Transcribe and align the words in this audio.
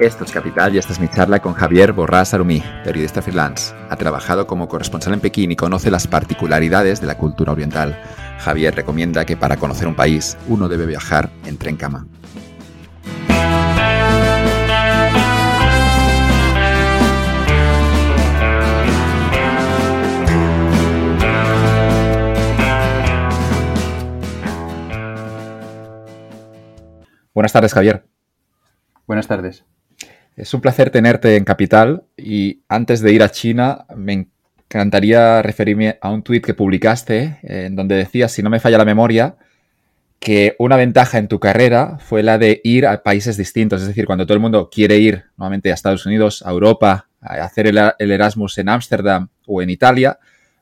Esto 0.00 0.24
es 0.24 0.32
Capital 0.32 0.74
y 0.74 0.78
esta 0.78 0.92
es 0.92 1.00
mi 1.00 1.08
charla 1.08 1.40
con 1.40 1.52
Javier 1.52 1.92
Borrás 1.92 2.32
Arumí, 2.34 2.62
periodista 2.82 3.20
freelance. 3.22 3.74
Ha 3.90 3.96
trabajado 3.96 4.46
como 4.46 4.66
corresponsal 4.66 5.12
en 5.12 5.20
Pekín 5.20 5.52
y 5.52 5.56
conoce 5.56 5.90
las 5.90 6.06
particularidades 6.06 7.00
de 7.00 7.06
la 7.06 7.18
cultura 7.18 7.52
oriental. 7.52 8.00
Javier 8.38 8.74
recomienda 8.74 9.24
que 9.24 9.36
para 9.36 9.58
conocer 9.58 9.86
un 9.86 9.94
país 9.94 10.36
uno 10.48 10.68
debe 10.68 10.86
viajar 10.86 11.30
en 11.44 11.58
tren 11.58 11.76
cama. 11.76 12.06
Buenas 27.34 27.52
tardes, 27.52 27.72
Javier. 27.72 28.04
Buenas 29.06 29.26
tardes. 29.26 29.64
Es 30.36 30.54
un 30.54 30.62
placer 30.62 30.90
tenerte 30.90 31.36
en 31.36 31.44
Capital 31.44 32.04
y 32.16 32.62
antes 32.68 33.02
de 33.02 33.12
ir 33.12 33.22
a 33.22 33.30
China 33.30 33.84
me 33.94 34.28
encantaría 34.66 35.42
referirme 35.42 35.98
a 36.00 36.10
un 36.10 36.22
tuit 36.22 36.44
que 36.44 36.54
publicaste 36.54 37.38
eh, 37.42 37.64
en 37.66 37.76
donde 37.76 37.96
decías, 37.96 38.32
si 38.32 38.42
no 38.42 38.48
me 38.48 38.58
falla 38.58 38.78
la 38.78 38.86
memoria, 38.86 39.36
que 40.18 40.56
una 40.58 40.76
ventaja 40.76 41.18
en 41.18 41.28
tu 41.28 41.38
carrera 41.38 41.98
fue 41.98 42.22
la 42.22 42.38
de 42.38 42.60
ir 42.64 42.86
a 42.86 43.02
países 43.02 43.36
distintos. 43.36 43.82
Es 43.82 43.88
decir, 43.88 44.06
cuando 44.06 44.24
todo 44.24 44.34
el 44.34 44.40
mundo 44.40 44.70
quiere 44.72 44.96
ir 44.98 45.24
nuevamente 45.36 45.70
a 45.70 45.74
Estados 45.74 46.06
Unidos, 46.06 46.42
a 46.46 46.50
Europa, 46.50 47.08
a 47.20 47.34
hacer 47.44 47.66
el, 47.66 47.78
Erasmus 47.98 48.56
en 48.58 48.70
Ámsterdam 48.70 49.28
o 49.46 49.60
en 49.60 49.68
Italia, 49.68 50.18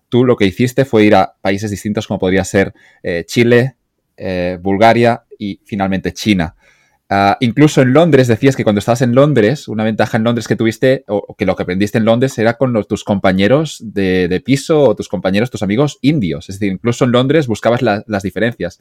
tú 0.08 0.24
lo 0.24 0.34
que 0.34 0.46
hiciste 0.46 0.84
fue 0.84 1.04
ir 1.04 1.14
a 1.14 1.34
países 1.40 1.70
distintos 1.70 2.08
como 2.08 2.18
podría 2.18 2.42
ser 2.42 2.74
eh, 3.02 3.24
Chile, 3.26 3.76
eh, 4.16 4.58
Bulgaria 4.60 5.24
y 5.38 5.60
finalmente 5.64 6.12
China. 6.12 6.56
Ah, 7.12 7.36
incluso 7.40 7.82
en 7.82 7.92
Londres 7.92 8.28
decías 8.28 8.54
que 8.54 8.62
cuando 8.62 8.78
estabas 8.78 9.02
en 9.02 9.16
Londres, 9.16 9.66
una 9.66 9.82
ventaja 9.82 10.16
en 10.16 10.22
Londres 10.22 10.46
que 10.46 10.54
tuviste, 10.54 11.02
o 11.08 11.34
que 11.34 11.44
lo 11.44 11.56
que 11.56 11.64
aprendiste 11.64 11.98
en 11.98 12.04
Londres 12.04 12.38
era 12.38 12.56
con 12.56 12.72
tus 12.84 13.02
compañeros 13.02 13.82
de, 13.84 14.40
piso 14.44 14.80
o 14.80 14.94
tus 14.94 15.08
compañeros, 15.08 15.50
tus 15.50 15.64
amigos 15.64 15.98
indios. 16.02 16.48
Es 16.48 16.60
decir, 16.60 16.72
incluso 16.72 17.04
en 17.04 17.10
Londres 17.10 17.48
buscabas 17.48 17.82
las 17.82 18.22
diferencias. 18.22 18.80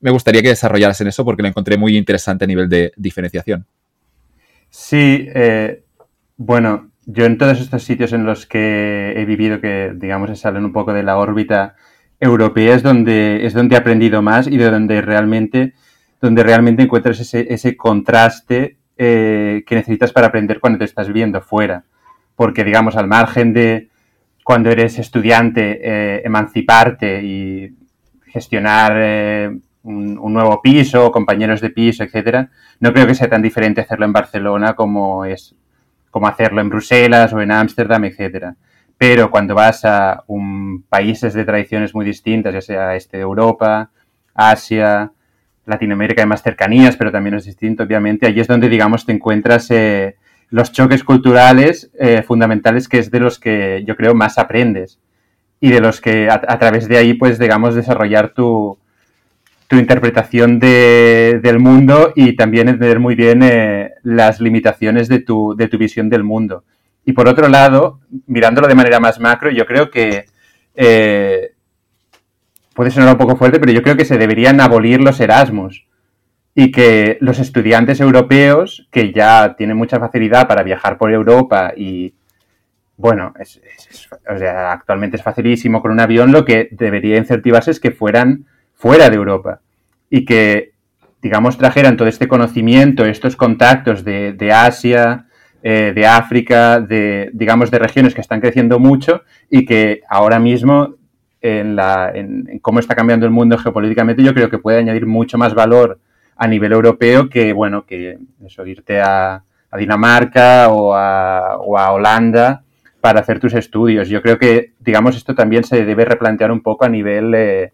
Me 0.00 0.10
gustaría 0.10 0.42
que 0.42 0.48
desarrollaras 0.48 1.00
en 1.00 1.06
eso 1.06 1.24
porque 1.24 1.42
lo 1.42 1.48
encontré 1.48 1.76
muy 1.76 1.96
interesante 1.96 2.44
a 2.44 2.48
nivel 2.48 2.68
de 2.68 2.92
diferenciación. 2.96 3.64
Sí, 4.68 5.28
eh, 5.32 5.84
bueno, 6.36 6.90
yo 7.06 7.24
en 7.24 7.38
todos 7.38 7.60
estos 7.60 7.84
sitios 7.84 8.12
en 8.12 8.24
los 8.24 8.46
que 8.46 9.12
he 9.16 9.24
vivido, 9.24 9.60
que 9.60 9.92
digamos 9.94 10.36
salen 10.40 10.64
un 10.64 10.72
poco 10.72 10.92
de 10.92 11.04
la 11.04 11.18
órbita 11.18 11.76
europea, 12.18 12.74
es 12.74 12.82
donde, 12.82 13.46
es 13.46 13.54
donde 13.54 13.76
he 13.76 13.78
aprendido 13.78 14.22
más 14.22 14.48
y 14.48 14.56
de 14.56 14.70
donde 14.70 15.02
realmente 15.02 15.74
donde 16.20 16.42
realmente 16.42 16.82
encuentras 16.82 17.20
ese, 17.20 17.46
ese 17.52 17.76
contraste 17.76 18.76
eh, 18.96 19.64
que 19.66 19.74
necesitas 19.76 20.12
para 20.12 20.26
aprender 20.26 20.60
cuando 20.60 20.78
te 20.78 20.84
estás 20.84 21.06
viviendo 21.06 21.40
fuera. 21.40 21.84
Porque, 22.36 22.64
digamos, 22.64 22.96
al 22.96 23.06
margen 23.06 23.52
de 23.52 23.88
cuando 24.44 24.70
eres 24.70 24.98
estudiante, 24.98 25.80
eh, 25.82 26.22
emanciparte 26.24 27.22
y 27.22 27.74
gestionar 28.26 28.92
eh, 28.96 29.58
un, 29.82 30.32
nuevo 30.32 30.60
piso, 30.60 31.10
compañeros 31.12 31.60
de 31.60 31.70
piso, 31.70 32.04
etcétera, 32.04 32.50
no 32.80 32.92
creo 32.92 33.06
que 33.06 33.14
sea 33.14 33.28
tan 33.28 33.42
diferente 33.42 33.80
hacerlo 33.80 34.04
en 34.04 34.12
Barcelona 34.12 34.74
como 34.74 35.24
es 35.24 35.54
como 36.10 36.26
hacerlo 36.26 36.60
en 36.60 36.68
Bruselas 36.68 37.32
o 37.32 37.40
en 37.40 37.52
Ámsterdam, 37.52 38.04
etcétera. 38.04 38.56
Pero 38.98 39.30
cuando 39.30 39.54
vas 39.54 39.84
a 39.84 40.24
un, 40.26 40.82
países 40.88 41.32
de 41.32 41.44
tradiciones 41.44 41.94
muy 41.94 42.04
distintas, 42.04 42.52
ya 42.52 42.60
sea 42.60 42.96
este 42.96 43.16
de 43.18 43.22
Europa, 43.22 43.90
Asia, 44.34 45.12
Latinoamérica 45.66 46.22
hay 46.22 46.28
más 46.28 46.42
cercanías, 46.42 46.96
pero 46.96 47.12
también 47.12 47.34
es 47.34 47.44
distinto, 47.44 47.82
obviamente. 47.82 48.26
Allí 48.26 48.40
es 48.40 48.48
donde, 48.48 48.68
digamos, 48.68 49.06
te 49.06 49.12
encuentras 49.12 49.70
eh, 49.70 50.16
los 50.48 50.72
choques 50.72 51.04
culturales 51.04 51.90
eh, 51.98 52.22
fundamentales, 52.22 52.88
que 52.88 52.98
es 52.98 53.10
de 53.10 53.20
los 53.20 53.38
que 53.38 53.84
yo 53.86 53.96
creo 53.96 54.14
más 54.14 54.38
aprendes. 54.38 54.98
Y 55.60 55.70
de 55.70 55.80
los 55.80 56.00
que 56.00 56.28
a, 56.30 56.58
través 56.58 56.88
de 56.88 56.96
ahí, 56.96 57.14
pues, 57.14 57.38
digamos, 57.38 57.74
desarrollar 57.74 58.32
tu, 58.32 58.78
interpretación 59.72 60.58
del 60.58 61.58
mundo 61.60 62.12
y 62.16 62.34
también 62.34 62.68
entender 62.68 62.98
muy 62.98 63.14
bien 63.14 63.40
eh, 63.44 63.92
las 64.02 64.40
limitaciones 64.40 65.06
de 65.06 65.20
tu, 65.20 65.54
de 65.56 65.68
tu 65.68 65.78
visión 65.78 66.08
del 66.08 66.24
mundo. 66.24 66.64
Y 67.04 67.12
por 67.12 67.28
otro 67.28 67.48
lado, 67.48 68.00
mirándolo 68.26 68.66
de 68.66 68.74
manera 68.74 68.98
más 68.98 69.20
macro, 69.20 69.50
yo 69.50 69.66
creo 69.66 69.90
que 69.90 70.24
puede 72.80 72.92
sonar 72.92 73.12
un 73.12 73.18
poco 73.18 73.36
fuerte, 73.36 73.60
pero 73.60 73.72
yo 73.72 73.82
creo 73.82 73.94
que 73.94 74.06
se 74.06 74.16
deberían 74.16 74.58
abolir 74.58 75.02
los 75.02 75.20
Erasmus 75.20 75.86
y 76.54 76.72
que 76.72 77.18
los 77.20 77.38
estudiantes 77.38 78.00
europeos, 78.00 78.88
que 78.90 79.12
ya 79.12 79.54
tienen 79.54 79.76
mucha 79.76 80.00
facilidad 80.00 80.48
para 80.48 80.62
viajar 80.62 80.96
por 80.96 81.12
Europa 81.12 81.74
y, 81.76 82.14
bueno, 82.96 83.34
actualmente 84.66 85.18
es 85.18 85.22
facilísimo 85.22 85.82
con 85.82 85.90
un 85.90 86.00
avión, 86.00 86.32
lo 86.32 86.46
que 86.46 86.70
debería 86.70 87.18
incentivarse 87.18 87.70
es 87.70 87.80
que 87.80 87.90
fueran 87.90 88.46
fuera 88.72 89.10
de 89.10 89.16
Europa 89.16 89.60
y 90.08 90.24
que, 90.24 90.72
digamos, 91.20 91.58
trajeran 91.58 91.98
todo 91.98 92.08
este 92.08 92.28
conocimiento, 92.28 93.04
estos 93.04 93.36
contactos 93.36 94.04
de, 94.06 94.52
Asia, 94.54 95.26
eh, 95.62 95.92
de 95.94 96.06
África, 96.06 96.80
de, 96.80 97.28
digamos, 97.34 97.70
de 97.70 97.78
regiones 97.78 98.14
que 98.14 98.22
están 98.22 98.40
creciendo 98.40 98.78
mucho 98.78 99.20
y 99.50 99.66
que 99.66 100.00
ahora 100.08 100.38
mismo 100.38 100.94
en, 101.40 101.76
la, 101.76 102.10
en, 102.14 102.58
cómo 102.60 102.80
está 102.80 102.94
cambiando 102.94 103.26
el 103.26 103.32
mundo 103.32 103.58
geopolíticamente, 103.58 104.22
yo 104.22 104.34
creo 104.34 104.50
que 104.50 104.58
puede 104.58 104.78
añadir 104.78 105.06
mucho 105.06 105.38
más 105.38 105.54
valor 105.54 105.98
a 106.36 106.46
nivel 106.46 106.72
europeo 106.72 107.28
que, 107.28 107.52
bueno, 107.52 107.84
que 107.84 108.18
eso, 108.44 108.66
irte 108.66 109.00
a, 109.00 109.42
Dinamarca 109.78 110.68
o 110.68 110.94
a, 110.94 111.58
o 111.58 111.78
a, 111.78 111.92
Holanda 111.92 112.64
para 113.00 113.20
hacer 113.20 113.38
tus 113.38 113.54
estudios. 113.54 114.08
Yo 114.08 114.20
creo 114.20 114.36
que, 114.36 114.72
digamos, 114.80 115.16
esto 115.16 115.34
también 115.34 115.62
se 115.62 115.84
debe 115.84 116.04
replantear 116.04 116.50
un 116.50 116.60
poco 116.60 116.84
a 116.84 116.88
nivel, 116.88 117.32
eh, 117.36 117.72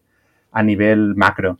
a 0.52 0.62
nivel 0.62 1.14
macro. 1.14 1.58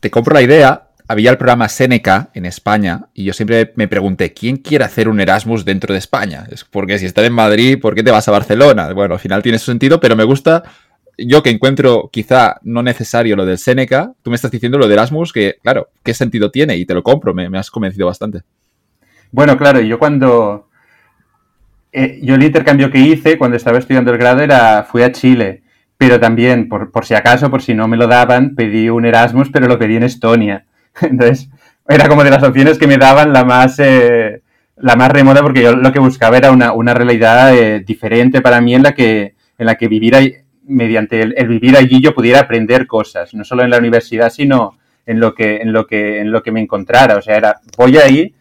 Te 0.00 0.10
compro 0.10 0.32
la 0.32 0.40
idea. 0.40 0.84
Había 1.06 1.30
el 1.30 1.38
programa 1.38 1.68
Seneca 1.68 2.30
en 2.34 2.46
España 2.46 3.06
y 3.14 3.24
yo 3.24 3.32
siempre 3.32 3.72
me 3.76 3.88
pregunté, 3.88 4.32
¿quién 4.32 4.56
quiere 4.56 4.84
hacer 4.84 5.08
un 5.08 5.20
Erasmus 5.20 5.64
dentro 5.64 5.92
de 5.92 5.98
España? 5.98 6.46
Es 6.50 6.64
porque 6.64 6.98
si 6.98 7.06
estás 7.06 7.24
en 7.24 7.32
Madrid, 7.32 7.78
¿por 7.80 7.94
qué 7.94 8.02
te 8.02 8.10
vas 8.10 8.28
a 8.28 8.32
Barcelona? 8.32 8.92
Bueno, 8.92 9.14
al 9.14 9.20
final 9.20 9.42
tiene 9.42 9.58
su 9.58 9.66
sentido, 9.66 10.00
pero 10.00 10.16
me 10.16 10.24
gusta 10.24 10.64
yo 11.18 11.42
que 11.42 11.50
encuentro 11.50 12.08
quizá 12.12 12.58
no 12.62 12.82
necesario 12.82 13.34
lo 13.34 13.44
del 13.44 13.58
Seneca, 13.58 14.12
tú 14.22 14.30
me 14.30 14.36
estás 14.36 14.50
diciendo 14.50 14.78
lo 14.78 14.86
de 14.86 14.94
Erasmus, 14.94 15.32
que 15.32 15.56
claro, 15.62 15.88
¿qué 16.04 16.14
sentido 16.14 16.50
tiene? 16.50 16.76
Y 16.76 16.86
te 16.86 16.94
lo 16.94 17.02
compro, 17.02 17.34
me, 17.34 17.58
has 17.58 17.70
convencido 17.70 18.06
bastante. 18.06 18.42
Bueno, 19.32 19.56
claro, 19.58 19.80
yo 19.80 19.98
cuando... 19.98 20.68
Eh, 21.90 22.20
yo 22.22 22.34
el 22.34 22.42
intercambio 22.42 22.90
que 22.90 22.98
hice 22.98 23.38
cuando 23.38 23.56
estaba 23.56 23.78
estudiando 23.78 24.12
el 24.12 24.18
grado 24.18 24.42
era, 24.42 24.84
fui 24.84 25.02
a 25.02 25.10
Chile, 25.10 25.62
pero 25.96 26.20
también, 26.20 26.68
por, 26.68 27.04
si 27.04 27.14
acaso, 27.14 27.50
por 27.50 27.62
si 27.62 27.74
no 27.74 27.88
me 27.88 27.96
lo 27.96 28.06
daban, 28.06 28.54
pedí 28.54 28.88
un 28.88 29.04
Erasmus, 29.04 29.48
pero 29.50 29.66
lo 29.66 29.78
pedí 29.78 29.96
en 29.96 30.04
Estonia. 30.04 30.66
Entonces, 31.00 31.48
era 31.88 32.08
como 32.08 32.24
de 32.24 32.30
las 32.30 32.42
opciones 32.42 32.78
que 32.78 32.86
me 32.86 32.98
daban 32.98 33.32
la 33.32 33.44
más... 33.44 33.78
Eh, 33.78 34.42
la 34.80 34.94
más 34.94 35.10
remota 35.10 35.42
porque 35.42 35.62
yo 35.62 35.74
lo 35.74 35.92
que 35.92 35.98
buscaba 35.98 36.36
era 36.36 36.52
una, 36.52 36.72
una 36.72 36.94
realidad 36.94 37.52
eh, 37.52 37.80
diferente 37.80 38.40
para 38.40 38.60
mí 38.60 38.76
en 38.76 38.84
la 38.84 38.94
que, 38.94 39.34
en 39.58 39.66
la 39.66 39.74
que 39.74 39.88
vivir 39.88 40.14
mediante 40.68 41.20
el, 41.22 41.48
vivir 41.48 41.76
allí 41.76 42.00
yo 42.00 42.14
pudiera 42.14 42.40
aprender 42.40 42.86
cosas, 42.86 43.34
no 43.34 43.44
solo 43.44 43.64
en 43.64 43.70
la 43.70 43.78
universidad, 43.78 44.30
sino 44.30 44.78
en 45.06 45.18
lo 45.18 45.34
que, 45.34 45.56
en 45.56 45.72
lo 45.72 45.86
que, 45.86 46.20
en 46.20 46.30
lo 46.30 46.42
que 46.42 46.52
me 46.52 46.60
encontrara. 46.60 47.16
O 47.16 47.22
sea, 47.22 47.36
era, 47.36 47.60
voy 47.76 47.96
ahí 47.96 48.34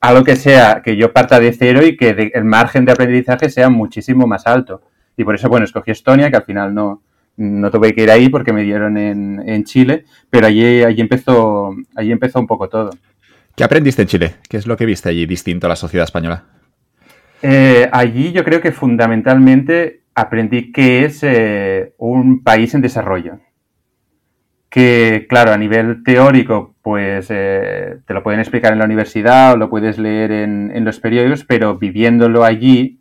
a 0.00 0.12
lo 0.12 0.22
que 0.22 0.36
sea, 0.36 0.82
que 0.84 0.96
yo 0.96 1.12
parta 1.12 1.40
de 1.40 1.52
cero 1.52 1.84
y 1.84 1.96
que 1.96 2.30
el 2.34 2.44
margen 2.44 2.84
de 2.84 2.92
aprendizaje 2.92 3.48
sea 3.48 3.70
muchísimo 3.70 4.26
más 4.26 4.46
alto. 4.46 4.82
Y 5.16 5.24
por 5.24 5.34
eso, 5.34 5.48
bueno, 5.48 5.64
escogí 5.64 5.90
Estonia, 5.90 6.30
que 6.30 6.36
al 6.36 6.44
final 6.44 6.74
no, 6.74 7.02
no 7.36 7.70
tuve 7.70 7.94
que 7.94 8.02
ir 8.02 8.10
ahí 8.10 8.28
porque 8.28 8.52
me 8.52 8.62
dieron 8.62 8.98
en, 8.98 9.42
en 9.46 9.64
Chile, 9.64 10.04
pero 10.28 10.46
allí, 10.46 10.82
allí, 10.82 11.00
empezó, 11.00 11.74
allí 11.94 12.12
empezó 12.12 12.40
un 12.40 12.46
poco 12.46 12.68
todo. 12.68 12.90
¿Qué 13.54 13.64
aprendiste 13.64 14.02
en 14.02 14.08
Chile? 14.08 14.34
¿Qué 14.48 14.56
es 14.56 14.66
lo 14.66 14.76
que 14.76 14.86
viste 14.86 15.08
allí 15.08 15.26
distinto 15.26 15.66
a 15.66 15.70
la 15.70 15.76
sociedad 15.76 16.04
española? 16.04 16.44
Eh, 17.42 17.88
allí 17.90 18.32
yo 18.32 18.44
creo 18.44 18.60
que 18.60 18.72
fundamentalmente 18.72 20.01
aprendí 20.14 20.72
que 20.72 21.04
es 21.04 21.22
eh, 21.22 21.94
un 21.98 22.42
país 22.42 22.74
en 22.74 22.80
desarrollo. 22.80 23.40
Que, 24.68 25.26
claro, 25.28 25.52
a 25.52 25.58
nivel 25.58 26.02
teórico, 26.02 26.74
pues 26.80 27.26
eh, 27.30 27.98
te 28.06 28.14
lo 28.14 28.22
pueden 28.22 28.40
explicar 28.40 28.72
en 28.72 28.78
la 28.78 28.86
universidad 28.86 29.52
o 29.52 29.56
lo 29.56 29.68
puedes 29.68 29.98
leer 29.98 30.32
en, 30.32 30.84
los 30.84 30.98
periódicos, 30.98 31.44
pero 31.44 31.76
viviéndolo 31.76 32.44
allí, 32.44 32.98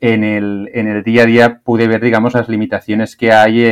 en 0.00 0.24
el, 0.24 0.68
en 0.74 0.88
el, 0.88 1.04
día 1.04 1.22
a 1.22 1.26
día 1.26 1.60
pude 1.62 1.86
ver, 1.86 2.00
digamos, 2.00 2.34
las 2.34 2.48
limitaciones 2.48 3.16
que 3.16 3.32
hay, 3.32 3.62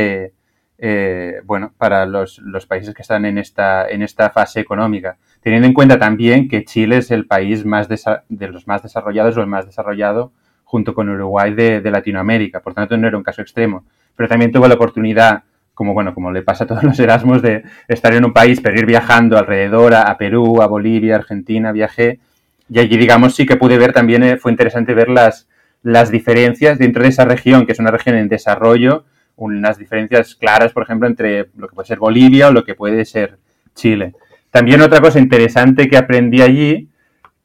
eh, 0.79 1.41
bueno, 1.45 1.73
para 1.77 2.07
los, 2.07 2.39
los, 2.39 2.67
países 2.67 2.95
que 2.95 3.03
están 3.03 3.25
en 3.25 3.37
esta, 3.37 3.89
en 3.89 4.03
esta 4.03 4.31
fase 4.31 4.61
económica. 4.61 5.19
Teniendo 5.41 5.67
en 5.67 5.75
cuenta 5.75 5.99
también 5.99 6.47
que 6.47 6.65
Chile 6.65 6.99
es 6.99 7.11
el 7.11 7.27
país 7.27 7.65
más 7.65 7.89
de 7.89 8.49
los 8.49 8.69
más 8.69 8.85
desarrollados 8.85 9.37
o 9.37 9.41
el 9.41 9.49
más 9.49 9.67
desarrollado 9.67 10.33
junto 10.71 10.95
con 10.95 11.09
Uruguay 11.09 11.53
de, 11.53 11.91
Latinoamérica. 11.91 12.61
Por 12.61 12.75
tanto, 12.75 12.97
no 12.97 13.09
era 13.09 13.17
un 13.17 13.25
caso 13.25 13.43
extremo. 13.43 13.85
Pero 14.15 14.29
también 14.29 14.53
tuve 14.53 14.69
la 14.69 14.75
oportunidad, 14.75 15.43
como 15.75 15.95
bueno, 15.95 16.15
como 16.15 16.31
le 16.31 16.43
pasa 16.43 16.63
a 16.63 16.67
todos 16.69 16.85
los 16.85 16.97
Erasmus, 17.01 17.43
de 17.43 17.65
estar 17.89 18.15
en 18.15 18.25
un 18.25 18.33
país, 18.33 18.61
pero 18.61 18.79
ir 18.79 18.87
viajando 18.87 19.37
alrededor 19.37 19.95
a, 19.95 20.17
Perú, 20.17 20.63
a 20.63 20.69
Bolivia, 20.69 21.17
Argentina, 21.17 21.73
viajé. 21.73 22.21
Y 22.69 22.79
allí, 22.79 22.97
digamos, 22.97 23.35
sí 23.35 23.47
que 23.47 23.57
pude 23.57 23.79
ver 23.79 23.93
también, 23.93 24.23
eh, 24.23 24.37
fue 24.37 24.53
interesante 24.53 24.95
ver 24.95 25.09
las, 25.09 25.49
las 25.83 26.13
diferencias 26.13 26.79
dentro 26.79 27.03
de 27.03 27.09
esa 27.09 27.25
región, 27.25 27.67
que 27.67 27.73
es 27.73 27.81
una 27.81 27.91
región 27.91 28.15
en 28.15 28.29
desarrollo, 28.29 29.07
unas 29.35 29.77
diferencias 29.77 30.37
claras, 30.37 30.73
por 30.73 30.85
ejemplo, 30.85 31.09
entre 31.09 31.49
lo 31.57 31.67
que 31.67 31.75
puede 31.75 31.89
ser 31.89 31.99
Bolivia 31.99 32.47
o 32.47 32.53
lo 32.53 32.63
que 32.63 32.77
puede 32.77 33.05
ser 33.05 33.39
Chile. 33.75 34.15
También 34.53 34.83
otra 34.83 35.01
cosa 35.01 35.19
interesante 35.19 35.89
que 35.89 35.97
aprendí 35.97 36.43
allí, 36.43 36.89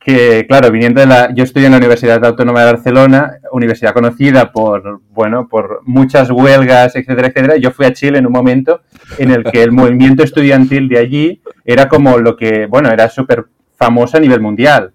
que 0.06 0.46
claro, 0.48 0.70
viniendo 0.70 1.02
de 1.02 1.08
la, 1.08 1.34
yo 1.34 1.44
estoy 1.44 1.66
en 1.66 1.72
la 1.72 1.78
Universidad 1.78 2.24
Autónoma 2.24 2.60
de 2.60 2.74
Barcelona, 2.74 3.40
universidad 3.52 3.92
conocida 3.92 4.52
por, 4.52 5.02
bueno, 5.10 5.48
por 5.50 5.82
muchas 5.84 6.30
huelgas, 6.30 6.96
etcétera, 6.96 7.30
etcétera. 7.30 7.58
Yo 7.58 7.72
fui 7.72 7.88
a 7.88 7.94
Chile 7.94 8.20
en 8.20 8.28
un 8.28 8.32
momento 8.32 8.82
en 9.18 9.32
el 9.32 9.44
que 9.44 9.64
el 9.64 9.72
movimiento 9.72 10.22
estudiantil 10.22 10.88
de 10.90 11.00
allí 11.00 11.42
era 11.66 11.90
como 11.90 12.20
lo 12.20 12.38
que, 12.38 12.68
bueno, 12.68 12.92
era 12.92 13.10
súper 13.10 13.46
famoso 13.76 14.18
a 14.18 14.20
nivel 14.20 14.42
mundial. 14.42 14.92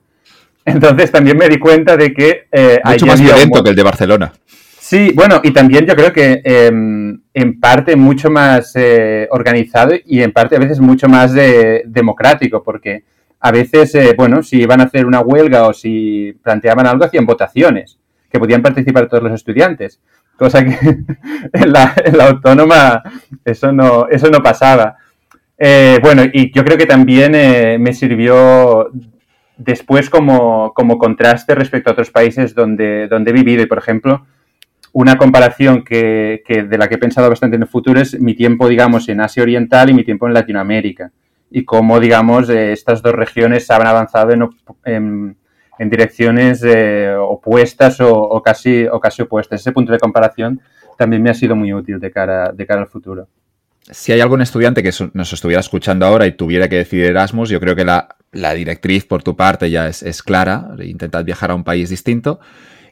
Entonces 0.64 1.10
también 1.10 1.36
me 1.36 1.48
di 1.48 1.58
cuenta 1.58 1.96
de 1.96 2.14
que... 2.14 2.46
Eh, 2.52 2.80
Mucho 2.84 3.06
más 3.06 3.20
violento 3.20 3.64
que 3.64 3.70
el 3.70 3.76
de 3.76 3.82
Barcelona. 3.82 4.32
Sí, 4.78 5.10
bueno, 5.12 5.40
y 5.42 5.50
también 5.50 5.86
yo 5.86 5.96
creo 5.96 6.12
que 6.12 6.40
em, 6.44 7.20
en 7.34 7.58
parte 7.58 7.96
mucho 7.96 8.30
más 8.30 8.76
eh, 8.76 9.26
organizado 9.32 9.92
y 10.06 10.22
en 10.22 10.30
parte 10.30 10.54
a 10.54 10.60
veces 10.60 10.78
mucho 10.78 11.08
más 11.08 11.34
democrático, 11.34 12.62
porque 12.62 13.02
a 13.40 13.50
veces, 13.50 13.94
eh, 13.94 14.14
bueno, 14.16 14.42
si 14.42 14.60
iban 14.60 14.80
a 14.80 14.84
hacer 14.84 15.06
una 15.06 15.20
huelga 15.20 15.66
o 15.66 15.72
si 15.72 16.38
planteaban 16.42 16.86
algo, 16.86 17.04
hacían 17.04 17.26
votaciones, 17.26 17.98
que 18.30 18.38
podían 18.38 18.62
participar 18.62 19.08
todos 19.08 19.22
los 19.22 19.32
estudiantes, 19.32 20.00
cosa 20.36 20.64
que 20.64 20.76
en, 21.52 21.72
la, 21.72 21.94
autónoma 22.20 23.02
eso 23.44 23.72
no, 23.72 24.06
eso 24.08 24.30
no 24.30 24.42
pasaba. 24.42 24.96
Eh, 25.58 25.98
bueno, 26.02 26.22
y 26.32 26.52
yo 26.52 26.64
creo 26.64 26.78
que 26.78 26.86
también 26.86 27.32
me 27.82 27.92
sirvió 27.92 28.90
después 29.56 30.08
como, 30.08 30.72
como, 30.74 30.96
contraste 30.98 31.54
respecto 31.54 31.90
a 31.90 31.92
otros 31.92 32.10
países 32.10 32.54
donde, 32.54 33.08
donde 33.08 33.30
he 33.30 33.34
vivido 33.34 33.62
y, 33.62 33.66
por 33.66 33.78
ejemplo, 33.78 34.26
una 34.92 35.16
comparación 35.16 35.84
que, 35.84 36.42
de 36.48 36.78
la 36.78 36.88
que 36.88 36.96
he 36.96 36.98
pensado 36.98 37.28
bastante 37.28 37.56
en 37.56 37.62
el 37.62 37.68
futuro 37.68 38.00
es 38.00 38.18
mi 38.18 38.34
tiempo, 38.34 38.68
digamos, 38.68 39.08
en 39.08 39.20
Asia 39.20 39.42
Oriental 39.42 39.90
y 39.90 39.94
mi 39.94 40.04
tiempo 40.04 40.26
en 40.26 40.34
Latinoamérica. 40.34 41.12
Y 41.50 41.64
cómo, 41.64 41.98
digamos, 41.98 42.48
eh, 42.48 42.72
estas 42.72 43.02
dos 43.02 43.14
regiones 43.14 43.70
han 43.70 43.86
avanzado 43.86 44.32
en, 44.84 45.36
en, 45.78 45.90
direcciones 45.90 46.62
eh, 46.64 47.12
opuestas 47.18 48.00
o, 48.00 48.40
casi, 48.42 48.86
o 48.86 49.00
casi 49.00 49.22
opuestas. 49.22 49.60
Ese 49.60 49.72
punto 49.72 49.92
de 49.92 49.98
comparación 49.98 50.60
también 50.96 51.22
me 51.22 51.30
ha 51.30 51.34
sido 51.34 51.56
muy 51.56 51.72
útil 51.72 51.98
de 51.98 52.10
cara, 52.10 52.52
de 52.52 52.66
cara 52.66 52.82
al 52.82 52.86
futuro. 52.86 53.28
Si 53.90 54.12
hay 54.12 54.20
algún 54.20 54.42
estudiante 54.42 54.82
que 54.82 54.92
nos 55.14 55.32
estuviera 55.32 55.60
escuchando 55.60 56.06
ahora 56.06 56.26
y 56.26 56.32
tuviera 56.32 56.68
que 56.68 56.76
decidir 56.76 57.06
Erasmus, 57.06 57.48
yo 57.48 57.58
creo 57.58 57.74
que 57.74 57.84
la, 57.84 58.16
la 58.30 58.54
directriz 58.54 59.04
por 59.04 59.22
tu 59.22 59.34
parte 59.34 59.70
ya 59.70 59.88
es, 59.88 60.02
es 60.02 60.22
clara. 60.22 60.68
Intentad 60.82 61.24
viajar 61.24 61.50
a 61.50 61.54
un 61.54 61.64
país 61.64 61.90
distinto. 61.90 62.38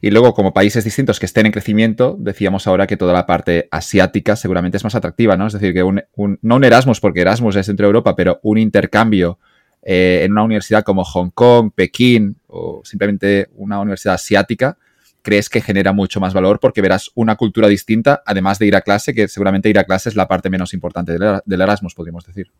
Y 0.00 0.10
luego, 0.10 0.34
como 0.34 0.52
países 0.52 0.84
distintos 0.84 1.18
que 1.18 1.26
estén 1.26 1.46
en 1.46 1.52
crecimiento, 1.52 2.16
decíamos 2.18 2.66
ahora 2.66 2.86
que 2.86 2.96
toda 2.96 3.12
la 3.12 3.26
parte 3.26 3.68
asiática 3.70 4.36
seguramente 4.36 4.76
es 4.76 4.84
más 4.84 4.94
atractiva, 4.94 5.36
¿no? 5.36 5.46
Es 5.46 5.52
decir, 5.52 5.74
que 5.74 5.82
un, 5.82 6.02
no 6.42 6.56
un 6.56 6.64
Erasmus, 6.64 7.00
porque 7.00 7.20
Erasmus 7.20 7.56
es 7.56 7.66
dentro 7.66 7.84
de 7.84 7.88
Europa, 7.88 8.14
pero 8.14 8.38
un 8.42 8.58
intercambio 8.58 9.38
eh, 9.82 10.22
en 10.24 10.32
una 10.32 10.42
universidad 10.42 10.84
como 10.84 11.04
Hong 11.04 11.30
Kong, 11.30 11.72
Pekín 11.74 12.36
o 12.46 12.82
simplemente 12.84 13.48
una 13.54 13.80
universidad 13.80 14.14
asiática, 14.14 14.76
crees 15.22 15.48
que 15.48 15.60
genera 15.60 15.92
mucho 15.92 16.20
más 16.20 16.34
valor 16.34 16.60
porque 16.60 16.80
verás 16.80 17.10
una 17.14 17.36
cultura 17.36 17.68
distinta, 17.68 18.22
además 18.24 18.58
de 18.58 18.66
ir 18.66 18.76
a 18.76 18.82
clase, 18.82 19.14
que 19.14 19.28
seguramente 19.28 19.68
ir 19.68 19.78
a 19.78 19.84
clase 19.84 20.08
es 20.08 20.16
la 20.16 20.28
parte 20.28 20.50
menos 20.50 20.74
importante 20.74 21.12
del, 21.12 21.60
Erasmus, 21.60 21.94
podríamos 21.94 22.24
decir. 22.24 22.50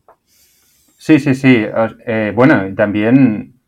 Sí, 0.97 1.19
sí, 1.19 1.33
sí. 1.33 1.65
Eh, 2.05 2.33
bueno, 2.35 2.63
también 2.75 3.58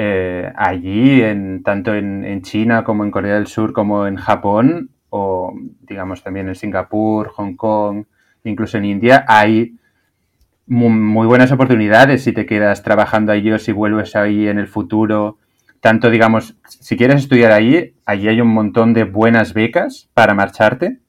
eh, 0.00 0.52
allí, 0.54 1.22
en, 1.22 1.64
tanto 1.64 1.92
en, 1.92 2.40
China 2.42 2.84
como 2.84 3.02
en 3.02 3.10
Corea 3.10 3.34
del 3.34 3.48
Sur 3.48 3.72
como 3.72 4.06
en 4.06 4.14
Japón, 4.14 4.90
o 5.10 5.52
digamos 5.80 6.22
también 6.22 6.46
en 6.46 6.54
Singapur, 6.54 7.30
Hong 7.30 7.56
Kong, 7.56 8.04
incluso 8.44 8.78
en 8.78 8.84
India, 8.84 9.24
hay 9.26 9.74
muy, 10.68 11.26
buenas 11.26 11.50
oportunidades 11.50 12.22
si 12.22 12.30
te 12.30 12.46
quedas 12.46 12.84
trabajando 12.84 13.32
allí 13.32 13.50
o 13.50 13.58
si 13.58 13.72
vuelves 13.72 14.14
ahí 14.14 14.46
en 14.46 14.60
el 14.60 14.68
futuro. 14.68 15.38
Tanto, 15.80 16.10
digamos, 16.10 16.56
si 16.64 16.96
quieres 16.96 17.22
estudiar 17.22 17.50
allí, 17.50 17.96
allí 18.06 18.28
hay 18.28 18.40
un 18.40 18.54
montón 18.54 18.94
de 18.94 19.02
buenas 19.02 19.52
becas 19.52 20.08
para 20.14 20.32
marcharte. 20.32 21.00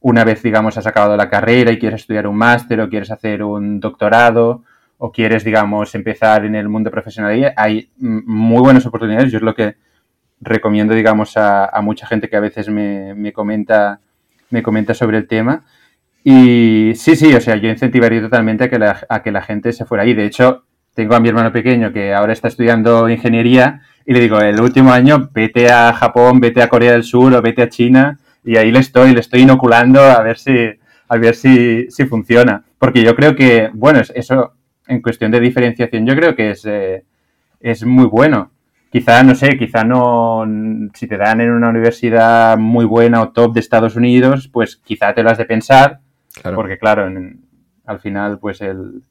Una 0.00 0.24
vez, 0.24 0.42
digamos, 0.42 0.76
has 0.76 0.86
acabado 0.86 1.16
la 1.16 1.30
carrera 1.30 1.72
y 1.72 1.78
quieres 1.78 2.02
estudiar 2.02 2.26
un 2.26 2.36
máster 2.36 2.82
o 2.82 2.90
quieres 2.90 3.10
hacer 3.10 3.42
un 3.42 3.80
doctorado 3.80 4.62
o 4.98 5.12
quieres, 5.12 5.44
digamos, 5.44 5.94
empezar 5.94 6.44
en 6.44 6.54
el 6.54 6.68
mundo 6.68 6.90
profesional, 6.90 7.52
hay 7.56 7.90
muy 7.98 8.60
buenas 8.60 8.86
oportunidades. 8.86 9.32
Yo 9.32 9.38
es 9.38 9.42
lo 9.42 9.54
que 9.54 9.76
recomiendo, 10.40 10.94
digamos, 10.94 11.36
a, 11.36 11.70
mucha 11.82 12.06
gente 12.06 12.28
que 12.28 12.36
a 12.36 12.40
veces 12.40 12.68
me, 12.68 13.32
comenta, 13.32 14.00
me 14.50 14.62
comenta 14.62 14.94
sobre 14.94 15.18
el 15.18 15.26
tema. 15.26 15.64
Y 16.22 16.92
sí, 16.94 17.16
sí, 17.16 17.34
o 17.34 17.40
sea, 17.40 17.56
yo 17.56 17.68
incentivaría 17.68 18.22
totalmente 18.22 18.64
a 18.64 18.70
que 18.70 18.78
la, 18.78 19.00
a 19.08 19.22
que 19.22 19.32
la 19.32 19.42
gente 19.42 19.72
se 19.72 19.84
fuera 19.84 20.04
ahí. 20.04 20.14
De 20.14 20.24
hecho, 20.24 20.64
tengo 20.94 21.14
a 21.14 21.20
mi 21.20 21.28
hermano 21.28 21.52
pequeño 21.52 21.92
que 21.92 22.14
ahora 22.14 22.32
está 22.32 22.48
estudiando 22.48 23.08
ingeniería 23.08 23.82
y 24.06 24.12
le 24.12 24.20
digo, 24.20 24.40
el 24.40 24.60
último 24.60 24.92
año 24.92 25.30
vete 25.32 25.70
a 25.70 25.92
Japón, 25.92 26.40
vete 26.40 26.62
a 26.62 26.68
Corea 26.68 26.92
del 26.92 27.04
Sur 27.04 27.34
o 27.34 27.42
vete 27.42 27.62
a 27.62 27.68
China 27.68 28.18
y 28.44 28.56
ahí 28.56 28.70
le 28.70 28.78
estoy, 28.78 29.12
le 29.12 29.20
estoy 29.20 29.42
inoculando 29.42 30.00
a 30.02 30.22
ver 30.22 30.38
si, 30.38 30.54
a 31.08 31.16
ver 31.16 31.34
si, 31.34 31.90
si 31.90 32.04
funciona. 32.06 32.64
Porque 32.78 33.02
yo 33.02 33.16
creo 33.16 33.34
que, 33.34 33.70
bueno, 33.72 34.00
eso 34.14 34.54
en 34.86 35.02
cuestión 35.02 35.30
de 35.30 35.40
diferenciación, 35.40 36.06
yo 36.06 36.14
creo 36.14 36.34
que 36.36 36.50
es, 36.50 36.64
eh, 36.66 37.04
es 37.60 37.84
muy 37.84 38.06
bueno. 38.06 38.50
Quizá, 38.90 39.22
no 39.24 39.34
sé, 39.34 39.58
quizá 39.58 39.82
no, 39.82 40.44
si 40.94 41.08
te 41.08 41.16
dan 41.16 41.40
en 41.40 41.50
una 41.50 41.70
universidad 41.70 42.56
muy 42.56 42.84
buena 42.84 43.22
o 43.22 43.30
top 43.30 43.54
de 43.54 43.60
Estados 43.60 43.96
Unidos, 43.96 44.48
pues 44.48 44.76
quizá 44.76 45.12
te 45.14 45.22
lo 45.22 45.30
has 45.30 45.38
de 45.38 45.46
pensar, 45.46 45.98
porque 46.54 46.78
claro, 46.78 47.10
al 47.86 48.00
final, 48.00 48.38
pues 48.38 48.60
el, 48.60 49.02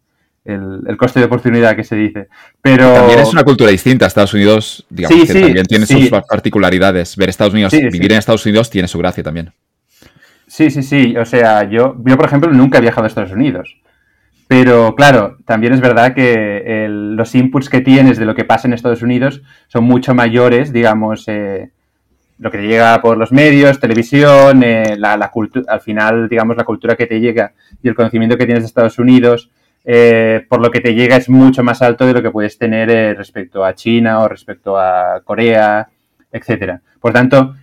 el, 0.45 0.97
coste 0.97 1.19
de 1.19 1.25
oportunidad 1.25 1.75
que 1.75 1.83
se 1.83 1.95
dice. 1.95 2.27
Pero... 2.61 2.93
También 2.93 3.19
es 3.19 3.33
una 3.33 3.43
cultura 3.43 3.71
distinta. 3.71 4.05
Estados 4.05 4.33
Unidos, 4.33 4.85
digamos 4.89 5.27
que 5.27 5.33
también 5.33 5.65
tiene 5.65 5.85
sus 5.85 6.09
particularidades. 6.09 7.15
Ver 7.15 7.29
Estados 7.29 7.53
Unidos, 7.53 7.73
vivir 7.73 8.11
en 8.11 8.19
Estados 8.19 8.45
Unidos 8.45 8.69
tiene 8.69 8.87
su 8.87 8.97
gracia 8.99 9.23
también. 9.23 9.51
Sí, 10.47 10.69
sí, 10.69 10.83
sí. 10.83 11.17
O 11.17 11.25
sea, 11.25 11.63
yo, 11.69 11.95
yo, 12.05 12.15
por 12.17 12.25
ejemplo, 12.25 12.51
nunca 12.51 12.77
he 12.77 12.81
viajado 12.81 13.05
a 13.05 13.07
Estados 13.07 13.31
Unidos. 13.31 13.77
Pero 14.47 14.95
claro, 14.95 15.37
también 15.45 15.73
es 15.73 15.81
verdad 15.81 16.13
que 16.13 16.87
los 16.89 17.33
inputs 17.35 17.69
que 17.69 17.81
tienes 17.81 18.17
de 18.17 18.25
lo 18.25 18.35
que 18.35 18.43
pasa 18.45 18.67
en 18.67 18.73
Estados 18.73 19.01
Unidos 19.01 19.41
son 19.67 19.85
mucho 19.85 20.13
mayores, 20.13 20.73
digamos, 20.73 21.27
eh, 21.27 21.71
lo 22.39 22.51
que 22.51 22.57
te 22.57 22.67
llega 22.67 23.01
por 23.01 23.17
los 23.17 23.31
medios, 23.31 23.79
televisión, 23.79 24.63
eh, 24.63 24.95
la, 24.97 25.31
al 25.67 25.81
final, 25.81 26.27
digamos, 26.27 26.57
la 26.57 26.65
cultura 26.65 26.95
que 26.95 27.07
te 27.07 27.19
llega 27.19 27.53
y 27.81 27.87
el 27.87 27.95
conocimiento 27.95 28.37
que 28.37 28.45
tienes 28.45 28.63
de 28.63 28.67
Estados 28.67 28.99
Unidos, 28.99 29.49
eh, 29.85 30.45
por 30.49 30.61
lo 30.61 30.71
que 30.71 30.81
te 30.81 30.93
llega 30.93 31.15
es 31.15 31.29
mucho 31.29 31.63
más 31.63 31.81
alto 31.81 32.05
de 32.05 32.13
lo 32.13 32.21
que 32.21 32.31
puedes 32.31 32.57
tener 32.57 33.17
respecto 33.17 33.63
a 33.63 33.75
China 33.75 34.19
o 34.19 34.27
respecto 34.27 34.77
a 34.77 35.21
Corea, 35.23 35.87
etcétera. 36.31 36.81
Por 36.99 37.13
tanto, 37.13 37.55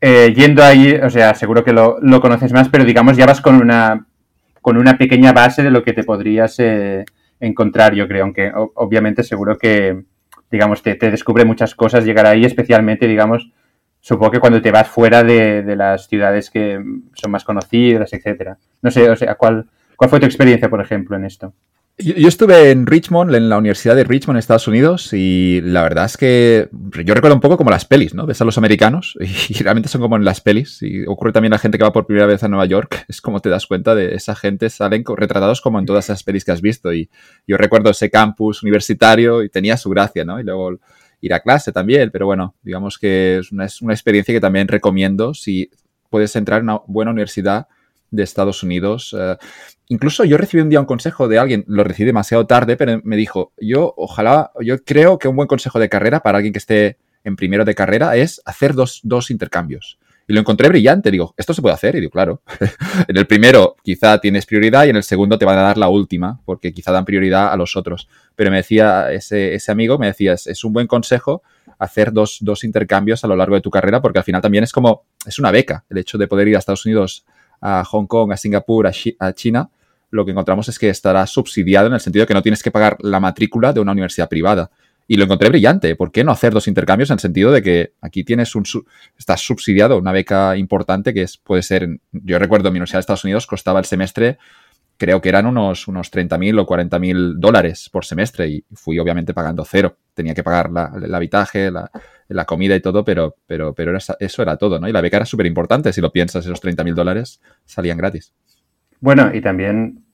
yendo 0.00 0.64
ahí, 0.64 0.94
o 0.94 1.10
sea, 1.10 1.34
seguro 1.34 1.64
que 1.64 1.72
lo, 1.72 1.98
lo 2.02 2.20
conoces 2.20 2.52
más, 2.52 2.68
pero 2.68 2.84
digamos, 2.84 3.16
ya 3.16 3.26
vas 3.26 3.40
con 3.40 3.56
una 3.56 4.06
con 4.62 4.78
una 4.78 4.96
pequeña 4.96 5.32
base 5.32 5.62
de 5.62 5.70
lo 5.70 5.82
que 5.82 5.92
te 5.92 6.04
podrías 6.04 6.58
eh, 6.58 7.04
encontrar, 7.40 7.94
yo 7.94 8.08
creo, 8.08 8.24
aunque 8.24 8.50
obviamente 8.54 9.24
seguro 9.24 9.58
que, 9.58 10.04
digamos, 10.50 10.82
te, 10.82 10.94
descubre 10.94 11.44
muchas 11.44 11.74
cosas 11.74 12.04
llegar 12.04 12.24
ahí, 12.24 12.44
especialmente, 12.44 13.06
digamos, 13.06 13.50
supongo 14.00 14.30
que 14.30 14.40
cuando 14.40 14.62
te 14.62 14.70
vas 14.70 14.88
fuera 14.88 15.24
de, 15.24 15.62
de 15.62 15.76
las 15.76 16.06
ciudades 16.06 16.48
que 16.48 16.80
son 17.12 17.30
más 17.30 17.44
conocidas, 17.44 18.12
etcétera. 18.12 18.56
No 18.80 18.90
sé, 18.90 19.10
o 19.10 19.16
sea, 19.16 19.34
¿cuál, 19.34 19.68
¿cuál 19.96 20.08
fue 20.08 20.20
tu 20.20 20.26
experiencia, 20.26 20.70
por 20.70 20.80
ejemplo, 20.80 21.16
en 21.16 21.24
esto? 21.24 21.52
Yo, 21.98 22.26
estuve 22.26 22.70
en 22.70 22.86
Richmond, 22.86 23.34
en 23.34 23.50
la 23.50 23.58
Universidad 23.58 23.94
de 23.94 24.04
Richmond, 24.04 24.38
Estados 24.38 24.66
Unidos, 24.66 25.12
y 25.12 25.60
la 25.62 25.82
verdad 25.82 26.06
es 26.06 26.16
que 26.16 26.68
yo 26.72 27.14
recuerdo 27.14 27.34
un 27.34 27.40
poco 27.40 27.58
como 27.58 27.70
las 27.70 27.84
pelis, 27.84 28.14
¿no? 28.14 28.24
Ves 28.24 28.40
a 28.40 28.46
los 28.46 28.56
americanos 28.56 29.16
y, 29.20 29.54
realmente 29.62 29.90
son 29.90 30.00
como 30.00 30.16
en 30.16 30.24
las 30.24 30.40
pelis. 30.40 30.82
Y 30.82 31.04
ocurre 31.06 31.32
también 31.32 31.52
a 31.52 31.56
la 31.56 31.60
gente 31.60 31.76
que 31.76 31.84
va 31.84 31.92
por 31.92 32.06
primera 32.06 32.26
vez 32.26 32.42
a 32.42 32.48
Nueva 32.48 32.64
York, 32.64 33.04
es 33.08 33.20
como 33.20 33.40
te 33.40 33.50
das 33.50 33.66
cuenta 33.66 33.94
de 33.94 34.14
esa 34.14 34.34
gente, 34.34 34.70
salen 34.70 35.04
retratados 35.06 35.60
como 35.60 35.78
en 35.78 35.86
todas 35.86 36.06
esas 36.06 36.24
pelis 36.24 36.44
que 36.44 36.52
has 36.52 36.62
visto. 36.62 36.92
Y 36.94 37.10
yo 37.46 37.58
recuerdo 37.58 37.90
ese 37.90 38.10
campus 38.10 38.62
universitario 38.62 39.42
y 39.42 39.50
tenía 39.50 39.76
su 39.76 39.90
gracia, 39.90 40.24
¿no? 40.24 40.40
Y 40.40 40.44
luego 40.44 40.78
ir 41.20 41.34
a 41.34 41.40
clase 41.40 41.72
también, 41.72 42.10
pero 42.10 42.26
bueno, 42.26 42.56
digamos 42.62 42.98
que 42.98 43.38
es 43.38 43.52
una, 43.52 43.66
es 43.66 43.82
una 43.82 43.92
experiencia 43.92 44.34
que 44.34 44.40
también 44.40 44.66
recomiendo 44.66 45.34
si 45.34 45.70
puedes 46.10 46.34
entrar 46.36 46.60
en 46.60 46.70
una 46.70 46.80
buena 46.86 47.10
universidad 47.10 47.68
de 48.12 48.22
Estados 48.22 48.62
Unidos. 48.62 49.16
Eh, 49.18 49.36
incluso 49.88 50.24
yo 50.24 50.38
recibí 50.38 50.62
un 50.62 50.68
día 50.68 50.78
un 50.78 50.86
consejo 50.86 51.26
de 51.26 51.38
alguien, 51.38 51.64
lo 51.66 51.82
recibí 51.82 52.06
demasiado 52.06 52.46
tarde, 52.46 52.76
pero 52.76 53.00
me 53.02 53.16
dijo, 53.16 53.52
yo 53.60 53.92
ojalá, 53.96 54.52
yo 54.60 54.84
creo 54.84 55.18
que 55.18 55.26
un 55.26 55.34
buen 55.34 55.48
consejo 55.48 55.80
de 55.80 55.88
carrera 55.88 56.20
para 56.20 56.38
alguien 56.38 56.52
que 56.52 56.58
esté 56.58 56.98
en 57.24 57.36
primero 57.36 57.64
de 57.64 57.74
carrera 57.74 58.16
es 58.16 58.40
hacer 58.44 58.74
dos, 58.74 59.30
intercambios. 59.30 59.98
Y 60.28 60.34
lo 60.34 60.40
encontré 60.40 60.68
brillante. 60.68 61.10
Digo, 61.10 61.34
¿esto 61.36 61.52
se 61.52 61.62
puede 61.62 61.74
hacer? 61.74 61.96
Y 61.96 62.00
digo, 62.00 62.10
claro. 62.10 62.42
en 63.08 63.16
el 63.16 63.26
primero 63.26 63.76
quizá 63.82 64.18
tienes 64.18 64.46
prioridad 64.46 64.84
y 64.84 64.90
en 64.90 64.96
el 64.96 65.02
segundo 65.02 65.36
te 65.36 65.44
van 65.44 65.58
a 65.58 65.62
dar 65.62 65.78
la 65.78 65.88
última, 65.88 66.40
porque 66.44 66.72
quizá 66.72 66.92
dan 66.92 67.04
prioridad 67.04 67.52
a 67.52 67.56
los 67.56 67.76
otros. 67.76 68.08
Pero 68.36 68.50
me 68.50 68.58
decía 68.58 69.12
ese, 69.12 69.54
ese 69.54 69.72
amigo, 69.72 69.98
me 69.98 70.06
decía, 70.06 70.32
es, 70.34 70.64
un 70.64 70.72
buen 70.72 70.86
consejo 70.86 71.42
hacer 71.78 72.12
dos, 72.12 72.38
dos 72.40 72.62
intercambios 72.62 73.24
a 73.24 73.28
lo 73.28 73.34
largo 73.34 73.56
de 73.56 73.60
tu 73.60 73.70
carrera, 73.70 74.00
porque 74.00 74.18
al 74.20 74.24
final 74.24 74.40
también 74.40 74.62
es 74.62 74.72
como, 74.72 75.04
es 75.26 75.40
una 75.40 75.50
beca 75.50 75.84
el 75.90 75.98
hecho 75.98 76.16
de 76.16 76.28
poder 76.28 76.46
ir 76.46 76.54
a 76.54 76.60
Estados 76.60 76.86
Unidos, 76.86 77.24
a 77.62 77.84
Hong 77.84 78.06
Kong, 78.06 78.32
a 78.32 78.36
Singapur, 78.36 78.86
a, 78.86 79.32
China 79.32 79.70
lo 80.10 80.26
que 80.26 80.32
encontramos 80.32 80.68
es 80.68 80.78
que 80.78 80.90
estará 80.90 81.26
subsidiado 81.26 81.86
en 81.86 81.94
el 81.94 82.00
sentido 82.00 82.24
de 82.24 82.26
que 82.26 82.34
no 82.34 82.42
tienes 82.42 82.62
que 82.62 82.70
pagar 82.70 82.98
la 83.00 83.18
matrícula 83.18 83.72
de 83.72 83.80
una 83.80 83.92
universidad 83.92 84.28
privada. 84.28 84.70
Y 85.08 85.16
lo 85.16 85.24
encontré 85.24 85.48
brillante. 85.48 85.96
¿Por 85.96 86.12
qué 86.12 86.22
no 86.22 86.32
hacer 86.32 86.52
dos 86.52 86.68
intercambios 86.68 87.08
en 87.08 87.14
el 87.14 87.20
sentido 87.20 87.50
de 87.50 87.62
que 87.62 87.94
aquí 88.02 88.22
tienes 88.22 88.54
un 88.54 88.64
estás 89.18 89.40
subsidiado 89.40 89.96
una 89.96 90.12
beca 90.12 90.54
importante 90.58 91.14
que 91.14 91.22
es 91.22 91.38
puede 91.38 91.62
ser 91.62 91.98
yo 92.12 92.38
recuerdo 92.38 92.70
mi 92.70 92.76
universidad 92.76 92.98
de 92.98 93.00
Estados 93.00 93.24
Unidos 93.24 93.46
costaba 93.46 93.78
el 93.78 93.86
semestre 93.86 94.38
creo 95.02 95.20
que 95.20 95.30
eran 95.30 95.46
unos 95.46 95.88
unos 95.88 96.12
30.000 96.12 96.60
o 96.60 96.64
40.000 96.64 97.34
dólares 97.38 97.88
por 97.90 98.04
semestre 98.04 98.46
y 98.46 98.64
fui 98.72 99.00
obviamente 99.00 99.34
pagando 99.34 99.64
cero. 99.64 99.96
Tenía 100.14 100.32
que 100.32 100.44
pagar 100.44 100.70
la, 100.70 100.92
el 100.94 101.12
habitaje, 101.12 101.72
la, 101.72 101.90
comida 102.46 102.76
y 102.76 102.80
todo, 102.80 103.04
pero 103.04 103.34
pero 103.44 103.74
pero 103.74 103.98
eso 103.98 104.42
era 104.42 104.56
todo, 104.56 104.78
¿no? 104.78 104.88
Y 104.88 104.92
la 104.92 105.00
beca 105.00 105.16
era 105.16 105.26
súper 105.26 105.46
importante 105.46 105.92
si 105.92 106.00
lo 106.00 106.12
piensas, 106.12 106.46
esos 106.46 106.62
30.000 106.62 106.94
dólares 106.94 107.40
salían 107.64 107.98
gratis. 107.98 108.32
Bueno, 109.00 109.34
y 109.34 109.40
también 109.40 110.04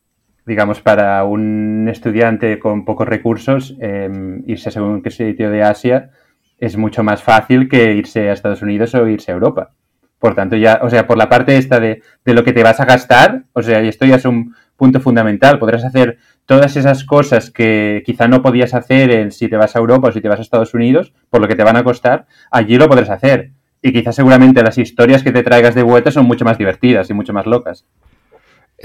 digamos, 0.46 0.80
para 0.80 1.22
un 1.24 1.86
estudiante 1.90 2.58
con 2.58 2.86
pocos 2.86 3.06
recursos, 3.06 3.76
em, 3.80 4.42
irse 4.46 4.70
según 4.70 5.02
qué 5.02 5.10
sitio 5.10 5.50
de 5.50 5.62
Asia 5.62 6.12
es 6.56 6.78
mucho 6.78 7.02
más 7.02 7.22
fácil 7.22 7.68
que 7.68 7.92
irse 7.92 8.30
a 8.30 8.32
Estados 8.32 8.62
Unidos 8.62 8.94
o 8.94 9.06
irse 9.06 9.32
a 9.32 9.34
Europa. 9.34 9.72
Por 10.18 10.34
tanto, 10.34 10.56
ya, 10.56 10.80
o 10.82 10.88
sea, 10.88 11.06
por 11.06 11.18
la 11.18 11.28
parte 11.28 11.58
esta 11.58 11.78
de, 11.78 12.00
de 12.24 12.34
lo 12.34 12.42
que 12.42 12.54
te 12.54 12.62
vas 12.62 12.80
a 12.80 12.86
gastar, 12.86 13.44
o 13.52 13.62
sea, 13.62 13.80
esto 13.80 14.06
ya 14.06 14.16
es 14.16 14.24
un 14.24 14.54
punto 14.78 15.00
fundamental, 15.00 15.58
podrás 15.58 15.84
hacer 15.84 16.18
todas 16.46 16.76
esas 16.76 17.04
cosas 17.04 17.50
que 17.50 18.02
quizá 18.06 18.28
no 18.28 18.40
podías 18.40 18.72
hacer 18.72 19.30
si 19.32 19.48
te 19.48 19.56
vas 19.56 19.76
a 19.76 19.80
Europa 19.80 20.08
o 20.08 20.12
si 20.12 20.22
te 20.22 20.28
vas 20.28 20.38
a 20.38 20.42
Estados 20.42 20.72
Unidos, 20.72 21.12
por 21.28 21.42
lo 21.42 21.48
que 21.48 21.56
te 21.56 21.64
van 21.64 21.76
a 21.76 21.84
costar, 21.84 22.26
allí 22.50 22.78
lo 22.78 22.88
podrás 22.88 23.10
hacer. 23.10 23.50
Y 23.82 23.92
quizás 23.92 24.16
seguramente 24.16 24.62
las 24.62 24.78
historias 24.78 25.22
que 25.22 25.32
te 25.32 25.42
traigas 25.42 25.74
de 25.74 25.82
vuelta 25.82 26.10
son 26.10 26.26
mucho 26.26 26.44
más 26.44 26.56
divertidas 26.56 27.10
y 27.10 27.14
mucho 27.14 27.32
más 27.32 27.46
locas. 27.46 27.84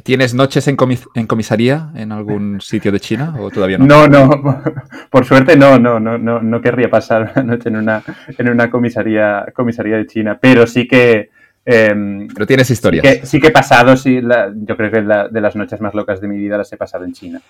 ¿Tienes 0.04 0.34
noches 0.34 0.68
en, 0.68 0.76
comisaría 0.76 1.92
en 1.94 2.12
algún 2.12 2.60
sitio 2.60 2.92
de 2.92 3.00
China 3.00 3.36
o 3.40 3.52
todavía 3.52 3.78
no? 3.78 3.86
No, 3.86 4.08
no, 4.08 4.64
por 5.12 5.24
suerte 5.24 5.56
no, 5.56 5.78
no, 5.78 6.00
no, 6.00 6.18
no, 6.18 6.42
no 6.42 6.62
querría 6.62 6.90
pasar 6.90 7.32
una 7.36 7.44
noche 7.44 7.70
en 7.70 7.76
una, 7.76 8.04
en 8.36 8.50
una 8.50 8.72
comisaría, 8.72 9.46
comisaría 9.54 9.98
de 9.98 10.08
China, 10.08 10.40
pero 10.42 10.66
sí 10.66 10.88
que... 10.88 11.30
Em, 11.66 12.28
pero 12.28 12.46
tienes 12.46 12.70
historias. 12.70 13.06
Sí 13.06 13.20
que, 13.20 13.26
sí 13.26 13.40
que 13.40 13.48
he 13.48 13.52
pasado, 13.52 13.96
sí, 13.96 14.22
yo 14.22 14.78
creo 14.78 14.92
que 14.92 15.02
de 15.02 15.42
las 15.42 15.56
noches 15.56 15.80
más 15.80 15.94
locas 15.94 16.20
de 16.20 16.28
mi 16.28 16.38
vida 16.38 16.58
las 16.58 16.72
he 16.74 16.78
pasado 16.78 17.06
en 17.06 17.14
China, 17.14 17.42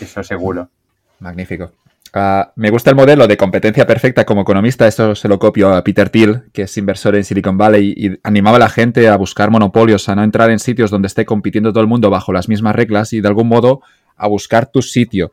eso 0.00 0.22
seguro. 0.22 0.68
Magnífico. 1.20 1.70
Ah, 2.14 2.52
me 2.56 2.68
gusta 2.68 2.90
el 2.90 2.96
modelo 2.96 3.26
de 3.26 3.38
competencia 3.38 3.86
perfecta 3.86 4.26
como 4.26 4.42
economista, 4.42 4.86
esto 4.86 5.14
se 5.14 5.28
lo 5.28 5.38
copio 5.38 5.74
a 5.74 5.82
Peter 5.82 6.10
Thiel, 6.10 6.42
que 6.52 6.62
es 6.62 6.76
inversor 6.76 7.16
en 7.16 7.24
Silicon 7.24 7.56
Valley 7.56 7.94
y 7.96 8.18
animaba 8.22 8.56
a 8.56 8.60
la 8.60 8.68
gente 8.68 9.08
a 9.08 9.16
buscar 9.16 9.50
monopolios, 9.50 10.10
a 10.10 10.14
no 10.14 10.22
entrar 10.22 10.50
en 10.50 10.58
sitios 10.58 10.90
donde 10.90 11.06
esté 11.06 11.24
compitiendo 11.24 11.72
todo 11.72 11.80
el 11.80 11.88
mundo 11.88 12.10
bajo 12.10 12.32
las 12.34 12.50
mismas 12.50 12.76
reglas 12.76 13.14
y 13.14 13.22
de 13.22 13.28
algún 13.28 13.48
modo 13.48 13.80
a 14.16 14.28
buscar 14.28 14.66
tu 14.66 14.82
sitio. 14.82 15.32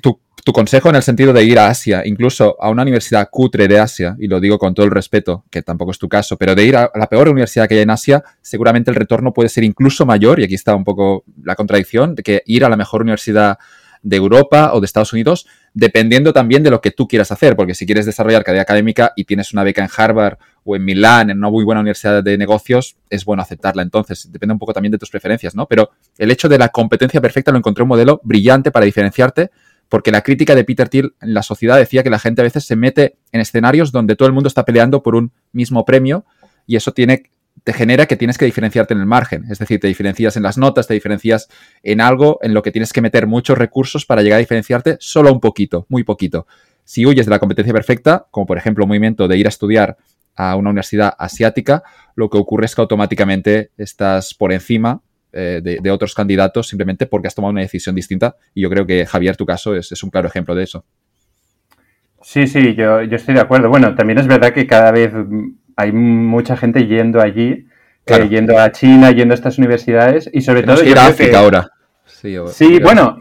Tu, 0.00 0.52
consejo 0.52 0.88
en 0.88 0.96
el 0.96 1.02
sentido 1.02 1.32
de 1.32 1.44
ir 1.44 1.58
a 1.58 1.68
Asia, 1.68 2.02
incluso 2.04 2.56
a 2.60 2.70
una 2.70 2.82
universidad 2.82 3.28
cutre 3.30 3.68
de 3.68 3.78
Asia, 3.78 4.16
y 4.18 4.26
lo 4.26 4.40
digo 4.40 4.58
con 4.58 4.74
todo 4.74 4.84
el 4.86 4.92
respeto, 4.92 5.44
que 5.50 5.62
tampoco 5.62 5.92
es 5.92 5.98
tu 5.98 6.08
caso, 6.08 6.36
pero 6.36 6.54
de 6.54 6.64
ir 6.64 6.76
a 6.76 6.90
la 6.94 7.08
peor 7.08 7.28
universidad 7.28 7.68
que 7.68 7.74
hay 7.76 7.82
en 7.82 7.90
Asia, 7.90 8.24
seguramente 8.40 8.90
el 8.90 8.96
retorno 8.96 9.32
puede 9.32 9.48
ser 9.48 9.64
incluso 9.64 10.04
mayor, 10.04 10.40
y 10.40 10.44
aquí 10.44 10.54
está 10.54 10.74
un 10.74 10.84
poco 10.84 11.24
la 11.42 11.54
contradicción, 11.54 12.14
de 12.14 12.22
que 12.22 12.42
ir 12.46 12.64
a 12.64 12.68
la 12.68 12.76
mejor 12.76 13.02
universidad 13.02 13.58
de 14.02 14.16
Europa 14.16 14.72
o 14.74 14.80
de 14.80 14.86
Estados 14.86 15.12
Unidos, 15.12 15.46
dependiendo 15.74 16.32
también 16.32 16.62
de 16.62 16.70
lo 16.70 16.80
que 16.80 16.90
tú 16.90 17.06
quieras 17.06 17.30
hacer, 17.30 17.56
porque 17.56 17.74
si 17.74 17.86
quieres 17.86 18.04
desarrollar 18.04 18.44
carrera 18.44 18.62
académica 18.62 19.12
y 19.16 19.24
tienes 19.24 19.52
una 19.52 19.62
beca 19.62 19.82
en 19.82 19.90
Harvard 19.96 20.38
o 20.64 20.76
en 20.76 20.84
Milán, 20.84 21.30
en 21.30 21.38
una 21.38 21.50
muy 21.50 21.64
buena 21.64 21.80
universidad 21.80 22.22
de 22.22 22.38
negocios, 22.38 22.96
es 23.10 23.24
bueno 23.24 23.42
aceptarla 23.42 23.82
entonces, 23.82 24.30
depende 24.30 24.52
un 24.52 24.58
poco 24.58 24.72
también 24.72 24.92
de 24.92 24.98
tus 24.98 25.10
preferencias, 25.10 25.54
¿no? 25.54 25.66
Pero 25.66 25.90
el 26.18 26.30
hecho 26.30 26.48
de 26.48 26.58
la 26.58 26.68
competencia 26.68 27.20
perfecta 27.20 27.50
lo 27.50 27.58
encontré 27.58 27.82
un 27.82 27.88
modelo 27.88 28.20
brillante 28.22 28.70
para 28.70 28.84
diferenciarte, 28.84 29.50
porque 29.88 30.10
la 30.10 30.22
crítica 30.22 30.54
de 30.54 30.64
Peter 30.64 30.88
Thiel 30.88 31.14
en 31.20 31.34
la 31.34 31.42
sociedad 31.42 31.76
decía 31.76 32.02
que 32.02 32.10
la 32.10 32.18
gente 32.18 32.40
a 32.40 32.44
veces 32.44 32.64
se 32.64 32.76
mete 32.76 33.18
en 33.32 33.40
escenarios 33.40 33.92
donde 33.92 34.16
todo 34.16 34.26
el 34.26 34.32
mundo 34.32 34.48
está 34.48 34.64
peleando 34.64 35.02
por 35.02 35.14
un 35.14 35.32
mismo 35.52 35.84
premio 35.84 36.24
y 36.66 36.76
eso 36.76 36.92
tiene 36.92 37.30
te 37.64 37.72
genera 37.72 38.06
que 38.06 38.16
tienes 38.16 38.38
que 38.38 38.44
diferenciarte 38.44 38.94
en 38.94 39.00
el 39.00 39.06
margen. 39.06 39.44
Es 39.50 39.58
decir, 39.58 39.78
te 39.78 39.86
diferencias 39.86 40.36
en 40.36 40.42
las 40.42 40.58
notas, 40.58 40.86
te 40.86 40.94
diferencias 40.94 41.48
en 41.82 42.00
algo 42.00 42.38
en 42.42 42.54
lo 42.54 42.62
que 42.62 42.72
tienes 42.72 42.92
que 42.92 43.00
meter 43.00 43.26
muchos 43.26 43.56
recursos 43.56 44.04
para 44.04 44.22
llegar 44.22 44.38
a 44.38 44.40
diferenciarte 44.40 44.96
solo 45.00 45.32
un 45.32 45.40
poquito, 45.40 45.86
muy 45.88 46.02
poquito. 46.02 46.46
Si 46.84 47.06
huyes 47.06 47.26
de 47.26 47.30
la 47.30 47.38
competencia 47.38 47.72
perfecta, 47.72 48.26
como 48.30 48.46
por 48.46 48.58
ejemplo 48.58 48.84
el 48.84 48.88
movimiento 48.88 49.28
de 49.28 49.36
ir 49.36 49.46
a 49.46 49.50
estudiar 49.50 49.96
a 50.36 50.56
una 50.56 50.70
universidad 50.70 51.14
asiática, 51.18 51.82
lo 52.14 52.28
que 52.30 52.38
ocurre 52.38 52.66
es 52.66 52.74
que 52.74 52.80
automáticamente 52.80 53.70
estás 53.76 54.34
por 54.34 54.52
encima 54.52 55.00
eh, 55.32 55.60
de, 55.62 55.90
otros 55.90 56.14
candidatos 56.14 56.68
simplemente 56.68 57.06
porque 57.06 57.28
has 57.28 57.34
tomado 57.34 57.52
una 57.52 57.62
decisión 57.62 57.94
distinta. 57.94 58.36
Y 58.54 58.62
yo 58.62 58.70
creo 58.70 58.86
que 58.86 59.06
Javier, 59.06 59.36
tu 59.36 59.46
caso 59.46 59.74
es, 59.74 59.90
es 59.92 60.02
un 60.02 60.10
claro 60.10 60.28
ejemplo 60.28 60.54
de 60.54 60.64
eso. 60.64 60.84
Sí, 62.22 62.46
sí, 62.46 62.74
yo, 62.74 63.02
yo 63.02 63.16
estoy 63.16 63.34
de 63.34 63.40
acuerdo. 63.40 63.68
Bueno, 63.68 63.94
también 63.94 64.18
es 64.18 64.26
verdad 64.26 64.52
que 64.52 64.66
cada 64.66 64.92
vez 64.92 65.12
hay 65.76 65.92
mucha 65.92 66.56
gente 66.56 66.86
yendo 66.86 67.20
allí, 67.20 67.66
eh, 68.06 68.28
yendo 68.28 68.58
a 68.58 68.70
China, 68.72 69.10
yendo 69.10 69.32
a 69.32 69.36
estas 69.36 69.58
universidades 69.58 70.30
y 70.32 70.42
sobre 70.42 70.62
todo... 70.62 70.84
Ir 70.84 70.98
a 70.98 71.06
África 71.06 71.40
ahora. 71.40 71.68
Sí, 72.06 72.78
bueno, 72.78 73.20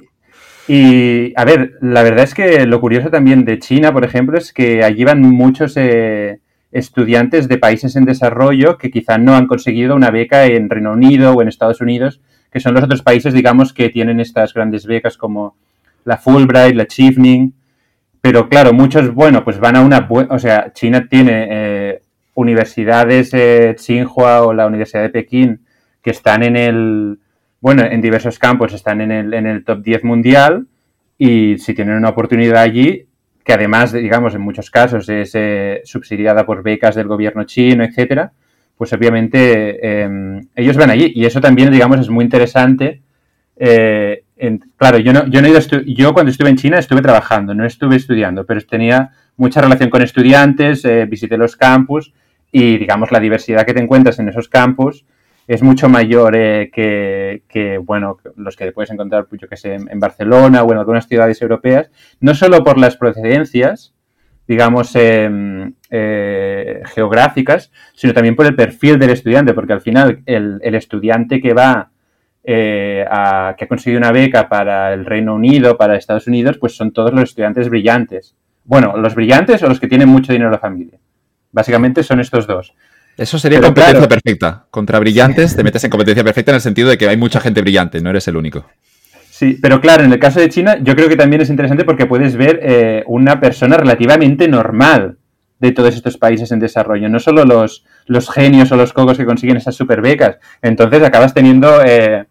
y 0.68 1.34
a 1.36 1.44
ver, 1.44 1.74
la 1.82 2.04
verdad 2.04 2.24
es 2.24 2.36
que 2.36 2.66
lo 2.66 2.80
curioso 2.80 3.10
también 3.10 3.46
de 3.46 3.58
China, 3.58 3.92
por 3.92 4.06
ejemplo, 4.06 4.38
es 4.38 4.54
que 4.54 4.84
allí 4.84 5.04
van 5.04 5.22
muchos 5.22 5.76
eh, 5.78 6.40
estudiantes 6.72 7.48
de 7.48 7.58
países 7.58 7.96
en 7.96 8.06
desarrollo 8.06 8.78
que 8.78 8.92
quizá 8.92 9.18
no 9.18 9.36
han 9.36 9.48
conseguido 9.48 9.96
una 9.96 10.12
beca 10.12 10.46
en 10.46 10.70
Reino 10.70 10.94
Unido 10.94 11.34
o 11.34 11.42
en 11.42 11.48
Estados 11.48 11.82
Unidos, 11.82 12.22
que 12.52 12.60
son 12.60 12.74
los 12.74 12.84
otros 12.84 13.02
países, 13.02 13.34
digamos, 13.34 13.74
que 13.74 13.90
tienen 13.90 14.20
estas 14.20 14.54
grandes 14.54 14.86
becas 14.86 15.18
como 15.18 15.56
la 16.06 16.18
Fulbright, 16.18 16.76
la 16.76 16.86
Chevening. 16.86 17.54
Pero 18.22 18.50
claro, 18.50 18.74
muchos, 18.74 19.14
bueno, 19.14 19.44
pues 19.44 19.60
van 19.60 19.76
a 19.76 19.82
una... 19.82 20.08
O 20.30 20.40
sea, 20.40 20.72
China 20.74 21.08
tiene 21.10 21.48
eh, 21.50 22.02
universidades 22.36 23.34
eh, 23.34 23.74
Tsinghua 23.76 24.44
o 24.44 24.54
la 24.54 24.68
Universidad 24.68 25.04
de 25.04 25.10
Pekín 25.10 25.62
que 26.02 26.12
están 26.12 26.44
en 26.44 26.56
el, 26.56 27.20
bueno, 27.60 27.84
en 27.84 28.02
diversos 28.02 28.40
campos 28.40 28.74
están 28.74 29.02
en 29.02 29.12
el, 29.12 29.34
en 29.34 29.46
el 29.46 29.64
top 29.64 29.82
10 29.84 30.04
mundial 30.04 30.68
y 31.18 31.58
si 31.60 31.74
tienen 31.74 31.96
una 31.96 32.10
oportunidad 32.10 32.64
allí, 32.64 33.06
que 33.44 33.54
además, 33.54 33.94
digamos, 33.94 34.36
en 34.36 34.42
muchos 34.42 34.70
casos 34.70 35.10
es 35.10 35.32
eh, 35.34 35.82
subsidiada 35.84 36.46
por 36.46 36.64
becas 36.64 36.96
del 36.96 37.08
gobierno 37.08 37.44
chino, 37.44 37.84
etcétera, 37.84 38.32
pues 38.78 38.94
obviamente 38.94 40.04
em, 40.04 40.42
ellos 40.56 40.78
van 40.78 40.90
allí 40.90 41.12
y 41.16 41.26
eso 41.26 41.42
también, 41.42 41.72
digamos, 41.72 42.00
es 42.00 42.10
muy 42.10 42.24
interesante. 42.24 43.02
Eh, 43.58 44.24
claro, 44.78 44.98
yo 44.98 45.14
no, 45.14 45.28
yo 45.28 45.42
no 45.42 45.48
he 45.48 45.52
ido 45.52 45.60
yo 45.86 46.14
cuando 46.14 46.32
estuve 46.32 46.50
en 46.50 46.58
China 46.58 46.80
estuve 46.80 47.02
trabajando, 47.02 47.54
no 47.54 47.66
estuve 47.66 47.96
estudiando, 47.96 48.46
pero 48.46 48.62
tenía 48.62 49.12
mucha 49.38 49.62
relación 49.62 49.90
con 49.90 50.02
estudiantes, 50.02 50.84
visité 51.08 51.38
los 51.38 51.56
campus 51.56 52.14
y 52.52 52.78
digamos 52.78 53.12
la 53.12 53.20
diversidad 53.20 53.66
que 53.66 53.74
te 53.74 53.82
encuentras 53.82 54.18
en 54.20 54.30
esos 54.30 54.50
campos 54.50 55.06
es 55.48 55.62
mucho 55.64 55.90
mayor 55.90 56.36
eh, 56.36 56.72
que, 56.72 57.80
bueno, 57.84 58.18
los 58.36 58.56
que 58.56 58.72
puedes 58.72 58.92
encontrar, 58.92 59.26
pues, 59.26 59.42
yo 59.42 59.48
que 59.48 59.58
sé, 59.58 59.76
en, 59.76 60.00
Barcelona 60.00 60.64
o 60.64 60.72
en 60.72 60.78
algunas 60.78 61.08
ciudades 61.08 61.42
europeas, 61.42 61.92
no 62.20 62.34
solo 62.34 62.64
por 62.64 62.78
las 62.78 62.98
procedencias, 62.98 63.94
digamos, 64.48 64.96
em, 64.96 65.74
eh, 65.90 66.82
geográficas, 66.94 67.72
sino 67.94 68.14
también 68.14 68.36
por 68.36 68.46
el 68.46 68.56
perfil 68.56 69.00
del 69.00 69.12
estudiante, 69.12 69.54
porque 69.54 69.74
al 69.74 69.82
final 69.82 70.22
el, 70.26 70.60
estudiante 70.76 71.42
que 71.42 71.54
va 71.54 71.92
eh, 72.44 73.06
a, 73.10 73.56
que 73.58 73.66
ha 73.66 73.68
conseguido 73.68 74.00
una 74.00 74.12
beca 74.12 74.50
para 74.50 74.94
el 74.94 75.06
Reino 75.06 75.36
Unido, 75.36 75.78
para 75.78 75.96
Estados 75.96 76.28
Unidos, 76.28 76.58
pues 76.58 76.76
son 76.76 76.92
todos 76.92 77.14
los 77.14 77.24
estudiantes 77.24 77.70
brillantes. 77.70 78.36
Bueno, 78.64 78.96
los 78.98 79.16
brillantes 79.16 79.64
o 79.64 79.68
los 79.68 79.80
que 79.80 79.88
tienen 79.88 80.10
mucho 80.10 80.32
dinero 80.32 80.50
en 80.50 80.54
la 80.54 80.60
familia. 80.60 81.00
Básicamente 81.52 82.04
son 82.04 82.20
estos 82.20 82.48
dos. 82.48 82.74
Eso 83.18 83.38
sería 83.38 83.62
competencia 83.62 84.08
perfecta. 84.08 84.66
Contra 84.72 85.00
brillantes 85.00 85.56
te 85.56 85.64
metes 85.64 85.84
en 85.84 85.90
competencia 85.90 86.24
perfecta 86.24 86.52
en 86.52 86.56
el 86.56 86.62
sentido 86.62 86.90
de 86.90 86.98
que 86.98 87.08
hay 87.08 87.18
mucha 87.18 87.40
gente 87.40 87.62
brillante, 87.62 88.02
no 88.02 88.10
eres 88.10 88.28
el 88.28 88.38
único. 88.38 88.66
Sí, 89.30 89.58
pero 89.62 89.82
claro, 89.82 90.04
en 90.04 90.14
el 90.14 90.20
caso 90.20 90.40
de 90.40 90.50
China 90.50 90.78
yo 90.82 90.96
creo 90.96 91.10
que 91.10 91.16
también 91.16 91.42
es 91.42 91.50
interesante 91.50 91.84
porque 91.84 92.06
puedes 92.06 92.36
ver 92.36 92.60
eh, 92.62 93.04
una 93.08 93.40
persona 93.40 93.76
relativamente 93.78 94.48
normal 94.48 95.18
de 95.60 95.72
todos 95.72 95.96
estos 95.96 96.18
países 96.18 96.52
en 96.52 96.60
desarrollo, 96.60 97.08
no 97.10 97.20
solo 97.20 97.46
los, 97.46 97.86
los 98.08 98.30
genios 98.30 98.72
o 98.72 98.76
los 98.76 98.94
cocos 98.94 99.18
que 99.18 99.26
consiguen 99.26 99.58
esas 99.58 99.76
super 99.76 100.02
becas. 100.02 100.38
Entonces 100.62 101.04
acabas 101.04 101.34
teniendo 101.34 101.84
eh, 101.86 102.26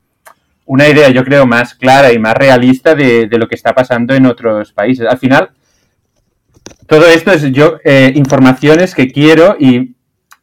una 0.66 0.88
idea, 0.88 1.10
yo 1.10 1.24
creo, 1.24 1.46
más 1.46 1.74
clara 1.74 2.12
y 2.12 2.18
más 2.18 2.34
realista 2.34 2.94
de, 2.94 3.26
de, 3.26 3.38
lo 3.38 3.48
que 3.48 3.54
está 3.54 3.72
pasando 3.72 4.14
en 4.14 4.26
otros 4.26 4.72
países. 4.72 5.06
Al 5.08 5.18
final, 5.18 5.50
todo 6.86 7.06
esto 7.06 7.30
es 7.32 7.42
yo, 7.52 7.78
eh, 7.84 8.12
informaciones 8.16 8.94
que 8.94 9.10
quiero 9.12 9.56
y 9.58 9.94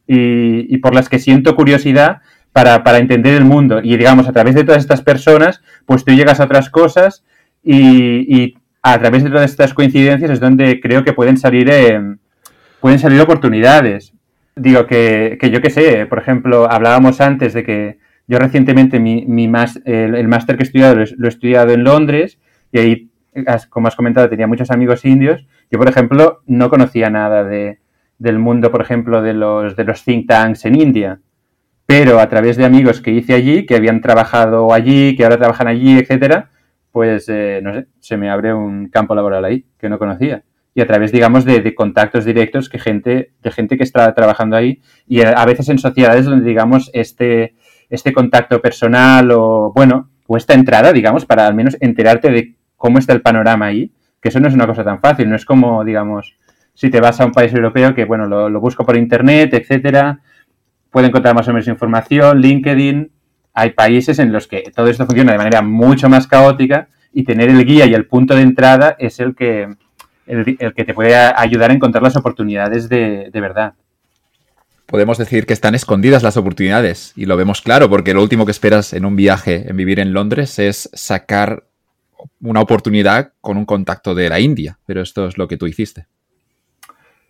y, 0.08 0.78
por 0.78 0.94
las 0.94 1.08
que 1.08 1.18
siento 1.18 1.54
curiosidad 1.54 2.22
para, 2.52 2.82
para, 2.82 2.98
entender 2.98 3.34
el 3.34 3.44
mundo. 3.44 3.80
Y 3.82 3.96
digamos, 3.96 4.26
a 4.26 4.32
través 4.32 4.54
de 4.54 4.64
todas 4.64 4.82
estas 4.82 5.02
personas, 5.02 5.62
pues 5.84 6.04
tú 6.04 6.12
llegas 6.12 6.40
a 6.40 6.44
otras 6.44 6.70
cosas 6.70 7.24
y, 7.62 8.54
a 8.82 8.98
través 8.98 9.22
de 9.22 9.30
todas 9.30 9.50
estas 9.50 9.74
coincidencias 9.74 10.30
es 10.30 10.40
donde 10.40 10.80
creo 10.80 11.04
que 11.04 11.12
pueden 11.12 11.36
salir, 11.36 11.68
eh, 11.70 12.00
pueden 12.80 12.98
salir 12.98 13.20
oportunidades. 13.20 14.14
Digo 14.56 14.86
que, 14.86 15.36
que 15.38 15.50
yo 15.50 15.60
qué 15.60 15.70
sé, 15.70 16.06
por 16.06 16.18
ejemplo, 16.18 16.70
hablábamos 16.70 17.20
antes 17.20 17.52
de 17.52 17.64
que 17.64 17.98
yo 18.28 18.38
recientemente 18.38 19.00
mi, 19.00 19.24
mi 19.26 19.50
el, 19.84 20.28
máster 20.28 20.56
que 20.56 20.62
he 20.62 20.66
estudiado 20.66 20.94
lo 20.94 21.26
he, 21.26 21.28
estudiado 21.28 21.72
en 21.72 21.82
Londres 21.82 22.38
y 22.72 22.78
ahí, 22.78 23.10
como 23.70 23.88
has 23.88 23.96
comentado, 23.96 24.28
tenía 24.28 24.46
muchos 24.46 24.70
amigos 24.70 25.04
indios. 25.04 25.44
Yo, 25.70 25.78
por 25.78 25.88
ejemplo, 25.88 26.40
no 26.46 26.70
conocía 26.70 27.10
nada 27.10 27.42
de, 27.44 27.78
del 28.18 28.38
mundo, 28.38 28.70
por 28.70 28.82
ejemplo, 28.82 29.22
de 29.22 29.34
los, 29.34 29.76
de 29.76 29.84
los 29.84 30.04
think 30.04 30.28
tanks 30.28 30.64
en 30.64 30.80
India. 30.80 31.20
Pero 31.86 32.20
a 32.20 32.28
través 32.28 32.56
de 32.56 32.64
amigos 32.64 33.00
que 33.00 33.12
hice 33.12 33.34
allí, 33.34 33.64
que 33.64 33.76
habían 33.76 34.00
trabajado 34.00 34.72
allí, 34.72 35.16
que 35.16 35.24
ahora 35.24 35.38
trabajan 35.38 35.68
allí, 35.68 35.98
etcétera, 35.98 36.50
pues, 36.92 37.28
eh, 37.28 37.60
no 37.62 37.72
sé, 37.72 37.86
se 38.00 38.16
me 38.16 38.30
abre 38.30 38.52
un 38.52 38.88
campo 38.88 39.14
laboral 39.14 39.44
ahí 39.44 39.64
que 39.78 39.88
no 39.88 39.98
conocía. 39.98 40.42
Y 40.74 40.80
a 40.80 40.86
través, 40.86 41.12
digamos, 41.12 41.44
de, 41.44 41.60
de, 41.60 41.74
contactos 41.74 42.24
directos 42.24 42.68
que 42.68 42.78
gente, 42.78 43.32
de 43.42 43.50
gente 43.50 43.76
que 43.76 43.84
está 43.84 44.12
trabajando 44.14 44.56
ahí 44.56 44.80
y 45.06 45.22
a 45.22 45.44
veces 45.44 45.68
en 45.70 45.78
sociedades 45.78 46.26
donde, 46.26 46.46
digamos, 46.46 46.90
este, 46.92 47.54
este 47.90 48.12
contacto 48.12 48.60
personal 48.60 49.30
o, 49.32 49.72
bueno, 49.74 50.10
o 50.26 50.36
esta 50.36 50.54
entrada, 50.54 50.92
digamos, 50.92 51.24
para 51.24 51.46
al 51.46 51.54
menos 51.54 51.76
enterarte 51.80 52.30
de 52.30 52.54
cómo 52.76 52.98
está 52.98 53.12
el 53.12 53.22
panorama 53.22 53.66
ahí, 53.66 53.92
que 54.20 54.28
eso 54.28 54.40
no 54.40 54.48
es 54.48 54.54
una 54.54 54.66
cosa 54.66 54.84
tan 54.84 55.00
fácil, 55.00 55.28
no 55.28 55.36
es 55.36 55.44
como, 55.44 55.84
digamos, 55.84 56.37
si 56.78 56.90
te 56.90 57.00
vas 57.00 57.20
a 57.20 57.26
un 57.26 57.32
país 57.32 57.52
europeo 57.52 57.92
que, 57.92 58.04
bueno, 58.04 58.26
lo, 58.26 58.60
busco 58.60 58.86
por 58.86 58.96
internet, 58.96 59.52
etcétera, 59.52 60.20
puede 60.92 61.08
encontrar 61.08 61.34
más 61.34 61.48
o 61.48 61.52
menos 61.52 61.66
información, 61.66 62.40
LinkedIn, 62.40 63.10
hay 63.52 63.70
países 63.70 64.20
en 64.20 64.30
los 64.30 64.46
que 64.46 64.62
todo 64.72 64.86
esto 64.86 65.04
funciona 65.04 65.32
de 65.32 65.38
manera 65.38 65.60
mucho 65.60 66.08
más 66.08 66.28
caótica 66.28 66.86
y 67.12 67.24
tener 67.24 67.48
el 67.50 67.64
guía 67.64 67.86
y 67.86 67.94
el 67.94 68.06
punto 68.06 68.36
de 68.36 68.42
entrada 68.42 68.94
es 69.00 69.18
el 69.18 69.34
que, 69.34 69.74
el, 70.28 70.56
que 70.56 70.84
te 70.84 70.94
puede 70.94 71.16
ayudar 71.16 71.72
a 71.72 71.74
encontrar 71.74 72.04
las 72.04 72.14
oportunidades 72.14 72.88
de, 72.88 73.30
de 73.32 73.40
verdad 73.40 73.74
podemos 74.86 75.18
decir 75.18 75.46
que 75.46 75.52
están 75.52 75.74
escondidas 75.74 76.22
las 76.22 76.38
oportunidades. 76.38 77.12
Y 77.14 77.26
lo 77.26 77.36
vemos 77.36 77.60
claro, 77.60 77.90
porque 77.90 78.14
lo 78.14 78.22
último 78.22 78.46
que 78.46 78.52
esperas 78.52 78.94
en 78.94 79.04
un 79.04 79.16
viaje, 79.16 79.68
en 79.68 79.76
vivir 79.76 80.00
en 80.00 80.14
Londres, 80.14 80.58
es 80.58 80.88
sacar 80.94 81.64
una 82.40 82.62
oportunidad 82.62 83.32
con 83.42 83.58
un 83.58 83.66
contacto 83.66 84.14
de 84.14 84.30
la 84.30 84.40
India. 84.40 84.78
Pero 84.86 85.02
esto 85.02 85.26
es 85.26 85.36
lo 85.36 85.46
que 85.46 85.58
tú 85.58 85.66
hiciste. 85.66 86.06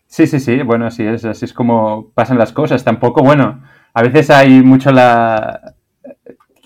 Sí, 0.08 0.26
sí, 0.26 0.40
sí. 0.40 0.62
Bueno, 0.62 0.86
así 0.86 1.04
es. 1.04 1.24
Así 1.24 1.44
es 1.44 1.52
como 1.52 2.10
pasan 2.14 2.38
las 2.38 2.52
cosas. 2.52 2.82
Tampoco, 2.82 3.22
bueno, 3.22 3.62
a 3.94 4.02
veces 4.02 4.30
hay 4.30 4.62
mucho 4.62 4.90
la... 4.90 5.74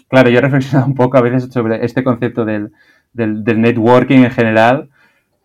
Claro, 0.09 0.31
yo 0.31 0.39
he 0.39 0.43
reflexionado 0.43 0.87
un 0.87 0.95
poco 0.95 1.19
a 1.19 1.23
veces 1.23 1.53
sobre 1.53 1.85
este 1.85 2.05
concepto 2.05 2.45
del, 2.45 2.73
networking 3.15 4.19
en 4.21 4.31
general, 4.31 4.91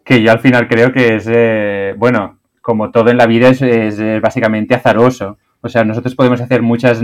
que 0.04 0.22
yo 0.22 0.32
al 0.32 0.40
final 0.40 0.68
creo 0.68 0.92
que 0.92 1.16
es, 1.16 1.26
eh, 1.30 1.96
bueno, 1.98 2.40
como 2.62 2.92
todo 2.92 3.10
en 3.10 3.18
la 3.18 3.26
vida, 3.28 3.50
es, 3.50 4.22
básicamente 4.22 4.76
azaroso. 4.76 5.38
O 5.62 5.70
sea, 5.70 5.86
nosotros 5.86 6.16
podemos 6.16 6.42
hacer 6.42 6.62
muchas 6.62 7.02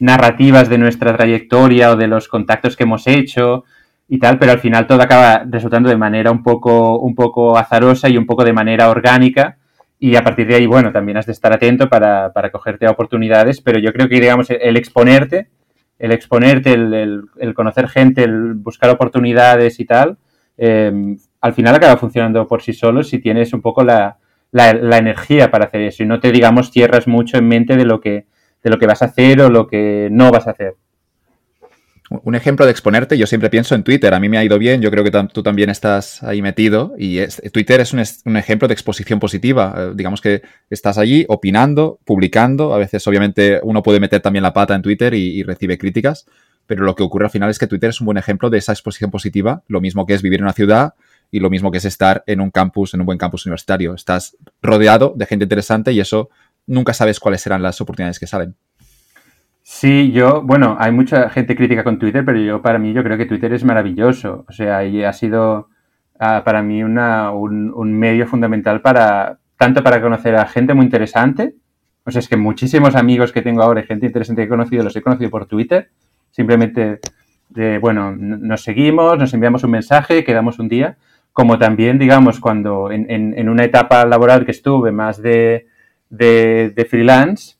narrativas 0.00 0.68
de 0.68 0.78
nuestra 0.78 1.16
trayectoria 1.16 1.92
o 1.92 1.96
de 1.96 2.08
los 2.08 2.28
contactos 2.28 2.76
que 2.76 2.82
hemos 2.84 3.06
hecho 3.06 3.64
y 4.08 4.18
tal, 4.18 4.38
pero 4.38 4.52
al 4.52 4.58
final 4.58 4.86
todo 4.86 5.00
acaba 5.02 5.44
resultando 5.48 5.88
de 5.88 5.96
manera 5.96 6.30
un 6.32 6.42
poco, 6.42 6.98
un 6.98 7.14
poco 7.14 7.56
azarosa 7.56 8.08
y 8.08 8.16
un 8.16 8.26
poco 8.26 8.44
de 8.44 8.52
manera 8.52 8.90
orgánica. 8.90 9.58
Y 9.98 10.16
a 10.16 10.22
partir 10.22 10.46
de 10.46 10.54
ahí, 10.54 10.66
bueno, 10.66 10.92
también 10.92 11.18
has 11.18 11.26
de 11.26 11.32
estar 11.32 11.52
atento 11.52 11.88
para, 11.88 12.32
para 12.32 12.50
cogerte 12.50 12.86
a 12.86 12.90
oportunidades, 12.90 13.60
pero 13.60 13.80
yo 13.80 13.92
creo 13.92 14.08
que, 14.08 14.20
digamos, 14.20 14.48
el 14.50 14.76
exponerte, 14.76 15.48
el 15.98 16.12
exponerte, 16.12 16.72
el, 16.72 17.24
el, 17.38 17.54
conocer 17.54 17.88
gente, 17.88 18.22
el 18.22 18.54
buscar 18.54 18.90
oportunidades 18.90 19.80
y 19.80 19.84
tal, 19.84 20.18
eh, 20.56 21.16
al 21.40 21.52
final 21.52 21.74
acaba 21.74 21.96
funcionando 21.96 22.46
por 22.46 22.62
sí 22.62 22.72
solo 22.72 23.02
si 23.02 23.18
tienes 23.18 23.52
un 23.52 23.60
poco 23.60 23.82
la, 23.82 24.18
la, 24.50 24.98
energía 24.98 25.50
para 25.50 25.66
hacer 25.66 25.82
eso 25.82 26.02
y 26.02 26.06
no 26.06 26.20
te, 26.20 26.32
digamos, 26.32 26.70
cierras 26.70 27.06
mucho 27.06 27.38
en 27.38 27.48
mente 27.48 27.76
de 27.76 27.84
lo 27.84 28.00
que, 28.00 28.26
de 28.62 28.70
lo 28.70 28.78
que 28.78 28.86
vas 28.86 29.02
a 29.02 29.06
hacer 29.06 29.40
o 29.40 29.50
lo 29.50 29.66
que 29.66 30.08
no 30.10 30.30
vas 30.30 30.46
a 30.46 30.52
hacer. 30.52 30.74
Un 32.10 32.34
ejemplo 32.34 32.64
de 32.64 32.72
exponerte, 32.72 33.18
yo 33.18 33.26
siempre 33.26 33.50
pienso 33.50 33.74
en 33.74 33.82
Twitter. 33.82 34.14
A 34.14 34.20
mí 34.20 34.30
me 34.30 34.38
ha 34.38 34.44
ido 34.44 34.58
bien, 34.58 34.80
yo 34.80 34.90
creo 34.90 35.04
que 35.04 35.10
tú 35.32 35.42
también 35.42 35.68
estás 35.68 36.22
ahí 36.22 36.40
metido. 36.40 36.94
Y 36.98 37.18
Twitter 37.52 37.80
es 37.80 37.92
un, 37.92 38.36
ejemplo 38.36 38.66
de 38.66 38.72
exposición 38.72 39.20
positiva. 39.20 39.74
Eh, 39.76 39.92
digamos 39.94 40.22
que 40.22 40.42
estás 40.70 40.96
allí 40.96 41.26
opinando, 41.28 42.00
publicando. 42.06 42.72
A 42.72 42.78
veces, 42.78 43.06
obviamente, 43.06 43.60
uno 43.62 43.82
puede 43.82 44.00
meter 44.00 44.22
también 44.22 44.42
la 44.42 44.54
pata 44.54 44.74
en 44.74 44.80
Twitter 44.80 45.12
y, 45.12 45.42
recibe 45.42 45.76
críticas. 45.76 46.26
Pero 46.66 46.84
lo 46.84 46.94
que 46.94 47.02
ocurre 47.02 47.26
al 47.26 47.30
final 47.30 47.50
es 47.50 47.58
que 47.58 47.66
Twitter 47.66 47.90
es 47.90 48.00
un 48.00 48.06
buen 48.06 48.18
ejemplo 48.18 48.48
de 48.48 48.58
esa 48.58 48.72
exposición 48.72 49.10
positiva. 49.10 49.62
Lo 49.68 49.82
mismo 49.82 50.06
que 50.06 50.14
es 50.14 50.22
vivir 50.22 50.40
en 50.40 50.44
una 50.44 50.52
ciudad, 50.54 50.94
y 51.30 51.40
lo 51.40 51.50
mismo 51.50 51.70
que 51.70 51.78
es 51.78 51.84
estar 51.84 52.24
en 52.26 52.40
un 52.40 52.50
campus, 52.50 52.94
en 52.94 53.00
un 53.00 53.06
buen 53.06 53.18
campus 53.18 53.44
universitario. 53.44 53.94
Estás 53.94 54.36
rodeado 54.62 55.12
de 55.14 55.26
gente 55.26 55.44
interesante 55.44 55.92
y 55.92 56.00
eso 56.00 56.30
nunca 56.66 56.94
sabes 56.94 57.20
cuáles 57.20 57.42
serán 57.42 57.62
las 57.62 57.80
oportunidades 57.80 58.18
que 58.18 58.26
salen. 58.26 58.54
Sí, 59.70 60.12
yo, 60.12 60.40
bueno, 60.42 60.76
hay 60.80 60.92
mucha 60.92 61.28
gente 61.28 61.54
crítica 61.54 61.84
con 61.84 61.98
Twitter, 61.98 62.24
pero 62.24 62.38
yo 62.38 62.62
para 62.62 62.78
mí 62.78 62.94
yo 62.94 63.04
creo 63.04 63.18
que 63.18 63.26
Twitter 63.26 63.52
es 63.52 63.64
maravilloso. 63.64 64.46
O 64.48 64.52
sea, 64.52 64.82
y 64.84 65.04
ha 65.04 65.12
sido 65.12 65.68
ah, 66.18 66.42
para 66.42 66.62
mí 66.62 66.82
una, 66.82 67.32
un, 67.32 67.72
un, 67.74 67.92
medio 67.92 68.26
fundamental 68.26 68.80
para, 68.80 69.38
tanto 69.58 69.82
para 69.84 70.00
conocer 70.00 70.36
a 70.36 70.46
gente 70.46 70.72
muy 70.72 70.86
interesante. 70.86 71.54
O 72.04 72.10
sea, 72.10 72.20
es 72.20 72.28
que 72.28 72.38
muchísimos 72.38 72.96
amigos 72.96 73.30
que 73.30 73.42
tengo 73.42 73.62
ahora 73.62 73.82
gente 73.82 74.06
interesante 74.06 74.42
que 74.42 74.46
he 74.46 74.48
conocido, 74.48 74.82
los 74.82 74.96
he 74.96 75.02
conocido 75.02 75.30
por 75.30 75.46
Twitter. 75.46 75.90
Simplemente 76.30 77.00
bueno, 77.80 78.16
nos 78.16 78.62
seguimos, 78.62 79.18
nos 79.18 79.34
enviamos 79.34 79.64
un 79.64 79.70
mensaje, 79.72 80.24
quedamos 80.24 80.58
un 80.58 80.68
día 80.68 80.96
como 81.34 81.58
también, 81.58 81.98
digamos, 81.98 82.40
cuando 82.40 82.90
en, 82.90 83.06
en, 83.10 83.48
una 83.48 83.62
etapa 83.62 84.04
laboral 84.06 84.44
que 84.44 84.50
estuve 84.50 84.90
más 84.90 85.22
de, 85.22 85.68
de, 86.10 86.86
freelance, 86.90 87.57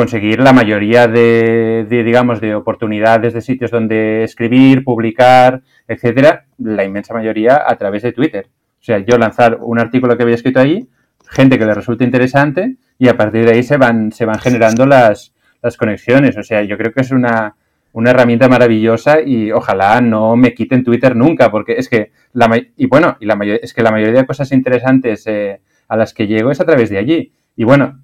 conseguir 0.00 0.40
la 0.40 0.54
mayoría 0.54 1.08
de, 1.08 1.84
digamos, 1.90 2.40
de 2.40 2.54
oportunidades 2.54 3.34
de 3.34 3.42
sitios 3.42 3.70
donde 3.70 4.24
escribir, 4.24 4.82
publicar, 4.82 5.60
etcétera, 5.86 6.46
la 6.56 6.84
inmensa 6.84 7.12
mayoría 7.12 7.62
a 7.66 7.76
través 7.76 8.02
de 8.04 8.12
Twitter. 8.12 8.48
O 8.80 8.82
sea, 8.82 9.00
yo 9.00 9.18
lanzar 9.18 9.58
un 9.60 9.78
artículo 9.78 10.16
que 10.16 10.22
había 10.22 10.36
escrito 10.36 10.58
ahí, 10.58 10.88
gente 11.28 11.58
que 11.58 11.66
le 11.66 11.74
resulta 11.74 12.02
interesante 12.02 12.76
y 12.98 13.08
a 13.08 13.18
partir 13.18 13.44
de 13.44 13.50
ahí 13.50 13.62
se 13.62 13.76
van, 13.76 14.10
se 14.10 14.24
van 14.24 14.38
generando 14.38 14.86
las, 14.86 15.34
las 15.60 15.76
conexiones. 15.76 16.34
O 16.38 16.42
sea, 16.42 16.62
yo 16.62 16.78
creo 16.78 16.94
que 16.94 17.02
es 17.02 17.10
una, 17.10 17.56
una 17.92 18.08
herramienta 18.08 18.48
maravillosa 18.48 19.20
y 19.20 19.52
ojalá 19.52 20.00
no 20.00 20.34
me 20.34 20.54
quiten 20.54 20.82
Twitter 20.82 21.14
nunca, 21.14 21.50
porque 21.50 21.74
es 21.74 21.90
que 21.90 22.12
la 22.32 22.48
y 22.74 22.86
bueno, 22.86 23.18
y 23.20 23.26
la 23.26 23.38
es 23.60 23.74
que 23.74 23.82
la 23.82 23.90
mayoría 23.90 24.20
de 24.20 24.26
cosas 24.26 24.50
interesantes 24.52 25.26
eh, 25.26 25.60
a 25.88 25.96
las 25.98 26.14
que 26.14 26.26
llego 26.26 26.50
es 26.50 26.60
a 26.62 26.64
través 26.64 26.88
de 26.88 26.96
allí. 26.96 27.34
Y 27.54 27.64
bueno, 27.64 28.00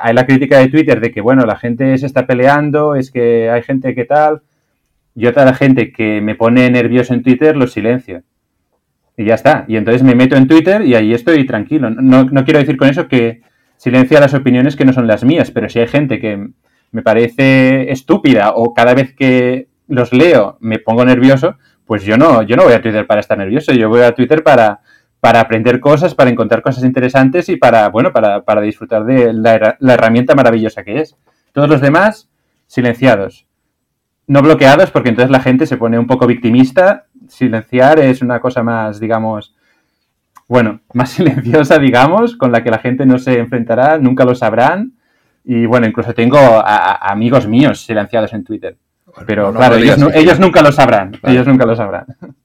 hay 0.00 0.14
la 0.14 0.26
crítica 0.26 0.58
de 0.58 0.68
Twitter 0.68 1.00
de 1.00 1.10
que 1.10 1.20
bueno, 1.20 1.44
la 1.44 1.56
gente 1.56 1.96
se 1.98 2.06
está 2.06 2.26
peleando, 2.26 2.94
es 2.94 3.10
que 3.10 3.50
hay 3.50 3.62
gente 3.62 3.94
que 3.94 4.04
tal. 4.04 4.42
Yo 5.14 5.32
toda 5.32 5.46
la 5.46 5.54
gente 5.54 5.92
que 5.92 6.20
me 6.20 6.34
pone 6.34 6.70
nervioso 6.70 7.14
en 7.14 7.22
Twitter 7.22 7.56
lo 7.56 7.66
silencio. 7.66 8.22
Y 9.16 9.24
ya 9.24 9.34
está. 9.34 9.64
Y 9.66 9.76
entonces 9.76 10.02
me 10.02 10.14
meto 10.14 10.36
en 10.36 10.46
Twitter 10.46 10.82
y 10.82 10.94
ahí 10.94 11.14
estoy 11.14 11.46
tranquilo. 11.46 11.88
No, 11.90 12.24
no 12.24 12.44
quiero 12.44 12.58
decir 12.58 12.76
con 12.76 12.88
eso 12.88 13.08
que 13.08 13.40
silencia 13.76 14.20
las 14.20 14.34
opiniones 14.34 14.76
que 14.76 14.84
no 14.84 14.92
son 14.92 15.06
las 15.06 15.24
mías, 15.24 15.50
pero 15.50 15.68
si 15.68 15.78
hay 15.78 15.86
gente 15.86 16.20
que 16.20 16.48
me 16.92 17.02
parece 17.02 17.90
estúpida 17.90 18.52
o 18.54 18.74
cada 18.74 18.94
vez 18.94 19.14
que 19.14 19.68
los 19.88 20.12
leo 20.12 20.58
me 20.60 20.78
pongo 20.78 21.04
nervioso, 21.04 21.56
pues 21.86 22.04
yo 22.04 22.16
no, 22.16 22.42
yo 22.42 22.56
no 22.56 22.64
voy 22.64 22.72
a 22.72 22.82
Twitter 22.82 23.06
para 23.06 23.20
estar 23.20 23.38
nervioso, 23.38 23.72
yo 23.72 23.88
voy 23.88 24.02
a 24.02 24.12
Twitter 24.12 24.42
para, 24.42 24.80
para 25.20 25.40
aprender 25.40 25.80
cosas, 25.80 26.14
para 26.14 26.30
encontrar 26.30 26.62
cosas 26.62 26.84
interesantes 26.84 27.48
y 27.48 27.56
para, 27.56 27.88
bueno, 27.88 28.12
para, 28.12 28.42
para 28.42 28.60
disfrutar 28.60 29.04
de 29.04 29.32
la, 29.32 29.76
la, 29.78 29.94
herramienta 29.94 30.34
maravillosa 30.34 30.84
que 30.84 31.00
es. 31.00 31.16
Todos 31.52 31.68
los 31.68 31.80
demás, 31.80 32.28
silenciados. 32.66 33.46
No 34.26 34.42
bloqueados, 34.42 34.90
porque 34.90 35.08
entonces 35.08 35.30
la 35.30 35.40
gente 35.40 35.66
se 35.66 35.76
pone 35.76 35.98
un 35.98 36.06
poco 36.06 36.26
victimista. 36.26 37.06
Silenciar 37.28 37.98
es 37.98 38.22
una 38.22 38.40
cosa 38.40 38.62
más, 38.62 39.00
digamos, 39.00 39.54
bueno, 40.48 40.80
más 40.92 41.10
silenciosa, 41.12 41.78
digamos, 41.78 42.36
con 42.36 42.52
la 42.52 42.62
que 42.62 42.70
la 42.70 42.78
gente 42.78 43.06
no 43.06 43.18
se 43.18 43.38
enfrentará, 43.38 43.98
nunca 43.98 44.24
lo 44.24 44.34
sabrán 44.34 44.92
y 45.48 45.64
bueno, 45.64 45.86
incluso 45.86 46.12
tengo 46.12 46.38
a, 46.38 46.96
amigos 47.10 47.46
míos 47.46 47.84
silenciados 47.86 48.32
en 48.32 48.42
Twitter. 48.42 48.76
Pero 49.26 49.54
claro, 49.54 49.76
ellos, 49.76 50.40
nunca 50.40 50.60
lo 50.60 50.72
sabrán. 50.72 51.12
Ellos 51.22 51.46
nunca 51.46 51.64
lo 51.64 51.76
sabrán. 51.76 52.06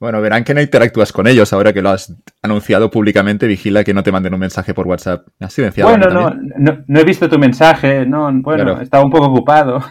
Bueno, 0.00 0.20
verán 0.20 0.44
que 0.44 0.54
no 0.54 0.60
interactúas 0.60 1.12
con 1.12 1.26
ellos 1.26 1.52
ahora 1.52 1.72
que 1.72 1.82
lo 1.82 1.90
has 1.90 2.14
anunciado 2.42 2.90
públicamente. 2.90 3.46
Vigila 3.46 3.82
que 3.82 3.92
no 3.92 4.02
te 4.02 4.12
manden 4.12 4.34
un 4.34 4.40
mensaje 4.40 4.72
por 4.72 4.86
WhatsApp. 4.86 5.26
¿Has 5.40 5.52
silenciado? 5.52 5.90
Bueno, 5.90 6.08
no, 6.08 6.84
no, 6.86 7.00
he 7.00 7.04
visto 7.04 7.28
tu 7.28 7.38
mensaje. 7.38 8.06
No, 8.06 8.30
bueno, 8.42 8.80
estaba 8.80 9.04
un 9.04 9.10
poco 9.10 9.26
ocupado. 9.26 9.82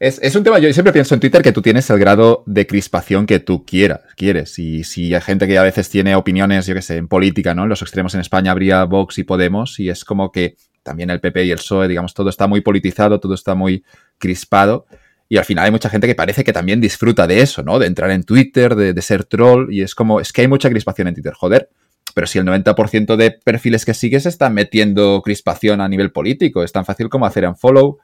Es, 0.00 0.34
un 0.34 0.42
tema, 0.42 0.58
yo 0.58 0.72
siempre 0.72 0.94
pienso 0.94 1.12
en 1.12 1.20
Twitter 1.20 1.42
que 1.42 1.52
tú 1.52 1.60
tienes 1.60 1.90
el 1.90 1.98
grado 1.98 2.42
de 2.46 2.66
crispación 2.66 3.26
que 3.26 3.38
tú 3.38 3.66
quieras, 3.66 4.00
quieres. 4.16 4.58
Y 4.58 4.82
si 4.82 5.14
hay 5.14 5.20
gente 5.20 5.46
que 5.46 5.58
a 5.58 5.62
veces 5.62 5.90
tiene 5.90 6.14
opiniones, 6.14 6.66
yo 6.66 6.74
qué 6.74 6.80
sé, 6.80 6.96
en 6.96 7.06
política, 7.06 7.54
¿no? 7.54 7.64
En 7.64 7.68
los 7.68 7.82
extremos 7.82 8.14
en 8.14 8.22
España 8.22 8.50
habría 8.50 8.82
Vox 8.84 9.18
y 9.18 9.24
Podemos, 9.24 9.78
y 9.78 9.90
es 9.90 10.06
como 10.06 10.32
que 10.32 10.56
también 10.82 11.10
el 11.10 11.20
PP 11.20 11.44
y 11.44 11.50
el 11.50 11.58
PSOE, 11.58 11.86
digamos, 11.86 12.14
todo 12.14 12.30
está 12.30 12.46
muy 12.46 12.62
politizado, 12.62 13.20
todo 13.20 13.34
está 13.34 13.54
muy 13.54 13.84
crispado. 14.16 14.86
Y 15.32 15.36
al 15.36 15.44
final 15.44 15.64
hay 15.64 15.70
mucha 15.70 15.88
gente 15.88 16.08
que 16.08 16.16
parece 16.16 16.42
que 16.42 16.52
también 16.52 16.80
disfruta 16.80 17.28
de 17.28 17.40
eso, 17.40 17.62
¿no? 17.62 17.78
De 17.78 17.86
entrar 17.86 18.10
en 18.10 18.24
Twitter, 18.24 18.74
de, 18.74 19.00
ser 19.00 19.22
troll, 19.22 19.72
y 19.72 19.82
es 19.82 19.94
como, 19.94 20.18
es 20.18 20.32
que 20.32 20.40
hay 20.40 20.48
mucha 20.48 20.68
crispación 20.68 21.06
en 21.06 21.14
Twitter, 21.14 21.34
joder. 21.34 21.70
Pero 22.16 22.26
si 22.26 22.40
el 22.40 22.44
90% 22.44 23.14
de 23.14 23.30
perfiles 23.30 23.84
que 23.84 23.94
sigues 23.94 24.26
están 24.26 24.54
metiendo 24.54 25.22
crispación 25.22 25.80
a 25.80 25.88
nivel 25.88 26.10
político, 26.10 26.64
es 26.64 26.72
tan 26.72 26.84
fácil 26.84 27.08
como 27.08 27.26
hacer 27.26 27.46
un 27.46 27.54
follow 27.54 27.98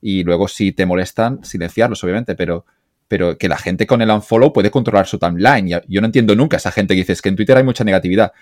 y 0.00 0.24
luego 0.24 0.48
si 0.48 0.72
te 0.72 0.84
molestan, 0.84 1.44
silenciarlos, 1.44 2.02
obviamente, 2.02 2.34
pero, 2.34 2.66
pero 3.06 3.38
que 3.38 3.48
la 3.48 3.58
gente 3.58 3.86
con 3.86 4.02
el 4.02 4.10
unfollow 4.10 4.52
puede 4.52 4.72
controlar 4.72 5.06
su 5.06 5.20
timeline. 5.20 5.80
Yo 5.86 6.00
no 6.00 6.06
entiendo 6.06 6.34
nunca 6.34 6.56
esa 6.56 6.72
gente 6.72 6.94
que 6.94 7.04
dice 7.04 7.14
que 7.22 7.28
en 7.28 7.36
Twitter 7.36 7.56
hay 7.56 7.62
mucha 7.62 7.84
negatividad. 7.84 8.32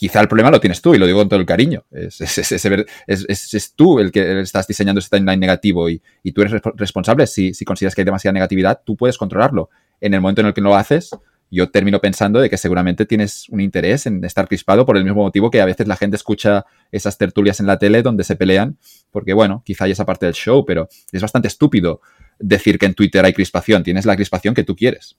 Quizá 0.00 0.22
el 0.22 0.28
problema 0.28 0.50
lo 0.50 0.60
tienes 0.60 0.80
tú, 0.80 0.94
y 0.94 0.98
lo 0.98 1.04
digo 1.04 1.18
con 1.18 1.28
todo 1.28 1.38
el 1.38 1.44
cariño. 1.44 1.84
Es, 1.90 3.74
tú 3.76 4.00
el 4.00 4.10
que 4.10 4.40
estás 4.40 4.66
diseñando 4.66 4.98
ese 4.98 5.10
timeline 5.10 5.38
negativo 5.38 5.90
y, 5.90 6.00
tú 6.32 6.40
eres 6.40 6.62
responsable. 6.76 7.26
Si, 7.26 7.52
si 7.52 7.66
consideras 7.66 7.94
que 7.94 8.00
hay 8.00 8.06
demasiada 8.06 8.32
negatividad, 8.32 8.80
tú 8.82 8.96
puedes 8.96 9.18
controlarlo. 9.18 9.68
En 10.00 10.14
el 10.14 10.22
momento 10.22 10.40
en 10.40 10.46
el 10.46 10.54
que 10.54 10.62
no 10.62 10.70
lo 10.70 10.76
haces, 10.76 11.10
yo 11.50 11.70
termino 11.70 12.00
pensando 12.00 12.40
de 12.40 12.48
que 12.48 12.56
seguramente 12.56 13.04
tienes 13.04 13.46
un 13.50 13.60
interés 13.60 14.06
en 14.06 14.24
estar 14.24 14.48
crispado 14.48 14.86
por 14.86 14.96
el 14.96 15.04
mismo 15.04 15.20
motivo 15.20 15.50
que 15.50 15.60
a 15.60 15.66
veces 15.66 15.86
la 15.86 15.96
gente 15.96 16.16
escucha 16.16 16.64
esas 16.90 17.18
tertulias 17.18 17.60
en 17.60 17.66
la 17.66 17.78
tele 17.78 18.00
donde 18.00 18.24
se 18.24 18.36
pelean, 18.36 18.78
porque 19.10 19.34
bueno, 19.34 19.62
quizá 19.66 19.84
hay 19.84 19.90
esa 19.90 20.06
parte 20.06 20.24
del 20.24 20.34
show, 20.34 20.64
pero 20.64 20.88
es 21.12 21.20
bastante 21.20 21.48
estúpido 21.48 22.00
decir 22.38 22.78
que 22.78 22.86
en 22.86 22.94
Twitter 22.94 23.22
hay 23.22 23.34
crispación, 23.34 23.82
tienes 23.82 24.06
la 24.06 24.16
crispación 24.16 24.54
que 24.54 24.64
tú 24.64 24.74
quieres. 24.74 25.18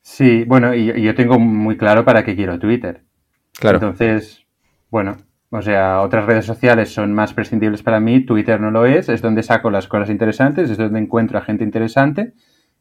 Sí, 0.00 0.44
bueno, 0.44 0.76
y, 0.76 1.02
yo 1.02 1.12
tengo 1.16 1.40
muy 1.40 1.76
claro 1.76 2.04
para 2.04 2.24
qué 2.24 2.36
quiero 2.36 2.60
Twitter. 2.60 3.07
Claro. 3.58 3.78
Entonces, 3.78 4.46
bueno, 4.90 5.16
o 5.50 5.62
sea, 5.62 6.02
otras 6.02 6.26
redes 6.26 6.44
sociales 6.44 6.92
son 6.92 7.14
más 7.14 7.32
prescindibles 7.32 7.82
para 7.82 8.00
mí, 8.00 8.24
Twitter 8.24 8.60
no 8.60 8.70
lo 8.70 8.86
es, 8.86 9.08
es 9.08 9.22
donde 9.22 9.42
saco 9.42 9.70
las 9.70 9.88
cosas 9.88 10.10
interesantes, 10.10 10.70
es 10.70 10.76
donde 10.76 10.98
encuentro 10.98 11.38
a 11.38 11.42
gente 11.42 11.64
interesante 11.64 12.34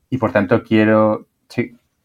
y 0.09 0.17
por 0.17 0.31
tanto 0.31 0.63
quiero, 0.63 1.27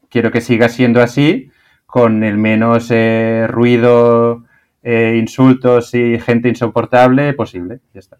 quiero 0.08 0.30
que 0.30 0.40
siga 0.40 0.68
siendo 0.68 1.00
así, 1.00 1.50
con 1.86 2.24
el 2.24 2.38
menos 2.38 2.90
eh, 2.90 3.46
ruido, 3.48 4.44
eh, 4.82 5.16
insultos 5.18 5.94
y 5.94 6.18
gente 6.18 6.48
insoportable 6.48 7.32
posible. 7.34 7.80
Ya 7.92 8.00
está. 8.00 8.18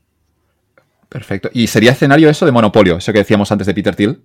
Perfecto. 1.09 1.51
¿Y 1.53 1.67
sería 1.67 1.93
escenario 1.93 2.29
eso 2.29 2.45
de 2.45 2.53
monopolio? 2.53 2.97
Eso 2.97 3.12
que 3.12 3.19
decíamos 3.21 3.51
antes 3.53 3.67
de 3.67 3.75
Peter 3.75 3.95
Thiel. 3.95 4.23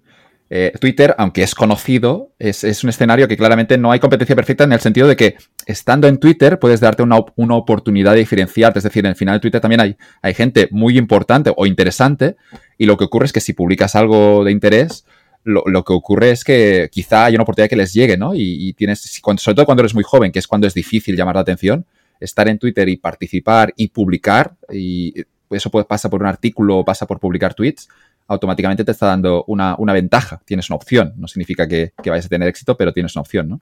Eh, 0.49 0.71
Twitter, 0.79 1.13
aunque 1.17 1.43
es 1.43 1.53
conocido, 1.53 2.31
es, 2.39 2.63
un 2.83 2.89
escenario 2.89 3.27
que 3.27 3.35
claramente 3.35 3.77
no 3.77 3.91
hay 3.91 3.99
competencia 3.99 4.35
perfecta 4.35 4.63
en 4.63 4.71
el 4.71 4.79
sentido 4.79 5.07
de 5.07 5.17
que 5.17 5.35
estando 5.65 6.07
en 6.07 6.19
Twitter 6.19 6.57
puedes 6.57 6.79
darte 6.79 7.03
una, 7.03 7.17
oportunidad 7.17 8.13
de 8.13 8.19
diferenciarte. 8.19 8.79
Es 8.79 8.83
decir, 8.83 9.05
en 9.05 9.09
el 9.09 9.15
final 9.15 9.35
de 9.35 9.39
Twitter 9.41 9.59
también 9.59 9.81
hay, 9.81 10.33
gente 10.33 10.69
muy 10.71 10.97
importante 10.97 11.51
o 11.55 11.65
interesante 11.65 12.37
y 12.77 12.85
lo 12.85 12.97
que 12.97 13.05
ocurre 13.05 13.25
es 13.25 13.33
que 13.33 13.41
si 13.41 13.53
publicas 13.53 13.95
algo 13.95 14.45
de 14.45 14.51
interés, 14.51 15.05
lo, 15.43 15.63
que 15.83 15.93
ocurre 15.93 16.31
es 16.31 16.43
que 16.43 16.89
quizá 16.91 17.25
hay 17.25 17.35
una 17.35 17.43
oportunidad 17.43 17.69
que 17.69 17.77
les 17.77 17.93
llegue, 17.93 18.17
¿no? 18.17 18.31
Y, 18.33 18.73
tienes, 18.73 18.99
sobre 18.99 19.55
todo 19.55 19.65
cuando 19.65 19.81
eres 19.81 19.93
muy 19.93 20.03
joven, 20.03 20.31
que 20.31 20.39
es 20.39 20.47
cuando 20.47 20.67
es 20.67 20.73
difícil 20.73 21.15
llamar 21.15 21.35
la 21.35 21.41
atención, 21.41 21.85
estar 22.19 22.47
en 22.47 22.57
Twitter 22.57 22.87
y 22.89 22.97
participar 22.97 23.73
y 23.77 23.87
publicar, 23.87 24.55
y 24.71 25.13
eso 25.49 25.69
puede, 25.69 25.85
pasa 25.85 26.09
por 26.09 26.21
un 26.21 26.27
artículo 26.27 26.79
o 26.79 26.85
pasa 26.85 27.05
por 27.05 27.19
publicar 27.19 27.53
tweets, 27.53 27.87
automáticamente 28.27 28.83
te 28.83 28.91
está 28.91 29.07
dando 29.07 29.45
una, 29.47 29.75
ventaja, 29.93 30.41
tienes 30.45 30.69
una 30.69 30.75
opción. 30.75 31.13
No 31.17 31.27
significa 31.27 31.67
que, 31.67 31.93
vayas 32.05 32.25
a 32.25 32.29
tener 32.29 32.47
éxito, 32.47 32.75
pero 32.75 32.91
tienes 32.93 33.15
una 33.15 33.21
opción, 33.21 33.49
¿no? 33.49 33.61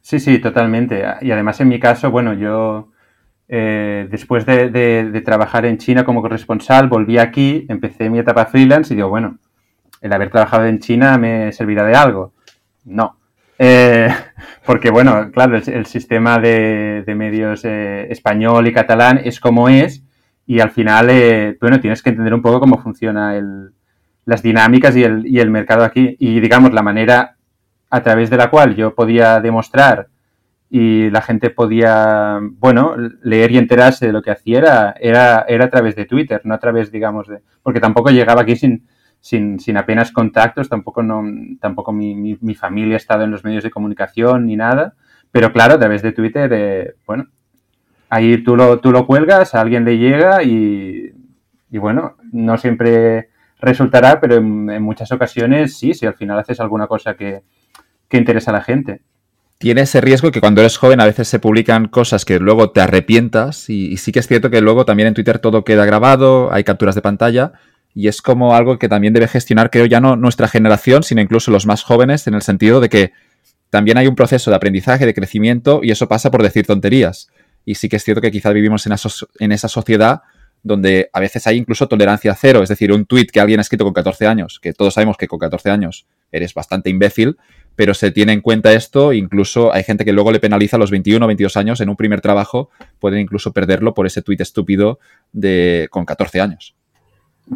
Sí, 0.00 0.18
sí, 0.18 0.38
totalmente. 0.38 1.02
Y 1.22 1.30
además 1.30 1.60
en 1.60 1.68
mi 1.68 1.80
caso, 1.80 2.10
bueno, 2.10 2.34
yo 2.34 2.90
eh, 3.48 4.06
después 4.10 4.44
de, 4.44 5.22
trabajar 5.24 5.64
en 5.64 5.78
China 5.78 6.04
como 6.04 6.20
corresponsal, 6.20 6.88
volví 6.88 7.18
aquí, 7.18 7.64
empecé 7.68 8.10
mi 8.10 8.18
etapa 8.18 8.46
freelance 8.46 8.92
y 8.92 8.96
digo, 8.96 9.08
bueno, 9.08 9.38
el 10.00 10.12
haber 10.12 10.30
trabajado 10.30 10.66
en 10.66 10.80
China 10.80 11.16
me 11.16 11.52
servirá 11.52 11.84
de 11.84 11.94
algo. 11.94 12.34
No. 12.84 13.16
Eh, 13.58 14.08
porque, 14.66 14.90
bueno, 14.90 15.30
claro, 15.30 15.56
el, 15.56 15.86
sistema 15.86 16.38
de, 16.38 17.04
medios 17.16 17.64
eh, 17.64 18.08
español 18.10 18.66
y 18.66 18.72
catalán 18.72 19.20
es 19.24 19.40
como 19.40 19.68
es 19.68 20.02
y 20.46 20.60
al 20.60 20.72
final, 20.72 21.56
bueno, 21.60 21.80
tienes 21.80 22.02
que 22.02 22.10
entender 22.10 22.34
un 22.34 22.42
poco 22.42 22.60
cómo 22.60 22.76
funciona 22.76 23.38
las 24.24 24.42
dinámicas 24.42 24.96
y 24.96 25.04
el, 25.04 25.26
y 25.26 25.40
el 25.40 25.50
mercado 25.50 25.84
aquí. 25.84 26.16
Y, 26.18 26.40
digamos, 26.40 26.72
la 26.72 26.82
manera 26.82 27.36
a 27.90 28.02
través 28.02 28.30
de 28.30 28.36
la 28.36 28.50
cual 28.50 28.74
yo 28.74 28.94
podía 28.94 29.40
demostrar 29.40 30.08
y 30.70 31.10
la 31.10 31.22
gente 31.22 31.50
podía, 31.50 32.40
bueno, 32.40 32.96
leer 33.22 33.52
y 33.52 33.58
enterarse 33.58 34.06
de 34.06 34.12
lo 34.12 34.22
que 34.22 34.32
hacía 34.32 34.58
era, 34.58 34.94
era, 35.00 35.44
era 35.46 35.66
a 35.66 35.70
través 35.70 35.94
de 35.94 36.04
Twitter, 36.04 36.40
no 36.44 36.54
a 36.54 36.58
través, 36.58 36.90
digamos, 36.90 37.28
de... 37.28 37.42
Porque 37.62 37.78
tampoco 37.78 38.10
llegaba 38.10 38.42
aquí 38.42 38.56
sin, 38.56 38.88
sin, 39.20 39.60
sin 39.60 39.76
apenas 39.76 40.10
contactos, 40.10 40.68
tampoco, 40.68 41.02
no, 41.02 41.22
tampoco 41.60 41.92
mi, 41.92 42.14
mi, 42.14 42.54
familia 42.54 42.94
ha 42.94 42.96
estado 42.96 43.22
en 43.22 43.30
los 43.30 43.44
medios 43.44 43.62
de 43.62 43.70
comunicación 43.70 44.46
ni 44.46 44.56
nada, 44.56 44.94
pero 45.30 45.52
claro, 45.52 45.74
a 45.74 45.78
través 45.78 46.02
de 46.02 46.12
Twitter, 46.12 46.50
eh, 46.52 46.94
bueno, 47.06 47.28
ahí 48.08 48.38
tú 48.42 48.56
lo, 48.56 48.80
tú 48.80 48.90
lo 48.90 49.06
cuelgas, 49.06 49.54
a 49.54 49.60
alguien 49.60 49.84
le 49.84 49.98
llega 49.98 50.42
y, 50.42 51.12
y 51.70 51.78
bueno, 51.78 52.16
no 52.32 52.58
siempre 52.58 53.30
resultará, 53.64 54.20
pero 54.20 54.36
en, 54.36 54.82
muchas 54.82 55.10
ocasiones 55.12 55.76
sí, 55.76 55.94
si 55.94 56.06
al 56.06 56.14
final 56.14 56.38
haces 56.38 56.60
alguna 56.60 56.86
cosa 56.86 57.14
que, 57.14 57.42
que 58.08 58.16
interesa 58.16 58.50
a 58.50 58.54
la 58.54 58.62
gente 58.62 59.02
tiene 59.58 59.82
ese 59.82 60.00
riesgo 60.00 60.30
que 60.30 60.40
cuando 60.40 60.60
eres 60.60 60.76
joven 60.76 61.00
a 61.00 61.06
veces 61.06 61.28
se 61.28 61.38
publican 61.38 61.88
cosas 61.88 62.24
que 62.24 62.38
luego 62.38 62.70
te 62.70 62.80
arrepientas 62.80 63.70
y, 63.70 63.96
sí 63.96 64.12
que 64.12 64.18
es 64.18 64.26
cierto 64.26 64.50
que 64.50 64.60
luego 64.60 64.84
también 64.84 65.08
en 65.08 65.14
Twitter 65.14 65.38
todo 65.38 65.64
queda 65.64 65.86
grabado, 65.86 66.52
hay 66.52 66.64
capturas 66.64 66.94
de 66.94 67.02
pantalla 67.02 67.52
y 67.94 68.08
es 68.08 68.20
como 68.20 68.54
algo 68.54 68.78
que 68.78 68.88
también 68.88 69.14
debe 69.14 69.28
gestionar, 69.28 69.70
creo, 69.70 69.86
ya 69.86 70.00
no 70.00 70.16
nuestra 70.16 70.48
generación, 70.48 71.02
sino 71.02 71.20
incluso 71.20 71.50
los 71.50 71.64
más 71.64 71.82
jóvenes, 71.82 72.26
en 72.26 72.34
el 72.34 72.42
sentido 72.42 72.80
de 72.80 72.88
que 72.88 73.12
también 73.70 73.96
hay 73.98 74.08
un 74.08 74.16
proceso 74.16 74.50
de 74.50 74.56
aprendizaje, 74.56 75.06
de 75.06 75.14
crecimiento, 75.14 75.80
y 75.82 75.92
eso 75.92 76.08
pasa 76.08 76.30
por 76.30 76.42
decir 76.42 76.66
tonterías. 76.66 77.28
Y 77.64 77.76
sí 77.76 77.88
que 77.88 77.96
es 77.96 78.04
cierto 78.04 78.20
que 78.20 78.32
quizás 78.32 78.52
vivimos 78.52 78.86
en 78.86 79.52
esa 79.52 79.68
sociedad 79.68 80.22
donde 80.64 81.10
a 81.12 81.20
veces 81.20 81.46
hay 81.46 81.58
incluso 81.58 81.86
tolerancia 81.86 82.34
cero, 82.34 82.62
es 82.62 82.70
decir, 82.70 82.90
un 82.90 83.04
tweet 83.04 83.26
que 83.26 83.38
alguien 83.38 83.60
ha 83.60 83.62
escrito 83.62 83.84
con 83.84 83.92
14 83.92 84.26
años, 84.26 84.58
que 84.60 84.72
todos 84.72 84.94
sabemos 84.94 85.16
que 85.16 85.28
con 85.28 85.38
14 85.38 85.70
años 85.70 86.06
eres 86.32 86.54
bastante 86.54 86.90
imbécil, 86.90 87.36
pero 87.76 87.92
se 87.92 88.10
tiene 88.10 88.32
en 88.32 88.40
cuenta 88.40 88.72
esto, 88.72 89.12
incluso 89.12 89.72
hay 89.72 89.84
gente 89.84 90.04
que 90.04 90.12
luego 90.12 90.32
le 90.32 90.40
penaliza 90.40 90.76
a 90.76 90.80
los 90.80 90.90
21 90.90 91.24
o 91.24 91.28
22 91.28 91.56
años 91.56 91.80
en 91.80 91.90
un 91.90 91.96
primer 91.96 92.20
trabajo, 92.22 92.70
pueden 92.98 93.20
incluso 93.20 93.52
perderlo 93.52 93.94
por 93.94 94.06
ese 94.06 94.22
tweet 94.22 94.38
estúpido 94.40 94.98
de 95.32 95.88
con 95.90 96.06
14 96.06 96.40
años. 96.40 96.74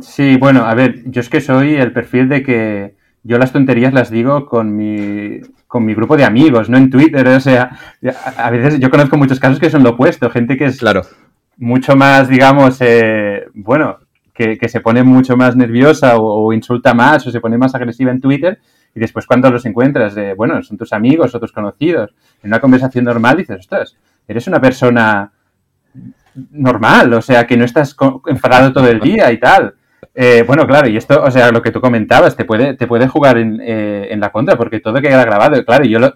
Sí, 0.03 0.37
bueno, 0.37 0.67
a 0.67 0.75
ver, 0.75 1.03
yo 1.07 1.21
es 1.21 1.31
que 1.31 1.41
soy 1.41 1.75
el 1.77 1.93
perfil 1.93 2.29
de 2.29 2.43
que 2.43 2.95
yo 3.23 3.39
las 3.39 3.53
tonterías 3.53 3.95
las 3.95 4.11
digo 4.11 4.47
con 4.47 4.77
mi, 4.77 5.41
con 5.67 5.85
mi 5.85 5.95
grupo 5.95 6.17
de 6.17 6.25
amigos, 6.25 6.69
no 6.69 6.77
en 6.77 6.91
Twitter. 6.91 7.27
O 7.29 7.41
sea, 7.41 7.71
a 8.37 8.51
veces 8.51 8.79
yo 8.81 8.91
conozco 8.91 9.17
muchos 9.17 9.41
casos 9.41 9.59
que 9.59 9.71
son 9.71 9.83
lo 9.83 9.91
opuesto, 9.91 10.31
gente 10.31 10.57
que 10.57 10.67
es 10.67 10.79
claro. 10.79 11.03
Mucho 11.59 11.97
más, 11.97 12.29
digamos, 12.29 12.79
eh, 12.81 13.47
bueno, 13.55 13.99
que, 14.33 14.59
se 14.69 14.81
pone 14.81 15.03
mucho 15.03 15.37
más 15.37 15.57
nerviosa 15.57 16.17
o, 16.19 16.53
insulta 16.53 16.95
más 16.95 17.27
o 17.27 17.31
se 17.31 17.41
pone 17.41 17.59
más 17.59 17.75
agresiva 17.75 18.13
en 18.13 18.21
Twitter 18.21 18.61
y 18.95 19.01
después 19.01 19.27
cuando 19.27 19.51
los 19.51 19.67
encuentras, 19.67 20.15
bueno, 20.37 20.63
son 20.63 20.79
tus 20.79 20.93
amigos 20.93 21.35
o 21.35 21.41
tus 21.41 21.53
conocidos, 21.53 22.15
en 22.43 22.51
una 22.51 22.61
conversación 22.61 23.05
normal 23.05 23.37
dices, 23.37 23.59
ostras, 23.59 23.97
eres 24.27 24.47
una 24.47 24.61
persona 24.61 25.33
normal, 26.53 27.13
o 27.15 27.23
sea, 27.23 27.47
que 27.47 27.57
no 27.57 27.65
estás 27.65 27.97
enfadado 28.27 28.73
todo 28.73 28.89
el 28.89 29.01
día 29.01 29.31
y 29.33 29.39
tal. 29.39 29.75
Eh, 30.15 30.45
bueno, 30.47 30.67
claro, 30.67 30.89
y 30.89 30.97
esto, 30.97 31.23
o 31.23 31.31
sea, 31.31 31.51
lo 31.51 31.63
que 31.63 31.71
tú 31.71 31.81
comentabas, 31.81 32.37
te 32.37 32.45
puede, 32.45 32.75
te 32.75 32.87
puede 32.87 33.09
jugar 33.09 33.39
en, 33.39 33.61
eh, 33.61 34.09
en 34.11 34.21
la 34.21 34.31
contra, 34.31 34.57
porque 34.57 34.81
todo 34.81 35.01
queda 35.01 35.25
grabado, 35.25 35.65
claro, 35.65 35.85
yo 35.85 35.99
lo, 35.99 36.15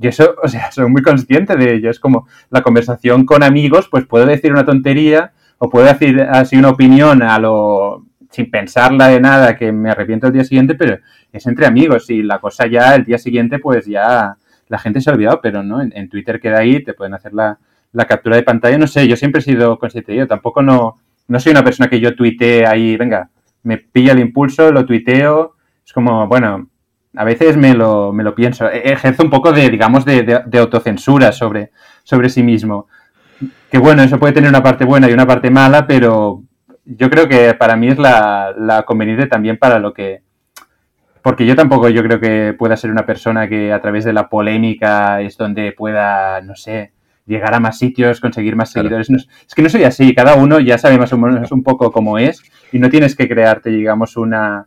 y 0.00 0.08
eso, 0.08 0.34
o 0.42 0.48
sea, 0.48 0.72
soy 0.72 0.88
muy 0.88 1.02
consciente 1.02 1.56
de 1.56 1.74
ello. 1.74 1.90
Es 1.90 2.00
como 2.00 2.26
la 2.50 2.62
conversación 2.62 3.24
con 3.24 3.42
amigos, 3.42 3.88
pues 3.90 4.06
puedo 4.06 4.26
decir 4.26 4.52
una 4.52 4.64
tontería 4.64 5.32
o 5.58 5.70
puedo 5.70 5.86
decir 5.86 6.20
así 6.20 6.56
una 6.56 6.70
opinión 6.70 7.22
a 7.22 7.38
lo 7.38 8.04
sin 8.30 8.50
pensarla 8.50 9.08
de 9.08 9.20
nada 9.20 9.56
que 9.56 9.70
me 9.70 9.90
arrepiento 9.90 10.26
el 10.26 10.32
día 10.32 10.44
siguiente, 10.44 10.74
pero 10.74 10.98
es 11.32 11.46
entre 11.46 11.66
amigos 11.66 12.10
y 12.10 12.22
la 12.22 12.40
cosa 12.40 12.66
ya 12.66 12.96
el 12.96 13.04
día 13.04 13.16
siguiente 13.16 13.60
pues 13.60 13.86
ya 13.86 14.36
la 14.68 14.78
gente 14.78 15.00
se 15.00 15.08
ha 15.08 15.12
olvidado, 15.12 15.40
pero 15.40 15.62
no, 15.62 15.80
en, 15.80 16.08
Twitter 16.08 16.40
queda 16.40 16.58
ahí, 16.58 16.82
te 16.82 16.94
pueden 16.94 17.14
hacer 17.14 17.32
la, 17.32 17.58
la, 17.92 18.06
captura 18.06 18.34
de 18.34 18.42
pantalla, 18.42 18.76
no 18.76 18.88
sé, 18.88 19.06
yo 19.06 19.16
siempre 19.16 19.38
he 19.38 19.42
sido 19.42 19.78
consciente 19.78 20.10
de 20.10 20.18
ello, 20.18 20.26
tampoco 20.26 20.62
no, 20.62 20.96
no 21.28 21.38
soy 21.38 21.52
una 21.52 21.62
persona 21.62 21.88
que 21.88 22.00
yo 22.00 22.16
tuitee 22.16 22.66
ahí, 22.66 22.96
venga, 22.96 23.30
me 23.62 23.78
pilla 23.78 24.12
el 24.12 24.18
impulso, 24.18 24.72
lo 24.72 24.84
tuiteo, 24.84 25.54
es 25.86 25.92
como, 25.92 26.26
bueno, 26.26 26.68
a 27.16 27.24
veces 27.24 27.56
me 27.56 27.74
lo, 27.74 28.12
me 28.12 28.22
lo 28.22 28.34
pienso, 28.34 28.70
e-, 28.70 28.92
ejerzo 28.92 29.22
un 29.22 29.30
poco 29.30 29.52
de, 29.52 29.70
digamos, 29.70 30.04
de, 30.04 30.42
de, 30.46 30.58
autocensura 30.58 31.32
sobre, 31.32 31.70
sobre 32.02 32.28
sí 32.28 32.42
mismo. 32.42 32.88
Que 33.70 33.78
bueno, 33.78 34.02
eso 34.02 34.18
puede 34.18 34.32
tener 34.32 34.50
una 34.50 34.62
parte 34.62 34.84
buena 34.84 35.08
y 35.08 35.12
una 35.12 35.26
parte 35.26 35.50
mala, 35.50 35.86
pero 35.86 36.42
yo 36.84 37.10
creo 37.10 37.28
que 37.28 37.54
para 37.54 37.76
mí 37.76 37.88
es 37.88 37.98
la, 37.98 38.54
la 38.56 38.82
conveniente 38.84 39.26
también 39.26 39.56
para 39.58 39.78
lo 39.78 39.92
que, 39.92 40.22
porque 41.22 41.46
yo 41.46 41.56
tampoco 41.56 41.88
yo 41.88 42.02
creo 42.02 42.20
que 42.20 42.54
pueda 42.56 42.76
ser 42.76 42.90
una 42.90 43.06
persona 43.06 43.48
que 43.48 43.72
a 43.72 43.80
través 43.80 44.04
de 44.04 44.12
la 44.12 44.28
polémica 44.28 45.20
es 45.20 45.36
donde 45.36 45.72
pueda, 45.72 46.40
no 46.42 46.54
sé, 46.54 46.92
llegar 47.26 47.54
a 47.54 47.60
más 47.60 47.78
sitios, 47.78 48.20
conseguir 48.20 48.56
más 48.56 48.70
seguidores. 48.70 49.08
es 49.10 49.54
que 49.54 49.62
no 49.62 49.68
soy 49.68 49.84
así, 49.84 50.14
cada 50.14 50.34
uno 50.34 50.60
ya 50.60 50.78
sabe 50.78 50.98
más 50.98 51.12
o 51.12 51.18
menos 51.18 51.50
un 51.52 51.62
poco 51.62 51.90
cómo 51.90 52.18
es 52.18 52.42
y 52.72 52.78
no 52.78 52.90
tienes 52.90 53.16
que 53.16 53.28
crearte, 53.28 53.70
digamos, 53.70 54.16
una, 54.16 54.66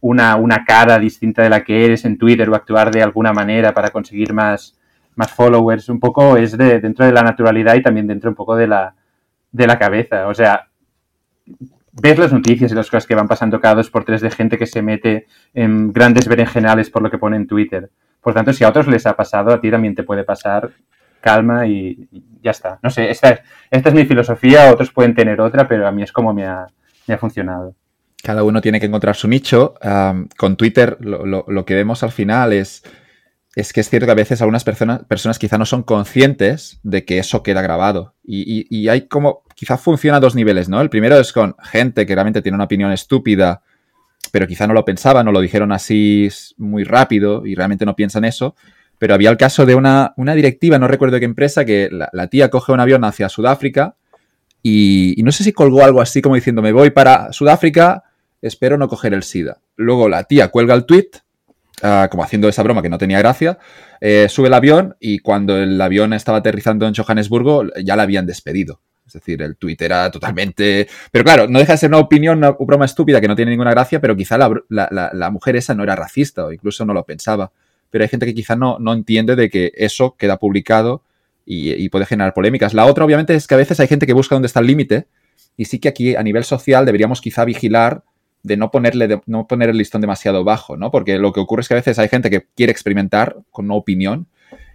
una, 0.00 0.36
una 0.36 0.64
cara 0.64 0.98
distinta 0.98 1.42
de 1.42 1.50
la 1.50 1.64
que 1.64 1.84
eres 1.84 2.04
en 2.04 2.18
Twitter 2.18 2.48
o 2.48 2.54
actuar 2.54 2.90
de 2.90 3.02
alguna 3.02 3.32
manera 3.32 3.72
para 3.74 3.90
conseguir 3.90 4.32
más, 4.32 4.78
más 5.16 5.32
followers. 5.32 5.88
Un 5.88 6.00
poco 6.00 6.36
es 6.36 6.56
de, 6.56 6.80
dentro 6.80 7.04
de 7.04 7.12
la 7.12 7.22
naturalidad 7.22 7.74
y 7.74 7.82
también 7.82 8.06
dentro 8.06 8.30
un 8.30 8.36
poco 8.36 8.56
de 8.56 8.68
la, 8.68 8.94
de 9.50 9.66
la 9.66 9.78
cabeza. 9.78 10.28
O 10.28 10.34
sea, 10.34 10.68
ves 11.92 12.18
las 12.18 12.32
noticias 12.32 12.70
y 12.70 12.74
las 12.74 12.86
cosas 12.86 13.06
que 13.06 13.14
van 13.14 13.28
pasando 13.28 13.60
cada 13.60 13.76
dos 13.76 13.90
por 13.90 14.04
tres 14.04 14.20
de 14.20 14.30
gente 14.30 14.58
que 14.58 14.66
se 14.66 14.82
mete 14.82 15.26
en 15.54 15.92
grandes 15.92 16.28
berenjenales 16.28 16.90
por 16.90 17.02
lo 17.02 17.10
que 17.10 17.18
pone 17.18 17.36
en 17.36 17.46
Twitter. 17.46 17.90
Por 18.20 18.34
tanto, 18.34 18.52
si 18.52 18.64
a 18.64 18.68
otros 18.68 18.86
les 18.86 19.06
ha 19.06 19.16
pasado, 19.16 19.52
a 19.52 19.60
ti 19.60 19.70
también 19.70 19.94
te 19.94 20.02
puede 20.02 20.24
pasar. 20.24 20.70
Calma 21.20 21.66
y, 21.66 22.08
ya 22.40 22.52
está. 22.52 22.78
No 22.82 22.90
sé, 22.90 23.10
esta 23.10 23.30
es, 23.30 23.40
esta 23.70 23.88
es 23.88 23.94
mi 23.94 24.04
filosofía, 24.04 24.70
otros 24.72 24.92
pueden 24.92 25.14
tener 25.14 25.40
otra, 25.40 25.66
pero 25.66 25.86
a 25.86 25.90
mí 25.90 26.02
es 26.02 26.12
como 26.12 26.32
me 26.32 26.46
ha, 26.46 26.66
me 27.08 27.14
ha 27.14 27.18
funcionado. 27.18 27.74
Cada 28.22 28.42
uno 28.42 28.60
tiene 28.60 28.80
que 28.80 28.86
encontrar 28.86 29.16
su 29.16 29.28
nicho. 29.28 29.74
con 30.36 30.56
Twitter 30.56 30.96
lo, 31.00 31.24
lo, 31.24 31.64
que 31.64 31.74
vemos 31.74 32.02
al 32.02 32.12
final 32.12 32.52
es, 32.52 32.82
es 33.54 33.72
que 33.72 33.80
es 33.80 33.88
cierto 33.88 34.06
que 34.06 34.12
a 34.12 34.16
veces 34.16 34.40
algunas 34.42 34.64
personas, 34.64 35.04
personas 35.04 35.38
quizá 35.38 35.56
no 35.56 35.66
son 35.66 35.82
conscientes 35.82 36.80
de 36.82 37.04
que 37.04 37.18
eso 37.18 37.42
queda 37.42 37.62
grabado. 37.62 38.14
Y, 38.24 38.42
y, 38.42 38.66
y, 38.70 38.88
hay 38.88 39.02
como, 39.08 39.42
quizá 39.54 39.78
funciona 39.78 40.18
a 40.18 40.20
dos 40.20 40.34
niveles, 40.34 40.68
¿no? 40.68 40.80
El 40.80 40.90
primero 40.90 41.18
es 41.18 41.32
con 41.32 41.54
gente 41.62 42.06
que 42.06 42.14
realmente 42.14 42.42
tiene 42.42 42.56
una 42.56 42.64
opinión 42.64 42.92
estúpida, 42.92 43.62
pero 44.32 44.46
quizá 44.46 44.66
no 44.66 44.74
lo 44.74 44.84
pensaban 44.84 45.26
o 45.28 45.32
lo 45.32 45.40
dijeron 45.40 45.72
así 45.72 46.28
muy 46.56 46.84
rápido 46.84 47.46
y 47.46 47.54
realmente 47.54 47.86
no 47.86 47.94
piensan 47.96 48.24
eso. 48.24 48.56
Pero 48.98 49.14
había 49.14 49.30
el 49.30 49.36
caso 49.36 49.64
de 49.64 49.76
una, 49.76 50.12
una 50.16 50.34
directiva, 50.34 50.76
no 50.78 50.88
recuerdo 50.88 51.20
qué 51.20 51.24
empresa, 51.24 51.64
que 51.64 51.88
la, 51.90 52.10
la 52.12 52.26
tía 52.26 52.50
coge 52.50 52.72
un 52.72 52.80
avión 52.80 53.04
hacia 53.04 53.28
Sudáfrica 53.28 53.94
y, 54.62 55.20
no 55.22 55.32
sé 55.32 55.44
si 55.44 55.52
colgó 55.52 55.84
algo 55.84 56.00
así 56.00 56.20
como 56.20 56.34
diciendo, 56.34 56.62
me 56.62 56.72
voy 56.72 56.90
para 56.90 57.32
Sudáfrica, 57.32 58.04
espero 58.42 58.78
no 58.78 58.88
coger 58.88 59.14
el 59.14 59.22
SIDA. 59.22 59.60
Luego 59.76 60.08
la 60.08 60.24
tía 60.24 60.48
cuelga 60.48 60.74
el 60.74 60.84
tweet, 60.84 61.10
ah, 61.82 62.08
como 62.10 62.22
haciendo 62.22 62.48
esa 62.48 62.62
broma 62.62 62.82
que 62.82 62.88
no 62.88 62.98
tenía 62.98 63.18
gracia, 63.18 63.58
eh, 64.00 64.28
sube 64.28 64.48
el 64.48 64.54
avión 64.54 64.96
y 65.00 65.18
cuando 65.18 65.56
el 65.56 65.80
avión 65.80 66.12
estaba 66.12 66.38
aterrizando 66.38 66.86
en 66.86 66.94
Johannesburgo 66.94 67.64
ya 67.82 67.96
la 67.96 68.04
habían 68.04 68.26
despedido. 68.26 68.80
Es 69.08 69.14
decir, 69.14 69.40
el 69.40 69.56
tweet 69.56 69.78
era 69.80 70.10
totalmente... 70.10 70.86
Pero 71.10 71.24
claro, 71.24 71.48
no 71.48 71.58
deja 71.58 71.72
de 71.72 71.78
ser 71.78 71.88
una 71.88 71.98
opinión, 71.98 72.38
una 72.38 72.50
broma 72.50 72.84
estúpida 72.84 73.20
que 73.20 73.28
no 73.28 73.34
tiene 73.34 73.50
ninguna 73.50 73.70
gracia, 73.70 74.00
pero 74.00 74.14
quizá 74.14 74.36
la, 74.36 75.30
mujer 75.30 75.56
esa 75.56 75.74
no 75.74 75.82
era 75.82 75.96
racista 75.96 76.44
o 76.44 76.52
incluso 76.52 76.84
no 76.84 76.92
lo 76.92 77.04
pensaba. 77.04 77.50
Pero 77.88 78.04
hay 78.04 78.08
gente 78.08 78.26
que 78.26 78.34
quizá 78.34 78.54
no, 78.54 78.78
no 78.78 78.92
entiende 78.92 79.34
de 79.34 79.48
que 79.48 79.72
eso 79.74 80.14
queda 80.18 80.36
publicado 80.36 81.02
y, 81.46 81.88
puede 81.88 82.04
generar 82.04 82.34
polémicas. 82.34 82.74
La 82.74 82.84
otra, 82.84 83.06
obviamente, 83.06 83.34
es 83.34 83.46
que 83.46 83.54
a 83.54 83.56
veces 83.56 83.80
hay 83.80 83.88
gente 83.88 84.06
que 84.06 84.12
busca 84.12 84.34
dónde 84.34 84.46
está 84.46 84.60
el 84.60 84.66
límite 84.66 85.06
y 85.56 85.64
sí 85.64 85.78
que 85.78 85.88
aquí 85.88 86.14
a 86.14 86.22
nivel 86.22 86.44
social 86.44 86.84
deberíamos 86.84 87.22
quizá 87.22 87.46
vigilar 87.46 88.04
de 88.42 88.56
no 88.56 88.70
ponerle 88.70 89.20
no 89.26 89.46
poner 89.46 89.70
el 89.70 89.76
listón 89.76 90.00
demasiado 90.00 90.44
bajo, 90.44 90.76
¿no? 90.76 90.90
Porque 90.90 91.18
lo 91.18 91.32
que 91.32 91.40
ocurre 91.40 91.62
es 91.62 91.68
que 91.68 91.74
a 91.74 91.76
veces 91.76 91.98
hay 91.98 92.08
gente 92.08 92.30
que 92.30 92.46
quiere 92.54 92.72
experimentar 92.72 93.36
con 93.50 93.66
una 93.66 93.74
opinión 93.74 94.26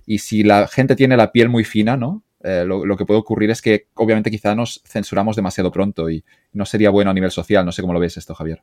y 0.05 0.19
si 0.19 0.43
la 0.43 0.67
gente 0.67 0.95
tiene 0.95 1.17
la 1.17 1.31
piel 1.31 1.49
muy 1.49 1.63
fina, 1.63 1.97
¿no? 1.97 2.23
Eh, 2.43 2.65
lo, 2.65 2.97
que 2.97 3.05
puede 3.05 3.21
ocurrir 3.21 3.51
es 3.51 3.61
que 3.61 3.87
obviamente 3.93 4.29
quizá 4.29 4.53
nos 4.53 4.81
censuramos 4.85 5.37
demasiado 5.37 5.71
pronto 5.71 6.09
y 6.09 6.25
no 6.51 6.65
sería 6.65 6.89
bueno 6.89 7.11
a 7.11 7.13
nivel 7.13 7.31
social. 7.31 7.65
No 7.65 7.71
sé 7.71 7.81
cómo 7.81 7.93
lo 7.93 8.01
ves 8.01 8.17
esto, 8.17 8.35
Javier. 8.35 8.61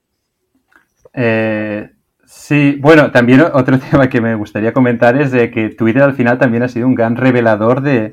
Eh, 1.14 1.88
Sí, 2.32 2.76
bueno, 2.78 3.10
también 3.10 3.40
otro 3.40 3.76
tema 3.90 4.08
que 4.08 4.20
me 4.20 4.36
gustaría 4.36 4.72
comentar 4.72 5.20
es 5.20 5.32
de 5.32 5.50
que 5.50 5.70
Twitter 5.70 6.02
al 6.02 6.14
final 6.14 6.38
también 6.38 6.62
ha 6.62 6.68
sido 6.68 6.86
un 6.86 6.94
gran 6.94 7.16
revelador 7.16 7.80
de, 7.82 8.12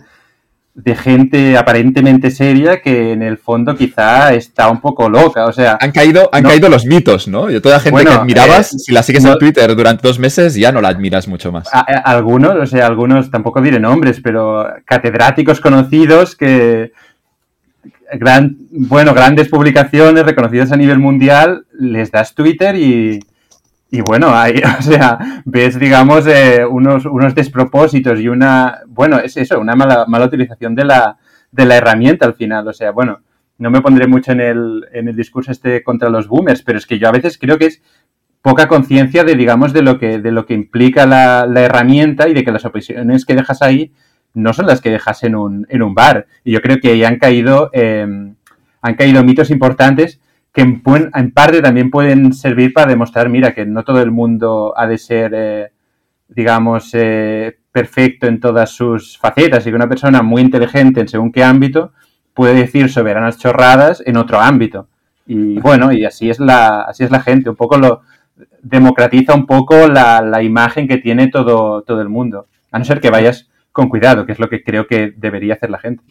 gente 0.95 1.57
aparentemente 1.57 2.29
seria 2.29 2.81
que 2.81 3.11
en 3.11 3.23
el 3.23 3.37
fondo 3.37 3.75
quizá 3.75 4.33
está 4.33 4.69
un 4.69 4.79
poco 4.79 5.09
loca, 5.09 5.45
o 5.45 5.51
sea... 5.51 5.77
Han 5.81 5.91
caído, 5.91 6.29
han 6.31 6.43
caído 6.43 6.69
los 6.69 6.85
mitos, 6.85 7.27
¿no? 7.27 7.49
Y 7.49 7.59
toda 7.59 7.75
la 7.75 7.81
gente 7.81 8.05
que 8.05 8.11
admirabas, 8.11 8.73
eh, 8.73 8.79
si 8.79 8.91
la 8.91 9.01
sigues 9.01 9.25
en 9.25 9.37
Twitter 9.39 9.75
durante 9.75 10.07
dos 10.07 10.19
meses, 10.19 10.53
ya 10.53 10.71
no 10.71 10.79
la 10.79 10.89
admiras 10.89 11.27
mucho 11.27 11.51
más. 11.51 11.67
algunos, 12.03 12.55
o 12.55 12.65
sea, 12.65 12.85
algunos, 12.85 13.31
tampoco 13.31 13.61
diré 13.61 13.79
nombres, 13.79 14.21
pero 14.21 14.67
catedráticos 14.85 15.59
conocidos 15.59 16.35
que... 16.35 16.91
Gran, 18.13 18.55
bueno, 18.71 19.13
grandes 19.13 19.49
publicaciones 19.49 20.25
reconocidas 20.25 20.71
a 20.71 20.77
nivel 20.77 20.97
mundial, 20.97 21.65
les 21.77 22.09
das 22.09 22.33
Twitter 22.35 22.73
y 22.77 23.19
y 23.89 24.02
bueno, 24.02 24.36
hay, 24.36 24.56
o 24.80 24.82
sea, 24.82 25.41
ves, 25.45 25.80
digamos, 25.80 26.28
eh, 26.28 26.65
unos, 26.65 27.06
unos 27.06 27.34
despropósitos 27.34 28.19
y 28.19 28.28
una, 28.28 28.82
bueno, 28.88 29.19
es 29.19 29.38
eso, 29.38 29.60
una 29.60 29.76
mala, 29.76 30.06
mala 30.08 30.26
utilización 30.26 30.76
de 30.76 30.86
la, 30.86 31.17
de 31.52 31.65
la 31.65 31.78
herramienta 31.78 32.26
al 32.26 32.34
final. 32.34 32.67
O 32.67 32.73
sea, 32.73 32.91
bueno, 32.91 33.21
no 33.58 33.69
me 33.69 33.82
pondré 33.82 34.08
mucho 34.08 34.32
en 34.34 34.41
el, 34.41 34.88
en 34.91 35.08
el 35.08 35.15
discurso 35.15 35.52
este 35.52 35.84
contra 35.84 36.10
los 36.10 36.28
boomers, 36.28 36.63
pero 36.63 36.78
es 36.78 36.86
que 36.86 37.00
yo 37.00 37.08
a 37.08 37.12
veces 37.12 37.38
creo 37.38 37.58
que 37.58 37.67
es 37.67 37.82
poca 38.41 38.67
conciencia 38.67 39.23
de, 39.23 39.36
digamos, 39.36 39.73
de 39.73 39.82
lo 39.82 39.97
que, 40.00 40.19
de 40.19 40.32
lo 40.32 40.45
que 40.45 40.54
implica 40.54 41.06
la, 41.06 41.45
la, 41.47 41.62
herramienta 41.62 42.30
y 42.30 42.34
de 42.34 42.43
que 42.43 42.52
las 42.52 42.65
opciones 42.65 43.26
que 43.26 43.36
dejas 43.36 43.62
ahí 43.62 43.91
no 44.34 44.54
son 44.54 44.67
las 44.67 44.82
que 44.82 44.91
dejas 44.91 45.23
en 45.23 45.36
un, 45.36 45.65
en 45.69 45.82
un 45.82 45.95
bar. 45.95 46.28
Y 46.43 46.52
yo 46.52 46.62
creo 46.62 46.80
que 46.80 46.89
ahí 46.89 47.04
han 47.04 47.17
caído, 47.17 47.71
eh, 47.73 48.06
han 48.82 48.95
caído 48.95 49.23
mitos 49.23 49.50
importantes 49.50 50.21
que 50.57 50.63
en, 50.63 51.31
parte 51.33 51.61
también 51.61 51.91
pueden 51.91 52.33
servir 52.33 52.73
para 52.73 52.89
demostrar, 52.89 53.29
mira, 53.29 53.53
que 53.53 53.63
no 53.67 53.83
todo 53.83 54.01
el 54.01 54.09
mundo 54.09 54.73
ha 54.75 54.87
de 54.87 54.97
ser, 54.97 55.31
eh, 55.35 55.67
digamos, 56.29 56.89
eh, 56.93 57.59
perfecto 57.71 58.25
en 58.25 58.39
todas 58.39 58.71
sus 58.71 59.19
facetas 59.19 59.67
y 59.67 59.69
que 59.69 59.75
una 59.75 59.87
persona 59.87 60.23
muy 60.23 60.41
inteligente 60.41 60.99
en 60.99 61.07
según 61.07 61.31
qué 61.31 61.43
ámbito 61.43 61.91
puede 62.33 62.55
decir 62.55 62.89
soberanas 62.89 63.37
chorradas 63.37 64.01
en 64.03 64.17
otro 64.17 64.39
ámbito. 64.39 64.87
Y 65.27 65.59
bueno, 65.59 65.91
y 65.91 66.05
así 66.05 66.31
es 66.31 66.39
la, 66.39 66.81
así 66.81 67.03
es 67.03 67.11
la 67.11 67.21
gente, 67.21 67.51
un 67.51 67.55
poco 67.55 67.77
lo 67.77 68.01
democratiza 68.63 69.35
un 69.35 69.45
poco 69.45 69.87
la, 69.87 70.23
la 70.23 70.41
imagen 70.41 70.87
que 70.87 70.97
tiene 70.97 71.27
todo, 71.27 71.83
todo 71.83 72.01
el 72.01 72.09
mundo. 72.09 72.47
A 72.71 72.79
no 72.79 72.85
ser 72.85 72.99
que 72.99 73.11
vayas 73.11 73.47
con 73.71 73.89
cuidado, 73.89 74.25
que 74.25 74.31
es 74.31 74.39
lo 74.39 74.49
que 74.49 74.63
creo 74.63 74.87
que 74.87 75.13
debería 75.15 75.53
hacer 75.53 75.69
la 75.69 75.77
gente 75.77 76.01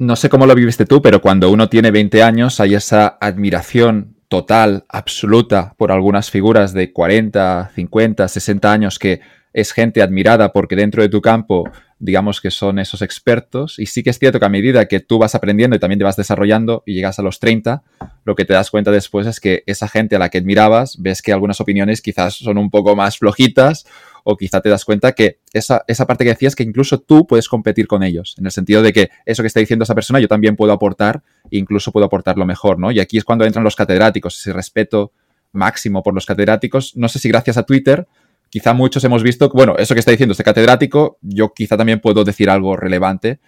no 0.00 0.16
sé 0.16 0.30
cómo 0.30 0.46
lo 0.46 0.54
viviste 0.54 0.86
tú, 0.86 1.02
pero 1.02 1.20
cuando 1.20 1.50
uno 1.50 1.68
tiene 1.68 1.90
20 1.90 2.22
años 2.22 2.58
hay 2.58 2.74
esa 2.74 3.18
admiración 3.20 4.16
total, 4.28 4.86
absoluta, 4.88 5.74
por 5.76 5.92
algunas 5.92 6.30
figuras 6.30 6.72
de 6.72 6.90
40, 6.90 7.72
50, 7.74 8.26
60 8.26 8.72
años 8.72 8.98
que 8.98 9.20
es 9.52 9.72
gente 9.72 10.00
admirada 10.00 10.52
porque 10.54 10.74
dentro 10.74 11.02
de 11.02 11.10
tu 11.10 11.20
campo, 11.20 11.68
digamos 11.98 12.40
que 12.40 12.50
son 12.50 12.78
esos 12.78 13.02
expertos. 13.02 13.78
Y 13.78 13.84
sí 13.84 14.02
que 14.02 14.08
es 14.08 14.18
cierto 14.18 14.40
que 14.40 14.46
a 14.46 14.48
medida 14.48 14.86
que 14.86 15.00
tú 15.00 15.18
vas 15.18 15.34
aprendiendo 15.34 15.76
y 15.76 15.78
también 15.78 15.98
te 15.98 16.04
vas 16.04 16.16
desarrollando 16.16 16.82
y 16.86 16.94
llegas 16.94 17.18
a 17.18 17.22
los 17.22 17.38
30, 17.38 17.82
lo 18.24 18.34
que 18.34 18.46
te 18.46 18.54
das 18.54 18.70
cuenta 18.70 18.90
después 18.90 19.26
es 19.26 19.38
que 19.38 19.64
esa 19.66 19.86
gente 19.86 20.16
a 20.16 20.18
la 20.18 20.30
que 20.30 20.38
admirabas, 20.38 20.96
ves 20.98 21.20
que 21.20 21.34
algunas 21.34 21.60
opiniones 21.60 22.00
quizás 22.00 22.36
son 22.36 22.56
un 22.56 22.70
poco 22.70 22.96
más 22.96 23.18
flojitas 23.18 23.84
o 24.24 24.36
quizá 24.36 24.60
te 24.60 24.68
das 24.68 24.84
cuenta 24.84 25.12
que 25.12 25.38
esa, 25.52 25.84
parte 26.06 26.24
que 26.24 26.30
decías 26.30 26.56
que 26.56 26.62
incluso 26.62 27.00
tú 27.00 27.26
puedes 27.26 27.48
competir 27.48 27.86
con 27.86 28.02
ellos, 28.02 28.34
en 28.38 28.46
el 28.46 28.52
sentido 28.52 28.82
de 28.82 28.92
que 28.92 29.10
eso 29.26 29.42
que 29.42 29.46
está 29.46 29.60
diciendo 29.60 29.82
esa 29.84 29.94
persona 29.94 30.20
yo 30.20 30.28
también 30.28 30.56
puedo 30.56 30.72
aportar 30.72 31.22
incluso 31.50 31.92
puedo 31.92 32.06
aportar 32.06 32.38
lo 32.38 32.46
mejor, 32.46 32.78
¿no? 32.78 32.90
Y 32.90 33.00
aquí 33.00 33.18
es 33.18 33.24
cuando 33.24 33.44
entran 33.44 33.64
los 33.64 33.76
catedráticos, 33.76 34.38
ese 34.38 34.52
respeto 34.52 35.12
máximo 35.52 36.02
por 36.02 36.14
los 36.14 36.26
catedráticos. 36.26 36.96
No 36.96 37.08
sé 37.08 37.18
si 37.18 37.28
gracias 37.28 37.56
a 37.56 37.64
Twitter, 37.64 38.06
quizá 38.50 38.72
muchos 38.72 39.02
hemos 39.04 39.22
visto, 39.22 39.50
bueno, 39.50 39.76
eso 39.78 39.94
que 39.94 40.00
está 40.00 40.10
diciendo 40.10 40.32
este 40.32 40.44
catedrático, 40.44 41.18
yo 41.22 41.52
quizá 41.52 41.76
también 41.76 42.00
puedo 42.00 42.24
decir 42.24 42.50
algo 42.50 42.76
relevante 42.76 43.40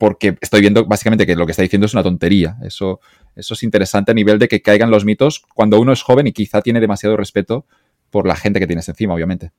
porque 0.00 0.38
estoy 0.40 0.62
viendo 0.62 0.86
básicamente 0.86 1.26
que 1.26 1.36
lo 1.36 1.44
que 1.44 1.52
está 1.52 1.62
diciendo 1.62 1.84
es 1.84 1.92
una 1.92 2.02
tontería. 2.02 2.56
Eso, 2.62 3.00
eso 3.36 3.52
es 3.52 3.62
interesante 3.62 4.10
a 4.10 4.14
nivel 4.14 4.38
de 4.38 4.48
que 4.48 4.62
caigan 4.62 4.90
los 4.90 5.04
mitos 5.04 5.42
cuando 5.54 5.78
uno 5.78 5.92
es 5.92 6.02
joven 6.02 6.26
y 6.26 6.32
quizá 6.32 6.62
tiene 6.62 6.80
demasiado 6.80 7.18
respeto 7.18 7.66
por 8.08 8.26
la 8.26 8.34
gente 8.34 8.60
que 8.60 8.66
tienes 8.66 8.88
encima, 8.88 9.12
obviamente. 9.12 9.52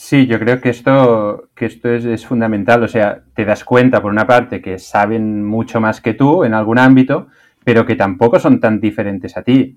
Sí, 0.00 0.28
yo 0.28 0.38
creo 0.38 0.60
que 0.60 0.68
esto, 0.68 1.48
que 1.56 1.66
esto 1.66 1.92
es, 1.92 2.24
fundamental. 2.24 2.84
O 2.84 2.88
sea, 2.88 3.20
te 3.34 3.44
das 3.44 3.64
cuenta, 3.64 4.00
por 4.00 4.12
una 4.12 4.28
parte, 4.28 4.62
que 4.62 4.78
saben 4.78 5.44
mucho 5.44 5.80
más 5.80 6.00
que 6.00 6.14
tú 6.14 6.44
en 6.44 6.54
algún 6.54 6.78
ámbito, 6.78 7.26
pero 7.64 7.84
que 7.84 7.96
tampoco 7.96 8.38
son 8.38 8.60
tan 8.60 8.78
diferentes 8.80 9.36
a 9.36 9.42
ti. 9.42 9.76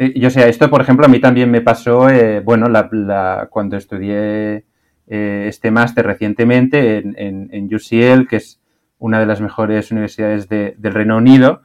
Eh, 0.00 0.18
yo 0.18 0.30
sea, 0.30 0.48
esto, 0.48 0.68
por 0.68 0.80
ejemplo, 0.80 1.06
a 1.06 1.08
mí 1.08 1.20
también 1.20 1.48
me 1.48 1.60
pasó, 1.60 2.10
eh, 2.10 2.40
bueno, 2.40 2.66
la, 2.68 3.46
cuando 3.50 3.76
estudié 3.76 4.64
eh, 5.06 5.46
este 5.48 5.70
máster 5.70 6.04
recientemente 6.04 6.98
en, 6.98 7.50
en, 7.52 7.72
UCL, 7.72 8.26
que 8.26 8.38
es 8.38 8.60
una 8.98 9.20
de 9.20 9.26
las 9.26 9.40
mejores 9.40 9.92
universidades 9.92 10.48
del 10.48 10.92
Reino 10.92 11.18
Unido, 11.18 11.62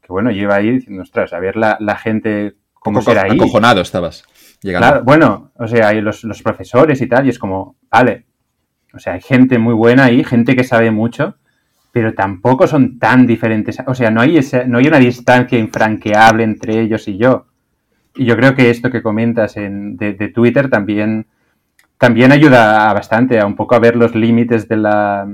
que 0.00 0.08
bueno, 0.08 0.30
iba 0.30 0.54
ahí 0.54 0.70
diciendo, 0.70 1.02
ostras, 1.02 1.34
a 1.34 1.38
ver 1.38 1.56
la, 1.56 1.76
la 1.80 1.96
gente 1.96 2.54
cómo 2.72 3.02
será 3.02 3.24
ahí. 3.24 3.32
Acojonado 3.32 3.82
estabas. 3.82 4.24
Bueno, 5.04 5.50
o 5.56 5.66
sea, 5.66 5.88
hay 5.88 6.00
los, 6.00 6.24
profesores 6.42 7.00
y 7.00 7.08
tal, 7.08 7.26
y 7.26 7.30
es 7.30 7.38
como, 7.38 7.76
vale, 7.90 8.26
o 8.94 8.98
sea, 8.98 9.14
hay 9.14 9.20
gente 9.20 9.58
muy 9.58 9.74
buena 9.74 10.04
ahí, 10.04 10.22
gente 10.22 10.54
que 10.54 10.64
sabe 10.64 10.90
mucho, 10.90 11.36
pero 11.90 12.14
tampoco 12.14 12.66
son 12.66 12.98
tan 12.98 13.26
diferentes. 13.26 13.78
O 13.86 13.94
sea, 13.94 14.10
no 14.10 14.20
hay, 14.20 14.38
ese, 14.38 14.66
no 14.66 14.78
hay 14.78 14.86
una 14.86 14.98
distancia 14.98 15.58
infranqueable 15.58 16.44
entre 16.44 16.80
ellos 16.80 17.08
y 17.08 17.18
yo. 17.18 17.46
Y 18.14 18.24
yo 18.24 18.36
creo 18.36 18.54
que 18.54 18.70
esto 18.70 18.90
que 18.90 19.02
comentas 19.02 19.56
en, 19.56 19.96
de, 19.96 20.12
Twitter 20.28 20.68
también, 20.68 21.26
también 21.98 22.30
ayuda 22.30 22.92
bastante 22.92 23.40
a 23.40 23.46
un 23.46 23.56
poco 23.56 23.74
a 23.74 23.78
ver 23.80 23.96
los 23.96 24.14
límites 24.14 24.68
de 24.68 24.76
la 24.76 25.26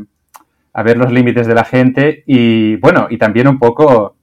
a 0.72 0.82
ver 0.84 0.96
los 0.96 1.10
límites 1.10 1.48
de 1.48 1.54
la 1.54 1.64
gente 1.64 2.22
y 2.26 2.76
bueno, 2.76 3.08
y 3.10 3.18
también 3.18 3.48
un 3.48 3.58
poco 3.58 4.16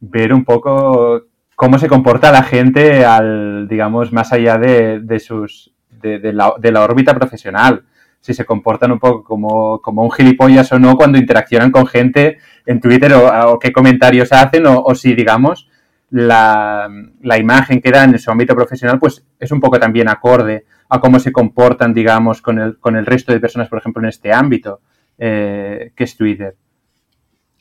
ver 0.00 0.34
un 0.34 0.44
poco 0.44 1.22
cómo 1.62 1.78
se 1.78 1.86
comporta 1.86 2.32
la 2.32 2.42
gente 2.42 3.04
al, 3.04 3.68
digamos, 3.68 4.12
más 4.12 4.32
allá 4.32 4.58
de, 4.58 4.98
de 4.98 5.20
sus 5.20 5.72
de, 5.90 6.32
la, 6.32 6.54
de, 6.58 6.72
la, 6.72 6.82
órbita 6.82 7.14
profesional. 7.14 7.84
Si 8.18 8.34
se 8.34 8.44
comportan 8.44 8.90
un 8.90 8.98
poco 8.98 9.22
como, 9.22 9.80
como, 9.80 10.02
un 10.02 10.10
gilipollas 10.10 10.72
o 10.72 10.80
no 10.80 10.96
cuando 10.96 11.18
interaccionan 11.18 11.70
con 11.70 11.86
gente 11.86 12.38
en 12.66 12.80
Twitter 12.80 13.12
o, 13.14 13.60
qué 13.60 13.70
comentarios 13.70 14.32
hacen 14.32 14.64
o, 14.66 14.92
si, 14.96 15.14
digamos, 15.14 15.68
la, 16.10 16.88
la, 17.20 17.38
imagen 17.38 17.80
que 17.80 17.92
dan 17.92 18.10
en 18.10 18.18
su 18.18 18.32
ámbito 18.32 18.56
profesional, 18.56 18.98
pues 18.98 19.24
es 19.38 19.52
un 19.52 19.60
poco 19.60 19.78
también 19.78 20.08
acorde 20.08 20.64
a 20.88 20.98
cómo 20.98 21.20
se 21.20 21.30
comportan, 21.30 21.94
digamos, 21.94 22.42
con 22.42 22.58
el, 22.58 22.80
con 22.80 22.96
el 22.96 23.06
resto 23.06 23.32
de 23.32 23.38
personas, 23.38 23.68
por 23.68 23.78
ejemplo, 23.78 24.02
en 24.02 24.08
este 24.08 24.32
ámbito, 24.32 24.80
eh, 25.16 25.92
que 25.94 26.02
es 26.02 26.16
Twitter. 26.16 26.56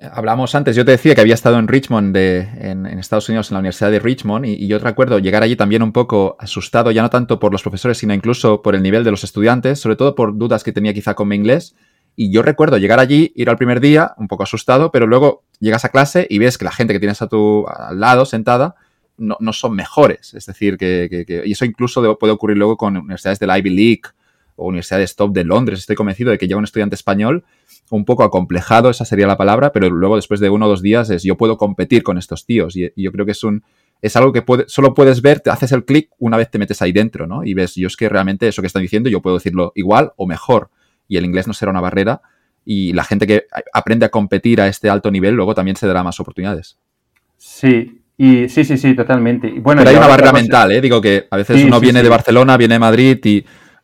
Hablamos 0.01 0.55
antes, 0.55 0.75
yo 0.75 0.83
te 0.83 0.91
decía 0.91 1.13
que 1.13 1.21
había 1.21 1.35
estado 1.35 1.59
en 1.59 1.67
Richmond, 1.67 2.11
de, 2.11 2.39
en, 2.59 2.87
Estados 2.87 3.29
Unidos, 3.29 3.51
en 3.51 3.53
la 3.53 3.59
Universidad 3.59 3.91
de 3.91 3.99
Richmond, 3.99 4.47
y, 4.47 4.65
yo 4.65 4.79
recuerdo 4.79 5.19
llegar 5.19 5.43
allí 5.43 5.55
también 5.55 5.83
un 5.83 5.91
poco 5.91 6.35
asustado, 6.39 6.89
ya 6.89 7.03
no 7.03 7.11
tanto 7.11 7.39
por 7.39 7.51
los 7.51 7.61
profesores, 7.61 7.99
sino 7.99 8.11
incluso 8.11 8.63
por 8.63 8.73
el 8.73 8.81
nivel 8.81 9.03
de 9.03 9.11
los 9.11 9.23
estudiantes, 9.23 9.79
sobre 9.79 9.95
todo 9.95 10.15
por 10.15 10.35
dudas 10.35 10.63
que 10.63 10.71
tenía 10.71 10.91
quizá 10.95 11.13
con 11.13 11.27
mi 11.27 11.35
inglés. 11.35 11.75
Y 12.15 12.31
yo 12.31 12.41
recuerdo 12.41 12.79
llegar 12.79 12.99
allí, 12.99 13.31
ir 13.35 13.47
al 13.51 13.57
primer 13.57 13.79
día, 13.79 14.15
un 14.17 14.27
poco 14.27 14.41
asustado, 14.41 14.91
pero 14.91 15.05
luego 15.05 15.43
llegas 15.59 15.85
a 15.85 15.89
clase 15.89 16.25
y 16.27 16.39
ves 16.39 16.57
que 16.57 16.65
la 16.65 16.71
gente 16.71 16.93
que 16.93 16.99
tienes 16.99 17.21
a 17.21 17.27
tu 17.27 17.67
al 17.67 17.99
lado, 17.99 18.25
sentada, 18.25 18.73
no, 19.17 19.37
no 19.39 19.53
son 19.53 19.75
mejores. 19.75 20.33
Es 20.33 20.47
decir, 20.47 20.77
que, 20.77 21.25
que, 21.27 21.43
y 21.45 21.51
eso 21.51 21.63
incluso 21.63 22.17
puede 22.17 22.33
ocurrir 22.33 22.57
luego 22.57 22.75
con 22.75 22.97
universidades 22.97 23.37
del 23.37 23.55
Ivy 23.55 23.69
League 23.69 24.01
o 24.55 24.67
universidades 24.67 25.15
top 25.15 25.31
de 25.31 25.43
Londres. 25.43 25.77
Estoy 25.77 25.95
convencido 25.95 26.31
de 26.31 26.39
que 26.39 26.47
llega 26.47 26.57
un 26.57 26.63
estudiante 26.63 26.95
español 26.95 27.45
un 27.91 28.05
poco 28.05 28.23
acomplejado, 28.23 28.89
esa 28.89 29.03
sería 29.03 29.27
la 29.27 29.37
palabra, 29.37 29.71
pero 29.73 29.89
luego 29.89 30.15
después 30.15 30.39
de 30.39 30.49
uno 30.49 30.65
o 30.65 30.69
dos 30.69 30.81
días 30.81 31.09
es 31.09 31.23
yo 31.23 31.35
puedo 31.35 31.57
competir 31.57 32.03
con 32.03 32.17
estos 32.17 32.45
tíos 32.45 32.75
y, 32.75 32.91
yo 32.95 33.11
creo 33.11 33.25
que 33.25 33.33
es 33.33 33.43
un 33.43 33.63
es 34.01 34.15
algo 34.15 34.31
que 34.31 34.41
puede, 34.41 34.63
solo 34.67 34.95
puedes 34.95 35.21
ver, 35.21 35.41
te 35.41 35.51
haces 35.51 35.71
el 35.73 35.85
clic 35.85 36.09
una 36.17 36.37
vez 36.37 36.49
te 36.49 36.57
metes 36.57 36.81
ahí 36.81 36.91
dentro, 36.91 37.27
¿no? 37.27 37.43
Y 37.43 37.53
ves, 37.53 37.75
yo 37.75 37.87
es 37.87 37.97
que 37.97 38.09
realmente 38.09 38.47
eso 38.47 38.61
que 38.61 38.67
están 38.67 38.81
diciendo 38.81 39.09
yo 39.09 39.21
puedo 39.21 39.35
decirlo 39.35 39.73
igual 39.75 40.13
o 40.15 40.25
mejor 40.25 40.69
y 41.07 41.17
el 41.17 41.25
inglés 41.25 41.47
no 41.47 41.53
será 41.53 41.69
una 41.69 41.81
barrera 41.81 42.21
y 42.65 42.93
la 42.93 43.03
gente 43.03 43.27
que 43.27 43.45
aprende 43.73 44.05
a 44.05 44.09
competir 44.09 44.61
a 44.61 44.67
este 44.67 44.89
alto 44.89 45.11
nivel 45.11 45.35
luego 45.35 45.53
también 45.53 45.75
se 45.75 45.85
dará 45.85 46.01
más 46.01 46.19
oportunidades. 46.19 46.77
Sí, 47.37 48.01
y 48.17 48.47
sí, 48.47 48.63
sí, 48.63 48.77
sí, 48.77 48.95
totalmente. 48.95 49.51
bueno, 49.59 49.81
Pero 49.81 49.89
hay 49.89 49.97
una 49.97 50.07
barrera 50.07 50.31
mental, 50.31 50.71
¿eh? 50.71 50.79
Digo 50.79 51.01
que 51.01 51.27
a 51.29 51.35
veces 51.35 51.65
uno 51.65 51.79
viene 51.81 52.01
de 52.01 52.09
Barcelona, 52.09 52.55
viene 52.55 52.75
de 52.75 52.79
Madrid 52.79 53.19
y 53.25 53.43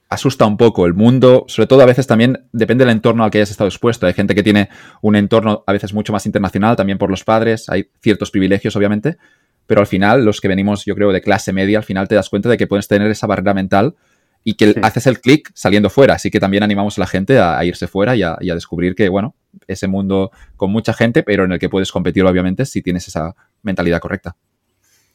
asusta 0.09 0.45
un 0.45 0.57
poco 0.57 0.85
el 0.85 0.93
mundo, 0.93 1.45
sobre 1.47 1.67
todo 1.67 1.81
a 1.81 1.85
veces 1.85 2.07
también 2.07 2.47
depende 2.51 2.85
del 2.85 2.93
entorno 2.93 3.23
al 3.23 3.31
que 3.31 3.39
hayas 3.39 3.51
estado 3.51 3.67
expuesto. 3.67 4.07
Hay 4.07 4.13
gente 4.13 4.35
que 4.35 4.43
tiene 4.43 4.69
un 5.01 5.15
entorno 5.15 5.63
a 5.67 5.73
veces 5.73 5.93
mucho 5.93 6.13
más 6.13 6.25
internacional, 6.25 6.75
también 6.75 6.97
por 6.97 7.09
los 7.09 7.23
padres, 7.23 7.69
hay 7.69 7.89
ciertos 8.01 8.31
privilegios 8.31 8.75
obviamente, 8.75 9.17
pero 9.65 9.81
al 9.81 9.87
final 9.87 10.23
los 10.23 10.39
que 10.39 10.47
venimos 10.47 10.85
yo 10.85 10.95
creo 10.95 11.11
de 11.11 11.21
clase 11.21 11.51
media, 11.51 11.77
al 11.77 11.83
final 11.83 12.07
te 12.07 12.15
das 12.15 12.29
cuenta 12.29 12.49
de 12.49 12.57
que 12.57 12.67
puedes 12.67 12.87
tener 12.87 13.11
esa 13.11 13.27
barrera 13.27 13.53
mental 13.53 13.95
y 14.43 14.53
que 14.53 14.75
haces 14.81 15.07
el 15.07 15.19
clic 15.19 15.51
saliendo 15.53 15.89
fuera. 15.89 16.13
Así 16.13 16.31
que 16.31 16.39
también 16.39 16.63
animamos 16.63 16.97
a 16.97 17.01
la 17.01 17.07
gente 17.07 17.37
a, 17.37 17.63
irse 17.65 17.85
fuera 17.85 18.15
y 18.15 18.23
a, 18.23 18.37
descubrir 18.39 18.95
que, 18.95 19.09
bueno, 19.09 19.35
ese 19.67 19.87
mundo 19.87 20.31
con 20.55 20.71
mucha 20.71 20.93
gente, 20.93 21.21
pero 21.21 21.43
en 21.43 21.51
el 21.51 21.59
que 21.59 21.67
puedes 21.67 21.91
competir 21.91 22.23
obviamente 22.23 22.65
si 22.65 22.81
tienes 22.81 23.09
esa 23.09 23.35
mentalidad 23.61 23.99
correcta. 23.99 24.37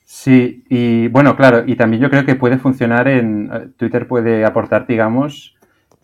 Sí, 0.05 0.65
y 0.69 1.09
bueno, 1.09 1.37
claro, 1.37 1.65
y 1.67 1.77
también 1.77 2.03
yo 2.03 2.11
creo 2.11 2.25
que 2.25 2.35
puede 2.35 2.59
funcionar 2.59 3.09
en 3.09 3.51
eh, 3.53 3.69
Twitter 3.77 4.07
puede 4.07 4.45
aportar, 4.45 4.87
digamos, 4.87 5.57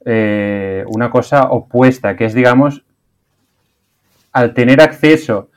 eh, 0.05 0.85
una 0.89 1.11
cosa 1.11 1.45
opuesta, 1.51 2.17
que 2.17 2.25
es, 2.25 2.35
digamos, 2.35 2.85
al 4.33 4.55
tener 4.55 4.81
acceso 4.81 5.51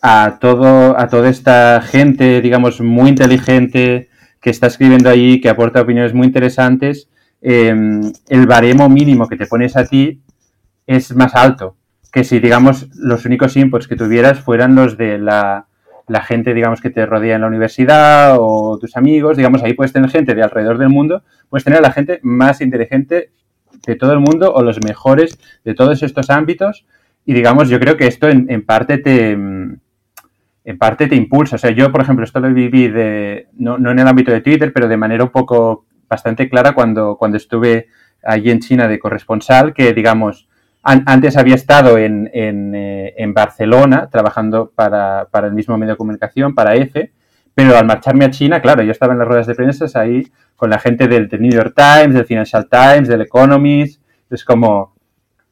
a 0.00 0.38
todo, 0.40 0.98
a 0.98 1.08
toda 1.08 1.28
esta 1.28 1.80
gente, 1.82 2.40
digamos, 2.40 2.80
muy 2.80 3.08
inteligente 3.10 4.08
que 4.40 4.50
está 4.50 4.68
escribiendo 4.68 5.10
ahí, 5.10 5.40
que 5.40 5.48
aporta 5.48 5.80
opiniones 5.80 6.14
muy 6.14 6.26
interesantes, 6.26 7.08
em, 7.42 8.12
el 8.28 8.46
baremo 8.46 8.88
mínimo 8.88 9.28
que 9.28 9.36
te 9.36 9.46
pones 9.46 9.76
a 9.76 9.84
ti 9.84 10.20
es 10.86 11.14
más 11.14 11.34
alto 11.34 11.76
que 12.12 12.24
si, 12.24 12.40
digamos, 12.40 12.88
los 12.96 13.24
únicos 13.26 13.56
inputs 13.56 13.86
que 13.86 13.96
tuvieras 13.96 14.40
fueran 14.40 14.74
los 14.74 14.96
de 14.96 15.18
la 15.18 15.67
la 16.08 16.22
gente, 16.22 16.54
digamos, 16.54 16.80
que 16.80 16.90
te 16.90 17.06
rodea 17.06 17.36
en 17.36 17.42
la 17.42 17.46
universidad 17.46 18.36
o 18.38 18.78
tus 18.78 18.96
amigos, 18.96 19.36
digamos, 19.36 19.62
ahí 19.62 19.74
puedes 19.74 19.92
tener 19.92 20.10
gente 20.10 20.34
de 20.34 20.42
alrededor 20.42 20.78
del 20.78 20.88
mundo, 20.88 21.22
puedes 21.48 21.64
tener 21.64 21.78
a 21.78 21.82
la 21.82 21.92
gente 21.92 22.20
más 22.22 22.60
inteligente 22.60 23.30
de 23.86 23.96
todo 23.96 24.12
el 24.12 24.20
mundo 24.20 24.52
o 24.52 24.62
los 24.62 24.82
mejores 24.82 25.38
de 25.64 25.74
todos 25.74 26.02
estos 26.02 26.30
ámbitos 26.30 26.86
y, 27.24 27.34
digamos, 27.34 27.68
yo 27.68 27.78
creo 27.78 27.96
que 27.96 28.06
esto 28.06 28.28
en, 28.28 28.64
parte 28.64 28.98
te... 28.98 29.32
En 29.32 30.76
parte 30.78 31.06
te 31.06 31.14
impulsa. 31.14 31.56
O 31.56 31.58
sea, 31.58 31.70
yo, 31.70 31.90
por 31.90 32.02
ejemplo, 32.02 32.24
esto 32.24 32.40
lo 32.40 32.52
viví 32.52 32.88
de, 32.88 33.48
no, 33.54 33.78
no 33.78 33.90
en 33.90 33.98
el 33.98 34.08
ámbito 34.08 34.32
de 34.32 34.40
Twitter, 34.40 34.72
pero 34.72 34.88
de 34.88 34.96
manera 34.96 35.24
un 35.24 35.30
poco 35.30 35.86
bastante 36.08 36.48
clara 36.48 36.72
cuando, 36.72 37.16
cuando 37.16 37.36
estuve 37.36 37.88
allí 38.22 38.50
en 38.50 38.60
China 38.60 38.88
de 38.88 38.98
corresponsal, 38.98 39.74
que, 39.74 39.92
digamos, 39.92 40.47
antes 40.82 41.36
había 41.36 41.54
estado 41.54 41.98
en, 41.98 42.30
eh, 42.32 43.14
en, 43.16 43.34
Barcelona 43.34 44.08
trabajando 44.10 44.72
para, 44.74 45.26
para, 45.30 45.48
el 45.48 45.52
mismo 45.52 45.76
medio 45.76 45.94
de 45.94 45.98
comunicación, 45.98 46.54
para 46.54 46.74
EFE, 46.74 47.10
pero 47.54 47.76
al 47.76 47.86
marcharme 47.86 48.24
a 48.24 48.30
China, 48.30 48.62
claro, 48.62 48.82
yo 48.82 48.92
estaba 48.92 49.12
en 49.12 49.18
las 49.18 49.28
ruedas 49.28 49.46
de 49.46 49.54
prensa 49.54 49.86
ahí 50.00 50.26
con 50.56 50.70
la 50.70 50.78
gente 50.78 51.08
del, 51.08 51.28
New 51.38 51.50
York 51.50 51.74
Times, 51.76 52.14
del 52.14 52.24
Financial 52.24 52.68
Times, 52.68 53.08
del 53.08 53.22
Economist. 53.22 54.00
Es 54.30 54.44
como, 54.44 54.94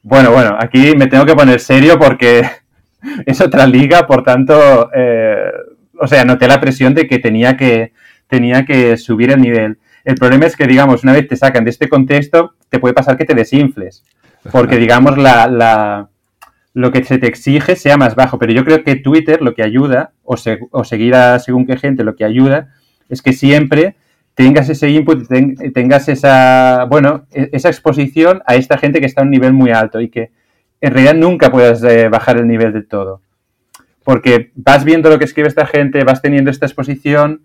bueno, 0.03 0.31
bueno, 0.31 0.57
aquí 0.59 0.95
me 0.97 1.09
tengo 1.09 1.27
que 1.27 1.35
poner 1.35 1.61
serio 1.61 1.99
porque 1.99 2.49
es 3.27 3.41
otra 3.41 3.67
liga, 3.67 4.07
por 4.07 4.23
tanto, 4.23 4.91
eh, 4.95 5.51
o 5.99 6.07
sea, 6.07 6.25
noté 6.25 6.47
la 6.49 6.61
presión 6.61 6.95
de 6.95 7.07
que 7.07 7.19
tenía 7.19 7.57
que, 7.57 7.93
tenía 8.29 8.65
que 8.65 8.97
subir 8.97 9.31
el 9.31 9.41
nivel. 9.41 9.79
El 10.05 10.15
problema 10.15 10.47
es 10.47 10.57
que, 10.57 10.67
digamos, 10.67 11.03
una 11.03 11.13
vez 11.13 11.27
te 11.27 11.37
sacan 11.37 11.65
de 11.65 11.71
este 11.71 11.89
contexto, 11.89 12.55
te 12.69 12.79
puede 12.79 12.95
pasar 12.95 13.17
que 13.17 13.25
te 13.25 13.35
desinfles 13.35 14.05
porque 14.51 14.77
digamos 14.77 15.19
la, 15.19 15.47
la, 15.47 16.09
lo 16.75 16.93
que 16.93 17.03
se 17.05 17.19
te 17.19 17.27
exige 17.27 17.75
sea 17.75 17.97
más 17.97 18.15
bajo. 18.15 18.39
Pero 18.39 18.53
yo 18.53 18.65
creo 18.65 18.85
que 18.85 18.97
Twitter 18.97 19.41
lo 19.41 19.55
que 19.55 19.63
ayuda, 19.63 20.13
o, 20.25 20.37
o 20.71 20.85
seguir 20.85 21.15
a 21.15 21.39
según 21.39 21.67
qué 21.67 21.77
gente, 21.77 22.05
lo 22.05 22.17
que 22.17 22.25
ayuda 22.25 22.69
es 23.09 23.23
que 23.23 23.33
siempre 23.33 23.97
tengas 24.35 24.69
ese 24.69 24.91
input, 24.91 25.27
tengas 25.73 26.09
esa, 26.11 26.85
bueno, 26.85 27.25
e, 27.33 27.49
esa 27.53 27.71
exposición 27.71 28.43
a 28.47 28.57
esta 28.57 28.77
gente 28.77 29.01
que 29.01 29.07
está 29.07 29.23
a 29.23 29.25
un 29.25 29.31
nivel 29.31 29.55
muy 29.55 29.71
alto 29.71 30.03
y 30.03 30.11
que 30.11 30.31
en 30.83 30.93
realidad 30.93 31.15
nunca 31.15 31.51
puedas 31.51 31.83
eh, 31.83 32.11
bajar 32.11 32.37
el 32.37 32.47
nivel 32.47 32.75
del 32.75 32.87
todo. 32.87 33.23
Porque 34.05 34.53
vas 34.55 34.85
viendo 34.85 35.09
lo 35.09 35.19
que 35.19 35.25
escribe 35.25 35.49
esta 35.49 35.67
gente, 35.67 36.05
vas 36.05 36.21
teniendo 36.21 36.51
esta 36.51 36.67
exposición 36.67 37.41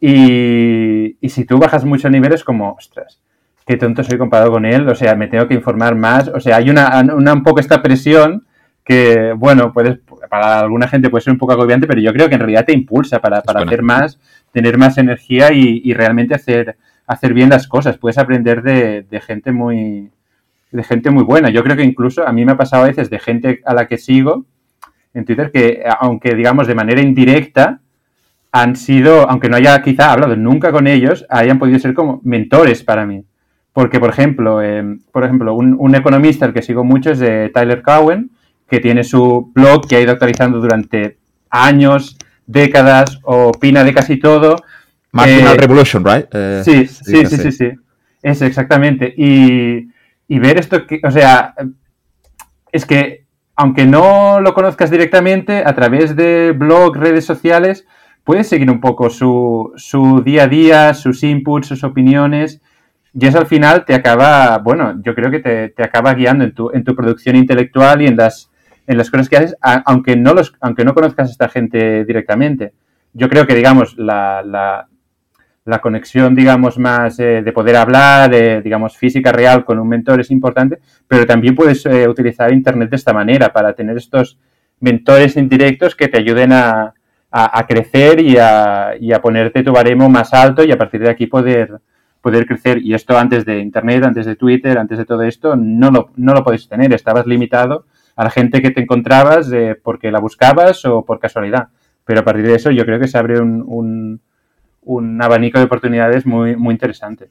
y, 0.00 1.16
y 1.20 1.28
si 1.30 1.44
tú 1.44 1.58
bajas 1.58 1.84
mucho 1.84 2.06
el 2.06 2.12
nivel 2.12 2.32
es 2.32 2.44
como, 2.44 2.74
ostras, 2.74 3.20
qué 3.66 3.76
tonto 3.76 4.04
soy 4.04 4.16
comparado 4.16 4.52
con 4.52 4.64
él, 4.64 4.88
o 4.88 4.94
sea, 4.94 5.16
me 5.16 5.26
tengo 5.26 5.48
que 5.48 5.54
informar 5.54 5.96
más, 5.96 6.28
o 6.28 6.40
sea, 6.40 6.56
hay 6.56 6.70
una, 6.70 7.00
un 7.00 7.42
poco 7.42 7.58
esta 7.58 7.82
presión 7.82 8.46
que, 8.84 9.32
bueno, 9.36 9.72
puedes, 9.72 9.98
para 10.30 10.60
alguna 10.60 10.86
gente 10.86 11.10
puede 11.10 11.22
ser 11.22 11.32
un 11.32 11.38
poco 11.38 11.52
agobiante, 11.52 11.88
pero 11.88 12.00
yo 12.00 12.12
creo 12.12 12.28
que 12.28 12.34
en 12.34 12.40
realidad 12.40 12.64
te 12.64 12.72
impulsa 12.72 13.20
para, 13.20 13.42
para 13.42 13.62
hacer 13.62 13.82
más, 13.82 14.20
tener 14.52 14.78
más 14.78 14.96
energía 14.98 15.52
y, 15.52 15.92
realmente 15.92 16.34
hacer, 16.34 16.76
hacer 17.08 17.34
bien 17.34 17.50
las 17.50 17.66
cosas. 17.66 17.98
Puedes 17.98 18.18
aprender 18.18 18.62
de, 18.62 19.02
de, 19.02 19.20
gente 19.20 19.50
muy 19.50 20.10
de 20.70 20.84
gente 20.84 21.10
muy 21.10 21.24
buena. 21.24 21.50
Yo 21.50 21.64
creo 21.64 21.76
que 21.76 21.82
incluso 21.82 22.26
a 22.26 22.32
mí 22.32 22.44
me 22.44 22.52
ha 22.52 22.56
pasado 22.56 22.84
a 22.84 22.86
veces 22.86 23.10
de 23.10 23.18
gente 23.18 23.60
a 23.64 23.74
la 23.74 23.88
que 23.88 23.98
sigo 23.98 24.44
en 25.14 25.24
Twitter 25.24 25.50
que, 25.50 25.82
aunque 25.98 26.34
digamos 26.34 26.66
de 26.66 26.74
manera 26.74 27.00
indirecta, 27.00 27.80
han 28.52 28.76
sido, 28.76 29.28
aunque 29.28 29.48
no 29.48 29.56
haya 29.56 29.82
quizá 29.82 30.12
hablado 30.12 30.36
nunca 30.36 30.70
con 30.70 30.86
ellos, 30.86 31.26
hayan 31.28 31.58
podido 31.58 31.78
ser 31.78 31.94
como 31.94 32.20
mentores 32.22 32.84
para 32.84 33.04
mí. 33.04 33.24
Porque, 33.76 34.00
por 34.00 34.08
ejemplo, 34.08 34.62
eh, 34.62 34.82
por 35.12 35.22
ejemplo 35.22 35.52
un, 35.52 35.94
economista 35.94 36.46
al 36.46 36.54
que 36.54 36.62
sigo 36.62 36.82
mucho 36.82 37.10
es 37.10 37.18
de 37.18 37.50
Tyler 37.50 37.82
Cowen, 37.82 38.30
que 38.70 38.80
tiene 38.80 39.04
su 39.04 39.52
blog 39.54 39.86
que 39.86 39.96
ha 39.96 40.00
ido 40.00 40.12
actualizando 40.12 40.62
durante 40.62 41.18
años, 41.50 42.16
décadas, 42.46 43.20
opina 43.24 43.84
de 43.84 43.92
casi 43.92 44.16
todo. 44.16 44.56
Marginal 45.12 45.56
eh, 45.56 45.60
Revolution, 45.60 46.02
right? 46.06 46.24
Eh, 46.32 46.62
sí, 46.64 46.86
sí, 46.86 47.26
sí, 47.26 47.36
sí, 47.36 47.52
sí, 47.52 47.70
Es 48.22 48.40
exactamente. 48.40 49.12
Y, 49.14 49.90
y 50.26 50.38
ver 50.38 50.58
esto, 50.58 50.86
que, 50.86 51.02
o 51.04 51.10
sea, 51.10 51.54
es 52.72 52.86
que 52.86 53.26
aunque 53.56 53.84
no 53.84 54.40
lo 54.40 54.54
conozcas 54.54 54.90
directamente, 54.90 55.64
a 55.66 55.74
través 55.74 56.16
de 56.16 56.52
blog, 56.56 56.96
redes 56.96 57.26
sociales, 57.26 57.86
puedes 58.24 58.48
seguir 58.48 58.70
un 58.70 58.80
poco 58.80 59.10
su, 59.10 59.74
su 59.76 60.22
día 60.22 60.44
a 60.44 60.48
día, 60.48 60.94
sus 60.94 61.22
inputs, 61.22 61.66
sus 61.66 61.84
opiniones 61.84 62.62
y 63.18 63.26
eso 63.26 63.38
al 63.38 63.46
final 63.46 63.84
te 63.84 63.94
acaba, 63.94 64.58
bueno, 64.58 65.00
yo 65.02 65.14
creo 65.14 65.30
que 65.30 65.40
te, 65.40 65.82
acaba 65.82 66.14
guiando 66.14 66.44
en 66.44 66.52
tu, 66.52 66.70
en 66.72 66.84
tu 66.84 66.94
producción 66.94 67.36
intelectual 67.36 68.02
y 68.02 68.06
en 68.06 68.16
las, 68.16 68.50
en 68.86 68.98
las 68.98 69.10
cosas 69.10 69.28
que 69.28 69.36
haces, 69.36 69.56
aunque 69.60 70.16
no, 70.16 70.34
los, 70.34 70.54
aunque 70.60 70.84
no 70.84 70.94
conozcas 70.94 71.28
a 71.28 71.32
esta 71.32 71.48
gente 71.48 72.04
directamente. 72.04 72.74
Yo 73.14 73.28
creo 73.28 73.46
que, 73.46 73.54
digamos, 73.54 73.96
la, 73.96 74.42
la 75.66 75.80
conexión, 75.80 76.34
digamos, 76.34 76.78
más 76.78 77.18
eh, 77.18 77.42
de 77.42 77.52
poder 77.52 77.76
hablar, 77.76 78.30
digamos, 78.62 78.96
física 78.96 79.32
real 79.32 79.64
con 79.64 79.80
un 79.80 79.88
mentor 79.88 80.20
es 80.20 80.30
importante, 80.30 80.78
pero 81.08 81.26
también 81.26 81.56
puedes 81.56 81.84
eh, 81.86 82.08
utilizar 82.08 82.52
Internet 82.52 82.88
de 82.88 82.96
esta 82.96 83.12
manera 83.12 83.52
para 83.52 83.74
tener 83.74 83.96
estos 83.96 84.38
mentores 84.78 85.36
indirectos 85.36 85.96
que 85.96 86.06
te 86.06 86.18
ayuden 86.18 86.52
a, 86.52 86.94
a, 87.32 87.66
crecer 87.66 88.20
y 88.20 88.36
a, 88.38 88.92
y 89.00 89.12
a, 89.12 89.20
ponerte 89.20 89.64
tu 89.64 89.72
baremo 89.72 90.08
más 90.08 90.32
alto 90.32 90.62
y 90.62 90.70
a 90.70 90.78
partir 90.78 91.00
de 91.00 91.10
aquí 91.10 91.26
poder, 91.26 91.80
poder 92.26 92.46
crecer. 92.46 92.82
Y 92.82 92.94
esto 92.94 93.16
antes 93.16 93.44
de 93.44 93.60
Internet, 93.60 94.04
antes 94.04 94.26
de 94.26 94.36
Twitter, 94.36 94.78
antes 94.78 94.98
de 94.98 95.04
todo 95.04 95.22
esto, 95.22 95.56
no 95.56 95.90
lo, 95.90 96.10
no 96.16 96.34
lo 96.34 96.42
podéis 96.42 96.68
tener. 96.68 96.92
Estabas 96.92 97.26
limitado 97.26 97.86
a 98.16 98.24
la 98.24 98.30
gente 98.30 98.60
que 98.62 98.70
te 98.70 98.80
encontrabas 98.80 99.50
porque 99.82 100.10
la 100.10 100.20
buscabas 100.20 100.84
o 100.84 101.04
por 101.04 101.20
casualidad. 101.20 101.68
Pero 102.04 102.20
a 102.20 102.24
partir 102.24 102.46
de 102.46 102.54
eso 102.54 102.70
yo 102.70 102.84
creo 102.84 102.98
que 102.98 103.08
se 103.08 103.18
abre 103.18 103.40
un 103.40 104.20
un 104.86 105.20
abanico 105.20 105.58
de 105.58 105.64
oportunidades 105.64 106.24
muy, 106.24 106.56
muy 106.56 106.72
interesante. 106.72 107.28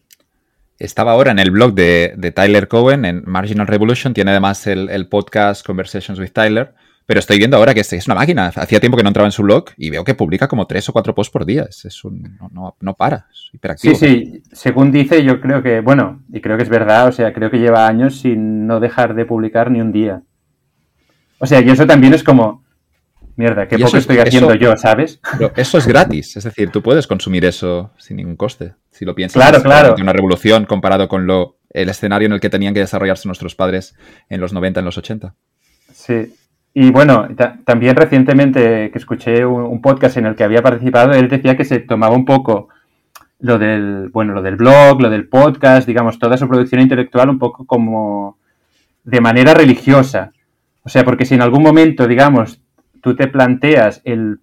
Estaba 0.78 1.14
ahora 1.14 1.32
en 1.32 1.40
el 1.40 1.52
blog 1.52 1.74
de, 1.74 2.34
Tyler 2.36 2.68
Cohen, 2.68 3.06
en 3.06 3.24
Marginal 3.26 3.66
Revolution, 3.66 4.14
tiene 4.14 4.32
además 4.32 4.68
el, 4.68 5.08
podcast 5.08 5.66
Conversations 5.66 6.20
with 6.20 6.32
Tyler, 6.32 6.74
pero 7.06 7.20
estoy 7.20 7.38
viendo 7.38 7.58
ahora 7.58 7.74
que 7.74 7.82
es, 7.82 8.08
una 8.08 8.16
máquina. 8.16 8.48
Hacía 8.48 8.80
tiempo 8.80 8.98
que 8.98 9.04
no 9.04 9.10
entraba 9.10 9.28
en 9.28 9.32
su 9.32 9.44
blog 9.44 9.66
y 9.78 9.90
veo 9.90 10.04
que 10.04 10.16
publica 10.16 10.48
como 10.48 10.66
tres 10.66 10.90
o 10.90 10.94
cuatro 10.94 11.14
posts 11.14 11.32
por 11.32 11.46
día. 11.46 11.68
Es, 11.70 12.04
un, 12.04 12.38
no, 12.52 12.76
no, 12.80 12.94
para, 12.96 13.28
es 13.32 13.50
hiperactivo. 13.54 13.96
Sí, 13.96 14.06
sí, 14.06 14.44
según 14.52 14.92
dice, 14.92 15.24
yo 15.24 15.40
creo 15.40 15.62
que, 15.62 15.82
bueno, 15.82 16.24
y 16.32 16.42
creo 16.42 16.58
que 16.58 16.64
es 16.64 16.70
verdad, 16.70 17.08
o 17.08 17.12
sea, 17.12 17.34
creo 17.34 17.52
que 17.52 17.60
lleva 17.60 17.88
años 17.88 18.20
sin 18.20 18.66
no 18.66 18.80
dejar 18.80 19.14
de 19.14 19.26
publicar 19.26 19.70
ni 19.70 19.82
un 19.82 19.92
día. 19.92 20.24
O 21.38 21.46
sea, 21.46 21.62
y 21.62 21.70
eso 21.70 21.86
también 21.86 22.14
es 22.14 22.24
como, 22.24 22.64
Mierda, 23.36 23.68
qué 23.68 23.78
poco 23.78 23.98
estoy 23.98 24.18
haciendo 24.20 24.56
yo, 24.56 24.78
¿sabes? 24.78 25.20
Pero 25.38 25.52
eso 25.58 25.78
es 25.78 25.86
gratis, 25.86 26.38
es 26.38 26.46
decir, 26.46 26.70
tú 26.70 26.82
puedes 26.82 27.06
consumir 27.06 27.44
eso 27.44 27.92
sin 27.98 28.18
ningún 28.18 28.38
coste, 28.38 28.76
si 28.90 29.04
lo 29.04 29.14
piensas. 29.14 29.42
Claro, 29.42 29.62
claro. 29.62 29.96
Una 30.00 30.14
revolución 30.14 30.66
comparado 30.66 31.10
con 31.10 31.28
lo, 31.28 31.60
el 31.70 31.90
escenario 31.90 32.28
en 32.28 32.34
el 32.34 32.40
que 32.40 32.50
tenían 32.50 32.74
que 32.74 32.80
desarrollarse 32.80 33.28
nuestros 33.28 33.54
padres 33.54 33.96
en 34.30 34.40
los 34.40 34.54
90, 34.54 34.80
en 34.80 34.86
los 34.86 34.98
80. 34.98 35.36
Sí. 35.94 36.34
Y 36.78 36.92
bueno, 36.92 37.30
también 37.64 37.96
recientemente 37.96 38.92
que 38.92 38.98
escuché 38.98 39.46
un, 39.46 39.82
podcast 39.82 40.18
en 40.18 40.26
el 40.26 40.36
que 40.36 40.44
había 40.44 40.62
participado, 40.62 41.14
él 41.14 41.30
decía 41.30 41.56
que 41.56 41.64
se 41.64 41.80
tomaba 41.80 42.14
un 42.14 42.26
poco 42.26 42.68
lo 43.40 43.58
del, 43.58 44.10
bueno, 44.10 44.34
lo 44.34 44.42
del 44.42 44.58
blog, 44.58 45.02
lo 45.02 45.10
del 45.10 45.30
podcast, 45.30 45.88
digamos, 45.88 46.20
toda 46.20 46.36
su 46.36 46.50
producción 46.50 46.82
intelectual 46.82 47.30
un 47.30 47.40
poco 47.40 47.66
como 47.66 48.38
de 49.06 49.22
manera 49.22 49.54
religiosa. 49.54 50.34
O 50.84 50.90
sea, 50.90 51.06
porque 51.06 51.24
si 51.24 51.36
en 51.36 51.44
algún 51.44 51.64
momento, 51.64 52.10
digamos, 52.10 52.60
tú 53.00 53.16
te 53.16 53.28
planteas 53.28 54.02
el, 54.04 54.42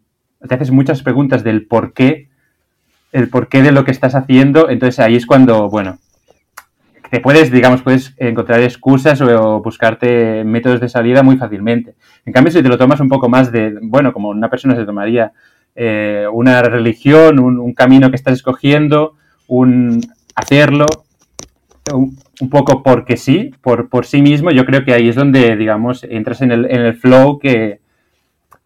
te 0.49 0.55
haces 0.55 0.70
muchas 0.70 1.03
preguntas 1.03 1.45
del 1.45 1.66
por 1.66 1.93
qué, 1.93 2.30
el 3.12 3.28
porqué 3.28 3.61
de 3.61 3.72
lo 3.72 3.85
que 3.85 3.91
estás 3.91 4.14
haciendo, 4.14 4.70
entonces 4.70 5.01
ahí 5.01 5.16
es 5.16 5.26
cuando, 5.26 5.68
bueno, 5.68 5.99
te 7.13 7.21
puedes, 7.21 7.51
digamos, 7.51 7.83
puedes 7.83 8.15
encontrar 8.17 8.63
excusas 8.63 9.21
o 9.21 9.61
buscarte 9.61 10.45
métodos 10.45 10.81
de 10.81 10.89
salida 10.89 11.23
muy 11.23 11.37
fácilmente. 11.37 11.95
En 12.25 12.33
cambio, 12.33 12.51
si 12.51 12.63
te 12.63 12.71
lo 12.71 12.79
tomas 12.79 13.01
un 13.01 13.11
poco 13.11 13.29
más 13.29 13.53
de, 13.53 13.79
bueno, 13.83 14.15
como 14.15 14.31
una 14.31 14.49
persona 14.49 14.75
se 14.75 14.87
tomaría 14.87 15.31
eh, 15.75 16.25
una 16.33 16.63
religión, 16.63 17.39
un, 17.39 17.75
camino 17.75 18.09
que 18.09 18.17
estás 18.17 18.33
escogiendo, 18.33 19.17
un 19.47 20.01
hacerlo, 20.35 20.87
un, 21.93 22.17
poco 22.49 22.83
porque 22.83 23.19
sí, 23.19 23.51
por, 23.61 23.91
por 23.91 24.07
sí 24.07 24.23
mismo, 24.23 24.51
yo 24.51 24.65
creo 24.65 24.83
que 24.83 24.95
ahí 24.95 25.11
es 25.11 25.17
donde, 25.17 25.55
digamos, 25.55 26.05
entras 26.05 26.41
en 26.41 26.51
el, 26.51 26.65
en 26.65 26.81
el 26.81 26.95
flow 26.95 27.39
que, 27.39 27.82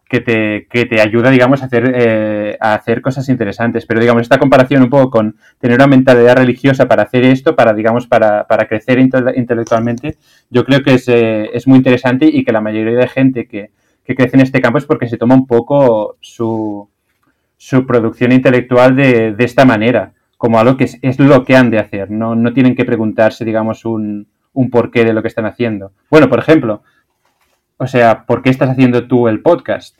que 0.08 0.20
te, 0.20 0.66
que 0.70 0.86
te 0.86 1.00
ayuda, 1.00 1.30
digamos, 1.30 1.62
a 1.62 1.66
hacer, 1.66 1.92
eh, 1.94 2.56
a 2.60 2.74
hacer 2.74 3.02
cosas 3.02 3.28
interesantes. 3.28 3.86
Pero, 3.86 4.00
digamos, 4.00 4.22
esta 4.22 4.38
comparación 4.38 4.82
un 4.82 4.90
poco 4.90 5.10
con 5.10 5.36
tener 5.58 5.76
una 5.76 5.88
mentalidad 5.88 6.36
religiosa 6.36 6.86
para 6.86 7.02
hacer 7.02 7.24
esto, 7.24 7.56
para, 7.56 7.74
digamos, 7.74 8.06
para, 8.06 8.46
para 8.46 8.68
crecer 8.68 8.98
intelectualmente, 9.00 10.16
yo 10.48 10.64
creo 10.64 10.82
que 10.82 10.94
es, 10.94 11.08
eh, 11.08 11.50
es, 11.52 11.66
muy 11.66 11.78
interesante 11.78 12.26
y 12.26 12.44
que 12.44 12.52
la 12.52 12.60
mayoría 12.60 12.96
de 12.96 13.08
gente 13.08 13.46
que, 13.48 13.70
que, 14.04 14.14
crece 14.14 14.36
en 14.36 14.42
este 14.42 14.60
campo 14.60 14.78
es 14.78 14.86
porque 14.86 15.08
se 15.08 15.16
toma 15.16 15.34
un 15.34 15.46
poco 15.46 16.16
su, 16.20 16.88
su 17.56 17.84
producción 17.84 18.30
intelectual 18.30 18.94
de, 18.94 19.32
de 19.32 19.44
esta 19.44 19.64
manera, 19.64 20.12
como 20.36 20.60
algo 20.60 20.76
que 20.76 20.84
es, 20.84 20.98
es, 21.02 21.18
lo 21.18 21.44
que 21.44 21.56
han 21.56 21.70
de 21.70 21.80
hacer. 21.80 22.12
No, 22.12 22.36
no 22.36 22.52
tienen 22.52 22.76
que 22.76 22.84
preguntarse, 22.84 23.44
digamos, 23.44 23.84
un, 23.84 24.28
un 24.52 24.70
porqué 24.70 25.04
de 25.04 25.12
lo 25.12 25.22
que 25.22 25.28
están 25.28 25.46
haciendo. 25.46 25.90
Bueno, 26.10 26.28
por 26.28 26.38
ejemplo, 26.38 26.82
o 27.78 27.86
sea, 27.86 28.24
¿por 28.24 28.42
qué 28.42 28.50
estás 28.50 28.70
haciendo 28.70 29.06
tú 29.06 29.28
el 29.28 29.40
podcast? 29.40 29.96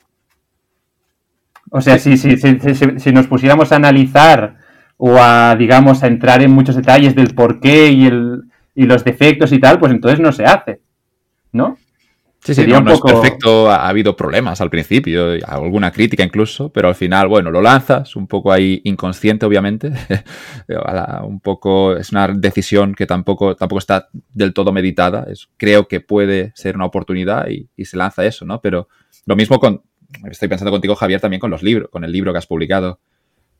O 1.69 1.81
sea, 1.81 1.99
si, 1.99 2.17
si, 2.17 2.37
si, 2.37 3.11
nos 3.11 3.27
pusiéramos 3.27 3.71
a 3.71 3.75
analizar 3.75 4.57
o 4.95 5.17
a, 5.17 5.55
digamos, 5.55 6.01
a 6.01 6.07
entrar 6.07 6.41
en 6.41 6.51
muchos 6.51 6.75
detalles 6.75 7.13
del 7.13 7.35
por 7.35 7.59
qué 7.59 7.91
y, 7.91 8.07
el, 8.07 8.43
y 8.73 8.85
los 8.85 9.03
defectos 9.03 9.51
y 9.51 9.59
tal, 9.59 9.79
pues 9.79 9.91
entonces 9.91 10.19
no 10.19 10.31
se 10.31 10.45
hace, 10.45 10.79
¿no? 11.51 11.77
Sí, 12.47 12.55
sí, 12.55 12.65
no, 12.65 12.93
es 12.93 13.01
perfecto, 13.01 13.69
ha 13.69 13.89
habido 13.89 14.15
problemas 14.15 14.61
al 14.61 14.69
principio, 14.69 15.31
alguna 15.45 15.91
crítica 15.91 16.23
incluso, 16.23 16.71
pero 16.71 16.87
al 16.87 16.95
final, 16.95 17.27
bueno, 17.27 17.51
lo 17.51 17.61
lanzas, 17.61 18.15
un 18.15 18.25
poco 18.25 18.53
ahí 18.53 18.79
inconsciente, 18.85 19.45
obviamente, 19.45 19.91
un 21.23 21.41
poco, 21.41 21.97
es 21.97 22.13
una 22.13 22.29
decisión 22.29 22.95
que 22.95 23.05
tampoco, 23.05 23.57
tampoco 23.57 23.79
está 23.79 24.07
del 24.33 24.53
todo 24.53 24.71
meditada, 24.71 25.27
es, 25.29 25.49
creo 25.57 25.89
que 25.89 25.99
puede 25.99 26.53
ser 26.55 26.77
una 26.77 26.85
oportunidad 26.85 27.49
y, 27.49 27.67
y 27.75 27.83
se 27.83 27.97
lanza 27.97 28.25
eso, 28.25 28.45
¿no? 28.45 28.61
Pero 28.61 28.87
lo 29.25 29.35
mismo 29.35 29.59
con, 29.59 29.81
estoy 30.31 30.47
pensando 30.47 30.71
contigo, 30.71 30.95
Javier, 30.95 31.19
también 31.19 31.41
con 31.41 31.51
los 31.51 31.63
libros, 31.63 31.89
con 31.89 32.05
el 32.05 32.13
libro 32.13 32.31
que 32.31 32.37
has 32.37 32.47
publicado. 32.47 33.01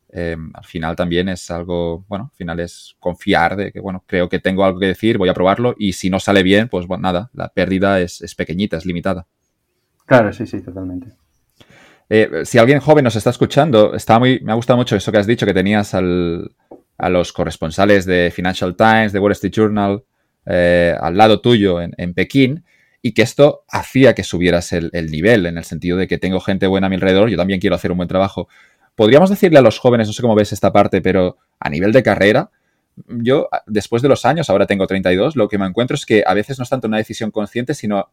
Em, 0.10 0.52
al 0.54 0.64
final 0.64 0.96
también 0.96 1.28
es 1.28 1.52
algo, 1.52 2.06
bueno, 2.08 2.30
al 2.32 2.38
final 2.38 2.60
es 2.62 2.96
confiar 3.00 3.58
de 3.58 3.72
que, 3.72 3.82
bueno, 3.82 4.04
creo 4.08 4.30
que 4.30 4.40
tengo 4.40 4.64
algo 4.64 4.80
que 4.80 4.88
decir, 4.88 5.18
voy 5.18 5.28
a 5.28 5.34
probarlo 5.34 5.76
y 5.78 5.94
si 5.94 6.10
no 6.10 6.20
sale 6.20 6.44
bien, 6.44 6.70
pues 6.70 6.88
bueno, 6.88 7.02
nada, 7.02 7.30
la 7.34 7.50
pérdida 7.50 8.00
es, 8.00 8.36
pequeñita, 8.36 8.78
es 8.78 8.86
limitada. 8.86 9.28
Claro, 10.06 10.32
sí, 10.32 10.46
sí, 10.48 10.62
totalmente. 10.62 11.12
Eh, 12.10 12.44
si 12.46 12.58
alguien 12.58 12.80
joven 12.80 13.04
nos 13.04 13.18
está 13.18 13.32
escuchando, 13.32 13.94
está 13.96 14.18
muy, 14.18 14.40
me 14.40 14.54
ha 14.54 14.56
gustado 14.56 14.78
mucho 14.78 14.96
eso 14.96 15.12
que 15.12 15.18
has 15.18 15.28
dicho, 15.28 15.46
que 15.46 15.54
tenías 15.54 15.94
al, 15.94 16.56
a 16.98 17.10
los 17.10 17.34
corresponsales 17.34 18.06
de 18.06 18.32
Financial 18.34 18.76
Times, 18.78 19.12
de 19.12 19.20
Wall 19.20 19.34
Street 19.34 19.54
Journal, 19.54 20.04
eh, 20.46 20.96
al 20.98 21.18
lado 21.18 21.42
tuyo 21.42 21.82
en, 21.82 21.94
en, 21.98 22.14
Pekín, 22.14 22.64
y 23.02 23.12
que 23.12 23.24
esto 23.24 23.66
hacía 23.68 24.16
que 24.16 24.24
subieras 24.24 24.72
el, 24.72 24.90
el, 24.94 25.12
nivel, 25.12 25.46
en 25.48 25.58
el 25.58 25.66
sentido 25.66 25.98
de 25.98 26.08
que 26.08 26.18
tengo 26.18 26.40
gente 26.40 26.66
buena 26.66 26.88
a 26.88 26.90
mi 26.90 26.96
alrededor, 26.96 27.30
yo 27.30 27.36
también 27.36 27.60
quiero 27.60 27.76
hacer 27.76 27.92
un 27.92 27.98
buen 27.98 28.08
trabajo 28.08 28.48
podríamos 28.98 29.30
decirle 29.30 29.60
a 29.60 29.62
los 29.62 29.78
jóvenes, 29.78 30.08
no 30.08 30.14
sé 30.14 30.24
cómo 30.24 30.34
ves 30.34 30.52
esta 30.52 30.74
parte, 30.74 31.02
pero 31.02 31.38
a 31.60 31.70
nivel 31.70 31.92
de 31.92 32.02
carrera, 32.02 32.50
yo 33.08 33.48
después 33.68 34.02
de 34.02 34.10
los 34.10 34.26
años, 34.26 34.50
ahora 34.50 34.66
tengo 34.66 34.88
32, 34.88 35.36
lo 35.36 35.48
que 35.48 35.60
me 35.60 35.68
encuentro 35.68 35.94
es 35.94 36.04
que 36.04 36.24
a 36.26 36.34
veces 36.34 36.58
no 36.58 36.64
es 36.64 36.70
tanto 36.70 36.88
una 36.88 36.98
decisión 36.98 37.30
consciente, 37.30 37.76
sino 37.76 38.10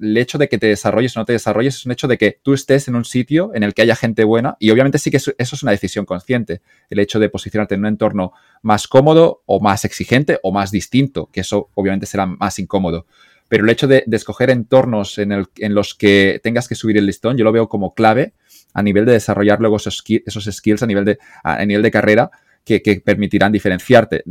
el 0.00 0.16
hecho 0.16 0.36
de 0.36 0.48
que 0.48 0.58
te 0.58 0.66
desarrolles 0.66 1.16
o 1.16 1.20
no 1.20 1.26
te 1.26 1.32
desarrolles 1.32 1.76
es 1.76 1.86
un 1.86 1.92
hecho 1.92 2.08
de 2.08 2.18
que 2.18 2.40
tú 2.42 2.54
estés 2.54 2.88
en 2.88 2.96
un 2.96 3.04
sitio 3.04 3.52
en 3.54 3.62
el 3.62 3.72
que 3.72 3.82
haya 3.82 3.94
gente 3.94 4.24
buena 4.24 4.56
y 4.58 4.70
obviamente 4.70 4.98
sí 4.98 5.12
que 5.12 5.18
eso 5.18 5.32
es 5.38 5.62
una 5.62 5.70
decisión 5.70 6.04
consciente, 6.04 6.60
el 6.90 6.98
hecho 6.98 7.20
de 7.20 7.28
posicionarte 7.28 7.76
en 7.76 7.82
un 7.82 7.86
entorno 7.86 8.32
más 8.62 8.88
cómodo 8.88 9.42
o 9.46 9.60
más 9.60 9.84
exigente 9.84 10.40
o 10.42 10.50
más 10.50 10.72
distinto, 10.72 11.30
que 11.32 11.42
eso 11.42 11.70
obviamente 11.74 12.06
será 12.06 12.26
más 12.26 12.58
incómodo. 12.58 13.06
Pero 13.48 13.62
el 13.62 13.70
hecho 13.70 13.86
de, 13.86 14.02
escoger 14.10 14.50
entornos 14.50 15.18
en, 15.18 15.30
el, 15.30 15.46
en 15.58 15.72
los 15.72 15.94
que 15.94 16.40
tengas 16.42 16.66
que 16.66 16.74
subir 16.74 16.98
el 16.98 17.06
listón, 17.06 17.36
yo 17.36 17.44
lo 17.44 17.52
veo 17.52 17.68
como 17.68 17.94
clave 17.94 18.32
a 18.76 18.82
nivel 18.82 19.06
de 19.06 19.12
desarrollar 19.12 19.58
luego 19.58 19.78
esos, 19.78 20.04
skills 20.50 20.82
a 20.82 20.86
nivel 20.86 21.06
de, 21.06 21.18
a 21.42 21.64
nivel 21.64 21.82
de 21.82 21.90
carrera 21.90 22.30
que, 22.62 23.00
permitirán 23.02 23.50
diferenciarte. 23.50 24.22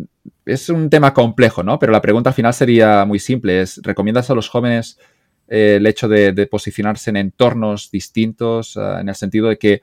Es 0.46 0.70
un 0.70 0.88
tema 0.92 1.16
complejo, 1.16 1.64
¿no? 1.64 1.80
Pero 1.80 1.92
la 1.92 2.02
pregunta 2.02 2.30
al 2.30 2.36
final 2.36 2.54
sería 2.54 3.06
muy 3.06 3.18
simple. 3.18 3.62
Es, 3.62 3.82
¿recomiendas 3.82 4.30
a 4.30 4.36
los 4.36 4.48
jóvenes 4.48 5.00
eh, 5.48 5.78
el 5.78 5.88
hecho 5.88 6.08
de, 6.08 6.46
posicionarse 6.46 7.10
en 7.10 7.18
entornos 7.18 7.90
distintos 7.90 8.78
ah, 8.78 9.00
en 9.02 9.10
el 9.10 9.16
sentido 9.16 9.50
de 9.50 9.58
que 9.58 9.82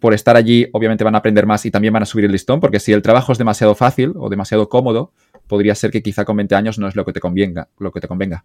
por 0.00 0.14
estar 0.14 0.36
allí 0.36 0.68
obviamente 0.72 1.04
van 1.04 1.14
a 1.14 1.18
aprender 1.18 1.46
más 1.46 1.64
y 1.64 1.70
también 1.70 1.94
van 1.94 2.02
a 2.02 2.06
subir 2.06 2.24
el 2.24 2.32
listón? 2.32 2.58
Porque 2.58 2.80
si 2.80 2.92
el 2.92 3.02
trabajo 3.02 3.30
es 3.30 3.38
demasiado 3.38 3.76
fácil 3.76 4.14
o 4.16 4.28
demasiado 4.28 4.68
cómodo, 4.68 5.12
podría 5.46 5.76
ser 5.76 5.92
que 5.92 6.02
quizá 6.02 6.24
con 6.24 6.36
20 6.36 6.56
años 6.56 6.78
no 6.80 6.88
es 6.88 6.96
lo 6.96 7.04
que 7.04 7.12
te 7.12 7.20
convenga. 7.20 7.68
Lo 7.78 7.92
que 7.92 8.00
te 8.00 8.08
convenga. 8.08 8.44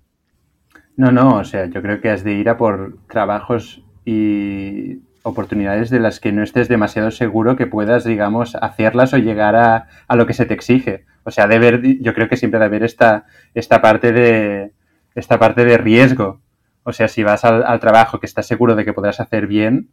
No, 0.97 1.11
no, 1.11 1.37
o 1.37 1.43
sea, 1.43 1.65
yo 1.65 1.81
creo 1.81 1.99
que 1.99 2.11
has 2.11 2.23
de 2.23 2.33
ir 2.33 2.47
a 2.47 2.57
por 2.57 2.99
trabajos 3.07 3.81
y 4.05 4.99
oportunidades 5.23 5.89
de 5.89 5.99
las 5.99 6.19
que 6.19 6.31
no 6.31 6.43
estés 6.43 6.67
demasiado 6.67 7.11
seguro 7.11 7.55
que 7.55 7.67
puedas, 7.67 8.03
digamos, 8.03 8.55
hacerlas 8.55 9.13
o 9.13 9.17
llegar 9.17 9.55
a, 9.55 9.87
a 10.07 10.15
lo 10.15 10.25
que 10.25 10.33
se 10.33 10.45
te 10.45 10.53
exige. 10.53 11.05
O 11.23 11.31
sea, 11.31 11.47
de 11.47 11.59
ver, 11.59 11.81
yo 12.01 12.13
creo 12.13 12.27
que 12.27 12.37
siempre 12.37 12.59
debe 12.59 12.67
haber 12.67 12.83
esta, 12.83 13.25
esta 13.53 13.81
parte 13.81 14.11
de 14.11 14.71
esta 15.15 15.39
parte 15.39 15.65
de 15.65 15.77
riesgo. 15.77 16.41
O 16.83 16.93
sea, 16.93 17.07
si 17.07 17.23
vas 17.23 17.45
al, 17.45 17.79
trabajo 17.79 18.19
que 18.19 18.25
estás 18.25 18.47
seguro 18.47 18.75
de 18.75 18.85
que 18.85 18.93
podrás 18.93 19.19
hacer 19.19 19.45
bien, 19.45 19.89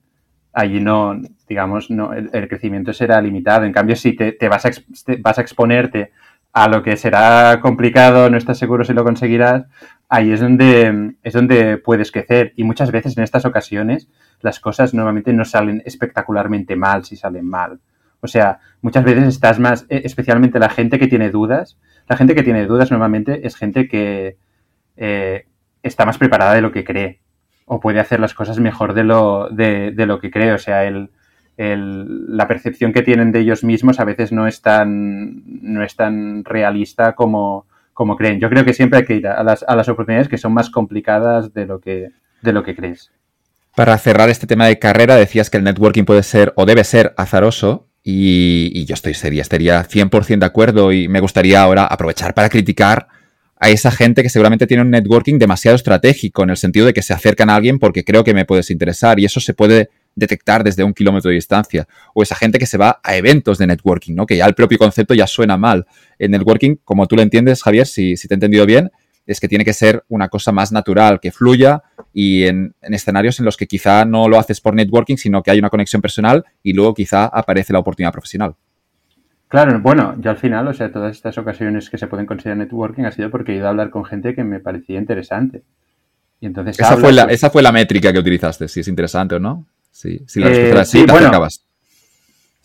allí 0.52 0.80
no, 0.80 1.20
digamos, 1.48 1.90
no, 1.90 2.12
el, 2.12 2.48
crecimiento 2.48 2.92
será 2.92 3.20
limitado. 3.20 3.64
En 3.64 3.72
cambio, 3.72 3.96
si 3.96 4.14
te, 4.14 4.32
te 4.32 4.48
vas, 4.48 4.64
a, 4.64 4.70
vas 5.18 5.38
a 5.38 5.42
exponerte 5.42 6.12
a 6.52 6.68
lo 6.68 6.82
que 6.82 6.96
será 6.96 7.60
complicado, 7.60 8.30
no 8.30 8.38
estás 8.38 8.58
seguro 8.58 8.84
si 8.84 8.94
lo 8.94 9.04
conseguirás, 9.04 9.64
ahí 10.08 10.32
es 10.32 10.40
donde, 10.40 11.16
es 11.22 11.32
donde 11.32 11.78
puedes 11.78 12.10
crecer. 12.12 12.52
Y 12.56 12.64
muchas 12.64 12.90
veces 12.90 13.16
en 13.16 13.24
estas 13.24 13.44
ocasiones 13.44 14.08
las 14.40 14.60
cosas 14.60 14.94
normalmente 14.94 15.32
no 15.32 15.44
salen 15.44 15.82
espectacularmente 15.84 16.76
mal 16.76 17.04
si 17.04 17.16
salen 17.16 17.46
mal. 17.46 17.80
O 18.20 18.26
sea, 18.26 18.60
muchas 18.80 19.04
veces 19.04 19.24
estás 19.28 19.58
más, 19.58 19.86
e, 19.88 20.02
especialmente 20.04 20.58
la 20.58 20.70
gente 20.70 20.98
que 20.98 21.06
tiene 21.06 21.30
dudas, 21.30 21.78
la 22.08 22.16
gente 22.16 22.34
que 22.34 22.42
tiene 22.42 22.66
dudas 22.66 22.90
normalmente 22.90 23.46
es 23.46 23.56
gente 23.56 23.88
que 23.88 24.36
eh, 24.96 25.46
está 25.82 26.04
más 26.04 26.18
preparada 26.18 26.54
de 26.54 26.62
lo 26.62 26.72
que 26.72 26.84
cree 26.84 27.20
o 27.64 27.80
puede 27.80 28.00
hacer 28.00 28.18
las 28.18 28.34
cosas 28.34 28.58
mejor 28.58 28.94
de 28.94 29.04
lo, 29.04 29.48
de, 29.50 29.92
lo 30.06 30.18
que 30.18 30.30
cree. 30.30 30.52
O 30.52 30.58
sea, 30.58 30.84
el, 30.84 31.10
la 31.56 32.48
percepción 32.48 32.92
que 32.92 33.02
tienen 33.02 33.30
de 33.30 33.40
ellos 33.40 33.62
mismos 33.62 34.00
a 34.00 34.04
veces 34.04 34.32
no 34.32 34.46
es 34.46 34.62
tan, 34.62 35.42
no 35.62 35.84
es 35.84 35.94
tan 35.94 36.44
realista 36.44 37.14
como, 37.14 37.66
como 37.98 38.14
creen. 38.14 38.38
Yo 38.38 38.48
creo 38.48 38.64
que 38.64 38.74
siempre 38.74 39.00
hay 39.00 39.04
que 39.04 39.16
ir 39.16 39.26
a 39.26 39.42
las, 39.42 39.64
a 39.66 39.74
las 39.74 39.88
oportunidades 39.88 40.28
que 40.28 40.38
son 40.38 40.54
más 40.54 40.70
complicadas 40.70 41.52
de 41.52 41.66
lo 41.66 41.80
que, 41.80 42.10
de 42.42 42.52
lo 42.52 42.62
que 42.62 42.76
crees. 42.76 43.10
Para 43.74 43.98
cerrar 43.98 44.28
este 44.28 44.46
tema 44.46 44.68
de 44.68 44.78
carrera, 44.78 45.16
decías 45.16 45.50
que 45.50 45.56
el 45.56 45.64
networking 45.64 46.04
puede 46.04 46.22
ser 46.22 46.52
o 46.54 46.64
debe 46.64 46.84
ser 46.84 47.12
azaroso. 47.16 47.88
Y, 48.04 48.84
yo 48.84 48.94
estoy 48.94 49.14
seria, 49.14 49.42
estaría 49.42 49.84
100% 49.84 50.38
de 50.38 50.46
acuerdo 50.46 50.92
y 50.92 51.08
me 51.08 51.18
gustaría 51.18 51.60
ahora 51.60 51.86
aprovechar 51.86 52.34
para 52.34 52.48
criticar 52.48 53.08
a 53.58 53.68
esa 53.68 53.90
gente 53.90 54.22
que 54.22 54.28
seguramente 54.28 54.68
tiene 54.68 54.84
un 54.84 54.90
networking 54.90 55.40
demasiado 55.40 55.74
estratégico, 55.74 56.44
en 56.44 56.50
el 56.50 56.56
sentido 56.56 56.86
de 56.86 56.94
que 56.94 57.02
se 57.02 57.12
acercan 57.12 57.50
a 57.50 57.56
alguien 57.56 57.80
porque 57.80 58.04
creo 58.04 58.22
que 58.22 58.32
me 58.32 58.44
puedes 58.44 58.70
interesar 58.70 59.18
y 59.18 59.24
eso 59.24 59.40
se 59.40 59.54
puede 59.54 59.90
detectar 60.18 60.64
desde 60.64 60.84
un 60.84 60.92
kilómetro 60.92 61.30
de 61.30 61.36
distancia. 61.36 61.86
O 62.14 62.22
esa 62.22 62.34
gente 62.34 62.58
que 62.58 62.66
se 62.66 62.76
va 62.76 63.00
a 63.02 63.16
eventos 63.16 63.58
de 63.58 63.66
networking, 63.66 64.14
¿no? 64.14 64.26
Que 64.26 64.36
ya 64.36 64.46
el 64.46 64.54
propio 64.54 64.78
concepto 64.78 65.14
ya 65.14 65.26
suena 65.26 65.56
mal. 65.56 65.86
El 66.18 66.30
networking, 66.30 66.76
como 66.84 67.06
tú 67.06 67.16
lo 67.16 67.22
entiendes, 67.22 67.62
Javier, 67.62 67.86
si, 67.86 68.16
si 68.16 68.28
te 68.28 68.34
he 68.34 68.36
entendido 68.36 68.66
bien, 68.66 68.90
es 69.28 69.40
que 69.40 69.48
tiene 69.48 69.64
que 69.64 69.74
ser 69.74 70.04
una 70.08 70.28
cosa 70.28 70.52
más 70.52 70.72
natural, 70.72 71.20
que 71.20 71.30
fluya 71.30 71.82
y 72.14 72.44
en, 72.44 72.74
escenarios 72.80 73.38
en 73.38 73.44
los 73.44 73.58
que 73.58 73.66
quizá 73.66 74.06
no 74.06 74.26
lo 74.26 74.38
haces 74.38 74.60
por 74.60 74.74
networking, 74.74 75.16
sino 75.16 75.42
que 75.42 75.50
hay 75.50 75.58
una 75.58 75.68
conexión 75.68 76.00
personal 76.00 76.44
y 76.62 76.72
luego 76.72 76.94
quizá 76.94 77.26
aparece 77.26 77.74
la 77.74 77.78
oportunidad 77.78 78.10
profesional. 78.10 78.54
Claro, 79.48 79.78
bueno, 79.80 80.16
yo 80.18 80.30
al 80.30 80.38
final, 80.38 80.66
o 80.68 80.74
sea, 80.74 80.90
todas 80.90 81.14
estas 81.14 81.36
ocasiones 81.36 81.90
que 81.90 81.98
se 81.98 82.06
pueden 82.06 82.26
considerar 82.26 82.56
networking 82.56 83.04
ha 83.04 83.12
sido 83.12 83.30
porque 83.30 83.52
he 83.52 83.56
ido 83.56 83.66
a 83.66 83.70
hablar 83.70 83.90
con 83.90 84.04
gente 84.04 84.34
que 84.34 84.44
me 84.44 84.60
parecía 84.60 84.98
interesante. 84.98 85.62
Y 86.40 86.46
entonces 86.46 86.78
esa, 86.78 86.96
fue 86.96 87.12
la, 87.12 87.24
pues 87.24 87.34
esa 87.34 87.50
fue 87.50 87.62
la 87.62 87.72
métrica 87.72 88.12
que 88.12 88.18
utilizaste, 88.18 88.66
si 88.68 88.80
es 88.80 88.88
interesante 88.88 89.34
o 89.34 89.38
no. 89.38 89.66
Sí, 89.90 90.20
si 90.26 90.40
la 90.40 90.48
respuesta 90.48 90.84
sí, 90.84 91.04
bueno, 91.08 91.30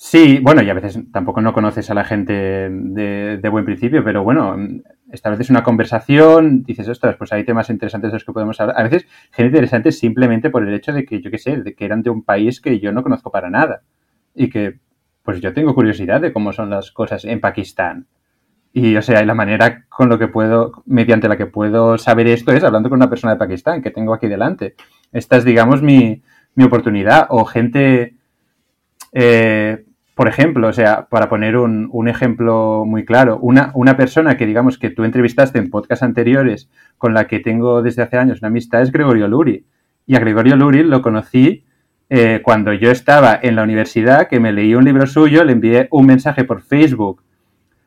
Sí, 0.06 0.40
bueno, 0.42 0.62
y 0.62 0.70
a 0.70 0.74
veces 0.74 1.00
tampoco 1.14 1.40
no 1.40 1.54
conoces 1.54 1.90
a 1.90 1.94
la 1.94 2.04
gente 2.04 2.34
de, 2.34 3.38
de, 3.38 3.50
buen 3.50 3.64
principio, 3.64 4.04
pero 4.04 4.22
bueno, 4.22 4.58
estableces 5.10 5.50
una 5.50 5.64
conversación, 5.64 6.64
dices, 6.64 6.90
ostras, 6.90 7.16
pues 7.16 7.32
hay 7.32 7.46
temas 7.46 7.70
interesantes 7.70 8.12
de 8.12 8.16
los 8.16 8.26
que 8.26 8.34
podemos 8.34 8.60
hablar. 8.60 8.78
A 8.78 8.84
veces, 8.84 9.08
gente 9.32 9.48
interesante 9.48 9.94
simplemente 9.94 10.50
por 10.50 10.68
el 10.68 10.74
hecho 10.74 10.92
de 10.92 11.06
que, 11.06 11.22
yo 11.22 11.32
qué 11.32 11.38
sé, 11.38 11.56
de 11.62 11.74
que 11.74 11.86
eran 11.86 12.02
de 12.02 12.10
un 12.10 12.22
país 12.24 12.60
que 12.60 12.82
yo 12.82 12.92
no 12.92 13.02
conozco 13.02 13.32
para 13.32 13.50
nada. 13.50 13.84
Y 14.36 14.50
que 14.50 14.80
pues 15.24 15.40
yo 15.40 15.54
tengo 15.54 15.74
curiosidad 15.74 16.20
de 16.20 16.34
cómo 16.34 16.52
son 16.52 16.70
las 16.70 16.92
cosas 16.92 17.24
en 17.24 17.40
Pakistán. 17.40 18.08
Y, 18.74 18.96
o 18.98 19.02
sea, 19.02 19.24
la 19.24 19.36
manera 19.36 19.86
con 19.88 20.10
lo 20.10 20.20
que 20.20 20.28
puedo, 20.28 20.84
mediante 20.86 21.30
la 21.30 21.38
que 21.38 21.46
puedo 21.46 21.98
saber 21.98 22.28
esto 22.28 22.52
es 22.52 22.64
hablando 22.64 22.90
con 22.90 22.98
una 22.98 23.10
persona 23.10 23.34
de 23.34 23.40
Pakistán 23.40 23.82
que 23.82 23.92
tengo 23.92 24.14
aquí 24.14 24.28
delante. 24.28 24.76
Esta 25.12 25.38
es, 25.38 25.46
digamos, 25.46 25.82
mi, 25.82 26.24
mi 26.56 26.64
oportunidad. 26.64 27.28
O 27.30 27.46
gente, 27.46 28.16
eh, 29.12 29.86
por 30.16 30.28
ejemplo, 30.28 30.68
o 30.68 30.74
sea, 30.74 31.08
para 31.10 31.30
poner 31.30 31.58
un, 31.58 31.90
un 31.92 32.08
ejemplo 32.08 32.84
muy 32.86 33.06
claro, 33.06 33.40
una, 33.42 33.72
una, 33.74 33.98
persona 33.98 34.38
que, 34.38 34.46
digamos, 34.46 34.78
que 34.78 34.90
tú 34.90 35.04
entrevistaste 35.04 35.60
en 35.60 35.70
podcasts 35.70 36.04
anteriores, 36.04 36.70
con 36.98 37.14
la 37.14 37.28
que 37.28 37.40
tengo 37.40 37.82
desde 37.82 38.04
hace 38.04 38.18
años 38.18 38.40
una 38.40 38.50
amistad, 38.50 38.82
es 38.82 38.92
Gregorio 38.92 39.28
Luri. 39.28 39.66
Y 40.06 40.16
a 40.16 40.20
Gregorio 40.20 40.56
Luri 40.56 40.84
lo 40.84 41.02
conocí 41.02 41.66
eh, 42.10 42.42
cuando 42.44 42.74
yo 42.74 42.92
estaba 42.92 43.40
en 43.42 43.56
la 43.56 43.64
universidad, 43.64 44.28
que 44.28 44.40
me 44.40 44.52
leí 44.52 44.76
un 44.76 44.84
libro 44.84 45.08
suyo, 45.08 45.44
le 45.44 45.54
envié 45.54 45.88
un 45.92 46.06
mensaje 46.06 46.44
por 46.44 46.62
Facebook, 46.62 47.24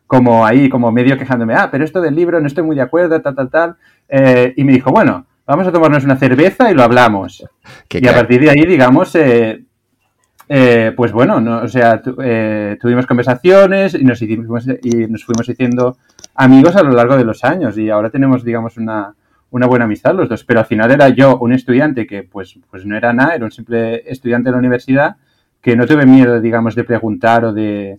como 0.07 0.47
ahí, 0.47 0.69
como 0.69 0.91
medio 0.91 1.19
quejándome, 1.19 1.55
ah, 1.55 1.69
pero 1.71 1.85
esto 1.85 2.01
del 2.01 2.15
libro 2.15 2.41
no 2.41 2.47
estoy 2.47 2.65
muy 2.65 2.77
de 2.77 2.83
acuerdo, 2.83 3.21
tal, 3.21 3.35
tal, 3.35 3.51
tal. 3.51 3.77
Eh, 4.09 4.55
y 4.57 4.65
me 4.65 4.73
dijo, 4.73 4.91
bueno, 4.91 5.27
vamos 5.47 5.67
a 5.67 5.73
tomarnos 5.73 6.05
una 6.05 6.17
cerveza 6.17 6.71
y 6.71 6.75
lo 6.75 6.83
hablamos. 6.83 7.45
y 7.91 8.07
a 8.07 8.15
partir 8.15 8.41
de 8.41 8.51
ahí, 8.51 8.67
digamos, 8.67 9.15
eh, 9.15 10.93
pues 10.97 11.13
bueno, 11.13 11.41
no, 11.41 11.63
o 11.63 11.69
sea, 11.69 12.01
tuvimos 12.03 13.07
conversaciones 13.07 13.95
y 13.95 14.05
nos, 14.05 14.21
hicimos, 14.23 14.67
y 14.83 15.07
nos 15.07 15.25
fuimos 15.25 15.49
haciendo 15.49 15.97
amigos 16.35 16.77
a 16.77 16.83
lo 16.83 16.91
largo 16.91 17.17
de 17.17 17.25
los 17.25 17.45
años 17.45 17.77
y 17.79 17.91
ahora 17.91 18.11
tenemos, 18.11 18.45
digamos, 18.45 18.77
una, 18.77 19.15
una 19.51 19.67
buena 19.67 19.85
amistad 19.85 20.15
los 20.15 20.29
dos, 20.29 20.45
pero 20.45 20.61
al 20.61 20.67
final 20.67 20.91
era 20.91 21.09
yo 21.09 21.39
un 21.39 21.53
estudiante 21.53 22.07
que 22.07 22.23
pues, 22.23 22.59
pues 22.71 22.85
no 22.85 22.97
era 22.97 23.13
nada, 23.13 23.35
era 23.35 23.45
un 23.45 23.51
simple 23.51 24.03
estudiante 24.11 24.49
de 24.49 24.53
la 24.53 24.59
universidad 24.59 25.17
que 25.61 25.77
no 25.77 25.87
tuve 25.87 26.07
miedo, 26.07 26.41
digamos, 26.41 26.75
de 26.75 26.85
preguntar 26.85 27.45
o 27.45 27.53
de, 27.53 27.99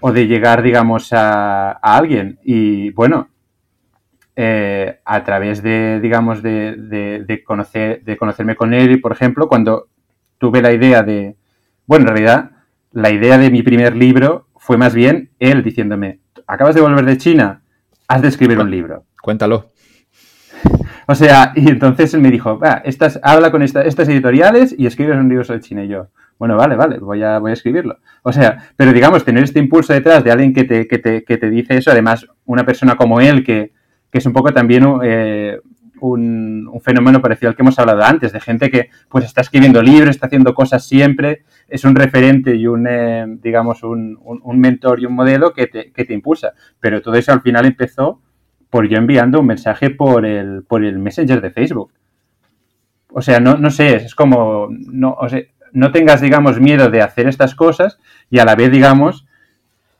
o 0.00 0.12
de 0.12 0.26
llegar, 0.26 0.62
digamos, 0.62 1.12
a, 1.12 1.70
alguien. 1.72 2.38
Y 2.42 2.90
bueno, 2.90 3.28
eh, 4.34 5.00
a 5.04 5.24
través 5.24 5.62
de, 5.62 6.00
digamos, 6.00 6.42
de, 6.42 6.74
de, 7.26 7.44
conocer, 7.44 8.02
de 8.02 8.16
conocerme 8.16 8.56
con 8.56 8.72
él, 8.72 9.00
por 9.00 9.12
ejemplo, 9.12 9.46
cuando 9.46 9.88
tuve 10.38 10.62
la 10.62 10.72
idea 10.72 11.02
de, 11.02 11.36
bueno, 11.86 12.04
en 12.04 12.08
realidad, 12.08 12.50
la 12.92 13.10
idea 13.10 13.36
de 13.36 13.50
mi 13.50 13.62
primer 13.62 13.94
libro 13.94 14.48
fue 14.56 14.78
más 14.78 14.94
bien 14.94 15.30
él 15.38 15.62
diciéndome, 15.62 16.20
acabas 16.46 16.74
de 16.74 16.80
volver 16.80 17.04
de 17.04 17.18
China, 17.18 17.62
has 18.08 18.22
de 18.22 18.28
escribir 18.28 18.58
un 18.58 18.70
libro. 18.70 19.04
Cuéntalo. 19.20 19.70
O 21.06 21.14
sea, 21.14 21.52
y 21.54 21.68
entonces 21.68 22.14
me 22.14 22.30
dijo, 22.30 22.58
va, 22.58 22.80
estas, 22.84 23.20
habla 23.22 23.50
con 23.50 23.62
estas 23.62 24.08
editoriales 24.08 24.74
y 24.78 24.86
escribes 24.86 25.16
un 25.16 25.28
libro 25.28 25.44
sobre 25.44 25.60
China. 25.60 25.84
Y 25.84 25.88
yo, 25.88 26.08
bueno, 26.38 26.56
vale, 26.56 26.76
vale, 26.76 26.98
voy 26.98 27.22
a, 27.22 27.38
voy 27.38 27.50
a 27.50 27.54
escribirlo. 27.54 27.98
O 28.22 28.32
sea, 28.32 28.70
pero 28.76 28.92
digamos, 28.92 29.24
tener 29.24 29.44
este 29.44 29.58
impulso 29.58 29.92
detrás 29.92 30.24
de 30.24 30.30
alguien 30.30 30.54
que 30.54 30.64
te, 30.64 30.86
que 30.86 30.98
te, 30.98 31.24
que 31.24 31.36
te 31.36 31.50
dice 31.50 31.76
eso, 31.76 31.90
además, 31.90 32.26
una 32.44 32.64
persona 32.64 32.96
como 32.96 33.20
él, 33.20 33.44
que, 33.44 33.72
que 34.12 34.18
es 34.18 34.26
un 34.26 34.34
poco 34.34 34.52
también 34.52 34.86
eh, 35.02 35.58
un, 36.00 36.70
fenómeno 36.82 37.22
parecido 37.22 37.48
al 37.48 37.56
que 37.56 37.62
hemos 37.62 37.78
hablado 37.78 38.02
antes, 38.02 38.32
de 38.32 38.40
gente 38.40 38.70
que 38.70 38.90
pues 39.08 39.24
está 39.24 39.40
escribiendo 39.40 39.82
libros, 39.82 40.10
está 40.10 40.26
haciendo 40.26 40.52
cosas 40.52 40.86
siempre, 40.86 41.44
es 41.66 41.84
un 41.84 41.94
referente 41.94 42.54
y 42.54 42.66
un, 42.66 42.86
eh, 42.88 43.24
digamos, 43.42 43.82
un, 43.82 44.18
un, 44.22 44.60
mentor 44.60 45.00
y 45.00 45.06
un 45.06 45.14
modelo 45.14 45.54
que 45.54 45.66
te, 45.66 45.92
que 45.92 46.04
te 46.04 46.12
impulsa. 46.12 46.52
Pero 46.78 47.00
todo 47.00 47.14
eso 47.14 47.32
al 47.32 47.40
final 47.40 47.64
empezó 47.64 48.20
por 48.68 48.86
yo 48.88 48.98
enviando 48.98 49.40
un 49.40 49.46
mensaje 49.46 49.90
por 49.90 50.26
el, 50.26 50.64
por 50.64 50.84
el 50.84 50.98
Messenger 50.98 51.40
de 51.40 51.50
Facebook. 51.50 51.92
O 53.10 53.22
sea, 53.22 53.40
no, 53.40 53.56
no 53.56 53.70
sé, 53.70 53.96
es 53.96 54.14
como, 54.14 54.68
no, 54.70 55.16
no 55.72 55.92
tengas, 55.92 56.20
digamos, 56.20 56.60
miedo 56.60 56.90
de 56.90 57.02
hacer 57.02 57.28
estas 57.28 57.54
cosas 57.54 57.98
y 58.30 58.38
a 58.40 58.44
la 58.44 58.56
vez, 58.56 58.70
digamos, 58.70 59.26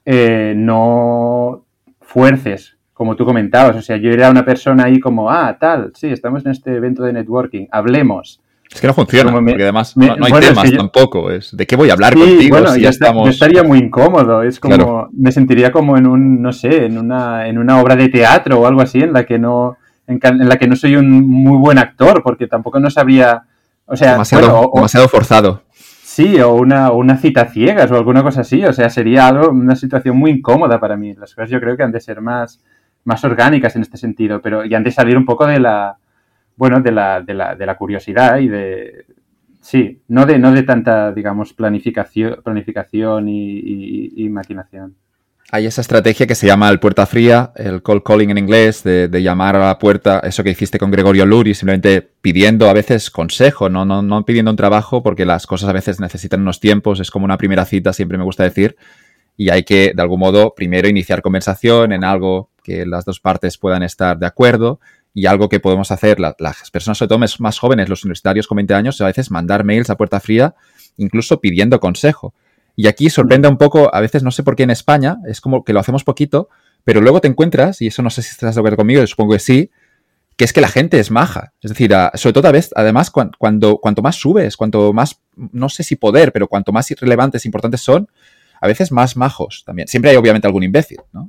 eh, 0.05 0.55
no 0.57 1.65
fuerces, 2.01 2.77
como 3.03 3.17
tú 3.17 3.25
comentabas. 3.25 3.75
O 3.75 3.83
sea, 3.83 3.97
yo 3.97 4.13
era 4.13 4.31
una 4.31 4.45
persona 4.45 4.85
ahí 4.85 5.01
como, 5.01 5.29
ah, 5.29 5.57
tal, 5.59 5.91
sí, 5.93 6.07
estamos 6.07 6.47
en 6.47 6.53
este 6.53 6.77
evento 6.77 7.03
de 7.03 7.13
networking, 7.13 7.67
hablemos. 7.73 8.41
Es 8.73 8.81
que 8.81 8.87
no 8.87 8.95
funciona, 8.95 9.33
porque 9.33 9.61
además 9.61 9.97
no, 9.97 10.05
hay 10.25 10.33
temas 10.35 10.71
tampoco. 10.71 11.33
Es, 11.33 11.55
¿De 11.55 11.67
qué 11.67 11.75
voy 11.75 11.91
a 11.91 11.95
hablar 11.95 12.15
contigo 12.15 12.57
bueno, 12.57 12.73
si 12.73 12.83
ya 12.83 12.91
estamos... 12.91 13.25
Yo 13.25 13.31
estaría 13.31 13.65
muy 13.65 13.81
incómodo. 13.81 14.45
Es 14.45 14.61
como, 14.61 15.09
me 15.13 15.33
sentiría 15.33 15.73
como 15.73 15.99
en 15.99 16.07
un, 16.07 16.41
no 16.41 16.53
sé, 16.53 16.87
en 16.87 16.97
una, 16.97 17.49
en 17.49 17.59
una 17.59 17.81
obra 17.81 17.97
de 17.97 18.09
teatro 18.09 18.61
o 18.61 18.67
algo 18.67 18.81
así 18.81 19.01
en 19.01 19.13
la 19.13 19.27
que 19.27 19.41
no, 19.41 19.79
en, 20.07 20.21
la 20.49 20.57
que 20.57 20.69
no 20.69 20.77
soy 20.77 20.95
un 20.95 21.29
muy 21.29 21.59
buen 21.59 21.79
actor, 21.79 22.23
porque 22.23 22.47
tampoco 22.47 22.79
no 22.79 22.89
sabría, 22.89 23.43
o 23.85 23.97
sea, 23.97 24.13
demasiado, 24.13 24.71
demasiado 24.73 25.09
forzado. 25.09 25.63
Sí, 25.83 26.41
o 26.41 26.55
una, 26.55 26.93
una 26.93 27.17
cita 27.17 27.47
ciegas 27.47 27.91
o 27.91 27.97
alguna 27.97 28.23
cosa 28.23 28.43
así. 28.43 28.65
O 28.65 28.73
sea, 28.73 28.91
sería 28.91 29.27
algo, 29.27 29.51
una 29.51 29.75
situación 29.75 30.17
muy 30.17 30.31
incómoda 30.31 30.79
para 30.79 30.97
mí. 30.97 31.15
Las 31.15 31.35
cosas 31.35 31.51
yo 31.51 31.59
creo 31.59 31.77
que 31.77 31.83
han 31.83 31.93
de 31.93 32.01
ser 32.01 32.21
más, 32.21 32.63
más 33.05 33.25
orgánicas 33.25 33.77
en 33.77 33.83
este 33.83 33.97
sentido, 33.97 34.41
pero 34.41 34.65
y 34.65 34.75
han 34.75 34.85
de 34.85 34.91
salir 34.91 35.17
un 35.17 35.25
poco 35.25 35.47
de 35.47 35.61
la 35.61 35.97
bueno, 36.57 36.81
de 36.81 36.93
la, 36.93 37.21
de 37.21 37.35
la, 37.35 37.55
de 37.55 37.67
la 37.67 37.77
curiosidad 37.77 38.39
y 38.39 38.49
de, 38.49 39.07
sí, 39.61 40.01
no 40.09 40.27
de, 40.27 40.39
no 40.39 40.53
de 40.53 40.63
tanta, 40.63 41.13
digamos, 41.13 41.53
planificación, 41.53 42.41
planificación 42.45 43.29
y, 43.29 44.13
y, 44.15 44.29
maquinación. 44.29 44.95
Hay 45.51 45.67
esa 45.67 45.81
estrategia 45.81 46.27
que 46.27 46.35
se 46.35 46.47
llama 46.47 46.71
el 46.71 46.81
puerta 46.81 47.05
fría, 47.05 47.53
el 47.57 47.83
call 47.83 48.03
calling 48.03 48.31
en 48.31 48.39
inglés, 48.39 48.85
de, 48.85 49.09
de, 49.09 49.23
llamar 49.23 49.57
a 49.57 49.67
la 49.67 49.79
puerta, 49.79 50.21
eso 50.21 50.43
que 50.43 50.51
hiciste 50.51 50.79
con 50.79 50.91
Gregorio 50.91 51.27
Luri, 51.27 51.53
simplemente 51.53 52.01
pidiendo 52.01 52.69
a 52.69 52.73
veces 52.73 53.11
consejo, 53.11 53.69
no, 53.69 53.85
no, 53.85 54.03
no 54.03 54.25
pidiendo 54.25 54.51
un 54.51 54.57
trabajo, 54.57 55.03
porque 55.03 55.27
las 55.27 55.47
cosas 55.47 55.69
a 55.69 55.73
veces 55.73 56.01
necesitan 56.01 56.41
unos 56.41 56.61
tiempos, 56.61 57.01
es 57.01 57.11
como 57.11 57.25
una 57.25 57.39
primera 57.39 57.65
cita, 57.65 57.93
siempre 57.93 58.17
me 58.17 58.25
gusta 58.25 58.45
decir, 58.45 58.77
y 59.37 59.51
hay 59.51 59.65
que, 59.65 59.93
de 59.95 60.03
algún 60.03 60.21
modo, 60.21 60.55
primero 60.55 60.89
iniciar 60.89 61.23
conversación 61.23 61.93
en 61.93 62.05
algo 62.05 62.52
que 62.63 62.87
las 62.87 63.05
dos 63.05 63.21
partes 63.21 63.59
puedan 63.59 63.83
estar 63.83 64.19
de 64.19 64.27
acuerdo, 64.27 64.81
y 65.15 65.27
algo 65.27 65.49
que 65.49 65.61
podemos 65.61 65.91
hacer 65.91 66.19
las 66.21 66.71
personas, 66.71 66.99
sobre 66.99 67.09
todo 67.11 67.19
más 67.39 67.59
jóvenes, 67.59 67.89
los 67.89 68.05
universitarios 68.05 68.47
con 68.47 68.57
20 68.57 68.75
años, 68.75 69.01
a 69.01 69.07
veces 69.07 69.31
mandar 69.31 69.63
mails 69.65 69.91
a 69.91 69.97
puerta 69.97 70.21
fría, 70.21 70.55
incluso 70.97 71.41
pidiendo 71.41 71.81
consejo. 71.81 72.35
Y 72.77 72.87
aquí 72.87 73.11
sorprende 73.11 73.49
un 73.49 73.59
poco, 73.59 73.95
a 73.95 74.01
veces 74.01 74.23
no 74.23 74.31
sé 74.31 74.43
por 74.43 74.57
qué 74.57 74.63
en 74.63 74.71
España, 74.71 75.19
es 75.27 75.41
como 75.41 75.65
que 75.65 75.75
lo 75.75 75.81
hacemos 75.81 76.05
poquito, 76.05 76.49
pero 76.85 77.01
luego 77.01 77.21
te 77.21 77.29
encuentras, 77.29 77.83
y 77.83 77.89
eso 77.89 78.03
no 78.03 78.11
sé 78.11 78.23
si 78.23 78.31
estás 78.31 78.55
de 78.55 78.61
acuerdo 78.61 78.79
conmigo, 78.79 79.07
supongo 79.07 79.35
que 79.35 79.39
sí, 79.39 79.71
que 80.37 80.45
es 80.47 80.55
que 80.55 80.63
la 80.63 80.69
gente 80.69 80.99
es 80.99 81.11
maja. 81.11 81.53
Es 81.61 81.71
decir, 81.71 81.93
sobre 82.15 82.33
todo 82.33 82.49
a 82.49 82.53
veces, 82.53 82.73
además, 82.75 83.11
cuando, 83.11 83.77
cuanto 83.79 84.01
más 84.01 84.17
subes, 84.17 84.57
cuanto 84.57 84.95
más, 84.95 85.21
no 85.37 85.69
sé 85.69 85.85
si 85.85 85.97
poder, 85.97 86.33
pero 86.33 86.49
cuanto 86.49 86.73
más 86.73 86.91
irrelevantes, 86.91 87.45
importantes 87.45 87.83
son, 87.83 88.09
a 88.63 88.69
veces 88.69 88.93
más 88.93 89.17
majos 89.17 89.65
también. 89.67 89.89
Siempre 89.89 90.13
hay 90.13 90.17
obviamente 90.17 90.47
algún 90.47 90.63
imbécil, 90.63 91.01
¿no? 91.13 91.29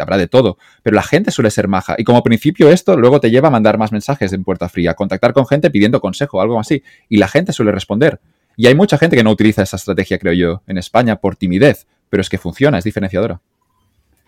Habrá 0.00 0.16
de 0.16 0.28
todo, 0.28 0.56
pero 0.84 0.94
la 0.94 1.02
gente 1.02 1.32
suele 1.32 1.50
ser 1.50 1.66
maja. 1.66 1.96
Y 1.98 2.04
como 2.04 2.22
principio 2.22 2.70
esto 2.70 2.96
luego 2.96 3.20
te 3.20 3.28
lleva 3.28 3.48
a 3.48 3.50
mandar 3.50 3.76
más 3.76 3.90
mensajes 3.90 4.32
en 4.32 4.44
puerta 4.44 4.68
fría, 4.68 4.94
contactar 4.94 5.32
con 5.32 5.48
gente 5.48 5.68
pidiendo 5.68 6.00
consejo, 6.00 6.40
algo 6.40 6.60
así. 6.60 6.84
Y 7.08 7.16
la 7.16 7.26
gente 7.26 7.52
suele 7.52 7.72
responder. 7.72 8.20
Y 8.56 8.68
hay 8.68 8.76
mucha 8.76 8.98
gente 8.98 9.16
que 9.16 9.24
no 9.24 9.32
utiliza 9.32 9.62
esa 9.62 9.74
estrategia, 9.74 10.20
creo 10.20 10.32
yo, 10.32 10.62
en 10.68 10.78
España 10.78 11.16
por 11.16 11.34
timidez, 11.34 11.88
pero 12.08 12.20
es 12.20 12.28
que 12.28 12.38
funciona, 12.38 12.78
es 12.78 12.84
diferenciadora. 12.84 13.40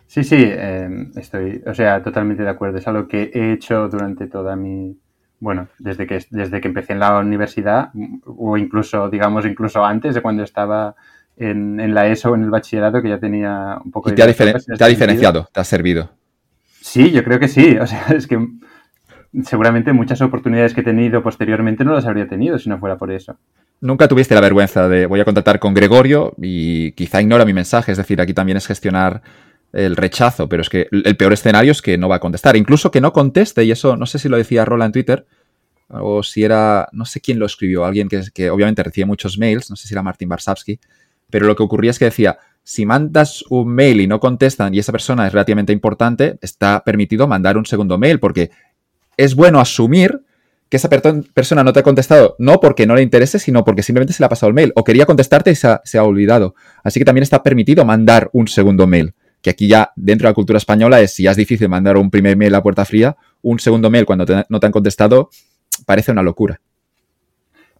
Sí, 0.08 0.24
sí, 0.24 0.36
eh, 0.40 1.10
estoy, 1.14 1.62
o 1.64 1.74
sea, 1.74 2.02
totalmente 2.02 2.42
de 2.42 2.50
acuerdo. 2.50 2.78
Es 2.78 2.88
algo 2.88 3.06
que 3.06 3.30
he 3.32 3.52
hecho 3.52 3.88
durante 3.88 4.26
toda 4.26 4.56
mi, 4.56 4.98
bueno, 5.38 5.68
desde 5.78 6.08
que, 6.08 6.24
desde 6.30 6.60
que 6.60 6.66
empecé 6.66 6.92
en 6.92 6.98
la 6.98 7.18
universidad, 7.18 7.92
o 8.24 8.56
incluso, 8.56 9.08
digamos, 9.08 9.46
incluso 9.46 9.84
antes 9.84 10.16
de 10.16 10.22
cuando 10.22 10.42
estaba 10.42 10.96
en, 11.36 11.94
la 11.94 12.06
ESO 12.08 12.30
o 12.30 12.34
en 12.34 12.44
el 12.44 12.50
bachillerato, 12.50 13.02
que 13.02 13.08
ya 13.08 13.18
tenía 13.18 13.78
un 13.84 13.90
poco 13.90 14.10
de... 14.10 14.16
te 14.16 14.22
ha, 14.22 14.26
te 14.26 14.84
ha 14.84 14.88
diferenciado, 14.88 15.48
te 15.52 15.60
ha 15.60 15.64
servido. 15.64 16.10
Sí, 16.80 17.10
yo 17.10 17.24
creo 17.24 17.38
que 17.38 17.48
sí. 17.48 17.76
O 17.78 17.86
sea, 17.86 18.06
es 18.16 18.26
que 18.26 18.38
seguramente 19.44 19.92
muchas 19.92 20.20
oportunidades 20.20 20.74
que 20.74 20.82
he 20.82 20.84
tenido 20.84 21.22
posteriormente 21.22 21.84
no 21.84 21.94
las 21.94 22.06
habría 22.06 22.28
tenido 22.28 22.58
si 22.58 22.68
no 22.68 22.78
fuera 22.78 22.98
por 22.98 23.10
eso. 23.10 23.38
Nunca 23.80 24.06
tuviste 24.08 24.34
la 24.34 24.40
vergüenza 24.40 24.88
de 24.88 25.06
voy 25.06 25.20
a 25.20 25.24
contactar 25.24 25.58
con 25.58 25.74
Gregorio 25.74 26.34
y 26.40 26.92
quizá 26.92 27.20
ignora 27.20 27.44
mi 27.44 27.52
mensaje. 27.52 27.92
Es 27.92 27.98
decir, 27.98 28.20
aquí 28.20 28.34
también 28.34 28.58
es 28.58 28.66
gestionar 28.66 29.22
el 29.72 29.96
rechazo, 29.96 30.48
pero 30.48 30.62
es 30.62 30.68
que 30.68 30.88
el 30.90 31.16
peor 31.16 31.32
escenario 31.32 31.72
es 31.72 31.80
que 31.80 31.96
no 31.96 32.08
va 32.08 32.16
a 32.16 32.20
contestar. 32.20 32.56
Incluso 32.56 32.90
que 32.90 33.00
no 33.00 33.12
conteste, 33.12 33.64
y 33.64 33.70
eso 33.70 33.96
no 33.96 34.06
sé 34.06 34.18
si 34.18 34.28
lo 34.28 34.36
decía 34.36 34.64
Rola 34.64 34.84
en 34.84 34.92
Twitter, 34.92 35.26
o 35.88 36.22
si 36.22 36.44
era, 36.44 36.88
no 36.92 37.04
sé 37.06 37.20
quién 37.20 37.38
lo 37.38 37.46
escribió, 37.46 37.84
alguien 37.84 38.08
que, 38.08 38.22
que 38.34 38.50
obviamente 38.50 38.82
recibe 38.82 39.06
muchos 39.06 39.38
mails, 39.38 39.70
no 39.70 39.76
sé 39.76 39.88
si 39.88 39.94
era 39.94 40.02
Martin 40.02 40.28
Barsavsky, 40.28 40.78
pero 41.32 41.46
lo 41.46 41.56
que 41.56 41.62
ocurría 41.62 41.90
es 41.90 41.98
que 41.98 42.04
decía, 42.04 42.38
si 42.62 42.84
mandas 42.84 43.42
un 43.48 43.74
mail 43.74 44.02
y 44.02 44.06
no 44.06 44.20
contestan 44.20 44.74
y 44.74 44.78
esa 44.78 44.92
persona 44.92 45.26
es 45.26 45.32
relativamente 45.32 45.72
importante, 45.72 46.38
está 46.42 46.84
permitido 46.84 47.26
mandar 47.26 47.56
un 47.56 47.64
segundo 47.64 47.96
mail, 47.96 48.20
porque 48.20 48.50
es 49.16 49.34
bueno 49.34 49.58
asumir 49.58 50.20
que 50.68 50.76
esa 50.76 50.90
persona 50.90 51.64
no 51.64 51.72
te 51.72 51.80
ha 51.80 51.82
contestado, 51.82 52.36
no 52.38 52.60
porque 52.60 52.86
no 52.86 52.94
le 52.94 53.02
interese, 53.02 53.38
sino 53.38 53.64
porque 53.64 53.82
simplemente 53.82 54.12
se 54.12 54.22
le 54.22 54.26
ha 54.26 54.28
pasado 54.28 54.48
el 54.48 54.54
mail, 54.54 54.72
o 54.76 54.84
quería 54.84 55.06
contestarte 55.06 55.50
y 55.50 55.54
se 55.54 55.98
ha, 55.98 56.04
olvidado. 56.04 56.54
Así 56.84 57.00
que 57.00 57.06
también 57.06 57.22
está 57.22 57.42
permitido 57.42 57.86
mandar 57.86 58.28
un 58.34 58.46
segundo 58.46 58.86
mail 58.86 59.14
que 59.40 59.50
aquí 59.50 59.68
ya 59.68 59.90
dentro 59.96 60.28
de 60.28 60.32
la 60.32 60.34
cultura 60.34 60.58
española 60.58 61.00
es, 61.00 61.14
si 61.14 61.24
ya 61.24 61.30
es 61.30 61.36
difícil 61.36 61.68
mandar 61.68 61.96
un 61.96 62.10
primer 62.10 62.36
mail 62.36 62.54
a 62.54 62.62
puerta 62.62 62.84
fría, 62.84 63.16
un 63.40 63.58
segundo 63.58 63.90
mail 63.90 64.04
cuando 64.04 64.24
no 64.48 64.60
te 64.60 64.66
han 64.66 64.72
contestado 64.72 65.30
parece 65.86 66.12
una 66.12 66.22
locura. 66.22 66.60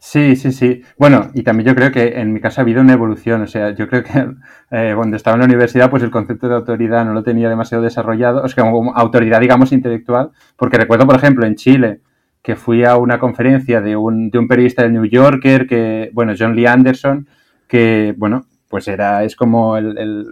Sí, 0.05 0.34
sí, 0.34 0.50
sí. 0.50 0.82
Bueno, 0.98 1.30
y 1.32 1.44
también 1.44 1.68
yo 1.68 1.76
creo 1.76 1.92
que 1.92 2.20
en 2.20 2.32
mi 2.32 2.40
caso 2.40 2.61
ha 2.61 2.64
habido 2.64 2.80
una 2.80 2.92
evolución. 2.92 3.42
O 3.42 3.46
sea, 3.46 3.70
yo 3.70 3.88
creo 3.88 4.03
que 4.03 4.11
eh, 4.72 4.92
cuando 4.96 5.16
estaba 5.16 5.34
en 5.36 5.40
la 5.40 5.46
universidad, 5.46 5.90
pues 5.90 6.03
el 6.03 6.11
concepto 6.11 6.48
de 6.48 6.57
autoridad 6.57 7.05
no 7.05 7.14
lo 7.14 7.22
tenía 7.22 7.48
demasiado 7.48 7.84
desarrollado. 7.84 8.42
O 8.42 8.48
sea, 8.48 8.68
como 8.68 8.92
autoridad, 8.96 9.40
digamos, 9.40 9.70
intelectual. 9.70 10.32
Porque 10.57 10.76
recuerdo, 10.76 11.07
por 11.07 11.14
ejemplo, 11.14 11.46
en 11.46 11.55
Chile, 11.55 12.00
que 12.42 12.57
fui 12.57 12.84
a 12.84 12.96
una 12.96 13.20
conferencia 13.20 13.80
de 13.80 13.96
un, 13.96 14.30
de 14.30 14.38
un 14.40 14.48
periodista 14.48 14.82
del 14.82 14.92
New 14.94 15.05
Yorker, 15.07 15.68
que, 15.68 16.11
bueno, 16.12 16.34
John 16.36 16.57
Lee 16.57 16.66
Anderson, 16.66 17.28
que, 17.68 18.12
bueno, 18.18 18.46
pues 18.68 18.88
era, 18.88 19.22
es 19.22 19.36
como 19.36 19.76
el, 19.76 20.26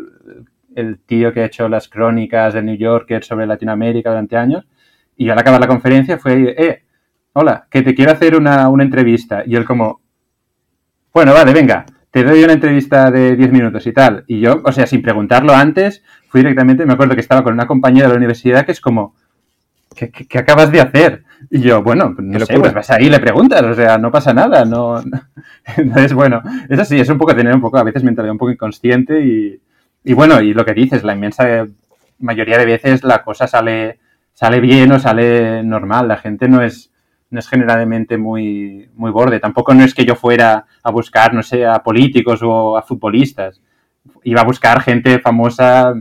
el 0.74 0.98
tío 0.98 1.32
que 1.32 1.42
ha 1.42 1.46
hecho 1.46 1.68
las 1.68 1.88
crónicas 1.88 2.54
del 2.54 2.66
New 2.66 2.76
Yorker 2.76 3.22
sobre 3.22 3.46
Latinoamérica 3.46 4.10
durante 4.10 4.36
años. 4.36 4.66
Y 5.16 5.30
al 5.30 5.38
acabar 5.38 5.60
la 5.60 5.68
conferencia 5.68 6.18
fue, 6.18 6.54
eh, 6.58 6.82
hola, 7.32 7.66
que 7.70 7.82
te 7.82 7.94
quiero 7.94 8.12
hacer 8.12 8.36
una, 8.36 8.68
entrevista. 8.80 9.42
Y 9.46 9.56
él 9.56 9.64
como, 9.64 10.00
bueno, 11.12 11.32
vale, 11.32 11.52
venga, 11.52 11.86
te 12.10 12.24
doy 12.24 12.42
una 12.44 12.52
entrevista 12.52 13.10
de 13.10 13.36
10 13.36 13.52
minutos 13.52 13.86
y 13.86 13.92
tal. 13.92 14.24
Y 14.26 14.40
yo, 14.40 14.60
o 14.64 14.72
sea, 14.72 14.86
sin 14.86 15.02
preguntarlo 15.02 15.54
antes, 15.54 16.02
fui 16.28 16.40
directamente, 16.40 16.86
me 16.86 16.94
acuerdo 16.94 17.14
que 17.14 17.20
estaba 17.20 17.42
con 17.42 17.54
una 17.54 17.66
compañera 17.66 18.06
de 18.06 18.14
la 18.14 18.18
universidad 18.18 18.64
que 18.64 18.72
es 18.72 18.80
como, 18.80 19.14
¿qué, 19.94 20.38
acabas 20.38 20.72
de 20.72 20.80
hacer? 20.80 21.24
Y 21.50 21.60
yo, 21.60 21.82
bueno, 21.82 22.14
no 22.18 22.40
sé, 22.40 22.58
pues 22.58 22.74
vas 22.74 22.90
ahí 22.90 23.06
y 23.06 23.10
le 23.10 23.20
preguntas, 23.20 23.62
o 23.62 23.74
sea, 23.74 23.98
no 23.98 24.10
pasa 24.10 24.34
nada, 24.34 24.64
no... 24.64 25.02
Entonces, 25.76 26.12
bueno, 26.12 26.42
eso 26.68 26.84
sí, 26.84 27.00
es 27.00 27.08
un 27.08 27.18
poco 27.18 27.34
tener 27.34 27.54
un 27.54 27.60
poco, 27.60 27.78
a 27.78 27.84
veces 27.84 28.04
mentalidad 28.04 28.32
un 28.32 28.38
poco 28.38 28.52
inconsciente 28.52 29.24
y, 29.24 29.60
y 30.04 30.12
bueno, 30.14 30.40
y 30.40 30.54
lo 30.54 30.64
que 30.64 30.74
dices, 30.74 31.04
la 31.04 31.14
inmensa 31.14 31.66
mayoría 32.20 32.58
de 32.58 32.66
veces 32.66 33.02
la 33.02 33.22
cosa 33.22 33.46
sale, 33.46 33.98
sale 34.32 34.60
bien 34.60 34.92
o 34.92 34.98
sale 34.98 35.62
normal. 35.62 36.08
La 36.08 36.16
gente 36.18 36.48
no 36.48 36.62
es, 36.62 36.90
no 37.30 37.38
es 37.38 37.48
generalmente 37.48 38.18
muy, 38.18 38.90
muy 38.94 39.10
borde. 39.10 39.40
Tampoco 39.40 39.74
no 39.74 39.84
es 39.84 39.94
que 39.94 40.04
yo 40.04 40.14
fuera 40.14 40.66
a 40.82 40.90
buscar, 40.90 41.32
no 41.32 41.42
sé, 41.42 41.64
a 41.64 41.82
políticos 41.82 42.40
o 42.42 42.76
a 42.76 42.82
futbolistas. 42.82 43.60
Iba 44.24 44.42
a 44.42 44.44
buscar 44.44 44.82
gente 44.82 45.18
famosa 45.20 45.94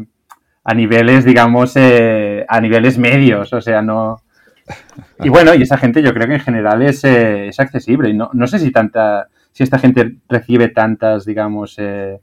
a 0.63 0.73
niveles, 0.73 1.25
digamos, 1.25 1.75
eh, 1.75 2.45
a 2.47 2.59
niveles 2.59 2.97
medios. 2.97 3.53
O 3.53 3.61
sea, 3.61 3.81
no. 3.81 4.17
Y 5.23 5.29
bueno, 5.29 5.53
y 5.53 5.63
esa 5.63 5.77
gente 5.77 6.01
yo 6.01 6.13
creo 6.13 6.27
que 6.27 6.35
en 6.35 6.39
general 6.39 6.81
es, 6.81 7.03
eh, 7.03 7.47
es 7.47 7.59
accesible. 7.59 8.09
Y 8.09 8.13
no, 8.13 8.29
no 8.33 8.47
sé 8.47 8.59
si 8.59 8.71
tanta, 8.71 9.27
si 9.51 9.63
esta 9.63 9.79
gente 9.79 10.17
recibe 10.29 10.69
tantas, 10.69 11.25
digamos, 11.25 11.75
eh, 11.79 12.21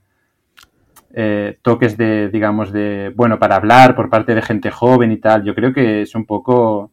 eh, 1.18 1.58
toques 1.62 1.96
de, 1.96 2.28
digamos, 2.28 2.72
de, 2.72 3.12
bueno, 3.16 3.38
para 3.38 3.56
hablar 3.56 3.94
por 3.96 4.10
parte 4.10 4.34
de 4.34 4.42
gente 4.42 4.70
joven 4.70 5.12
y 5.12 5.16
tal. 5.16 5.44
Yo 5.44 5.54
creo 5.54 5.72
que 5.72 6.02
es 6.02 6.14
un 6.14 6.26
poco, 6.26 6.90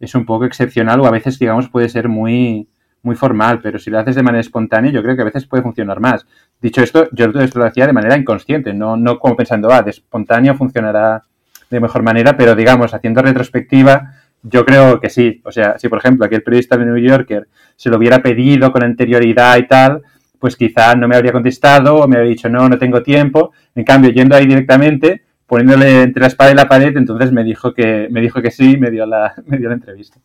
es 0.00 0.14
un 0.14 0.24
poco 0.24 0.44
excepcional 0.44 1.00
o 1.00 1.06
a 1.06 1.10
veces, 1.10 1.38
digamos, 1.38 1.68
puede 1.68 1.88
ser 1.88 2.08
muy, 2.08 2.68
muy 3.02 3.16
formal, 3.16 3.60
pero 3.62 3.78
si 3.78 3.90
lo 3.90 3.98
haces 3.98 4.16
de 4.16 4.22
manera 4.22 4.40
espontánea, 4.40 4.90
yo 4.90 5.02
creo 5.02 5.16
que 5.16 5.22
a 5.22 5.26
veces 5.26 5.46
puede 5.46 5.62
funcionar 5.62 6.00
más. 6.00 6.26
Dicho 6.60 6.82
esto, 6.82 7.08
yo 7.12 7.26
esto 7.26 7.58
lo 7.58 7.66
hacía 7.66 7.86
de 7.86 7.92
manera 7.92 8.16
inconsciente, 8.16 8.74
no, 8.74 8.96
no 8.96 9.18
como 9.18 9.36
pensando, 9.36 9.70
ah, 9.72 9.82
de 9.82 9.90
espontáneo 9.90 10.54
funcionará 10.54 11.22
de 11.70 11.80
mejor 11.80 12.02
manera, 12.02 12.36
pero 12.36 12.54
digamos, 12.54 12.94
haciendo 12.94 13.22
retrospectiva, 13.22 14.12
yo 14.42 14.64
creo 14.64 15.00
que 15.00 15.10
sí. 15.10 15.40
O 15.44 15.52
sea, 15.52 15.78
si 15.78 15.88
por 15.88 15.98
ejemplo 15.98 16.24
aquel 16.24 16.42
periodista 16.42 16.76
de 16.76 16.86
New 16.86 16.98
Yorker 16.98 17.48
se 17.74 17.90
lo 17.90 17.96
hubiera 17.96 18.22
pedido 18.22 18.72
con 18.72 18.84
anterioridad 18.84 19.56
y 19.56 19.66
tal, 19.66 20.02
pues 20.38 20.56
quizá 20.56 20.94
no 20.94 21.08
me 21.08 21.16
habría 21.16 21.32
contestado 21.32 21.96
o 21.96 22.08
me 22.08 22.16
habría 22.16 22.30
dicho 22.30 22.48
no, 22.48 22.68
no 22.68 22.78
tengo 22.78 23.02
tiempo. 23.02 23.52
En 23.74 23.84
cambio, 23.84 24.10
yendo 24.10 24.36
ahí 24.36 24.46
directamente, 24.46 25.22
poniéndole 25.46 26.02
entre 26.02 26.20
la 26.20 26.26
espada 26.26 26.50
y 26.50 26.54
la 26.54 26.68
pared, 26.68 26.96
entonces 26.96 27.32
me 27.32 27.44
dijo 27.44 27.72
que, 27.72 28.08
me 28.10 28.20
dijo 28.20 28.42
que 28.42 28.50
sí 28.50 28.76
me 28.76 28.90
dio 28.90 29.06
la, 29.06 29.34
me 29.46 29.58
dio 29.58 29.68
la 29.68 29.74
entrevista. 29.74 30.18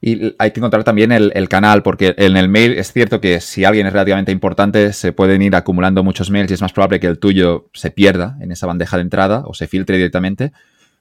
Y 0.00 0.34
hay 0.38 0.50
que 0.50 0.60
encontrar 0.60 0.84
también 0.84 1.10
el, 1.10 1.48
canal, 1.48 1.82
porque 1.82 2.14
en 2.18 2.36
el 2.36 2.48
mail 2.48 2.72
es 2.72 2.92
cierto 2.92 3.20
que 3.20 3.40
si 3.40 3.64
alguien 3.64 3.86
es 3.86 3.92
relativamente 3.92 4.30
importante, 4.30 4.92
se 4.92 5.12
pueden 5.12 5.40
ir 5.40 5.56
acumulando 5.56 6.04
muchos 6.04 6.30
mails 6.30 6.50
y 6.50 6.54
es 6.54 6.60
más 6.60 6.72
probable 6.72 7.00
que 7.00 7.06
el 7.06 7.18
tuyo 7.18 7.70
se 7.72 7.90
pierda 7.90 8.36
en 8.40 8.52
esa 8.52 8.66
bandeja 8.66 8.98
de 8.98 9.02
entrada 9.02 9.42
o 9.46 9.54
se 9.54 9.66
filtre 9.66 9.96
directamente. 9.96 10.52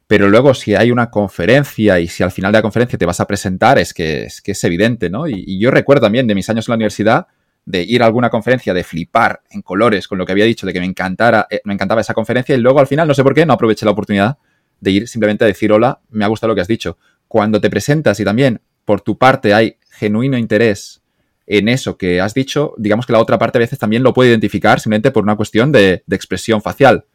Pero 0.08 0.30
luego, 0.30 0.54
si 0.54 0.76
hay 0.76 0.92
una 0.92 1.10
conferencia 1.10 2.00
y 2.00 2.08
si 2.08 2.24
al 2.24 2.32
final 2.32 2.52
de 2.52 2.60
la 2.60 2.62
conferencia 2.62 2.98
te 2.98 3.06
vas 3.06 3.20
a 3.20 3.28
presentar, 3.28 3.78
es 3.80 3.94
que 3.94 4.24
es, 4.24 4.42
es 4.46 4.64
evidente, 4.64 5.10
¿no? 5.10 5.28
Y, 5.28 5.44
y 5.46 5.60
yo 5.60 5.72
recuerdo 5.72 6.04
también 6.04 6.26
de 6.26 6.36
mis 6.36 6.50
años 6.50 6.68
en 6.68 6.72
la 6.72 6.76
universidad, 6.76 7.28
de 7.66 7.82
ir 7.82 8.04
a 8.04 8.06
alguna 8.06 8.30
conferencia, 8.30 8.74
de 8.74 8.84
flipar 8.84 9.42
en 9.50 9.62
colores 9.62 10.08
con 10.08 10.18
lo 10.18 10.26
que 10.26 10.32
había 10.32 10.46
dicho, 10.46 10.68
de 10.68 10.74
que 10.74 10.80
me 10.80 10.86
encantara, 10.86 11.48
eh, 11.50 11.62
me 11.64 11.74
encantaba 11.74 12.02
esa 12.02 12.14
conferencia 12.14 12.56
y 12.56 12.60
luego 12.60 12.80
al 12.80 12.88
final, 12.88 13.08
no 13.08 13.14
sé 13.14 13.24
por 13.24 13.34
qué, 13.34 13.46
no 13.46 13.54
aproveché 13.54 13.86
la 13.86 13.92
oportunidad 13.92 14.38
de 14.80 14.92
ir 14.92 15.08
simplemente 15.08 15.44
a 15.44 15.48
decir 15.48 15.72
hola, 15.72 16.00
me 16.10 16.26
ha 16.26 16.28
gustado 16.28 16.50
lo 16.50 16.56
que 16.56 16.62
has 16.62 16.68
dicho. 16.68 16.98
Cuando 17.28 17.60
te 17.60 17.70
presentas 17.70 18.20
y 18.20 18.24
también 18.24 18.62
por 18.86 19.02
tu 19.02 19.18
parte 19.18 19.54
hay 19.54 19.78
genuino 19.90 20.38
interés 20.38 21.02
en 21.48 21.70
eso 21.70 21.98
que 21.98 22.22
has 22.22 22.34
dicho, 22.34 22.74
digamos 22.78 23.06
que 23.06 23.14
la 23.14 23.20
otra 23.20 23.38
parte 23.38 23.58
a 23.58 23.60
veces 23.60 23.80
también 23.80 24.04
lo 24.04 24.14
puede 24.14 24.30
identificar 24.30 24.80
simplemente 24.80 25.12
por 25.12 25.24
una 25.24 25.36
cuestión 25.36 25.72
de, 25.72 26.04
de 26.06 26.16
expresión 26.16 26.62
facial. 26.62 27.06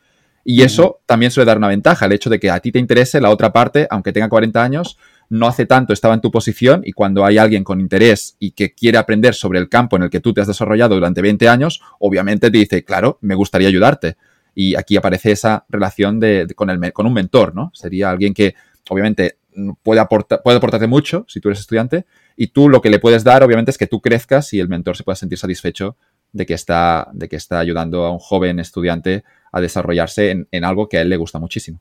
Y 0.44 0.62
eso 0.62 1.00
también 1.06 1.30
suele 1.30 1.46
dar 1.46 1.58
una 1.58 1.68
ventaja, 1.68 2.06
el 2.06 2.12
hecho 2.12 2.30
de 2.30 2.40
que 2.40 2.50
a 2.50 2.60
ti 2.60 2.72
te 2.72 2.78
interese 2.78 3.20
la 3.20 3.30
otra 3.30 3.52
parte, 3.52 3.86
aunque 3.90 4.12
tenga 4.12 4.28
40 4.28 4.62
años, 4.62 4.96
no 5.30 5.46
hace 5.46 5.64
tanto 5.64 5.92
estaba 5.92 6.12
en 6.12 6.20
tu 6.20 6.30
posición 6.30 6.82
y 6.84 6.92
cuando 6.92 7.24
hay 7.24 7.38
alguien 7.38 7.64
con 7.64 7.80
interés 7.80 8.36
y 8.40 8.50
que 8.50 8.74
quiere 8.74 8.98
aprender 8.98 9.34
sobre 9.34 9.60
el 9.60 9.68
campo 9.68 9.96
en 9.96 10.02
el 10.02 10.10
que 10.10 10.20
tú 10.20 10.34
te 10.34 10.40
has 10.40 10.48
desarrollado 10.48 10.96
durante 10.96 11.22
20 11.22 11.48
años, 11.48 11.80
obviamente 12.00 12.50
te 12.50 12.58
dice, 12.58 12.84
claro, 12.84 13.18
me 13.22 13.36
gustaría 13.36 13.68
ayudarte. 13.68 14.16
Y 14.54 14.74
aquí 14.74 14.96
aparece 14.96 15.30
esa 15.30 15.64
relación 15.68 16.18
de, 16.18 16.48
con, 16.56 16.68
el, 16.68 16.92
con 16.92 17.06
un 17.06 17.12
mentor, 17.12 17.54
¿no? 17.54 17.70
Sería 17.72 18.10
alguien 18.10 18.34
que 18.34 18.56
obviamente 18.88 19.38
puede, 19.84 20.00
aportar, 20.00 20.42
puede 20.42 20.58
aportarte 20.58 20.88
mucho 20.88 21.24
si 21.28 21.40
tú 21.40 21.48
eres 21.48 21.60
estudiante 21.60 22.06
y 22.36 22.48
tú 22.48 22.68
lo 22.68 22.80
que 22.80 22.90
le 22.90 22.98
puedes 22.98 23.22
dar 23.22 23.42
obviamente 23.44 23.70
es 23.70 23.78
que 23.78 23.86
tú 23.86 24.00
crezcas 24.00 24.52
y 24.52 24.60
el 24.60 24.68
mentor 24.68 24.96
se 24.96 25.04
pueda 25.04 25.16
sentir 25.16 25.38
satisfecho 25.38 25.96
de 26.32 26.46
que 26.46 26.54
está, 26.54 27.08
de 27.12 27.28
que 27.28 27.36
está 27.36 27.60
ayudando 27.60 28.04
a 28.04 28.12
un 28.12 28.18
joven 28.18 28.58
estudiante 28.58 29.24
a 29.52 29.60
desarrollarse 29.60 30.30
en, 30.30 30.48
en 30.50 30.64
algo 30.64 30.88
que 30.88 30.98
a 30.98 31.02
él 31.02 31.08
le 31.08 31.16
gusta 31.16 31.38
muchísimo. 31.38 31.80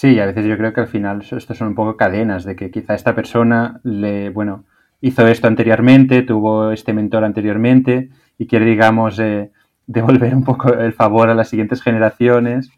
Sí, 0.00 0.20
a 0.20 0.26
veces 0.26 0.46
yo 0.46 0.56
creo 0.56 0.72
que 0.72 0.82
al 0.82 0.86
final 0.86 1.24
esto 1.28 1.54
son 1.54 1.68
un 1.68 1.74
poco 1.74 1.96
cadenas 1.96 2.44
de 2.44 2.54
que 2.54 2.70
quizá 2.70 2.94
esta 2.94 3.16
persona 3.16 3.80
le, 3.82 4.30
bueno, 4.30 4.64
hizo 5.00 5.26
esto 5.26 5.48
anteriormente, 5.48 6.22
tuvo 6.22 6.70
este 6.70 6.92
mentor 6.92 7.24
anteriormente 7.24 8.08
y 8.38 8.46
quiere, 8.46 8.64
digamos, 8.64 9.18
eh, 9.18 9.50
devolver 9.88 10.36
un 10.36 10.44
poco 10.44 10.72
el 10.72 10.92
favor 10.92 11.30
a 11.30 11.34
las 11.34 11.48
siguientes 11.48 11.82
generaciones. 11.82 12.70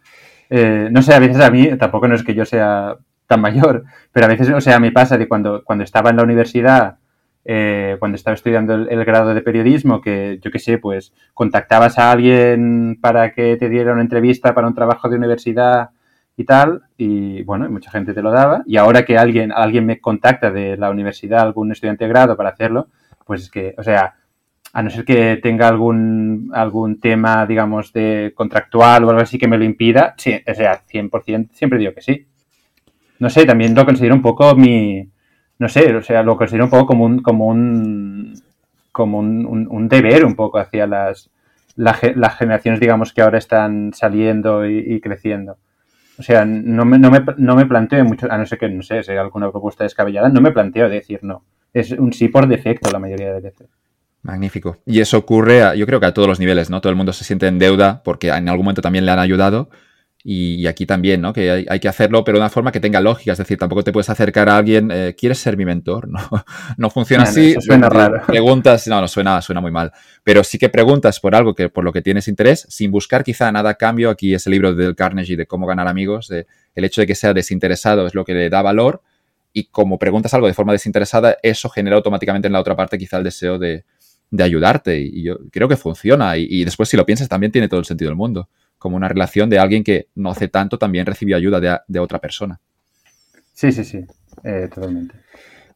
Eh, 0.49 0.89
no 0.91 1.03
sé, 1.03 1.12
a 1.12 1.18
veces 1.18 1.43
a 1.43 1.51
mí, 1.51 1.68
tampoco 1.77 2.09
no 2.09 2.14
es 2.14 2.23
que 2.23 2.35
yo 2.35 2.47
sea 2.47 2.97
tan 3.27 3.43
mayor, 3.43 3.85
pero 4.12 4.25
a 4.25 4.29
veces, 4.31 4.49
o 4.49 4.61
sea, 4.62 4.81
me 4.81 4.91
pasa 4.91 5.18
de 5.18 5.29
cuando, 5.29 5.62
cuando 5.62 5.85
estaba 5.85 6.09
en 6.09 6.16
la 6.16 6.23
universidad 6.23 6.97
eh, 7.45 7.97
cuando 7.99 8.16
estaba 8.16 8.35
estudiando 8.35 8.73
el, 8.75 9.05
grado 9.05 9.35
de 9.35 9.43
periodismo, 9.43 10.01
que 10.01 10.39
yo 10.43 10.51
qué 10.51 10.59
sé, 10.59 10.79
pues 10.79 11.12
contactabas 11.35 11.99
a 11.99 12.12
alguien 12.12 12.99
para 12.99 13.35
que 13.35 13.59
te 13.59 13.68
diera 13.68 13.93
una 13.93 14.01
entrevista 14.01 14.55
para 14.55 14.68
un 14.68 14.75
trabajo 14.75 15.11
de 15.11 15.16
universidad 15.16 15.91
y 16.41 16.45
tal, 16.45 16.82
y 16.97 17.43
bueno, 17.43 17.68
mucha 17.68 17.91
gente 17.91 18.14
te 18.14 18.22
lo 18.22 18.30
daba, 18.30 18.62
y 18.66 18.78
ahora 18.78 19.05
que 19.05 19.18
alguien, 19.18 19.53
alguien 19.53 19.84
me 19.84 20.01
contacta 20.01 20.51
de 20.51 20.78
la 20.78 20.88
universidad, 20.88 21.41
algún 21.41 21.70
estudiante 21.70 22.05
de 22.05 22.11
grado 22.11 22.34
para 22.34 22.49
hacerlo, 22.49 22.88
pues 23.26 23.43
es 23.43 23.51
que, 23.51 23.74
o 23.76 23.82
sea, 23.82 24.14
a 24.72 24.82
no 24.82 24.88
ser 24.88 25.05
que 25.05 25.38
tenga 25.43 25.68
algún, 25.68 26.51
algún 26.55 26.99
tema, 26.99 27.45
digamos, 27.45 27.93
de 27.93 28.32
contractual 28.34 29.05
o 29.05 29.11
algo 29.11 29.20
así 29.20 29.36
que 29.36 29.49
me 29.49 29.59
lo 29.59 29.64
impida, 29.64 30.14
sí, 30.16 30.41
o 30.47 30.55
sea, 30.55 30.82
100% 30.91 31.51
siempre 31.53 31.78
digo 31.78 31.93
que 31.93 32.01
sí. 32.01 32.26
No 33.18 33.28
sé, 33.28 33.45
también 33.45 33.74
lo 33.74 33.84
considero 33.84 34.14
un 34.14 34.22
poco 34.22 34.55
mi, 34.57 35.07
no 35.59 35.68
sé, 35.68 35.95
o 35.95 36.03
sea, 36.03 36.22
lo 36.22 36.38
considero 36.38 36.64
un 36.64 36.70
poco 36.70 36.86
como 36.86 37.05
un, 37.05 37.20
como 37.20 37.49
un, 37.49 38.34
como 38.93 39.18
un, 39.18 39.88
deber 39.88 40.24
un 40.24 40.34
poco 40.34 40.59
hacia 40.59 40.86
las, 40.86 41.30
las 41.76 42.38
generaciones, 42.38 42.80
digamos, 42.80 43.12
que 43.12 43.20
ahora 43.20 43.36
están 43.36 43.93
saliendo 43.93 44.66
y, 44.66 45.01
creciendo. 45.03 45.59
O 46.21 46.23
sea, 46.23 46.45
no 46.45 46.85
me, 46.85 46.99
no, 46.99 47.11
me, 47.11 47.25
no 47.39 47.57
me 47.57 47.64
planteo 47.64 48.05
mucho, 48.05 48.31
a 48.31 48.37
no 48.37 48.45
ser 48.45 48.59
que, 48.59 48.68
no 48.68 48.83
sé, 48.83 49.01
alguna 49.18 49.51
propuesta 49.51 49.85
descabellada, 49.85 50.29
no 50.29 50.43
me 50.43 50.53
planteo 50.53 50.91
decir 50.91 51.21
no. 51.23 51.45
Es 51.73 51.93
un 51.93 52.12
sí 52.12 52.29
por 52.29 52.47
defecto 52.47 52.91
la 52.91 52.99
mayoría 52.99 53.33
de 53.33 53.41
veces. 53.41 53.68
Magnífico. 54.21 54.77
Y 54.85 55.01
eso 55.01 55.16
ocurre, 55.16 55.62
yo 55.79 55.87
creo 55.87 55.99
que 55.99 56.05
a 56.05 56.12
todos 56.12 56.29
los 56.29 56.39
niveles, 56.39 56.68
¿no? 56.68 56.83
Todo 56.83 56.91
el 56.91 56.97
mundo 56.97 57.14
se 57.14 57.25
siente 57.25 57.47
en 57.47 57.59
deuda 57.59 58.03
porque 58.05 58.29
en 58.29 58.51
algún 58.51 58.66
momento 58.66 58.83
también 58.83 59.07
le 59.07 59.12
han 59.12 59.18
ayudado. 59.18 59.71
Y, 60.23 60.66
aquí 60.66 60.85
también, 60.85 61.23
¿no? 61.23 61.33
Que 61.33 61.66
hay, 61.66 61.81
que 61.81 61.89
hacerlo, 61.89 62.25
pero 62.25 62.37
de 62.37 62.43
una 62.43 62.51
forma 62.51 62.73
que 62.73 62.81
tenga 62.81 63.01
lógica. 63.01 63.33
Es 63.33 63.39
decir, 63.39 63.57
tampoco 63.57 63.83
te 63.83 63.91
puedes 63.91 64.11
acercar 64.11 64.51
a 64.51 64.59
alguien, 64.59 64.91
eh, 64.93 65.14
¿quieres 65.16 65.39
ser 65.39 65.57
mi 65.57 65.64
mentor? 65.64 66.09
No, 66.11 66.45
no 66.77 66.91
funciona 66.91 67.25
así. 67.25 67.55
suena 67.61 67.89
raro. 67.89 68.23
Preguntas, 68.27 68.87
no, 68.87 69.01
no, 69.01 69.09
suena, 69.09 69.41
suena 69.41 69.61
muy 69.61 69.71
mal. 69.71 69.93
Pero 70.23 70.45
sí 70.45 70.59
que 70.59 70.68
preguntas 70.68 71.21
por 71.21 71.35
algo 71.35 71.55
que 71.55 71.68
por 71.71 71.85
lo 71.85 71.93
que 71.93 72.03
tienes 72.03 72.29
interés, 72.29 72.66
sin 72.68 72.91
buscar 72.91 73.25
quizá 73.25 73.51
nada 73.51 73.71
a 73.71 73.75
cambio. 73.75 74.11
Aquí 74.11 74.35
es 74.35 74.47
el 74.47 74.53
libro 74.53 74.75
del 74.75 74.95
Carnegie 74.95 75.37
de 75.37 75.47
cómo 75.47 75.66
ganar 75.66 75.89
amigos. 75.89 76.29
De, 76.29 76.47
el 76.75 76.85
hecho 76.85 77.01
de 77.01 77.07
que 77.07 77.14
sea 77.14 77.33
desinteresado 77.33 78.07
es 78.07 78.14
lo 78.14 78.25
que 78.25 78.35
le 78.35 78.51
da 78.51 78.62
valor. 78.62 79.03
Y 79.53 79.64
como 79.64 79.99
preguntas 79.99 80.33
algo 80.35 80.47
de 80.47 80.55
forma 80.55 80.73
desinteresada, 80.73 81.37
eso 81.43 81.68
genera 81.68 81.97
automáticamente 81.97 82.47
en 82.47 82.53
la 82.53 82.61
otra 82.61 82.77
parte 82.77 82.99
quizá 82.99 83.16
el 83.18 83.25
deseo 83.25 83.59
de, 83.59 83.85
de 84.31 84.45
ayudarte. 84.45 85.01
Y 85.01 85.25
yo 85.25 85.39
creo 85.51 85.68
que 85.68 85.77
funciona. 85.77 86.37
Y, 86.37 86.64
después, 86.64 86.89
si 86.89 86.97
lo 86.97 87.05
piensas, 87.05 87.29
también 87.29 87.53
tiene 87.53 87.68
todo 87.68 87.81
el 87.81 87.87
sentido 87.87 88.11
del 88.11 88.16
mundo. 88.16 88.49
Como 88.81 88.97
una 88.97 89.09
relación 89.09 89.49
de 89.49 89.61
alguien 89.61 89.85
que 89.85 90.09
no 90.16 90.31
hace 90.31 90.49
tanto 90.49 90.76
también 90.76 91.07
recibió 91.07 91.37
ayuda 91.37 91.81
de, 91.87 92.01
otra 92.01 92.18
persona. 92.18 92.59
Sí, 93.53 93.70
sí, 93.70 93.85
sí, 93.85 94.05
eh, 94.43 94.68
totalmente. 94.74 95.14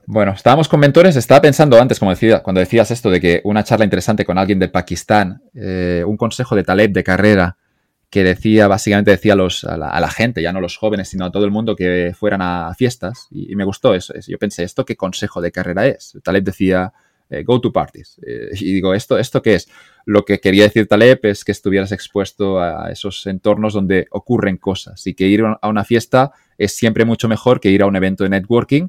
Bueno, 0.07 0.33
estábamos 0.33 0.69
con 0.69 0.81
mentores. 0.81 1.15
Estaba 1.15 1.43
pensando 1.43 1.81
antes, 1.81 1.99
como 1.99 2.11
decía, 2.11 2.43
cuando 2.43 2.61
decías 2.61 2.91
esto 2.91 3.11
de 3.11 3.21
que 3.21 3.41
una 3.45 3.63
charla 3.63 3.85
interesante 3.85 4.25
con 4.25 4.39
alguien 4.39 4.59
de 4.59 4.69
Pakistán, 4.69 5.43
eh, 5.55 6.03
un 6.07 6.17
consejo 6.17 6.57
de 6.57 6.65
Taleb 6.65 6.93
de 6.93 7.05
carrera 7.05 7.59
que 8.09 8.25
decía, 8.25 8.69
básicamente 8.69 9.11
decía 9.11 9.35
a, 9.35 9.37
los, 9.37 9.65
a, 9.65 9.77
la, 9.77 10.11
gente, 10.11 10.41
ya 10.41 10.53
no 10.53 10.61
los 10.61 10.77
jóvenes, 10.77 11.09
sino 11.09 11.27
a 11.27 11.33
todo 11.33 11.45
el 11.45 11.51
mundo 11.51 11.77
que 11.77 12.15
fueran 12.17 12.43
a 12.43 12.73
fiestas. 12.75 13.29
Y, 13.31 13.55
me 13.57 13.65
gustó 13.65 13.95
eso. 13.95 14.15
Yo 14.27 14.39
pensé, 14.39 14.63
¿esto 14.63 14.87
qué 14.87 14.97
consejo 14.97 15.43
de 15.43 15.53
carrera 15.53 15.87
es? 15.87 16.17
Taleb 16.23 16.45
decía, 16.45 16.93
eh, 17.31 17.43
go 17.43 17.61
to 17.61 17.73
parties. 17.73 18.21
Eh, 18.27 18.51
y 18.53 18.73
digo, 18.75 18.95
¿esto, 18.95 19.19
¿esto 19.19 19.43
qué 19.43 19.57
es? 19.57 19.69
Lo 20.07 20.25
que 20.25 20.41
quería 20.41 20.65
decir 20.65 20.87
Taleb 20.87 21.21
es 21.23 21.45
que 21.45 21.53
estuvieras 21.53 21.93
expuesto 21.93 22.61
a 22.61 22.91
esos 22.91 23.27
entornos 23.27 23.73
donde 23.73 24.07
ocurren 24.11 24.59
cosas 24.59 25.07
y 25.07 25.15
que 25.15 25.27
ir 25.27 25.43
a 25.45 25.69
una 25.69 25.85
fiesta 25.85 26.33
es 26.59 26.77
siempre 26.77 27.05
mucho 27.05 27.29
mejor 27.29 27.61
que 27.61 27.71
ir 27.71 27.83
a 27.83 27.87
un 27.87 27.97
evento 27.97 28.25
de 28.25 28.31
networking. 28.31 28.89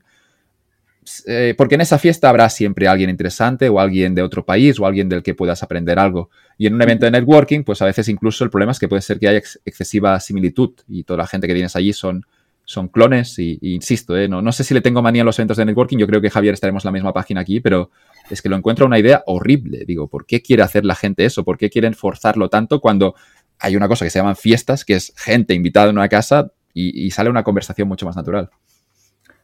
Eh, 1.28 1.53
porque 1.55 1.76
en 1.76 1.82
esa 1.82 1.99
fiesta 1.99 2.30
habrá 2.30 2.49
siempre 2.49 2.88
alguien 2.88 3.11
interesante 3.11 3.70
o 3.70 3.80
alguien 3.80 4.16
de 4.16 4.24
otro 4.24 4.43
país 4.43 4.80
o 4.80 4.88
alguien 4.88 5.07
del 5.07 5.24
que 5.24 5.36
puedas 5.36 5.61
aprender 5.63 5.99
algo. 5.99 6.30
Y 6.57 6.68
en 6.68 6.74
un 6.74 6.82
evento 6.82 7.05
de 7.05 7.11
networking, 7.11 7.63
pues 7.63 7.82
a 7.82 7.86
veces 7.86 8.09
incluso 8.09 8.43
el 8.43 8.49
problema 8.49 8.72
es 8.72 8.80
que 8.80 8.88
puede 8.88 9.01
ser 9.01 9.20
que 9.20 9.28
haya 9.28 9.38
excesiva 9.38 10.20
similitud 10.20 10.72
y 10.88 11.03
toda 11.03 11.18
la 11.18 11.28
gente 11.28 11.47
que 11.47 11.53
tienes 11.53 11.76
allí 11.76 11.93
son 11.93 12.26
son 12.66 12.89
clones 12.89 13.38
y, 13.39 13.59
insisto, 13.61 14.18
¿eh? 14.18 14.28
no, 14.28 14.41
no, 14.41 14.51
sé 14.51 14.63
si 14.63 14.74
le 14.74 14.82
tengo 14.82 15.01
manía 15.01 15.22
a 15.22 15.26
los 15.26 15.38
eventos 15.39 15.57
de 15.57 15.66
networking, 15.66 15.97
yo 15.97 16.07
creo 16.07 16.20
que 16.20 16.30
Javier 16.30 16.55
estaremos 16.55 16.84
en 16.84 16.89
la 16.89 16.93
misma 16.93 17.13
página 17.13 17.41
aquí, 17.41 17.59
pero 17.59 17.91
es 18.30 18.41
que 18.41 18.49
lo 18.49 18.55
encuentro 18.55 18.86
una 18.86 18.99
idea 18.99 19.24
horrible. 19.28 19.86
Digo, 19.86 20.07
¿por 20.07 20.26
qué 20.26 20.41
quiere 20.41 20.63
hacer 20.63 20.84
la 20.84 20.95
gente 20.95 21.26
eso? 21.26 21.43
¿Por 21.43 21.57
qué 21.57 21.70
quieren 21.70 21.93
forzarlo 21.93 22.49
tanto 22.49 22.82
cuando 22.82 23.16
hay 23.59 23.76
una 23.76 23.88
cosa 23.88 24.05
que 24.05 24.09
se 24.09 24.20
llaman 24.20 24.36
fiestas, 24.36 24.84
que 24.84 24.95
es 24.95 25.13
gente 25.16 25.53
invitada 25.53 25.89
en 25.89 25.97
una 25.97 26.09
casa 26.09 26.51
y, 26.74 27.09
sale 27.11 27.30
una 27.30 27.43
conversación 27.43 27.88
mucho 27.88 28.05
más 28.05 28.16
natural? 28.16 28.49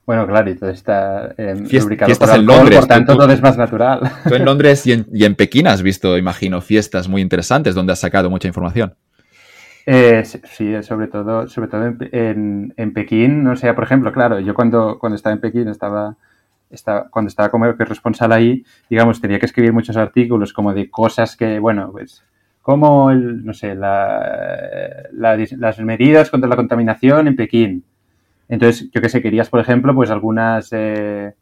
Bueno, 0.06 0.28
claro, 0.28 0.50
y 0.50 0.56
todo 0.56 0.72
está 0.72 1.34
eh, 1.38 1.56
fiestas 1.66 2.36
en 2.36 2.46
Londres. 2.46 2.80
Por 2.80 2.88
tanto, 2.88 3.16
todo 3.16 3.32
es 3.32 3.42
más 3.42 3.56
natural. 3.56 4.02
Tú 4.28 4.34
en 4.34 4.44
Londres 4.46 4.86
y 4.88 4.94
en, 4.94 5.08
y 5.14 5.24
en 5.26 5.36
Pekín 5.36 5.68
has 5.68 5.84
visto, 5.84 6.18
imagino, 6.18 6.60
fiestas 6.60 7.08
muy 7.08 7.22
interesantes 7.22 7.76
donde 7.76 7.94
has 7.94 8.00
sacado 8.00 8.30
mucha 8.30 8.48
información. 8.48 8.96
Eh, 9.86 10.24
sí, 10.26 10.84
sobre 10.84 11.08
todo, 11.08 11.48
sobre 11.48 11.68
todo 11.68 11.96
en, 12.12 12.74
en, 12.78 12.94
Pekín, 12.94 13.44
no 13.44 13.56
sé, 13.56 13.74
por 13.74 13.84
ejemplo, 13.84 14.12
claro, 14.12 14.40
yo 14.40 14.54
cuando, 14.54 15.00
cuando 15.00 15.16
estaba 15.16 15.34
en 15.34 15.42
Pekín 15.42 15.68
estaba, 15.70 16.16
cuando 17.10 17.30
estaba 17.30 17.50
como 17.50 17.66
responsable 17.72 18.36
ahí, 18.36 18.66
digamos, 18.90 19.20
tenía 19.20 19.40
que 19.40 19.48
escribir 19.48 19.74
muchos 19.74 19.98
artículos 19.98 20.54
como 20.54 20.74
de 20.74 20.90
cosas 20.90 21.36
que, 21.36 21.60
bueno, 21.60 21.92
pues, 21.92 22.24
como 22.62 23.10
el, 23.12 23.44
no 23.44 23.54
sé, 23.54 23.74
la, 23.76 25.10
las 25.12 25.80
medidas 25.80 26.30
contra 26.30 26.50
la 26.50 26.56
contaminación 26.56 27.28
en 27.28 27.36
Pekín. 27.36 27.84
Entonces, 28.50 28.90
yo 28.92 29.02
que 29.02 29.10
sé, 29.10 29.22
querías, 29.22 29.50
por 29.50 29.60
ejemplo, 29.62 29.96
pues 29.96 30.12
algunas, 30.12 30.70
eh, 30.74 31.34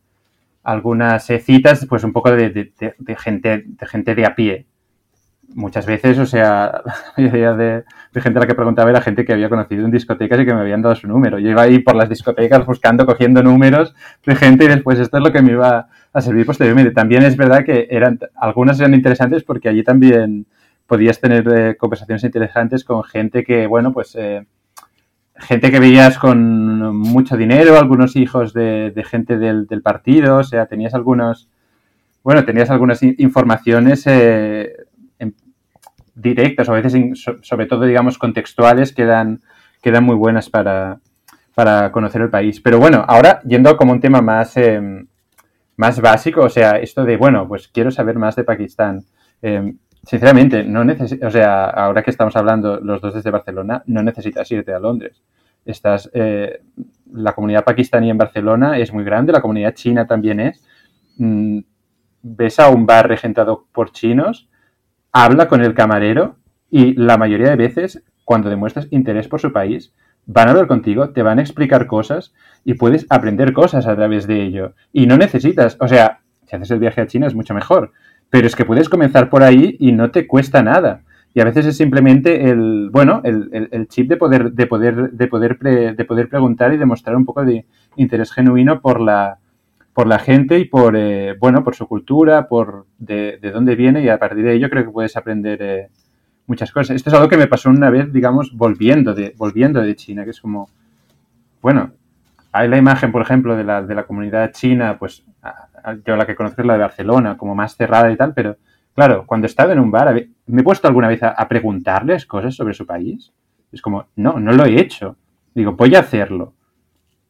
algunas 0.64 1.30
eh, 1.30 1.40
citas, 1.40 1.86
pues 1.90 2.04
un 2.04 2.14
poco 2.14 2.32
de, 2.32 2.50
de, 2.52 3.16
gente, 3.18 3.66
de 3.68 3.88
gente 3.88 4.16
de 4.16 4.26
a 4.26 4.36
pie 4.36 4.66
muchas 5.56 5.86
veces, 5.86 6.18
o 6.20 6.26
sea, 6.26 6.82
mayoría 7.18 7.54
de, 7.54 7.84
gente 8.16 8.40
a 8.40 8.42
la 8.42 8.48
que 8.48 8.56
preguntaba 8.56 8.90
era 8.90 9.02
gente 9.02 9.26
que 9.26 9.34
había 9.34 9.50
conocido 9.50 9.86
en 9.86 9.92
discotecas 9.92 10.40
y 10.40 10.46
que 10.46 10.54
me 10.54 10.62
habían 10.62 10.82
dado 10.82 10.96
su 10.96 11.08
número. 11.08 11.40
Yo 11.40 11.50
iba 11.50 11.62
ahí 11.62 11.80
por 11.80 11.96
las 11.96 12.10
discotecas 12.10 12.66
buscando, 12.66 13.06
cogiendo 13.06 13.44
números 13.44 13.96
de 14.26 14.36
gente 14.36 14.66
y 14.66 14.68
después 14.68 15.00
esto 15.00 15.18
es 15.18 15.24
lo 15.24 15.32
que 15.32 15.42
me 15.42 15.52
iba 15.54 15.88
a 16.12 16.22
servir 16.22 16.46
posteriormente. 16.46 16.92
También 16.92 17.24
es 17.24 17.38
verdad 17.38 17.64
que 17.64 17.88
eran, 17.90 18.20
algunas 18.36 18.80
eran 18.80 18.94
interesantes 18.94 19.44
porque 19.44 19.70
allí 19.70 19.84
también 19.84 20.46
podías 20.88 21.20
tener 21.20 21.48
eh, 21.54 21.78
conversaciones 21.78 22.24
interesantes 22.24 22.84
con 22.84 23.04
gente 23.04 23.44
que, 23.44 23.68
bueno, 23.68 23.94
pues... 23.94 24.16
Eh, 24.16 24.46
gente 25.40 25.72
que 25.72 25.80
veías 25.80 26.18
con 26.18 26.96
mucho 26.98 27.38
dinero, 27.38 27.78
algunos 27.78 28.16
hijos 28.16 28.54
de, 28.54 28.92
gente 29.10 29.38
del, 29.38 29.82
partido, 29.82 30.38
o 30.38 30.44
sea, 30.44 30.66
tenías 30.66 30.94
algunos, 30.94 31.50
bueno, 32.24 32.44
tenías 32.46 32.70
algunas 32.70 33.02
informaciones 33.04 34.06
eh, 34.08 34.74
directas 36.22 36.68
o 36.70 36.74
a 36.74 36.82
veces, 36.82 37.28
sobre 37.42 37.66
todo, 37.66 37.86
digamos, 37.86 38.18
contextuales, 38.18 38.94
quedan, 38.94 39.42
quedan 39.82 40.04
muy 40.04 40.16
buenas 40.16 40.50
para, 40.50 41.00
para 41.56 41.92
conocer 41.92 42.22
el 42.22 42.30
país. 42.30 42.60
Pero 42.62 42.80
bueno, 42.80 43.04
ahora 43.08 43.42
yendo 43.44 43.76
como 43.78 43.94
un 43.94 44.02
tema 44.02 44.22
más, 44.22 44.56
em, 44.58 45.08
más 45.78 46.02
básico, 46.02 46.42
o 46.42 46.50
sea, 46.50 46.78
esto 46.78 47.04
de, 47.06 47.18
bueno, 47.18 47.48
pues 47.48 47.68
quiero 47.68 47.92
saber 47.92 48.18
más 48.18 48.36
de 48.36 48.44
Pakistán. 48.44 49.04
Em, 49.42 49.78
sinceramente, 50.04 50.64
no 50.64 50.82
o 50.82 51.32
sea, 51.32 51.66
ahora 51.66 52.04
que 52.04 52.12
estamos 52.12 52.36
hablando 52.36 52.80
los 52.80 53.02
dos 53.02 53.14
desde 53.14 53.32
Barcelona, 53.32 53.84
no 53.86 54.04
necesitas 54.04 54.52
irte 54.52 54.74
a 54.74 54.80
Londres. 54.80 55.22
Estás, 55.66 56.10
eh, 56.14 56.62
la 57.14 57.34
comunidad 57.34 57.64
pakistaní 57.64 58.10
en 58.10 58.18
Barcelona 58.18 58.78
es 58.78 58.94
muy 58.94 59.04
grande, 59.04 59.32
la 59.32 59.42
comunidad 59.42 59.74
china 59.74 60.06
también 60.06 60.40
es. 60.40 60.64
Mm, 61.18 61.60
ves 62.22 62.60
a 62.60 62.70
un 62.70 62.86
bar 62.86 63.08
regentado 63.08 63.66
por 63.72 63.92
chinos 63.92 64.49
habla 65.12 65.48
con 65.48 65.62
el 65.62 65.74
camarero 65.74 66.36
y 66.70 66.94
la 66.94 67.18
mayoría 67.18 67.50
de 67.50 67.56
veces, 67.56 68.04
cuando 68.24 68.50
demuestras 68.50 68.88
interés 68.92 69.28
por 69.28 69.40
su 69.40 69.52
país, 69.52 69.94
van 70.26 70.48
a 70.48 70.52
hablar 70.52 70.68
contigo, 70.68 71.10
te 71.10 71.24
van 71.24 71.40
a 71.40 71.42
explicar 71.42 71.88
cosas 71.88 72.34
y 72.64 72.76
puedes 72.76 73.06
aprender 73.10 73.54
cosas 73.54 73.88
a 73.88 73.96
través 73.96 74.28
de 74.28 74.44
ello. 74.44 74.74
Y 74.94 75.08
no 75.08 75.18
necesitas, 75.18 75.78
o 75.80 75.88
sea, 75.88 76.20
si 76.46 76.56
haces 76.56 76.72
el 76.72 76.80
viaje 76.80 77.02
a 77.02 77.08
China 77.08 77.28
es 77.28 77.36
mucho 77.36 77.54
mejor, 77.54 77.92
pero 78.30 78.46
es 78.46 78.56
que 78.56 78.66
puedes 78.66 78.90
comenzar 78.90 79.30
por 79.30 79.44
ahí 79.44 79.76
y 79.80 79.92
no 79.92 80.12
te 80.12 80.28
cuesta 80.28 80.62
nada. 80.62 81.02
Y 81.34 81.42
a 81.42 81.46
veces 81.46 81.66
es 81.66 81.78
simplemente 81.78 82.50
el, 82.50 82.90
bueno, 82.92 83.22
el, 83.24 83.88
chip 83.88 84.10
de 84.10 84.18
poder, 84.18 84.52
de 84.52 84.66
poder, 84.66 85.12
de 85.12 85.28
poder, 85.28 85.58
de 85.96 86.06
poder 86.06 86.30
preguntar 86.30 86.74
y 86.74 86.78
demostrar 86.78 87.16
un 87.16 87.26
poco 87.26 87.46
de 87.46 87.66
interés 87.96 88.32
genuino 88.32 88.82
por 88.82 89.00
la, 89.00 89.38
por 89.94 90.08
la 90.08 90.20
gente 90.20 90.60
y 90.60 90.66
por, 90.66 90.96
eh, 90.96 91.36
bueno, 91.40 91.64
por 91.64 91.76
su 91.76 91.88
cultura, 91.88 92.48
por 92.48 92.86
de, 92.98 93.40
dónde 93.54 93.76
viene 93.76 94.02
y 94.02 94.10
a 94.10 94.20
partir 94.20 94.44
de 94.44 94.54
ello 94.54 94.70
creo 94.70 94.86
que 94.86 94.92
puedes 94.92 95.18
aprender 95.18 95.60
eh, 95.62 95.90
muchas 96.48 96.72
cosas. 96.72 96.96
Esto 96.96 97.10
es 97.10 97.16
algo 97.16 97.30
que 97.30 97.38
me 97.38 97.48
pasó 97.48 97.70
una 97.70 97.90
vez, 97.90 98.12
digamos, 98.12 98.56
volviendo 98.56 99.14
de, 99.14 99.34
volviendo 99.38 99.82
de 99.82 99.96
China, 99.96 100.24
que 100.24 100.32
es 100.32 100.42
como, 100.42 100.70
bueno, 101.62 101.92
hay 102.52 102.68
la 102.68 102.78
imagen, 102.78 103.12
por 103.12 103.22
ejemplo, 103.22 103.56
de 103.56 103.64
la, 103.64 103.82
de 103.82 103.96
la 103.96 104.04
comunidad 104.04 104.52
china, 104.52 104.98
pues 104.98 105.24
yo 106.06 106.16
la 106.16 106.26
que 106.26 106.36
conozco 106.36 106.62
es 106.62 106.68
la 106.68 106.74
de 106.74 106.80
Barcelona, 106.80 107.38
como 107.38 107.56
más 107.56 107.76
cerrada 107.76 108.12
y 108.12 108.18
tal, 108.18 108.34
pero 108.34 108.58
claro, 108.96 109.26
cuando 109.26 109.46
he 109.46 109.50
estado 109.50 109.72
en 109.72 109.80
un 109.80 109.92
bar, 109.92 110.14
me 110.48 110.62
he 110.62 110.64
puesto 110.64 110.88
alguna 110.88 111.08
vez 111.08 111.24
a, 111.24 111.30
a 111.30 111.48
preguntarles 111.48 112.26
cosas 112.26 112.56
sobre 112.56 112.74
su 112.74 112.86
país. 112.86 113.32
Es 113.72 113.82
como, 113.82 114.06
no, 114.16 114.40
no 114.40 114.52
lo 114.52 114.66
he 114.66 114.80
hecho. 114.80 115.16
Digo, 115.54 115.74
voy 115.74 115.96
a 115.96 116.00
hacerlo 116.00 116.54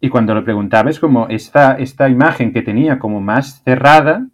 y 0.01 0.09
cuando 0.09 0.33
lo 0.33 0.43
preguntaba 0.43 0.89
es 0.89 0.99
como 0.99 1.27
esta, 1.27 1.73
esta 1.73 2.07
imagen 2.09 2.53
que 2.53 2.61
tenía 2.61 2.99
como 2.99 3.19
más 3.19 3.61
cerrada, 3.63 4.27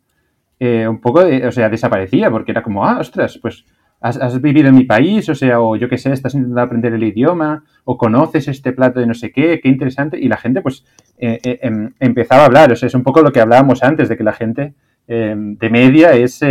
eh, 0.60 0.88
un 0.88 1.02
poco, 1.02 1.22
o 1.22 1.52
sea, 1.52 1.70
desaparecía, 1.70 2.30
porque 2.30 2.52
era 2.52 2.64
como, 2.64 2.86
ah, 2.86 3.00
ostras, 3.00 3.40
pues 3.42 3.66
has, 4.00 4.40
vivido 4.42 4.70
en 4.70 4.76
mi 4.76 4.84
país, 4.84 5.28
o 5.30 5.36
sea, 5.36 5.60
o 5.60 5.76
yo 5.76 5.90
qué 5.90 5.98
sé, 5.98 6.12
estás 6.12 6.36
intentando 6.36 6.62
aprender 6.62 6.94
el 6.94 7.04
idioma, 7.04 7.64
o 7.84 7.98
conoces 7.98 8.48
este 8.48 8.72
plato 8.72 9.00
de 9.00 9.08
no 9.08 9.16
sé 9.16 9.32
qué, 9.32 9.60
qué 9.62 9.68
interesante, 9.68 10.20
y 10.20 10.28
la 10.28 10.38
gente 10.38 10.62
pues 10.62 10.86
eh, 11.18 11.40
eh, 11.44 11.60
em, 11.64 11.94
empezaba 12.00 12.44
a 12.44 12.46
hablar, 12.46 12.72
o 12.72 12.76
sea, 12.76 12.88
es 12.88 12.94
un 12.94 13.04
poco 13.04 13.22
lo 13.22 13.32
que 13.32 13.42
hablábamos 13.42 13.82
antes, 13.84 14.08
de 14.08 14.18
que 14.18 14.24
la 14.24 14.34
gente 14.34 14.76
em, 15.08 15.58
de 15.58 15.70
media 15.70 16.14
es 16.14 16.42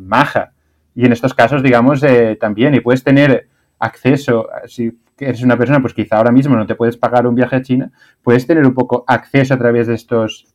maja, 0.00 0.52
y 0.96 1.06
en 1.06 1.12
estos 1.12 1.34
casos, 1.34 1.62
digamos, 1.62 2.04
también, 2.40 2.74
y 2.74 2.80
puedes 2.80 3.02
tener 3.02 3.48
acceso, 3.78 4.48
si 4.66 4.92
eres 5.18 5.42
una 5.42 5.56
persona, 5.56 5.80
pues 5.80 5.94
quizá 5.94 6.16
ahora 6.16 6.32
mismo 6.32 6.56
no 6.56 6.66
te 6.66 6.74
puedes 6.74 6.96
pagar 6.96 7.26
un 7.26 7.34
viaje 7.34 7.56
a 7.56 7.62
China, 7.62 7.92
puedes 8.22 8.46
tener 8.46 8.66
un 8.66 8.74
poco 8.74 9.04
acceso 9.06 9.54
a 9.54 9.58
través 9.58 9.86
de 9.86 9.94
estos 9.94 10.46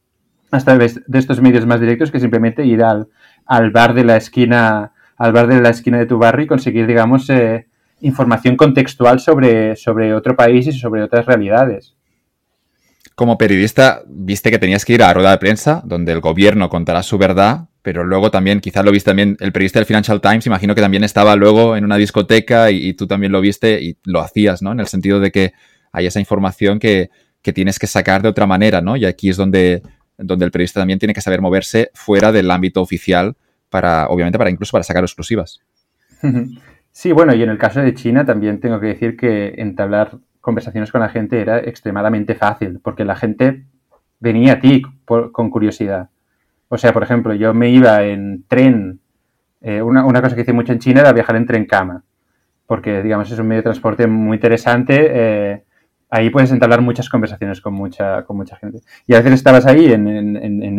de 0.52 1.20
estos 1.20 1.42
medios 1.42 1.68
más 1.68 1.80
directos 1.80 2.10
que 2.10 2.20
simplemente 2.20 2.66
ir 2.66 2.84
al, 2.84 3.08
al 3.46 3.70
bar 3.70 3.94
de 3.94 4.04
la 4.04 4.18
esquina 4.18 4.94
al 5.20 5.34
bar 5.34 5.48
de 5.48 5.62
la 5.62 5.70
esquina 5.70 6.00
de 6.00 6.06
tu 6.06 6.18
barrio 6.18 6.46
y 6.46 6.48
conseguir, 6.48 6.88
digamos, 6.88 7.30
eh, 7.30 7.68
información 8.02 8.56
contextual 8.56 9.20
sobre, 9.20 9.76
sobre 9.76 10.14
otro 10.14 10.36
país 10.36 10.66
y 10.68 10.72
sobre 10.72 11.04
otras 11.04 11.26
realidades. 11.26 11.96
Como 13.16 13.38
periodista, 13.38 14.02
viste 14.08 14.50
que 14.50 14.60
tenías 14.60 14.86
que 14.86 14.94
ir 14.94 15.04
a 15.04 15.08
la 15.08 15.14
rueda 15.14 15.32
de 15.32 15.38
prensa, 15.38 15.82
donde 15.84 16.14
el 16.14 16.22
gobierno 16.22 16.70
contará 16.70 17.04
su 17.04 17.18
verdad, 17.18 17.68
pero 17.82 18.04
luego 18.04 18.32
también, 18.32 18.60
quizás 18.60 18.84
lo 18.84 18.92
viste 18.92 19.10
también, 19.10 19.38
el 19.40 19.52
periodista 19.52 19.80
del 19.80 19.86
Financial 19.86 20.20
Times, 20.22 20.46
imagino 20.46 20.76
que 20.76 20.82
también 20.82 21.04
estaba 21.04 21.36
luego 21.36 21.76
en 21.76 21.86
una 21.86 21.98
discoteca 21.98 22.72
y, 22.72 22.94
tú 22.94 23.08
también 23.08 23.32
lo 23.32 23.42
viste 23.42 23.82
y 23.82 23.98
lo 24.04 24.20
hacías, 24.20 24.62
¿no? 24.62 24.72
En 24.72 24.80
el 24.80 24.88
sentido 24.88 25.20
de 25.20 25.32
que 25.32 25.54
hay 25.92 26.06
esa 26.06 26.20
información 26.20 26.80
que, 26.80 27.10
que 27.42 27.54
tienes 27.54 27.80
que 27.80 27.88
sacar 27.88 28.22
de 28.22 28.30
otra 28.30 28.46
manera, 28.46 28.82
¿no? 28.82 28.96
Y 28.98 29.06
aquí 29.06 29.30
es 29.30 29.38
donde 29.38 29.82
donde 30.20 30.46
el 30.46 30.52
periodista 30.52 30.82
también 30.82 31.00
tiene 31.00 31.14
que 31.14 31.22
saber 31.22 31.42
moverse 31.42 31.92
fuera 31.94 32.32
del 32.32 32.52
ámbito 32.52 32.82
oficial 32.82 33.36
para, 33.70 34.08
obviamente, 34.10 34.38
para 34.38 34.50
incluso 34.50 34.72
para 34.72 34.84
sacar 34.84 35.04
exclusivas. 35.04 35.62
Sí, 36.92 37.14
bueno, 37.14 37.34
y 37.36 37.44
en 37.44 37.50
el 37.50 37.60
caso 37.60 37.82
de 37.82 37.94
China 37.94 38.26
también 38.26 38.60
tengo 38.60 38.80
que 38.80 38.88
decir 38.88 39.16
que 39.16 39.54
entablar 39.58 40.18
conversaciones 40.42 40.92
con 40.92 41.00
la 41.00 41.08
gente 41.08 41.40
era 41.40 41.60
extremadamente 41.60 42.34
fácil, 42.34 42.80
porque 42.84 43.06
la 43.06 43.16
gente 43.16 43.64
venía 44.20 44.54
a 44.54 44.60
ti 44.60 44.82
con 45.06 45.50
curiosidad. 45.50 46.10
O 46.70 46.78
sea, 46.78 46.94
por 46.94 47.04
ejemplo, 47.04 47.34
yo 47.34 47.54
me 47.54 47.70
iba 47.70 48.04
en 48.04 48.46
tren, 48.48 49.00
eh, 49.60 49.82
una, 49.82 50.22
cosa 50.22 50.36
que 50.36 50.42
hice 50.42 50.54
mucho 50.54 50.72
en 50.72 50.80
China 50.80 51.02
era 51.02 51.12
viajar 51.12 51.36
en 51.36 51.48
tren 51.48 51.66
cama, 51.66 52.04
porque, 52.68 53.02
digamos, 53.02 53.30
es 53.32 53.40
un 53.40 53.48
medio 53.48 53.60
de 53.60 53.64
transporte 53.64 54.06
muy 54.06 54.36
interesante. 54.36 55.08
Eh, 55.10 55.64
ahí 56.12 56.30
puedes 56.30 56.52
entablar 56.52 56.82
muchas 56.82 57.10
conversaciones 57.10 57.60
con 57.60 57.74
mucha, 57.74 58.24
con 58.24 58.38
mucha 58.38 58.56
gente. 58.56 58.82
Y 59.08 59.16
a 59.16 59.18
veces 59.18 59.34
estabas 59.34 59.66
ahí 59.66 59.92
en, 59.92 60.08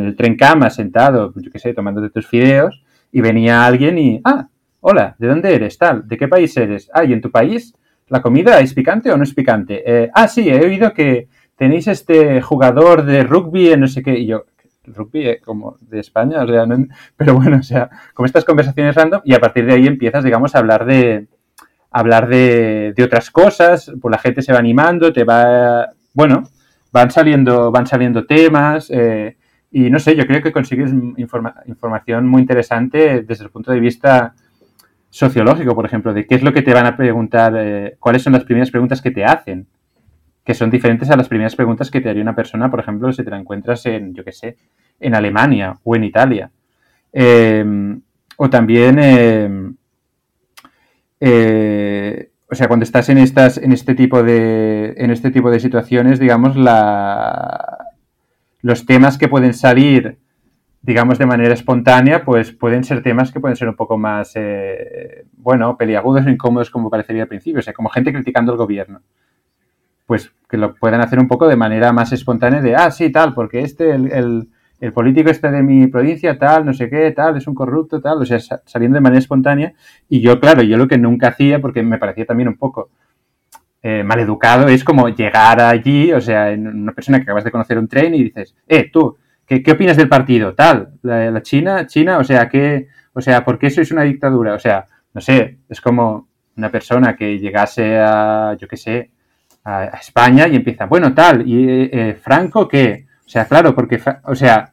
el 0.00 0.16
tren 0.16 0.36
cama, 0.36 0.70
sentado, 0.70 1.32
yo 1.34 1.50
qué 1.50 1.58
sé, 1.58 1.74
tomándote 1.74 2.10
tus 2.10 2.28
fideos, 2.28 2.84
y 3.10 3.20
venía 3.20 3.66
alguien 3.66 3.98
y, 3.98 4.20
ah, 4.24 4.46
hola, 4.78 5.16
¿de 5.18 5.26
dónde 5.26 5.52
eres? 5.52 5.76
Tal, 5.76 6.06
¿de 6.06 6.16
qué 6.16 6.28
país 6.28 6.56
eres? 6.56 6.88
Ah, 6.94 7.04
¿y 7.04 7.12
en 7.12 7.20
tu 7.20 7.32
país 7.32 7.74
la 8.06 8.22
comida 8.22 8.60
es 8.60 8.74
picante 8.74 9.10
o 9.10 9.16
no 9.16 9.24
es 9.24 9.34
picante? 9.34 9.82
Eh, 9.84 10.10
ah, 10.14 10.28
sí, 10.28 10.48
he 10.48 10.64
oído 10.64 10.92
que 10.92 11.26
tenéis 11.56 11.88
este 11.88 12.40
jugador 12.40 13.04
de 13.04 13.24
rugby 13.24 13.72
en 13.72 13.80
no 13.80 13.88
sé 13.88 14.02
qué, 14.02 14.16
y 14.16 14.26
yo, 14.26 14.44
rugby 14.94 15.26
eh, 15.26 15.40
como 15.44 15.78
de 15.80 16.00
España, 16.00 16.46
sea, 16.46 16.66
pero 17.16 17.34
bueno, 17.34 17.58
o 17.58 17.62
sea, 17.62 17.90
como 18.14 18.26
estas 18.26 18.44
conversaciones 18.44 18.94
random, 18.94 19.20
y 19.24 19.34
a 19.34 19.40
partir 19.40 19.66
de 19.66 19.74
ahí 19.74 19.86
empiezas, 19.86 20.24
digamos, 20.24 20.54
a 20.54 20.58
hablar 20.58 20.84
de, 20.84 21.26
hablar 21.90 22.28
de, 22.28 22.94
otras 23.04 23.30
cosas, 23.30 23.90
pues 24.00 24.12
la 24.12 24.18
gente 24.18 24.42
se 24.42 24.52
va 24.52 24.58
animando, 24.58 25.12
te 25.12 25.24
va, 25.24 25.88
bueno, 26.14 26.44
van 26.92 27.10
saliendo, 27.10 27.70
van 27.70 27.86
saliendo 27.86 28.26
temas 28.26 28.90
eh, 28.90 29.36
y 29.70 29.90
no 29.90 29.98
sé, 29.98 30.16
yo 30.16 30.26
creo 30.26 30.42
que 30.42 30.52
consigues 30.52 30.90
información 31.16 32.26
muy 32.26 32.42
interesante 32.42 33.22
desde 33.22 33.44
el 33.44 33.50
punto 33.50 33.70
de 33.70 33.78
vista 33.78 34.34
sociológico, 35.10 35.74
por 35.74 35.86
ejemplo, 35.86 36.12
de 36.12 36.26
qué 36.26 36.36
es 36.36 36.42
lo 36.42 36.52
que 36.52 36.62
te 36.62 36.74
van 36.74 36.86
a 36.86 36.96
preguntar, 36.96 37.54
eh, 37.56 37.96
cuáles 37.98 38.22
son 38.22 38.32
las 38.32 38.44
primeras 38.44 38.70
preguntas 38.70 39.00
que 39.02 39.10
te 39.10 39.24
hacen, 39.24 39.66
que 40.44 40.54
son 40.54 40.70
diferentes 40.70 41.10
a 41.10 41.16
las 41.16 41.28
primeras 41.28 41.54
preguntas 41.54 41.90
que 41.90 42.00
te 42.00 42.08
haría 42.08 42.22
una 42.22 42.34
persona, 42.34 42.70
por 42.70 42.80
ejemplo, 42.80 43.12
si 43.12 43.22
te 43.22 43.30
la 43.30 43.38
encuentras 43.38 43.86
en, 43.86 44.14
yo 44.14 44.24
qué 44.24 44.32
sé, 44.32 44.56
en 45.00 45.14
Alemania 45.14 45.78
o 45.82 45.96
en 45.96 46.04
Italia. 46.04 46.50
Eh, 47.12 47.64
o 48.36 48.48
también 48.48 48.98
eh, 51.20 52.30
o 52.50 52.54
sea, 52.54 52.66
cuando 52.66 52.84
estás 52.84 53.08
en 53.10 53.18
estas, 53.18 53.58
en 53.58 53.72
este 53.72 53.94
tipo 53.94 54.22
de, 54.22 54.94
en 54.96 55.10
este 55.10 55.30
tipo 55.30 55.50
de 55.50 55.60
situaciones, 55.60 56.18
digamos, 56.18 56.56
la, 56.56 57.86
los 58.62 58.86
temas 58.86 59.18
que 59.18 59.28
pueden 59.28 59.54
salir, 59.54 60.18
digamos, 60.82 61.18
de 61.18 61.26
manera 61.26 61.54
espontánea, 61.54 62.24
pues 62.24 62.50
pueden 62.50 62.82
ser 62.82 63.02
temas 63.02 63.30
que 63.30 63.38
pueden 63.38 63.56
ser 63.56 63.68
un 63.68 63.76
poco 63.76 63.98
más, 63.98 64.32
eh, 64.34 65.26
bueno, 65.36 65.76
peliagudos 65.76 66.26
o 66.26 66.30
incómodos 66.30 66.70
como 66.70 66.90
parecería 66.90 67.22
al 67.22 67.28
principio, 67.28 67.60
o 67.60 67.62
sea, 67.62 67.74
como 67.74 67.90
gente 67.90 68.12
criticando 68.12 68.50
al 68.50 68.58
gobierno. 68.58 69.02
Pues 70.06 70.32
que 70.48 70.56
lo 70.56 70.74
puedan 70.74 71.00
hacer 71.02 71.20
un 71.20 71.28
poco 71.28 71.46
de 71.46 71.54
manera 71.54 71.92
más 71.92 72.12
espontánea 72.12 72.60
de, 72.60 72.74
ah, 72.74 72.90
sí, 72.90 73.12
tal, 73.12 73.32
porque 73.32 73.60
este, 73.60 73.92
el 73.92 74.48
político 74.94 75.30
este 75.30 75.50
de 75.50 75.62
mi 75.62 75.86
provincia, 75.88 76.38
tal, 76.38 76.64
no 76.64 76.72
sé 76.72 76.88
qué, 76.88 77.10
tal, 77.12 77.36
es 77.36 77.46
un 77.46 77.54
corrupto, 77.54 78.00
tal, 78.00 78.22
o 78.22 78.24
sea, 78.24 78.38
saliendo 78.38 78.96
de 78.96 79.02
manera 79.02 79.18
espontánea. 79.18 79.74
Y 80.08 80.20
yo, 80.20 80.40
claro, 80.40 80.62
yo 80.62 80.76
lo 80.76 80.88
que 80.88 80.96
nunca 80.98 81.28
hacía, 81.28 81.60
porque 81.60 81.82
me 81.82 81.98
parecía 81.98 82.24
también 82.24 82.48
un 82.48 82.56
poco 82.56 82.90
eh, 83.82 84.02
maleducado, 84.02 84.68
es 84.68 84.82
como 84.84 85.08
llegar 85.08 85.60
allí, 85.60 86.12
o 86.12 86.20
sea, 86.20 86.50
una 86.56 86.92
persona 86.92 87.18
que 87.18 87.24
acabas 87.24 87.44
de 87.44 87.50
conocer 87.50 87.78
un 87.78 87.88
tren 87.88 88.14
y 88.14 88.24
dices, 88.24 88.54
eh, 88.66 88.90
tú, 88.90 89.16
¿qué, 89.46 89.62
qué 89.62 89.72
opinas 89.72 89.96
del 89.96 90.08
partido? 90.08 90.54
Tal, 90.54 90.94
la, 91.02 91.42
China, 91.42 91.86
China, 91.86 92.18
o 92.18 92.24
sea, 92.24 92.48
¿qué, 92.48 92.88
o 93.12 93.20
sea, 93.20 93.44
¿por 93.44 93.58
qué 93.58 93.70
sois 93.70 93.92
una 93.92 94.02
dictadura? 94.02 94.54
O 94.54 94.58
sea, 94.58 94.86
no 95.12 95.20
sé, 95.20 95.58
es 95.68 95.80
como 95.80 96.28
una 96.56 96.70
persona 96.70 97.16
que 97.16 97.38
llegase 97.38 97.98
a, 97.98 98.56
yo 98.58 98.68
qué 98.68 98.76
sé, 98.76 99.10
a, 99.64 99.84
España 99.98 100.46
y 100.48 100.56
empieza, 100.56 100.86
bueno, 100.86 101.14
tal, 101.14 101.46
¿y 101.46 101.68
eh, 101.68 101.90
eh, 101.92 102.14
Franco 102.14 102.68
qué? 102.68 103.06
O 103.30 103.32
sea, 103.32 103.44
claro, 103.44 103.76
porque, 103.76 104.02
o 104.24 104.34
sea, 104.34 104.72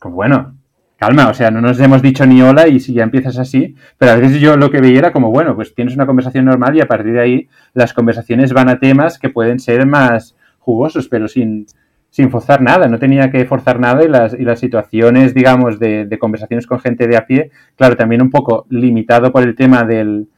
pues 0.00 0.14
bueno, 0.14 0.54
calma, 0.96 1.28
o 1.28 1.34
sea, 1.34 1.50
no 1.50 1.60
nos 1.60 1.78
hemos 1.78 2.00
dicho 2.00 2.24
ni 2.24 2.40
hola 2.40 2.66
y 2.66 2.80
si 2.80 2.94
ya 2.94 3.02
empiezas 3.02 3.36
así, 3.36 3.76
pero 3.98 4.12
a 4.12 4.16
veces 4.16 4.40
yo 4.40 4.56
lo 4.56 4.70
que 4.70 4.80
veía 4.80 5.00
era 5.00 5.12
como, 5.12 5.30
bueno, 5.30 5.54
pues 5.54 5.74
tienes 5.74 5.94
una 5.94 6.06
conversación 6.06 6.46
normal 6.46 6.74
y 6.74 6.80
a 6.80 6.86
partir 6.86 7.12
de 7.12 7.20
ahí 7.20 7.48
las 7.74 7.92
conversaciones 7.92 8.54
van 8.54 8.70
a 8.70 8.78
temas 8.78 9.18
que 9.18 9.28
pueden 9.28 9.58
ser 9.60 9.84
más 9.84 10.34
jugosos, 10.58 11.06
pero 11.06 11.28
sin, 11.28 11.66
sin 12.08 12.30
forzar 12.30 12.62
nada, 12.62 12.88
no 12.88 12.98
tenía 12.98 13.30
que 13.30 13.44
forzar 13.44 13.78
nada 13.78 14.02
y 14.02 14.08
las, 14.08 14.32
y 14.32 14.42
las 14.42 14.58
situaciones, 14.58 15.34
digamos, 15.34 15.78
de, 15.78 16.06
de 16.06 16.18
conversaciones 16.18 16.66
con 16.66 16.80
gente 16.80 17.06
de 17.06 17.18
a 17.18 17.26
pie, 17.26 17.50
claro, 17.76 17.94
también 17.94 18.22
un 18.22 18.30
poco 18.30 18.64
limitado 18.70 19.30
por 19.30 19.42
el 19.42 19.54
tema 19.54 19.84
del, 19.84 20.28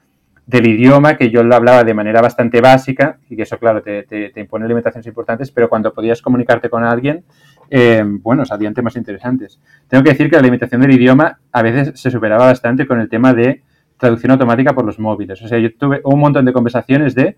del 0.47 0.67
idioma, 0.67 1.17
que 1.17 1.31
yo 1.31 1.43
lo 1.43 1.55
hablaba 1.55 1.85
de 1.85 1.95
manera 1.95 2.21
bastante 2.21 2.61
básica, 2.61 3.19
y 3.31 3.37
que 3.37 3.43
eso, 3.43 3.59
claro, 3.59 3.83
te, 3.83 4.33
impone 4.37 4.69
limitaciones 4.69 5.07
importantes, 5.07 5.51
pero 5.51 5.69
cuando 5.69 5.93
podías 5.93 6.21
comunicarte 6.21 6.69
con 6.69 6.85
alguien, 6.85 7.25
eh, 7.71 8.03
bueno, 8.05 8.45
salían 8.45 8.75
temas 8.75 8.97
interesantes. 8.97 9.59
Tengo 9.89 10.05
que 10.05 10.11
decir 10.11 10.29
que 10.29 10.37
la 10.37 10.43
limitación 10.43 10.83
del 10.83 10.93
idioma 10.93 11.39
a 11.51 11.63
veces 11.63 11.99
se 11.99 12.11
superaba 12.11 12.47
bastante 12.47 12.87
con 12.87 13.01
el 13.01 13.09
tema 13.09 13.33
de 13.33 13.63
traducción 13.97 14.33
automática 14.33 14.75
por 14.75 14.85
los 14.85 14.99
móviles. 14.99 15.41
O 15.43 15.49
sea, 15.49 15.59
yo 15.59 15.75
tuve 15.75 16.01
un 16.05 16.21
montón 16.21 16.45
de 16.45 16.53
conversaciones 16.53 17.15
de 17.15 17.37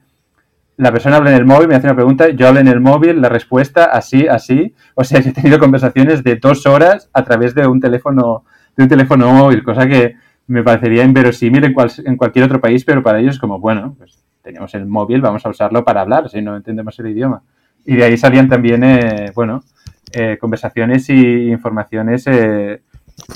la 0.79 0.93
persona 0.93 1.17
habla 1.17 1.31
en 1.31 1.37
el 1.37 1.47
móvil, 1.47 1.69
me 1.69 1.75
hace 1.75 1.87
una 1.87 1.95
pregunta, 1.95 2.29
yo 2.29 2.49
hablo 2.49 2.61
en 2.61 2.69
el 2.69 2.81
móvil, 2.81 3.21
la 3.23 3.31
respuesta 3.31 3.87
así, 3.87 4.27
así. 4.29 4.75
O 4.95 5.05
sea, 5.05 5.21
yo 5.21 5.31
he 5.31 5.33
tenido 5.33 5.59
conversaciones 5.59 6.23
de 6.23 6.37
dos 6.37 6.67
horas 6.67 7.09
a 7.13 7.25
través 7.25 7.55
de 7.55 7.67
un 7.67 7.81
teléfono, 7.81 8.45
de 8.77 8.83
un 8.83 8.89
teléfono 8.89 9.33
móvil, 9.33 9.63
cosa 9.63 9.87
que 9.87 10.17
me 10.49 10.63
parecería 10.63 11.05
inverosímil 11.05 11.65
en, 11.65 12.17
cualquier 12.17 12.45
otro 12.45 12.61
país, 12.61 12.85
pero 12.85 13.03
para 13.03 13.19
ellos 13.19 13.39
como, 13.39 13.59
bueno, 13.59 13.95
pues 13.99 14.23
tenemos 14.43 14.73
el 14.75 14.87
móvil, 14.87 15.21
vamos 15.21 15.45
a 15.45 15.49
usarlo 15.49 15.85
para 15.85 16.03
hablar, 16.03 16.29
si 16.29 16.41
no 16.41 16.57
entendemos 16.57 16.99
el 17.01 17.09
idioma. 17.09 17.43
Y 17.85 17.97
de 17.97 18.05
ahí 18.05 18.17
salían 18.17 18.49
también, 18.49 18.85
eh, 18.85 19.33
bueno, 19.35 19.65
eh, 20.13 20.39
conversaciones 20.41 21.09
y 21.11 21.51
informaciones 21.51 22.27
eh, 22.29 22.81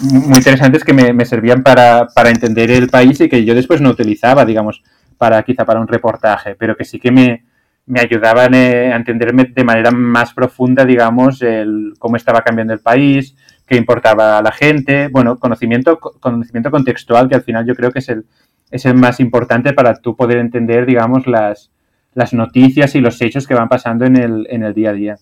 muy 0.02 0.38
interesantes 0.38 0.84
que 0.84 0.92
me, 0.92 1.24
servían 1.24 1.62
para, 1.62 2.06
para, 2.14 2.30
entender 2.30 2.70
el 2.70 2.88
país 2.88 3.20
y 3.20 3.28
que 3.28 3.44
yo 3.44 3.54
después 3.54 3.80
no 3.80 3.90
utilizaba, 3.90 4.44
digamos, 4.44 4.82
para 5.18 5.42
quizá 5.42 5.64
para 5.64 5.80
un 5.80 5.88
reportaje, 5.88 6.54
pero 6.54 6.76
que 6.76 6.84
sí 6.84 7.00
que 7.00 7.10
me, 7.10 7.44
me 7.86 8.00
ayudaban 8.00 8.54
a 8.54 8.94
entenderme 8.94 9.44
de 9.44 9.64
manera 9.64 9.90
más 9.90 10.32
profunda, 10.32 10.84
digamos, 10.84 11.42
el, 11.42 11.94
cómo 11.98 12.16
estaba 12.16 12.42
cambiando 12.42 12.72
el 12.72 12.80
país, 12.80 13.34
qué 13.70 13.76
importaba 13.76 14.36
a 14.36 14.42
la 14.42 14.50
gente, 14.50 15.06
bueno, 15.06 15.38
conocimiento, 15.38 16.00
conocimiento 16.00 16.72
contextual, 16.72 17.28
que 17.28 17.36
al 17.36 17.42
final 17.42 17.64
yo 17.64 17.76
creo 17.76 17.92
que 17.92 18.00
es 18.00 18.08
el, 18.08 18.26
es 18.72 18.84
el 18.84 18.94
más 18.94 19.20
importante 19.20 19.72
para 19.72 19.94
tú 19.94 20.16
poder 20.16 20.38
entender, 20.38 20.86
digamos, 20.86 21.28
las, 21.28 21.70
las 22.12 22.34
noticias 22.34 22.96
y 22.96 23.00
los 23.00 23.22
hechos 23.22 23.46
que 23.46 23.54
van 23.54 23.68
pasando 23.68 24.04
en 24.06 24.16
el, 24.16 24.48
en 24.50 24.64
el 24.64 24.74
día 24.74 24.90
a 24.90 24.92
día. 24.92 25.16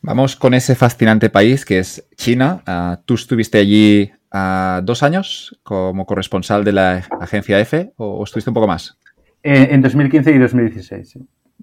Vamos 0.00 0.34
con 0.34 0.54
ese 0.54 0.74
fascinante 0.74 1.28
país 1.28 1.66
que 1.66 1.80
es 1.80 2.08
China. 2.16 2.62
Ah, 2.66 3.00
tú 3.04 3.16
estuviste 3.16 3.58
allí 3.58 4.10
uh, 4.32 4.80
dos 4.82 5.02
años 5.02 5.60
como 5.62 6.06
corresponsal 6.06 6.64
de 6.64 6.72
la 6.72 7.06
agencia 7.20 7.60
EFE 7.60 7.92
o, 7.96 8.24
estuviste 8.24 8.48
un 8.48 8.54
poco 8.54 8.66
más? 8.66 8.96
Eh, 9.42 9.68
en 9.72 9.82
2015 9.82 10.32
y 10.32 10.38
2016, 10.38 11.10
sí. 11.10 11.20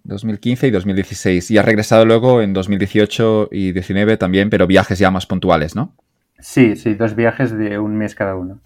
2015 0.07 0.67
y 0.67 0.71
2016. 0.71 1.51
Y 1.51 1.57
has 1.57 1.65
regresado 1.65 2.05
luego 2.05 2.41
en 2.41 2.53
2018 2.53 3.49
y 3.51 3.67
2019 3.67 4.17
también, 4.17 4.49
pero 4.49 4.65
viajes 4.65 4.97
ya 4.97 5.11
más 5.11 5.25
puntuales, 5.25 5.75
¿no? 5.75 5.95
Sí, 6.39 6.75
sí, 6.75 6.95
dos 6.95 7.15
viajes 7.15 7.55
de 7.57 7.77
un 7.79 7.97
mes 7.97 8.15
cada 8.15 8.35
uno. 8.35 8.59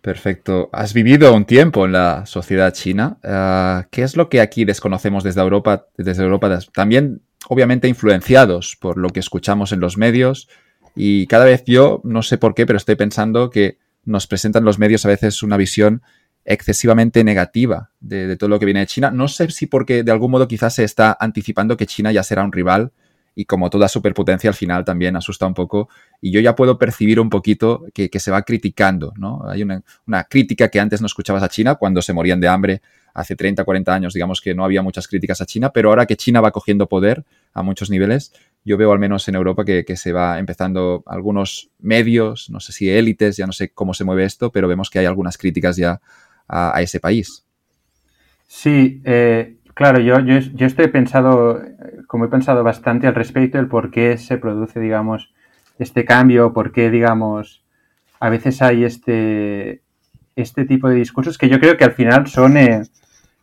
Perfecto. 0.00 0.68
Has 0.72 0.94
vivido 0.94 1.34
un 1.34 1.44
tiempo 1.44 1.84
en 1.86 1.92
la 1.92 2.26
sociedad 2.26 2.72
china. 2.72 3.18
Ah, 3.24 3.86
¿Qué 3.90 4.02
es 4.02 4.16
lo 4.16 4.28
que 4.28 4.40
aquí 4.40 4.64
desconocemos 4.64 5.24
desde 5.24 5.40
Europa? 5.40 5.86
Desde 5.96 6.22
Europa, 6.22 6.60
también 6.72 7.22
obviamente 7.48 7.88
influenciados 7.88 8.76
por 8.80 8.98
lo 8.98 9.10
que 9.10 9.20
escuchamos 9.20 9.72
en 9.72 9.80
los 9.80 9.96
medios. 9.96 10.48
Y 10.94 11.26
cada 11.26 11.44
vez 11.44 11.64
yo, 11.66 12.00
no 12.04 12.22
sé 12.22 12.38
por 12.38 12.54
qué, 12.54 12.66
pero 12.66 12.76
estoy 12.76 12.94
pensando 12.96 13.50
que 13.50 13.78
nos 14.04 14.26
presentan 14.26 14.64
los 14.64 14.78
medios 14.78 15.04
a 15.04 15.08
veces 15.08 15.42
una 15.42 15.56
visión 15.56 16.02
excesivamente 16.46 17.24
negativa 17.24 17.90
de, 18.00 18.36
todo 18.36 18.48
lo 18.48 18.58
que 18.58 18.64
viene 18.64 18.80
de 18.80 18.86
China. 18.86 19.10
No 19.10 19.28
sé 19.28 19.50
si 19.50 19.66
porque 19.66 20.04
de 20.04 20.12
algún 20.12 20.30
modo 20.30 20.46
quizás 20.46 20.74
se 20.74 20.84
está 20.84 21.16
anticipando 21.18 21.76
que 21.76 21.86
China 21.86 22.12
ya 22.12 22.22
será 22.22 22.44
un 22.44 22.52
rival 22.52 22.92
y 23.34 23.44
como 23.44 23.68
toda 23.68 23.88
superpotencia 23.88 24.48
al 24.48 24.54
final 24.54 24.84
también 24.84 25.16
asusta 25.16 25.46
un 25.46 25.54
poco 25.54 25.90
y 26.22 26.30
yo 26.30 26.40
ya 26.40 26.54
puedo 26.54 26.78
percibir 26.78 27.20
un 27.20 27.28
poquito 27.28 27.84
que, 27.92 28.08
se 28.18 28.30
va 28.30 28.42
criticando, 28.42 29.12
¿no? 29.16 29.42
Hay 29.46 29.62
una, 29.62 30.24
crítica 30.24 30.68
que 30.68 30.80
antes 30.80 31.00
no 31.00 31.06
escuchabas 31.06 31.42
a 31.42 31.48
China 31.48 31.74
cuando 31.74 32.00
se 32.00 32.12
morían 32.12 32.40
de 32.40 32.48
hambre 32.48 32.80
hace 33.12 33.34
30, 33.34 33.64
40 33.64 33.94
años, 33.94 34.14
digamos 34.14 34.40
que 34.40 34.54
no 34.54 34.64
había 34.64 34.82
muchas 34.82 35.08
críticas 35.08 35.40
a 35.40 35.46
China, 35.46 35.70
pero 35.70 35.88
ahora 35.88 36.06
que 36.06 36.16
China 36.16 36.40
va 36.40 36.50
cogiendo 36.50 36.88
poder 36.88 37.24
a 37.52 37.62
muchos 37.62 37.90
niveles, 37.90 38.32
yo 38.64 38.76
veo 38.76 38.92
al 38.92 38.98
menos 38.98 39.26
en 39.28 39.36
Europa 39.36 39.64
que, 39.64 39.96
se 39.96 40.12
va 40.12 40.38
empezando 40.38 41.02
algunos 41.06 41.70
medios, 41.78 42.50
no 42.50 42.60
sé 42.60 42.72
si 42.72 42.90
élites, 42.90 43.36
ya 43.36 43.46
no 43.46 43.52
sé 43.52 43.70
cómo 43.70 43.94
se 43.94 44.04
mueve 44.04 44.24
esto, 44.24 44.50
pero 44.50 44.66
vemos 44.68 44.90
que 44.90 44.98
hay 44.98 45.06
algunas 45.06 45.38
críticas 45.38 45.76
ya 45.76 46.00
a, 46.48 46.80
ese 46.80 47.00
país. 47.00 47.44
Sí, 48.46 49.02
eh, 49.04 49.56
claro, 49.74 50.00
yo, 50.00 50.18
yo, 50.20 50.66
estoy 50.66 50.88
pensado 50.88 51.60
como 52.06 52.26
he 52.26 52.28
pensado 52.28 52.62
bastante 52.62 53.06
al 53.06 53.14
respecto, 53.14 53.58
el 53.58 53.68
por 53.68 53.90
qué 53.90 54.16
se 54.18 54.38
produce, 54.38 54.80
digamos, 54.80 55.32
este 55.78 56.04
cambio, 56.04 56.52
por 56.52 56.72
qué, 56.72 56.90
digamos, 56.90 57.64
a 58.20 58.30
veces 58.30 58.62
hay 58.62 58.84
este, 58.84 59.82
este 60.36 60.64
tipo 60.64 60.88
de 60.88 60.96
discursos 60.96 61.36
que 61.38 61.48
yo 61.48 61.60
creo 61.60 61.76
que 61.76 61.84
al 61.84 61.92
final 61.92 62.26
son, 62.26 62.56
eh, 62.56 62.82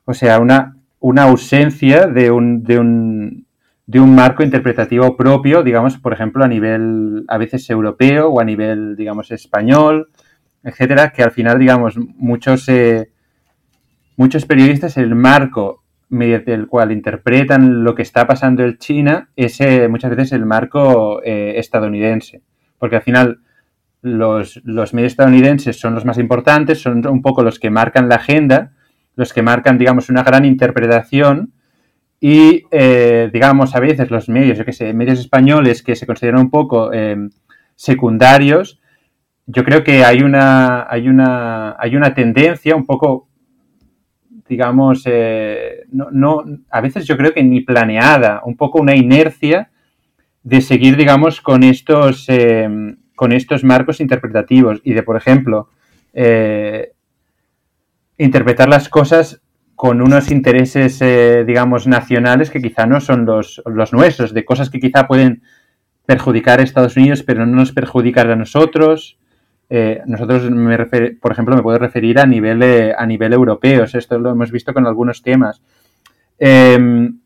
o 0.06 0.14
sea, 0.14 0.40
una, 0.40 0.78
una 1.00 1.24
ausencia 1.24 2.08
de 2.08 2.32
un, 2.32 2.64
de, 2.64 2.80
un, 2.80 3.46
de 3.86 4.00
un 4.00 4.16
marco 4.16 4.44
interpretativo 4.44 5.16
propio, 5.18 5.64
digamos, 5.64 5.98
por 5.98 6.14
ejemplo, 6.14 6.44
a 6.44 6.48
nivel 6.48 7.26
a 7.28 7.38
veces 7.38 7.70
europeo 7.70 8.30
o 8.30 8.40
a 8.40 8.46
nivel, 8.46 8.96
digamos, 8.96 9.32
español, 9.32 10.10
etcétera, 10.64 11.12
que 11.12 11.24
al 11.24 11.32
final, 11.32 11.60
digamos, 11.60 11.98
muchos, 11.98 12.68
eh, 12.70 13.10
muchos 14.16 14.46
periodistas 14.46 14.98
el 14.98 15.14
marco 15.14 15.84
mediante 16.10 16.54
el 16.54 16.68
cual 16.68 16.92
interpretan 16.92 17.84
lo 17.84 17.96
que 17.96 18.04
está 18.04 18.28
pasando 18.28 18.64
en 18.64 18.78
China 18.78 19.30
es 19.36 19.60
eh, 19.62 19.88
muchas 19.90 20.12
veces 20.12 20.34
el 20.34 20.46
marco 20.46 21.22
eh, 21.24 21.56
estadounidense. 21.58 22.42
Porque 22.78 22.98
al 22.98 23.02
final 23.02 23.40
los, 24.02 24.62
medios 24.94 25.14
estadounidenses 25.14 25.80
son 25.80 25.96
los 25.96 26.06
más 26.06 26.18
importantes, 26.18 26.82
son 26.82 27.06
un 27.08 27.22
poco 27.22 27.44
los 27.44 27.60
que 27.60 27.70
marcan 27.70 28.10
la 28.10 28.16
agenda, 28.16 28.74
los 29.16 29.34
que 29.34 29.42
marcan, 29.42 29.78
digamos, 29.78 30.10
una 30.10 30.24
gran 30.24 30.46
interpretación 30.46 31.54
y, 32.20 32.64
digamos, 33.34 33.76
a 33.76 33.80
veces 33.80 34.10
los 34.10 34.30
medios, 34.30 34.58
yo 34.58 34.66
qué 34.66 34.72
sé, 34.72 34.94
medios 34.94 35.20
españoles 35.20 35.84
que 35.84 35.96
se 35.96 36.06
consideran 36.06 36.42
un 36.42 36.50
poco 36.50 36.90
secundarios, 37.76 38.82
yo 39.46 39.64
creo 39.64 39.84
que 39.84 40.04
hay 40.04 40.22
una, 40.22 40.88
hay 40.90 41.08
una, 41.08 41.76
hay 41.80 41.96
una 41.96 42.14
tendencia 42.14 42.76
un 42.76 42.86
poco 42.86 43.28
digamos, 44.48 45.04
eh, 45.06 45.86
no, 45.92 46.10
no, 46.12 46.44
a 46.70 46.82
veces 46.82 47.08
yo 47.08 47.18
creo 47.18 47.34
que 47.34 47.44
ni 47.44 47.62
planeada, 47.62 48.42
un 48.46 48.56
poco 48.56 48.80
una 48.80 48.96
inercia 48.96 49.72
de 50.44 50.62
seguir, 50.62 50.98
digamos, 50.98 51.42
con 51.42 51.64
estos, 51.64 52.26
eh, 52.28 52.70
con 53.16 53.32
estos 53.32 53.64
marcos 53.64 54.00
interpretativos 54.02 54.82
y 54.84 54.94
de, 54.94 55.04
por 55.04 55.18
ejemplo, 55.18 55.70
eh, 56.14 56.92
interpretar 58.18 58.70
las 58.70 58.90
cosas 58.90 59.42
con 59.76 60.02
unos 60.02 60.30
intereses, 60.32 61.00
digamos, 61.48 61.88
nacionales 61.88 62.52
que 62.52 62.62
quizá 62.62 62.86
no 62.86 63.02
son 63.02 63.26
los, 63.26 63.62
los, 63.66 63.92
nuestros, 63.92 64.34
de 64.34 64.46
cosas 64.46 64.70
que 64.70 64.80
quizá 64.80 65.08
pueden 65.08 65.42
perjudicar 66.06 66.60
a 66.60 66.64
Estados 66.64 66.96
Unidos, 66.96 67.24
pero 67.24 67.46
no 67.46 67.56
nos 67.56 67.72
perjudican 67.72 68.30
a 68.30 68.36
nosotros. 68.36 69.18
Eh, 69.76 70.04
nosotros, 70.06 70.52
me 70.52 70.78
por 71.20 71.32
ejemplo, 71.32 71.56
me 71.56 71.64
puedo 71.64 71.80
referir 71.80 72.20
a 72.20 72.28
nivel, 72.28 72.62
eh, 72.62 72.94
a 72.96 73.08
nivel 73.08 73.34
europeo. 73.34 73.86
Esto 73.86 74.20
lo 74.20 74.30
hemos 74.30 74.52
visto 74.52 74.72
con 74.72 74.86
algunos 74.86 75.24
temas. 75.24 75.64
Em, 76.38 77.18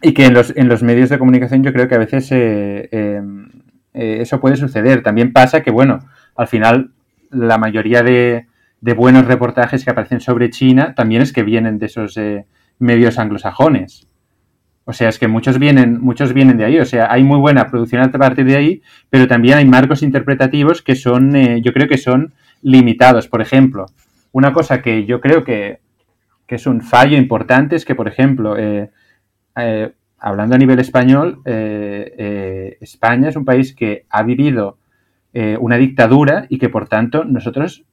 y 0.00 0.14
que 0.14 0.24
en 0.24 0.32
los, 0.32 0.56
en 0.56 0.68
los 0.68 0.82
medios 0.82 1.10
de 1.10 1.18
comunicación 1.18 1.62
yo 1.62 1.74
creo 1.74 1.86
que 1.86 1.94
a 1.94 1.98
veces 1.98 2.32
eh, 2.32 2.88
em, 2.90 3.50
eso 3.92 4.40
puede 4.40 4.56
suceder. 4.56 5.02
También 5.02 5.34
pasa 5.34 5.62
que, 5.62 5.70
bueno, 5.70 5.98
al 6.34 6.48
final 6.48 6.92
la 7.28 7.58
mayoría 7.58 8.02
de, 8.02 8.46
de, 8.80 8.94
buenos 8.94 9.26
reportajes 9.26 9.84
que 9.84 9.90
aparecen 9.90 10.20
sobre 10.20 10.48
China 10.48 10.94
también 10.94 11.20
es 11.20 11.34
que 11.34 11.42
vienen 11.42 11.78
de 11.78 11.86
esos 11.86 12.18
medios 12.78 13.18
anglosajones. 13.18 14.05
O 14.88 14.92
sea, 14.92 15.08
es 15.08 15.18
que 15.18 15.26
muchos 15.26 15.58
vienen, 15.58 16.00
muchos 16.00 16.32
vienen 16.32 16.56
de 16.58 16.64
ahí. 16.64 16.78
O 16.78 16.84
sea, 16.84 17.12
hay 17.12 17.24
muy 17.24 17.40
buena 17.40 17.66
producción 17.66 18.02
a 18.02 18.10
partir 18.12 18.44
de 18.46 18.56
ahí, 18.56 18.82
pero 19.10 19.26
también 19.26 19.58
hay 19.58 19.64
marcos 19.64 20.00
interpretativos 20.04 20.80
que 20.80 20.94
son, 20.94 21.34
eh, 21.34 21.60
yo 21.60 21.72
creo 21.72 21.88
que 21.88 21.98
son 21.98 22.34
limitados. 22.62 23.26
Por 23.26 23.42
ejemplo, 23.42 23.86
una 24.30 24.52
cosa 24.52 24.82
que 24.82 25.04
yo 25.04 25.20
creo 25.20 25.42
que, 25.42 25.80
es 26.48 26.66
un 26.68 26.80
fallo 26.82 27.18
importante 27.18 27.74
es 27.74 27.84
que, 27.84 27.96
por 27.96 28.06
ejemplo, 28.06 28.56
eh, 28.56 28.90
eh, 29.56 29.92
hablando 30.20 30.54
a 30.54 30.58
nivel 30.58 30.78
español, 30.78 31.40
España 31.44 33.28
es 33.28 33.34
un 33.34 33.44
país 33.44 33.74
que 33.74 34.06
ha 34.08 34.22
vivido 34.22 34.78
una 35.58 35.76
dictadura 35.76 36.46
y 36.48 36.58
que, 36.58 36.68
por 36.68 36.88
tanto, 36.88 37.24
nosotros 37.24 37.84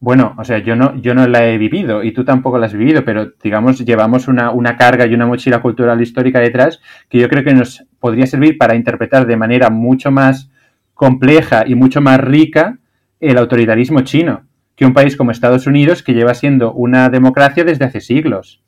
bueno, 0.00 0.34
o 0.38 0.44
sea, 0.44 0.58
yo 0.58 0.76
no, 0.76 0.94
yo 1.00 1.14
no 1.14 1.26
la 1.26 1.46
he 1.46 1.58
vivido 1.58 2.04
y 2.04 2.12
tú 2.12 2.24
tampoco 2.24 2.58
la 2.58 2.66
has 2.66 2.74
vivido, 2.74 3.04
pero 3.04 3.32
digamos, 3.42 3.84
llevamos 3.84 4.28
una, 4.28 4.50
una, 4.52 4.76
carga 4.76 5.06
y 5.06 5.14
una 5.14 5.26
mochila 5.26 5.60
cultural 5.60 6.00
histórica 6.00 6.38
detrás 6.38 6.80
que 7.08 7.18
yo 7.18 7.28
creo 7.28 7.42
que 7.42 7.54
nos 7.54 7.84
podría 7.98 8.26
servir 8.26 8.58
para 8.58 8.76
interpretar 8.76 9.26
de 9.26 9.36
manera 9.36 9.70
mucho 9.70 10.10
más 10.10 10.50
compleja 10.94 11.64
y 11.66 11.74
mucho 11.74 12.00
más 12.00 12.20
rica 12.20 12.78
el 13.20 13.38
autoritarismo 13.38 14.02
chino 14.02 14.48
que 14.78 14.86
un 14.86 14.94
país 14.94 15.16
como 15.16 15.32
Estados 15.32 15.66
Unidos 15.66 16.04
que 16.04 16.14
lleva 16.14 16.34
siendo 16.34 16.72
una 16.72 17.08
democracia 17.08 17.64
desde 17.64 17.84
hace 17.84 18.00
siglos. 18.00 18.62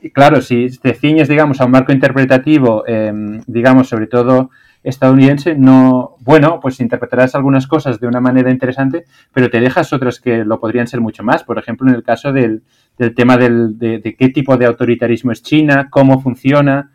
Y 0.00 0.08
claro, 0.08 0.40
si 0.40 0.68
te 0.78 0.94
ciñes, 0.94 1.28
digamos, 1.28 1.60
a 1.60 1.66
un 1.66 1.72
marco 1.72 1.92
interpretativo, 1.92 2.84
em, 2.86 3.42
digamos, 3.46 3.90
sobre 3.90 4.06
todo 4.06 4.48
estadounidense, 4.82 5.54
no, 5.54 6.16
bueno, 6.20 6.58
pues 6.60 6.80
interpretarás 6.80 7.34
algunas 7.34 7.66
cosas 7.66 8.00
de 8.00 8.06
una 8.06 8.20
manera 8.20 8.50
interesante, 8.50 9.04
pero 9.32 9.50
te 9.50 9.60
dejas 9.60 9.92
otras 9.92 10.20
que 10.20 10.44
lo 10.44 10.58
podrían 10.58 10.86
ser 10.86 11.00
mucho 11.00 11.22
más. 11.22 11.44
Por 11.44 11.58
ejemplo, 11.58 11.88
en 11.88 11.94
el 11.94 12.02
caso 12.02 12.32
del, 12.32 12.62
del 12.96 13.14
tema 13.14 13.36
del, 13.36 13.78
de, 13.78 14.16
qué 14.18 14.28
tipo 14.30 14.56
de 14.56 14.66
autoritarismo 14.66 15.32
es 15.32 15.42
China, 15.42 15.88
cómo 15.90 16.20
funciona. 16.20 16.92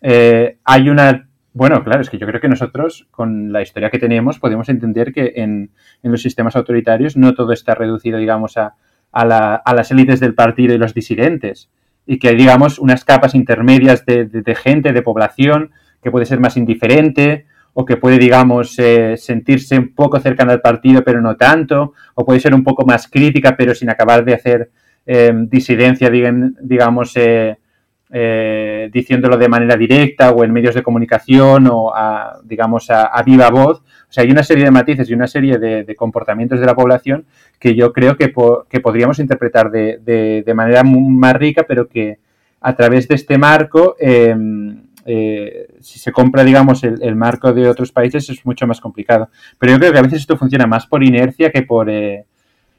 Eh, 0.00 0.58
hay 0.64 0.88
una, 0.88 1.28
bueno, 1.52 1.84
claro, 1.84 2.00
es 2.00 2.08
que 2.08 2.18
yo 2.18 2.26
creo 2.26 2.40
que 2.40 2.48
nosotros, 2.48 3.08
con 3.10 3.52
la 3.52 3.60
historia 3.60 3.90
que 3.90 3.98
tenemos, 3.98 4.38
podemos 4.38 4.68
entender 4.70 5.12
que 5.12 5.34
en, 5.36 5.70
en 6.02 6.10
los 6.10 6.22
sistemas 6.22 6.56
autoritarios 6.56 7.16
no 7.16 7.34
todo 7.34 7.52
está 7.52 7.74
reducido, 7.74 8.18
digamos, 8.18 8.56
a, 8.56 8.74
a, 9.12 9.24
la, 9.26 9.54
a 9.56 9.74
las 9.74 9.90
élites 9.90 10.20
del 10.20 10.34
partido 10.34 10.74
y 10.74 10.78
los 10.78 10.94
disidentes. 10.94 11.68
Y 12.06 12.18
que 12.18 12.28
hay, 12.28 12.36
digamos, 12.36 12.78
unas 12.78 13.04
capas 13.04 13.34
intermedias 13.34 14.06
de, 14.06 14.24
de 14.24 14.54
gente, 14.54 14.94
de 14.94 15.02
población, 15.02 15.72
que 16.02 16.10
puede 16.10 16.26
ser 16.26 16.40
más 16.40 16.56
indiferente 16.56 17.46
o 17.80 17.84
que 17.84 17.96
puede, 17.96 18.18
digamos, 18.18 18.76
eh, 18.78 19.16
sentirse 19.16 19.78
un 19.78 19.94
poco 19.94 20.18
cercana 20.18 20.52
al 20.52 20.60
partido 20.60 21.04
pero 21.04 21.20
no 21.20 21.36
tanto, 21.36 21.92
o 22.14 22.24
puede 22.24 22.40
ser 22.40 22.52
un 22.52 22.64
poco 22.64 22.84
más 22.84 23.06
crítica 23.08 23.56
pero 23.56 23.74
sin 23.74 23.88
acabar 23.88 24.24
de 24.24 24.34
hacer 24.34 24.70
eh, 25.06 25.32
disidencia, 25.48 26.10
digamos, 26.10 27.14
eh, 27.16 28.90
diciéndolo 28.92 29.36
de 29.36 29.48
manera 29.48 29.76
directa 29.76 30.32
o 30.32 30.42
en 30.42 30.52
medios 30.52 30.74
de 30.74 30.82
comunicación 30.82 31.68
o, 31.70 31.94
a, 31.94 32.40
digamos, 32.42 32.90
a, 32.90 33.22
viva 33.22 33.48
voz. 33.48 33.78
O 33.78 34.12
sea, 34.12 34.24
hay 34.24 34.30
una 34.30 34.42
serie 34.42 34.64
de 34.64 34.70
matices 34.70 35.08
y 35.08 35.14
una 35.14 35.28
serie 35.28 35.58
de, 35.58 35.94
comportamientos 35.94 36.58
de 36.58 36.66
la 36.66 36.74
población 36.74 37.26
que 37.60 37.74
yo 37.74 37.92
creo 37.92 38.16
que, 38.16 38.32
que 38.68 38.80
podríamos 38.80 39.18
interpretar 39.18 39.70
de, 39.70 39.98
de, 40.44 40.54
manera 40.54 40.82
más 40.82 41.34
rica, 41.34 41.64
pero 41.68 41.86
que 41.86 42.18
a 42.60 42.74
través 42.74 43.06
de 43.06 43.14
este 43.14 43.38
marco 43.38 43.94
eh, 45.10 45.68
si 45.80 45.98
se 45.98 46.12
compra, 46.12 46.44
digamos, 46.44 46.84
el, 46.84 47.16
marco 47.16 47.54
de 47.54 47.66
otros 47.66 47.92
países 47.92 48.28
es 48.28 48.44
mucho 48.44 48.66
más 48.66 48.78
complicado. 48.78 49.30
Pero 49.58 49.72
yo 49.72 49.78
creo 49.78 49.92
que 49.92 49.98
a 49.98 50.02
veces 50.02 50.20
esto 50.20 50.36
funciona 50.36 50.66
más 50.66 50.86
por 50.86 51.02
inercia 51.02 51.50
que 51.50 51.62
por, 51.62 51.88
eh, 51.88 52.26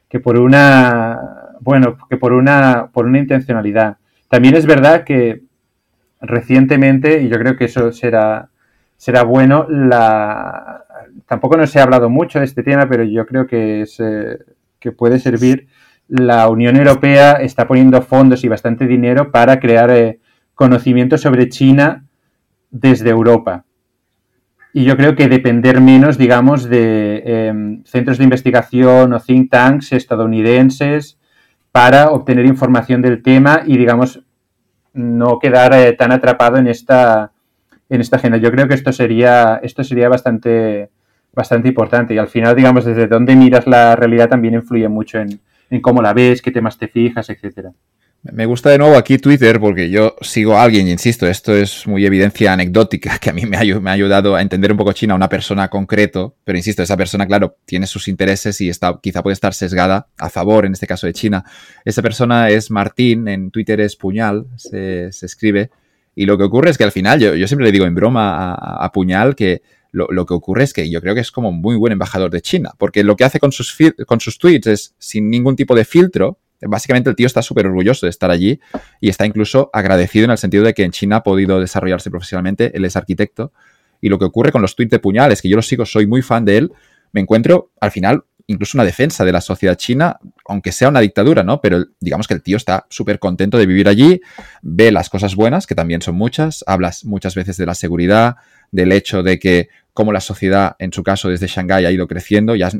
que 0.08 0.20
por 0.20 0.38
una, 0.38 1.20
bueno, 1.60 1.98
que 2.08 2.18
por 2.18 2.34
una, 2.34 2.92
por 2.94 3.08
una 3.08 3.18
intencionalidad. 3.18 3.98
También 4.30 4.54
es 4.54 4.68
verdad 4.68 5.06
que 5.06 5.42
recientemente, 6.22 7.20
y 7.24 7.30
yo 7.30 7.40
creo 7.40 7.58
que 7.58 7.66
eso 7.66 7.92
será, 7.92 8.50
será 8.96 9.24
bueno, 9.24 9.66
la, 9.68 10.86
tampoco 11.26 11.58
no 11.58 11.66
se 11.66 11.80
ha 11.80 11.84
hablado 11.84 12.12
mucho 12.12 12.38
de 12.38 12.46
este 12.46 12.62
tema, 12.62 12.88
pero 12.88 13.04
yo 13.04 13.26
creo 13.26 13.48
que, 13.48 13.82
es, 13.82 14.00
eh, 14.00 14.38
que 14.80 14.92
puede 14.92 15.18
servir. 15.18 15.68
La 16.08 16.48
Unión 16.48 16.76
Europea 16.76 17.34
está 17.34 17.68
poniendo 17.68 18.04
fondos 18.04 18.44
y 18.44 18.50
bastante 18.50 18.86
dinero 18.86 19.32
para 19.32 19.60
crear 19.60 20.18
conocimiento 20.54 21.18
sobre 21.18 21.50
China 21.50 22.06
desde 22.72 23.09
Europa. 23.09 23.65
y 24.72 24.84
yo 24.84 24.95
creo 24.97 25.15
que 25.15 25.28
depender 25.28 25.82
menos, 25.82 26.17
digamos, 26.17 26.70
de 26.70 27.24
em, 27.26 27.84
centros 27.86 28.20
de 28.20 28.24
investigación 28.24 29.13
o 29.13 29.20
think 29.20 29.49
tanks 29.49 29.93
estadounidenses 29.93 31.17
para 31.72 32.11
obtener 32.11 32.45
información 32.45 33.01
del 33.01 33.24
tema 33.24 33.63
y, 33.65 33.78
digamos, 33.78 34.22
no 34.93 35.39
quedar 35.39 35.74
eh, 35.74 35.93
tan 35.93 36.11
atrapado 36.11 36.57
en 36.57 36.67
esta, 36.67 37.32
en 37.89 38.01
esta 38.01 38.17
agenda. 38.17 38.38
Yo 38.38 38.51
creo 38.51 38.67
que 38.67 38.76
esto 38.76 38.91
sería, 38.93 39.59
esto 39.63 39.84
sería 39.84 40.09
bastante, 40.09 40.89
bastante 41.34 41.70
importante 41.70 42.13
y 42.13 42.17
al 42.17 42.28
final, 42.28 42.55
digamos, 42.55 42.86
desde 42.86 43.07
dónde 43.07 43.36
miras 43.36 43.65
la 43.67 43.95
realidad 43.95 44.30
también 44.30 44.53
influye 44.53 44.88
mucho 44.88 45.20
en, 45.20 45.39
en 45.70 45.82
cómo 45.82 46.01
la 46.01 46.13
ves, 46.13 46.41
qué 46.41 46.51
temas 46.51 46.78
te 46.78 46.88
fijas, 46.88 47.30
etcétera. 47.30 47.72
Me 48.22 48.45
gusta 48.45 48.70
de 48.70 48.78
nuevo 48.78 48.97
aquí 48.97 49.17
Twitter 49.17 49.61
porque 49.61 49.89
yo 49.89 50.15
sigo 50.20 50.57
a 50.57 50.63
alguien, 50.63 50.88
y 50.89 50.91
insisto, 50.91 51.26
esto 51.26 51.55
es 51.55 51.88
muy 51.88 52.05
evidencia 52.05 52.51
anecdótica, 52.51 53.17
que 53.17 53.30
a 53.30 53.34
mí 53.34 53.45
me 53.45 53.55
ha, 53.55 53.61
ayudado 53.61 54.36
a 54.36 54.41
entender 54.41 54.74
un 54.74 54.78
poco 54.78 54.91
China, 54.91 55.15
una 55.15 55.30
persona 55.30 55.70
concreto, 55.70 56.36
pero 56.43 56.57
insisto, 56.57 56.84
esa 56.84 56.97
persona, 56.97 57.26
claro, 57.26 57.55
tiene 57.63 57.88
sus 57.88 58.09
intereses 58.09 58.59
y 58.59 58.67
está, 58.67 58.99
quizá 59.01 59.24
puede 59.24 59.36
estar 59.36 59.53
sesgada 59.53 60.07
a 60.17 60.30
favor, 60.30 60.65
en 60.65 60.74
este 60.74 60.86
caso 60.86 61.07
de 61.07 61.13
China. 61.13 61.45
Esa 61.86 62.01
persona 62.01 62.49
es 62.49 62.70
Martín, 62.72 63.30
en 63.30 63.51
Twitter 63.51 63.80
es 63.80 63.95
Puñal, 63.95 64.47
se, 64.57 65.07
escribe, 65.07 65.70
y 66.13 66.26
lo 66.26 66.38
que 66.38 66.43
ocurre 66.43 66.72
es 66.72 66.78
que 66.78 66.84
al 66.84 66.91
final, 66.91 67.22
yo, 67.22 67.47
siempre 67.47 67.65
le 67.65 67.72
digo 67.72 67.86
en 67.86 67.95
broma 67.95 68.53
a, 68.53 68.91
Puñal 68.91 69.34
que 69.34 69.61
lo, 69.93 70.26
que 70.26 70.34
ocurre 70.34 70.63
es 70.63 70.74
que 70.74 70.89
yo 70.89 70.99
creo 70.99 71.15
que 71.15 71.22
es 71.22 71.32
como 71.32 71.53
muy 71.53 71.78
buen 71.78 71.93
embajador 71.93 72.32
de 72.32 72.41
China, 72.41 72.74
porque 72.78 73.05
lo 73.05 73.15
que 73.15 73.24
hace 73.24 73.39
con 73.39 73.53
sus, 73.53 73.78
con 74.05 74.20
sus 74.20 74.38
tweets 74.38 74.67
es 74.67 74.95
sin 74.97 75.30
ningún 75.30 75.55
tipo 75.55 75.74
de 75.74 75.86
filtro, 75.86 76.38
Básicamente 76.62 77.10
el 77.10 77.16
tío 77.16 77.28
está 77.28 77.41
súper 77.41 77.68
orgulloso 77.68 78.05
de 78.05 78.10
estar 78.10 78.32
allí 78.32 78.60
y 78.99 79.10
está 79.10 79.26
incluso 79.26 79.70
agradecido 79.74 80.26
en 80.26 80.32
el 80.32 80.38
sentido 80.38 80.64
de 80.64 80.74
que 80.74 80.84
en 80.84 80.91
China 80.91 81.18
ha 81.18 81.24
podido 81.24 81.60
desarrollarse 81.60 82.10
profesionalmente, 82.10 82.76
él 82.76 82.86
es 82.86 82.95
arquitecto. 82.95 83.53
Y 84.01 84.10
lo 84.10 84.20
que 84.20 84.26
ocurre 84.26 84.51
con 84.51 84.62
los 84.62 84.76
tweets 84.76 84.91
de 84.91 84.99
puñales, 84.99 85.41
que 85.41 85.49
yo 85.49 85.55
los 85.55 85.68
sigo, 85.68 85.86
soy 85.86 86.07
muy 86.07 86.22
fan 86.22 86.45
de 86.45 86.57
él, 86.57 86.72
me 87.12 87.22
encuentro 87.22 87.72
al 87.80 87.91
final 87.91 88.24
incluso 88.49 88.78
una 88.78 88.84
defensa 88.84 89.24
de 89.26 89.32
la 89.32 89.41
sociedad 89.41 89.76
china, 89.76 90.18
aunque 90.47 90.72
sea 90.72 90.89
una 90.89 91.01
dictadura, 91.01 91.43
¿no? 91.43 91.62
Pero 91.62 91.86
digamos 91.99 92.28
que 92.28 92.34
el 92.34 92.41
tío 92.41 92.57
está 92.57 92.88
súper 92.89 93.20
contento 93.20 93.60
de 93.60 93.68
vivir 93.68 93.88
allí, 93.88 94.22
ve 94.64 94.91
las 94.91 95.07
cosas 95.10 95.36
buenas, 95.36 95.68
que 95.68 95.76
también 95.76 96.01
son 96.01 96.16
muchas, 96.16 96.64
hablas 96.66 97.05
muchas 97.05 97.36
veces 97.36 97.57
de 97.57 97.68
la 97.68 97.76
seguridad, 97.76 98.38
del 98.72 98.91
hecho 98.91 99.22
de 99.22 99.38
que 99.38 99.70
como 99.93 100.12
la 100.12 100.20
sociedad, 100.20 100.76
en 100.80 100.91
su 100.91 101.03
caso 101.03 101.30
desde 101.30 101.45
Shanghái, 101.45 101.86
ha 101.86 101.91
ido 101.91 102.07
creciendo, 102.07 102.55
ya 102.55 102.72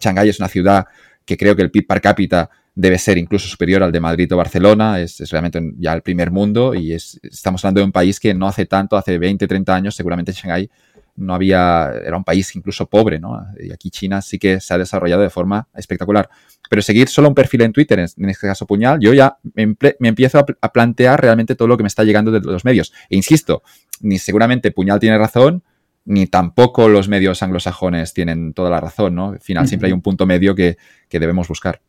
Shanghái 0.00 0.30
es 0.30 0.38
una 0.38 0.48
ciudad 0.48 0.86
que 1.26 1.36
creo 1.36 1.54
que 1.54 1.62
el 1.62 1.70
PIB 1.70 1.86
per 1.86 2.00
cápita 2.00 2.48
debe 2.78 2.96
ser 2.96 3.18
incluso 3.18 3.48
superior 3.48 3.82
al 3.82 3.90
de 3.90 3.98
Madrid 3.98 4.32
o 4.32 4.36
Barcelona, 4.36 5.00
es, 5.00 5.20
es 5.20 5.32
realmente 5.32 5.60
ya 5.78 5.92
el 5.92 6.02
primer 6.02 6.30
mundo 6.30 6.76
y 6.76 6.92
es, 6.92 7.18
estamos 7.24 7.64
hablando 7.64 7.80
de 7.80 7.86
un 7.86 7.92
país 7.92 8.20
que 8.20 8.32
no 8.34 8.46
hace 8.46 8.66
tanto, 8.66 8.96
hace 8.96 9.18
20, 9.18 9.48
30 9.48 9.74
años, 9.74 9.96
seguramente 9.96 10.30
Shanghái 10.30 10.70
no 11.16 11.34
había, 11.34 11.90
era 12.06 12.16
un 12.16 12.22
país 12.22 12.54
incluso 12.54 12.88
pobre, 12.88 13.18
¿no? 13.18 13.44
Y 13.58 13.72
aquí 13.72 13.90
China 13.90 14.22
sí 14.22 14.38
que 14.38 14.60
se 14.60 14.72
ha 14.72 14.78
desarrollado 14.78 15.22
de 15.22 15.30
forma 15.30 15.66
espectacular. 15.74 16.30
Pero 16.70 16.80
seguir 16.80 17.08
solo 17.08 17.26
un 17.26 17.34
perfil 17.34 17.62
en 17.62 17.72
Twitter, 17.72 17.98
en 17.98 18.28
este 18.30 18.46
caso 18.46 18.64
Puñal, 18.64 19.00
yo 19.00 19.12
ya 19.12 19.38
me, 19.54 19.74
me 19.98 20.08
empiezo 20.08 20.38
a, 20.38 20.46
a, 20.60 20.72
plantear 20.72 21.20
realmente 21.20 21.56
todo 21.56 21.66
lo 21.66 21.76
que 21.76 21.82
me 21.82 21.88
está 21.88 22.04
llegando 22.04 22.30
de 22.30 22.38
los 22.38 22.64
medios. 22.64 22.92
E 23.10 23.16
insisto, 23.16 23.64
ni 24.02 24.20
seguramente 24.20 24.70
Puñal 24.70 25.00
tiene 25.00 25.18
razón, 25.18 25.64
ni 26.04 26.28
tampoco 26.28 26.88
los 26.88 27.08
medios 27.08 27.42
anglosajones 27.42 28.14
tienen 28.14 28.54
toda 28.54 28.70
la 28.70 28.80
razón, 28.80 29.16
¿no? 29.16 29.30
Al 29.30 29.40
final 29.40 29.66
siempre 29.66 29.88
hay 29.88 29.92
un 29.92 30.02
punto 30.02 30.26
medio 30.26 30.54
que, 30.54 30.76
que 31.08 31.18
debemos 31.18 31.48
buscar. 31.48 31.80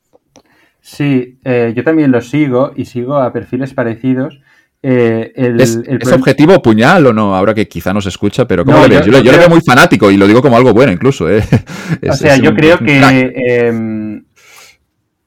Sí, 0.82 1.38
eh, 1.44 1.74
yo 1.76 1.84
también 1.84 2.12
lo 2.12 2.22
sigo 2.22 2.72
y 2.76 2.86
sigo 2.86 3.18
a 3.18 3.32
perfiles 3.34 3.74
parecidos. 3.74 4.40
Eh, 4.82 5.34
el, 5.36 5.60
¿Es, 5.60 5.76
el 5.76 6.00
¿Es, 6.02 6.12
objetivo 6.12 6.62
puñal 6.62 7.06
o 7.08 7.14
no? 7.14 7.36
Ahora 7.36 7.54
que 7.54 7.68
quizá 7.68 7.94
nos 7.94 8.06
escucha, 8.06 8.48
pero 8.48 8.64
¿cómo 8.64 8.78
no, 8.78 8.88
ves? 8.88 9.06
Yo, 9.06 9.12
yo, 9.12 9.20
yo, 9.22 9.32
lo 9.34 9.38
veo 9.38 9.50
muy 9.50 9.62
fanático 9.62 10.10
y 10.10 10.16
lo 10.16 10.26
digo 10.26 10.42
como 10.42 10.56
algo 10.56 10.74
bueno 10.74 10.92
incluso. 10.92 11.30
¿eh? 11.30 11.44
Es, 12.02 12.12
o 12.12 12.14
sea, 12.14 12.38
yo 12.38 12.52
un, 12.52 12.56
creo 12.56 12.80
que 12.80 13.02
eh, 13.36 14.22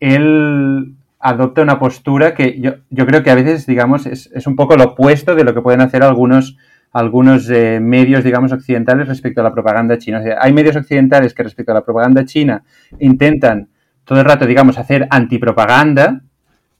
él 0.01 0.95
adopta 1.19 1.61
una 1.61 1.79
postura 1.79 2.35
que 2.35 2.59
yo, 2.59 2.77
yo 2.89 3.07
creo 3.07 3.23
que 3.23 3.31
a 3.31 3.35
veces, 3.35 3.67
digamos, 3.67 4.07
es, 4.07 4.31
un 4.47 4.57
poco 4.57 4.77
lo 4.77 4.85
opuesto 4.85 5.35
de 5.35 5.45
lo 5.45 5.55
que 5.55 5.61
pueden 5.61 5.83
hacer 5.83 6.03
algunos, 6.03 6.57
algunos 6.93 7.49
medios, 7.49 8.25
digamos, 8.25 8.53
occidentales 8.53 9.07
respecto 9.07 9.43
a 9.43 9.45
la 9.45 9.53
propaganda 9.53 9.99
china. 9.99 10.21
O 10.21 10.23
sea, 10.23 10.39
hay 10.41 10.53
medios 10.55 10.77
occidentales 10.77 11.35
que 11.35 11.43
respecto 11.43 11.73
a 11.73 11.75
la 11.75 11.85
propaganda 11.85 12.25
china 12.25 12.63
intentan 12.99 13.69
todo 14.05 14.21
el 14.21 14.25
rato, 14.25 14.47
digamos, 14.47 14.79
hacer 14.79 15.07
antipropaganda 15.11 16.23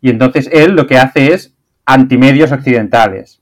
y 0.01 0.11
entonces 0.11 0.49
él 0.53 0.73
lo 0.73 0.87
que 0.87 0.99
hace 0.99 1.33
es 1.33 1.55
antimedios 1.85 2.53
occidentales. 2.53 3.42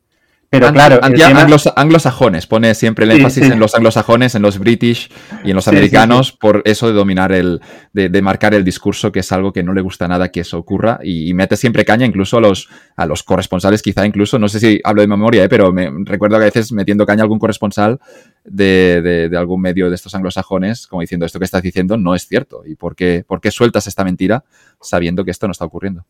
Pero 0.50 0.72
claro, 0.72 0.98
anti 1.00 1.20
tema... 1.20 1.42
anglos, 1.42 1.72
anglosajones, 1.76 2.48
pone 2.48 2.74
siempre 2.74 3.04
el 3.04 3.12
énfasis 3.12 3.46
sí. 3.46 3.52
en 3.52 3.60
los 3.60 3.72
anglosajones, 3.76 4.34
en 4.34 4.42
los 4.42 4.58
british 4.58 5.08
y 5.44 5.50
en 5.50 5.54
los 5.54 5.64
sí, 5.66 5.70
americanos, 5.70 6.32
por 6.32 6.62
eso 6.64 6.88
de 6.88 6.92
dominar 6.92 7.30
el, 7.30 7.60
de, 7.92 8.08
de, 8.08 8.20
marcar 8.20 8.52
el 8.54 8.64
discurso, 8.64 9.12
que 9.12 9.20
es 9.20 9.30
algo 9.30 9.52
que 9.52 9.62
no 9.62 9.72
le 9.72 9.80
gusta 9.80 10.08
nada 10.08 10.32
que 10.32 10.40
eso 10.40 10.58
ocurra, 10.58 10.98
y, 11.04 11.30
y, 11.30 11.34
mete 11.34 11.56
siempre 11.56 11.84
caña 11.84 12.04
incluso 12.04 12.38
a 12.38 12.40
los, 12.40 12.68
a 12.96 13.06
los 13.06 13.22
corresponsales, 13.22 13.80
quizá 13.80 14.04
incluso, 14.04 14.40
no 14.40 14.48
sé 14.48 14.58
si 14.58 14.80
hablo 14.82 15.02
de 15.02 15.06
memoria, 15.06 15.44
¿eh? 15.44 15.48
pero 15.48 15.72
me 15.72 15.88
recuerdo 16.04 16.36
que 16.38 16.42
a 16.42 16.46
veces 16.46 16.72
metiendo 16.72 17.06
caña 17.06 17.22
a 17.22 17.24
algún 17.24 17.38
corresponsal 17.38 18.00
de, 18.44 19.02
de, 19.04 19.28
de, 19.28 19.36
algún 19.38 19.60
medio 19.60 19.88
de 19.88 19.94
estos 19.94 20.16
anglosajones, 20.16 20.88
como 20.88 21.00
diciendo 21.00 21.26
esto 21.26 21.38
que 21.38 21.44
estás 21.44 21.62
diciendo 21.62 21.96
no 21.96 22.16
es 22.16 22.26
cierto, 22.26 22.64
y 22.66 22.74
por 22.74 22.96
qué, 22.96 23.24
por 23.24 23.40
qué 23.40 23.52
sueltas 23.52 23.86
esta 23.86 24.02
mentira 24.02 24.42
sabiendo 24.80 25.24
que 25.24 25.30
esto 25.30 25.46
no 25.46 25.52
está 25.52 25.64
ocurriendo. 25.64 26.06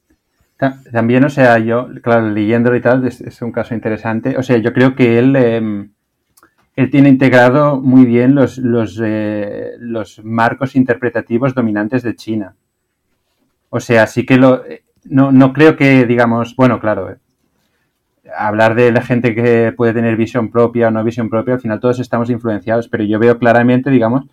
También, 0.93 1.25
o 1.25 1.31
sea, 1.31 1.59
yo, 1.59 1.89
claro, 2.03 2.29
leyéndolo 2.29 2.77
y 2.77 2.83
tal, 2.83 3.07
es, 3.07 3.23
es 3.23 3.41
un 3.41 3.51
caso 3.51 3.75
interesante. 3.75 4.37
O 4.37 4.43
sea, 4.43 4.59
yo 4.59 4.75
creo 4.75 4.95
que 4.95 5.19
él, 5.19 5.35
eh, 5.35 5.89
él 6.77 6.91
tiene 6.91 7.09
integrado 7.09 7.81
muy 7.81 8.05
bien 8.05 8.35
los, 8.35 8.59
los, 8.59 9.01
eh, 9.03 9.73
los, 9.79 10.23
marcos 10.23 10.77
interpretativos 10.77 11.55
dominantes 11.55 12.03
de 12.03 12.15
China. 12.15 12.57
O 13.71 13.81
sea, 13.81 14.07
sí 14.07 14.27
que 14.27 14.37
lo. 14.37 14.63
No, 15.05 15.33
no 15.33 15.55
creo 15.55 15.77
que, 15.77 16.05
digamos, 16.05 16.55
bueno, 16.57 16.79
claro, 16.79 17.11
eh, 17.11 17.17
hablar 18.37 18.75
de 18.75 18.93
la 18.93 19.01
gente 19.01 19.35
que 19.35 19.73
puede 19.75 19.95
tener 19.95 20.17
visión 20.17 20.51
propia 20.51 20.89
o 20.89 20.91
no 20.91 21.03
visión 21.03 21.31
propia, 21.31 21.55
al 21.55 21.61
final 21.61 21.81
todos 21.81 22.01
estamos 22.01 22.29
influenciados, 22.29 22.89
pero 22.89 23.05
yo 23.05 23.19
veo 23.19 23.39
claramente, 23.39 23.91
digamos, 23.91 24.27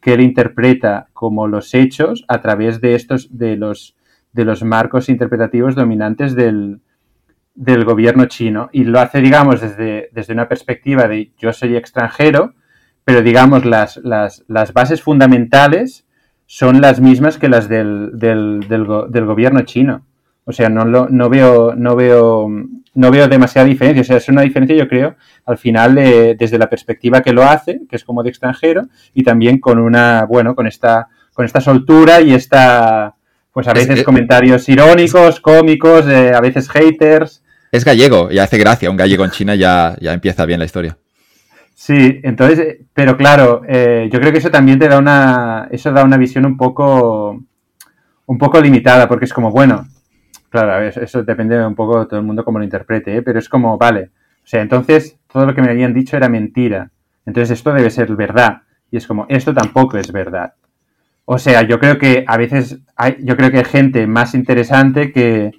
que 0.00 0.14
él 0.14 0.22
interpreta 0.22 1.08
como 1.12 1.46
los 1.46 1.74
hechos 1.74 2.24
a 2.28 2.40
través 2.40 2.80
de 2.80 2.94
estos, 2.94 3.36
de 3.36 3.56
los 3.56 3.94
de 4.34 4.44
los 4.44 4.64
marcos 4.64 5.08
interpretativos 5.08 5.76
dominantes 5.76 6.34
del, 6.34 6.80
del 7.54 7.84
gobierno 7.84 8.26
chino. 8.26 8.68
Y 8.72 8.84
lo 8.84 9.00
hace, 9.00 9.20
digamos, 9.20 9.60
desde, 9.60 10.10
desde, 10.12 10.34
una 10.34 10.48
perspectiva 10.48 11.06
de 11.08 11.30
yo 11.38 11.52
soy 11.52 11.76
extranjero, 11.76 12.52
pero 13.04 13.22
digamos, 13.22 13.64
las, 13.64 13.96
las, 13.98 14.44
las 14.48 14.72
bases 14.72 15.02
fundamentales 15.02 16.04
son 16.46 16.80
las 16.80 17.00
mismas 17.00 17.38
que 17.38 17.48
las 17.48 17.68
del, 17.68 18.10
del, 18.14 18.66
del, 18.68 19.24
gobierno 19.24 19.62
chino. 19.62 20.04
O 20.44 20.52
sea, 20.52 20.68
no, 20.68 20.84
lo, 20.84 21.08
no, 21.08 21.30
veo, 21.30 21.74
no, 21.76 21.94
veo, 21.94 22.48
no 22.94 23.10
veo 23.12 23.28
demasiada 23.28 23.68
diferencia. 23.68 24.02
O 24.02 24.04
sea, 24.04 24.16
es 24.16 24.28
una 24.28 24.42
diferencia, 24.42 24.76
yo 24.76 24.88
creo, 24.88 25.14
al 25.46 25.58
final, 25.58 25.94
desde 25.94 26.58
la 26.58 26.68
perspectiva 26.68 27.22
que 27.22 27.32
lo 27.32 27.44
hace, 27.44 27.82
que 27.88 27.96
es 27.96 28.04
como 28.04 28.24
de 28.24 28.30
extranjero, 28.30 28.88
y 29.14 29.22
también 29.22 29.60
con 29.60 29.78
una, 29.78 30.26
bueno, 30.26 30.56
con 30.56 30.66
esta, 30.66 31.08
con 31.32 31.44
esta 31.44 31.60
soltura 31.60 32.20
y 32.20 32.34
esta, 32.34 33.14
pues 33.54 33.68
a 33.68 33.72
veces 33.72 34.00
es, 34.00 34.04
comentarios 34.04 34.68
irónicos, 34.68 35.38
cómicos, 35.38 36.06
eh, 36.08 36.32
a 36.34 36.40
veces 36.40 36.68
haters. 36.68 37.40
Es 37.70 37.84
gallego 37.84 38.28
y 38.30 38.40
hace 38.40 38.58
gracia. 38.58 38.90
Un 38.90 38.96
gallego 38.96 39.24
en 39.24 39.30
China 39.30 39.54
ya, 39.54 39.96
ya 40.00 40.12
empieza 40.12 40.44
bien 40.44 40.58
la 40.58 40.64
historia. 40.64 40.98
Sí, 41.72 42.20
entonces, 42.24 42.78
pero 42.92 43.16
claro, 43.16 43.62
eh, 43.68 44.08
yo 44.12 44.18
creo 44.18 44.32
que 44.32 44.38
eso 44.38 44.50
también 44.50 44.80
te 44.80 44.88
da 44.88 44.98
una, 44.98 45.68
eso 45.70 45.92
da 45.92 46.02
una 46.02 46.16
visión 46.16 46.46
un 46.46 46.56
poco, 46.56 47.44
un 48.26 48.38
poco 48.38 48.60
limitada, 48.60 49.06
porque 49.06 49.26
es 49.26 49.32
como, 49.32 49.52
bueno, 49.52 49.86
claro, 50.50 50.84
eso 50.88 51.22
depende 51.22 51.64
un 51.64 51.74
poco 51.76 52.00
de 52.00 52.06
todo 52.06 52.18
el 52.18 52.26
mundo 52.26 52.44
cómo 52.44 52.58
lo 52.58 52.64
interprete, 52.64 53.16
¿eh? 53.16 53.22
pero 53.22 53.38
es 53.38 53.48
como, 53.48 53.76
vale, 53.78 54.10
o 54.44 54.46
sea, 54.46 54.62
entonces 54.62 55.16
todo 55.30 55.46
lo 55.46 55.54
que 55.54 55.62
me 55.62 55.70
habían 55.70 55.92
dicho 55.92 56.16
era 56.16 56.28
mentira, 56.28 56.90
entonces 57.26 57.58
esto 57.58 57.72
debe 57.72 57.90
ser 57.90 58.14
verdad, 58.14 58.62
y 58.90 58.96
es 58.96 59.06
como, 59.06 59.26
esto 59.28 59.52
tampoco 59.52 59.98
es 59.98 60.12
verdad. 60.12 60.54
O 61.26 61.38
sea, 61.38 61.62
yo 61.62 61.78
creo 61.78 61.98
que 61.98 62.24
a 62.26 62.36
veces 62.36 62.78
hay, 62.96 63.16
yo 63.20 63.36
creo 63.36 63.50
que 63.50 63.58
hay 63.58 63.64
gente 63.64 64.06
más 64.06 64.34
interesante 64.34 65.10
que, 65.12 65.52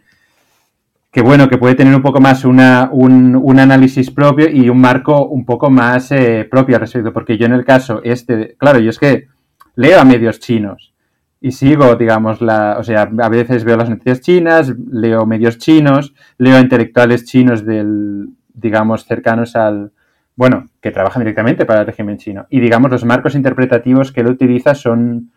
que 1.12 1.22
bueno, 1.22 1.50
que 1.50 1.58
puede 1.58 1.76
tener 1.76 1.96
un 1.96 2.02
poco 2.02 2.20
más 2.20 2.46
una, 2.46 2.90
un, 2.92 3.36
un, 3.36 3.60
análisis 3.60 4.12
propio 4.12 4.50
y 4.50 4.70
un 4.70 4.80
marco 4.80 5.26
un 5.28 5.46
poco 5.46 5.70
más 5.70 6.12
eh, 6.12 6.48
propio 6.50 6.76
al 6.76 6.82
respecto. 6.82 7.14
Porque 7.14 7.38
yo 7.38 7.46
en 7.46 7.54
el 7.54 7.66
caso 7.66 8.02
este, 8.04 8.56
claro, 8.58 8.80
yo 8.80 8.90
es 8.90 9.00
que 9.00 9.28
leo 9.76 10.00
a 10.00 10.06
medios 10.06 10.40
chinos 10.40 10.94
y 11.42 11.52
sigo, 11.52 11.96
digamos, 11.96 12.42
la, 12.42 12.78
o 12.80 12.84
sea, 12.84 13.04
a 13.04 13.30
veces 13.30 13.64
veo 13.64 13.78
las 13.78 13.90
noticias 13.90 14.22
chinas, 14.22 14.74
leo 14.92 15.26
medios 15.26 15.58
chinos, 15.58 16.14
leo 16.38 16.58
a 16.58 16.60
intelectuales 16.60 17.26
chinos 17.26 17.66
del, 17.66 18.30
digamos, 18.54 19.06
cercanos 19.06 19.56
al, 19.56 19.92
bueno, 20.36 20.70
que 20.82 20.92
trabajan 20.92 21.22
directamente 21.22 21.66
para 21.66 21.82
el 21.82 21.86
régimen 21.86 22.18
chino. 22.18 22.48
Y 22.50 22.60
digamos, 22.60 22.90
los 22.90 23.06
marcos 23.06 23.36
interpretativos 23.36 24.12
que 24.12 24.22
él 24.22 24.28
utiliza 24.28 24.76
son, 24.76 25.32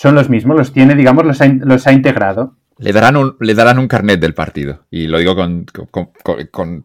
son 0.00 0.14
los 0.14 0.30
mismos, 0.30 0.56
los 0.56 0.72
tiene, 0.72 0.94
digamos, 0.94 1.26
los 1.26 1.42
ha, 1.42 1.46
los 1.46 1.86
ha 1.86 1.92
integrado. 1.92 2.56
Le 2.78 2.90
darán, 2.90 3.16
un, 3.16 3.36
le 3.38 3.52
darán 3.52 3.78
un 3.78 3.86
carnet 3.86 4.18
del 4.18 4.32
partido. 4.32 4.86
Y 4.90 5.08
lo 5.08 5.18
digo 5.18 5.36
con, 5.36 5.66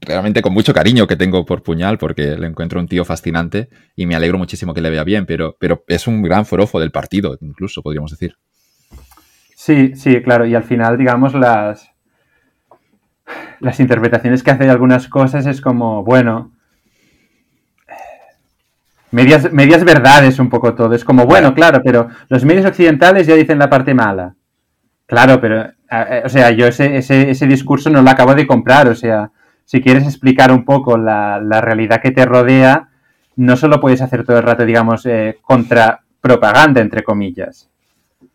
realmente 0.02 0.42
con 0.42 0.52
mucho 0.52 0.74
cariño 0.74 1.08
que 1.08 1.16
tengo 1.16 1.46
por 1.46 1.64
Puñal, 1.64 1.98
porque 1.98 2.36
le 2.36 2.46
encuentro 2.46 2.78
un 2.78 2.90
tío 2.90 3.06
fascinante 3.06 3.70
y 3.96 4.06
me 4.06 4.18
alegro 4.18 4.38
muchísimo 4.38 4.74
que 4.74 4.82
le 4.82 4.90
vea 4.90 5.06
bien, 5.06 5.26
pero, 5.26 5.56
pero 5.58 5.86
es 5.88 6.08
un 6.08 6.24
gran 6.24 6.46
forofo 6.46 6.78
del 6.82 6.92
partido, 6.92 7.38
incluso, 7.40 7.82
podríamos 7.82 8.12
decir. 8.12 8.36
Sí, 9.56 9.96
sí, 9.96 10.22
claro. 10.22 10.46
Y 10.46 10.54
al 10.54 10.66
final, 10.66 10.98
digamos, 10.98 11.34
las, 11.36 11.90
las 13.62 13.80
interpretaciones 13.80 14.44
que 14.44 14.52
hace 14.52 14.66
de 14.66 14.72
algunas 14.72 15.08
cosas 15.08 15.46
es 15.46 15.62
como, 15.62 16.04
bueno, 16.04 16.52
medias, 19.16 19.52
medias 19.54 19.86
verdades 19.86 20.40
un 20.40 20.50
poco 20.50 20.76
todo. 20.76 20.94
Es 20.94 21.06
como, 21.06 21.26
bueno, 21.26 21.54
claro, 21.54 21.82
pero 21.84 22.10
los 22.28 22.44
medios 22.44 22.66
occidentales 22.66 23.26
ya 23.26 23.36
dicen 23.36 23.58
la 23.58 23.70
parte 23.70 23.94
mala. 23.94 24.36
Claro, 25.06 25.40
pero, 25.40 25.72
o 26.26 26.30
sea, 26.30 26.52
yo 26.52 26.68
ese, 26.68 26.98
ese, 26.98 27.30
ese, 27.30 27.48
discurso 27.48 27.90
no 27.90 28.02
lo 28.02 28.10
acabo 28.10 28.36
de 28.36 28.46
comprar. 28.46 28.90
O 28.90 28.96
sea, 28.96 29.32
si 29.64 29.82
quieres 29.82 30.04
explicar 30.04 30.52
un 30.52 30.66
poco 30.66 30.98
la, 30.98 31.40
la 31.40 31.62
realidad 31.62 32.02
que 32.02 32.12
te 32.12 32.26
rodea, 32.26 32.90
no 33.38 33.56
solo 33.56 33.80
puedes 33.80 34.02
hacer 34.02 34.26
todo 34.26 34.38
el 34.38 34.44
rato, 34.44 34.66
digamos, 34.66 35.06
eh, 35.06 35.38
contra 35.42 36.02
propaganda, 36.20 36.82
entre 36.82 37.04
comillas. 37.04 37.70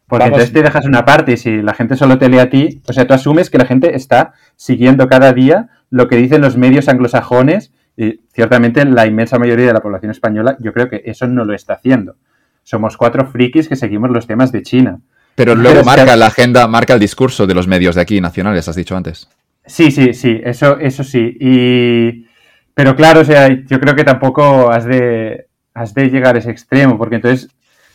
Porque 0.07 0.27
entonces 0.27 0.53
te 0.53 0.63
dejas 0.63 0.87
una 0.87 1.05
parte 1.05 1.33
y 1.33 1.37
si 1.37 1.63
la 1.63 1.75
gente 1.75 1.97
solo 1.97 2.19
te 2.19 2.29
lee 2.29 2.39
a 2.39 2.51
ti, 2.51 2.81
o 2.89 2.93
sea, 2.93 3.07
tú 3.07 3.15
asumes 3.15 3.51
que 3.51 3.59
la 3.59 3.67
gente 3.67 3.95
está 3.95 4.33
siguiendo 4.57 5.09
cada 5.09 5.33
día 5.33 5.69
lo 5.91 6.09
que 6.09 6.17
dicen 6.17 6.41
los 6.41 6.57
medios 6.57 6.89
anglosajones 6.89 7.73
y 7.97 8.21
ciertamente 8.33 8.85
la 8.85 9.07
inmensa 9.07 9.39
mayoría 9.39 9.67
de 9.67 9.73
la 9.73 9.81
población 9.81 10.11
española 10.11 10.57
yo 10.61 10.73
creo 10.73 10.89
que 10.89 11.03
eso 11.05 11.27
no 11.27 11.45
lo 11.45 11.55
está 11.55 11.75
haciendo. 11.75 12.17
Somos 12.63 12.97
cuatro 12.97 13.27
frikis 13.27 13.69
que 13.69 13.77
seguimos 13.77 14.11
los 14.11 14.27
temas 14.27 14.53
de 14.53 14.63
China. 14.63 15.01
Pero 15.35 15.55
luego 15.55 15.85
marca 15.85 16.17
la 16.17 16.27
agenda, 16.27 16.67
marca 16.67 16.95
el 16.95 17.01
discurso 17.01 17.47
de 17.47 17.55
los 17.55 17.67
medios 17.67 17.95
de 17.95 18.03
aquí, 18.03 18.21
nacionales, 18.21 18.69
has 18.69 18.77
dicho 18.77 18.97
antes. 18.97 19.29
Sí, 19.65 19.91
sí, 19.91 20.13
sí, 20.15 20.41
eso, 20.45 20.79
eso 20.79 21.05
sí. 21.05 21.37
Y... 21.41 22.27
Pero 22.75 22.97
claro, 22.97 23.21
o 23.21 23.25
sea, 23.25 23.49
yo 23.49 23.81
creo 23.81 23.95
que 23.95 24.05
tampoco 24.05 24.71
has 24.71 24.85
de, 24.85 25.47
has 25.75 25.95
de 25.95 26.09
llegar 26.09 26.37
a 26.37 26.39
ese 26.39 26.51
extremo, 26.51 26.97
porque 26.99 27.17
entonces 27.17 27.51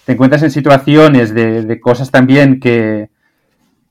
te 0.05 0.13
encuentras 0.13 0.43
en 0.43 0.51
situaciones 0.51 1.34
de, 1.34 1.80
cosas 1.80 2.11
también 2.11 2.59
que, 2.59 3.09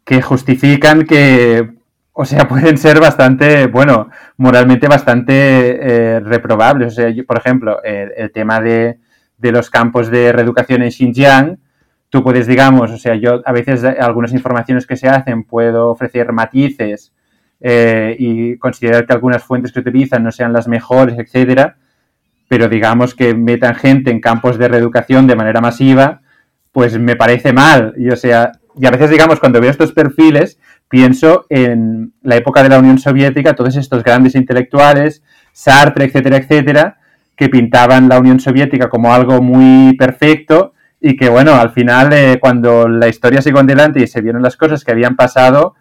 que 0.04 0.22
justifican 0.22 1.04
que, 1.04 1.73
o 2.14 2.24
sea, 2.24 2.48
pueden 2.48 2.78
ser 2.78 3.00
bastante, 3.00 3.66
bueno, 3.66 4.08
moralmente 4.38 4.88
bastante 4.88 5.34
eh, 5.34 6.20
reprobables. 6.20 6.88
O 6.88 6.96
sea, 6.96 7.12
por 7.26 7.38
ejemplo, 7.38 7.82
el, 7.82 8.30
tema 8.32 8.60
de, 8.60 8.98
de, 9.36 9.52
los 9.52 9.68
campos 9.68 10.10
de 10.10 10.32
reeducación 10.32 10.82
en 10.82 10.92
Xinjiang, 10.92 11.58
tú 12.08 12.22
puedes, 12.22 12.46
digamos, 12.46 12.90
o 12.90 12.96
sea, 12.96 13.16
yo 13.16 13.42
a 13.44 13.52
veces 13.52 13.84
algunas 13.84 14.32
informaciones 14.32 14.86
que 14.86 14.96
se 14.96 15.08
hacen 15.08 15.44
puedo 15.44 15.90
ofrecer 15.90 16.32
matices 16.32 17.12
eh, 17.60 18.14
y 18.18 18.56
considerar 18.58 19.04
que 19.04 19.12
algunas 19.12 19.42
fuentes 19.42 19.72
que 19.72 19.80
utilizan 19.80 20.22
no 20.22 20.30
sean 20.30 20.52
las 20.52 20.68
mejores, 20.68 21.18
etcétera, 21.18 21.76
pero 22.46 22.68
digamos 22.68 23.14
que 23.14 23.34
metan 23.34 23.74
gente 23.74 24.10
en 24.10 24.20
campos 24.20 24.58
de 24.58 24.68
reeducación 24.68 25.26
de 25.26 25.34
manera 25.34 25.60
masiva, 25.60 26.20
pues 26.70 26.98
me 26.98 27.16
parece 27.16 27.52
mal. 27.52 27.94
Y 27.96 28.10
o 28.10 28.16
sea, 28.16 28.52
y 28.76 28.86
a 28.86 28.90
veces, 28.90 29.10
digamos, 29.10 29.40
cuando 29.40 29.60
veo 29.60 29.70
estos 29.70 29.92
perfiles, 29.92 30.58
pienso 30.94 31.44
en 31.48 32.12
la 32.22 32.36
época 32.36 32.62
de 32.62 32.68
la 32.68 32.78
Unión 32.78 32.98
Soviética, 33.00 33.56
todos 33.56 33.74
estos 33.74 34.04
grandes 34.04 34.36
intelectuales, 34.36 35.24
Sartre, 35.52 36.04
etcétera, 36.04 36.36
etcétera, 36.36 36.98
que 37.34 37.48
pintaban 37.48 38.08
la 38.08 38.20
Unión 38.20 38.38
Soviética 38.38 38.88
como 38.88 39.12
algo 39.12 39.42
muy 39.42 39.96
perfecto 39.96 40.74
y 41.00 41.16
que, 41.16 41.28
bueno, 41.28 41.56
al 41.56 41.70
final, 41.70 42.12
eh, 42.12 42.38
cuando 42.40 42.86
la 42.86 43.08
historia 43.08 43.42
siguió 43.42 43.58
adelante 43.58 44.04
y 44.04 44.06
se 44.06 44.20
vieron 44.20 44.40
las 44.40 44.56
cosas 44.56 44.84
que 44.84 44.92
habían 44.92 45.16
pasado, 45.16 45.74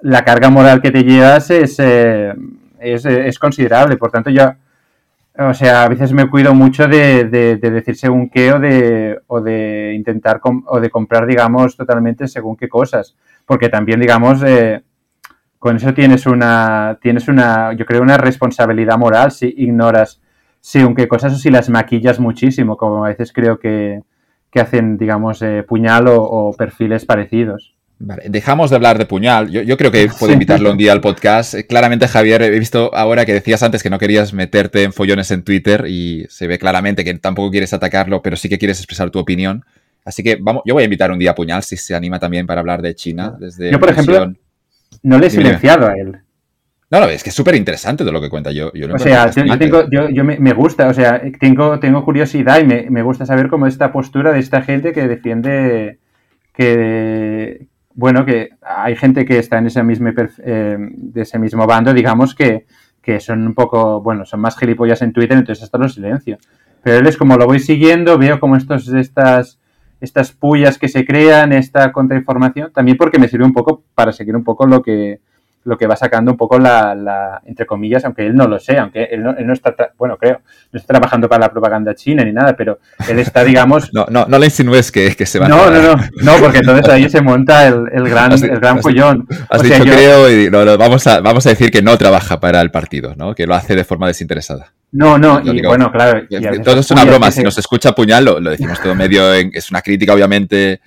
la 0.00 0.24
carga 0.24 0.50
moral 0.50 0.82
que 0.82 0.90
te 0.90 1.04
llevas 1.04 1.52
es, 1.52 1.76
eh, 1.78 2.34
es, 2.80 3.04
es, 3.04 3.38
considerable. 3.38 3.96
Por 3.96 4.10
tanto, 4.10 4.30
yo, 4.30 4.52
o 5.36 5.54
sea, 5.54 5.82
a 5.82 5.88
veces 5.88 6.12
me 6.12 6.30
cuido 6.30 6.54
mucho 6.54 6.86
de, 6.86 7.24
de, 7.24 7.56
decir 7.56 7.96
según 7.96 8.30
qué 8.30 8.52
o 8.52 8.60
de, 8.60 9.18
o 9.26 9.40
de 9.40 9.92
intentar 9.94 10.40
o 10.44 10.80
de 10.80 10.90
comprar, 10.90 11.26
digamos, 11.26 11.76
totalmente 11.76 12.28
según 12.28 12.56
qué 12.56 12.68
cosas. 12.68 13.16
Porque 13.44 13.68
también, 13.68 13.98
digamos, 14.00 14.42
eh, 14.44 14.82
con 15.58 15.76
eso 15.76 15.92
tienes 15.92 16.26
una, 16.26 16.98
tienes 17.00 17.26
una, 17.26 17.72
yo 17.72 17.84
creo, 17.84 18.02
una 18.02 18.16
responsabilidad 18.16 18.96
moral 18.96 19.32
si 19.32 19.52
ignoras 19.56 20.20
según 20.60 20.94
qué 20.94 21.08
cosas 21.08 21.32
o 21.34 21.36
si 21.36 21.50
las 21.50 21.68
maquillas 21.68 22.20
muchísimo, 22.20 22.76
como 22.76 23.04
a 23.04 23.08
veces 23.08 23.32
creo 23.32 23.58
que, 23.58 24.02
que 24.50 24.60
hacen, 24.60 24.96
digamos, 24.96 25.42
eh, 25.42 25.64
puñal 25.66 26.06
o, 26.08 26.54
perfiles 26.56 27.04
parecidos. 27.04 27.73
Vale, 27.98 28.24
dejamos 28.28 28.70
de 28.70 28.76
hablar 28.76 28.98
de 28.98 29.06
puñal. 29.06 29.50
Yo, 29.50 29.76
creo 29.76 29.90
que 29.90 30.08
puedo 30.18 30.32
invitarlo 30.34 30.70
un 30.70 30.76
día 30.76 30.92
al 30.92 31.00
podcast. 31.00 31.54
Eh, 31.54 31.66
claramente, 31.66 32.08
Javier, 32.08 32.42
he 32.42 32.58
visto 32.58 32.94
ahora 32.94 33.24
que 33.24 33.32
decías 33.32 33.62
antes 33.62 33.82
que 33.82 33.90
no 33.90 33.98
querías 33.98 34.32
meterte 34.32 34.82
en 34.82 34.92
follones 34.92 35.30
en 35.30 35.42
Twitter 35.42 35.86
y 35.88 36.26
se 36.28 36.46
ve 36.46 36.58
claramente 36.58 37.04
que 37.04 37.14
tampoco 37.14 37.50
quieres 37.50 37.72
atacarlo, 37.72 38.20
pero 38.22 38.36
sí 38.36 38.48
que 38.48 38.58
quieres 38.58 38.78
expresar 38.78 39.10
tu 39.10 39.18
opinión. 39.18 39.64
Así 40.04 40.22
que 40.22 40.36
vamos, 40.40 40.62
yo 40.66 40.74
voy 40.74 40.82
a 40.82 40.84
invitar 40.84 41.10
un 41.10 41.18
día 41.18 41.30
a 41.30 41.34
Puñal 41.34 41.62
si 41.62 41.76
se 41.76 41.94
anima 41.94 42.18
también 42.18 42.46
para 42.46 42.60
hablar 42.60 42.82
de 42.82 42.94
China. 42.94 43.34
Desde 43.38 43.70
yo, 43.70 43.80
por 43.80 43.90
ejemplo, 43.90 44.34
no 45.02 45.18
le 45.18 45.26
he 45.26 45.30
silenciado 45.30 45.86
a 45.86 45.94
él. 45.94 46.18
No, 46.90 47.00
no, 47.00 47.06
es 47.06 47.24
que 47.24 47.30
es 47.30 47.34
súper 47.34 47.54
interesante 47.54 48.04
de 48.04 48.12
lo 48.12 48.20
que 48.20 48.28
cuenta. 48.28 48.52
Yo, 48.52 48.68
o 48.68 48.98
sea, 48.98 49.30
yo, 49.30 49.58
tengo, 49.58 49.88
yo, 49.90 50.24
me, 50.24 50.52
gusta, 50.52 50.88
o 50.88 50.94
sea, 50.94 51.20
tengo, 51.40 51.80
tengo 51.80 52.04
curiosidad 52.04 52.60
y 52.60 52.64
me, 52.64 53.02
gusta 53.02 53.26
saber 53.26 53.48
cómo 53.48 53.66
esta 53.66 53.90
postura 53.90 54.32
de 54.32 54.38
esta 54.38 54.62
gente 54.62 54.92
que 54.92 55.08
defiende 55.08 55.98
que, 56.52 57.66
bueno, 57.94 58.24
que 58.24 58.50
hay 58.60 58.96
gente 58.96 59.24
que 59.24 59.38
está 59.38 59.58
en 59.58 59.66
ese 59.66 59.82
mismo, 59.82 60.10
eh, 60.44 60.76
de 60.78 61.22
ese 61.22 61.38
mismo 61.38 61.66
bando, 61.66 61.94
digamos, 61.94 62.34
que, 62.34 62.66
que 63.00 63.20
son 63.20 63.46
un 63.46 63.54
poco, 63.54 64.02
bueno, 64.02 64.24
son 64.24 64.40
más 64.40 64.58
gilipollas 64.58 65.02
en 65.02 65.12
Twitter, 65.12 65.38
entonces 65.38 65.64
hasta 65.64 65.78
los 65.78 65.94
silencio. 65.94 66.38
Pero 66.82 66.98
él 66.98 67.06
es 67.06 67.16
como 67.16 67.36
lo 67.36 67.46
voy 67.46 67.60
siguiendo, 67.60 68.18
veo 68.18 68.40
como 68.40 68.56
estos, 68.56 68.88
estas, 68.88 69.58
estas 70.00 70.32
pullas 70.32 70.78
que 70.78 70.88
se 70.88 71.04
crean, 71.04 71.52
esta 71.52 71.92
contrainformación, 71.92 72.72
también 72.72 72.96
porque 72.96 73.18
me 73.18 73.28
sirve 73.28 73.44
un 73.44 73.52
poco 73.52 73.84
para 73.94 74.12
seguir 74.12 74.34
un 74.36 74.44
poco 74.44 74.66
lo 74.66 74.82
que, 74.82 75.20
lo 75.64 75.78
que 75.78 75.86
va 75.86 75.96
sacando 75.96 76.30
un 76.30 76.36
poco 76.36 76.58
la, 76.58 76.94
la, 76.94 77.42
entre 77.46 77.66
comillas, 77.66 78.04
aunque 78.04 78.26
él 78.26 78.34
no 78.34 78.46
lo 78.46 78.58
sé, 78.58 78.78
aunque 78.78 79.04
él 79.04 79.22
no, 79.22 79.52
está, 79.52 79.74
bueno, 79.98 80.16
creo, 80.18 80.40
no 80.72 80.78
está 80.78 80.94
trabajando 80.94 81.28
para 81.28 81.46
la 81.46 81.50
propaganda 81.50 81.94
china 81.94 82.22
ni 82.24 82.32
nada, 82.32 82.54
pero 82.54 82.78
él 83.08 83.18
está, 83.18 83.44
digamos... 83.44 83.92
no, 83.92 84.06
no, 84.10 84.26
no 84.26 84.38
le 84.38 84.46
insinúes 84.46 84.92
que, 84.92 85.14
que 85.16 85.26
se 85.26 85.38
va 85.38 85.48
no, 85.48 85.64
a... 85.64 85.70
No, 85.70 85.82
no, 85.82 86.04
no, 86.22 86.36
porque 86.38 86.58
entonces 86.58 86.88
ahí 86.88 87.08
se 87.08 87.22
monta 87.22 87.66
el, 87.66 87.84
el 87.92 88.08
gran, 88.08 88.32
el 88.32 88.60
gran 88.60 88.80
follón. 88.80 89.26
Has 89.48 89.62
dicho 89.62 89.82
creo 89.82 90.30
y 90.30 90.48
vamos, 90.48 91.06
a, 91.06 91.20
vamos 91.20 91.46
a 91.46 91.50
decir 91.50 91.70
que 91.70 91.82
no 91.82 91.96
trabaja 91.96 92.40
para 92.40 92.60
el 92.60 92.70
partido, 92.70 93.14
¿no? 93.16 93.34
Que 93.34 93.46
lo 93.46 93.54
hace 93.54 93.74
de 93.74 93.84
forma 93.84 94.06
desinteresada. 94.06 94.72
No, 94.92 95.18
no, 95.18 95.40
y 95.42 95.62
bueno, 95.62 95.90
claro... 95.90 96.22
todo 96.62 96.80
es 96.80 96.90
una 96.90 97.04
broma, 97.04 97.30
si 97.30 97.42
nos 97.42 97.58
escucha 97.58 97.92
Puñal, 97.92 98.24
lo, 98.24 98.38
lo 98.38 98.50
decimos 98.50 98.80
todo 98.80 98.94
medio, 98.94 99.32
es 99.32 99.70
una 99.70 99.82
crítica 99.82 100.12
obviamente 100.14 100.80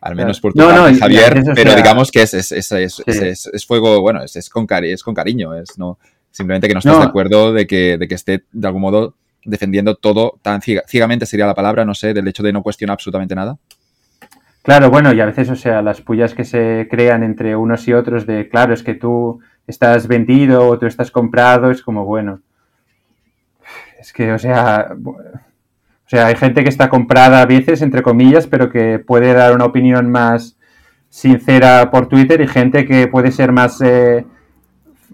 al 0.00 0.14
menos 0.14 0.40
por 0.40 0.52
tu 0.52 0.58
parte, 0.58 0.94
Javier, 0.98 1.42
pero 1.54 1.74
digamos 1.74 2.10
que 2.10 2.22
es, 2.22 2.34
es, 2.34 2.62
es, 2.62 3.66
fuego, 3.66 4.00
bueno, 4.00 4.22
es, 4.22 4.48
con 4.48 4.66
es 4.84 5.02
con 5.02 5.14
cariño, 5.14 5.54
es 5.54 5.78
no 5.78 5.98
simplemente 6.30 6.68
que 6.68 6.74
no 6.74 6.78
estás 6.78 6.98
de 6.98 7.04
acuerdo 7.04 7.52
de 7.52 7.66
que, 7.66 7.98
de 7.98 8.06
que 8.06 8.14
esté 8.14 8.44
de 8.52 8.66
algún 8.66 8.82
modo 8.82 9.14
defendiendo 9.44 9.96
todo 9.96 10.38
tan 10.42 10.60
ciegamente 10.60 11.26
sería 11.26 11.46
la 11.46 11.54
palabra, 11.54 11.84
no 11.84 11.94
sé, 11.94 12.14
del 12.14 12.28
hecho 12.28 12.42
de 12.42 12.52
no 12.52 12.62
cuestionar 12.62 12.94
absolutamente 12.94 13.34
nada. 13.34 13.56
Claro, 14.62 14.90
bueno, 14.90 15.12
y 15.14 15.20
a 15.20 15.26
veces, 15.26 15.48
o 15.48 15.56
sea, 15.56 15.80
las 15.80 16.02
pullas 16.02 16.34
que 16.34 16.44
se 16.44 16.88
crean 16.90 17.22
entre 17.22 17.56
unos 17.56 17.88
y 17.88 17.94
otros 17.94 18.26
de, 18.26 18.48
claro, 18.48 18.74
es 18.74 18.82
que 18.82 18.94
tú 18.94 19.40
estás 19.66 20.06
vendido 20.06 20.68
o 20.68 20.78
tú 20.78 20.86
estás 20.86 21.10
comprado, 21.10 21.70
es 21.70 21.82
como, 21.82 22.04
bueno, 22.04 22.40
es 23.98 24.12
que, 24.12 24.32
o 24.32 24.38
sea, 24.38 24.94
o 26.08 26.10
sea, 26.10 26.28
hay 26.28 26.36
gente 26.36 26.62
que 26.62 26.70
está 26.70 26.88
comprada 26.88 27.42
a 27.42 27.44
veces, 27.44 27.82
entre 27.82 28.02
comillas, 28.02 28.46
pero 28.46 28.70
que 28.70 28.98
puede 28.98 29.34
dar 29.34 29.54
una 29.54 29.66
opinión 29.66 30.10
más 30.10 30.56
sincera 31.10 31.90
por 31.90 32.08
Twitter 32.08 32.40
y 32.40 32.46
gente 32.46 32.86
que 32.86 33.08
puede 33.08 33.30
ser 33.30 33.52
más, 33.52 33.78
eh, 33.82 34.24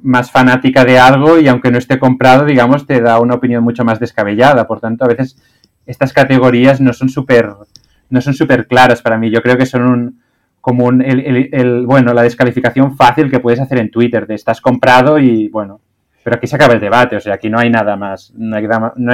más 0.04 0.30
fanática 0.30 0.84
de 0.84 1.00
algo 1.00 1.40
y 1.40 1.48
aunque 1.48 1.72
no 1.72 1.78
esté 1.78 1.98
comprado, 1.98 2.44
digamos, 2.44 2.86
te 2.86 3.00
da 3.00 3.18
una 3.18 3.34
opinión 3.34 3.64
mucho 3.64 3.84
más 3.84 3.98
descabellada. 3.98 4.68
Por 4.68 4.78
tanto, 4.78 5.04
a 5.04 5.08
veces 5.08 5.36
estas 5.84 6.12
categorías 6.12 6.80
no 6.80 6.92
son 6.92 7.08
súper 7.08 7.52
no 8.08 8.20
son 8.20 8.34
súper 8.34 8.68
claras 8.68 9.02
para 9.02 9.18
mí. 9.18 9.32
Yo 9.32 9.42
creo 9.42 9.56
que 9.58 9.66
son 9.66 9.82
un, 9.82 10.22
como 10.60 10.84
un, 10.84 11.02
el, 11.02 11.86
bueno, 11.86 12.14
la 12.14 12.22
descalificación 12.22 12.96
fácil 12.96 13.32
que 13.32 13.40
puedes 13.40 13.58
hacer 13.58 13.78
en 13.78 13.90
Twitter, 13.90 14.28
de 14.28 14.36
estás 14.36 14.60
comprado 14.60 15.18
y, 15.18 15.48
bueno, 15.48 15.80
pero 16.24 16.36
aquí 16.36 16.46
se 16.46 16.56
acaba 16.56 16.72
el 16.72 16.80
debate, 16.80 17.16
o 17.16 17.20
sea, 17.20 17.34
aquí 17.34 17.51
no 17.51 17.59
hay 17.59 17.68
nada 17.68 17.96
más, 17.96 18.32
no 18.34 18.56
hay, 18.56 18.66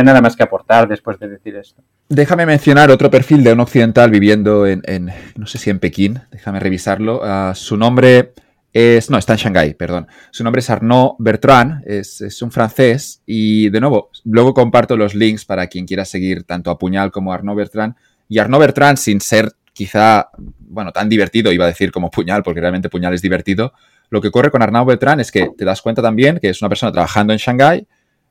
nada 0.04 0.20
más 0.20 0.36
que 0.36 0.44
aportar 0.44 0.86
después 0.86 1.18
de 1.18 1.28
decir 1.28 1.56
esto. 1.56 1.82
Déjame 2.08 2.46
mencionar 2.46 2.90
otro 2.90 3.10
perfil 3.10 3.42
de 3.42 3.52
un 3.52 3.60
occidental 3.60 4.10
viviendo 4.10 4.64
en, 4.66 5.10
no 5.34 5.46
sé 5.46 5.58
si 5.58 5.70
en 5.70 5.80
Pekín, 5.80 6.20
déjame 6.30 6.60
revisarlo. 6.60 7.20
Ah, 7.24 7.52
su 7.56 7.76
nombre 7.76 8.32
es, 8.72 9.10
no, 9.10 9.18
está 9.18 9.32
en 9.32 9.38
Shanghái, 9.40 9.74
perdón. 9.74 10.06
Su 10.30 10.44
nombre 10.44 10.60
es 10.60 10.70
Arnaud 10.70 11.16
Bertrand, 11.18 11.82
es, 11.84 12.20
es, 12.20 12.40
un 12.42 12.52
francés 12.52 13.22
y 13.26 13.68
de 13.70 13.80
nuevo, 13.80 14.10
luego 14.24 14.54
comparto 14.54 14.96
los 14.96 15.16
links 15.16 15.44
para 15.44 15.66
quien 15.66 15.86
quiera 15.86 16.04
seguir 16.04 16.44
tanto 16.44 16.70
a 16.70 16.78
Puñal 16.78 17.10
como 17.10 17.32
a 17.32 17.34
Arnaud 17.34 17.56
Bertrand. 17.56 17.96
Y 18.28 18.38
Arnaud 18.38 18.60
Bertrand, 18.60 18.96
sin 18.96 19.20
ser 19.20 19.52
quizá, 19.72 20.28
bueno, 20.58 20.92
tan 20.92 21.08
divertido, 21.08 21.52
iba 21.52 21.64
a 21.64 21.68
decir 21.68 21.90
como 21.90 22.10
puñal, 22.10 22.42
porque 22.42 22.60
realmente 22.60 22.88
puñal 22.88 23.14
es 23.14 23.22
divertido. 23.22 23.72
Lo 24.10 24.20
que 24.20 24.28
ocurre 24.28 24.50
con 24.50 24.60
Arnaud 24.60 24.86
Beltrán 24.86 25.20
es 25.20 25.30
que 25.30 25.50
te 25.56 25.64
das 25.64 25.80
cuenta 25.80 26.02
también 26.02 26.38
que 26.40 26.50
es 26.50 26.60
una 26.60 26.68
persona 26.68 26.92
trabajando 26.92 27.32
en 27.32 27.38
Shanghái 27.38 27.86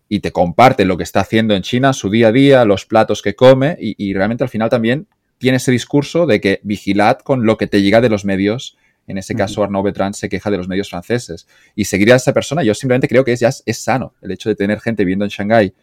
y 0.09 0.19
te 0.19 0.31
comparte 0.31 0.85
lo 0.85 0.97
que 0.97 1.03
está 1.03 1.21
haciendo 1.21 1.55
en 1.55 1.61
China, 1.61 1.93
su 1.93 2.09
día 2.09 2.27
a 2.27 2.31
día, 2.31 2.65
los 2.65 2.85
platos 2.85 3.21
que 3.21 3.35
come 3.35 3.77
y, 3.79 4.13
realmente 4.13 4.43
al 4.43 4.49
final 4.49 4.69
también 4.69 5.07
tiene 5.37 5.57
ese 5.57 5.71
discurso 5.71 6.25
de 6.25 6.41
que 6.41 6.59
vigilad 6.63 7.19
con 7.19 7.45
lo 7.45 7.57
que 7.57 7.67
te 7.67 7.81
llega 7.81 8.01
de 8.01 8.09
los 8.09 8.25
medios. 8.25 8.77
En 9.07 9.17
ese 9.17 9.33
caso, 9.35 9.63
Arnaud 9.63 9.83
Beltrán 9.83 10.13
se 10.13 10.27
queja 10.29 10.51
de 10.51 10.57
los 10.57 10.67
medios 10.67 10.89
franceses. 10.89 11.47
Y 11.75 11.85
seguir 11.85 12.11
a 12.11 12.17
esa 12.17 12.33
persona, 12.33 12.61
yo 12.61 12.75
simplemente 12.75 13.07
creo 13.07 13.23
que 13.23 13.31
es, 13.31 13.39
ya 13.39 13.49
es, 13.65 13.77
sano 13.77 14.13
el 14.21 14.31
hecho 14.31 14.49
de 14.49 14.55
tener 14.55 14.81
gente 14.81 15.03
viviendo 15.03 15.25
en 15.25 15.29
Shanghái, 15.29 15.73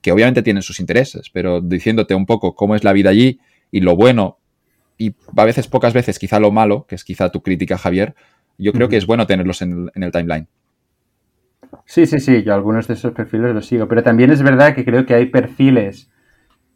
que 0.00 0.12
obviamente 0.12 0.42
tienen 0.42 0.62
sus 0.62 0.78
intereses, 0.80 1.28
pero 1.30 1.60
diciéndote 1.60 2.14
un 2.14 2.24
poco 2.24 2.54
cómo 2.54 2.74
es 2.76 2.84
la 2.84 2.92
vida 2.92 3.10
allí 3.10 3.40
y 3.70 3.80
lo 3.80 3.96
bueno 3.96 4.40
y 5.00 5.14
a 5.34 5.44
veces, 5.46 5.66
pocas 5.66 5.94
veces, 5.94 6.18
quizá 6.18 6.38
lo 6.38 6.50
malo, 6.50 6.84
que 6.86 6.94
es 6.94 7.04
quizá 7.04 7.30
tu 7.30 7.42
crítica, 7.42 7.78
Javier, 7.78 8.14
yo 8.60 8.72
creo 8.72 8.88
que 8.88 8.96
es 8.96 9.06
bueno 9.06 9.26
tenerlos 9.26 9.62
en, 9.62 9.90
el 9.94 10.12
timeline. 10.12 10.46
Sí, 11.84 12.06
sí, 12.06 12.20
sí, 12.20 12.42
yo 12.42 12.54
algunos 12.54 12.86
de 12.86 12.94
esos 12.94 13.12
perfiles 13.12 13.54
los 13.54 13.66
sigo, 13.66 13.88
pero 13.88 14.02
también 14.02 14.30
es 14.30 14.42
verdad 14.42 14.74
que 14.74 14.84
creo 14.84 15.06
que 15.06 15.14
hay 15.14 15.26
perfiles 15.26 16.10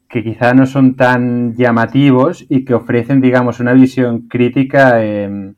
que 0.08 0.22
quizá 0.22 0.54
no 0.54 0.66
son 0.66 0.94
tan 0.94 1.54
llamativos 1.56 2.46
y 2.48 2.64
que 2.64 2.74
ofrecen, 2.74 3.20
digamos, 3.20 3.60
una 3.60 3.72
visión 3.72 4.28
crítica, 4.28 5.04
em, 5.04 5.54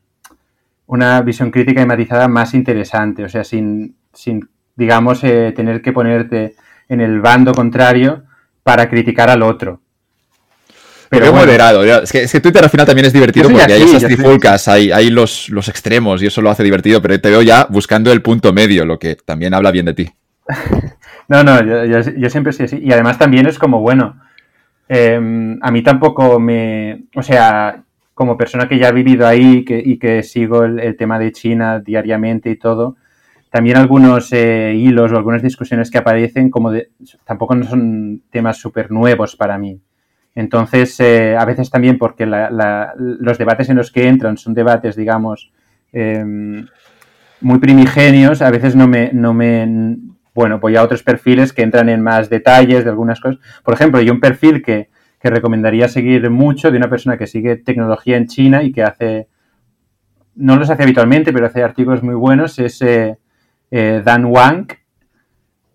una 0.87 1.21
visión 1.21 1.51
crítica 1.51 1.81
y 1.81 1.85
matizada 1.85 2.27
más 2.27 2.53
interesante, 2.53 3.23
o 3.23 3.29
sea, 3.29 3.43
sin, 3.43 3.95
sin 4.13 4.49
digamos, 4.75 5.23
eh, 5.23 5.53
tener 5.55 5.81
que 5.81 5.91
ponerte 5.91 6.55
en 6.87 7.01
el 7.01 7.19
bando 7.19 7.51
contrario 7.51 8.23
para 8.63 8.89
criticar 8.89 9.29
al 9.29 9.43
otro. 9.43 9.81
Pero 11.09 11.33
moderado. 11.33 11.83
Es 11.83 12.11
que, 12.11 12.27
Twitter 12.39 12.63
al 12.63 12.69
final 12.69 12.85
también 12.85 13.05
es 13.05 13.13
divertido 13.13 13.49
porque 13.49 13.73
hay 13.73 13.81
esas 13.81 14.03
trifulcas, 14.03 14.67
hay, 14.67 15.09
los, 15.09 15.49
los, 15.49 15.69
extremos 15.69 16.21
y 16.21 16.27
eso 16.27 16.41
lo 16.41 16.49
hace 16.49 16.63
divertido, 16.63 17.01
pero 17.01 17.19
te 17.19 17.29
veo 17.29 17.41
ya 17.41 17.65
buscando 17.69 18.11
el 18.11 18.21
punto 18.21 18.53
medio, 18.53 18.85
lo 18.85 18.99
que 18.99 19.15
también 19.15 19.53
habla 19.53 19.71
bien 19.71 19.85
de 19.85 19.93
ti. 19.93 20.09
no, 21.27 21.43
no, 21.43 21.63
yo, 21.85 22.29
siempre 22.29 22.53
soy 22.53 22.65
así. 22.65 22.79
Y 22.81 22.91
además 22.91 23.17
también 23.17 23.47
es 23.47 23.57
como, 23.57 23.81
bueno, 23.81 24.21
em, 24.87 25.57
a 25.61 25.71
mí 25.71 25.81
tampoco 25.81 26.39
me... 26.39 27.03
O 27.15 27.23
sea, 27.23 27.83
como 28.13 28.37
persona 28.37 28.67
que 28.67 28.79
ya 28.79 28.87
ha 28.87 28.91
vivido 28.91 29.27
ahí 29.27 29.63
y 29.67 29.99
que 29.99 30.23
sigo 30.23 30.63
el, 30.63 30.97
tema 30.97 31.19
de 31.19 31.31
China 31.31 31.79
diariamente 31.79 32.49
y 32.49 32.55
todo, 32.55 32.97
también 33.51 33.77
algunos 33.77 34.33
eh, 34.33 34.73
hilos 34.75 35.11
o 35.11 35.17
algunas 35.17 35.43
discusiones 35.43 35.91
que 35.91 35.99
aparecen 35.99 36.49
como 36.49 36.71
de, 36.71 36.89
tampoco 37.25 37.53
no 37.53 37.63
son 37.65 38.23
temas 38.31 38.57
súper 38.57 38.89
nuevos 38.91 39.35
para 39.35 39.57
mí. 39.57 39.79
Entonces, 40.37 40.99
eh, 40.99 41.35
a 41.35 41.45
veces 41.45 41.71
también 41.71 41.97
porque 41.97 42.27
los 42.27 43.37
debates 43.39 43.69
en 43.69 43.75
los 43.75 43.91
que 43.91 44.07
entran 44.07 44.37
son 44.37 44.53
debates, 44.53 44.95
digamos, 44.95 45.51
em, 45.91 46.67
muy 47.41 47.57
primigenios, 47.57 48.43
a 48.43 48.51
veces 48.51 48.75
no 48.75 48.87
me, 48.87 49.09
no 49.13 49.33
me, 49.33 49.97
bueno, 50.35 50.59
voy 50.59 50.75
a 50.75 50.83
otros 50.83 51.01
perfiles 51.01 51.53
que 51.53 51.63
entran 51.63 51.89
en 51.89 52.03
más 52.03 52.29
detalles 52.29 52.83
de 52.83 52.89
algunas 52.91 53.19
cosas. 53.19 53.39
Por 53.63 53.73
ejemplo, 53.73 53.99
hay 53.99 54.11
un 54.11 54.19
perfil 54.19 54.61
que, 54.61 54.89
recomendaría 55.23 55.89
seguir 55.89 56.29
mucho 56.29 56.71
de 56.71 56.77
una 56.77 56.89
persona 56.89 57.17
que 57.17 57.27
sigue 57.27 57.57
tecnología 57.57 58.15
en 58.15 58.27
China 58.27 58.63
y 58.63 58.71
que 58.71 58.83
hace, 58.83 59.27
no 60.35 60.55
los 60.55 60.69
hace 60.69 60.83
habitualmente, 60.83 61.33
pero 61.33 61.47
hace 61.47 61.63
artículos 61.63 62.01
muy 62.01 62.15
buenos, 62.15 62.59
es 62.59 62.81
eh, 62.81 63.17
eh, 63.69 64.01
Dan 64.05 64.23
Wang, 64.23 64.67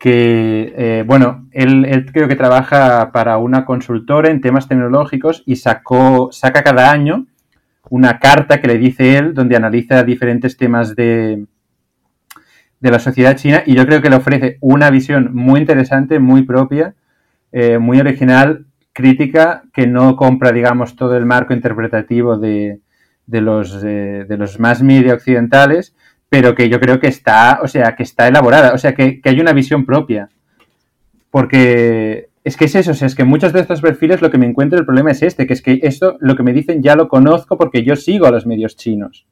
que, 0.02 0.74
eh, 0.76 1.04
bueno, 1.06 1.46
él, 1.52 2.10
creo 2.12 2.26
que 2.26 2.34
trabaja 2.34 3.12
para 3.12 3.38
una 3.38 3.64
consultora 3.64 4.30
en 4.30 4.40
temas 4.40 4.66
tecnológicos 4.66 5.44
y 5.46 5.54
sacó, 5.54 6.32
saca 6.32 6.64
cada 6.64 6.90
año 6.90 7.28
una 7.88 8.18
carta 8.18 8.60
que 8.60 8.66
le 8.66 8.78
dice 8.78 9.16
él 9.16 9.32
donde 9.32 9.54
analiza 9.54 10.02
diferentes 10.02 10.56
temas 10.56 10.96
de, 10.96 11.46
de 12.80 12.90
la 12.90 12.98
sociedad 12.98 13.36
china 13.36 13.62
y 13.64 13.76
yo 13.76 13.86
creo 13.86 14.02
que 14.02 14.10
le 14.10 14.16
ofrece 14.16 14.58
una 14.60 14.90
visión 14.90 15.30
muy 15.32 15.60
interesante, 15.60 16.18
muy 16.18 16.42
propia, 16.42 16.96
eh, 17.52 17.78
muy 17.78 18.00
original, 18.00 18.66
crítica, 18.92 19.62
que 19.72 19.86
no 19.86 20.16
compra, 20.16 20.50
digamos, 20.50 20.96
todo 20.96 21.16
el 21.16 21.26
marco 21.26 21.54
interpretativo 21.54 22.38
de, 22.38 22.80
de 23.26 23.40
los, 23.40 23.80
de 23.80 24.36
los 24.36 24.58
más 24.58 24.82
media 24.82 25.14
occidentales, 25.14 25.94
pero 26.32 26.54
que 26.54 26.70
yo 26.70 26.80
creo 26.80 26.98
que 26.98 27.08
está, 27.08 27.60
o 27.62 27.68
sea, 27.68 27.94
que 27.94 28.04
está 28.04 28.26
elaborada, 28.26 28.72
o 28.72 28.78
sea, 28.78 28.94
que, 28.94 29.20
hay 29.22 29.38
una 29.38 29.52
visión 29.52 29.84
propia. 29.84 30.30
Porque 31.30 32.30
es 32.42 32.56
que 32.56 32.64
es 32.64 32.74
eso, 32.74 32.92
o 32.92 32.94
sea, 32.94 33.06
es 33.06 33.14
que 33.14 33.24
muchos 33.24 33.52
de 33.52 33.60
estos 33.60 33.82
perfiles 33.82 34.22
lo 34.22 34.30
que 34.30 34.38
me 34.38 34.46
encuentro 34.46 34.78
el 34.78 34.86
problema 34.86 35.10
es 35.10 35.22
este, 35.22 35.46
que 35.46 35.52
es 35.52 35.60
que 35.60 35.80
esto, 35.82 36.16
lo 36.20 36.34
que 36.34 36.42
me 36.42 36.54
dicen 36.54 36.82
ya 36.82 36.96
lo 36.96 37.08
conozco 37.08 37.58
porque 37.58 37.82
yo 37.82 37.96
sigo 37.96 38.24
a 38.24 38.30
los 38.30 38.46
medios 38.46 38.76
chinos. 38.76 39.26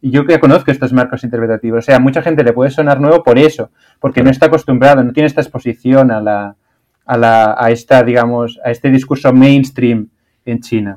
Y 0.00 0.12
yo 0.12 0.24
que 0.24 0.40
conozco 0.40 0.70
estos 0.70 0.94
marcos 0.94 1.24
interpretativos. 1.24 1.80
O 1.80 1.82
sea, 1.82 1.96
a 1.96 2.00
mucha 2.00 2.22
gente 2.22 2.42
le 2.42 2.54
puede 2.54 2.70
sonar 2.70 3.02
nuevo 3.02 3.22
por 3.22 3.38
eso, 3.38 3.70
porque 4.00 4.22
no 4.22 4.30
está 4.30 4.46
acostumbrado, 4.46 5.04
no 5.04 5.12
tiene 5.12 5.26
esta 5.26 5.42
exposición 5.42 6.10
a 6.10 6.22
la, 6.22 6.56
a 7.04 7.18
la, 7.18 7.54
a 7.58 7.70
esta, 7.70 8.02
digamos, 8.02 8.58
a 8.64 8.70
este 8.70 8.90
discurso 8.90 9.30
mainstream 9.34 10.08
en 10.46 10.60
China. 10.60 10.96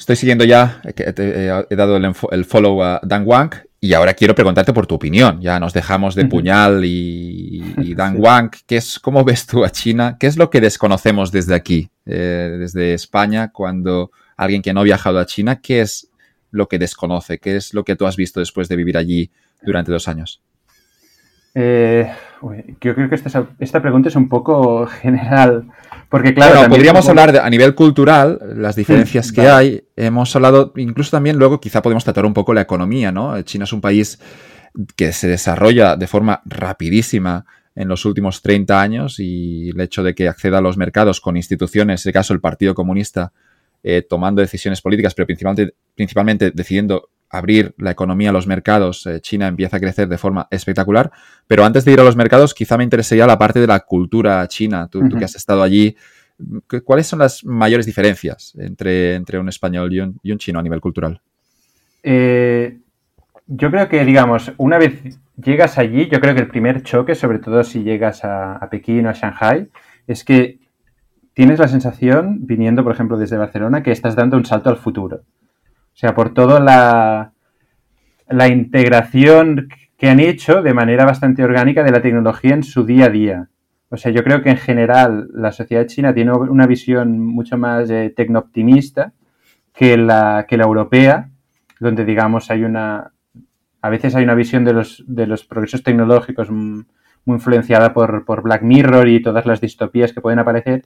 Estoy 0.00 0.16
siguiendo 0.16 0.46
ya, 0.46 0.80
he 0.96 1.76
dado 1.76 1.98
el, 1.98 2.44
follow 2.46 2.82
a 2.82 3.02
Dan 3.04 3.24
Wang 3.26 3.50
y 3.78 3.92
ahora 3.92 4.14
quiero 4.14 4.34
preguntarte 4.34 4.72
por 4.72 4.86
tu 4.86 4.94
opinión. 4.94 5.42
Ya 5.42 5.60
nos 5.60 5.74
dejamos 5.74 6.14
de 6.14 6.24
Puñal 6.24 6.86
y, 6.86 7.92
Dan 7.94 8.14
Wang. 8.18 8.50
¿Qué 8.66 8.78
es, 8.78 8.98
¿Cómo 8.98 9.24
ves 9.24 9.46
tú 9.46 9.62
a 9.62 9.68
China? 9.68 10.16
¿Qué 10.18 10.26
es 10.26 10.38
lo 10.38 10.48
que 10.48 10.62
desconocemos 10.62 11.30
desde 11.30 11.54
aquí, 11.54 11.90
eh, 12.06 12.56
desde 12.58 12.94
España, 12.94 13.52
cuando 13.52 14.10
alguien 14.38 14.62
que 14.62 14.72
no 14.72 14.80
ha 14.80 14.84
viajado 14.84 15.18
a 15.18 15.26
China, 15.26 15.60
qué 15.60 15.82
es 15.82 16.08
lo 16.50 16.66
que 16.66 16.78
desconoce? 16.78 17.38
¿Qué 17.38 17.56
es 17.56 17.74
lo 17.74 17.84
que 17.84 17.94
tú 17.94 18.06
has 18.06 18.16
visto 18.16 18.40
después 18.40 18.70
de 18.70 18.76
vivir 18.76 18.96
allí 18.96 19.30
durante 19.60 19.92
dos 19.92 20.08
años? 20.08 20.40
Eh, 21.54 22.10
yo 22.80 22.94
creo 22.94 23.08
que 23.08 23.14
esta, 23.14 23.46
esta 23.58 23.82
pregunta 23.82 24.08
es 24.08 24.16
un 24.16 24.28
poco 24.28 24.86
general 25.02 25.64
porque 26.10 26.34
claro, 26.34 26.68
podríamos 26.68 27.08
hablar 27.08 27.38
a 27.38 27.48
nivel 27.48 27.76
cultural, 27.76 28.40
las 28.56 28.74
diferencias 28.74 29.30
que 29.30 29.42
hay. 29.42 29.84
Hemos 29.94 30.34
hablado, 30.34 30.72
incluso 30.74 31.12
también 31.12 31.38
luego 31.38 31.60
quizá 31.60 31.82
podemos 31.82 32.02
tratar 32.02 32.26
un 32.26 32.34
poco 32.34 32.52
la 32.52 32.62
economía, 32.62 33.12
¿no? 33.12 33.40
China 33.42 33.62
es 33.62 33.72
un 33.72 33.80
país 33.80 34.18
que 34.96 35.12
se 35.12 35.28
desarrolla 35.28 35.94
de 35.94 36.08
forma 36.08 36.42
rapidísima 36.46 37.46
en 37.76 37.86
los 37.86 38.04
últimos 38.04 38.42
30 38.42 38.80
años 38.80 39.20
y 39.20 39.70
el 39.70 39.80
hecho 39.80 40.02
de 40.02 40.16
que 40.16 40.26
acceda 40.26 40.58
a 40.58 40.60
los 40.60 40.76
mercados 40.76 41.20
con 41.20 41.36
instituciones, 41.36 41.92
en 41.92 41.94
este 41.94 42.12
caso 42.12 42.34
el 42.34 42.40
Partido 42.40 42.74
Comunista, 42.74 43.32
eh, 43.84 44.02
tomando 44.02 44.42
decisiones 44.42 44.80
políticas, 44.80 45.14
pero 45.14 45.26
principalmente, 45.26 45.74
principalmente 45.94 46.50
decidiendo 46.50 47.08
abrir 47.30 47.74
la 47.78 47.92
economía 47.92 48.30
a 48.30 48.32
los 48.32 48.46
mercados, 48.46 49.06
eh, 49.06 49.20
China 49.20 49.46
empieza 49.46 49.76
a 49.76 49.80
crecer 49.80 50.08
de 50.08 50.18
forma 50.18 50.48
espectacular. 50.50 51.10
Pero 51.46 51.64
antes 51.64 51.84
de 51.84 51.92
ir 51.92 52.00
a 52.00 52.04
los 52.04 52.16
mercados, 52.16 52.52
quizá 52.52 52.76
me 52.76 52.84
interesaría 52.84 53.26
la 53.26 53.38
parte 53.38 53.60
de 53.60 53.68
la 53.68 53.80
cultura 53.80 54.46
china. 54.48 54.88
Tú, 54.88 55.08
que 55.08 55.24
has 55.24 55.36
estado 55.36 55.62
allí, 55.62 55.96
¿cuáles 56.84 57.06
son 57.06 57.20
las 57.20 57.44
mayores 57.44 57.86
diferencias 57.86 58.54
entre, 58.58 59.14
entre 59.14 59.38
un 59.38 59.48
español 59.48 59.92
y 59.92 60.32
un, 60.32 60.38
chino 60.38 60.58
a 60.58 60.62
nivel 60.62 60.80
cultural? 60.80 61.20
Eh, 62.02 62.78
yo 63.46 63.70
creo 63.70 63.88
que, 63.88 64.04
digamos, 64.04 64.52
una 64.56 64.78
vez 64.78 65.18
llegas 65.36 65.78
allí, 65.78 66.08
yo 66.08 66.20
creo 66.20 66.34
que 66.34 66.40
el 66.40 66.48
primer 66.48 66.82
choque, 66.82 67.14
sobre 67.14 67.38
todo 67.38 67.62
si 67.62 67.82
llegas 67.84 68.24
a, 68.24 68.56
a 68.56 68.68
Pekín 68.68 69.06
o 69.06 69.10
a 69.10 69.12
Shanghai, 69.12 69.68
es 70.06 70.24
que 70.24 70.58
tienes 71.32 71.60
la 71.60 71.68
sensación, 71.68 72.46
viniendo, 72.46 72.82
por 72.82 72.92
ejemplo, 72.92 73.16
desde 73.16 73.36
Barcelona, 73.36 73.84
que 73.84 73.92
estás 73.92 74.16
dando 74.16 74.36
un 74.36 74.44
salto 74.44 74.68
al 74.68 74.76
futuro. 74.76 75.22
Sea, 76.00 76.14
por 76.14 76.32
toda 76.32 76.60
la, 76.60 77.32
la 78.26 78.48
integración 78.48 79.68
que 79.98 80.08
han 80.08 80.18
hecho 80.18 80.62
de 80.62 80.72
manera 80.72 81.04
bastante 81.04 81.44
orgánica 81.44 81.84
de 81.84 81.90
la 81.90 82.00
tecnología 82.00 82.54
en 82.54 82.62
su 82.62 82.84
día 82.84 83.04
a 83.04 83.08
día. 83.10 83.48
O 83.90 83.98
sea, 83.98 84.10
yo 84.10 84.24
creo 84.24 84.40
que 84.40 84.48
en 84.48 84.56
general 84.56 85.28
la 85.34 85.52
sociedad 85.52 85.84
china 85.84 86.14
tiene 86.14 86.32
una 86.32 86.66
visión 86.66 87.20
mucho 87.20 87.58
más 87.58 87.90
eh, 87.90 88.14
tecno-optimista 88.16 89.12
que 89.74 89.98
la, 89.98 90.46
que 90.48 90.56
la 90.56 90.64
europea, 90.64 91.28
donde 91.80 92.06
digamos 92.06 92.50
hay 92.50 92.64
una, 92.64 93.12
a 93.82 93.90
veces 93.90 94.14
hay 94.14 94.24
una 94.24 94.34
visión 94.34 94.64
de 94.64 94.72
los, 94.72 95.04
de 95.06 95.26
los 95.26 95.44
progresos 95.44 95.82
tecnológicos 95.82 96.50
muy 96.50 96.86
influenciada 97.26 97.92
por, 97.92 98.24
por 98.24 98.40
Black 98.40 98.62
Mirror 98.62 99.06
y 99.06 99.20
todas 99.20 99.44
las 99.44 99.60
distopías 99.60 100.14
que 100.14 100.22
pueden 100.22 100.38
aparecer. 100.38 100.82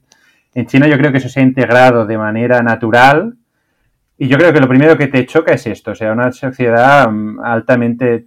En 0.55 0.67
China 0.67 0.89
yo 0.89 0.99
creo 0.99 1.13
que 1.13 1.19
eso 1.19 1.29
se 1.29 1.39
ha 1.39 1.45
integrado 1.45 2.05
de 2.05 2.19
manera 2.19 2.65
natural 2.65 3.37
y 4.17 4.29
yo 4.29 4.39
creo 4.39 4.53
que 4.53 4.61
lo 4.61 4.69
primero 4.69 4.97
que 4.97 5.09
te 5.09 5.27
choca 5.27 5.55
es 5.55 5.67
esto, 5.67 5.91
o 5.91 5.95
sea, 5.95 6.13
una 6.13 6.31
sociedad 6.33 7.11
mm, 7.11 7.41
altamente 7.41 8.27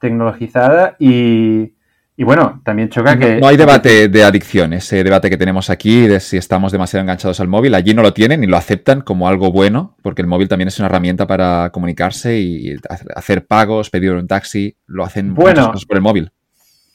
tecnologizada 0.00 0.96
y, 0.98 1.72
bueno, 2.16 2.60
también 2.64 2.88
choca 2.88 3.18
que... 3.18 3.40
No 3.40 3.48
hay 3.48 3.56
debate 3.56 4.08
de 4.08 4.24
adicción, 4.24 4.72
ese 4.72 5.02
debate 5.02 5.28
que 5.28 5.36
tenemos 5.36 5.70
aquí 5.70 6.06
de 6.06 6.20
si 6.20 6.36
estamos 6.36 6.72
demasiado 6.72 7.02
enganchados 7.02 7.40
al 7.40 7.48
móvil. 7.48 7.74
Allí 7.74 7.94
no 7.94 8.02
lo 8.02 8.12
tienen 8.12 8.44
y 8.44 8.46
lo 8.46 8.56
aceptan 8.56 9.00
como 9.00 9.28
algo 9.28 9.52
bueno, 9.52 9.96
porque 10.02 10.22
el 10.22 10.28
móvil 10.28 10.48
también 10.48 10.68
es 10.68 10.78
una 10.78 10.86
herramienta 10.86 11.26
para 11.26 11.70
comunicarse 11.70 12.38
y 12.38 12.76
hacer 13.14 13.46
pagos, 13.46 13.90
pedir 13.90 14.12
un 14.12 14.26
taxi, 14.26 14.76
lo 14.86 15.04
hacen 15.04 15.34
bueno, 15.34 15.72
por 15.86 15.96
el 15.96 16.02
móvil. 16.02 16.32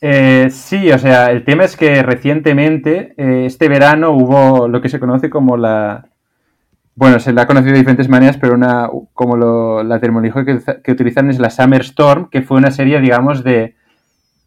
Eh, 0.01 0.49
sí, 0.51 0.91
o 0.91 0.99
sea, 0.99 1.31
el 1.31 1.43
tema 1.43 1.63
es 1.63 1.75
que 1.75 2.03
recientemente, 2.03 3.13
eh, 3.17 3.45
este 3.45 3.67
verano, 3.67 4.11
hubo 4.11 4.67
lo 4.67 4.81
que 4.81 4.89
se 4.89 4.99
conoce 4.99 5.29
como 5.29 5.57
la 5.57 6.09
bueno, 6.95 7.19
se 7.19 7.33
la 7.33 7.41
ha 7.41 7.47
conocido 7.47 7.73
de 7.73 7.79
diferentes 7.79 8.07
maneras, 8.07 8.37
pero 8.37 8.53
una, 8.53 8.89
como 9.13 9.35
lo, 9.35 9.83
la 9.83 9.99
terminología 9.99 10.45
que, 10.45 10.81
que, 10.81 10.91
utilizan 10.91 11.29
es 11.29 11.39
la 11.39 11.49
Summer 11.49 11.81
Storm, 11.81 12.29
que 12.29 12.41
fue 12.41 12.57
una 12.57 12.71
serie, 12.71 13.01
digamos, 13.01 13.43
de, 13.43 13.75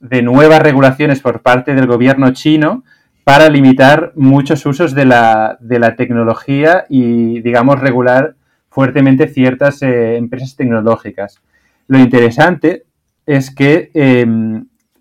de 0.00 0.22
nuevas 0.22 0.60
regulaciones 0.60 1.20
por 1.20 1.42
parte 1.42 1.74
del 1.74 1.86
gobierno 1.86 2.32
chino 2.32 2.84
para 3.22 3.50
limitar 3.50 4.12
muchos 4.16 4.64
usos 4.64 4.94
de 4.94 5.04
la, 5.04 5.58
de 5.60 5.78
la 5.78 5.96
tecnología 5.96 6.86
y, 6.88 7.42
digamos, 7.42 7.80
regular 7.80 8.36
fuertemente 8.70 9.28
ciertas 9.28 9.82
eh, 9.82 10.16
empresas 10.16 10.56
tecnológicas. 10.56 11.42
Lo 11.86 11.98
interesante 11.98 12.84
es 13.26 13.54
que 13.54 13.90
eh, 13.92 14.26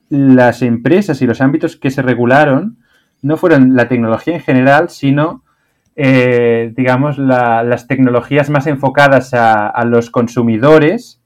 las 0.09 0.61
empresas 0.61 1.21
y 1.21 1.25
los 1.25 1.39
ámbitos 1.39 1.77
que 1.77 1.91
se 1.91 2.01
regularon 2.01 2.77
no 3.21 3.37
fueron 3.37 3.75
la 3.75 3.87
tecnología 3.87 4.35
en 4.35 4.41
general, 4.41 4.89
sino 4.89 5.43
eh, 5.99 6.73
digamos, 6.77 7.17
las 7.17 7.87
tecnologías 7.87 8.51
más 8.51 8.67
enfocadas 8.67 9.33
a, 9.33 9.83
los 9.85 10.11
consumidores 10.11 11.19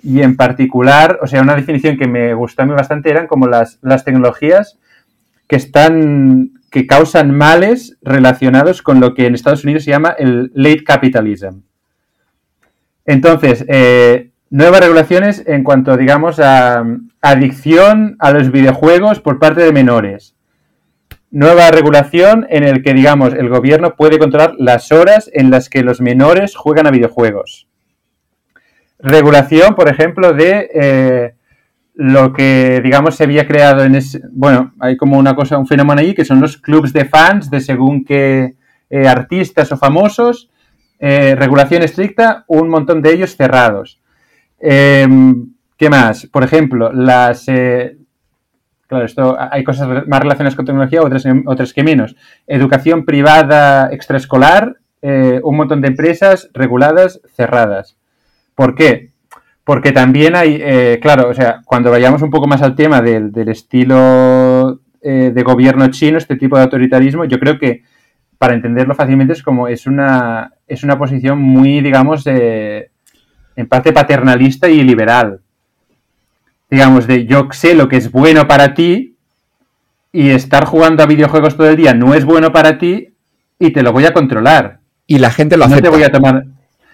y 0.00 0.22
en 0.22 0.36
particular, 0.36 1.18
o 1.22 1.26
sea, 1.26 1.42
una 1.42 1.56
definición 1.56 1.98
que 1.98 2.06
me 2.06 2.32
gustó 2.32 2.62
a 2.62 2.66
mí 2.66 2.72
bastante 2.72 3.10
eran 3.10 3.26
como 3.26 3.48
las, 3.48 3.80
las 3.82 4.04
tecnologías 4.04 4.78
que 5.48 5.56
están, 5.56 6.52
que 6.70 6.86
causan 6.86 7.36
males 7.36 7.96
relacionados 8.00 8.80
con 8.80 9.00
lo 9.00 9.12
que 9.12 9.26
en 9.26 9.34
Estados 9.34 9.64
Unidos 9.64 9.82
se 9.82 9.90
llama 9.90 10.14
el 10.16 10.52
late 10.54 10.84
capitalism. 10.84 11.62
Entonces, 13.06 13.64
eh, 13.66 14.30
nuevas 14.50 14.82
regulaciones 14.82 15.42
en 15.48 15.64
cuanto, 15.64 15.96
digamos, 15.96 16.38
a 16.38 16.84
adicción 17.20 18.14
a 18.20 18.30
los 18.30 18.52
videojuegos 18.52 19.18
por 19.18 19.40
parte 19.40 19.62
de 19.62 19.72
menores 19.72 20.35
nueva 21.30 21.70
regulación 21.70 22.46
en 22.50 22.64
el 22.64 22.82
que, 22.82 22.94
digamos, 22.94 23.34
el 23.34 23.48
gobierno 23.48 23.94
puede 23.96 24.18
controlar 24.18 24.54
las 24.58 24.92
horas 24.92 25.30
en 25.32 25.50
las 25.50 25.68
que 25.68 25.82
los 25.82 26.00
menores 26.00 26.54
juegan 26.56 26.86
a 26.86 26.90
videojuegos. 26.90 27.68
Regulación, 28.98 29.74
por 29.74 29.88
ejemplo, 29.88 30.32
de 30.32 30.70
eh, 30.72 31.34
lo 31.94 32.32
que, 32.32 32.80
digamos, 32.82 33.16
se 33.16 33.24
había 33.24 33.46
creado 33.46 33.84
en 33.84 33.96
ese... 33.96 34.20
Bueno, 34.30 34.72
hay 34.80 34.96
como 34.96 35.18
una 35.18 35.34
cosa, 35.34 35.58
un 35.58 35.66
fenómeno 35.66 36.00
allí, 36.00 36.14
que 36.14 36.24
son 36.24 36.40
los 36.40 36.56
clubs 36.56 36.92
de 36.92 37.04
fans 37.04 37.50
de 37.50 37.60
según 37.60 38.04
qué 38.04 38.54
eh, 38.88 39.08
artistas 39.08 39.70
o 39.72 39.76
famosos. 39.76 40.50
Eh, 40.98 41.34
regulación 41.34 41.82
estricta, 41.82 42.44
un 42.46 42.68
montón 42.68 43.02
de 43.02 43.12
ellos 43.12 43.36
cerrados. 43.36 44.00
Em, 44.58 45.52
¿Qué 45.76 45.90
más? 45.90 46.26
Por 46.26 46.42
ejemplo, 46.42 46.90
las, 46.90 47.46
Claro, 48.86 49.04
esto 49.04 49.36
hay 49.38 49.64
cosas 49.64 50.06
más 50.06 50.20
relacionadas 50.20 50.54
con 50.54 50.64
tecnología, 50.64 51.02
otras, 51.02 51.24
otras 51.46 51.72
que 51.72 51.82
menos. 51.82 52.14
Educación 52.46 53.04
privada 53.04 53.88
extraescolar, 53.90 54.76
eh, 55.02 55.40
un 55.42 55.56
montón 55.56 55.80
de 55.80 55.88
empresas 55.88 56.50
reguladas, 56.54 57.20
cerradas. 57.34 57.96
¿Por 58.54 58.76
qué? 58.76 59.10
Porque 59.64 59.90
también 59.90 60.36
hay, 60.36 60.58
eh, 60.60 61.00
claro, 61.02 61.28
o 61.28 61.34
sea, 61.34 61.62
cuando 61.64 61.90
vayamos 61.90 62.22
un 62.22 62.30
poco 62.30 62.46
más 62.46 62.62
al 62.62 62.76
tema 62.76 63.02
del, 63.02 63.32
estilo 63.48 64.80
eh, 65.02 65.32
de 65.34 65.42
gobierno 65.42 65.88
chino, 65.88 66.18
este 66.18 66.36
tipo 66.36 66.56
de 66.56 66.62
autoritarismo, 66.62 67.24
yo 67.24 67.40
creo 67.40 67.58
que 67.58 67.82
para 68.38 68.54
entenderlo 68.54 68.94
fácilmente 68.94 69.32
es 69.32 69.42
como 69.42 69.66
es 69.66 69.86
una, 69.86 70.52
es 70.68 70.84
una 70.84 70.96
posición 70.96 71.40
muy, 71.40 71.80
digamos, 71.80 72.24
en 72.26 73.68
parte 73.68 73.92
paternalista 73.92 74.68
y 74.68 74.84
liberal 74.84 75.40
digamos, 76.70 77.06
de 77.06 77.26
yo 77.26 77.48
sé 77.52 77.74
lo 77.74 77.88
que 77.88 77.96
es 77.96 78.10
bueno 78.10 78.48
para 78.48 78.74
ti 78.74 79.16
y 80.12 80.30
estar 80.30 80.64
jugando 80.64 81.02
a 81.02 81.06
videojuegos 81.06 81.56
todo 81.56 81.68
el 81.68 81.76
día 81.76 81.94
no 81.94 82.14
es 82.14 82.24
bueno 82.24 82.52
para 82.52 82.78
ti 82.78 83.14
y 83.58 83.70
te 83.70 83.82
lo 83.82 83.92
voy 83.92 84.06
a 84.06 84.12
controlar. 84.12 84.80
Y 85.06 85.18
la 85.18 85.30
gente 85.30 85.56
lo 85.56 85.64
hace. 85.64 85.76
No 85.76 85.82
te 85.82 85.88
voy 85.88 86.02
a 86.02 86.10
tomar. 86.10 86.44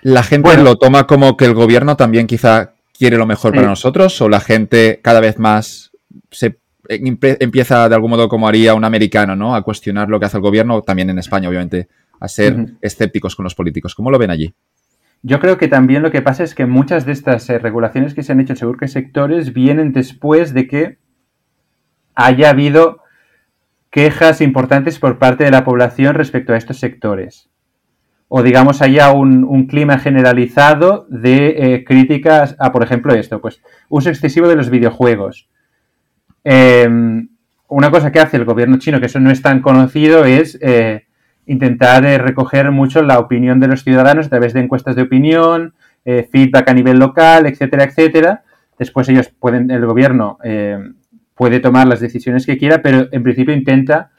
La 0.03 0.23
gente 0.23 0.57
lo 0.59 0.77
toma 0.77 1.07
como 1.07 1.37
que 1.37 1.45
el 1.45 1.55
gobierno 1.55 1.97
también 1.97 2.27
quizá 2.27 2.73
quiere 2.99 3.17
lo 3.17 3.27
mejor 3.27 3.55
para 3.55 3.69
nosotros 3.69 4.21
o 4.21 4.29
la 4.29 4.41
gente 4.41 5.01
cada 5.03 5.21
vez 5.21 5.39
más 5.39 5.93
se 6.31 6.59
empieza 6.89 7.89
de 7.89 7.95
algún 7.95 8.11
modo 8.11 8.29
como 8.29 8.49
haría 8.49 8.75
un 8.75 8.85
americano, 8.85 9.37
¿no? 9.37 9.55
A 9.55 9.63
cuestionar 9.63 10.09
lo 10.09 10.19
que 10.19 10.27
hace 10.27 10.37
el 10.37 10.43
gobierno, 10.43 10.83
también 10.83 11.09
en 11.11 11.19
España, 11.19 11.49
obviamente, 11.49 11.89
a 12.21 12.29
ser 12.29 12.75
escépticos 12.81 13.37
con 13.37 13.45
los 13.45 13.55
políticos. 13.55 13.95
¿Cómo 13.95 14.11
lo 14.11 14.19
ven 14.19 14.31
allí? 14.31 14.53
Yo 15.23 15.39
creo 15.39 15.57
que 15.57 15.69
también 15.69 16.03
lo 16.03 16.11
que 16.11 16.21
pasa 16.21 16.43
es 16.43 16.55
que 16.55 16.67
muchas 16.67 17.07
de 17.07 17.13
estas 17.13 17.49
eh, 17.49 17.59
regulaciones 17.59 18.13
que 18.13 18.25
se 18.25 18.33
han 18.33 18.41
hecho 18.41 18.57
seguro 18.57 18.79
que 18.79 18.89
sectores 18.89 19.53
vienen 19.53 19.93
después 19.93 20.53
de 20.53 20.67
que 20.67 20.99
haya 22.15 22.51
habido 22.51 23.03
quejas 23.91 24.41
importantes 24.41 24.99
por 24.99 25.19
parte 25.19 25.45
de 25.45 25.53
la 25.53 25.65
población 25.65 26.15
respecto 26.15 26.53
a 26.53 26.57
estos 26.57 26.79
sectores. 26.79 27.49
O 28.27 28.43
digamos 28.43 28.83
haya 28.83 29.13
un, 29.13 29.67
clima 29.67 29.99
generalizado 29.99 31.07
de 31.09 31.75
eh, 31.75 31.85
críticas 31.85 32.57
a, 32.59 32.73
por 32.73 32.83
ejemplo, 32.83 33.15
esto, 33.15 33.41
pues 33.41 33.63
uso 33.91 34.09
excesivo 34.09 34.49
de 34.49 34.57
los 34.57 34.71
videojuegos. 34.71 35.49
Em, 36.43 37.29
una 37.69 37.91
cosa 37.91 38.11
que 38.11 38.21
hace 38.21 38.39
el 38.39 38.45
gobierno 38.45 38.79
chino, 38.79 38.99
que 38.99 39.07
eso 39.07 39.21
no 39.21 39.31
es 39.31 39.43
tan 39.43 39.61
conocido, 39.61 40.25
es 40.25 40.59
eh, 40.63 41.07
intentar 41.47 42.05
eh, 42.05 42.19
recoger 42.19 42.71
mucho 42.71 43.03
la 43.03 43.19
opinión 43.19 43.61
de 43.61 43.69
los 43.69 43.83
ciudadanos 43.83 44.27
a 44.27 44.31
través 44.31 44.53
de 44.53 44.61
encuestas 44.61 44.97
de 44.97 45.03
opinión, 45.03 45.75
eh, 46.05 46.29
feedback 46.31 46.69
a 46.69 46.75
nivel 46.75 46.99
local, 46.99 47.47
etcétera, 47.47 47.85
etcétera. 47.85 48.43
Después 48.79 49.09
ellos 49.09 49.29
pueden, 49.29 49.71
el 49.71 49.85
gobierno 49.87 50.39
eh, 50.45 50.79
puede 51.35 51.61
tomar 51.61 51.87
las 51.87 52.01
decisiones 52.01 52.47
que 52.47 52.59
quiera, 52.59 52.83
pero 52.83 53.09
en 53.11 53.23
principio 53.23 53.55
intenta 53.55 54.11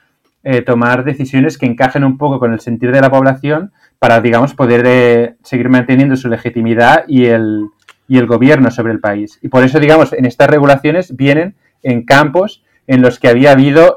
tomar 0.66 1.06
decisiones 1.06 1.58
que 1.58 1.66
encajen 1.66 2.04
un 2.04 2.18
poco 2.18 2.38
con 2.38 2.52
el 2.52 2.60
sentir 2.60 2.92
de 2.92 3.00
la 3.00 3.10
población 3.10 3.72
para, 3.98 4.20
digamos, 4.20 4.54
poder 4.54 5.38
seguir 5.42 5.70
manteniendo 5.70 6.18
su 6.18 6.28
legitimidad 6.28 7.06
y 7.08 7.28
el, 7.28 7.70
y 8.10 8.18
el 8.18 8.28
gobierno 8.28 8.70
sobre 8.70 8.92
el 8.92 9.00
país. 9.00 9.40
Y 9.42 9.48
por 9.48 9.64
eso, 9.64 9.80
digamos, 9.80 10.12
en 10.12 10.26
estas 10.26 10.50
regulaciones 10.50 11.16
vienen 11.16 11.56
en 11.82 12.04
campos 12.04 12.62
en 12.88 13.02
los 13.02 13.22
que 13.22 13.30
había 13.30 13.54
habido 13.54 13.96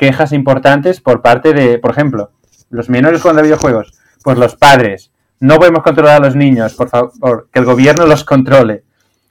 quejas 0.00 0.32
importantes 0.32 1.02
por 1.02 1.20
parte 1.20 1.52
de, 1.52 1.78
por 1.78 1.90
ejemplo, 1.90 2.30
los 2.70 2.88
menores 2.88 3.20
jugando 3.20 3.40
a 3.40 3.44
videojuegos, 3.44 3.92
pues 4.24 4.38
los 4.38 4.56
padres. 4.56 5.12
No 5.40 5.56
podemos 5.56 5.82
controlar 5.82 6.16
a 6.16 6.24
los 6.24 6.34
niños, 6.34 6.74
por 6.74 6.88
favor, 6.88 7.48
que 7.52 7.58
el 7.58 7.66
gobierno 7.66 8.06
los 8.06 8.24
controle. 8.24 8.82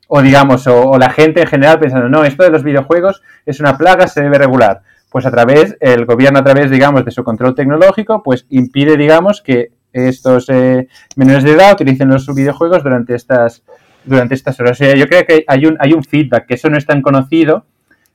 O 0.08 0.22
digamos, 0.22 0.68
o, 0.68 0.98
la 1.00 1.10
gente 1.10 1.41
en 1.41 1.48
general 1.48 1.80
pensando, 1.80 2.08
no, 2.08 2.24
esto 2.24 2.44
de 2.44 2.52
los 2.52 2.64
videojuegos 2.64 3.22
es 3.48 3.60
una 3.60 3.78
plaga, 3.78 4.08
se 4.08 4.22
debe 4.22 4.38
regular. 4.38 4.82
Pues 5.10 5.26
a 5.26 5.32
través, 5.32 5.76
el 5.80 6.06
gobierno 6.06 6.40
a 6.40 6.44
través, 6.44 6.70
digamos, 6.70 7.04
de 7.04 7.12
su 7.12 7.24
control 7.24 7.56
tecnológico, 7.56 8.22
pues 8.22 8.46
impide, 8.50 8.96
digamos, 8.96 9.41
que 9.41 9.72
estos 9.91 10.50
eh, 10.50 10.88
menores 11.16 11.44
de 11.44 11.54
edad 11.54 11.74
utilicen 11.74 12.10
los 12.10 12.28
videojuegos 12.34 12.84
durante 12.84 13.16
estas, 13.16 13.64
durante 14.06 14.36
estas 14.36 14.60
horas. 14.60 14.80
O 14.80 14.84
sea, 14.84 14.96
yo 14.96 15.08
creo 15.08 15.26
que 15.26 15.46
hay 15.48 15.66
un, 15.66 15.78
hay 15.80 15.94
un 15.94 16.04
feedback, 16.04 16.46
que 16.46 16.54
eso 16.54 16.70
no 16.70 16.78
es 16.78 16.86
tan 16.86 17.02
conocido, 17.02 17.66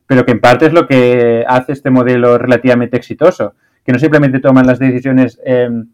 pero 0.06 0.24
que 0.24 0.32
en 0.32 0.40
parte 0.40 0.66
es 0.66 0.72
lo 0.72 0.86
que 0.86 1.44
hace 1.46 1.72
este 1.72 1.90
modelo 1.90 2.38
relativamente 2.38 2.96
exitoso, 2.96 3.54
que 3.84 3.92
no 3.92 3.98
simplemente 3.98 4.40
toman 4.40 4.66
las 4.66 4.78
decisiones, 4.78 5.40
em, 5.44 5.88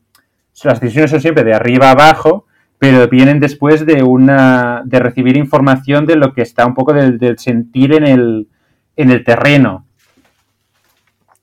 las 0.65 0.81
decisiones 0.81 1.11
son 1.11 1.21
siempre 1.21 1.45
de 1.45 1.55
arriba 1.55 1.89
a 1.89 1.93
abajo, 1.93 2.47
pero 2.79 3.09
vienen 3.09 3.41
después 3.41 3.85
de 3.85 4.03
una 4.03 4.83
de 4.85 4.99
recibir 5.01 5.37
información 5.37 6.07
de 6.07 6.17
lo 6.17 6.33
que 6.33 6.43
está 6.43 6.67
un 6.67 6.75
poco 6.75 6.95
del, 6.95 7.39
sentir 7.39 7.93
en 7.93 8.05
el, 8.05 8.49
en 8.97 9.11
el 9.11 9.23
terreno. 9.23 9.87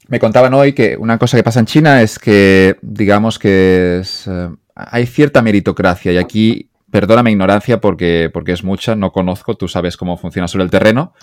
Me 0.07 0.19
contaban 0.19 0.53
hoy 0.53 0.73
que 0.73 0.97
una 0.97 1.17
cosa 1.17 1.37
que 1.37 1.43
pasa 1.43 1.59
en 1.59 1.65
China 1.65 2.01
es 2.01 2.17
que, 2.17 2.77
digamos 2.81 3.37
que 3.37 4.01
eh, 4.01 4.49
hay 4.73 5.05
cierta 5.05 5.41
meritocracia 5.41 6.11
y 6.13 6.17
aquí, 6.17 6.69
perdona 6.89 7.23
mi 7.23 7.31
ignorancia 7.31 7.79
porque, 7.81 8.29
porque 8.33 8.53
es 8.53 8.63
mucha, 8.63 8.95
no 8.95 9.11
conozco, 9.11 9.55
tú 9.55 9.67
sabes 9.67 9.97
cómo 9.97 10.17
funciona 10.17 10.47
sobre 10.47 10.63
el 10.63 10.71
terreno, 10.71 11.13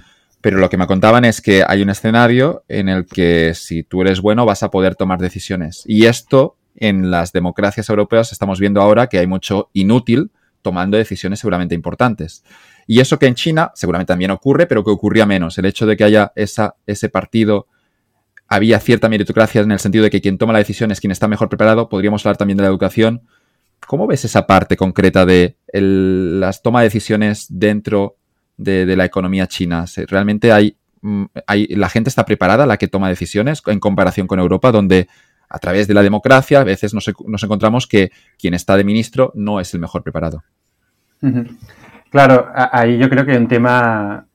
pero 0.45 0.59
lo 0.59 0.69
que 0.69 0.77
me 0.77 0.87
contaban 0.87 1.25
es 1.25 1.41
que 1.41 1.65
hay 1.67 1.81
un 1.81 1.89
escenario 1.89 2.65
en 2.69 2.91
el 2.91 3.07
que 3.07 3.55
si 3.55 3.83
tú 3.83 4.03
eres 4.03 4.21
bueno 4.21 4.45
vas 4.45 4.63
a 4.63 4.71
poder 4.71 4.95
tomar 4.95 5.19
decisiones. 5.19 5.85
Y 5.87 6.05
esto 6.05 6.59
en 6.77 7.11
las 7.11 7.33
democracias 7.33 7.89
europeas 7.89 8.31
estamos 8.31 8.61
viendo 8.61 8.83
ahora 8.83 9.07
que 9.07 9.19
hay 9.19 9.27
mucho 9.27 9.71
inútil 9.73 10.33
tomando 10.61 10.99
decisiones 10.99 11.39
seguramente 11.39 11.75
importantes. 11.75 12.45
Y 12.87 13.01
eso 13.01 13.19
que 13.19 13.25
en 13.25 13.37
China 13.37 13.73
seguramente 13.75 14.13
también 14.13 14.33
ocurre, 14.33 14.67
pero 14.67 14.85
que 14.85 14.91
ocurría 14.91 15.25
menos. 15.25 15.57
El 15.57 15.65
hecho 15.65 15.87
de 15.87 15.97
que 15.97 16.05
haya 16.05 16.31
esa, 16.37 16.75
ese 16.87 17.09
partido, 17.09 17.67
había 18.47 18.79
cierta 18.81 19.09
meritocracia 19.09 19.63
en 19.63 19.73
el 19.73 19.79
sentido 19.79 20.05
de 20.05 20.11
que 20.11 20.21
quien 20.21 20.37
toma 20.37 20.53
la 20.53 20.59
decisión 20.59 20.91
es 20.91 21.01
quien 21.01 21.11
está 21.11 21.27
mejor 21.27 21.49
preparado. 21.49 21.89
Podríamos 21.89 22.27
hablar 22.27 22.37
también 22.37 22.59
de 22.59 22.65
la 22.65 22.69
educación. 22.69 23.23
¿Cómo 23.87 24.07
ves 24.07 24.27
esa 24.27 24.47
parte 24.47 24.77
concreta 24.77 25.25
de 25.25 25.57
las 25.73 26.61
toma 26.61 26.81
de 26.81 26.89
decisiones 26.89 27.47
dentro 27.49 28.19
de, 28.57 28.97
la 28.97 29.05
economía 29.05 29.47
china. 29.47 29.85
Realmente 30.09 30.53
hay, 30.53 30.77
mm, 31.03 31.25
hay, 31.47 31.67
la 31.69 31.89
gente 31.89 32.09
está 32.09 32.25
preparada, 32.25 32.67
la 32.67 32.77
que 32.77 32.89
toma 32.89 33.09
decisiones, 33.09 33.63
en 33.67 33.81
comparación 33.81 34.27
con 34.27 34.39
Europa, 34.39 34.73
donde 34.73 35.09
a 35.49 35.59
través 35.59 35.87
de 35.87 35.95
la 35.95 36.03
democracia 36.03 36.61
a 36.61 36.65
veces 36.65 36.95
nos, 36.95 37.09
encontramos 37.43 37.87
que 37.87 38.11
quien 38.39 38.55
está 38.55 38.77
de 38.77 38.85
ministro 38.85 39.33
no 39.35 39.61
es 39.61 39.73
el 39.75 39.81
mejor 39.81 40.03
preparado. 40.03 40.43
Claro, 42.11 42.49
ahí 42.55 42.99
yo 42.99 43.09
creo 43.09 43.25
que 43.25 43.37
un 43.37 43.49
tema, 43.49 44.27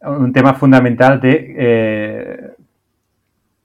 un 0.00 0.32
tema 0.32 0.54
fundamental 0.54 1.20
de 1.20 1.54
eh, 1.58 2.50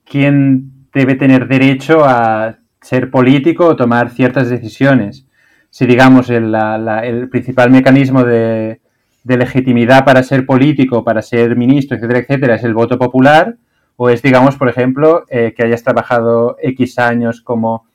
quién 0.04 0.88
debe 0.92 1.14
tener 1.14 1.48
derecho 1.48 2.04
a 2.04 2.58
ser 2.80 3.10
político 3.10 3.66
o 3.66 3.76
tomar 3.76 4.10
ciertas 4.10 4.50
decisiones. 4.50 5.26
Si, 5.70 5.86
digamos, 5.86 6.30
el 6.30 7.28
principal 7.30 7.70
mecanismo 7.70 8.22
de, 8.22 8.80
de, 9.24 9.36
legitimidad 9.36 10.04
para 10.04 10.22
ser 10.22 10.46
político, 10.46 11.02
para 11.02 11.22
ser 11.22 11.56
ministro, 11.56 11.96
etcétera, 11.96 12.20
etcétera, 12.20 12.54
es 12.56 12.64
el 12.64 12.74
voto 12.74 12.98
popular, 12.98 13.56
o 13.96 14.10
es, 14.10 14.22
digamos, 14.22 14.56
por 14.56 14.68
ejemplo, 14.68 15.24
eh, 15.28 15.54
que 15.56 15.64
hayas 15.64 15.82
trabajado 15.82 16.56
X 16.60 16.98
años 16.98 17.40
como 17.40 17.86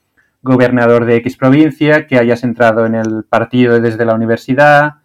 gobernador 0.41 1.05
de 1.05 1.17
X 1.17 1.37
provincia, 1.37 2.07
que 2.07 2.17
hayas 2.17 2.43
entrado 2.43 2.85
en 2.85 2.95
el 2.95 3.23
partido 3.29 3.79
desde 3.79 4.05
la 4.05 4.15
universidad. 4.15 4.95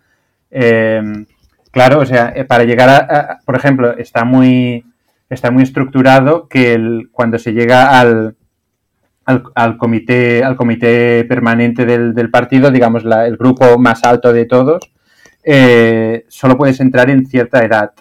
Em, 0.51 1.27
claro, 1.71 2.01
o 2.01 2.07
sea, 2.07 2.33
eh, 2.35 2.45
para 2.45 2.65
llegar 2.65 2.89
a, 2.89 3.41
por 3.45 3.57
ejemplo, 3.57 3.97
está 3.97 4.25
muy, 4.25 4.85
está 5.29 5.51
muy 5.51 5.65
estructurado 5.65 6.49
que 6.49 6.75
el, 6.75 7.09
cuando 7.11 7.39
se 7.39 7.53
llega 7.53 7.99
al, 7.99 8.37
al, 9.27 9.77
comité, 9.79 10.45
al 10.45 10.57
comité 10.57 11.25
permanente 11.25 11.87
del, 11.87 12.31
partido, 12.31 12.71
digamos, 12.71 13.05
el 13.05 13.37
grupo 13.37 13.79
más 13.79 14.05
alto 14.05 14.33
de 14.33 14.45
todos, 14.45 14.94
eh, 15.45 16.25
solo 16.29 16.57
puedes 16.57 16.81
entrar 16.81 17.11
en 17.11 17.27
cierta 17.27 17.65
edad. 17.65 17.93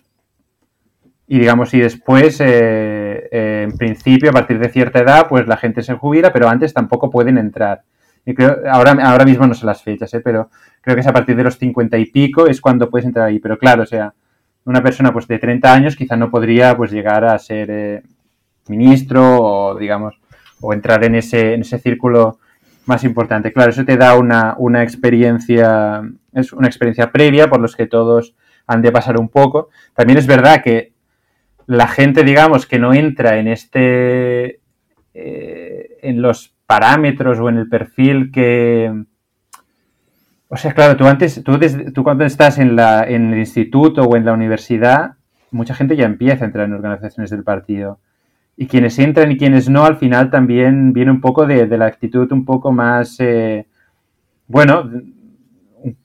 Y 1.28 1.40
digamos, 1.40 1.74
y 1.74 1.80
después, 1.80 2.40
eh, 2.41 3.28
eh, 3.32 3.61
en 3.64 3.78
principio, 3.78 4.30
a 4.30 4.34
partir 4.34 4.60
de 4.60 4.70
cierta 4.70 4.99
edad, 4.99 5.28
pues 5.28 5.48
la 5.48 5.57
gente 5.57 5.82
se 5.82 5.95
jubila, 5.95 6.32
pero 6.32 6.48
antes 6.48 6.74
tampoco 6.74 7.10
pueden 7.10 7.38
entrar. 7.38 7.82
Y 8.26 8.34
creo, 8.34 8.57
ahora, 8.70 8.91
ahora 9.03 9.26
mismo 9.26 9.48
no 9.48 9.53
sé 9.53 9.65
las 9.65 9.82
fechas, 9.82 10.11
pero 10.24 10.49
creo 10.82 10.95
que 10.95 11.02
es 11.02 11.07
a 11.07 11.14
partir 11.14 11.36
de 11.36 11.44
los 11.44 11.57
50 11.57 11.98
y 11.98 12.06
pico 12.06 12.48
es 12.48 12.61
cuando 12.61 12.90
puedes 12.90 13.06
entrar 13.06 13.28
ahí. 13.28 13.40
Pero 13.40 13.57
claro, 13.57 13.84
o 13.84 13.86
sea, 13.86 14.14
una 14.65 14.82
persona 14.82 15.11
pues 15.11 15.28
de 15.28 15.40
30 15.40 15.74
años 15.74 15.95
quizá 15.95 16.15
no 16.15 16.30
podría 16.30 16.76
pues 16.78 16.91
llegar 16.91 17.26
a 17.26 17.38
ser 17.40 18.03
ministro 18.68 19.41
o, 19.41 19.76
digamos, 19.76 20.15
o 20.61 20.74
entrar 20.74 21.03
en 21.03 21.15
ese, 21.15 21.53
en 21.53 21.61
ese 21.61 21.80
círculo 21.80 22.40
más 22.86 23.03
importante. 23.03 23.52
Claro, 23.52 23.72
eso 23.72 23.86
te 23.86 23.98
da 23.98 24.18
una, 24.18 24.56
una 24.57 24.84
experiencia, 24.84 26.02
es 26.35 26.53
una 26.53 26.68
experiencia 26.68 27.11
previa 27.11 27.49
por 27.49 27.60
los 27.60 27.76
que 27.76 27.88
todos 27.88 28.35
han 28.68 28.81
de 28.81 28.91
pasar 28.91 29.19
un 29.19 29.30
poco. 29.30 29.69
También 29.93 30.18
es 30.18 30.27
verdad 30.27 30.64
que 30.64 30.93
la 31.65 31.88
gente, 31.88 32.23
digamos, 32.23 32.65
que 32.65 32.80
no 32.80 32.93
entra 32.93 33.38
en 33.38 33.47
este, 33.47 34.60
eh, 35.14 35.97
en 36.01 36.22
los 36.22 36.53
parámetros 36.65 37.39
o 37.39 37.49
en 37.49 37.57
el 37.57 37.69
perfil 37.69 38.31
que... 38.31 39.03
O 40.49 40.57
sea, 40.57 40.73
claro, 40.73 40.95
tú 40.97 41.07
antes, 41.07 41.43
tú, 41.43 41.60
tú 41.93 42.03
cuando 42.03 42.26
estás 42.26 42.60
en, 42.60 42.76
la, 42.76 43.03
en 43.03 43.34
el 43.34 43.39
instituto 43.39 44.03
o 44.03 44.15
en 44.15 44.26
la 44.26 44.34
universidad, 44.34 45.15
mucha 45.49 45.73
gente 45.73 45.95
ya 45.95 46.05
empieza 46.05 46.43
a 46.43 46.47
entrar 46.47 46.65
en 46.65 46.73
organizaciones 46.73 47.31
del 47.31 47.43
partido. 47.43 47.99
Y 48.55 48.68
quienes 48.68 48.99
entran 48.99 49.31
y 49.31 49.38
quienes 49.38 49.68
no, 49.68 49.84
al 49.84 49.97
final 49.97 50.30
también 50.30 50.93
viene 50.93 51.10
un 51.10 51.22
poco 51.22 51.47
de, 51.47 51.65
la 51.65 51.85
actitud 51.85 52.31
un 52.31 52.45
poco 52.45 52.72
más... 52.72 53.19
Eh, 53.19 53.65
bueno, 54.47 54.89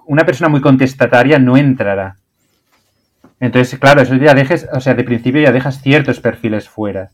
una 0.06 0.24
persona 0.24 0.48
muy 0.48 0.60
contestataria 0.60 1.38
no 1.38 1.56
entrará. 1.56 2.16
Entonces, 3.40 3.78
claro, 3.78 4.00
eso 4.02 4.16
ya 4.16 4.34
dejes, 4.34 4.66
o 4.72 4.80
sea, 4.80 4.94
de 4.94 5.04
principio 5.04 5.40
ya 5.40 5.52
dejas 5.52 5.80
ciertos 5.80 6.20
perfiles 6.20 6.68
fuera. 6.68 7.10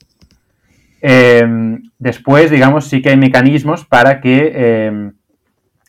Em, 1.02 1.82
después, 1.98 2.50
digamos, 2.50 2.86
sí 2.86 3.02
que 3.02 3.10
hay 3.10 3.18
mecanismos 3.18 3.84
para 3.84 4.20
que, 4.20 4.86
em, 4.86 5.12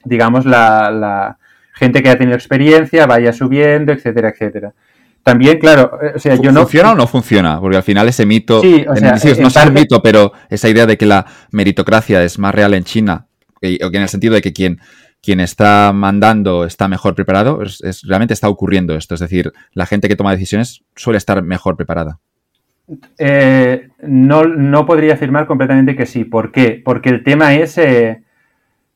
digamos, 0.03 0.45
la, 0.45 1.37
gente 1.73 2.01
que 2.01 2.09
ha 2.09 2.17
tenido 2.17 2.35
experiencia 2.35 3.05
vaya 3.05 3.33
subiendo, 3.33 3.91
etcétera, 3.91 4.29
etcétera. 4.29 4.73
También, 5.23 5.57
claro, 5.59 5.99
eh, 6.01 6.13
o 6.15 6.19
sea, 6.19 6.35
yo 6.35 6.51
no... 6.51 6.61
¿Funciona 6.61 6.91
o 6.91 6.95
no 6.95 7.07
funciona? 7.07 7.59
Porque 7.59 7.75
al 7.77 7.83
final 7.83 8.07
ese 8.07 8.25
mito, 8.25 8.61
sí, 8.61 8.85
o 8.87 8.95
sea, 8.95 9.11
no 9.11 9.47
es 9.47 9.55
un 9.55 9.73
mito, 9.73 10.01
pero 10.01 10.31
esa 10.49 10.69
idea 10.69 10.85
de 10.85 10.97
que 10.97 11.05
la 11.05 11.25
meritocracia 11.51 12.23
es 12.23 12.39
más 12.39 12.55
real 12.55 12.73
en 12.73 12.85
China, 12.85 13.27
o 13.55 13.59
que 13.59 13.77
en 13.97 14.03
el 14.03 14.09
sentido 14.09 14.35
de 14.35 14.41
que 14.41 14.53
quien 14.53 14.79
quien 15.25 15.39
está 15.39 15.91
mandando 15.91 16.65
está 16.65 16.87
mejor 16.87 17.15
preparado, 17.15 17.63
es, 17.63 18.03
realmente 18.07 18.35
está 18.35 18.47
ocurriendo 18.47 18.95
esto. 18.95 19.15
Es 19.15 19.19
decir, 19.19 19.51
la 19.73 19.87
gente 19.87 20.07
que 20.07 20.15
toma 20.15 20.31
decisiones 20.31 20.83
suele 20.95 21.17
estar 21.17 21.41
mejor 21.41 21.75
preparada. 21.75 22.19
Eh, 23.17 23.89
no, 24.03 24.85
podría 24.85 25.15
afirmar 25.15 25.47
completamente 25.47 25.95
que 25.95 26.05
sí. 26.05 26.23
¿Por 26.23 26.51
qué? 26.51 26.79
Porque 26.85 27.09
el 27.09 27.23
tema 27.23 27.55
es 27.55 27.77
eh, 27.79 28.21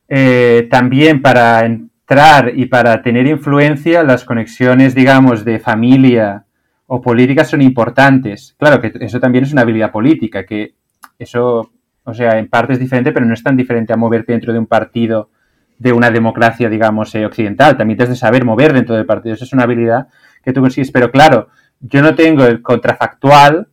eh, 0.07 0.67
también 0.69 1.23
para 1.23 1.65
entrar 1.65 2.53
y 2.55 2.67
para 2.67 3.01
tener 3.01 3.25
influencia, 3.25 4.03
las 4.03 4.23
conexiones, 4.23 4.93
digamos, 4.93 5.43
de 5.43 5.59
familia 5.59 6.45
o 6.85 7.01
política 7.01 7.43
son 7.43 7.63
importantes. 7.63 8.55
Claro 8.59 8.79
que 8.79 8.93
eso 8.99 9.19
también 9.19 9.45
es 9.45 9.51
una 9.51 9.63
habilidad 9.63 9.91
política, 9.91 10.45
que 10.45 10.75
eso, 11.17 11.71
o 12.03 12.13
sea, 12.13 12.37
en 12.37 12.47
parte 12.47 12.73
es 12.73 12.79
diferente, 12.79 13.11
pero 13.11 13.25
no 13.25 13.33
es 13.33 13.41
tan 13.41 13.57
diferente 13.57 13.93
a 13.93 13.97
moverte 13.97 14.33
dentro 14.33 14.53
de 14.53 14.59
un 14.59 14.67
partido 14.67 15.31
de 15.79 15.93
una 15.93 16.11
democracia, 16.11 16.69
digamos, 16.69 17.15
eh, 17.15 17.25
occidental. 17.25 17.77
También 17.77 17.97
tienes 17.97 18.15
de 18.15 18.19
saber 18.19 18.45
mover 18.45 18.73
dentro 18.73 18.95
del 18.95 19.05
partido. 19.05 19.33
Eso 19.33 19.45
es 19.45 19.53
una 19.53 19.63
habilidad 19.63 20.07
que 20.43 20.53
tú 20.53 20.61
consigues. 20.61 20.91
Pero 20.91 21.09
claro, 21.09 21.47
yo 21.79 22.01
no 22.01 22.13
tengo 22.15 22.45
el 22.45 22.61
contrafactual 22.61 23.69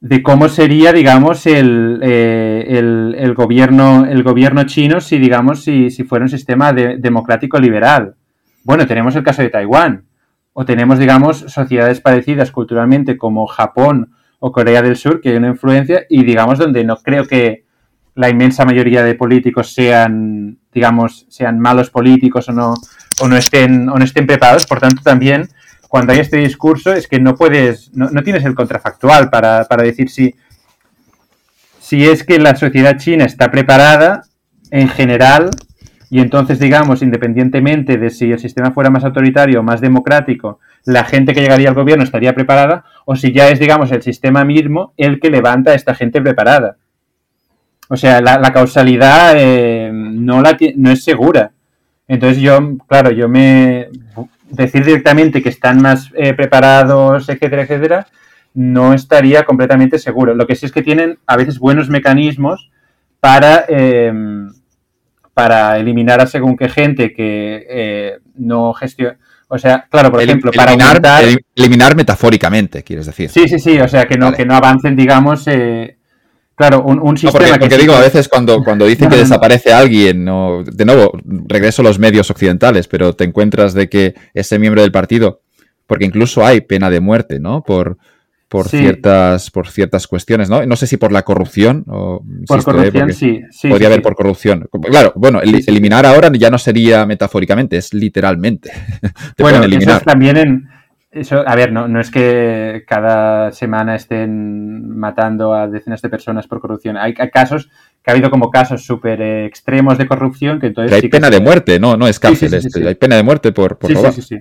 de 0.00 0.22
cómo 0.22 0.48
sería, 0.48 0.92
digamos, 0.92 1.46
el, 1.46 2.00
eh, 2.02 3.14
el, 3.16 3.34
gobierno, 3.34 4.04
el 4.04 4.22
gobierno 4.22 4.64
chino 4.64 5.00
si, 5.00 5.18
digamos, 5.18 5.62
si, 5.62 5.90
si 5.90 6.04
fuera 6.04 6.24
un 6.24 6.28
sistema 6.28 6.72
democrático 6.72 7.58
liberal. 7.58 8.16
Bueno, 8.64 8.86
tenemos 8.86 9.14
el 9.16 9.22
caso 9.22 9.42
de 9.42 9.50
Taiwán. 9.50 10.04
O 10.52 10.64
tenemos, 10.64 10.98
digamos, 10.98 11.38
sociedades 11.38 12.00
parecidas 12.00 12.50
culturalmente 12.50 13.16
como 13.16 13.46
Japón 13.46 14.12
o 14.40 14.50
Corea 14.50 14.82
del 14.82 14.96
Sur, 14.96 15.20
que 15.20 15.30
hay 15.30 15.36
una 15.36 15.48
influencia, 15.48 16.04
y 16.08 16.24
digamos 16.24 16.58
donde 16.58 16.82
no 16.82 16.96
creo 16.96 17.26
que, 17.26 17.64
la 18.18 18.28
inmensa 18.28 18.64
mayoría 18.64 19.04
de 19.04 19.14
políticos 19.14 19.72
sean, 19.72 20.58
digamos, 20.74 21.24
sean 21.28 21.60
malos 21.60 21.88
políticos 21.88 22.48
o 22.48 22.52
no, 22.52 22.74
o 23.20 23.28
no 23.28 23.36
estén, 23.36 23.88
o 23.88 23.96
no 23.96 24.04
estén 24.04 24.26
preparados. 24.26 24.66
Por 24.66 24.80
tanto, 24.80 25.02
también 25.04 25.48
cuando 25.86 26.12
hay 26.12 26.18
este 26.18 26.38
discurso 26.38 26.92
es 26.92 27.06
que 27.06 27.20
no 27.20 27.36
puedes, 27.36 27.92
no, 27.94 28.10
tienes 28.24 28.44
el 28.44 28.56
contrafactual 28.56 29.30
para, 29.30 29.66
para, 29.66 29.84
decir 29.84 30.10
si, 30.10 30.34
si 31.78 32.06
es 32.06 32.24
que 32.24 32.40
la 32.40 32.56
sociedad 32.56 32.96
china 32.96 33.24
está 33.24 33.52
preparada 33.52 34.24
en 34.72 34.88
general 34.88 35.50
y 36.10 36.18
entonces, 36.18 36.58
digamos, 36.58 37.02
independientemente 37.02 37.98
de 37.98 38.10
si 38.10 38.32
el 38.32 38.40
sistema 38.40 38.72
fuera 38.72 38.90
más 38.90 39.04
autoritario 39.04 39.60
o 39.60 39.62
más 39.62 39.80
democrático, 39.80 40.58
la 40.84 41.04
gente 41.04 41.34
que 41.34 41.40
llegaría 41.40 41.68
al 41.68 41.76
gobierno 41.76 42.02
estaría 42.02 42.34
preparada, 42.34 42.84
o 43.04 43.14
si 43.14 43.32
ya 43.32 43.48
es, 43.48 43.60
digamos, 43.60 43.92
el 43.92 44.02
sistema 44.02 44.44
mismo 44.44 44.92
el 44.96 45.20
que 45.20 45.30
levanta 45.30 45.70
a 45.70 45.74
esta 45.74 45.94
gente 45.94 46.20
preparada. 46.20 46.78
O 47.88 47.96
sea, 47.96 48.20
la, 48.20 48.52
causalidad 48.52 49.34
eh, 49.36 49.90
no, 49.92 50.42
la, 50.42 50.56
no 50.76 50.90
es 50.90 51.02
segura. 51.02 51.52
Entonces 52.06 52.40
yo, 52.40 52.76
claro, 52.86 53.10
yo 53.10 53.28
me... 53.28 53.88
Decir 54.50 54.82
directamente 54.82 55.42
que 55.42 55.50
están 55.50 55.82
más 55.82 56.10
eh, 56.14 56.32
preparados, 56.32 57.28
etcétera, 57.28 57.62
etcétera, 57.62 58.06
no 58.54 58.94
estaría 58.94 59.44
completamente 59.44 59.98
seguro. 59.98 60.34
Lo 60.34 60.46
que 60.46 60.54
sí 60.54 60.64
es 60.64 60.72
que 60.72 60.82
tienen 60.82 61.18
a 61.26 61.36
veces 61.36 61.58
buenos 61.58 61.90
mecanismos 61.90 62.70
para, 63.20 63.66
eh, 63.68 64.10
para 65.34 65.78
eliminar 65.78 66.22
a 66.22 66.26
según 66.26 66.56
qué 66.56 66.68
gente 66.68 67.12
que 67.12 68.18
no 68.36 68.72
gestiona... 68.72 69.18
O 69.50 69.58
sea, 69.58 69.86
claro, 69.90 70.10
por 70.10 70.22
ejemplo, 70.22 70.50
para 70.52 70.72
eliminar, 70.72 71.02
eliminar 71.54 71.96
metafóricamente, 71.96 72.82
quieres 72.82 73.06
decir. 73.06 73.30
Sí, 73.30 73.48
sí, 73.48 73.58
sí, 73.58 73.80
o 73.80 73.88
sea, 73.88 74.06
que 74.06 74.18
no, 74.18 74.32
que 74.32 74.44
no 74.44 74.54
avancen, 74.54 74.94
digamos, 74.94 75.46
Claro, 76.58 76.82
un, 76.82 77.16
sistema 77.16 77.56
porque, 77.56 77.78
digo, 77.78 77.94
a 77.94 78.00
veces 78.00 78.28
cuando, 78.28 78.64
cuando 78.64 78.84
dicen 78.84 79.08
que 79.08 79.16
desaparece 79.16 79.72
alguien, 79.72 80.24
no, 80.24 80.64
de 80.64 80.84
nuevo, 80.84 81.12
regreso 81.46 81.82
a 81.82 81.84
los 81.84 82.00
medios 82.00 82.32
occidentales, 82.32 82.88
pero 82.88 83.12
te 83.12 83.22
encuentras 83.22 83.74
de 83.74 83.88
que 83.88 84.16
ese 84.34 84.58
miembro 84.58 84.82
del 84.82 84.90
partido, 84.90 85.42
porque 85.86 86.04
incluso 86.04 86.44
hay 86.44 86.60
pena 86.62 86.90
de 86.90 86.98
muerte, 86.98 87.38
¿no? 87.38 87.62
Por, 87.62 87.98
por 88.48 88.68
ciertas 88.68 89.52
por 89.52 89.68
ciertas 89.68 90.08
cuestiones, 90.08 90.50
¿no? 90.50 90.66
No 90.66 90.74
sé 90.74 90.88
si 90.88 90.96
por 90.96 91.12
la 91.12 91.22
corrupción 91.22 91.84
o 91.86 92.24
por 92.48 92.64
corrupción, 92.64 93.12
sí, 93.12 93.40
podría 93.68 93.86
haber 93.86 94.02
por 94.02 94.16
corrupción. 94.16 94.68
Claro, 94.90 95.12
bueno, 95.14 95.40
eliminar 95.40 96.06
ahora 96.06 96.28
ya 96.32 96.50
no 96.50 96.58
sería 96.58 97.06
metafóricamente, 97.06 97.76
es 97.76 97.94
literalmente. 97.94 98.72
bueno, 99.38 99.62
eliminar. 99.62 100.02
también 100.02 100.36
en 100.36 100.68
eso, 101.10 101.42
a 101.46 101.56
ver, 101.56 101.72
no, 101.72 101.88
no 101.88 102.00
es 102.00 102.10
que 102.10 102.84
cada 102.86 103.50
semana 103.52 103.94
estén 103.94 104.96
matando 104.98 105.54
a 105.54 105.66
decenas 105.66 106.02
de 106.02 106.10
personas 106.10 106.46
por 106.46 106.60
corrupción. 106.60 106.98
Hay, 106.98 107.14
casos, 107.14 107.70
que 108.02 108.10
ha 108.10 108.12
habido 108.12 108.30
como 108.30 108.50
casos 108.50 108.84
súper 108.84 109.22
eh, 109.22 109.46
extremos 109.46 109.96
de 109.96 110.06
corrupción 110.06 110.60
que 110.60 110.66
entonces... 110.66 111.02
hay 111.02 111.08
pena 111.08 111.30
de 111.30 111.40
muerte, 111.40 111.80
no, 111.80 111.96
no 111.96 112.06
es 112.06 112.20
cárcel, 112.20 112.52
hay 112.86 112.94
pena 112.96 113.16
de 113.16 113.22
muerte 113.22 113.52
por, 113.52 113.78
por 113.78 113.90
robar. 113.92 114.12
Sí, 114.12 114.22
sí, 114.22 114.38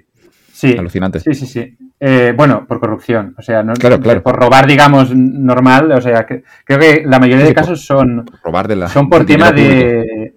sí. 0.51 0.75
Alucinante. 0.77 1.21
Sí, 1.21 1.33
sí, 1.33 1.45
sí. 1.45 1.77
Eh, 1.99 2.33
bueno, 2.35 2.67
por 2.67 2.79
corrupción, 2.79 3.33
o 3.37 3.41
sea, 3.41 3.63
no, 3.63 3.73
claro, 3.73 3.99
claro. 3.99 4.21
por 4.21 4.35
robar, 4.35 4.67
digamos, 4.67 5.15
normal, 5.15 5.91
o 5.93 6.01
sea, 6.01 6.27
que, 6.27 6.43
creo 6.63 6.79
que 6.79 7.03
la 7.07 7.17
mayoría 7.17 7.45
de 7.45 7.53
casos 7.55 7.83
son, 7.83 8.23
robar 8.43 8.67
de 8.67 8.75
la, 8.75 8.87
son 8.87 9.09
por 9.09 9.25
tema 9.25 9.51
de, 9.51 10.35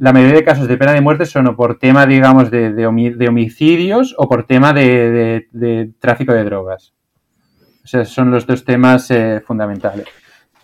la 0.00 0.14
mayoría 0.14 0.36
de 0.36 0.44
casos 0.44 0.66
de 0.66 0.78
pena 0.78 0.92
de 0.92 1.02
muerte 1.02 1.26
son 1.26 1.46
o 1.46 1.54
por 1.54 1.78
tema, 1.78 2.06
digamos, 2.06 2.50
de, 2.50 2.72
de, 2.72 2.86
homicidios 2.86 4.14
o 4.16 4.28
por 4.28 4.46
tema 4.46 4.72
de, 4.72 5.92
tráfico 6.00 6.32
de 6.32 6.42
drogas. 6.42 6.94
O 7.84 7.86
sea, 7.86 8.06
son 8.06 8.30
los 8.30 8.46
dos 8.46 8.64
temas 8.64 9.10
eh, 9.10 9.42
fundamentales. 9.46 10.06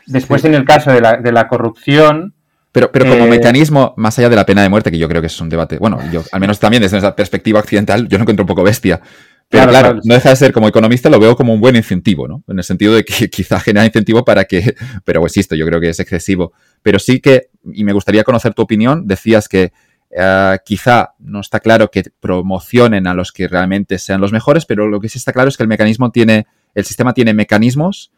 Después, 0.06 0.44
en 0.46 0.54
el 0.54 0.64
caso 0.64 0.90
de 0.90 1.00
la, 1.00 1.48
corrupción, 1.48 2.34
pero, 2.72 2.90
pero 2.90 3.04
como 3.10 3.26
eh, 3.26 3.30
mecanismo, 3.30 3.92
más 3.98 4.18
allá 4.18 4.30
de 4.30 4.36
la 4.36 4.46
pena 4.46 4.62
de 4.62 4.70
muerte, 4.70 4.90
que 4.90 4.98
yo 4.98 5.08
creo 5.08 5.20
que 5.20 5.26
es 5.26 5.40
un 5.40 5.50
debate, 5.50 5.76
bueno, 5.78 5.98
yo, 6.10 6.22
al 6.32 6.40
menos 6.40 6.58
también 6.58 6.82
desde 6.82 6.96
esa 6.96 7.14
perspectiva 7.14 7.60
occidental, 7.60 8.08
yo 8.08 8.16
lo 8.16 8.22
encuentro 8.22 8.44
un 8.44 8.48
poco 8.48 8.62
bestia. 8.62 9.02
Pero 9.48 9.68
claro, 9.68 10.00
no 10.02 10.14
deja 10.14 10.30
de 10.30 10.36
ser, 10.36 10.52
como 10.52 10.66
economista, 10.66 11.08
lo 11.08 11.20
veo 11.20 11.36
como 11.36 11.54
un 11.54 11.60
buen 11.60 11.76
incentivo, 11.76 12.26
¿no? 12.26 12.42
En 12.48 12.58
el 12.58 12.64
sentido 12.64 12.94
de 12.94 13.04
que 13.04 13.28
quizá 13.30 13.60
genera 13.60 13.86
incentivo 13.86 14.24
para 14.24 14.44
que, 14.44 14.74
pero 15.04 15.22
insisto, 15.22 15.54
yo 15.54 15.66
creo 15.66 15.80
que 15.80 15.90
es 15.90 16.00
excesivo. 16.00 16.52
Pero 16.86 17.00
sí 17.00 17.18
que, 17.18 17.48
y 17.72 17.82
me 17.82 17.92
gustaría 17.92 18.22
conocer 18.22 18.54
tu 18.54 18.62
opinión, 18.62 19.08
decías 19.08 19.48
que 19.48 19.72
eh, 20.08 20.56
quizá 20.64 21.14
no 21.18 21.40
está 21.40 21.58
claro 21.58 21.90
que 21.90 22.04
promocionen 22.20 23.08
a 23.08 23.14
los 23.14 23.32
que 23.32 23.48
realmente 23.48 23.98
sean 23.98 24.20
los 24.20 24.30
mejores, 24.30 24.66
pero 24.66 24.86
lo 24.86 25.00
que 25.00 25.08
sí 25.08 25.18
está 25.18 25.32
claro 25.32 25.48
es 25.48 25.56
que 25.56 25.64
el 25.64 25.68
mecanismo 25.68 26.12
tiene, 26.12 26.46
el 26.76 26.84
sistema 26.84 27.12
tiene 27.12 27.34
mecanismos 27.34 28.12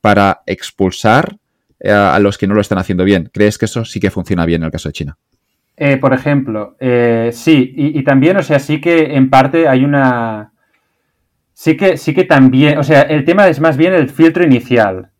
para 0.00 0.42
expulsar 0.46 1.36
eh, 1.80 1.90
a 1.90 2.16
los 2.20 2.38
que 2.38 2.46
no 2.46 2.54
lo 2.54 2.60
están 2.60 2.78
haciendo 2.78 3.02
bien. 3.02 3.28
¿Crees 3.34 3.58
que 3.58 3.64
eso 3.64 3.84
sí 3.84 3.98
que 3.98 4.12
funciona 4.12 4.46
bien 4.46 4.62
en 4.62 4.66
el 4.66 4.70
caso 4.70 4.88
de 4.88 4.92
China? 4.92 5.18
Eh, 5.76 5.96
por 5.96 6.14
ejemplo, 6.14 6.76
sí, 7.32 7.74
y, 7.76 8.04
también, 8.04 8.36
o 8.36 8.42
sea, 8.44 8.60
sí 8.60 8.80
que 8.80 9.16
en 9.16 9.30
parte 9.30 9.66
hay 9.66 9.84
una... 9.84 10.52
Sí 11.54 11.76
que, 11.76 11.96
sí 11.96 12.14
que 12.14 12.22
también, 12.22 12.78
o 12.78 12.84
sea, 12.84 13.02
el 13.02 13.24
tema 13.24 13.48
es 13.48 13.58
más 13.58 13.76
bien 13.76 13.94
el 13.94 14.10
filtro 14.10 14.44
inicial. 14.44 15.10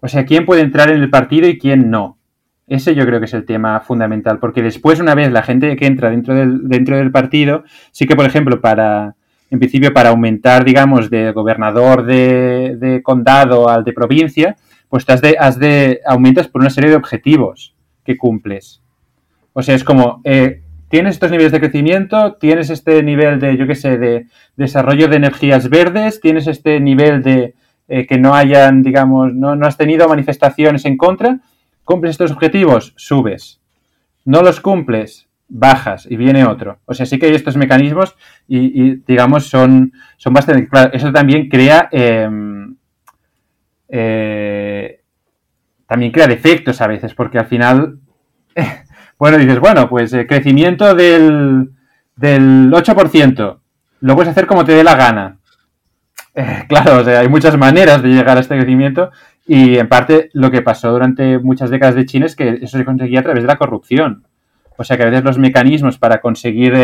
O 0.00 0.08
sea, 0.08 0.24
quién 0.24 0.46
puede 0.46 0.62
entrar 0.62 0.90
en 0.90 1.00
el 1.00 1.10
partido 1.10 1.48
y 1.48 1.58
quién 1.58 1.90
no. 1.90 2.18
Ese 2.66 2.94
yo 2.94 3.04
creo 3.04 3.18
que 3.18 3.26
es 3.26 3.34
el 3.34 3.44
tema 3.44 3.80
fundamental, 3.80 4.38
porque 4.38 4.62
después, 4.62 5.00
una 5.00 5.14
vez 5.14 5.32
la 5.32 5.42
gente 5.42 5.74
que 5.76 5.86
entra 5.86 6.10
dentro 6.10 6.34
del, 6.34 6.68
dentro 6.68 6.96
del 6.96 7.10
partido, 7.10 7.64
sí 7.90 8.06
que, 8.06 8.16
por 8.16 8.24
ejemplo, 8.24 8.60
para, 8.60 9.16
en 9.50 9.58
principio, 9.58 9.92
para 9.92 10.10
aumentar, 10.10 10.64
digamos, 10.64 11.10
de 11.10 11.32
gobernador 11.32 12.04
de, 12.04 12.76
de 12.78 13.02
condado 13.02 13.68
al 13.68 13.84
de 13.84 13.92
provincia, 13.92 14.56
pues 14.88 15.04
te 15.04 15.12
has 15.12 15.20
de, 15.20 15.36
has 15.38 15.58
de, 15.58 16.00
aumentas 16.06 16.48
por 16.48 16.60
una 16.60 16.70
serie 16.70 16.90
de 16.90 16.96
objetivos 16.96 17.74
que 18.04 18.16
cumples. 18.16 18.82
O 19.52 19.62
sea, 19.62 19.74
es 19.74 19.84
como, 19.84 20.20
eh, 20.24 20.62
tienes 20.88 21.14
estos 21.14 21.30
niveles 21.30 21.52
de 21.52 21.60
crecimiento, 21.60 22.34
tienes 22.34 22.70
este 22.70 23.02
nivel 23.02 23.40
de, 23.40 23.56
yo 23.56 23.66
qué 23.66 23.74
sé, 23.74 23.98
de 23.98 24.26
desarrollo 24.56 25.08
de 25.08 25.16
energías 25.16 25.70
verdes, 25.70 26.20
tienes 26.20 26.46
este 26.46 26.80
nivel 26.80 27.22
de 27.22 27.54
eh, 27.92 28.06
que 28.06 28.18
no 28.18 28.34
hayan, 28.34 28.82
digamos, 28.82 29.34
no, 29.34 29.56
no 29.56 29.66
has 29.66 29.76
tenido 29.76 30.08
manifestaciones 30.08 30.84
en 30.84 30.96
contra, 30.96 31.40
cumples 31.82 32.12
estos 32.12 32.30
objetivos, 32.30 32.94
subes. 32.96 33.60
No 34.24 34.42
los 34.42 34.60
cumples, 34.60 35.28
bajas 35.48 36.06
y 36.08 36.16
viene 36.16 36.44
otro. 36.44 36.78
O 36.86 36.94
sea, 36.94 37.04
sí 37.04 37.18
que 37.18 37.26
hay 37.26 37.34
estos 37.34 37.56
mecanismos 37.56 38.14
y, 38.46 38.94
digamos, 39.04 39.48
son, 39.48 39.92
son 40.16 40.32
bastante... 40.32 40.68
Claro, 40.68 40.90
eso 40.92 41.12
también 41.12 41.48
crea... 41.48 41.88
Em, 41.90 42.76
eh, 43.88 45.00
también 45.86 46.12
crea 46.12 46.28
defectos 46.28 46.80
a 46.80 46.86
veces, 46.86 47.12
porque 47.14 47.38
al 47.38 47.46
final, 47.46 47.98
bueno, 49.18 49.36
dices, 49.36 49.58
bueno, 49.58 49.88
pues 49.88 50.12
eh, 50.12 50.28
crecimiento 50.28 50.94
del, 50.94 51.72
del 52.14 52.70
8%, 52.70 53.58
lo 53.98 54.14
puedes 54.14 54.30
hacer 54.30 54.46
como 54.46 54.64
te 54.64 54.72
dé 54.74 54.84
la 54.84 54.94
gana. 54.94 55.39
Eh, 56.34 56.64
claro, 56.68 56.98
o 56.98 57.04
sea, 57.04 57.20
hay 57.20 57.28
muchas 57.28 57.56
maneras 57.56 58.02
de 58.02 58.08
llegar 58.08 58.36
a 58.36 58.40
este 58.40 58.56
crecimiento 58.56 59.10
y 59.46 59.78
en 59.78 59.88
parte 59.88 60.30
lo 60.32 60.50
que 60.50 60.62
pasó 60.62 60.90
durante 60.92 61.38
muchas 61.38 61.70
décadas 61.70 61.94
de 61.94 62.06
China 62.06 62.26
es 62.26 62.36
que 62.36 62.60
eso 62.62 62.78
se 62.78 62.84
conseguía 62.84 63.20
a 63.20 63.24
través 63.24 63.42
de 63.42 63.48
la 63.48 63.56
corrupción. 63.56 64.24
O 64.76 64.84
sea 64.84 64.96
que 64.96 65.02
a 65.02 65.06
veces 65.06 65.24
los 65.24 65.38
mecanismos 65.38 65.98
para 65.98 66.20
conseguir 66.20 66.74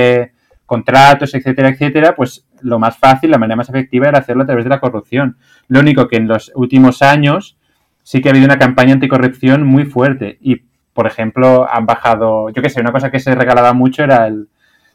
contratos, 0.66 1.32
etcétera, 1.32 1.70
etcétera, 1.70 2.14
pues 2.14 2.44
lo 2.60 2.78
más 2.78 2.98
fácil, 2.98 3.31
la 3.31 3.39
manera 3.39 3.56
más 3.56 3.68
efectiva 3.68 4.09
era 4.09 4.18
hacerlo 4.18 4.43
a 4.43 4.47
través 4.47 4.64
de 4.64 4.70
la 4.70 4.81
corrupción. 4.81 5.39
Lo 5.68 5.81
único 5.81 6.09
que 6.09 6.16
en 6.16 6.28
los 6.28 6.52
últimos 6.55 7.01
años 7.02 7.56
sí 8.02 8.20
que 8.20 8.28
ha 8.28 8.32
habido 8.32 8.47
una 8.47 8.59
campaña 8.59 8.93
anticorrupción 8.93 9.64
muy 9.64 9.85
fuerte 9.85 10.39
y, 10.40 10.62
por 10.93 11.06
ejemplo, 11.06 11.66
han 11.73 11.86
bajado, 11.86 12.51
yo 12.51 12.62
qué 12.62 12.68
sé, 12.68 12.81
una 12.81 12.93
cosa 12.93 13.10
que 13.10 13.20
se 13.20 13.35
regalaba 13.35 13.73
mucho 13.73 14.02
era 14.02 14.31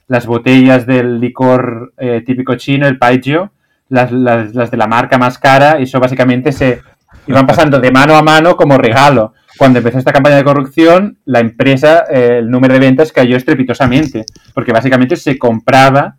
las 0.07 0.26
botellas 0.26 0.86
del 0.86 1.19
licor 1.19 1.94
eh, 1.98 2.22
típico 2.26 2.56
chino, 2.56 2.88
el 2.88 2.98
Paijio, 2.98 3.52
las, 3.92 4.12
las, 4.12 4.72
de 4.72 4.78
la 4.78 4.88
marca 4.88 5.18
más 5.18 5.38
cara, 5.38 5.80
y 5.80 5.84
eso 5.84 6.00
básicamente 6.00 6.52
se 6.52 6.82
iban 7.28 7.46
pasando 7.46 7.80
de 7.80 7.92
mano 7.92 8.16
a 8.16 8.24
mano 8.24 8.56
como 8.56 8.78
regalo 8.78 9.34
cuando 9.58 9.80
empezó 9.80 10.00
esta 10.00 10.14
campaña 10.14 10.38
de 10.38 10.44
corrupción, 10.44 11.20
la 11.26 11.40
empresa, 11.40 12.06
eh, 12.10 12.38
el 12.40 12.50
número 12.50 12.74
de 12.74 12.80
ventas 12.80 13.12
cayó 13.12 13.38
estrepitosamente, 13.38 14.26
porque 14.56 14.72
básicamente 14.72 15.16
se 15.16 15.38
compraba 15.38 16.16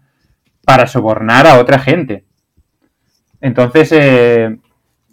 para 0.65 0.87
sobornar 0.87 1.47
a 1.47 1.59
otra 1.59 1.79
gente. 1.79 2.25
Entonces, 3.41 3.91
eh, 3.93 4.59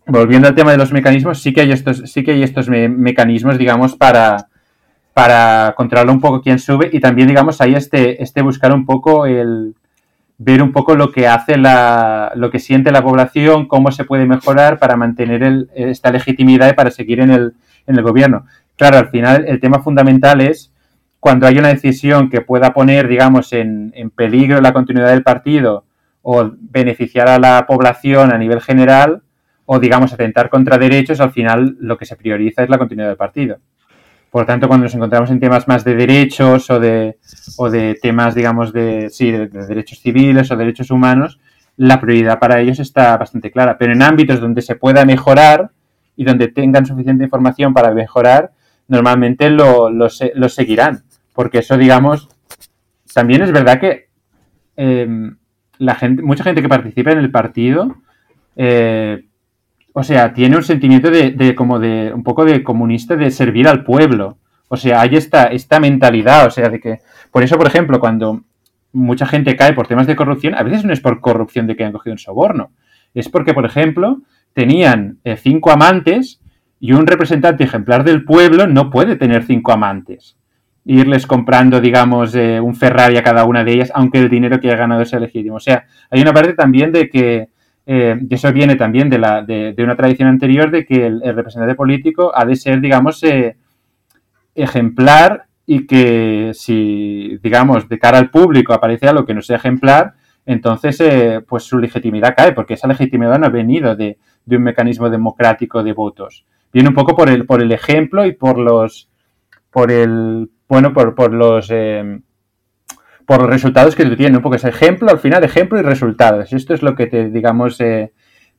volviendo 0.06 0.48
al 0.48 0.54
tema 0.54 0.72
de 0.72 0.78
los 0.78 0.92
mecanismos, 0.92 1.42
sí 1.42 1.54
que 1.54 1.62
hay 1.62 1.72
estos, 1.72 2.04
sí 2.06 2.24
que 2.24 2.34
hay 2.34 2.44
estos 2.44 2.70
mecanismos, 2.70 3.58
digamos, 3.58 3.96
para, 3.96 4.50
para 5.14 5.74
controlar 5.76 6.10
un 6.10 6.22
poco 6.22 6.42
quién 6.42 6.60
sube 6.60 6.90
y 6.92 7.00
también, 7.00 7.30
digamos, 7.30 7.62
hay 7.62 7.74
este, 7.74 8.22
este 8.22 8.42
buscar 8.42 8.74
un 8.74 8.86
poco 8.86 9.26
el 9.26 9.74
ver 10.40 10.64
un 10.64 10.72
poco 10.72 10.96
lo 10.96 11.12
que 11.12 11.28
hace 11.28 11.58
la, 11.58 12.32
lo 12.36 12.50
que 12.50 12.60
siente 12.60 12.92
la 12.92 13.04
población, 13.04 13.68
cómo 13.68 13.92
se 13.92 14.06
puede 14.06 14.26
mejorar 14.26 14.80
para 14.80 14.96
mantener 14.96 15.68
esta 15.76 16.12
legitimidad 16.12 16.70
y 16.70 16.74
para 16.74 16.92
seguir 16.92 17.20
en 17.20 17.30
el, 17.30 17.54
en 17.86 17.98
el 17.98 18.02
gobierno. 18.02 18.46
Claro, 18.78 18.98
al 18.98 19.10
final 19.10 19.46
el 19.48 19.60
tema 19.60 19.80
fundamental 19.80 20.40
es 20.40 20.72
cuando 21.20 21.46
hay 21.46 21.58
una 21.58 21.68
decisión 21.68 22.30
que 22.30 22.40
pueda 22.40 22.74
poner, 22.74 23.10
digamos, 23.10 23.52
en, 23.52 23.92
peligro 24.16 24.62
la 24.62 24.72
continuidad 24.72 25.10
del 25.10 25.24
partido 25.24 25.84
o 26.22 26.50
beneficiar 26.58 27.28
a 27.28 27.40
la 27.40 27.66
población 27.68 28.34
a 28.34 28.38
nivel 28.38 28.62
general 28.62 29.22
o, 29.66 29.80
digamos, 29.80 30.14
atentar 30.14 30.50
contra 30.50 30.78
derechos, 30.78 31.20
al 31.20 31.32
final 31.32 31.76
lo 31.80 31.98
que 31.98 32.06
se 32.06 32.16
prioriza 32.16 32.64
es 32.64 32.70
la 32.70 32.78
continuidad 32.78 33.10
del 33.10 33.18
partido. 33.18 33.58
Por 34.30 34.46
tanto, 34.46 34.68
cuando 34.68 34.86
nos 34.86 34.96
encontramos 34.96 35.32
en 35.32 35.40
temas 35.40 35.68
más 35.68 35.84
de 35.84 35.96
derechos 35.96 36.70
o 36.70 36.80
de, 36.80 37.18
o 37.58 37.70
de 37.70 37.98
temas, 38.02 38.36
digamos, 38.36 38.72
de, 38.72 39.10
sí, 39.10 39.32
de 39.32 39.48
derechos 39.48 40.00
civiles 40.00 40.52
o 40.52 40.56
derechos 40.56 40.92
humanos, 40.92 41.40
la 41.78 42.00
prioridad 42.00 42.40
para 42.40 42.60
ellos 42.60 42.80
está 42.80 43.18
bastante 43.18 43.52
clara. 43.52 43.78
Pero 43.78 43.94
en 43.94 44.04
ámbitos 44.04 44.40
donde 44.40 44.62
se 44.62 44.76
pueda 44.76 45.04
mejorar, 45.06 45.72
y 46.20 46.26
donde 46.26 46.50
tengan 46.50 46.86
suficiente 46.86 47.24
información 47.24 47.74
para 47.74 47.94
mejorar, 47.94 48.52
normalmente 48.90 49.50
lo, 49.50 49.90
lo, 49.90 50.10
seguirán. 50.10 51.04
Porque 51.34 51.60
eso, 51.60 51.78
digamos, 51.78 52.28
también 53.14 53.42
es 53.42 53.54
verdad 53.54 53.80
que 53.80 54.10
em, 54.76 55.38
la 55.78 55.96
gente, 55.96 56.22
mucha 56.22 56.44
gente 56.44 56.62
que 56.62 56.68
participa 56.68 57.14
en 57.14 57.20
el 57.20 57.32
partido, 57.32 57.96
eh, 58.58 59.29
o 59.94 60.04
sea, 60.04 60.34
tiene 60.34 60.56
un 60.56 60.64
sentimiento 60.64 61.10
de, 61.10 61.56
como 61.56 61.80
de 61.80 62.12
un 62.14 62.24
poco 62.24 62.46
de 62.46 62.64
comunista 62.64 63.16
de 63.16 63.32
servir 63.32 63.68
al 63.68 63.84
pueblo. 63.84 64.38
O 64.68 64.78
sea, 64.78 65.02
hay 65.02 65.16
esta, 65.16 65.46
esta 65.46 65.80
mentalidad, 65.80 66.46
o 66.46 66.52
sea, 66.52 66.70
de 66.70 66.80
que, 66.80 67.00
por 67.32 67.44
eso, 67.44 67.58
por 67.58 67.68
ejemplo, 67.68 68.00
cuando 68.00 68.44
mucha 68.92 69.26
gente 69.26 69.56
cae 69.56 69.74
por 69.74 69.88
temas 69.88 70.08
de 70.08 70.16
corrupción, 70.16 70.56
a 70.56 70.64
veces 70.64 70.86
no 70.86 70.94
es 70.94 71.00
por 71.00 71.22
corrupción 71.22 71.68
de 71.68 71.76
que 71.76 71.84
han 71.84 71.92
cogido 71.92 72.14
un 72.14 72.20
soborno, 72.20 72.72
es 73.14 73.30
porque, 73.30 73.54
por 73.54 73.66
ejemplo, 73.66 74.22
tenían 74.54 75.20
eh, 75.24 75.38
cinco 75.38 75.72
amantes 75.72 76.40
y 76.80 76.94
un 76.94 77.08
representante 77.08 77.64
ejemplar 77.64 78.04
del 78.04 78.24
pueblo 78.24 78.68
no 78.68 78.90
puede 78.90 79.16
tener 79.16 79.44
cinco 79.44 79.72
amantes. 79.72 80.38
Irles 80.86 81.28
comprando, 81.28 81.82
digamos, 81.82 82.34
eh, 82.36 82.60
un 82.60 82.76
Ferrari 82.76 83.18
a 83.18 83.24
cada 83.24 83.46
una 83.46 83.64
de 83.64 83.74
ellas, 83.74 83.92
aunque 83.94 84.20
el 84.20 84.30
dinero 84.30 84.60
que 84.60 84.68
haya 84.68 84.78
ganado 84.78 85.04
sea 85.06 85.20
legítimo. 85.20 85.58
O 85.58 85.60
sea, 85.60 85.86
hay 86.10 86.22
una 86.22 86.34
parte 86.34 86.54
también 86.54 86.92
de 86.92 87.10
que, 87.10 87.50
eh, 87.92 88.20
y 88.30 88.36
eso 88.36 88.54
viene 88.54 88.76
también 88.76 89.10
de, 89.10 89.18
la, 89.18 89.42
de, 89.42 89.74
una 89.80 89.96
tradición 89.96 90.30
anterior, 90.30 90.70
de 90.70 90.86
que 90.86 91.08
el, 91.08 91.22
representante 91.24 91.74
político 91.74 92.32
ha 92.36 92.46
de 92.46 92.56
ser, 92.56 92.80
digamos, 92.82 93.24
ejemplar 94.54 95.46
y 95.66 95.88
que 95.88 96.52
si, 96.54 97.40
digamos, 97.42 97.90
de 97.90 97.98
cara 97.98 98.20
al 98.20 98.30
público 98.30 98.74
aparece 98.74 99.08
algo 99.08 99.26
que 99.26 99.34
no 99.34 99.42
sea 99.42 99.58
ejemplar, 99.58 100.14
entonces, 100.46 101.02
pues 101.48 101.64
su 101.64 101.80
legitimidad 101.80 102.36
cae, 102.38 102.52
porque 102.52 102.76
esa 102.76 102.88
legitimidad 102.88 103.40
no 103.40 103.48
ha 103.48 103.50
venido 103.50 103.96
de, 103.96 104.20
de 104.46 104.58
un 104.58 104.64
mecanismo 104.64 105.10
democrático 105.10 105.82
de 105.82 105.94
votos. 105.94 106.46
Viene 106.72 106.90
un 106.90 106.96
poco 106.96 107.16
por 107.16 107.28
el, 107.28 107.48
por 107.48 107.60
el 107.60 107.72
ejemplo 107.72 108.24
y 108.24 108.34
por 108.34 108.60
los, 108.60 109.10
por 109.72 109.92
el, 109.92 110.52
bueno, 110.68 110.94
por, 110.94 111.16
por 111.16 111.34
los, 111.34 111.70
eh, 111.72 112.20
por 113.30 113.42
los 113.42 113.50
resultados 113.52 113.96
que 113.96 114.06
tú 114.06 114.16
tienes. 114.16 114.42
Poco 114.42 114.56
ese 114.56 114.70
ejemplo, 114.70 115.12
al 115.12 115.20
final, 115.20 115.44
ejemplo 115.44 115.80
y 115.80 115.84
resultados. 115.84 116.52
Esto 116.52 116.74
es 116.74 116.82
lo 116.82 116.96
que 116.96 117.06
te, 117.06 117.30
digamos, 117.30 117.80
eh, 117.80 118.12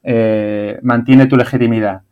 eh, 0.04 0.78
mantiene 0.84 1.26
tu 1.26 1.36
legitimidad. 1.36 2.02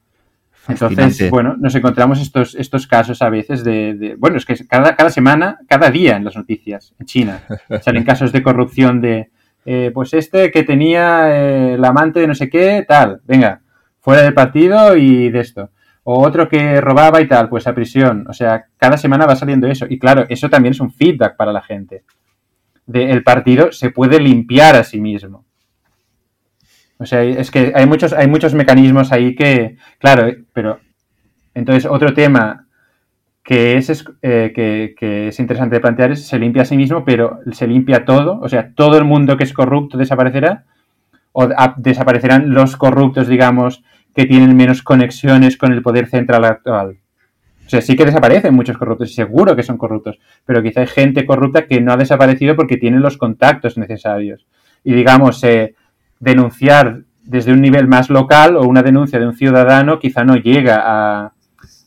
Entonces, 0.67 1.31
bueno, 1.31 1.55
nos 1.57 1.77
encontramos 1.77 2.21
estos, 2.21 2.57
estos 2.57 2.89
casos 2.89 3.23
a 3.23 3.31
veces 3.31 3.63
de, 3.63 4.17
bueno, 4.19 4.39
es 4.39 4.45
que 4.45 4.57
cada, 4.67 4.97
cada 4.97 5.11
semana, 5.11 5.61
cada 5.69 5.89
día 5.93 6.17
en 6.17 6.25
las 6.25 6.35
noticias, 6.35 6.97
en 6.99 7.07
China, 7.07 7.43
salen 7.81 8.03
casos 8.03 8.33
de 8.33 8.43
corrupción 8.43 9.01
de, 9.01 9.31
pues 9.95 10.13
este 10.15 10.51
que 10.51 10.65
tenía 10.65 11.75
el 11.75 11.85
amante 11.85 12.19
de 12.19 12.27
no 12.27 12.35
sé 12.35 12.51
qué, 12.51 12.85
tal, 12.89 13.21
venga, 13.25 13.61
fuera 14.01 14.23
del 14.23 14.35
partido 14.35 14.97
y 14.97 15.31
de 15.31 15.39
esto. 15.39 15.71
O 16.03 16.27
otro 16.27 16.49
que 16.49 16.81
robaba 16.81 17.21
y 17.21 17.29
tal, 17.29 17.49
pues 17.49 17.69
a 17.69 17.75
prisión. 17.75 18.27
O 18.29 18.33
sea, 18.33 18.65
cada 18.79 18.97
semana 18.97 19.27
va 19.27 19.37
saliendo 19.37 19.69
eso. 19.69 19.87
Y 19.89 19.99
claro, 19.99 20.25
eso 20.29 20.49
también 20.49 20.73
es 20.73 20.81
un 20.81 20.91
feedback 20.91 21.37
para 21.37 21.53
la 21.53 21.61
gente. 21.61 22.03
De, 22.89 23.13
el 23.13 23.23
partido 23.23 23.71
se 23.71 23.91
puede 23.91 24.19
limpiar 24.19 24.75
a 24.75 24.83
sí 24.83 25.01
mismo. 25.01 25.45
O 26.99 27.07
sea, 27.07 27.23
es 27.23 27.51
que 27.53 27.73
hay 27.77 27.87
muchos, 27.87 28.13
hay 28.13 28.27
muchos 28.27 28.55
mecanismos 28.55 29.13
ahí 29.13 29.37
que, 29.37 29.77
claro, 30.01 30.33
pero 30.53 30.81
Entonces, 31.55 31.87
otro 31.87 32.13
tema 32.13 32.67
que 33.49 33.77
es, 33.79 34.05
eh, 34.21 34.53
que, 34.95 35.29
es 35.29 35.41
interesante 35.41 35.81
plantear 35.81 36.13
es 36.13 36.27
se 36.27 36.39
limpia 36.39 36.63
a 36.63 36.65
sí 36.67 36.77
mismo, 36.77 37.05
pero 37.05 37.41
se 37.53 37.67
limpia 37.67 38.05
todo, 38.05 38.41
o 38.41 38.49
sea, 38.49 38.75
todo 38.75 38.99
el 38.99 39.05
mundo 39.05 39.37
que 39.37 39.45
es 39.45 39.55
corrupto 39.55 39.97
desaparecerá, 39.97 40.65
o 41.33 41.49
desaparecerán 41.77 42.53
los 42.53 42.77
corruptos, 42.77 43.29
digamos, 43.29 43.83
que 44.15 44.27
tienen 44.27 44.57
menos 44.57 44.83
conexiones 44.83 45.57
con 45.57 45.73
el 45.73 45.83
poder 45.83 46.09
central 46.09 46.45
actual. 46.45 46.99
O 47.69 47.71
sea, 47.71 47.83
sí 47.83 47.97
que 47.97 48.07
desaparecen 48.07 48.55
muchos 48.55 48.79
corruptos 48.79 49.11
y 49.11 49.13
seguro 49.13 49.55
que 49.55 49.63
son 49.63 49.77
corruptos, 49.77 50.19
pero 50.47 50.63
quizá 50.63 50.81
hay 50.81 50.87
gente 50.87 51.27
corrupta 51.27 51.67
que 51.67 51.83
no 51.83 51.93
ha 51.93 51.99
desaparecido 51.99 52.57
porque 52.57 52.79
tiene 52.79 52.99
los 52.99 53.19
contactos 53.19 53.77
necesarios. 53.77 54.47
Y 54.85 54.95
digamos, 54.95 55.45
eh, 55.45 55.75
denunciar 56.19 57.03
desde 57.23 57.53
un 57.53 57.61
nivel 57.61 57.87
más 57.87 58.09
local 58.09 58.57
o 58.57 58.63
una 58.63 58.83
denuncia 58.83 59.19
de 59.19 59.27
un 59.27 59.35
ciudadano 59.35 59.99
quizá 59.99 60.25
no 60.25 60.37
llega 60.37 60.81
a, 60.83 61.35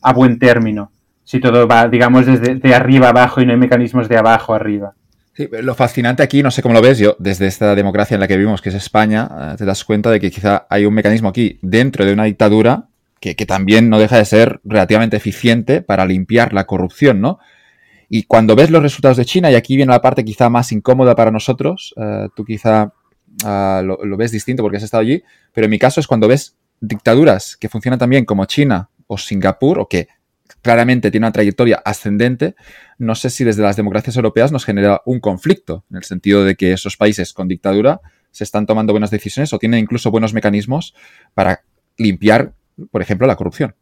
a 0.02 0.12
buen 0.12 0.38
término. 0.38 0.92
Si 1.24 1.40
todo 1.40 1.66
va, 1.66 1.88
digamos, 1.88 2.26
desde 2.26 2.54
de 2.54 2.74
arriba 2.76 3.08
abajo 3.08 3.40
y 3.40 3.46
no 3.46 3.50
hay 3.50 3.58
mecanismos 3.58 4.08
de 4.08 4.18
abajo 4.18 4.54
arriba. 4.54 4.94
Sí, 5.32 5.48
lo 5.50 5.74
fascinante 5.74 6.22
aquí, 6.22 6.44
no 6.44 6.52
sé 6.52 6.62
cómo 6.62 6.74
lo 6.74 6.82
ves 6.82 6.98
yo, 6.98 7.16
desde 7.18 7.48
esta 7.48 7.74
democracia 7.74 8.14
en 8.14 8.20
la 8.20 8.28
que 8.28 8.36
vivimos, 8.36 8.62
que 8.62 8.68
es 8.68 8.76
España, 8.76 9.28
eh, 9.32 9.54
te 9.58 9.64
das 9.64 9.82
cuenta 9.82 10.12
de 10.12 10.20
que 10.20 10.30
quizá 10.30 10.68
hay 10.70 10.84
un 10.84 10.94
mecanismo 10.94 11.28
aquí 11.28 11.58
dentro 11.60 12.04
de 12.04 12.12
una 12.12 12.24
dictadura 12.24 12.86
que, 13.22 13.46
también 13.46 13.88
no 13.88 14.00
deja 14.00 14.18
de 14.18 14.24
ser 14.24 14.60
relativamente 14.64 15.16
eficiente 15.16 15.80
para 15.80 16.04
limpiar 16.04 16.52
la 16.52 16.64
corrupción, 16.64 17.20
¿no? 17.20 17.38
Y 18.08 18.24
cuando 18.24 18.56
ves 18.56 18.70
los 18.70 18.82
resultados 18.82 19.16
de 19.16 19.24
China, 19.24 19.50
y 19.50 19.54
aquí 19.54 19.76
viene 19.76 19.92
la 19.92 20.02
parte 20.02 20.24
quizá 20.24 20.50
más 20.50 20.72
incómoda 20.72 21.14
para 21.14 21.30
nosotros, 21.30 21.94
eh, 21.96 22.28
tú 22.34 22.44
quizá 22.44 22.92
ah, 23.44 23.82
lo, 23.84 24.16
ves 24.16 24.32
distinto 24.32 24.62
porque 24.62 24.78
has 24.78 24.82
estado 24.82 25.02
allí, 25.02 25.22
pero 25.54 25.66
en 25.66 25.70
mi 25.70 25.78
caso 25.78 26.00
es 26.00 26.08
cuando 26.08 26.26
ves 26.26 26.56
dictaduras 26.80 27.56
que 27.56 27.68
funcionan 27.68 28.00
también 28.00 28.24
como 28.24 28.44
China 28.46 28.90
o 29.06 29.16
Singapur, 29.16 29.78
o 29.78 29.88
que 29.88 30.08
claramente 30.60 31.12
tiene 31.12 31.26
una 31.26 31.32
trayectoria 31.32 31.80
ascendente, 31.84 32.56
no 32.98 33.14
sé 33.14 33.30
si 33.30 33.44
desde 33.44 33.62
las 33.62 33.76
democracias 33.76 34.16
europeas 34.16 34.50
nos 34.50 34.64
genera 34.64 35.00
un 35.06 35.20
conflicto, 35.20 35.84
en 35.90 35.98
el 35.98 36.04
sentido 36.04 36.44
de 36.44 36.56
que 36.56 36.72
esos 36.72 36.96
países 36.96 37.32
con 37.32 37.46
dictadura 37.46 38.00
se 38.32 38.42
están 38.42 38.66
tomando 38.66 38.92
buenas 38.92 39.12
decisiones 39.12 39.52
o 39.52 39.58
tienen 39.60 39.78
incluso 39.78 40.10
buenos 40.10 40.34
mecanismos 40.34 40.94
para 41.34 41.62
limpiar 41.96 42.54
por 42.90 43.02
ejemplo, 43.02 43.26
la 43.26 43.36
corrupción. 43.36 43.74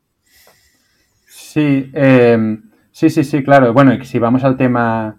Sí, 1.27 1.91
em, 1.95 2.63
sí, 2.93 3.11
sí, 3.11 3.25
sí, 3.25 3.43
claro. 3.43 3.73
Bueno, 3.73 3.95
y 3.95 4.05
si 4.05 4.19
vamos 4.19 4.45
al 4.45 4.57
tema... 4.57 5.19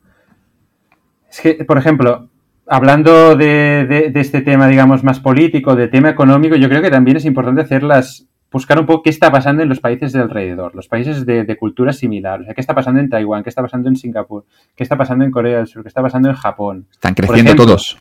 Es 1.30 1.42
que, 1.42 1.66
por 1.66 1.78
ejemplo, 1.78 2.30
hablando 2.68 3.36
de, 3.36 4.12
este 4.16 4.42
tema, 4.42 4.68
digamos, 4.68 5.04
más 5.04 5.20
político, 5.20 5.76
de 5.76 5.88
tema 5.88 6.10
económico, 6.10 6.56
yo 6.56 6.70
creo 6.70 6.82
que 6.82 6.90
también 6.90 7.18
es 7.18 7.26
importante 7.26 7.62
hacerlas, 7.62 8.28
buscar 8.52 8.80
un 8.80 8.86
poco 8.86 9.04
qué 9.04 9.10
está 9.10 9.32
pasando 9.32 9.64
en 9.64 9.70
los 9.70 9.80
países 9.80 10.14
de 10.14 10.20
alrededor, 10.20 10.74
los 10.76 10.88
países 10.88 11.26
de, 11.26 11.58
cultura 11.58 11.92
similar. 11.94 12.42
O 12.42 12.46
sea, 12.46 12.54
qué 12.54 12.62
está 12.62 12.74
pasando 12.74 13.00
en 13.00 13.10
Taiwán, 13.10 13.44
qué 13.44 13.50
está 13.50 13.62
pasando 13.62 13.90
en 13.90 13.96
Singapur, 13.96 14.46
qué 14.76 14.84
está 14.84 14.98
pasando 14.98 15.26
en 15.26 15.32
Corea 15.32 15.58
del 15.58 15.68
Sur, 15.68 15.84
qué 15.84 15.90
está 15.90 16.02
pasando 16.02 16.30
en 16.30 16.36
Japón. 16.36 16.88
Están 16.92 17.14
creciendo 17.14 17.56
todos. 17.56 17.98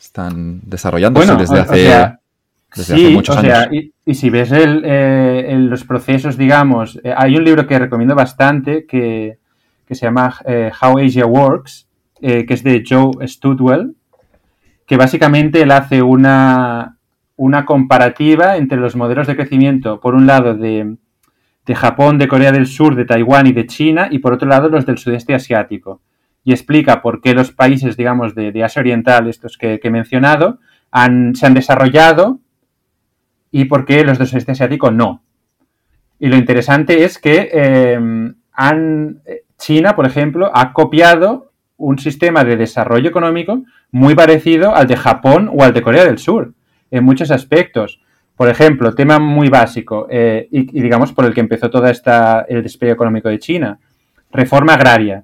Están 0.00 0.60
desarrollándose 0.64 1.34
desde 1.34 1.58
hace 1.58 2.18
sí, 2.74 3.16
o 3.16 3.40
sea, 3.40 3.68
y, 3.70 4.14
si 4.14 4.30
ves 4.30 4.50
eh, 4.52 5.56
los 5.58 5.84
procesos, 5.84 6.36
digamos, 6.36 7.00
eh, 7.04 7.14
hay 7.16 7.36
un 7.36 7.44
libro 7.44 7.66
que 7.66 7.78
recomiendo 7.78 8.14
bastante 8.14 8.86
que, 8.86 9.38
se 9.88 10.06
llama 10.06 10.34
eh, 10.46 10.72
How 10.80 10.98
Asia 10.98 11.26
Works, 11.26 11.88
que 12.20 12.46
es 12.48 12.64
de 12.64 12.82
Joe 12.88 13.28
Studwell, 13.28 13.94
que 14.86 14.96
básicamente 14.96 15.62
él 15.62 15.70
hace 15.70 16.02
una, 16.02 16.96
una 17.36 17.64
comparativa 17.64 18.56
entre 18.56 18.78
los 18.78 18.96
modelos 18.96 19.26
de 19.26 19.36
crecimiento, 19.36 20.00
por 20.00 20.14
un 20.14 20.26
lado, 20.26 20.54
de, 20.54 20.96
Japón, 21.74 22.18
de 22.18 22.28
Corea 22.28 22.50
del 22.50 22.66
Sur, 22.66 22.94
de 22.94 23.04
Taiwán 23.04 23.46
y 23.46 23.52
de 23.52 23.66
China, 23.66 24.08
y 24.10 24.18
por 24.18 24.32
otro 24.32 24.48
lado, 24.48 24.68
los 24.68 24.86
del 24.86 24.98
sudeste 24.98 25.34
asiático. 25.34 26.00
Y 26.44 26.52
explica 26.52 27.02
por 27.02 27.20
qué 27.20 27.34
los 27.34 27.52
países, 27.52 27.96
digamos, 27.96 28.34
de, 28.34 28.64
Asia 28.64 28.80
Oriental, 28.80 29.28
estos 29.28 29.56
que, 29.58 29.80
he 29.82 29.90
mencionado, 29.90 30.58
han, 30.90 31.34
se 31.34 31.46
han 31.46 31.54
desarrollado 31.54 32.40
y 33.54 33.66
por 33.66 33.84
qué 33.84 34.02
los 34.02 34.18
del 34.18 34.26
sudeste 34.26 34.50
asiático 34.50 34.90
no. 34.90 35.22
Y 36.18 36.26
lo 36.26 36.34
interesante 36.34 37.04
es 37.04 37.18
que 37.20 37.50
eh, 37.52 38.32
han, 38.52 39.20
China, 39.58 39.94
por 39.94 40.06
ejemplo, 40.06 40.50
ha 40.52 40.72
copiado 40.72 41.52
un 41.76 42.00
sistema 42.00 42.42
de 42.42 42.56
desarrollo 42.56 43.08
económico 43.08 43.62
muy 43.92 44.16
parecido 44.16 44.74
al 44.74 44.88
de 44.88 44.96
Japón 44.96 45.48
o 45.54 45.62
al 45.62 45.72
de 45.72 45.82
Corea 45.82 46.04
del 46.04 46.18
Sur, 46.18 46.52
en 46.90 47.04
muchos 47.04 47.30
aspectos. 47.30 48.00
Por 48.34 48.48
ejemplo, 48.48 48.92
tema 48.92 49.20
muy 49.20 49.48
básico, 49.48 50.08
eh, 50.10 50.48
y, 50.50 50.64
digamos 50.80 51.12
por 51.12 51.24
el 51.24 51.32
que 51.32 51.40
empezó 51.40 51.70
todo 51.70 51.86
el 51.86 52.62
despegue 52.64 52.90
económico 52.90 53.28
de 53.28 53.38
China, 53.38 53.78
reforma 54.32 54.74
agraria. 54.74 55.22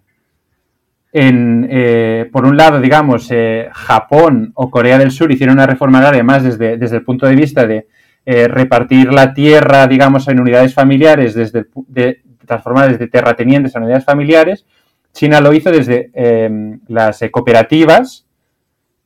En, 1.12 1.66
eh, 1.68 2.30
por 2.30 2.46
un 2.46 2.56
lado, 2.56 2.80
digamos, 2.80 3.28
Japón 3.72 4.52
o 4.54 4.70
Corea 4.70 4.98
del 4.98 5.10
Sur 5.10 5.32
hicieron 5.32 5.56
una 5.56 5.66
reforma 5.66 5.98
agraria 5.98 6.22
más 6.22 6.44
desde, 6.44 6.76
desde 6.76 6.98
el 6.98 7.02
punto 7.02 7.26
de 7.26 7.34
vista 7.34 7.66
de 7.66 7.88
eh, 8.26 8.48
repartir 8.48 9.12
la 9.12 9.34
tierra, 9.34 9.86
digamos, 9.86 10.28
en 10.28 10.40
unidades 10.40 10.74
familiares, 10.74 11.34
desde 11.34 11.66
de, 11.86 12.22
transformar 12.46 12.90
desde 12.90 13.06
terratenientes 13.06 13.74
a 13.74 13.78
unidades 13.78 14.04
familiares. 14.04 14.66
China 15.12 15.40
lo 15.40 15.52
hizo 15.52 15.70
desde 15.70 16.10
em, 16.14 16.80
las 16.88 17.22
eh, 17.22 17.30
cooperativas 17.30 18.26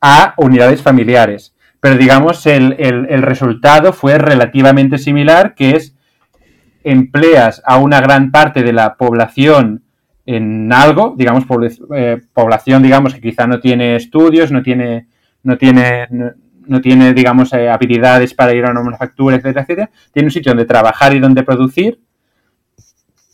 a 0.00 0.34
unidades 0.38 0.82
familiares. 0.82 1.54
Pero 1.80 1.96
digamos, 1.96 2.46
el, 2.46 3.22
resultado 3.22 3.92
fue 3.92 4.16
relativamente 4.16 4.96
similar, 4.96 5.54
que 5.54 5.76
es 5.76 5.94
empleas 6.82 7.62
a 7.66 7.76
una 7.78 8.00
gran 8.00 8.30
parte 8.30 8.62
de 8.62 8.72
la 8.72 8.96
población 8.96 9.82
en 10.24 10.72
algo, 10.72 11.14
digamos, 11.16 11.44
eh, 11.94 12.22
población, 12.32 12.82
digamos, 12.82 13.14
que 13.14 13.20
quizá 13.20 13.46
no 13.46 13.60
tiene 13.60 13.96
estudios, 13.96 14.50
no 14.50 14.62
tiene, 14.62 15.08
no 15.42 15.58
tiene, 15.58 16.08
tiene, 16.80 17.14
digamos, 17.14 17.52
eh, 17.52 17.68
habilidades 17.68 18.34
para 18.34 18.54
ir 18.54 18.64
a 18.64 18.70
una 18.70 18.82
manufactura, 18.82 19.36
etcétera, 19.36 19.62
etcétera. 19.62 19.90
Tiene 20.12 20.26
un 20.26 20.32
sitio 20.32 20.50
donde 20.50 20.64
trabajar 20.64 21.14
y 21.14 21.20
donde 21.20 21.42
producir. 21.42 22.00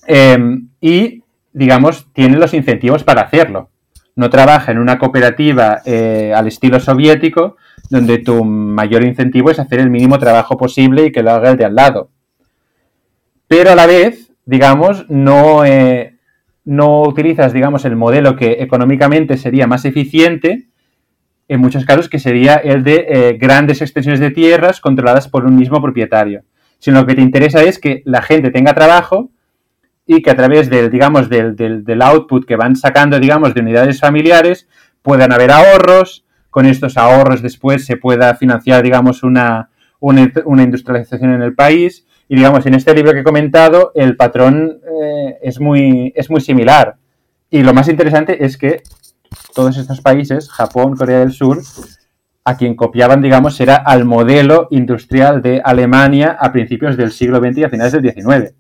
Em, 0.07 0.69
y, 0.81 1.23
digamos, 1.52 2.07
tiene 2.12 2.36
los 2.36 2.55
incentivos 2.55 3.05
para 3.05 3.23
hacerlo. 3.23 3.70
No 4.16 4.28
trabaja 4.31 4.73
en 4.73 4.78
una 4.78 4.98
cooperativa 4.98 5.82
eh, 5.85 6.32
al 6.35 6.48
estilo 6.48 6.81
soviético, 6.81 7.57
donde 7.89 8.19
tu 8.19 8.44
mayor 8.44 9.05
incentivo 9.05 9.51
es 9.51 9.59
hacer 9.59 9.81
el 9.81 9.90
mínimo 9.90 10.19
trabajo 10.19 10.57
posible 10.57 11.07
y 11.07 11.12
que 11.12 11.23
lo 11.23 11.31
haga 11.31 11.51
el 11.51 11.57
de 11.57 11.65
al 11.65 11.74
lado. 11.74 12.11
Pero 13.47 13.70
a 13.70 13.74
la 13.74 13.86
vez, 13.86 14.32
digamos, 14.44 15.09
no, 15.09 15.65
eh, 15.65 16.19
no 16.65 17.02
utilizas, 17.02 17.52
digamos, 17.52 17.85
el 17.85 17.97
modelo 17.97 18.36
que 18.36 18.59
económicamente 18.61 19.36
sería 19.36 19.66
más 19.66 19.85
eficiente, 19.85 20.69
en 21.51 21.60
muchos 21.60 21.85
casos, 21.85 22.09
que 22.09 22.20
sería 22.20 22.55
el 22.55 22.85
de 22.85 23.06
eh, 23.09 23.32
grandes 23.36 23.82
extensiones 23.82 24.20
de 24.20 24.31
tierras 24.31 24.81
controladas 24.81 25.27
por 25.27 25.44
un 25.44 25.56
mismo 25.56 25.82
propietario. 25.82 26.44
Sino 26.78 27.01
lo 27.01 27.06
que 27.09 27.16
te 27.16 27.22
interesa 27.22 27.64
es 27.64 27.81
que 27.81 28.02
la 28.05 28.22
gente 28.22 28.52
tenga 28.52 28.72
trabajo 28.72 29.31
y 30.06 30.22
que 30.22 30.31
a 30.31 30.36
través 30.36 30.70
del, 30.70 30.93
digamos, 30.93 31.28
del, 31.28 31.56
del, 31.56 32.02
output 32.02 32.47
que 32.47 32.55
van 32.55 32.77
sacando, 32.77 33.18
digamos, 33.18 33.52
de 33.52 33.62
unidades 33.62 33.98
familiares, 33.98 34.68
puedan 35.02 35.32
haber 35.32 35.51
ahorros, 35.51 36.24
con 36.51 36.66
estos 36.66 36.97
ahorros 36.97 37.43
después 37.43 37.85
se 37.85 37.97
pueda 37.97 38.36
financiar, 38.36 38.85
digamos, 38.85 39.24
una, 39.24 39.70
una, 39.98 40.62
industrialización 40.62 41.35
en 41.35 41.43
el 41.43 41.56
país. 41.56 42.06
Y, 42.28 42.36
digamos, 42.36 42.64
en 42.66 42.74
este 42.74 42.94
libro 42.94 43.12
que 43.12 43.20
he 43.20 43.24
comentado, 43.24 43.90
el 43.97 44.14
patrón 44.14 44.81
eh, 44.85 45.39
es, 45.43 45.59
muy, 45.59 46.12
es 46.14 46.31
muy 46.31 46.40
similar. 46.40 46.94
Y 47.51 47.64
lo 47.64 47.74
más 47.74 47.89
interesante 47.89 48.44
es 48.44 48.56
que 48.56 48.85
todos 49.55 49.77
estos 49.77 50.01
países, 50.01 50.51
Japón, 50.51 50.97
Corea 50.97 51.20
del 51.20 51.32
Sur, 51.32 51.62
a 52.44 52.57
quien 52.57 52.74
copiaban, 52.74 53.20
digamos, 53.20 53.61
era 53.61 53.77
al 53.77 54.05
modelo 54.05 54.69
industrial 54.70 55.43
de 55.43 55.61
Alemania 55.65 56.36
a 56.40 56.52
principios 56.52 56.97
del 56.97 57.12
siglo 57.12 57.39
XX 57.39 57.59
y 57.59 57.65
a 57.65 57.69
finales 57.69 57.93
del 57.93 58.12
XIX. 58.12 58.55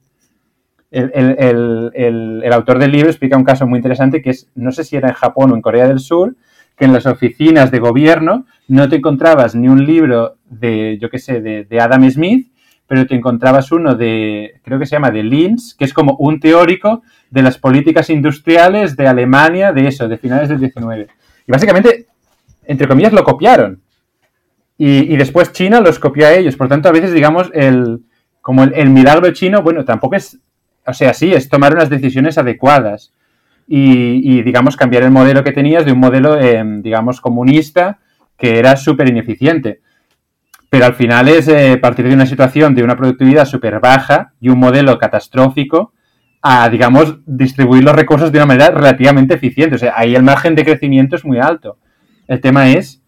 El, 0.90 2.52
autor 2.52 2.78
del 2.78 2.92
libro 2.92 3.08
explica 3.08 3.36
un 3.36 3.44
caso 3.44 3.66
muy 3.66 3.78
interesante 3.78 4.22
que 4.22 4.30
es, 4.30 4.48
no 4.54 4.72
sé 4.72 4.84
si 4.84 4.96
era 4.96 5.08
en 5.08 5.14
Japón 5.14 5.52
o 5.52 5.54
en 5.54 5.62
Corea 5.62 5.86
del 5.86 6.00
Sur, 6.00 6.36
que 6.76 6.84
en 6.84 6.92
las 6.92 7.06
oficinas 7.06 7.70
de 7.70 7.78
gobierno 7.78 8.46
no 8.68 8.88
te 8.88 8.96
encontrabas 8.96 9.54
ni 9.54 9.68
un 9.68 9.84
libro 9.84 10.36
de, 10.48 10.98
yo 11.00 11.10
qué 11.10 11.18
sé, 11.18 11.40
de, 11.40 11.64
de 11.64 11.80
Adam 11.80 12.08
Smith, 12.10 12.49
pero 12.90 13.06
te 13.06 13.14
encontrabas 13.14 13.70
uno 13.70 13.94
de, 13.94 14.60
creo 14.64 14.80
que 14.80 14.84
se 14.84 14.96
llama 14.96 15.12
de 15.12 15.22
Linz, 15.22 15.76
que 15.76 15.84
es 15.84 15.94
como 15.94 16.16
un 16.16 16.40
teórico 16.40 17.04
de 17.30 17.40
las 17.40 17.56
políticas 17.56 18.10
industriales 18.10 18.96
de 18.96 19.06
Alemania, 19.06 19.72
de 19.72 19.86
eso, 19.86 20.08
de 20.08 20.18
finales 20.18 20.48
del 20.48 20.58
19. 20.58 21.06
Y 21.46 21.52
básicamente, 21.52 22.06
entre 22.64 22.88
comillas, 22.88 23.12
lo 23.12 23.22
copiaron. 23.22 23.80
Y, 24.76 25.16
después 25.16 25.52
China 25.52 25.80
los 25.80 26.00
copió 26.00 26.26
a 26.26 26.32
ellos. 26.32 26.56
Por 26.56 26.66
tanto, 26.66 26.88
a 26.88 26.92
veces, 26.92 27.12
digamos, 27.12 27.48
el, 27.54 28.00
como 28.40 28.64
el, 28.64 28.90
milagro 28.90 29.30
chino, 29.30 29.62
bueno, 29.62 29.84
tampoco 29.84 30.16
es, 30.16 30.40
o 30.84 30.92
sea, 30.92 31.14
sí, 31.14 31.32
es 31.32 31.48
tomar 31.48 31.72
unas 31.72 31.90
decisiones 31.90 32.38
adecuadas. 32.38 33.14
Y, 33.68 34.42
digamos, 34.42 34.76
cambiar 34.76 35.04
el 35.04 35.12
modelo 35.12 35.44
que 35.44 35.52
tenías 35.52 35.84
de 35.84 35.92
un 35.92 36.00
modelo, 36.00 36.36
em, 36.40 36.82
digamos, 36.82 37.20
comunista 37.20 38.00
que 38.36 38.58
era 38.58 38.76
súper 38.76 39.08
ineficiente. 39.08 39.80
Pero 40.70 40.86
al 40.86 40.94
final 40.94 41.28
es 41.28 41.48
eh, 41.48 41.76
partir 41.78 42.06
de 42.06 42.14
una 42.14 42.26
situación 42.26 42.76
de 42.76 42.84
una 42.84 42.96
productividad 42.96 43.44
súper 43.44 43.80
baja 43.80 44.32
y 44.40 44.48
un 44.48 44.60
modelo 44.60 44.96
catastrófico 44.98 45.92
a, 46.42 46.68
digamos, 46.68 47.18
distribuir 47.26 47.82
los 47.82 47.94
recursos 47.94 48.30
de 48.30 48.38
una 48.38 48.46
manera 48.46 48.70
relativamente 48.70 49.34
eficiente. 49.34 49.74
O 49.74 49.78
sea, 49.78 49.94
ahí 49.96 50.14
el 50.14 50.22
margen 50.22 50.54
de 50.54 50.64
crecimiento 50.64 51.16
es 51.16 51.24
muy 51.24 51.38
alto. 51.38 51.76
El 52.28 52.40
tema 52.40 52.70
es 52.70 53.02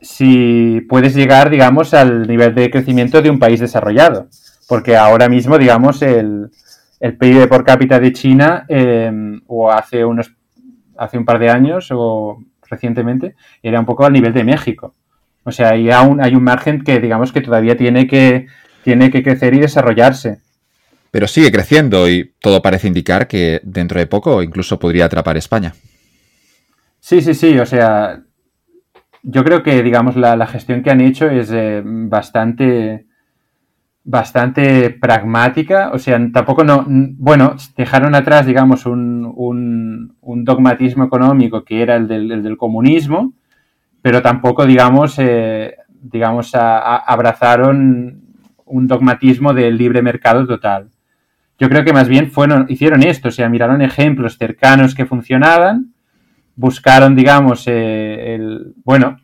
si 0.00 0.80
puedes 0.88 1.14
llegar, 1.14 1.50
digamos, 1.50 1.92
al 1.92 2.26
nivel 2.26 2.54
de 2.54 2.70
crecimiento 2.70 3.20
de 3.20 3.30
un 3.30 3.38
país 3.38 3.60
desarrollado. 3.60 4.28
Porque 4.66 4.96
ahora 4.96 5.28
mismo, 5.28 5.58
digamos, 5.58 6.00
el, 6.00 6.50
el 7.00 7.16
PIB 7.18 7.48
por 7.48 7.64
cápita 7.64 8.00
de 8.00 8.12
China, 8.12 8.64
em, 8.68 9.42
o 9.46 9.70
hace 9.70 10.04
unos 10.04 10.34
hace 10.96 11.16
un 11.16 11.24
par 11.24 11.38
de 11.38 11.50
años, 11.50 11.88
o 11.92 12.38
recientemente, 12.68 13.34
era 13.62 13.80
un 13.80 13.86
poco 13.86 14.04
al 14.04 14.12
nivel 14.12 14.34
de 14.34 14.44
México. 14.44 14.94
O 15.44 15.52
sea, 15.52 15.70
hay 15.70 15.88
un, 15.88 16.20
hay 16.20 16.34
un 16.34 16.44
margen 16.44 16.82
que, 16.82 17.00
digamos, 17.00 17.32
que 17.32 17.40
todavía 17.40 17.76
tiene 17.76 18.06
que, 18.06 18.46
tiene 18.84 19.10
que 19.10 19.22
crecer 19.22 19.54
y 19.54 19.60
desarrollarse. 19.60 20.38
Pero 21.10 21.26
sigue 21.26 21.50
creciendo 21.50 22.08
y 22.08 22.32
todo 22.40 22.62
parece 22.62 22.86
indicar 22.86 23.26
que 23.26 23.60
dentro 23.64 23.98
de 23.98 24.06
poco 24.06 24.42
incluso 24.42 24.78
podría 24.78 25.06
atrapar 25.06 25.36
España. 25.36 25.74
Sí, 27.00 27.20
sí, 27.22 27.34
sí. 27.34 27.58
O 27.58 27.66
sea, 27.66 28.22
yo 29.22 29.44
creo 29.44 29.62
que, 29.62 29.82
digamos, 29.82 30.16
la, 30.16 30.46
gestión 30.46 30.82
que 30.82 30.90
han 30.90 31.00
hecho 31.00 31.28
es 31.28 31.50
eh, 31.52 31.82
bastante, 31.84 33.06
bastante 34.04 34.90
pragmática. 34.90 35.90
O 35.92 35.98
sea, 35.98 36.20
tampoco 36.32 36.62
no. 36.62 36.84
Bueno, 36.86 37.56
dejaron 37.76 38.14
atrás, 38.14 38.46
digamos, 38.46 38.86
un, 38.86 40.14
un, 40.20 40.44
dogmatismo 40.44 41.04
económico 41.04 41.64
que 41.64 41.82
era 41.82 41.96
el 41.96 42.06
del, 42.06 42.56
comunismo, 42.56 43.34
pero 44.02 44.22
tampoco, 44.22 44.66
digamos, 44.66 45.18
eh, 45.18 45.76
digamos, 45.88 46.52
abrazaron 46.54 48.20
un 48.64 48.86
dogmatismo 48.86 49.52
del 49.52 49.76
libre 49.76 50.02
mercado 50.02 50.46
total. 50.46 50.90
Yo 51.58 51.68
creo 51.68 51.84
que 51.84 51.92
más 51.92 52.08
bien 52.08 52.30
fueron, 52.30 52.66
hicieron 52.68 53.02
esto, 53.02 53.28
o 53.28 53.32
sea, 53.32 53.48
miraron 53.48 53.82
ejemplos 53.82 54.38
cercanos 54.38 54.94
que 54.94 55.04
funcionaban, 55.04 55.92
buscaron, 56.56 57.14
digamos, 57.14 57.66
eh, 57.66 58.34
el... 58.34 58.74
Bueno, 58.84 59.18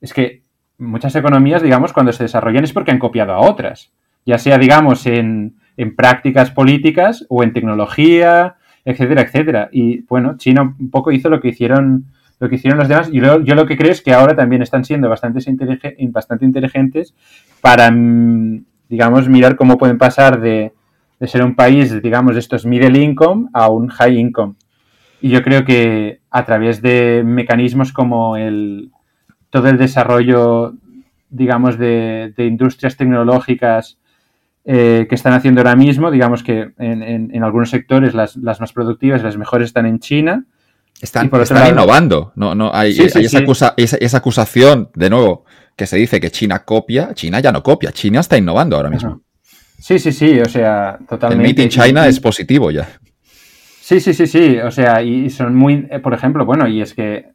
es 0.00 0.12
que 0.12 0.42
muchas 0.76 1.14
economías, 1.16 1.62
digamos, 1.62 1.92
cuando 1.92 2.12
se 2.12 2.24
desarrollan 2.24 2.64
es 2.64 2.72
porque 2.72 2.90
han 2.90 2.98
copiado 2.98 3.32
a 3.32 3.40
otras, 3.40 3.92
ya 4.26 4.36
sea, 4.36 4.58
digamos, 4.58 5.06
en, 5.06 5.56
en 5.76 5.96
prácticas 5.96 6.50
políticas 6.50 7.24
o 7.28 7.42
en 7.42 7.52
tecnología, 7.52 8.56
etcétera, 8.84 9.22
etcétera. 9.22 9.68
Y 9.72 10.02
bueno, 10.02 10.36
China 10.36 10.74
un 10.78 10.90
poco 10.90 11.12
hizo 11.12 11.30
lo 11.30 11.40
que 11.40 11.48
hicieron 11.48 12.06
lo 12.42 12.48
que 12.48 12.56
hicieron 12.56 12.80
los 12.80 12.88
demás. 12.88 13.08
Yo, 13.12 13.40
yo 13.40 13.54
lo 13.54 13.66
que 13.66 13.76
creo 13.76 13.92
es 13.92 14.02
que 14.02 14.12
ahora 14.12 14.34
también 14.34 14.62
están 14.62 14.84
siendo 14.84 15.08
bastante, 15.08 15.38
bastante 16.08 16.44
inteligentes 16.44 17.14
para, 17.60 17.88
mm, 17.88 18.64
digamos, 18.88 19.28
mirar 19.28 19.54
cómo 19.54 19.78
pueden 19.78 19.96
pasar 19.96 20.40
de, 20.40 20.72
de 21.20 21.28
ser 21.28 21.44
un 21.44 21.54
país, 21.54 22.02
digamos, 22.02 22.34
de 22.34 22.40
estos 22.40 22.66
middle 22.66 23.00
income 23.00 23.46
a 23.52 23.70
un 23.70 23.86
high 23.86 24.18
income. 24.18 24.54
Y 25.20 25.28
yo 25.28 25.44
creo 25.44 25.64
que 25.64 26.18
a 26.32 26.44
través 26.44 26.82
de 26.82 27.22
mecanismos 27.24 27.92
como 27.92 28.36
el, 28.36 28.90
todo 29.48 29.68
el 29.68 29.78
desarrollo, 29.78 30.74
digamos, 31.30 31.78
de, 31.78 32.34
industrias 32.38 32.96
tecnológicas 32.96 34.00
eh, 34.64 35.06
que 35.08 35.14
están 35.14 35.34
haciendo 35.34 35.60
ahora 35.60 35.76
mismo, 35.76 36.10
digamos 36.10 36.42
que 36.42 36.72
en, 36.76 37.44
algunos 37.44 37.70
sectores 37.70 38.14
las, 38.14 38.36
más 38.36 38.72
productivas, 38.72 39.22
las 39.22 39.36
mejores 39.36 39.66
están 39.66 39.86
en 39.86 40.00
China. 40.00 40.44
Están, 41.02 41.28
innovando, 41.68 42.32
no, 42.36 42.54
no, 42.54 42.70
hay, 42.72 42.92
esa, 42.92 43.18
esa, 43.76 44.16
acusación, 44.16 44.88
de 44.94 45.10
nuevo, 45.10 45.44
que 45.74 45.84
se 45.84 45.96
dice 45.96 46.20
que 46.20 46.30
China 46.30 46.60
copia, 46.64 47.12
China 47.12 47.40
ya 47.40 47.50
no 47.50 47.60
copia, 47.60 47.90
China 47.90 48.20
está 48.20 48.38
innovando 48.38 48.76
ahora 48.76 48.88
mismo. 48.88 49.20
Sí, 49.80 49.98
sí, 49.98 50.12
sí, 50.12 50.38
o 50.38 50.48
sea, 50.48 50.96
totalmente. 51.08 51.44
El 51.44 51.56
Meet 51.56 51.58
in 51.58 51.68
China 51.70 52.06
es 52.06 52.20
positivo 52.20 52.70
ya. 52.70 52.88
Sí, 53.80 53.98
sí, 53.98 54.14
sí, 54.14 54.28
sí, 54.28 54.58
o 54.58 54.70
sea, 54.70 55.02
y 55.02 55.28
son 55.28 55.56
muy, 55.56 55.88
eh, 55.90 55.98
por 55.98 56.14
ejemplo, 56.14 56.46
bueno, 56.46 56.68
y 56.68 56.80
es 56.80 56.94
que 56.94 57.32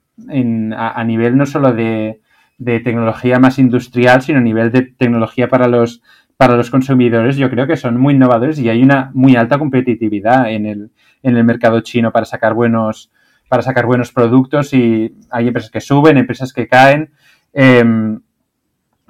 a, 0.78 1.04
nivel 1.04 1.36
no 1.36 1.46
solo 1.46 1.74
de, 1.74 2.22
tecnología 2.58 3.38
más 3.38 3.60
industrial, 3.60 4.22
sino 4.22 4.40
a 4.40 4.42
nivel 4.42 4.72
de 4.72 4.84
tecnología 4.84 5.50
para 5.50 5.68
los, 5.68 6.02
para 6.38 6.56
los 6.56 6.70
consumidores, 6.70 7.36
yo 7.36 7.50
creo 7.50 7.68
que 7.68 7.76
son 7.76 8.00
muy 8.00 8.14
innovadores 8.14 8.60
y 8.60 8.70
hay 8.70 8.82
una 8.82 9.12
muy 9.14 9.36
alta 9.36 9.60
competitividad 9.60 10.50
en 10.50 10.66
el, 10.66 10.92
en 11.22 11.36
el 11.36 11.44
mercado 11.44 11.82
chino 11.82 12.14
para 12.14 12.26
sacar 12.26 12.54
buenos, 12.54 13.12
para 13.48 13.64
sacar 13.64 13.86
buenos 13.86 14.12
productos 14.12 14.74
y 14.74 15.16
hay 15.30 15.48
empresas 15.48 15.72
que 15.72 15.82
suben, 15.82 16.18
empresas 16.18 16.54
que 16.54 16.68
caen. 16.68 17.12
Em, 17.54 18.20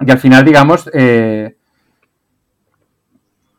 y 0.00 0.10
al 0.10 0.18
final, 0.18 0.44
digamos, 0.44 0.88
eh, 0.94 1.56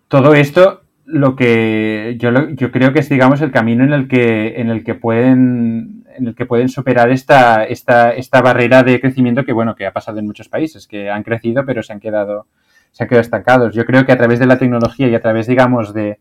todo 0.08 0.34
esto 0.34 0.82
lo 1.06 1.36
que 1.36 2.18
yo, 2.20 2.32
creo 2.72 2.94
que 2.94 3.00
es 3.00 3.10
digamos 3.10 3.42
el 3.42 3.52
camino 3.52 3.84
en 3.84 3.94
el 3.94 4.08
que 4.08 4.62
en 4.62 4.70
el 4.70 4.84
que 4.84 4.94
pueden 4.94 6.04
en 6.16 6.28
el 6.28 6.36
que 6.36 6.46
pueden 6.46 6.70
superar 6.70 7.10
esta, 7.10 7.64
esta, 7.64 8.12
esta 8.12 8.42
barrera 8.42 8.84
de 8.84 9.00
crecimiento 9.00 9.44
que 9.44 9.54
bueno 9.54 9.76
que 9.76 9.88
ha 9.88 9.94
pasado 9.94 10.20
en 10.20 10.28
muchos 10.28 10.50
países 10.50 10.86
que 10.86 11.10
han 11.10 11.24
crecido 11.24 11.66
pero 11.66 11.82
se 11.82 11.94
han 11.94 12.00
quedado 12.00 12.46
se 12.92 13.04
han 13.04 13.10
quedado 13.10 13.22
estancados 13.22 13.74
yo 13.74 13.86
creo 13.86 14.06
que 14.06 14.12
a 14.12 14.18
través 14.18 14.38
de 14.38 14.46
la 14.46 14.60
tecnología 14.60 15.08
y 15.08 15.16
a 15.16 15.22
través 15.22 15.48
digamos 15.48 15.96
de 15.96 16.20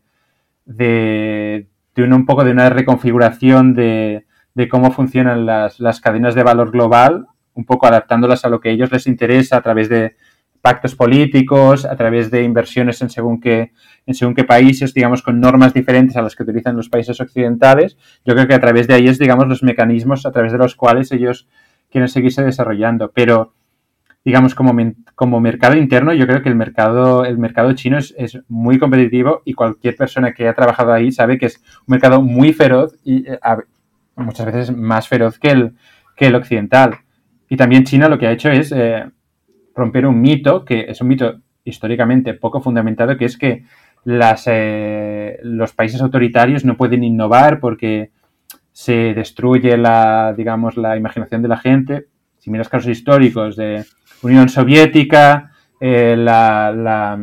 de, 0.65 1.67
de 1.95 2.03
un, 2.03 2.25
poco 2.25 2.43
de 2.43 2.51
una 2.51 2.69
reconfiguración 2.69 3.73
de, 3.73 4.25
de 4.53 4.67
cómo 4.67 4.91
funcionan 4.91 5.45
las, 5.45 5.79
las 5.79 6.01
cadenas 6.01 6.35
de 6.35 6.43
valor 6.43 6.71
global 6.71 7.27
un 7.59 7.65
poco 7.65 7.87
adaptándolas 7.87 8.45
a 8.45 8.49
lo 8.49 8.59
que 8.59 8.69
a 8.69 8.71
ellos 8.71 8.91
les 8.91 9.05
interesa 9.07 9.57
a 9.57 9.61
través 9.61 9.89
de 9.89 10.15
pactos 10.61 10.95
políticos, 10.95 11.85
a 11.85 11.95
través 11.95 12.31
de 12.31 12.43
inversiones 12.43 13.01
en 13.01 13.09
según 13.09 13.39
qué, 13.39 13.71
en 14.05 14.13
según 14.13 14.35
qué 14.35 14.43
países, 14.43 14.93
digamos, 14.93 15.21
con 15.21 15.39
normas 15.39 15.73
diferentes 15.73 16.17
a 16.17 16.21
las 16.21 16.35
que 16.35 16.43
utilizan 16.43 16.75
los 16.75 16.89
países 16.89 17.19
occidentales. 17.19 17.97
Yo 18.25 18.33
creo 18.33 18.47
que 18.47 18.53
a 18.53 18.59
través 18.59 18.87
de 18.87 18.93
ahí 18.93 19.07
es, 19.07 19.19
digamos, 19.19 19.47
los 19.47 19.63
mecanismos 19.63 20.25
a 20.25 20.31
través 20.31 20.51
de 20.51 20.57
los 20.57 20.75
cuales 20.75 21.11
ellos 21.11 21.47
quieren 21.89 22.09
seguirse 22.09 22.43
desarrollando. 22.43 23.11
Pero, 23.13 23.53
digamos, 24.25 24.53
como, 24.53 24.73
como 25.15 25.39
mercado 25.39 25.75
interno, 25.77 26.13
yo 26.13 26.27
creo 26.27 26.41
que 26.41 26.49
el 26.49 26.55
mercado, 26.55 27.23
el 27.23 27.37
mercado 27.37 27.73
chino 27.73 27.97
es, 27.97 28.13
es, 28.17 28.39
muy 28.49 28.79
competitivo 28.79 29.41
y 29.45 29.53
cualquier 29.53 29.95
persona 29.95 30.33
que 30.33 30.43
haya 30.43 30.55
trabajado 30.55 30.91
ahí 30.91 31.11
sabe 31.11 31.37
que 31.37 31.45
es 31.45 31.57
un 31.57 31.93
mercado 31.93 32.21
muy 32.21 32.51
feroz 32.51 32.97
y 33.03 33.29
eh, 33.29 33.39
muchas 34.19 34.45
veces 34.45 34.75
más 34.75 35.07
feroz 35.07 35.39
que 35.39 35.49
el, 35.49 35.75
que 36.15 36.27
el 36.27 36.35
occidental. 36.35 36.99
Y 37.49 37.57
también 37.57 37.83
China 37.83 38.09
lo 38.09 38.17
que 38.17 38.27
ha 38.27 38.31
hecho 38.31 38.49
es... 38.49 38.71
Eh, 38.71 39.05
romper 39.79 40.05
un 40.05 40.21
mito, 40.21 40.65
que 40.65 40.85
es 40.89 41.01
un 41.01 41.07
mito 41.07 41.39
históricamente 41.63 42.33
poco 42.33 42.61
fundamentado, 42.61 43.17
que 43.17 43.25
es 43.25 43.37
que 43.37 43.63
las, 44.03 44.43
eh, 44.47 45.39
los 45.43 45.73
países 45.73 46.01
autoritarios 46.01 46.65
no 46.65 46.77
pueden 46.77 47.03
innovar 47.03 47.59
porque 47.59 48.11
se 48.71 49.13
destruye 49.13 49.77
la, 49.77 50.33
digamos, 50.35 50.77
la 50.77 50.95
imaginación 50.95 51.41
de 51.41 51.47
la 51.47 51.57
gente. 51.57 52.05
Si 52.37 52.49
miras 52.49 52.69
casos 52.69 52.89
históricos 52.89 53.55
de 53.55 53.85
Unión 54.21 54.49
Soviética, 54.49 55.51
eh, 55.79 56.15
la, 56.17 56.71
la, 56.75 57.17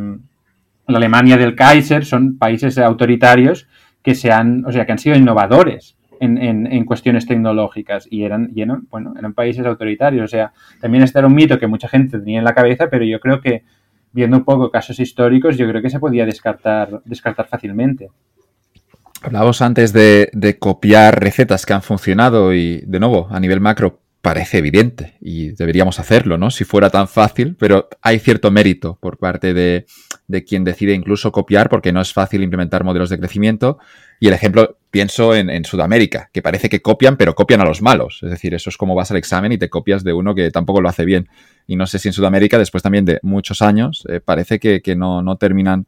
la, 0.86 0.96
Alemania 0.98 1.36
del 1.36 1.54
Kaiser, 1.54 2.04
son 2.04 2.38
países 2.38 2.78
autoritarios 2.78 3.68
que 4.02 4.14
se 4.14 4.30
han, 4.30 4.64
o 4.66 4.72
sea, 4.72 4.86
que 4.86 4.92
han 4.92 4.98
sido 4.98 5.16
innovadores 5.16 5.96
en, 6.20 6.38
en, 6.38 6.84
cuestiones 6.84 7.26
tecnológicas 7.26 8.06
y 8.10 8.24
eran, 8.24 8.50
y 8.54 8.64
bueno, 8.90 9.14
eran 9.18 9.34
países 9.34 9.64
autoritarios. 9.66 10.24
O 10.24 10.28
sea, 10.28 10.52
también 10.80 11.04
este 11.04 11.18
era 11.18 11.28
un 11.28 11.34
mito 11.34 11.58
que 11.58 11.66
mucha 11.66 11.88
gente 11.88 12.18
tenía 12.18 12.38
en 12.38 12.44
la 12.44 12.54
cabeza, 12.54 12.88
pero 12.90 13.04
yo 13.04 13.20
creo 13.20 13.40
que 13.40 13.64
viendo 14.12 14.36
un 14.36 14.44
poco 14.44 14.70
casos 14.70 14.98
históricos, 14.98 15.56
yo 15.56 15.68
creo 15.68 15.82
que 15.82 15.90
se 15.90 16.00
podía 16.00 16.24
descartar, 16.24 17.02
descartar 17.04 17.46
fácilmente. 17.46 18.08
Hablábamos 19.22 19.60
antes 19.62 19.92
de, 19.92 20.30
de 20.32 20.58
copiar 20.58 21.20
recetas 21.20 21.66
que 21.66 21.72
han 21.72 21.82
funcionado 21.82 22.54
y, 22.54 22.82
de 22.86 23.00
nuevo, 23.00 23.28
a 23.30 23.40
nivel 23.40 23.60
macro, 23.60 24.00
parece 24.26 24.58
evidente 24.58 25.14
y 25.20 25.52
deberíamos 25.52 26.00
hacerlo, 26.00 26.36
¿no? 26.36 26.50
Si 26.50 26.64
fuera 26.64 26.90
tan 26.90 27.06
fácil, 27.06 27.54
pero 27.60 27.88
hay 28.02 28.18
cierto 28.18 28.50
mérito 28.50 28.98
por 29.00 29.18
parte 29.18 29.54
de, 29.54 29.86
de, 30.26 30.42
quien 30.42 30.64
decide 30.64 30.94
incluso 30.94 31.30
copiar 31.30 31.68
porque 31.68 31.92
no 31.92 32.00
es 32.00 32.12
fácil 32.12 32.42
implementar 32.42 32.82
modelos 32.82 33.08
de 33.08 33.20
crecimiento. 33.20 33.78
Y 34.18 34.28
el 34.28 34.34
ejemplo, 34.34 34.78
pienso 34.90 35.34
en, 35.34 35.64
Sudamérica, 35.64 36.30
que 36.32 36.40
parece 36.40 36.68
que 36.68 36.80
copian, 36.80 37.16
pero 37.16 37.34
copian 37.34 37.60
a 37.60 37.64
los 37.64 37.82
malos. 37.82 38.20
Es 38.22 38.30
decir, 38.30 38.54
eso 38.54 38.70
es 38.70 38.76
como 38.76 38.94
vas 38.94 39.10
al 39.10 39.18
examen 39.18 39.52
y 39.52 39.58
te 39.58 39.68
copias 39.68 40.04
de 40.04 40.12
uno 40.12 40.34
que 40.34 40.50
tampoco 40.50 40.80
lo 40.80 40.88
hace 40.88 41.04
bien. 41.04 41.28
Y 41.66 41.76
no 41.76 41.86
sé 41.86 41.98
si 41.98 42.08
en 42.08 42.14
Sudamérica, 42.14 42.58
después 42.58 42.82
también 42.82 43.04
de 43.04 43.18
muchos 43.22 43.60
años, 43.60 44.04
eh, 44.08 44.20
parece 44.20 44.58
que, 44.58 44.96
no, 44.96 45.36
terminan 45.36 45.86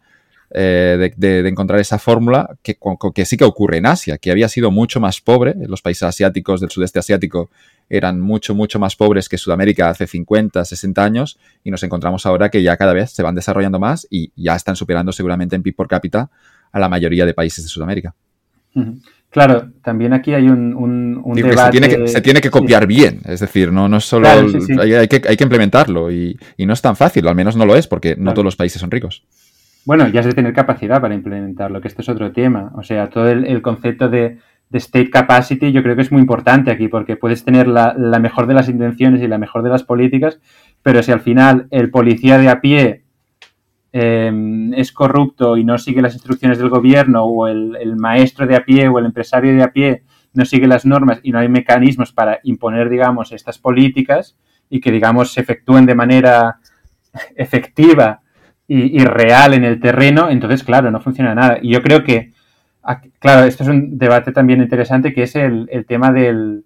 eh, 0.50 1.12
de, 1.16 1.42
de, 1.42 1.48
encontrar 1.48 1.80
esa 1.80 1.98
fórmula 1.98 2.56
que, 2.62 2.78
que, 3.14 3.24
sí 3.24 3.36
que 3.36 3.44
ocurre 3.44 3.78
en 3.78 3.86
Asia, 3.86 4.18
que 4.18 4.30
había 4.30 4.48
sido 4.48 4.70
mucho 4.70 5.00
más 5.00 5.22
pobre. 5.22 5.54
Los 5.66 5.80
países 5.80 6.02
asiáticos 6.02 6.60
del 6.60 6.70
sudeste 6.70 6.98
asiático 6.98 7.48
eran 7.88 8.20
mucho, 8.20 8.54
mucho 8.54 8.78
más 8.78 8.96
pobres 8.96 9.28
que 9.28 9.38
Sudamérica 9.38 9.88
hace 9.88 10.06
50, 10.06 10.64
60 10.64 11.02
años 11.02 11.38
y 11.64 11.70
nos 11.70 11.82
encontramos 11.82 12.26
ahora 12.26 12.50
que 12.50 12.62
ya 12.62 12.76
cada 12.76 12.92
vez 12.92 13.10
se 13.12 13.22
van 13.22 13.34
desarrollando 13.34 13.78
más 13.78 14.06
y 14.10 14.32
ya 14.36 14.54
están 14.54 14.76
superando 14.76 15.12
seguramente 15.12 15.56
en 15.56 15.62
PIB 15.62 15.74
por 15.74 15.88
cápita 15.88 16.30
a 16.72 16.78
la 16.78 16.88
mayoría 16.88 17.26
de 17.26 17.34
países 17.34 17.64
de 17.64 17.68
Sudamérica. 17.68 18.14
Claro, 19.30 19.70
también 19.82 20.12
aquí 20.12 20.32
hay 20.32 20.48
un, 20.48 20.74
un, 20.74 21.34
debate... 21.34 22.06
Se 22.08 22.20
tiene, 22.22 22.40
que, 22.40 22.50
copiar 22.50 22.86
bien, 22.86 23.20
es 23.24 23.40
decir, 23.40 23.72
no, 23.72 23.88
no 23.88 23.98
es 23.98 24.04
solo... 24.04 24.28
Hay, 24.28 25.08
que, 25.08 25.22
hay, 25.28 25.36
que, 25.36 25.44
implementarlo 25.44 26.10
y, 26.10 26.38
y, 26.56 26.64
no 26.64 26.72
es 26.72 26.80
tan 26.80 26.96
fácil, 26.96 27.28
al 27.28 27.34
menos 27.34 27.54
no 27.56 27.66
lo 27.66 27.76
es, 27.76 27.86
porque 27.86 28.16
no 28.16 28.32
todos 28.32 28.44
los 28.44 28.56
países 28.56 28.80
son 28.80 28.90
ricos. 28.90 29.24
Bueno, 29.88 30.06
ya 30.08 30.20
has 30.20 30.26
de 30.26 30.34
tener 30.34 30.52
capacidad 30.52 31.00
para 31.00 31.14
implementarlo, 31.14 31.80
que 31.80 31.88
este 31.88 32.02
es 32.02 32.08
otro 32.10 32.30
tema. 32.30 32.72
O 32.74 32.82
sea, 32.82 33.08
todo 33.08 33.30
el, 33.30 33.62
concepto 33.62 34.10
de, 34.10 34.36
state 34.70 35.08
capacity 35.08 35.72
yo 35.72 35.82
creo 35.82 35.96
que 35.96 36.02
es 36.02 36.12
muy 36.12 36.20
importante 36.20 36.70
aquí, 36.70 36.88
porque 36.88 37.16
puedes 37.16 37.42
tener 37.42 37.66
la, 37.68 37.94
mejor 38.20 38.46
de 38.46 38.52
las 38.52 38.68
intenciones 38.68 39.22
y 39.22 39.28
la 39.28 39.38
mejor 39.38 39.62
de 39.62 39.70
las 39.70 39.84
políticas, 39.84 40.40
pero 40.82 41.02
si 41.02 41.10
al 41.10 41.20
final 41.20 41.68
el 41.70 41.90
policía 41.90 42.36
de 42.36 42.50
a 42.50 42.60
pie 42.60 43.04
Em, 43.90 44.74
es 44.74 44.92
corrupto 44.92 45.56
y 45.56 45.64
no 45.64 45.78
sigue 45.78 46.02
las 46.02 46.12
instrucciones 46.12 46.58
del 46.58 46.68
gobierno 46.68 47.24
o 47.24 47.46
el, 47.48 47.96
maestro 47.96 48.46
de 48.46 48.54
a 48.54 48.64
pie 48.64 48.86
o 48.88 48.98
el 48.98 49.06
empresario 49.06 49.54
de 49.54 49.62
a 49.62 49.72
pie 49.72 50.02
no 50.34 50.44
sigue 50.44 50.66
las 50.66 50.84
normas 50.84 51.20
y 51.22 51.32
no 51.32 51.38
hay 51.38 51.48
mecanismos 51.48 52.12
para 52.12 52.38
imponer, 52.42 52.90
digamos, 52.90 53.32
estas 53.32 53.58
políticas 53.58 54.36
y 54.68 54.80
que, 54.80 54.92
digamos, 54.92 55.32
se 55.32 55.40
efectúen 55.40 55.86
de 55.86 55.94
manera 55.94 56.58
efectiva 57.34 58.20
y, 58.70 59.02
real 59.02 59.54
en 59.54 59.64
el 59.64 59.80
terreno, 59.80 60.28
entonces, 60.28 60.62
claro, 60.62 60.90
no 60.90 61.00
funciona 61.00 61.34
nada. 61.34 61.58
Y 61.62 61.72
yo 61.72 61.82
creo 61.82 62.04
que, 62.04 62.32
claro, 63.18 63.46
esto 63.46 63.62
es 63.62 63.70
un 63.70 63.96
debate 63.96 64.30
también 64.30 64.60
interesante 64.60 65.14
que 65.14 65.22
es 65.22 65.34
el, 65.34 65.66
tema 65.88 66.12
de 66.12 66.62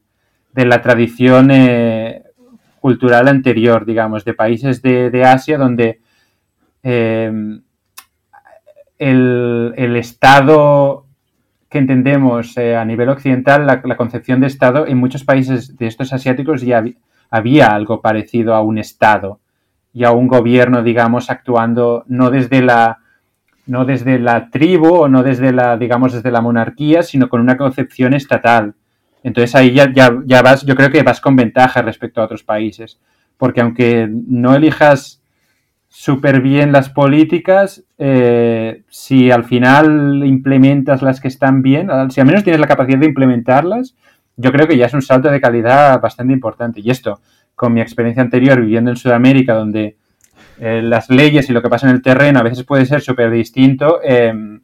la 0.54 0.82
tradición 0.82 1.52
eh, 1.52 2.24
cultural 2.80 3.28
anterior, 3.28 3.86
digamos, 3.86 4.24
de 4.24 4.34
países 4.34 4.82
de 4.82 5.24
Asia 5.24 5.56
donde 5.56 6.01
Em, 6.82 7.62
el, 8.98 9.96
Estado 9.96 11.06
que 11.68 11.78
entendemos 11.78 12.56
eh, 12.56 12.76
a 12.76 12.84
nivel 12.84 13.08
occidental, 13.08 13.66
la, 13.66 13.96
concepción 13.96 14.40
de 14.40 14.48
Estado, 14.48 14.86
en 14.86 14.98
muchos 14.98 15.24
países 15.24 15.76
de 15.76 15.86
estos 15.86 16.12
asiáticos 16.12 16.62
ya 16.62 16.84
había 17.30 17.68
algo 17.68 18.00
parecido 18.00 18.54
a 18.54 18.62
un 18.62 18.78
Estado 18.78 19.40
y 19.92 20.04
a 20.04 20.12
un 20.12 20.28
gobierno, 20.28 20.82
digamos, 20.82 21.30
actuando 21.30 22.04
no 22.08 22.30
desde 22.30 22.62
la 22.62 22.98
no 23.64 23.84
desde 23.84 24.18
la 24.18 24.50
tribu 24.50 24.92
o 24.92 25.08
no 25.08 25.22
desde 25.22 25.52
la, 25.52 25.76
digamos, 25.76 26.12
desde 26.12 26.32
la 26.32 26.40
monarquía, 26.40 27.04
sino 27.04 27.28
con 27.28 27.40
una 27.40 27.56
concepción 27.56 28.12
estatal. 28.12 28.74
Entonces 29.22 29.54
ahí 29.54 29.72
ya, 29.72 29.92
ya 29.92 30.42
vas, 30.42 30.66
yo 30.66 30.74
creo 30.74 30.90
que 30.90 31.04
vas 31.04 31.20
con 31.20 31.36
ventaja 31.36 31.80
respecto 31.80 32.20
a 32.20 32.24
otros 32.24 32.42
países, 32.42 33.00
porque 33.38 33.60
aunque 33.60 34.08
no 34.10 34.54
elijas 34.54 35.21
súper 35.94 36.40
bien 36.40 36.72
las 36.72 36.88
políticas, 36.88 37.84
eh, 37.98 38.82
si 38.88 39.30
al 39.30 39.44
final 39.44 40.22
implementas 40.24 41.02
las 41.02 41.20
que 41.20 41.28
están 41.28 41.60
bien, 41.60 41.90
si 42.08 42.18
al 42.18 42.26
menos 42.26 42.44
tienes 42.44 42.60
la 42.60 42.66
capacidad 42.66 42.98
de 42.98 43.06
implementarlas, 43.06 43.94
yo 44.38 44.52
creo 44.52 44.66
que 44.66 44.78
ya 44.78 44.86
es 44.86 44.94
un 44.94 45.02
salto 45.02 45.30
de 45.30 45.38
calidad 45.38 46.00
bastante 46.00 46.32
importante. 46.32 46.80
Y 46.80 46.90
esto, 46.90 47.20
con 47.54 47.74
mi 47.74 47.82
experiencia 47.82 48.22
anterior 48.22 48.58
viviendo 48.58 48.90
en 48.90 48.96
Sudamérica, 48.96 49.52
donde 49.52 49.98
eh, 50.58 50.80
las 50.82 51.10
leyes 51.10 51.50
y 51.50 51.52
lo 51.52 51.60
que 51.60 51.68
pasa 51.68 51.90
en 51.90 51.94
el 51.94 52.00
terreno 52.00 52.38
a 52.38 52.42
veces 52.42 52.64
puede 52.64 52.86
ser 52.86 53.02
súper 53.02 53.30
distinto, 53.30 54.00
em, 54.02 54.62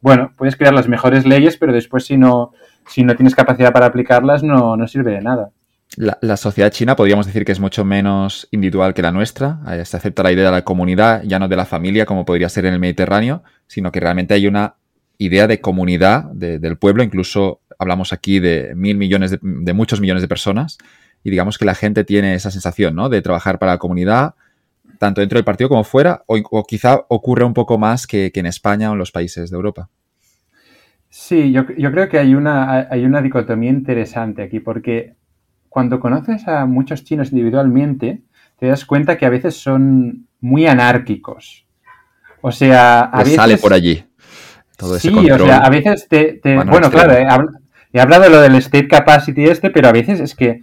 bueno, 0.00 0.32
puedes 0.34 0.56
crear 0.56 0.72
las 0.72 0.88
mejores 0.88 1.26
leyes, 1.26 1.58
pero 1.58 1.74
después 1.74 2.06
si 2.06 2.16
no, 2.16 2.52
si 2.86 3.04
no 3.04 3.14
tienes 3.16 3.34
capacidad 3.34 3.70
para 3.70 3.84
aplicarlas 3.84 4.42
no, 4.42 4.78
no 4.78 4.88
sirve 4.88 5.12
de 5.12 5.20
nada. 5.20 5.50
La, 5.96 6.36
sociedad 6.36 6.70
china 6.70 6.94
podríamos 6.94 7.26
decir 7.26 7.44
que 7.44 7.50
es 7.50 7.58
mucho 7.58 7.84
menos 7.84 8.46
individual 8.52 8.94
que 8.94 9.02
la 9.02 9.10
nuestra. 9.10 9.58
Eh, 9.72 9.84
se 9.84 9.96
acepta 9.96 10.22
la 10.22 10.30
idea 10.30 10.44
de 10.44 10.50
la 10.52 10.62
comunidad, 10.62 11.22
ya 11.24 11.38
no 11.40 11.48
de 11.48 11.56
la 11.56 11.66
familia 11.66 12.06
como 12.06 12.24
podría 12.24 12.48
ser 12.48 12.66
en 12.66 12.74
el 12.74 12.80
Mediterráneo, 12.80 13.42
sino 13.66 13.90
que 13.90 13.98
realmente 13.98 14.34
hay 14.34 14.46
una 14.46 14.76
idea 15.18 15.48
de 15.48 15.60
comunidad 15.60 16.24
del 16.32 16.78
pueblo. 16.78 17.02
Incluso 17.02 17.60
hablamos 17.78 18.12
aquí 18.12 18.38
de 18.38 18.72
mil 18.76 18.96
millones, 18.96 19.36
de, 19.42 19.72
muchos 19.72 20.00
millones 20.00 20.22
de 20.22 20.28
personas. 20.28 20.78
Y 21.24 21.30
digamos 21.30 21.58
que 21.58 21.64
la 21.64 21.74
gente 21.74 22.04
tiene 22.04 22.34
esa 22.34 22.52
sensación, 22.52 22.94
¿no? 22.94 23.08
De 23.08 23.20
trabajar 23.20 23.58
para 23.58 23.72
la 23.72 23.78
comunidad, 23.78 24.34
tanto 24.98 25.20
dentro 25.20 25.38
del 25.38 25.44
partido 25.44 25.68
como 25.68 25.82
fuera, 25.82 26.22
o, 26.26 26.64
quizá 26.64 27.04
ocurre 27.08 27.44
un 27.44 27.52
poco 27.52 27.78
más 27.78 28.06
que, 28.06 28.30
en 28.32 28.46
España 28.46 28.90
o 28.90 28.92
en 28.92 28.98
los 28.98 29.10
países 29.10 29.50
de 29.50 29.56
Europa. 29.56 29.90
Sí, 31.08 31.50
yo, 31.50 31.66
yo 31.76 31.90
creo 31.90 32.08
que 32.08 32.18
hay 32.18 32.34
una, 32.34 32.88
hay 32.88 33.04
una 33.04 33.20
dicotomía 33.20 33.70
interesante 33.70 34.42
aquí, 34.42 34.60
porque 34.60 35.16
cuando 35.70 36.00
conoces 36.00 36.46
a 36.48 36.66
muchos 36.66 37.04
chinos 37.04 37.30
individualmente, 37.30 38.22
te 38.58 38.66
das 38.66 38.84
cuenta 38.84 39.16
que 39.16 39.24
a 39.24 39.30
veces 39.30 39.56
son 39.56 40.26
muy 40.40 40.66
anárquicos. 40.66 41.64
O 42.42 42.52
sea, 42.52 43.02
a 43.02 43.18
veces... 43.20 43.36
sale 43.36 43.56
por 43.56 43.72
allí. 43.72 44.04
Todo 44.76 44.96
ese 44.96 45.08
sí, 45.08 45.30
o 45.30 45.38
sea, 45.38 45.58
a 45.58 45.70
veces 45.70 46.08
te... 46.08 46.40
Bueno, 46.66 46.90
claro, 46.90 47.12
he, 47.12 48.00
hablado 48.00 48.24
de 48.24 48.30
lo 48.30 48.40
del 48.40 48.56
state 48.56 48.88
capacity 48.88 49.44
este, 49.44 49.70
pero 49.70 49.88
a 49.88 49.92
veces 49.92 50.20
es 50.20 50.34
que 50.34 50.60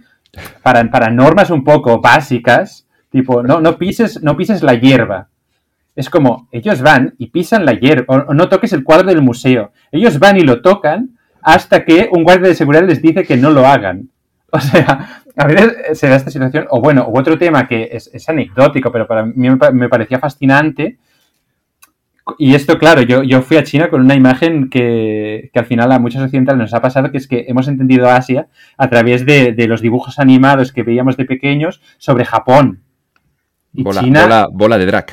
para, 0.62 0.88
para 0.90 1.10
normas 1.10 1.50
un 1.50 1.64
poco 1.64 2.00
básicas, 2.00 2.86
tipo, 3.10 3.42
no, 3.42 3.60
no, 3.60 3.78
pises, 3.78 4.22
no 4.22 4.36
pises 4.36 4.62
la 4.62 4.74
hierba. 4.74 5.28
Es 5.96 6.10
como, 6.10 6.48
ellos 6.52 6.82
van 6.82 7.14
y 7.16 7.28
pisan 7.28 7.64
la 7.64 7.72
hierba, 7.72 8.26
o 8.28 8.34
no 8.34 8.48
toques 8.50 8.74
el 8.74 8.84
cuadro 8.84 9.08
del 9.08 9.22
museo. 9.22 9.72
Ellos 9.90 10.18
van 10.18 10.36
y 10.36 10.42
lo 10.42 10.60
tocan 10.60 11.16
hasta 11.40 11.86
que 11.86 12.10
un 12.12 12.24
guardia 12.24 12.48
de 12.48 12.54
seguridad 12.54 12.84
les 12.84 13.00
dice 13.00 13.24
que 13.24 13.38
no 13.38 13.50
lo 13.50 13.66
hagan. 13.66 14.10
O 14.52 14.60
sea, 14.60 15.22
a 15.36 15.46
veces 15.46 15.98
se 15.98 16.08
da 16.08 16.16
esta 16.16 16.30
situación, 16.30 16.66
o 16.70 16.80
bueno, 16.80 17.06
u 17.08 17.18
otro 17.18 17.38
tema 17.38 17.68
que 17.68 17.90
es, 17.92 18.28
anecdótico, 18.28 18.90
pero 18.90 19.06
para 19.06 19.24
mí 19.24 19.48
me, 19.72 19.88
parecía 19.88 20.18
fascinante. 20.18 20.98
Y 22.38 22.54
esto, 22.54 22.78
claro, 22.78 23.02
yo, 23.02 23.22
yo 23.22 23.40
fui 23.42 23.56
a 23.56 23.62
China 23.64 23.88
con 23.88 24.00
una 24.02 24.14
imagen 24.14 24.68
que, 24.68 25.50
al 25.54 25.64
final 25.66 25.92
a 25.92 25.98
muchos 25.98 26.22
occidentales 26.22 26.60
nos 26.60 26.74
ha 26.74 26.82
pasado, 26.82 27.10
que 27.10 27.18
es 27.18 27.28
que 27.28 27.44
hemos 27.48 27.68
entendido 27.68 28.08
Asia 28.08 28.48
a 28.76 28.88
través 28.88 29.24
de, 29.24 29.54
los 29.68 29.80
dibujos 29.80 30.18
animados 30.18 30.72
que 30.72 30.82
veíamos 30.82 31.16
de 31.16 31.24
pequeños 31.24 31.80
sobre 31.98 32.24
Japón. 32.24 32.82
Y 33.72 33.82
bola, 33.82 34.00
China, 34.00 34.46
bola, 34.50 34.78
de 34.78 34.86
drag. 34.86 35.06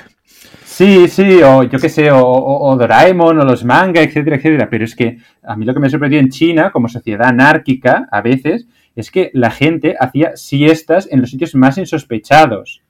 Sí, 0.63 1.07
sí, 1.07 1.41
o 1.43 1.63
yo 1.63 1.79
qué 1.79 1.87
sé, 1.87 2.09
o, 2.11 2.75
Doraemon, 2.77 3.39
o 3.39 3.45
los 3.45 3.63
manga, 3.63 4.01
etcétera, 4.01 4.37
etcétera. 4.37 4.69
Pero 4.69 4.85
es 4.85 4.95
que 4.95 5.19
a 5.43 5.55
mí 5.55 5.65
lo 5.65 5.73
que 5.73 5.79
me 5.79 5.89
sorprendió 5.89 6.19
en 6.19 6.29
China, 6.29 6.71
como 6.71 6.89
sociedad 6.89 7.27
anárquica, 7.27 8.09
a 8.11 8.21
veces, 8.21 8.67
es 8.95 9.11
que 9.11 9.29
la 9.33 9.51
gente 9.51 9.95
hacía 9.99 10.35
siestas 10.35 11.07
en 11.11 11.21
los 11.21 11.29
sitios 11.29 11.53
más 11.55 11.77
insospechados. 11.77 12.81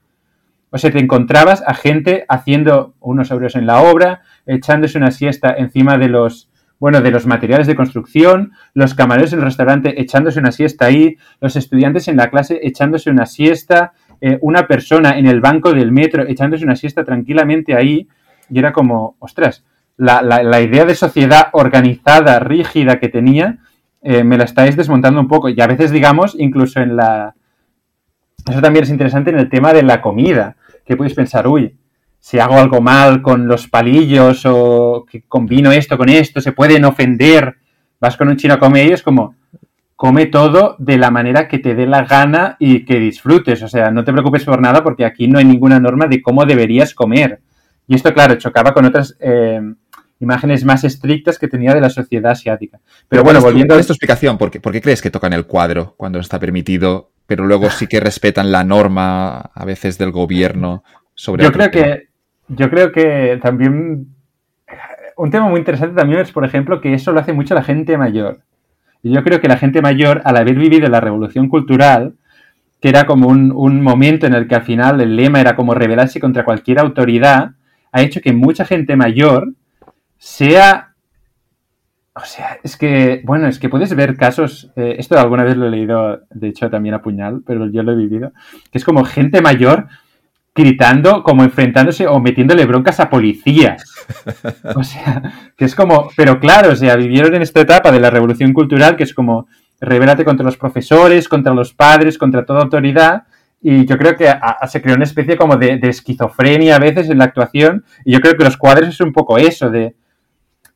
O 0.70 0.78
sea, 0.78 0.92
te 0.92 1.00
encontrabas 1.00 1.64
a 1.66 1.74
gente 1.74 2.26
haciendo 2.28 2.94
unos 3.00 3.32
euros 3.32 3.56
en 3.56 3.66
la 3.66 3.82
obra, 3.82 4.22
echándose 4.46 4.98
una 4.98 5.12
siesta 5.12 5.54
encima 5.58 5.98
de 5.98 6.10
los, 6.10 6.50
bueno, 6.80 7.02
de 7.02 7.12
los 7.12 7.26
materiales 7.26 7.66
de 7.68 7.76
construcción, 7.76 8.52
los 8.74 8.94
camareros 8.94 9.34
en 9.34 9.40
el 9.40 9.46
restaurante 9.46 10.02
echándose 10.02 10.40
una 10.40 10.52
siesta 10.52 10.86
ahí, 10.86 11.18
los 11.40 11.56
estudiantes 11.56 12.08
en 12.08 12.18
la 12.18 12.30
clase 12.30 12.60
echándose 12.62 13.10
una 13.10 13.26
siesta, 13.26 13.94
eh, 14.22 14.38
una 14.42 14.68
persona 14.68 15.18
en 15.18 15.28
el 15.28 15.42
banco 15.42 15.72
del 15.72 15.92
metro 15.92 16.28
echándose 16.28 16.66
una 16.66 16.76
siesta 16.76 17.04
tranquilamente 17.04 17.74
ahí, 17.74 18.08
y 18.50 18.60
era 18.60 18.74
como, 18.74 19.16
ostras, 19.20 19.64
la, 19.98 20.22
la 20.22 20.62
idea 20.62 20.86
de 20.86 20.94
sociedad 20.94 21.48
organizada, 21.54 22.40
rígida 22.40 23.00
que 23.00 23.08
tenía, 23.08 23.60
eh, 24.08 24.24
me 24.24 24.38
la 24.38 24.44
estáis 24.44 24.78
desmontando 24.78 25.20
un 25.20 25.28
poco. 25.28 25.50
Y 25.50 25.60
a 25.60 25.66
veces, 25.66 25.90
digamos, 25.90 26.36
incluso 26.38 26.80
en 26.80 26.96
la... 26.96 27.34
Eso 28.48 28.62
también 28.62 28.84
es 28.84 28.92
interesante 28.92 29.32
en 29.32 29.40
el 29.40 29.50
tema 29.50 29.74
de 29.74 29.82
la 29.82 30.00
comida, 30.00 30.56
que 30.86 30.96
podéis 30.96 31.16
pensar, 31.16 31.48
uy, 31.48 31.76
si 32.20 32.38
hago 32.38 32.60
algo 32.60 32.82
mal 32.82 33.24
con 33.24 33.48
los 33.48 33.68
palillos 33.68 34.46
o 34.46 35.06
que 35.10 35.24
combino 35.28 35.72
esto 35.72 35.98
con 35.98 36.10
esto, 36.10 36.40
se 36.40 36.52
pueden 36.52 36.86
ofender. 36.86 37.56
Vas 38.00 38.16
con 38.16 38.28
un 38.28 38.38
chino 38.38 38.54
a 38.54 38.60
comer 38.60 38.90
y 38.90 38.94
es 38.94 39.02
como, 39.02 39.34
come 39.96 40.28
todo 40.28 40.76
de 40.78 41.00
la 41.00 41.10
manera 41.10 41.48
que 41.48 41.58
te 41.58 41.74
dé 41.74 41.88
la 41.88 42.04
gana 42.04 42.58
y 42.60 42.86
que 42.86 43.00
disfrutes. 43.00 43.64
O 43.64 43.68
sea, 43.68 43.90
no 43.90 44.04
te 44.04 44.12
preocupes 44.12 44.44
por 44.44 44.62
nada 44.62 44.84
porque 44.84 45.04
aquí 45.04 45.28
no 45.28 45.40
hay 45.40 45.46
ninguna 45.46 45.80
norma 45.80 46.06
de 46.06 46.22
cómo 46.22 46.46
deberías 46.46 46.94
comer. 46.94 47.40
Y 47.88 47.96
esto, 47.96 48.14
claro, 48.14 48.36
chocaba 48.36 48.72
con 48.72 48.86
otras 48.86 49.18
eh, 49.20 49.62
imágenes 50.20 50.64
más 50.64 50.84
estrictas 50.84 51.38
que 51.38 51.48
tenía 51.48 51.74
de 51.74 51.82
la 51.82 51.90
sociedad 51.90 52.32
asiática. 52.32 52.80
Pero, 53.10 53.24
bueno, 53.24 53.42
volviendo 53.42 53.76
a... 53.76 53.80
esta 53.80 53.94
explicación, 53.94 54.38
¿por 54.38 54.52
qué, 54.52 54.60
¿por 54.60 54.72
qué 54.72 54.82
crees 54.82 55.02
que 55.02 55.12
tocan 55.12 55.34
el 55.34 55.46
cuadro 55.46 55.94
cuando 55.98 56.20
está 56.20 56.40
permitido, 56.40 57.12
pero 57.28 57.46
luego 57.46 57.70
sí 57.70 57.88
que 57.88 58.00
respetan 58.00 58.52
la 58.52 58.64
norma 58.64 59.38
a 59.38 59.66
veces 59.66 59.98
del 59.98 60.12
gobierno 60.12 60.84
sobre 61.14 61.44
Yo 61.44 61.52
creo 61.52 61.72
que 61.72 62.08
yo 62.48 62.70
creo 62.70 62.92
que 62.92 63.40
también 63.42 64.08
un 65.18 65.32
tema 65.32 65.50
muy 65.50 65.60
interesante 65.60 65.96
también 65.96 66.22
es, 66.22 66.32
por 66.32 66.46
ejemplo, 66.46 66.82
que 66.82 66.94
eso 66.94 67.12
lo 67.12 67.20
hace 67.20 67.34
mucho 67.34 67.56
la 67.56 67.64
gente 67.64 67.98
mayor. 67.98 68.42
Y 69.02 69.14
yo 69.14 69.24
creo 69.24 69.40
que 69.40 69.48
la 69.48 69.58
gente 69.58 69.82
mayor, 69.82 70.22
al 70.26 70.38
haber 70.38 70.56
vivido 70.56 70.88
la 70.88 71.00
revolución 71.00 71.48
cultural, 71.48 72.16
que 72.82 72.90
era 72.90 73.06
como 73.06 73.30
un, 73.30 73.52
un 73.52 73.82
momento 73.82 74.28
en 74.28 74.34
el 74.34 74.48
que 74.48 74.56
al 74.56 74.64
final 74.64 75.02
el 75.02 75.16
lema 75.16 75.42
era 75.42 75.56
como 75.56 75.74
rebelarse 75.74 76.20
contra 76.20 76.44
cualquier 76.44 76.80
autoridad, 76.80 77.52
ha 77.92 78.02
hecho 78.02 78.22
que 78.22 78.34
mucha 78.34 78.66
gente 78.66 78.96
mayor 78.96 79.54
sea... 80.18 80.92
O 82.18 82.24
sea, 82.24 82.60
es 82.64 82.78
que, 82.78 83.22
bueno, 83.26 83.48
es 83.48 83.60
que 83.60 83.68
puedes 83.68 83.94
ver 83.94 84.16
casos, 84.16 84.72
eh, 84.78 84.96
esto 84.98 85.20
alguna 85.20 85.44
vez 85.44 85.58
lo 85.58 85.68
he 85.68 85.70
leído, 85.70 86.22
de 86.30 86.48
hecho 86.48 86.70
también 86.70 86.96
a 86.96 87.02
puñal, 87.02 87.44
pero 87.46 87.70
yo 87.70 87.84
lo 87.84 87.92
he 87.92 87.98
vivido, 87.98 88.32
que 88.72 88.78
es 88.78 88.86
como 88.86 89.04
gente 89.04 89.42
mayor 89.42 89.88
gritando, 90.56 91.24
como 91.24 91.44
enfrentándose 91.44 92.08
o 92.08 92.22
metiéndole 92.22 92.66
broncas 92.66 93.02
a 93.02 93.10
policías. 93.10 93.84
O 94.76 94.84
sea, 94.84 95.52
que 95.58 95.66
es 95.66 95.76
como, 95.76 96.10
pero 96.16 96.40
claro, 96.40 96.72
o 96.72 96.76
sea, 96.76 96.96
vivieron 96.96 97.36
en 97.36 97.42
esta 97.42 97.60
etapa 97.60 97.92
de 97.92 98.00
la 98.00 98.10
revolución 98.10 98.54
cultural 98.54 98.96
que 98.96 99.04
es 99.04 99.14
como, 99.14 99.48
revélate 99.80 100.26
contra 100.26 100.46
los 100.46 100.58
profesores, 100.58 101.30
contra 101.30 101.54
los 101.54 101.74
padres, 101.74 102.18
contra 102.18 102.46
toda 102.46 102.62
autoridad. 102.62 103.24
Y 103.62 103.86
yo 103.86 103.98
creo 103.98 104.16
que 104.16 104.32
se 104.68 104.82
creó 104.82 104.96
una 104.96 105.06
especie 105.06 105.38
como 105.38 105.58
de, 105.58 105.80
esquizofrenia 105.84 106.76
a 106.76 106.80
veces 106.80 107.10
en 107.10 107.18
la 107.18 107.26
actuación. 107.26 107.84
Y 108.04 108.14
yo 108.14 108.22
creo 108.22 108.36
que 108.36 108.44
los 108.44 108.58
cuadros 108.58 108.90
es 108.90 109.02
un 109.02 109.12
poco 109.12 109.38
eso, 109.38 109.70
de, 109.70 109.96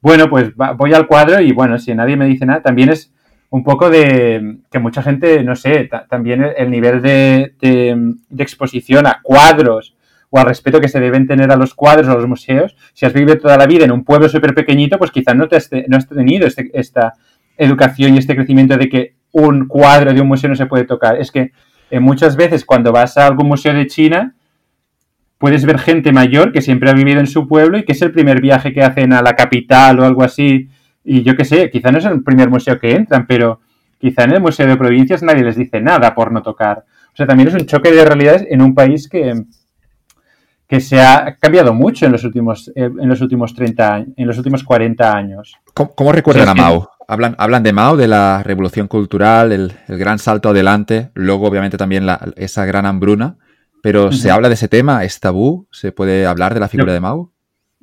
bueno, 0.02 0.30
pues 0.30 0.52
voy 0.56 0.94
al 0.94 1.08
cuadro 1.08 1.42
y 1.42 1.52
bueno, 1.52 1.78
si 1.78 1.94
nadie 1.94 2.16
me 2.16 2.26
dice 2.26 2.46
nada, 2.46 2.62
también 2.62 2.90
es 2.90 3.12
un 3.50 3.64
poco 3.64 3.90
de 3.90 4.60
que 4.72 4.80
mucha 4.80 5.02
gente, 5.02 5.44
no 5.44 5.56
sé, 5.56 5.90
también 6.10 6.46
el 6.56 6.70
nivel 6.70 7.02
de, 7.02 8.16
exposición 8.38 9.08
a 9.08 9.20
cuadros 9.24 9.96
o 10.30 10.40
al 10.40 10.46
respeto 10.46 10.80
que 10.80 10.88
se 10.88 11.00
deben 11.00 11.26
tener 11.26 11.52
a 11.52 11.56
los 11.56 11.74
cuadros 11.74 12.08
o 12.08 12.12
a 12.12 12.16
los 12.16 12.28
museos. 12.28 12.76
Si 12.94 13.06
has 13.06 13.14
vivido 13.14 13.38
toda 13.40 13.58
la 13.58 13.66
vida 13.66 13.86
en 13.86 13.92
un 13.92 14.04
pueblo 14.04 14.30
súper 14.30 14.54
pequeñito, 14.54 14.98
pues 15.00 15.12
quizás 15.12 15.36
no, 15.36 15.48
te 15.48 15.56
has 15.56 15.70
tenido 15.70 16.46
este, 16.46 16.70
esta 16.74 17.14
educación 17.58 18.14
y 18.14 18.20
este 18.20 18.36
crecimiento 18.36 18.78
de 18.78 18.88
que 18.88 19.16
un 19.32 19.68
cuadro 19.68 20.14
de 20.14 20.22
un 20.22 20.28
museo 20.28 20.50
no 20.50 20.56
se 20.56 20.68
puede 20.68 20.86
tocar. 20.86 21.20
Es 21.20 21.32
que 21.32 21.52
eh, 21.90 22.00
muchas 22.00 22.36
veces 22.36 22.64
cuando 22.64 22.92
vas 22.92 23.18
a 23.18 23.26
algún 23.26 23.48
museo 23.48 23.74
de 23.74 23.88
China, 23.88 24.36
puedes 25.40 25.66
ver 25.66 25.80
gente 25.80 26.11
mayor 26.11 26.52
que 26.52 26.61
siempre 26.61 26.91
ha 26.91 26.94
vivido 26.94 27.20
en 27.20 27.28
su 27.28 27.48
pueblo 27.48 27.80
y 27.80 27.84
que 27.84 27.94
es 27.94 28.02
el 28.03 28.11
primer 28.11 28.41
viaje 28.41 28.72
que 28.72 28.84
hacen 28.84 29.14
a 29.14 29.24
la 29.24 29.36
capital 29.36 29.99
o 29.99 30.06
algo 30.06 30.24
así 30.24 30.70
y 31.03 31.24
yo 31.24 31.36
qué 31.36 31.44
sé, 31.44 31.72
quizá 31.72 31.91
no 31.91 31.98
es 31.98 32.06
el 32.06 32.24
primer 32.24 32.49
museo 32.49 32.80
que 32.80 32.91
entran, 32.95 33.26
pero 33.26 33.61
quizá 33.98 34.26
en 34.26 34.34
el 34.34 34.41
Museo 34.41 34.68
de 34.68 34.78
Provincias 34.78 35.24
nadie 35.24 35.44
les 35.44 35.56
dice 35.56 35.82
nada 35.82 36.14
por 36.14 36.32
no 36.32 36.44
tocar. 36.44 36.86
O 37.11 37.16
sea, 37.16 37.26
también 37.26 37.49
es 37.49 37.56
un 37.56 37.66
choque 37.66 37.91
de 37.91 38.06
realidades 38.06 38.45
en 38.48 38.61
un 38.61 38.76
país 38.76 39.10
que, 39.10 39.44
que 40.68 40.80
se 40.80 41.02
ha 41.02 41.36
cambiado 41.40 41.74
mucho 41.74 42.06
en 42.06 42.11
los 42.11 42.24
últimos, 42.24 42.72
eh, 42.76 42.91
en 42.99 43.10
los 43.10 43.22
últimos 43.22 43.56
30 43.56 43.94
años, 43.94 44.10
en 44.16 44.28
los 44.28 44.38
últimos 44.38 44.64
40 44.64 45.18
años. 45.18 45.56
¿Cómo, 45.74 46.11
recuerdan 46.11 46.49
a 46.49 46.53
Mao? 46.53 46.91
Hablan, 47.07 47.36
hablan 47.40 47.64
de 47.64 47.74
Mao, 47.74 47.98
de 47.98 48.07
la 48.07 48.44
revolución 48.44 48.88
cultural, 48.88 49.52
el, 49.52 49.74
gran 49.88 50.20
salto 50.20 50.49
adelante, 50.49 51.10
luego 51.16 51.48
obviamente 51.48 51.78
también 51.78 52.06
esa 52.36 52.66
gran 52.66 52.86
hambruna, 52.86 53.38
pero 53.81 54.11
¿se 54.11 54.31
habla 54.31 54.47
de 54.47 54.56
ese 54.56 54.68
tema? 54.68 55.03
¿Es 55.03 55.19
tabú? 55.19 55.68
¿Se 55.72 55.91
puede 55.91 56.26
hablar 56.26 56.53
de 56.53 56.60
la 56.60 56.68
figura 56.68 56.93
de 56.93 56.99
Mao? 56.99 57.31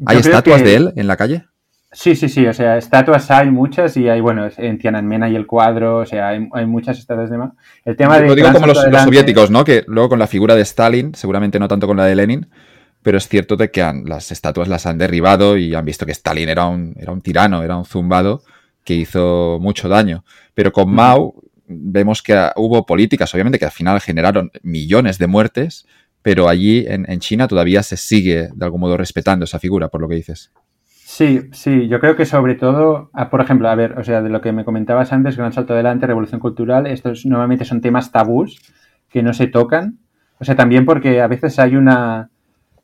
¿Hay 0.05 0.19
estatuas 0.19 0.63
de 0.63 0.75
él 0.75 0.93
en 0.97 1.07
la 1.07 1.17
calle? 1.17 1.45
Sí, 1.93 2.15
sí, 2.15 2.29
sí, 2.29 2.47
o 2.47 2.53
sea, 2.53 2.77
estatuas 2.77 3.31
hay 3.31 3.51
muchas 3.51 3.97
y 3.97 4.09
hay, 4.09 4.21
bueno, 4.21 4.49
en 4.59 4.79
Tiananmen 4.79 5.23
hay 5.23 5.35
el 5.35 5.47
cuadro, 5.47 5.99
o 5.99 6.05
sea, 6.07 6.29
hay, 6.29 6.67
muchas 6.67 6.99
estatuas 6.99 7.31
de 7.31 7.39
El 7.87 7.97
tema 7.97 8.19
de... 8.19 8.27
Lo 8.27 8.35
digo 8.35 8.53
como 8.53 8.67
los, 8.67 8.79
soviéticos, 8.79 9.51
¿no? 9.51 9.65
Que 9.65 9.83
luego 9.87 10.11
con 10.11 10.19
la 10.19 10.27
figura 10.27 10.55
de 10.55 10.61
Stalin, 10.63 11.15
seguramente 11.15 11.59
no 11.59 11.69
tanto 11.69 11.87
con 11.87 11.97
la 11.97 12.05
de 12.05 12.17
Lenin, 12.17 12.49
pero 13.03 13.17
es 13.17 13.29
cierto 13.29 13.57
de 13.57 13.71
que 13.71 13.81
las 14.05 14.31
estatuas 14.31 14.69
las 14.69 14.85
han 14.85 14.99
derribado 14.99 15.57
y 15.57 15.75
han 15.75 15.87
visto 15.87 16.05
que 16.05 16.13
Stalin 16.13 16.49
era 16.49 16.67
un, 16.67 16.95
era 16.99 17.13
un 17.13 17.23
tirano, 17.23 17.63
era 17.63 17.77
un 17.77 17.87
zumbado 17.87 18.43
que 18.85 18.95
hizo 18.95 19.59
mucho 19.61 19.89
daño. 19.89 20.25
Pero 20.55 20.73
con 20.73 20.93
Mao 20.93 21.35
vemos 21.69 22.23
que 22.23 22.51
hubo 22.57 22.87
políticas, 22.87 23.33
obviamente, 23.35 23.59
que 23.59 23.65
al 23.65 23.71
final 23.71 24.01
generaron 24.01 24.51
millones 24.63 25.19
de 25.19 25.27
muertes, 25.27 25.87
pero 26.23 26.49
allí 26.49 26.85
en, 26.89 27.07
China 27.21 27.47
todavía 27.47 27.83
se 27.83 27.97
sigue 27.97 28.49
de 28.53 28.65
algún 28.65 28.81
modo 28.81 28.97
respetando 28.97 29.45
esa 29.45 29.59
figura, 29.59 29.89
por 29.89 30.01
lo 30.01 30.09
que 30.09 30.17
dices. 30.17 30.53
Sí, 31.05 31.49
sí, 31.53 31.87
yo 31.89 32.01
creo 32.01 32.17
que 32.17 32.27
sobre 32.27 32.57
todo, 32.57 33.11
ah, 33.13 33.31
por 33.31 33.41
ejemplo, 33.41 33.69
a 33.69 33.75
ver, 33.75 33.99
o 33.99 34.03
sea, 34.03 34.23
de 34.23 34.29
lo 34.29 34.41
que 34.41 34.53
me 34.53 34.65
comentabas 34.65 35.13
antes, 35.13 35.37
Gran 35.37 35.53
Salto 35.53 35.73
Adelante, 35.73 36.07
Revolución 36.07 36.41
Cultural, 36.41 36.87
estos 36.87 37.25
normalmente 37.27 37.65
son 37.65 37.81
temas 37.81 38.11
tabús 38.11 38.61
que 39.09 39.23
no 39.23 39.33
se 39.33 39.47
tocan. 39.47 39.99
O 40.39 40.45
sea, 40.45 40.57
también 40.57 40.85
porque 40.85 41.21
a 41.21 41.29
veces 41.29 41.59
hay 41.59 41.77
una, 41.77 42.29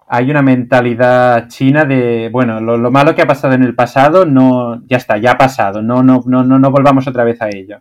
hay 0.08 0.30
una 0.30 0.42
mentalidad 0.42 1.48
china 1.48 1.84
de, 1.84 2.28
bueno, 2.30 2.60
lo, 2.60 2.90
malo 2.90 3.14
que 3.14 3.22
ha 3.22 3.26
pasado 3.26 3.54
en 3.54 3.62
el 3.62 3.74
pasado, 3.74 4.24
no, 4.24 4.84
ya 4.86 4.98
está, 4.98 5.18
ya 5.18 5.32
ha 5.32 5.38
pasado, 5.38 5.82
no, 5.82 6.02
no, 6.02 6.22
no, 6.26 6.44
no, 6.44 6.58
no 6.58 6.70
volvamos 6.70 7.06
otra 7.08 7.24
vez 7.24 7.42
a 7.42 7.48
ello. 7.48 7.80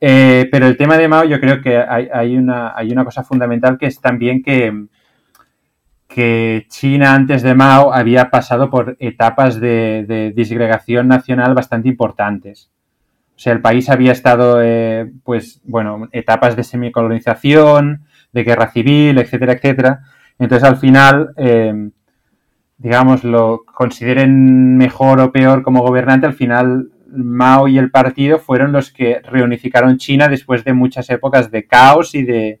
Eh, 0.00 0.48
pero 0.50 0.66
el 0.66 0.76
tema 0.76 0.96
de 0.96 1.08
Mao, 1.08 1.24
yo 1.24 1.40
creo 1.40 1.60
que 1.60 1.76
hay, 1.76 2.36
una, 2.36 3.04
cosa 3.04 3.24
fundamental 3.24 3.78
que 3.78 3.86
es 3.86 4.00
también 4.00 4.42
que, 4.42 4.86
que 6.06 6.66
China 6.68 7.14
antes 7.14 7.42
de 7.42 7.54
Mao 7.54 7.92
había 7.92 8.30
pasado 8.30 8.70
por 8.70 8.96
etapas 9.00 9.60
de, 9.60 10.32
disgregación 10.34 11.08
nacional 11.08 11.54
bastante 11.54 11.88
importantes. 11.88 12.70
O 13.36 13.40
sea, 13.40 13.52
el 13.52 13.60
país 13.60 13.88
había 13.88 14.12
estado, 14.12 14.60
eh, 14.62 15.12
pues, 15.22 15.60
bueno, 15.64 16.08
etapas 16.12 16.56
de 16.56 16.64
semicolonización, 16.64 18.04
de 18.32 18.44
guerra 18.44 18.70
civil, 18.72 19.18
etcétera, 19.18 19.52
etcétera. 19.52 20.00
Entonces, 20.38 20.68
al 20.68 20.76
final, 20.76 21.34
eh, 21.36 21.90
digamos, 22.78 23.24
lo 23.24 23.64
consideren 23.64 24.76
mejor 24.76 25.20
o 25.20 25.32
peor 25.32 25.62
como 25.62 25.82
gobernante, 25.82 26.26
al 26.26 26.34
final 26.34 26.90
Mao 27.08 27.68
y 27.68 27.78
el 27.78 27.90
partido 27.90 28.38
fueron 28.38 28.72
los 28.72 28.92
que 28.92 29.20
reunificaron 29.24 29.96
China 29.96 30.28
después 30.28 30.64
de 30.64 30.72
muchas 30.72 31.08
épocas 31.10 31.50
de 31.50 31.66
caos 31.66 32.14
y 32.14 32.22
de, 32.22 32.60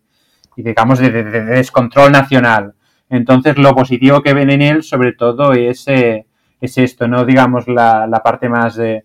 digamos, 0.56 0.98
de 0.98 1.10
descontrol 1.22 2.12
nacional. 2.12 2.74
Entonces, 3.10 3.56
lo 3.56 3.74
positivo 3.74 4.22
que 4.22 4.34
ven 4.34 4.50
en 4.50 4.62
él, 4.62 4.82
sobre 4.82 5.12
todo, 5.12 5.52
es, 5.52 5.86
eh, 5.88 6.26
es 6.60 6.78
esto, 6.78 7.08
no 7.08 7.24
digamos 7.24 7.66
la, 7.68 8.20
parte 8.22 8.48
más 8.48 8.76
de... 8.76 9.04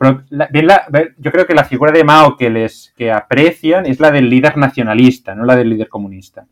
yo 0.00 1.32
creo 1.32 1.46
que 1.46 1.54
la 1.54 1.64
figura 1.64 1.92
de 1.92 2.04
Mao 2.04 2.36
que 2.36 2.50
les 2.50 2.92
que 2.96 3.12
aprecian 3.12 3.86
es 3.86 4.00
la 4.00 4.10
del 4.10 4.28
líder 4.28 4.56
nacionalista, 4.56 5.34
no 5.34 5.44
la 5.44 5.56
del 5.56 5.70
líder 5.70 5.88
comunista. 5.88 6.46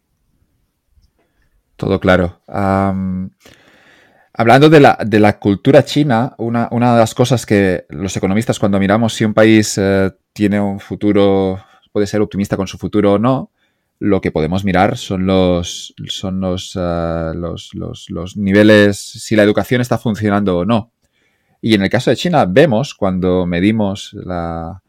Todo 1.77 2.01
claro. 2.01 2.41
Hablando 4.39 4.71
de 4.71 4.81
la, 4.81 4.97
de 5.05 5.19
la, 5.19 5.39
cultura 5.39 5.85
china, 5.85 6.35
una, 6.39 6.69
una, 6.71 6.95
de 6.95 7.01
las 7.01 7.13
cosas 7.13 7.45
que 7.45 7.85
los 7.91 8.17
economistas 8.17 8.59
cuando 8.59 8.79
miramos 8.79 9.13
si 9.13 9.25
un 9.25 9.35
país 9.35 9.77
eh, 9.77 10.13
tiene 10.33 10.61
un 10.61 10.79
futuro, 10.79 11.61
puede 11.93 12.07
ser 12.07 12.21
optimista 12.21 12.57
con 12.57 12.69
su 12.69 12.79
futuro 12.79 13.15
o 13.15 13.19
no, 13.19 13.51
lo 13.99 14.21
que 14.21 14.31
podemos 14.31 14.65
mirar 14.65 14.97
son 14.97 15.27
los, 15.27 15.93
son 16.07 16.41
eh, 16.45 17.33
los, 17.35 17.75
los, 17.75 18.37
niveles, 18.37 18.97
si 18.97 19.35
la 19.35 19.43
educación 19.43 19.81
está 19.81 19.99
funcionando 19.99 20.59
o 20.59 20.65
no. 20.65 20.93
Y 21.61 21.75
en 21.75 21.83
el 21.83 21.91
caso 21.91 22.11
de 22.11 22.17
China 22.17 22.47
vemos, 22.49 22.95
cuando 22.95 23.45
medimos 23.45 24.13
la, 24.13 24.81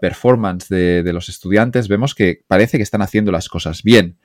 performance 0.00 0.68
de, 0.68 1.12
los 1.12 1.28
estudiantes, 1.28 1.88
vemos 1.88 2.14
que 2.14 2.42
parece 2.46 2.76
que 2.76 2.84
están 2.84 3.02
haciendo 3.02 3.32
las 3.32 3.48
cosas 3.48 3.82
bien. 3.82 4.18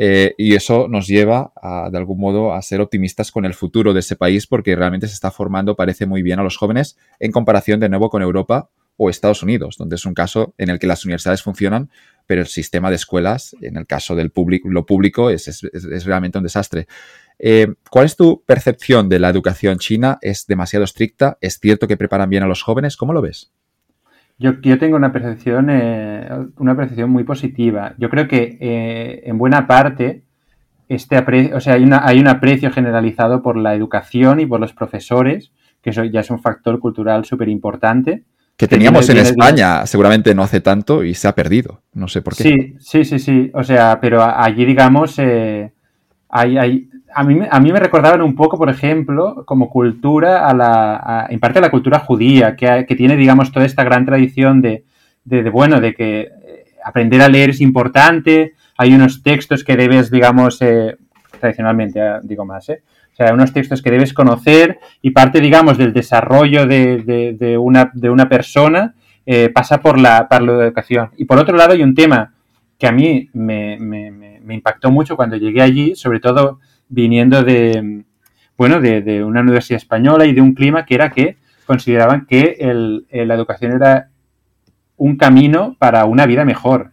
Eh, 0.00 0.34
y 0.38 0.54
eso 0.54 0.86
nos 0.86 1.08
lleva, 1.08 1.52
a, 1.60 1.90
de 1.90 1.98
algún 1.98 2.20
modo, 2.20 2.54
a 2.54 2.62
ser 2.62 2.80
optimistas 2.80 3.32
con 3.32 3.44
el 3.44 3.52
futuro 3.52 3.92
de 3.92 3.98
ese 3.98 4.14
país 4.14 4.46
porque 4.46 4.76
realmente 4.76 5.08
se 5.08 5.14
está 5.14 5.32
formando, 5.32 5.74
parece 5.74 6.06
muy 6.06 6.22
bien 6.22 6.38
a 6.38 6.44
los 6.44 6.56
jóvenes 6.56 6.96
en 7.18 7.32
comparación 7.32 7.80
de 7.80 7.88
nuevo 7.88 8.08
con 8.08 8.22
Europa 8.22 8.70
o 8.96 9.10
Estados 9.10 9.42
Unidos, 9.42 9.76
donde 9.76 9.96
es 9.96 10.06
un 10.06 10.14
caso 10.14 10.54
en 10.56 10.70
el 10.70 10.78
que 10.78 10.86
las 10.86 11.04
universidades 11.04 11.42
funcionan, 11.42 11.90
pero 12.26 12.42
el 12.42 12.46
sistema 12.46 12.90
de 12.90 12.96
escuelas, 12.96 13.56
en 13.60 13.76
el 13.76 13.86
caso 13.86 14.14
del 14.14 14.30
lo 14.64 14.86
público, 14.86 15.30
es, 15.30 15.62
realmente 16.04 16.38
un 16.38 16.44
desastre. 16.44 16.86
Eh, 17.40 17.74
¿Cuál 17.90 18.06
es 18.06 18.14
tu 18.14 18.44
percepción 18.44 19.08
de 19.08 19.18
la 19.18 19.30
educación 19.30 19.78
china? 19.78 20.18
¿Es 20.20 20.46
demasiado 20.46 20.84
estricta? 20.84 21.38
¿Es 21.40 21.58
cierto 21.58 21.88
que 21.88 21.96
preparan 21.96 22.30
bien 22.30 22.44
a 22.44 22.48
los 22.48 22.62
jóvenes? 22.62 22.96
¿Cómo 22.96 23.12
lo 23.12 23.22
ves? 23.22 23.52
Yo, 24.38 24.78
tengo 24.78 24.96
una 24.96 25.12
percepción, 25.12 25.68
eh, 25.70 26.28
una 26.56 26.76
percepción 26.76 27.10
muy 27.10 27.24
positiva. 27.24 27.94
Yo 27.98 28.08
creo 28.08 28.28
que 28.28 28.56
eh, 28.60 29.22
en 29.24 29.36
buena 29.36 29.66
parte 29.66 30.22
este 30.88 31.18
o 31.52 31.60
sea, 31.60 31.74
hay, 31.74 31.82
una, 31.82 32.06
hay 32.06 32.18
un 32.18 32.28
aprecio 32.28 32.70
generalizado 32.70 33.42
por 33.42 33.56
la 33.56 33.74
educación 33.74 34.40
y 34.40 34.46
por 34.46 34.60
los 34.60 34.72
profesores, 34.72 35.52
que 35.82 35.90
eso 35.90 36.04
ya 36.04 36.20
es 36.20 36.30
un 36.30 36.40
factor 36.40 36.78
cultural 36.78 37.24
súper 37.24 37.48
importante 37.48 38.24
que 38.58 38.66
teníamos 38.66 39.08
en 39.08 39.18
España 39.18 39.86
seguramente 39.86 40.34
no 40.34 40.42
hace 40.42 40.60
tanto 40.60 41.04
y 41.04 41.14
se 41.14 41.28
ha 41.28 41.34
perdido. 41.34 41.80
No 41.92 42.08
sé 42.08 42.22
por 42.22 42.34
qué. 42.34 42.42
Sí, 42.42 42.74
sí, 42.80 43.04
sí, 43.04 43.18
sí. 43.20 43.50
O 43.54 43.62
sea, 43.62 44.00
pero 44.00 44.20
allí, 44.20 44.64
digamos, 44.64 45.16
eh, 45.20 45.72
hay, 46.28 46.58
hay, 46.58 46.90
a, 47.18 47.24
mí, 47.24 47.40
a 47.50 47.58
mí 47.58 47.72
me 47.72 47.80
recordaban 47.80 48.22
un 48.22 48.36
poco, 48.36 48.56
por 48.56 48.70
ejemplo, 48.70 49.42
como 49.44 49.68
cultura, 49.68 50.46
a 50.46 50.54
la, 50.54 51.26
en 51.28 51.40
parte 51.40 51.58
a 51.58 51.62
la 51.62 51.70
cultura 51.70 51.98
judía, 51.98 52.54
que, 52.54 52.86
que, 52.86 52.94
tiene, 52.94 53.16
digamos, 53.16 53.50
toda 53.50 53.66
esta 53.66 53.82
gran 53.82 54.06
tradición 54.06 54.62
de, 54.62 54.84
de, 55.24 55.50
bueno, 55.50 55.80
de 55.80 55.94
que 55.94 56.20
eh, 56.20 56.30
aprender 56.84 57.20
a 57.20 57.28
leer 57.28 57.50
es 57.50 57.60
importante, 57.60 58.52
hay 58.76 58.94
unos 58.94 59.24
textos 59.24 59.64
que 59.64 59.76
debes, 59.76 60.12
digamos, 60.12 60.62
eh, 60.62 60.96
tradicionalmente, 61.40 62.00
digo 62.22 62.44
más, 62.44 62.68
¿eh? 62.68 62.82
O 63.12 63.16
sea, 63.16 63.34
unos 63.34 63.52
textos 63.52 63.82
que 63.82 63.90
debes 63.90 64.14
conocer 64.14 64.78
y 65.02 65.10
parte, 65.10 65.40
digamos, 65.40 65.76
del 65.76 65.92
desarrollo 65.92 66.68
de, 66.68 67.58
una, 67.60 67.90
de 67.92 68.10
una, 68.10 68.28
persona 68.28 68.94
eh, 69.26 69.48
pasa 69.48 69.80
por 69.80 69.98
la, 69.98 70.28
por 70.28 70.42
la 70.42 70.66
educación. 70.66 71.10
Y 71.16 71.24
por 71.24 71.38
otro 71.38 71.56
lado 71.56 71.72
hay 71.72 71.82
un 71.82 71.96
tema 71.96 72.32
que 72.78 72.86
a 72.86 72.92
mí 72.92 73.28
me, 73.32 73.76
impactó 74.48 74.92
mucho 74.92 75.16
cuando 75.16 75.36
llegué 75.36 75.62
allí, 75.62 75.96
sobre 75.96 76.20
todo 76.20 76.60
viniendo 76.88 77.42
de, 77.42 78.04
bueno, 78.56 78.80
de, 78.80 79.24
una 79.24 79.40
universidad 79.40 79.78
española 79.78 80.26
y 80.26 80.32
de 80.32 80.40
un 80.40 80.54
clima 80.54 80.84
que 80.84 80.94
era 80.94 81.10
que 81.10 81.36
consideraban 81.66 82.26
que 82.26 82.56
la 83.10 83.34
educación 83.34 83.72
era 83.72 84.10
un 84.96 85.16
camino 85.16 85.76
para 85.78 86.04
una 86.04 86.26
vida 86.26 86.44
mejor. 86.44 86.92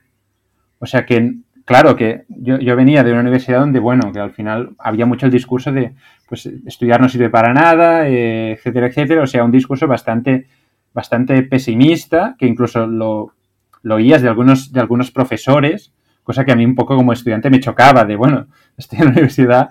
O 0.80 0.85
sea 0.85 1.05
que, 1.05 1.34
claro, 1.65 1.95
que 1.95 2.26
yo, 2.30 2.59
yo, 2.59 2.76
venía 2.76 3.03
de 3.03 3.11
una 3.11 3.22
universidad 3.22 3.59
donde, 3.59 3.80
bueno, 3.80 4.11
que 4.11 4.19
al 4.19 4.31
final 4.31 4.76
había 4.77 5.05
mucho 5.05 5.26
el 5.26 5.31
discurso 5.31 5.72
de, 5.72 5.93
pues, 6.27 6.45
estudiar 6.65 7.01
no 7.01 7.09
sirve 7.09 7.30
para 7.30 7.53
nada, 7.53 8.07
eh, 8.07 8.51
etcétera, 8.51 8.88
etcétera. 8.88 9.23
O 9.23 9.27
sea, 9.27 9.43
un 9.43 9.51
discurso 9.51 9.88
bastante, 9.88 10.47
bastante 10.93 11.41
pesimista, 11.43 12.35
que 12.38 12.45
incluso 12.45 12.85
lo, 12.85 13.34
lo 13.81 13.95
oías 13.95 14.22
de 14.22 14.30
algunos, 14.30 14.72
de 14.72 14.80
algunos 14.80 15.11
profesores, 15.11 15.93
cosa 16.23 16.43
que 16.43 16.51
a 16.51 16.55
mí 16.55 16.65
un 16.65 16.76
poco 16.76 16.95
como 16.95 17.13
estudiante 17.13 17.49
me 17.49 17.59
chocaba, 17.59 18.03
de, 18.05 18.15
bueno, 18.15 18.47
estoy 18.77 18.99
en 18.99 19.06
la 19.06 19.11
universidad, 19.11 19.69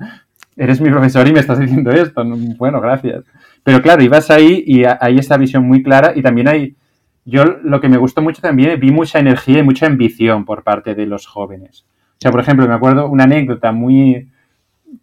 eres 0.56 0.80
mi 0.80 0.90
profesor 0.90 1.26
y 1.26 1.32
me 1.32 1.40
estás 1.40 1.58
diciendo 1.58 1.90
esto. 1.90 2.24
Bueno, 2.56 2.80
gracias. 2.80 3.24
Pero 3.62 3.82
claro, 3.82 4.02
ibas 4.02 4.30
ahí 4.30 4.62
y 4.66 4.84
hay 4.84 5.18
esta 5.18 5.36
visión 5.36 5.66
muy 5.66 5.82
clara 5.82 6.12
y 6.14 6.22
también 6.22 6.48
hay, 6.48 6.76
yo 7.24 7.44
lo 7.44 7.80
que 7.80 7.88
me 7.88 7.96
gustó 7.96 8.22
mucho 8.22 8.42
también, 8.42 8.78
vi 8.78 8.90
mucha 8.90 9.18
energía 9.18 9.60
y 9.60 9.62
mucha 9.62 9.86
ambición 9.86 10.44
por 10.44 10.62
parte 10.62 10.94
de 10.94 11.06
los 11.06 11.26
jóvenes. 11.26 11.86
O 12.12 12.16
sea, 12.20 12.30
por 12.30 12.40
ejemplo, 12.40 12.66
me 12.68 12.74
acuerdo 12.74 13.08
una 13.08 13.24
anécdota 13.24 13.72
muy 13.72 14.28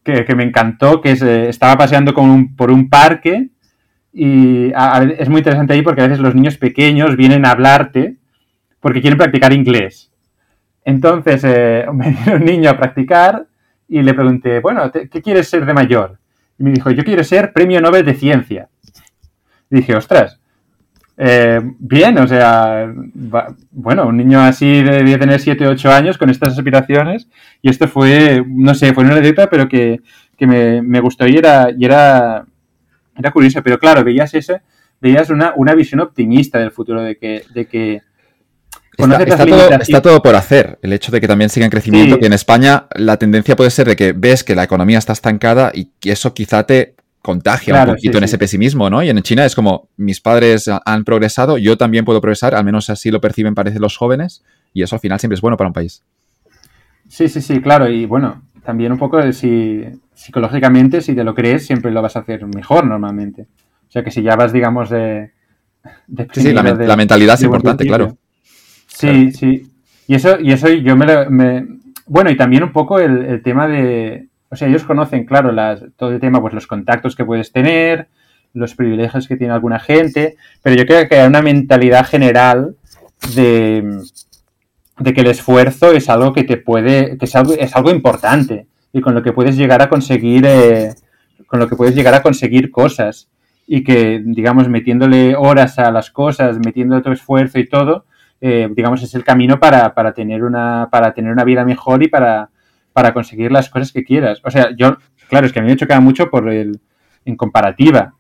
que, 0.04 0.36
me 0.36 0.44
encantó, 0.44 1.02
que 1.02 1.12
es, 1.12 1.22
eh, 1.22 1.50
estaba 1.50 1.78
paseando 1.78 2.14
por 2.14 2.72
un 2.72 2.90
parque 2.90 3.50
y 4.14 4.72
es 5.18 5.30
muy 5.30 5.40
interesante 5.40 5.74
ahí 5.74 5.82
porque 5.82 6.02
a 6.02 6.08
veces 6.08 6.20
los 6.20 6.36
niños 6.36 6.58
pequeños 6.58 7.16
vienen 7.16 7.46
a 7.46 7.52
hablarte 7.52 8.18
porque 8.80 9.02
quieren 9.02 9.18
practicar 9.18 9.54
inglés. 9.54 10.12
Entonces 10.84 11.44
eh, 11.46 11.86
me 11.94 12.16
un 12.36 12.46
niño 12.46 12.70
a 12.70 12.78
practicar 12.78 13.48
y 13.92 14.02
le 14.02 14.14
pregunté, 14.14 14.62
bueno, 14.62 14.90
¿qué 14.90 15.22
quieres 15.22 15.50
ser 15.50 15.66
de 15.66 15.74
mayor? 15.74 16.18
Y 16.58 16.64
me 16.64 16.72
dijo, 16.72 16.92
yo 16.92 17.04
quiero 17.04 17.26
ser 17.26 17.52
premio 17.52 17.82
Nobel 17.82 18.06
de 18.06 18.14
Ciencia. 18.14 18.70
Y 19.70 19.76
dije, 19.76 19.98
ostras, 19.98 20.40
eh, 21.18 21.60
bien, 21.78 22.18
o 22.18 22.26
sea, 22.26 22.90
bueno, 23.70 24.08
un 24.08 24.16
niño 24.16 24.40
así 24.40 24.82
debía 24.82 25.20
tener 25.20 25.42
7 25.42 25.68
o 25.68 25.72
8 25.72 25.92
años 25.92 26.18
con 26.18 26.30
estas 26.30 26.58
aspiraciones 26.58 27.28
y 27.62 27.70
esto 27.70 27.90
fue, 27.90 28.42
no 28.48 28.74
sé, 28.76 28.94
fue 28.94 29.04
una 29.04 29.14
anécdota, 29.14 29.50
pero 29.50 29.68
que, 29.68 30.00
me, 30.40 31.00
gustó 31.02 31.28
y 31.28 31.36
era, 31.36 31.70
y 31.78 31.84
era, 31.84 32.46
era 33.18 33.32
curiosa. 33.32 33.62
Pero 33.62 33.78
claro, 33.78 34.06
veías 34.06 34.34
ese, 34.34 34.62
veías 35.02 35.30
una, 35.30 35.52
una 35.58 35.76
visión 35.76 36.00
optimista 36.00 36.60
del 36.60 36.72
futuro, 36.72 37.02
de 37.02 37.18
que, 37.18 37.44
de 37.54 37.66
que 37.66 38.04
Está, 39.02 40.02
todo, 40.02 40.22
por 40.22 40.36
hacer. 40.36 40.80
El 40.82 40.94
hecho 40.94 41.12
de 41.12 41.22
que 41.22 41.28
también 41.28 41.50
siga 41.50 41.66
en 41.66 41.72
crecimiento, 41.72 42.20
que 42.20 42.28
en 42.28 42.34
España 42.34 42.88
la 42.96 43.18
tendencia 43.18 43.56
puede 43.56 43.70
ser 43.70 43.88
de 43.88 43.96
que 43.96 44.14
ves 44.14 44.44
que 44.44 44.56
la 44.56 44.64
economía 44.64 44.98
está 44.98 45.14
estancada 45.14 45.72
y 45.74 45.90
eso 46.04 46.34
quizá 46.34 46.64
te 46.64 46.96
contagia 47.22 47.84
un 47.84 47.96
poquito 47.96 48.18
en 48.18 48.24
ese 48.24 48.38
pesimismo, 48.38 48.90
¿no? 48.90 49.04
Y 49.04 49.10
en 49.10 49.22
China 49.22 49.46
es 49.46 49.56
como, 49.56 49.90
mis 49.98 50.20
padres 50.20 50.70
han 50.86 51.04
progresado, 51.04 51.58
yo 51.58 51.78
también 51.78 52.04
puedo 52.04 52.20
progresar, 52.20 52.56
al 52.56 52.66
menos 52.66 52.90
así 52.90 53.12
lo 53.12 53.22
perciben, 53.22 53.54
parece, 53.54 53.80
los 53.80 53.96
jóvenes, 53.96 54.44
y 54.74 54.82
eso 54.82 54.96
al 54.96 55.00
final 55.02 55.20
siempre 55.20 55.36
es 55.36 55.42
bueno 55.42 55.58
para 55.58 55.68
un 55.68 55.74
país. 55.74 56.04
Sí, 57.08 57.28
sí, 57.28 57.42
sí, 57.42 57.62
claro, 57.62 57.88
y 57.90 58.06
bueno, 58.06 58.42
también 58.66 58.92
un 58.92 58.98
poco 58.98 59.18
de 59.18 59.34
si 59.34 59.84
psicológicamente, 60.16 61.02
si 61.02 61.14
te 61.14 61.24
lo 61.24 61.36
crees, 61.36 61.66
siempre 61.66 61.92
lo 61.92 62.02
vas 62.02 62.16
a 62.16 62.20
hacer 62.20 62.46
mejor 62.48 62.86
normalmente. 62.88 63.44
O 63.88 63.92
sea 63.92 64.04
que 64.04 64.12
si 64.12 64.24
ya 64.24 64.36
vas, 64.36 64.54
digamos, 64.54 64.90
de... 64.90 65.32
sí, 66.34 66.54
la, 66.54 66.96
mentalidad 66.96 67.36
es 67.36 67.44
importante, 67.44 67.86
claro. 67.86 68.18
Sí, 68.94 69.32
sí. 69.32 69.72
Y 70.08 70.16
eso, 70.16 70.40
y 70.40 70.52
eso 70.52 70.70
yo 70.70 70.96
me, 70.96 71.30
me... 71.30 71.68
Bueno, 72.06 72.30
y 72.30 72.38
también 72.38 72.64
un 72.64 72.72
poco 72.72 73.00
el 73.00 73.42
tema 73.42 73.68
de, 73.68 74.28
o 74.52 74.58
sea, 74.58 74.68
ellos 74.68 74.84
conocen, 74.84 75.26
claro, 75.26 75.54
las, 75.54 75.82
todo 75.96 76.12
el 76.12 76.20
tema, 76.20 76.42
pues 76.42 76.54
los 76.54 76.68
contactos 76.68 77.16
que 77.16 77.24
puedes 77.24 77.54
tener, 77.54 78.08
los 78.54 78.76
privilegios 78.76 79.30
que 79.30 79.38
tiene 79.38 79.54
alguna 79.54 79.80
gente, 79.80 80.36
pero 80.62 80.76
yo 80.76 80.86
creo 80.86 81.08
que 81.08 81.16
hay 81.16 81.28
una 81.28 81.42
mentalidad 81.42 82.06
general 82.06 82.76
de, 83.34 84.02
de 85.00 85.14
que 85.14 85.22
el 85.22 85.28
esfuerzo 85.28 85.94
es 85.94 86.10
algo 86.10 86.34
que 86.34 86.44
te 86.44 86.58
puede, 86.58 87.18
que 87.18 87.26
es 87.26 87.36
algo, 87.38 87.54
es 87.54 87.74
algo 87.78 87.92
importante 87.92 88.68
y 88.92 89.00
con 89.00 89.16
lo 89.16 89.24
que 89.24 89.32
puedes 89.32 89.56
llegar 89.56 89.82
a 89.82 89.88
conseguir, 89.88 90.46
eh, 90.46 90.96
con 91.48 91.62
lo 91.62 91.70
que 91.70 91.78
puedes 91.78 91.96
llegar 91.96 92.14
a 92.14 92.22
conseguir 92.22 92.72
cosas 92.72 93.30
y 93.66 93.86
que, 93.86 94.22
digamos, 94.22 94.68
metiéndole 94.68 95.34
horas 95.38 95.80
a 95.80 95.92
las 95.92 96.12
cosas, 96.12 96.58
metiendo 96.58 96.98
otro 96.98 97.14
esfuerzo 97.14 97.58
y 97.58 97.70
todo, 97.70 98.04
eh, 98.42 98.68
digamos, 98.72 99.04
es 99.04 99.14
el 99.14 99.24
camino 99.24 99.60
para, 99.60 99.94
para, 99.94 100.14
tener 100.14 100.44
una, 100.44 100.90
para 100.92 101.14
tener 101.14 101.32
una 101.32 101.44
vida 101.44 101.64
mejor 101.64 102.02
y 102.02 102.08
para, 102.08 102.50
para 102.92 103.14
conseguir 103.14 103.52
las 103.52 103.70
cosas 103.70 103.92
que 103.92 104.04
quieras. 104.04 104.42
O 104.44 104.50
sea, 104.50 104.70
yo, 104.76 104.98
claro, 105.30 105.46
es 105.46 105.54
que 105.54 105.60
a 105.60 105.62
mí 105.62 105.70
me 105.70 105.78
choca 105.78 106.00
mucho 106.00 106.30
por 106.30 106.50
el, 106.50 106.80
en 107.24 107.36
comparativa. 107.36 108.16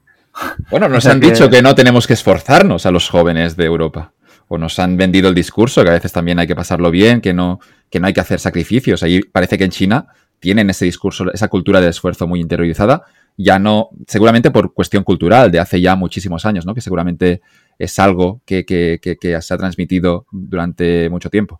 Bueno, 0.69 0.87
nos 0.89 1.05
han 1.07 1.19
dicho 1.19 1.49
que 1.49 1.61
no 1.61 1.75
tenemos 1.75 2.07
que 2.07 2.13
esforzarnos 2.13 2.85
a 2.85 2.91
los 2.91 3.09
jóvenes 3.09 3.57
de 3.57 3.65
Europa. 3.65 4.13
O 4.47 4.57
nos 4.57 4.77
han 4.79 4.97
vendido 4.97 5.29
el 5.29 5.35
discurso 5.35 5.83
que 5.83 5.89
a 5.89 5.93
veces 5.93 6.11
también 6.11 6.37
hay 6.37 6.45
que 6.45 6.55
pasarlo 6.55 6.91
bien, 6.91 7.21
que 7.21 7.33
no, 7.33 7.59
que 7.89 7.99
no 7.99 8.07
hay 8.07 8.13
que 8.13 8.19
hacer 8.19 8.39
sacrificios. 8.39 9.01
Ahí 9.01 9.21
parece 9.21 9.57
que 9.57 9.63
en 9.63 9.71
China 9.71 10.07
tienen 10.39 10.69
ese 10.69 10.85
discurso, 10.85 11.31
esa 11.31 11.47
cultura 11.47 11.79
de 11.79 11.89
esfuerzo 11.89 12.27
muy 12.27 12.41
interiorizada, 12.41 13.03
ya 13.37 13.59
no, 13.59 13.89
seguramente 14.07 14.51
por 14.51 14.73
cuestión 14.73 15.03
cultural 15.03 15.51
de 15.51 15.59
hace 15.59 15.79
ya 15.79 15.95
muchísimos 15.95 16.45
años, 16.45 16.65
¿no? 16.65 16.73
Que 16.73 16.81
seguramente 16.81 17.41
es 17.83 17.97
algo 17.99 18.41
que, 18.45 18.65
que, 18.65 18.99
que 19.01 19.41
se 19.41 19.53
ha 19.53 19.57
transmitido 19.57 20.25
durante 20.31 21.09
mucho 21.09 21.29
tiempo. 21.29 21.59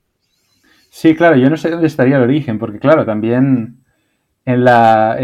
Sí, 0.89 1.15
claro, 1.15 1.38
yo 1.38 1.49
no 1.49 1.57
sé 1.57 1.69
dónde 1.69 1.88
estaría 1.88 2.18
el 2.18 2.23
origen, 2.23 2.60
porque 2.60 2.80
claro, 2.80 3.06
también 3.06 3.77
en 4.45 4.64
la... 4.64 5.18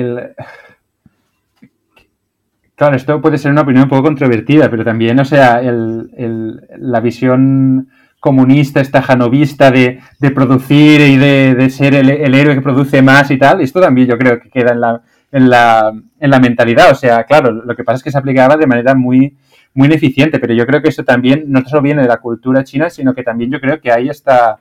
Claro, 2.76 2.96
esto 2.96 3.20
puede 3.22 3.38
ser 3.38 3.52
una 3.52 3.62
opinión 3.62 3.84
un 3.84 3.90
poco 3.90 4.04
controvertida, 4.04 4.70
pero 4.70 4.86
también, 4.86 5.20
o 5.20 5.26
sea, 5.26 5.62
el, 5.62 6.62
la 6.78 7.00
visión 7.00 7.90
comunista, 8.20 8.82
esta 8.82 9.02
janovista 9.02 9.72
de, 9.72 10.00
de 10.20 10.32
producir 10.32 11.02
y 11.02 11.18
de, 11.18 11.70
ser 11.70 11.96
el, 11.96 12.10
héroe 12.36 12.56
que 12.56 12.62
produce 12.62 13.02
más 13.02 13.32
y 13.32 13.38
tal, 13.38 13.62
esto 13.62 13.82
también 13.82 14.08
yo 14.08 14.18
creo 14.18 14.40
que 14.40 14.50
queda 14.50 14.74
en 14.74 14.82
la, 14.82 15.02
en 15.32 15.50
la, 15.50 15.92
en 16.20 16.30
la 16.30 16.40
mentalidad. 16.40 16.92
O 16.92 16.96
sea, 16.96 17.24
claro, 17.24 17.52
lo 17.52 17.76
que 17.76 17.84
pasa 17.84 17.98
es 17.98 18.04
que 18.04 18.12
se 18.12 18.18
aplicaba 18.18 18.58
de 18.58 18.68
manera 18.68 18.94
muy, 18.94 19.36
muy 19.78 19.88
ineficiente, 19.88 20.40
pero 20.40 20.56
yo 20.56 20.66
creo 20.66 20.82
que 20.82 20.90
eso 20.90 21.04
también 21.04 21.44
no 21.48 21.64
solo 21.66 21.84
viene 21.84 22.02
de 22.02 22.08
la 22.08 22.18
cultura 22.18 22.64
china, 22.64 22.90
sino 22.90 23.14
que 23.14 23.22
también 23.22 23.52
yo 23.52 23.62
creo 23.62 23.80
que 23.80 23.92
hay 23.92 24.10
esta 24.10 24.60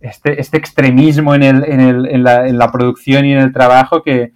este, 0.00 0.40
este 0.40 0.58
extremismo 0.58 1.34
en, 1.34 1.42
el, 1.42 1.64
en, 1.64 1.80
el, 1.80 2.06
en, 2.06 2.22
la, 2.22 2.46
en, 2.46 2.56
la, 2.56 2.70
producción 2.70 3.24
y 3.24 3.32
en 3.32 3.38
el 3.38 3.52
trabajo 3.52 4.02
que, 4.02 4.32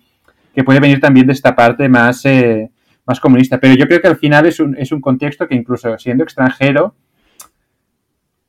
puede 0.64 0.80
venir 0.80 0.98
también 0.98 1.28
de 1.28 1.34
esta 1.34 1.54
parte 1.54 1.88
más, 1.88 2.24
eh, 2.24 2.70
más 3.06 3.20
comunista. 3.20 3.60
Pero 3.60 3.74
yo 3.74 3.86
creo 3.86 4.00
que 4.00 4.08
al 4.08 4.16
final 4.16 4.46
es 4.46 4.58
un, 4.58 4.76
es 4.76 4.90
un 4.90 5.00
contexto 5.00 5.46
que 5.46 5.54
incluso 5.54 5.96
siendo 5.98 6.24
extranjero, 6.24 6.96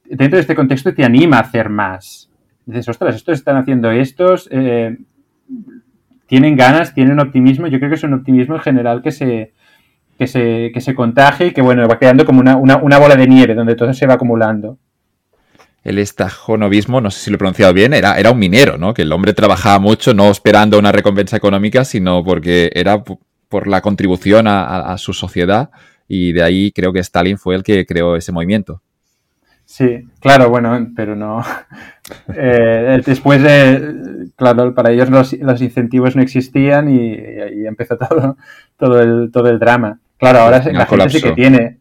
dentro 0.06 0.38
de 0.38 0.42
este 0.42 0.56
contexto 0.56 0.92
te 0.92 1.06
anima 1.06 1.38
a 1.38 1.42
hacer 1.42 1.70
más. 1.70 2.32
Dices, 2.66 2.90
ostras, 2.90 3.16
estos 3.16 3.38
están 3.38 3.58
haciendo 3.58 3.92
estos, 3.92 4.50
eh, 4.50 4.98
tienen 6.26 6.56
ganas, 6.56 6.96
tienen 6.96 7.20
optimismo. 7.20 7.68
Yo 7.68 7.78
creo 7.78 7.90
que 7.92 7.98
es 7.98 8.04
un 8.04 8.14
optimismo 8.14 8.56
en 8.56 8.62
general 8.62 9.04
que 9.04 9.12
se, 9.12 9.54
que 10.20 10.28
se, 10.28 10.70
que 10.72 10.82
se 10.82 10.94
contagia 10.94 11.48
y 11.48 11.52
que, 11.52 11.64
bueno, 11.64 11.88
va 11.88 11.98
quedando 11.98 12.26
como 12.26 12.42
una, 12.42 12.58
una, 12.58 12.78
una 12.78 13.00
bola 13.00 13.16
de 13.16 13.26
nieve 13.26 13.56
donde 13.56 13.76
todo 13.76 13.92
se 13.94 14.06
va 14.06 14.14
acumulando 14.14 14.78
el 15.84 15.98
estajonovismo, 15.98 17.02
no 17.02 17.10
sé 17.10 17.20
si 17.20 17.32
lo 17.32 17.36
he 17.36 17.40
pronunciado 17.40 17.74
bien, 17.74 17.94
era, 17.94 18.20
era 18.20 18.32
un 18.32 18.40
minero, 18.40 18.78
¿no? 18.78 18.94
Que 18.94 19.04
el 19.04 19.12
hombre 19.12 19.34
trabajaba 19.34 19.80
mucho 19.80 20.14
no 20.14 20.30
esperando 20.30 20.78
una 20.78 20.92
recompensa 20.92 21.38
económica, 21.38 21.86
sino 21.86 22.24
porque 22.24 22.70
era 22.74 23.02
por 23.04 23.68
la 23.68 23.82
contribución 23.82 24.46
a, 24.48 24.96
su 24.98 25.14
sociedad 25.14 25.72
y 26.08 26.34
de 26.34 26.44
ahí 26.44 26.72
creo 26.72 26.94
que 26.94 27.00
Stalin 27.00 27.38
fue 27.38 27.56
el 27.56 27.64
que 27.64 27.86
creó 27.86 28.16
ese 28.16 28.32
movimiento. 28.32 28.82
Sí, 29.66 30.08
claro, 30.20 30.50
bueno, 30.50 30.92
pero 30.96 31.16
no. 31.16 31.44
Eh, 32.36 33.04
después, 33.06 33.40
de, 33.44 34.32
claro, 34.36 34.74
para 34.74 34.90
ellos 34.90 35.12
los, 35.12 35.62
incentivos 35.62 36.16
no 36.16 36.24
existían 36.24 36.90
y, 36.90 37.14
ahí 37.14 37.68
empezó 37.68 37.98
todo, 38.00 38.36
todo, 38.78 39.00
el, 39.00 39.30
todo 39.32 39.48
el 39.48 39.60
drama. 39.60 40.00
Claro, 40.20 40.40
ahora 40.40 40.62
la 40.72 40.86
gente 40.86 41.10
sí 41.10 41.22
que 41.22 41.32
tiene, 41.32 41.78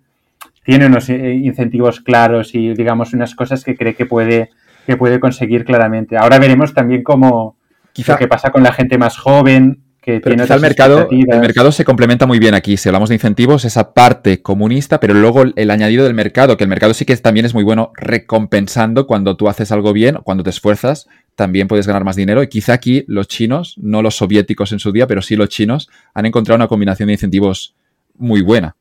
tiene 0.64 0.86
unos 0.86 1.08
eh, 1.10 1.34
incentivos 1.34 2.00
claros 2.00 2.54
y, 2.54 2.72
digamos, 2.72 3.12
unas 3.12 3.34
cosas 3.34 3.64
que 3.64 3.76
cree 3.76 3.94
que 3.94 4.06
puede, 4.06 4.50
que 4.86 4.96
puede 4.96 5.18
conseguir 5.18 5.64
claramente. 5.64 6.16
Ahora 6.16 6.38
veremos 6.38 6.72
también 6.72 7.02
cómo 7.02 7.56
quizá, 7.92 8.12
lo 8.12 8.18
que 8.18 8.28
pasa 8.28 8.50
con 8.50 8.62
la 8.62 8.72
gente 8.72 8.96
más 8.96 9.18
joven, 9.18 9.80
que 10.00 10.20
tiene 10.20 10.44
quizá 10.44 10.54
el 10.54 10.60
mercado, 10.60 11.08
el 11.10 11.40
mercado 11.40 11.72
se 11.72 11.84
complementa 11.84 12.26
muy 12.26 12.38
bien 12.38 12.54
aquí. 12.54 12.76
Si 12.76 12.88
hablamos 12.88 13.08
de 13.08 13.16
incentivos, 13.16 13.64
esa 13.64 13.92
parte 13.92 14.40
comunista, 14.40 15.00
pero 15.00 15.14
luego 15.14 15.42
el 15.56 15.70
añadido 15.72 16.04
del 16.04 16.14
mercado, 16.14 16.56
que 16.56 16.62
el 16.62 16.70
mercado 16.70 16.94
sí 16.94 17.04
que 17.04 17.16
también 17.16 17.44
es 17.44 17.54
muy 17.54 17.64
bueno 17.64 17.90
recompensando 17.96 19.08
cuando 19.08 19.36
tú 19.36 19.48
haces 19.48 19.72
algo 19.72 19.92
bien, 19.92 20.18
cuando 20.22 20.44
te 20.44 20.50
esfuerzas, 20.50 21.08
también 21.34 21.66
puedes 21.66 21.88
ganar 21.88 22.04
más 22.04 22.14
dinero. 22.14 22.40
Y 22.42 22.48
quizá 22.48 22.74
aquí 22.74 23.04
los 23.08 23.26
chinos, 23.26 23.74
no 23.78 24.00
los 24.00 24.16
soviéticos 24.16 24.70
en 24.70 24.78
su 24.78 24.92
día, 24.92 25.08
pero 25.08 25.22
sí 25.22 25.34
los 25.34 25.48
chinos, 25.48 25.90
han 26.14 26.24
encontrado 26.24 26.56
una 26.56 26.68
combinación 26.68 27.08
de 27.08 27.14
incentivos 27.14 27.74
muy 28.18 28.42
buena. 28.42 28.76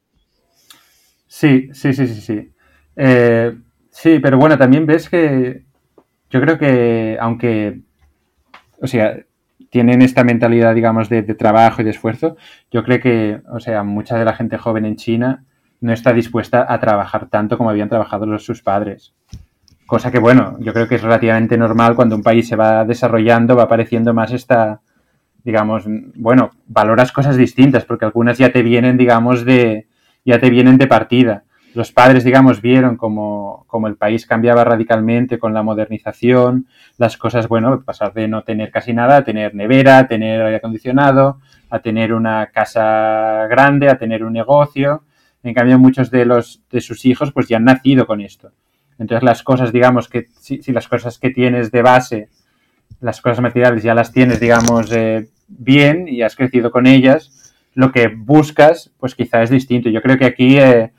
Sí, 1.28 1.70
sí, 1.74 1.94
sí, 1.94 2.08
sí, 2.08 2.22
sí. 2.22 2.52
Eh, 2.96 3.56
sí, 3.92 4.20
pero 4.20 4.38
bueno, 4.38 4.58
también 4.58 4.86
ves 4.86 5.10
que 5.10 5.66
yo 6.30 6.42
creo 6.42 6.58
que 6.58 7.18
aunque, 7.20 7.82
o 8.82 8.88
sea, 8.88 9.18
tienen 9.70 10.02
esta 10.02 10.24
mentalidad, 10.24 10.74
digamos, 10.74 11.10
de, 11.10 11.24
trabajo 11.24 11.82
y 11.82 11.86
de 11.86 11.92
esfuerzo, 11.92 12.38
yo 12.72 12.84
creo 12.84 13.00
que, 13.00 13.42
o 13.52 13.60
sea, 13.60 13.84
mucha 13.84 14.18
de 14.18 14.26
la 14.26 14.34
gente 14.34 14.58
joven 14.58 14.86
en 14.86 14.96
China 14.96 15.46
no 15.80 15.94
está 15.94 16.14
dispuesta 16.14 16.66
a 16.68 16.80
trabajar 16.80 17.30
tanto 17.30 17.58
como 17.58 17.70
habían 17.70 17.90
trabajado 17.90 18.40
sus 18.40 18.64
padres. 18.64 19.14
cosa 19.86 20.12
que, 20.12 20.20
bueno, 20.20 20.58
yo 20.60 20.74
creo 20.74 20.88
que 20.88 20.96
es 20.96 21.02
relativamente 21.02 21.58
normal 21.58 21.96
cuando 21.96 22.16
un 22.16 22.24
país 22.24 22.48
se 22.48 22.56
va 22.56 22.84
desarrollando, 22.84 23.56
va 23.56 23.64
apareciendo 23.64 24.14
más 24.14 24.32
esta, 24.32 24.82
digamos, 25.48 25.86
bueno, 26.16 26.52
valoras 26.68 27.14
cosas 27.14 27.38
distintas, 27.38 27.86
porque 27.86 28.04
algunas 28.04 28.38
ya 28.38 28.52
te 28.52 28.64
vienen, 28.64 28.98
digamos, 28.98 29.46
de, 29.46 29.88
ya 30.26 30.42
te 30.42 30.50
vienen 30.50 30.78
de 30.78 30.88
partida. 30.88 31.46
Los 31.74 31.94
padres, 31.94 32.26
digamos, 32.26 32.62
vieron 32.62 32.98
como, 32.98 33.64
como 33.68 33.88
el 33.88 33.96
país 33.96 34.26
cambiaba 34.26 34.66
radicalmente 34.66 35.40
con 35.40 35.54
la 35.54 35.64
modernización, 35.64 36.68
las 36.98 37.16
cosas, 37.16 37.48
bueno, 37.48 37.82
pasar 37.86 38.12
de 38.12 38.28
no 38.28 38.44
tener 38.44 38.72
casi 38.72 38.92
nada 38.92 39.16
a 39.16 39.24
tener 39.24 39.56
nevera, 39.56 40.00
a 40.00 40.08
tener 40.10 40.42
aire 40.42 40.58
acondicionado, 40.58 41.40
a 41.70 41.80
tener 41.80 42.12
una 42.12 42.48
casa 42.48 43.48
grande, 43.50 43.90
a 43.90 43.98
tener 43.98 44.26
un 44.26 44.34
negocio. 44.34 45.04
En 45.44 45.54
cambio, 45.54 45.80
muchos 45.80 46.12
de 46.12 46.26
los 46.26 46.62
de 46.70 46.82
sus 46.82 47.06
hijos 47.06 47.32
pues 47.32 47.48
ya 47.48 47.56
han 47.56 47.64
nacido 47.64 48.06
con 48.06 48.20
esto. 48.20 48.52
Entonces, 49.00 49.24
las 49.24 49.44
cosas, 49.44 49.72
digamos, 49.72 50.10
que 50.10 50.28
si, 50.42 50.60
las 50.74 50.90
cosas 50.90 51.18
que 51.20 51.30
tienes 51.30 51.72
de 51.72 51.84
base, 51.84 52.28
las 53.00 53.22
cosas 53.22 53.40
materiales 53.40 53.82
ya 53.82 53.94
las 53.94 54.12
tienes, 54.12 54.42
digamos, 54.42 54.92
eh, 54.92 55.30
bien 55.48 56.08
y 56.08 56.22
has 56.22 56.36
crecido 56.36 56.72
con 56.72 56.88
ellas, 56.88 57.54
lo 57.74 57.92
que 57.92 58.08
buscas, 58.08 58.92
pues 59.00 59.16
quizá 59.16 59.44
es 59.44 59.50
distinto. 59.50 59.90
Yo 59.90 60.02
creo 60.02 60.18
que 60.18 60.26
aquí, 60.26 60.58
eh, 60.58 60.92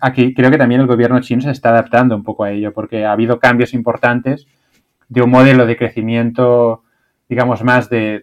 aquí 0.00 0.34
creo 0.34 0.50
que 0.50 0.58
también 0.58 0.80
el 0.80 0.86
gobierno 0.86 1.20
chino 1.20 1.42
se 1.42 1.50
está 1.50 1.70
adaptando 1.70 2.16
un 2.16 2.24
poco 2.24 2.44
a 2.44 2.50
ello, 2.50 2.72
porque 2.72 3.04
ha 3.04 3.12
habido 3.12 3.38
cambios 3.38 3.74
importantes 3.74 4.46
de 5.08 5.22
un 5.22 5.30
modelo 5.30 5.66
de 5.66 5.76
crecimiento, 5.76 6.84
digamos, 7.28 7.62
más 7.62 7.90
de 7.90 8.22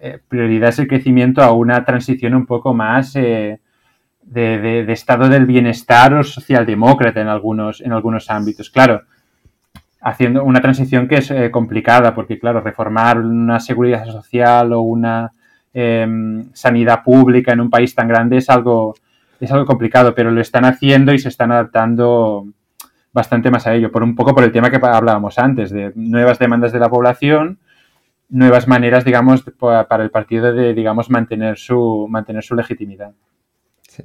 eh, 0.00 0.18
prioridades 0.28 0.78
el 0.78 0.88
crecimiento 0.88 1.42
a 1.42 1.52
una 1.52 1.84
transición 1.84 2.34
un 2.34 2.46
poco 2.46 2.74
más 2.74 3.16
eh, 3.16 3.60
de, 4.22 4.58
de, 4.84 4.92
estado 4.92 5.28
del 5.28 5.46
bienestar 5.46 6.14
o 6.14 6.22
socialdemócrata 6.22 7.20
en 7.20 7.28
algunos, 7.28 7.80
en 7.80 7.92
algunos 7.92 8.30
ámbitos. 8.30 8.70
Claro, 8.70 9.02
haciendo 10.06 10.44
una 10.44 10.60
transición 10.60 11.08
que 11.08 11.16
es 11.16 11.32
eh, 11.32 11.50
complicada, 11.50 12.14
porque 12.14 12.38
claro, 12.38 12.60
reformar 12.60 13.18
una 13.18 13.58
seguridad 13.58 14.06
social 14.06 14.72
o 14.72 14.82
una 14.82 15.32
eh, 15.74 16.06
sanidad 16.52 17.02
pública 17.02 17.52
en 17.52 17.60
un 17.60 17.70
país 17.70 17.92
tan 17.92 18.06
grande 18.06 18.36
es 18.36 18.48
algo, 18.48 18.94
es 19.40 19.50
algo 19.50 19.66
complicado, 19.66 20.14
pero 20.14 20.30
lo 20.30 20.40
están 20.40 20.64
haciendo 20.64 21.12
y 21.12 21.18
se 21.18 21.28
están 21.28 21.50
adaptando 21.50 22.46
bastante 23.12 23.50
más 23.50 23.66
a 23.66 23.74
ello, 23.74 23.90
por 23.90 24.04
un 24.04 24.14
poco 24.14 24.32
por 24.32 24.44
el 24.44 24.52
tema 24.52 24.70
que 24.70 24.76
hablábamos 24.80 25.40
antes, 25.40 25.70
de 25.70 25.90
nuevas 25.96 26.38
demandas 26.38 26.70
de 26.70 26.78
la 26.78 26.88
población, 26.88 27.58
nuevas 28.28 28.68
maneras, 28.68 29.04
digamos, 29.04 29.42
para 29.58 30.04
el 30.04 30.10
partido 30.12 30.52
de, 30.52 30.72
digamos, 30.72 31.10
mantener 31.10 31.58
su, 31.58 32.06
mantener 32.08 32.44
su 32.44 32.54
legitimidad. 32.54 33.10
Sí. 33.88 34.04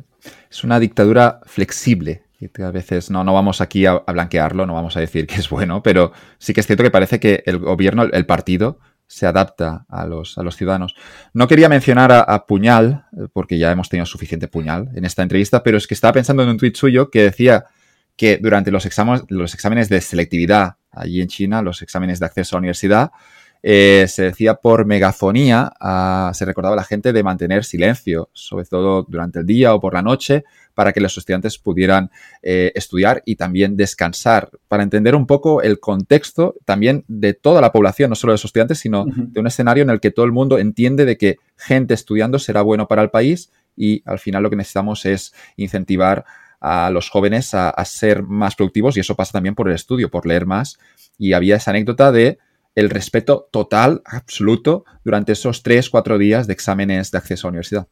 Es 0.49 0.63
una 0.63 0.79
dictadura 0.79 1.41
flexible, 1.45 2.23
a 2.63 2.71
veces 2.71 3.09
no, 3.09 3.23
no 3.23 3.33
vamos 3.33 3.61
aquí 3.61 3.85
a, 3.85 3.99
blanquearlo, 3.99 4.65
no 4.65 4.73
vamos 4.73 4.97
a 4.97 4.99
decir 4.99 5.27
que 5.27 5.35
es 5.35 5.49
bueno, 5.49 5.83
pero 5.83 6.11
sí 6.37 6.53
que 6.53 6.61
es 6.61 6.67
cierto 6.67 6.83
que 6.83 6.91
parece 6.91 7.19
que 7.19 7.43
el 7.45 7.59
gobierno, 7.59 8.03
el 8.03 8.25
partido, 8.25 8.79
se 9.07 9.27
adapta 9.27 9.85
a 9.89 10.05
los, 10.05 10.37
a 10.37 10.43
los 10.43 10.55
ciudadanos. 10.55 10.95
No 11.33 11.47
quería 11.47 11.67
mencionar 11.67 12.11
a, 12.13 12.45
Puñal, 12.45 13.05
porque 13.33 13.57
ya 13.57 13.69
hemos 13.69 13.89
tenido 13.89 14.05
suficiente 14.05 14.47
Puñal 14.47 14.89
en 14.95 15.03
esta 15.03 15.21
entrevista, 15.21 15.63
pero 15.63 15.77
es 15.77 15.85
que 15.85 15.93
estaba 15.93 16.13
pensando 16.13 16.43
en 16.43 16.49
un 16.49 16.57
tuit 16.57 16.77
suyo 16.77 17.09
que 17.11 17.23
decía 17.23 17.65
que 18.15 18.37
durante 18.37 18.71
los 18.71 18.85
exámenes, 18.85 19.23
los 19.27 19.53
exámenes 19.53 19.89
de 19.89 19.99
selectividad 19.99 20.77
allí 20.91 21.21
en 21.21 21.27
China, 21.27 21.61
los 21.61 21.81
exámenes 21.81 22.19
de 22.19 22.25
acceso 22.25 22.55
a 22.55 22.57
la 22.57 22.59
universidad, 22.59 23.11
eh, 23.63 24.05
se 24.07 24.23
decía 24.23 24.55
por 24.55 24.85
megafonía, 24.85 25.71
uh, 25.79 26.33
se 26.33 26.45
recordaba 26.45 26.73
a 26.73 26.77
la 26.77 26.83
gente 26.83 27.13
de 27.13 27.23
mantener 27.23 27.63
silencio, 27.63 28.29
sobre 28.33 28.65
todo 28.65 29.03
durante 29.03 29.39
el 29.39 29.45
día 29.45 29.75
o 29.75 29.79
por 29.79 29.93
la 29.93 30.01
noche, 30.01 30.45
para 30.81 30.93
que 30.93 30.99
los 30.99 31.15
estudiantes 31.15 31.59
pudieran 31.59 32.09
eh, 32.41 32.71
estudiar 32.73 33.21
y 33.23 33.35
también 33.35 33.77
descansar, 33.77 34.49
para 34.67 34.81
entender 34.81 35.15
un 35.15 35.27
poco 35.27 35.61
el 35.61 35.79
contexto 35.79 36.55
también 36.65 37.05
de 37.07 37.35
toda 37.35 37.61
la 37.61 37.71
población, 37.71 38.09
no 38.09 38.15
solo 38.15 38.31
de 38.31 38.37
los 38.39 38.45
estudiantes, 38.45 38.79
sino 38.79 39.03
uh 39.03 39.05
-huh. 39.05 39.31
de 39.31 39.39
un 39.39 39.45
escenario 39.45 39.83
en 39.83 39.91
el 39.91 39.99
que 39.99 40.09
todo 40.09 40.25
el 40.25 40.31
mundo 40.31 40.57
entiende 40.57 41.05
de 41.05 41.17
que 41.17 41.37
gente 41.55 41.93
estudiando 41.93 42.39
será 42.39 42.63
bueno 42.63 42.87
para 42.87 43.03
el 43.03 43.11
país 43.11 43.51
y 43.77 44.01
al 44.05 44.17
final 44.17 44.41
lo 44.41 44.49
que 44.49 44.55
necesitamos 44.55 45.05
es 45.05 45.35
incentivar 45.55 46.25
a 46.59 46.89
los 46.89 47.11
jóvenes 47.11 47.53
a, 47.53 47.69
a 47.69 47.85
ser 47.85 48.23
más 48.23 48.55
productivos 48.55 48.97
y 48.97 49.01
eso 49.01 49.15
pasa 49.15 49.33
también 49.33 49.53
por 49.53 49.69
el 49.69 49.75
estudio, 49.75 50.09
por 50.09 50.25
leer 50.25 50.47
más. 50.47 50.79
Y 51.19 51.33
había 51.33 51.57
esa 51.57 51.69
anécdota 51.69 52.11
de 52.11 52.39
el 52.73 52.89
respeto 52.89 53.49
total, 53.51 54.01
absoluto, 54.03 54.83
durante 55.03 55.33
esos 55.33 55.61
tres, 55.61 55.91
cuatro 55.91 56.17
días 56.17 56.47
de 56.47 56.53
exámenes 56.53 57.11
de 57.11 57.19
acceso 57.19 57.45
a 57.45 57.49
la 57.49 57.51
universidad. 57.51 57.87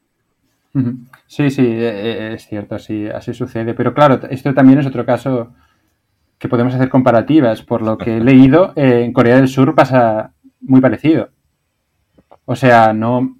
Sí, 1.25 1.49
sí, 1.49 1.65
e, 1.65 1.89
e, 1.89 2.33
es 2.33 2.47
cierto, 2.47 2.75
así, 2.75 3.07
así 3.07 3.33
sucede. 3.33 3.73
Pero 3.73 3.93
claro, 3.93 4.19
esto 4.29 4.53
también 4.53 4.79
es 4.79 4.85
otro 4.85 5.05
caso 5.05 5.53
que 6.37 6.49
podemos 6.49 6.73
hacer 6.73 6.89
comparativas. 6.89 7.61
Por 7.61 7.81
lo 7.81 7.97
que 7.97 8.17
he 8.17 8.19
leído, 8.21 8.73
eh, 8.75 9.03
en 9.03 9.13
Corea 9.13 9.35
del 9.35 9.47
Sur 9.47 9.75
pasa 9.75 10.33
muy 10.61 10.81
parecido. 10.81 11.29
O 12.45 12.55
sea, 12.55 12.93
no. 12.93 13.37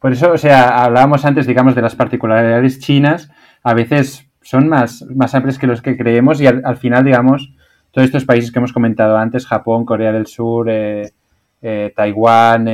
Por 0.00 0.12
eso, 0.12 0.32
o 0.32 0.38
sea, 0.38 0.84
hablábamos 0.84 1.24
antes, 1.24 1.46
digamos, 1.46 1.74
de 1.74 1.82
las 1.82 1.96
particularidades 1.96 2.78
chinas. 2.78 3.30
A 3.62 3.74
veces 3.74 4.28
son 4.40 4.68
más, 4.68 5.04
más 5.14 5.34
amplias 5.34 5.58
que 5.58 5.66
los 5.66 5.82
que 5.82 5.96
creemos 5.96 6.40
y 6.40 6.46
al, 6.46 6.62
al 6.64 6.76
final, 6.76 7.04
digamos, 7.04 7.52
todos 7.90 8.06
estos 8.06 8.24
países 8.24 8.52
que 8.52 8.60
hemos 8.60 8.72
comentado 8.72 9.16
antes, 9.16 9.46
Japón, 9.46 9.84
Corea 9.84 10.12
del 10.12 10.26
Sur, 10.26 10.70
eh, 10.70 11.12
eh, 11.60 11.92
Taiwán, 11.96 12.64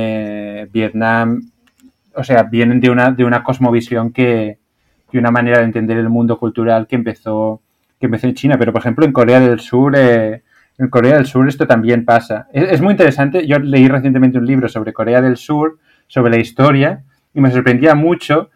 Vietnam, 0.71 1.41
o 2.15 2.23
sea, 2.23 2.43
vienen 2.43 2.79
de 2.79 2.89
una, 2.89 3.11
de 3.11 3.23
una 3.23 3.43
cosmovisión 3.43 4.11
que, 4.11 4.59
y 5.11 5.17
una 5.17 5.31
manera 5.31 5.59
de 5.59 5.65
entender 5.65 5.97
el 5.97 6.09
mundo 6.09 6.37
cultural 6.37 6.87
que 6.87 6.95
empezó, 6.95 7.61
que 7.99 8.07
empezó 8.07 8.27
en 8.27 8.35
China. 8.35 8.57
Pero, 8.57 8.71
por 8.71 8.81
ejemplo, 8.81 9.05
en 9.05 9.11
Corea 9.11 9.39
del 9.39 9.59
Sur, 9.59 9.95
eh, 9.97 10.43
en 10.77 10.87
Corea 10.89 11.15
del 11.15 11.25
Sur 11.25 11.47
esto 11.47 11.67
también 11.67 12.05
pasa. 12.05 12.47
Es, 12.51 12.81
muy 12.81 12.91
interesante. 12.91 13.47
Yo 13.47 13.59
leí 13.59 13.87
recientemente 13.87 14.37
un 14.37 14.45
libro 14.45 14.67
sobre 14.67 14.93
Corea 14.93 15.21
del 15.21 15.37
Sur, 15.37 15.77
sobre 16.07 16.31
la 16.31 16.39
historia, 16.39 17.03
y 17.33 17.41
me 17.41 17.51
sorprendía 17.51 17.95
mucho 17.95 18.49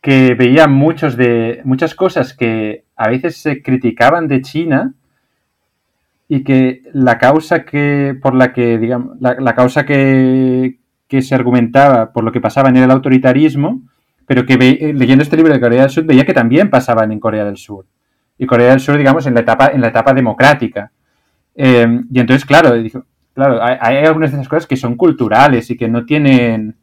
que 0.00 0.34
veía 0.34 0.66
muchos 0.66 1.16
de, 1.16 1.60
muchas 1.64 1.94
cosas 1.94 2.34
que 2.34 2.84
a 2.96 3.08
veces 3.08 3.36
se 3.36 3.62
criticaban 3.62 4.26
de 4.26 4.42
China, 4.42 4.94
y 6.28 6.44
que 6.44 6.82
la 6.94 7.18
causa 7.18 7.64
que 7.64 8.18
por 8.20 8.34
la 8.34 8.54
que 8.54 8.78
digamos 8.78 9.18
la 9.20 9.54
causa 9.54 9.84
que, 9.84 10.78
que, 11.12 11.22
se 11.22 11.34
argumentaba 11.34 12.12
por 12.12 12.24
lo 12.24 12.32
que 12.32 12.40
pasaba 12.40 12.68
en 12.68 12.76
el 12.76 12.90
autoritarismo 12.90 13.82
pero 14.26 14.46
que 14.46 14.56
ve, 14.56 14.92
leyendo 14.94 15.22
este 15.22 15.36
libro 15.36 15.52
de 15.52 15.60
Corea 15.60 15.82
del 15.82 15.90
Sur 15.90 16.04
veía 16.04 16.24
que 16.24 16.32
también 16.32 16.70
pasaban 16.70 17.12
en 17.12 17.20
Corea 17.20 17.44
del 17.44 17.56
Sur 17.56 17.86
y 18.38 18.46
Corea 18.46 18.70
del 18.70 18.80
Sur 18.80 18.96
digamos 18.96 19.26
en 19.26 19.34
la 19.34 19.40
etapa 19.40 19.68
en 19.68 19.80
la 19.80 19.88
etapa 19.88 20.14
democrática 20.14 20.90
eh, 21.54 22.00
y 22.10 22.20
entonces 22.20 22.44
claro 22.44 22.74
claro 23.34 23.62
hay, 23.62 23.96
algunas 24.04 24.30
de 24.30 24.38
esas 24.38 24.48
cosas 24.48 24.66
que 24.66 24.76
son 24.76 24.96
culturales 24.96 25.70
y 25.70 25.76
que 25.76 25.88
no 25.88 26.04
tienen 26.04 26.76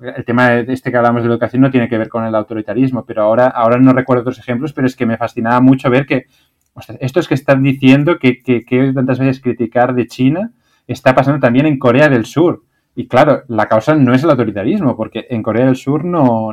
el 0.00 0.24
tema 0.24 0.50
de 0.50 0.72
este 0.72 0.90
que 0.90 0.96
hablamos 0.96 1.22
de 1.22 1.28
educación 1.28 1.62
no 1.62 1.70
tiene 1.70 1.88
que 1.88 1.98
ver 1.98 2.08
con 2.08 2.24
el 2.24 2.34
autoritarismo 2.34 3.04
pero 3.04 3.22
ahora 3.22 3.46
ahora 3.46 3.78
no 3.78 3.92
recuerdo 3.92 4.22
otros 4.22 4.38
ejemplos 4.38 4.72
pero 4.72 4.86
es 4.86 4.96
que 4.96 5.06
me 5.06 5.16
fascinaba 5.16 5.60
mucho 5.60 5.90
ver 5.90 6.06
que 6.06 6.26
o 6.74 6.82
sea, 6.82 6.96
esto 7.00 7.20
es 7.20 7.28
que 7.28 7.34
están 7.34 7.62
diciendo 7.62 8.18
que, 8.18 8.42
que, 8.42 8.64
que, 8.64 8.92
tantas 8.92 9.18
veces 9.18 9.40
criticar 9.40 9.94
de 9.94 10.06
China 10.06 10.52
está 10.86 11.14
pasando 11.14 11.40
también 11.40 11.66
en 11.66 11.78
Corea 11.78 12.08
del 12.08 12.26
Sur. 12.26 12.62
Y 13.00 13.08
claro, 13.08 13.44
la 13.48 13.66
causa 13.66 13.94
no 13.94 14.12
es 14.12 14.22
el 14.24 14.28
autoritarismo, 14.28 14.94
porque 14.94 15.26
en 15.30 15.42
Corea 15.42 15.64
del 15.64 15.76
Sur 15.76 16.04
no 16.04 16.50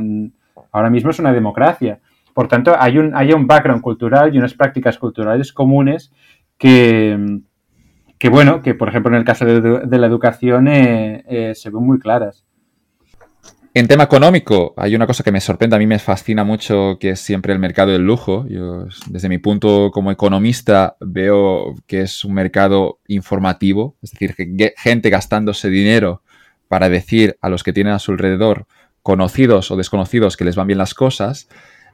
ahora 0.71 0.89
mismo 0.89 1.09
es 1.09 1.19
una 1.19 1.33
democracia. 1.33 1.99
Por 2.33 2.47
tanto, 2.47 2.73
hay 2.79 2.97
un, 2.97 3.13
hay 3.13 3.33
un 3.33 3.47
background 3.47 3.81
cultural 3.81 4.33
y 4.33 4.37
unas 4.37 4.53
prácticas 4.53 4.97
culturales 4.97 5.51
comunes 5.51 6.09
que, 6.57 7.41
que 8.17 8.29
bueno, 8.29 8.61
que 8.61 8.75
por 8.75 8.87
ejemplo 8.87 9.11
en 9.11 9.17
el 9.17 9.25
caso 9.25 9.43
de, 9.43 9.97
la 9.97 10.07
educación 10.07 10.69
eh, 10.69 11.25
eh, 11.27 11.53
se 11.53 11.69
ven 11.69 11.83
muy 11.83 11.99
claras. 11.99 12.45
En 13.73 13.89
tema 13.89 14.05
económico, 14.05 14.73
hay 14.77 14.95
una 14.95 15.05
cosa 15.05 15.25
que 15.25 15.33
me 15.33 15.41
sorprende, 15.41 15.75
a 15.75 15.79
mí 15.79 15.85
me 15.85 15.99
fascina 15.99 16.45
mucho, 16.45 16.97
que 16.97 17.09
es 17.09 17.19
siempre 17.19 17.51
el 17.51 17.59
mercado 17.59 17.91
del 17.91 18.05
lujo. 18.05 18.47
Yo, 18.47 18.85
desde 19.07 19.27
mi 19.27 19.37
punto 19.37 19.91
como 19.91 20.11
economista, 20.11 20.95
veo 21.01 21.75
que 21.87 22.03
es 22.03 22.23
un 22.23 22.35
mercado 22.35 23.01
informativo, 23.09 23.97
es 24.01 24.11
decir, 24.11 24.33
que 24.33 24.73
gente 24.77 25.09
gastándose 25.09 25.69
dinero 25.69 26.23
para 26.67 26.89
decir 26.89 27.37
a 27.41 27.49
los 27.49 27.63
que 27.63 27.73
tienen 27.73 27.93
a 27.93 27.99
su 27.99 28.11
alrededor, 28.11 28.67
conocidos 29.01 29.71
o 29.71 29.75
desconocidos, 29.75 30.37
que 30.37 30.45
les 30.45 30.55
van 30.55 30.67
bien 30.67 30.77
las 30.77 30.93
cosas. 30.93 31.47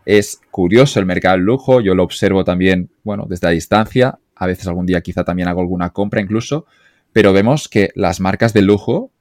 Es 0.05 0.41
curioso 0.51 0.99
el 0.99 1.05
mercado 1.05 1.35
del 1.35 1.45
lujo, 1.45 1.79
yo 1.81 1.95
lo 1.95 2.03
observo 2.03 2.43
también, 2.43 2.89
bueno, 3.03 3.25
desde 3.29 3.47
la 3.47 3.51
distancia, 3.51 4.19
a 4.35 4.47
veces 4.47 4.67
algún 4.67 4.85
día 4.85 5.01
quizá 5.01 5.23
también 5.23 5.47
hago 5.47 5.61
alguna 5.61 5.91
compra 5.91 6.21
incluso, 6.21 6.65
pero 7.11 7.31
vemos 7.31 7.69
que 7.69 7.91
las 7.95 8.19
marcas 8.19 8.53
de 8.53 8.63
lujo 8.63 9.11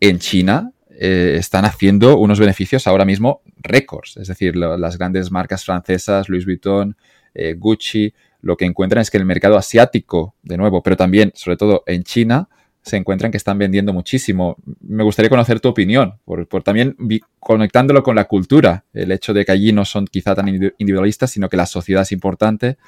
en 0.00 0.18
China 0.18 0.72
eh, 1.00 1.36
están 1.38 1.64
haciendo 1.64 2.18
unos 2.18 2.38
beneficios 2.38 2.86
ahora 2.86 3.04
mismo 3.04 3.42
récords. 3.56 4.16
Es 4.16 4.28
decir, 4.28 4.56
las 4.56 4.98
grandes 4.98 5.30
marcas 5.30 5.64
francesas, 5.64 6.28
Louis 6.28 6.44
Vuitton, 6.44 6.96
eh, 7.34 7.54
Gucci, 7.54 8.12
lo 8.40 8.56
que 8.56 8.64
encuentran 8.64 9.02
es 9.02 9.10
que 9.10 9.16
el 9.16 9.24
mercado 9.24 9.56
asiático, 9.56 10.34
de 10.42 10.56
nuevo, 10.56 10.82
pero 10.82 10.96
también, 10.96 11.32
sobre 11.34 11.56
todo 11.56 11.82
en 11.86 12.04
China, 12.04 12.48
se 12.88 12.96
encuentran 12.96 13.30
que 13.30 13.36
están 13.36 13.58
vendiendo 13.58 13.92
muchísimo. 13.92 14.56
Me 14.80 15.04
gustaría 15.04 15.28
conocer 15.28 15.60
tu 15.60 15.68
opinión, 15.68 16.14
por, 16.24 16.62
también 16.62 16.96
conectándolo 17.38 18.02
con 18.02 18.16
la 18.16 18.24
cultura, 18.24 18.84
el 18.92 19.12
hecho 19.12 19.34
de 19.34 19.44
que 19.44 19.52
allí 19.52 19.72
no 19.72 19.84
son 19.84 20.06
quizá 20.06 20.34
tan 20.34 20.48
individualistas, 20.48 21.30
sino 21.30 21.48
que 21.48 21.56
la 21.56 21.66
sociedad 21.66 22.02
es 22.02 22.12
importante 22.12 22.78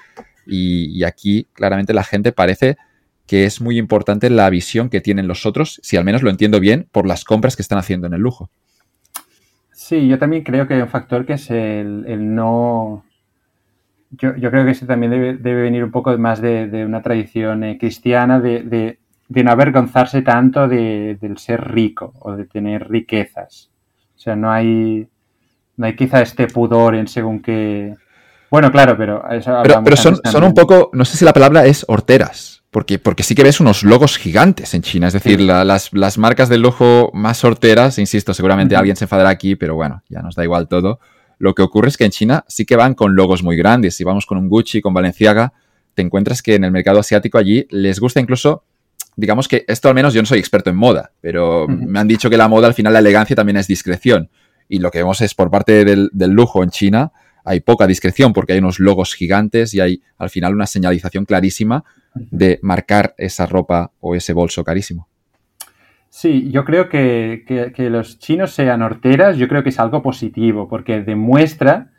Y, 0.47 1.05
aquí 1.05 1.47
claramente 1.53 1.93
la 1.93 2.03
gente 2.03 2.33
parece 2.33 2.77
que 3.27 3.45
es 3.45 3.61
muy 3.61 3.79
importante 3.79 4.31
la 4.31 4.51
visión 4.51 4.89
que 4.89 5.01
tienen 5.01 5.29
los 5.29 5.47
otros, 5.47 5.81
si 5.83 5.97
al 5.97 6.05
menos 6.05 6.23
lo 6.23 6.31
entiendo 6.31 6.59
bien, 6.59 6.89
por 6.91 7.07
las 7.07 7.25
compras 7.25 7.55
que 7.55 7.63
están 7.63 7.79
haciendo 7.79 8.07
en 8.07 8.15
el 8.15 8.21
lujo. 8.21 8.51
Sí, 9.73 10.09
yo 10.09 10.19
también 10.19 10.43
creo 10.43 10.67
que 10.67 10.75
hay 10.75 10.83
un 10.83 10.89
factor 10.89 11.27
que 11.27 11.35
es 11.35 11.51
el, 11.51 12.35
no... 12.35 13.05
Yo, 14.11 14.35
creo 14.35 14.65
que 14.65 14.73
ese 14.73 14.87
también 14.87 15.13
debe, 15.13 15.63
venir 15.63 15.85
un 15.85 15.93
poco 15.93 16.17
más 16.19 16.41
de, 16.41 16.85
una 16.85 17.03
tradición 17.03 17.63
eh, 17.63 17.79
cristiana, 17.79 18.41
de, 18.41 18.99
no 19.31 19.51
avergonzarse 19.51 20.23
tanto 20.23 20.69
del 20.69 21.39
ser 21.39 21.73
rico 21.73 22.13
o 22.21 22.33
de 22.33 22.45
tener 22.47 22.89
riquezas. 22.89 23.71
O 24.17 24.19
sea, 24.19 24.37
no 24.37 24.51
hay, 24.51 25.07
no 25.77 25.87
hay 25.87 25.97
quizá 25.97 26.21
este 26.21 26.47
pudor 26.49 26.95
en 26.95 27.07
según 27.07 27.41
qué... 27.41 27.95
Bueno, 28.51 28.73
claro, 28.73 28.97
pero... 28.99 29.23
pero, 29.85 29.97
son, 29.97 30.17
son, 30.25 30.43
un 30.43 30.53
poco, 30.53 30.91
no 30.93 31.05
sé 31.05 31.17
si 31.17 31.25
la 31.25 31.33
palabra 31.33 31.65
es 31.65 31.85
horteras, 31.87 32.65
porque, 32.71 32.99
porque 32.99 33.23
sí 33.23 33.37
que 33.37 33.45
ves 33.45 33.61
unos 33.61 33.85
logos 33.85 34.19
gigantes 34.19 34.75
en 34.75 34.83
China. 34.83 35.07
Es 35.07 35.13
decir, 35.13 35.41
las, 35.41 35.93
las, 35.93 36.19
marcas 36.19 36.49
del 36.49 36.63
lujo 36.63 37.11
más 37.15 37.45
horteras, 37.45 37.99
insisto, 37.99 38.35
seguramente 38.35 38.75
alguien 38.75 38.97
se 38.97 39.05
enfadará 39.05 39.29
aquí, 39.29 39.55
pero 39.55 39.77
bueno, 39.77 40.03
ya 40.09 40.21
nos 40.23 40.35
da 40.35 40.43
igual 40.43 40.67
todo. 40.67 40.99
Lo 41.39 41.55
que 41.55 41.63
ocurre 41.63 41.89
es 41.89 41.97
que 41.97 42.05
en 42.05 42.11
China 42.11 42.45
sí 42.49 42.67
que 42.67 42.75
van 42.75 42.95
con 42.95 43.15
logos 43.15 43.45
muy 43.45 43.57
grandes. 43.57 43.97
Si 43.97 44.03
vamos 44.03 44.27
con 44.27 44.37
un 44.37 44.49
Gucci, 44.49 44.83
con 44.83 44.93
Balenciaga, 44.93 45.53
te 45.95 46.03
encuentras 46.03 46.43
que 46.43 46.57
en 46.57 46.65
el 46.65 46.73
mercado 46.73 46.99
asiático 46.99 47.39
allí 47.39 47.67
les 47.71 48.01
gusta 48.01 48.21
incluso 48.21 48.65
digamos 49.21 49.47
que 49.47 49.65
esto 49.69 49.89
al 49.89 49.95
menos 49.95 50.15
yo 50.15 50.23
no 50.23 50.27
soy 50.27 50.39
experto 50.39 50.71
en 50.71 50.77
moda, 50.77 51.13
pero 51.21 51.69
me 51.69 52.01
han 52.01 52.09
dicho 52.09 52.31
que 52.31 52.37
la 52.37 52.49
moda 52.49 52.67
al 52.67 52.75
final 52.75 52.93
la 52.93 52.99
elegancia 52.99 53.37
también 53.37 53.57
es 53.59 53.67
discreción 53.67 54.31
y 54.69 54.79
lo 54.79 54.91
que 54.91 54.99
vemos 54.99 55.21
es 55.21 55.35
por 55.35 55.51
parte 55.51 55.85
del, 55.85 56.11
lujo 56.13 56.63
en 56.63 56.71
China 56.71 57.13
hay 57.45 57.61
poca 57.61 57.87
discreción 57.87 58.33
porque 58.33 58.53
hay 58.53 58.61
unos 58.61 58.79
logos 58.79 59.15
gigantes 59.15 59.75
y 59.75 59.81
hay 59.81 60.03
al 60.17 60.31
final 60.31 60.55
una 60.55 60.67
señalización 60.67 61.25
clarísima 61.25 61.85
de 62.15 62.59
marcar 62.63 63.15
esa 63.19 63.47
ropa 63.47 63.93
o 64.01 64.15
ese 64.15 64.33
bolso 64.33 64.63
carísimo. 64.63 65.09
Sí, 66.09 66.51
yo 66.51 66.65
creo 66.65 66.89
que, 66.89 67.45
que, 67.47 67.91
los 67.91 68.19
chinos 68.19 68.53
sean 68.53 68.83
horteras, 68.83 69.37
yo 69.39 69.49
creo 69.49 69.63
que 69.63 69.69
es 69.69 69.79
algo 69.79 70.03
positivo, 70.03 70.69
porque 70.69 71.03
demuestra 71.03 71.93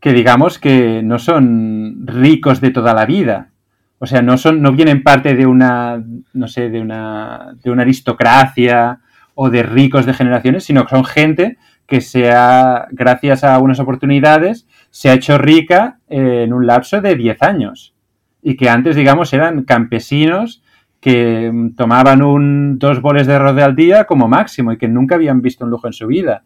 que 0.00 0.12
digamos 0.12 0.58
que 0.58 1.02
no 1.02 1.18
son 1.18 2.06
ricos 2.06 2.60
de 2.60 2.70
toda 2.70 2.94
la 2.94 3.06
vida. 3.06 3.50
O 3.98 4.06
sea, 4.06 4.22
no 4.22 4.36
son, 4.36 4.60
no 4.60 4.72
vienen 4.72 5.02
parte 5.02 5.34
de 5.34 5.46
una, 5.46 6.02
no 6.32 6.48
sé, 6.48 6.68
de 6.68 6.80
una, 6.80 7.54
de 7.62 7.70
una 7.70 7.82
aristocracia 7.82 9.00
o 9.34 9.50
de 9.50 9.62
ricos 9.62 10.06
de 10.06 10.14
generaciones, 10.14 10.64
sino 10.64 10.84
que 10.84 10.90
son 10.90 11.04
gente 11.04 11.58
que 11.86 12.00
sea, 12.00 12.86
gracias 12.90 13.44
a 13.44 13.58
unas 13.58 13.78
oportunidades, 13.78 14.66
se 14.90 15.10
ha 15.10 15.14
hecho 15.14 15.38
rica 15.38 15.98
en 16.08 16.52
un 16.52 16.66
lapso 16.66 17.00
de 17.00 17.14
10 17.14 17.42
años. 17.42 17.94
Y 18.42 18.56
que 18.56 18.68
antes, 18.68 18.96
digamos, 18.96 19.32
eran 19.32 19.64
campesinos 19.64 20.62
que 21.00 21.52
tomaban 21.76 22.22
un, 22.22 22.78
dos 22.78 23.02
boles 23.02 23.26
de 23.26 23.34
arroz 23.34 23.60
al 23.60 23.76
día 23.76 24.04
como 24.04 24.28
máximo 24.28 24.72
y 24.72 24.78
que 24.78 24.88
nunca 24.88 25.16
habían 25.16 25.42
visto 25.42 25.64
un 25.64 25.70
lujo 25.70 25.86
en 25.86 25.92
su 25.92 26.06
vida. 26.06 26.42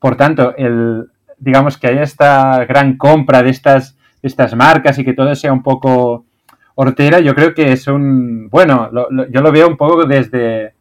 Por 0.00 0.16
tanto, 0.16 0.56
el, 0.56 1.06
digamos 1.38 1.78
que 1.78 1.86
haya 1.86 2.02
esta 2.02 2.64
gran 2.64 2.96
compra 2.96 3.42
de 3.42 3.50
estas, 3.50 3.96
estas 4.22 4.56
marcas 4.56 4.98
y 4.98 5.04
que 5.04 5.12
todo 5.12 5.34
sea 5.34 5.52
un 5.52 5.62
poco 5.62 6.24
hortera, 6.74 7.20
yo 7.20 7.34
creo 7.34 7.54
que 7.54 7.72
es 7.72 7.86
un, 7.86 8.48
bueno, 8.48 8.90
yo 9.30 9.40
lo 9.40 9.52
veo 9.52 9.68
un 9.68 9.76
poco 9.76 10.04
desde, 10.06 10.74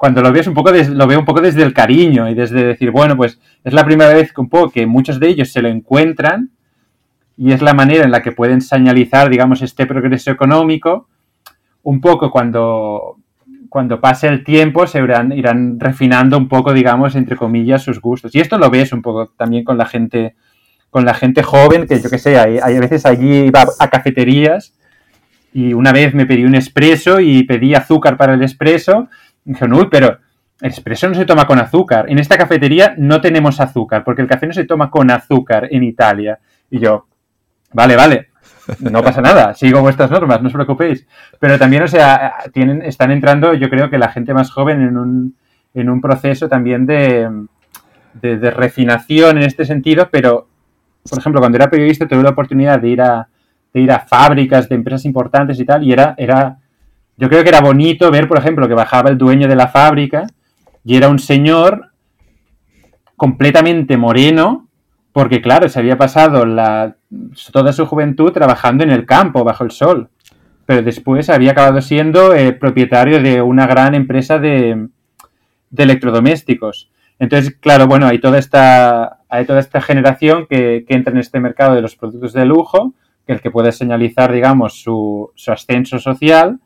cuando 0.00 0.22
lo 0.22 0.32
ves 0.32 0.46
un 0.46 0.54
poco, 0.54 0.70
lo 0.72 1.06
veo 1.06 1.18
un 1.18 1.26
poco 1.26 1.42
desde 1.42 1.62
el 1.62 1.74
cariño 1.74 2.28
y 2.30 2.34
desde 2.34 2.64
decir, 2.64 2.90
bueno, 2.90 3.18
pues 3.18 3.38
es 3.62 3.72
la 3.74 3.84
primera 3.84 4.12
vez 4.14 4.32
que 4.32 4.40
un 4.40 4.48
poco 4.48 4.70
que 4.70 4.86
muchos 4.86 5.20
de 5.20 5.28
ellos 5.28 5.52
se 5.52 5.60
lo 5.60 5.68
encuentran 5.68 6.50
y 7.36 7.52
es 7.52 7.62
la 7.62 7.74
manera 7.74 8.04
en 8.04 8.10
la 8.10 8.22
que 8.22 8.32
pueden 8.32 8.60
señalizar, 8.60 9.28
digamos, 9.28 9.62
este 9.62 9.86
progreso 9.86 10.30
económico. 10.30 11.06
Un 11.82 12.00
poco 12.00 12.30
cuando, 12.30 13.16
cuando 13.68 14.00
pase 14.00 14.26
el 14.28 14.42
tiempo 14.42 14.86
se 14.86 15.00
irán, 15.00 15.32
irán 15.32 15.78
refinando 15.78 16.38
un 16.38 16.48
poco, 16.48 16.72
digamos, 16.72 17.14
entre 17.14 17.36
comillas, 17.36 17.82
sus 17.82 18.00
gustos. 18.00 18.34
Y 18.34 18.40
esto 18.40 18.58
lo 18.58 18.70
ves 18.70 18.94
un 18.94 19.02
poco 19.02 19.28
también 19.28 19.64
con 19.64 19.76
la 19.76 19.84
gente, 19.84 20.34
con 20.88 21.04
la 21.04 21.12
gente 21.12 21.42
joven, 21.42 21.86
que 21.86 22.00
yo 22.00 22.08
qué 22.08 22.18
sé, 22.18 22.38
hay, 22.38 22.58
hay 22.62 22.76
a 22.76 22.80
veces 22.80 23.04
allí 23.04 23.46
iba 23.46 23.64
a 23.78 23.88
cafeterías 23.88 24.74
y 25.52 25.72
una 25.72 25.92
vez 25.92 26.14
me 26.14 26.26
pedí 26.26 26.44
un 26.44 26.54
espresso 26.54 27.20
y 27.20 27.42
pedí 27.44 27.74
azúcar 27.74 28.16
para 28.16 28.34
el 28.34 28.42
espresso 28.42 29.08
Dijeron, 29.44 29.74
uy, 29.74 29.88
pero 29.90 30.18
el 30.60 30.70
expreso 30.70 31.08
no 31.08 31.14
se 31.14 31.24
toma 31.24 31.46
con 31.46 31.58
azúcar. 31.58 32.06
En 32.08 32.18
esta 32.18 32.36
cafetería 32.36 32.94
no 32.98 33.20
tenemos 33.20 33.60
azúcar, 33.60 34.04
porque 34.04 34.22
el 34.22 34.28
café 34.28 34.46
no 34.46 34.52
se 34.52 34.64
toma 34.64 34.90
con 34.90 35.10
azúcar 35.10 35.68
en 35.70 35.82
Italia. 35.82 36.38
Y 36.70 36.78
yo, 36.78 37.06
vale, 37.72 37.96
vale, 37.96 38.28
no 38.80 39.02
pasa 39.02 39.20
nada, 39.20 39.54
sigo 39.54 39.80
vuestras 39.80 40.10
normas, 40.10 40.40
no 40.42 40.48
os 40.48 40.52
preocupéis. 40.52 41.06
Pero 41.38 41.58
también, 41.58 41.82
o 41.82 41.88
sea, 41.88 42.34
tienen, 42.52 42.82
están 42.82 43.10
entrando, 43.10 43.54
yo 43.54 43.68
creo 43.70 43.90
que 43.90 43.98
la 43.98 44.12
gente 44.12 44.34
más 44.34 44.50
joven 44.50 44.82
en 44.82 44.96
un, 44.96 45.36
en 45.74 45.88
un 45.88 46.00
proceso 46.00 46.48
también 46.48 46.84
de, 46.86 47.28
de, 48.14 48.50
refinación 48.50 49.38
en 49.38 49.44
este 49.44 49.64
sentido, 49.64 50.08
pero, 50.10 50.48
por 51.08 51.18
ejemplo, 51.18 51.40
cuando 51.40 51.56
era 51.56 51.70
periodista 51.70 52.06
tuve 52.06 52.22
la 52.22 52.30
oportunidad 52.30 52.78
de 52.78 52.88
ir 52.88 53.00
a, 53.00 53.28
de 53.72 53.80
ir 53.80 53.92
a 53.92 54.00
fábricas 54.00 54.68
de 54.68 54.74
empresas 54.74 55.04
importantes 55.04 55.58
y 55.60 55.64
tal, 55.64 55.84
y 55.84 55.92
era, 55.92 56.14
era 56.18 56.58
yo 57.16 57.28
creo 57.28 57.42
que 57.42 57.50
era 57.50 57.60
bonito 57.60 58.10
ver, 58.10 58.26
por 58.26 58.38
ejemplo, 58.38 58.66
que 58.66 58.74
bajaba 58.74 59.10
el 59.10 59.18
dueño 59.18 59.46
de 59.46 59.56
la 59.56 59.68
fábrica 59.68 60.26
y 60.84 60.96
era 60.96 61.08
un 61.08 61.18
señor 61.18 61.90
completamente 63.16 63.98
moreno, 63.98 64.66
porque 65.12 65.42
claro, 65.42 65.68
se 65.68 65.78
había 65.78 65.98
pasado 65.98 66.46
la, 66.46 66.96
toda 67.52 67.74
su 67.74 67.84
juventud 67.84 68.32
trabajando 68.32 68.84
en 68.84 68.90
el 68.90 69.04
campo, 69.04 69.44
bajo 69.44 69.64
el 69.64 69.70
sol. 69.70 70.08
Pero 70.64 70.82
después 70.82 71.28
había 71.28 71.50
acabado 71.50 71.82
siendo 71.82 72.34
eh, 72.34 72.52
propietario 72.52 73.20
de 73.20 73.42
una 73.42 73.66
gran 73.66 73.94
empresa 73.94 74.38
de, 74.38 74.88
electrodomésticos. 75.76 76.90
Entonces, 77.18 77.54
claro, 77.60 77.86
bueno, 77.86 78.06
hay 78.06 78.18
toda 78.20 78.38
esta, 78.38 79.18
hay 79.28 79.44
toda 79.44 79.60
esta 79.60 79.82
generación 79.82 80.46
que, 80.48 80.86
entra 80.88 81.12
en 81.12 81.18
este 81.18 81.40
mercado 81.40 81.74
de 81.74 81.82
los 81.82 81.96
productos 81.96 82.32
de 82.32 82.46
lujo, 82.46 82.94
el 83.26 83.40
que 83.40 83.50
puede 83.50 83.72
señalizar, 83.72 84.32
digamos, 84.32 84.80
su, 84.82 85.30
su 85.34 85.52
ascenso 85.52 85.98
social 85.98 86.60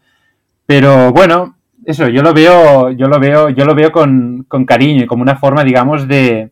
pero 0.67 1.13
bueno, 1.13 1.57
eso, 1.85 2.09
yo 2.09 2.23
lo 2.23 2.33
veo, 2.33 2.91
yo 2.91 3.07
lo 3.07 3.21
veo, 3.21 3.51
yo 3.51 3.65
lo 3.65 3.75
veo 3.75 3.93
con, 3.93 4.47
cariño 4.67 5.05
y 5.05 5.07
como 5.07 5.23
una 5.23 5.37
forma, 5.37 5.63
digamos, 5.63 6.09
de, 6.09 6.51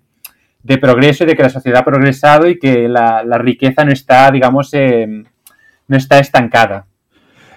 de, 0.63 0.79
progreso 0.79 1.25
y 1.25 1.29
de 1.29 1.37
que 1.37 1.43
la 1.43 1.51
sociedad 1.51 1.81
ha 1.81 1.85
progresado 1.85 2.47
y 2.47 2.59
que 2.59 2.89
la, 2.89 3.23
riqueza 3.39 3.85
no 3.85 3.93
está, 3.93 4.31
digamos, 4.31 4.71
eh, 4.75 5.25
no 5.89 5.97
está 5.97 6.19
estancada. 6.19 6.87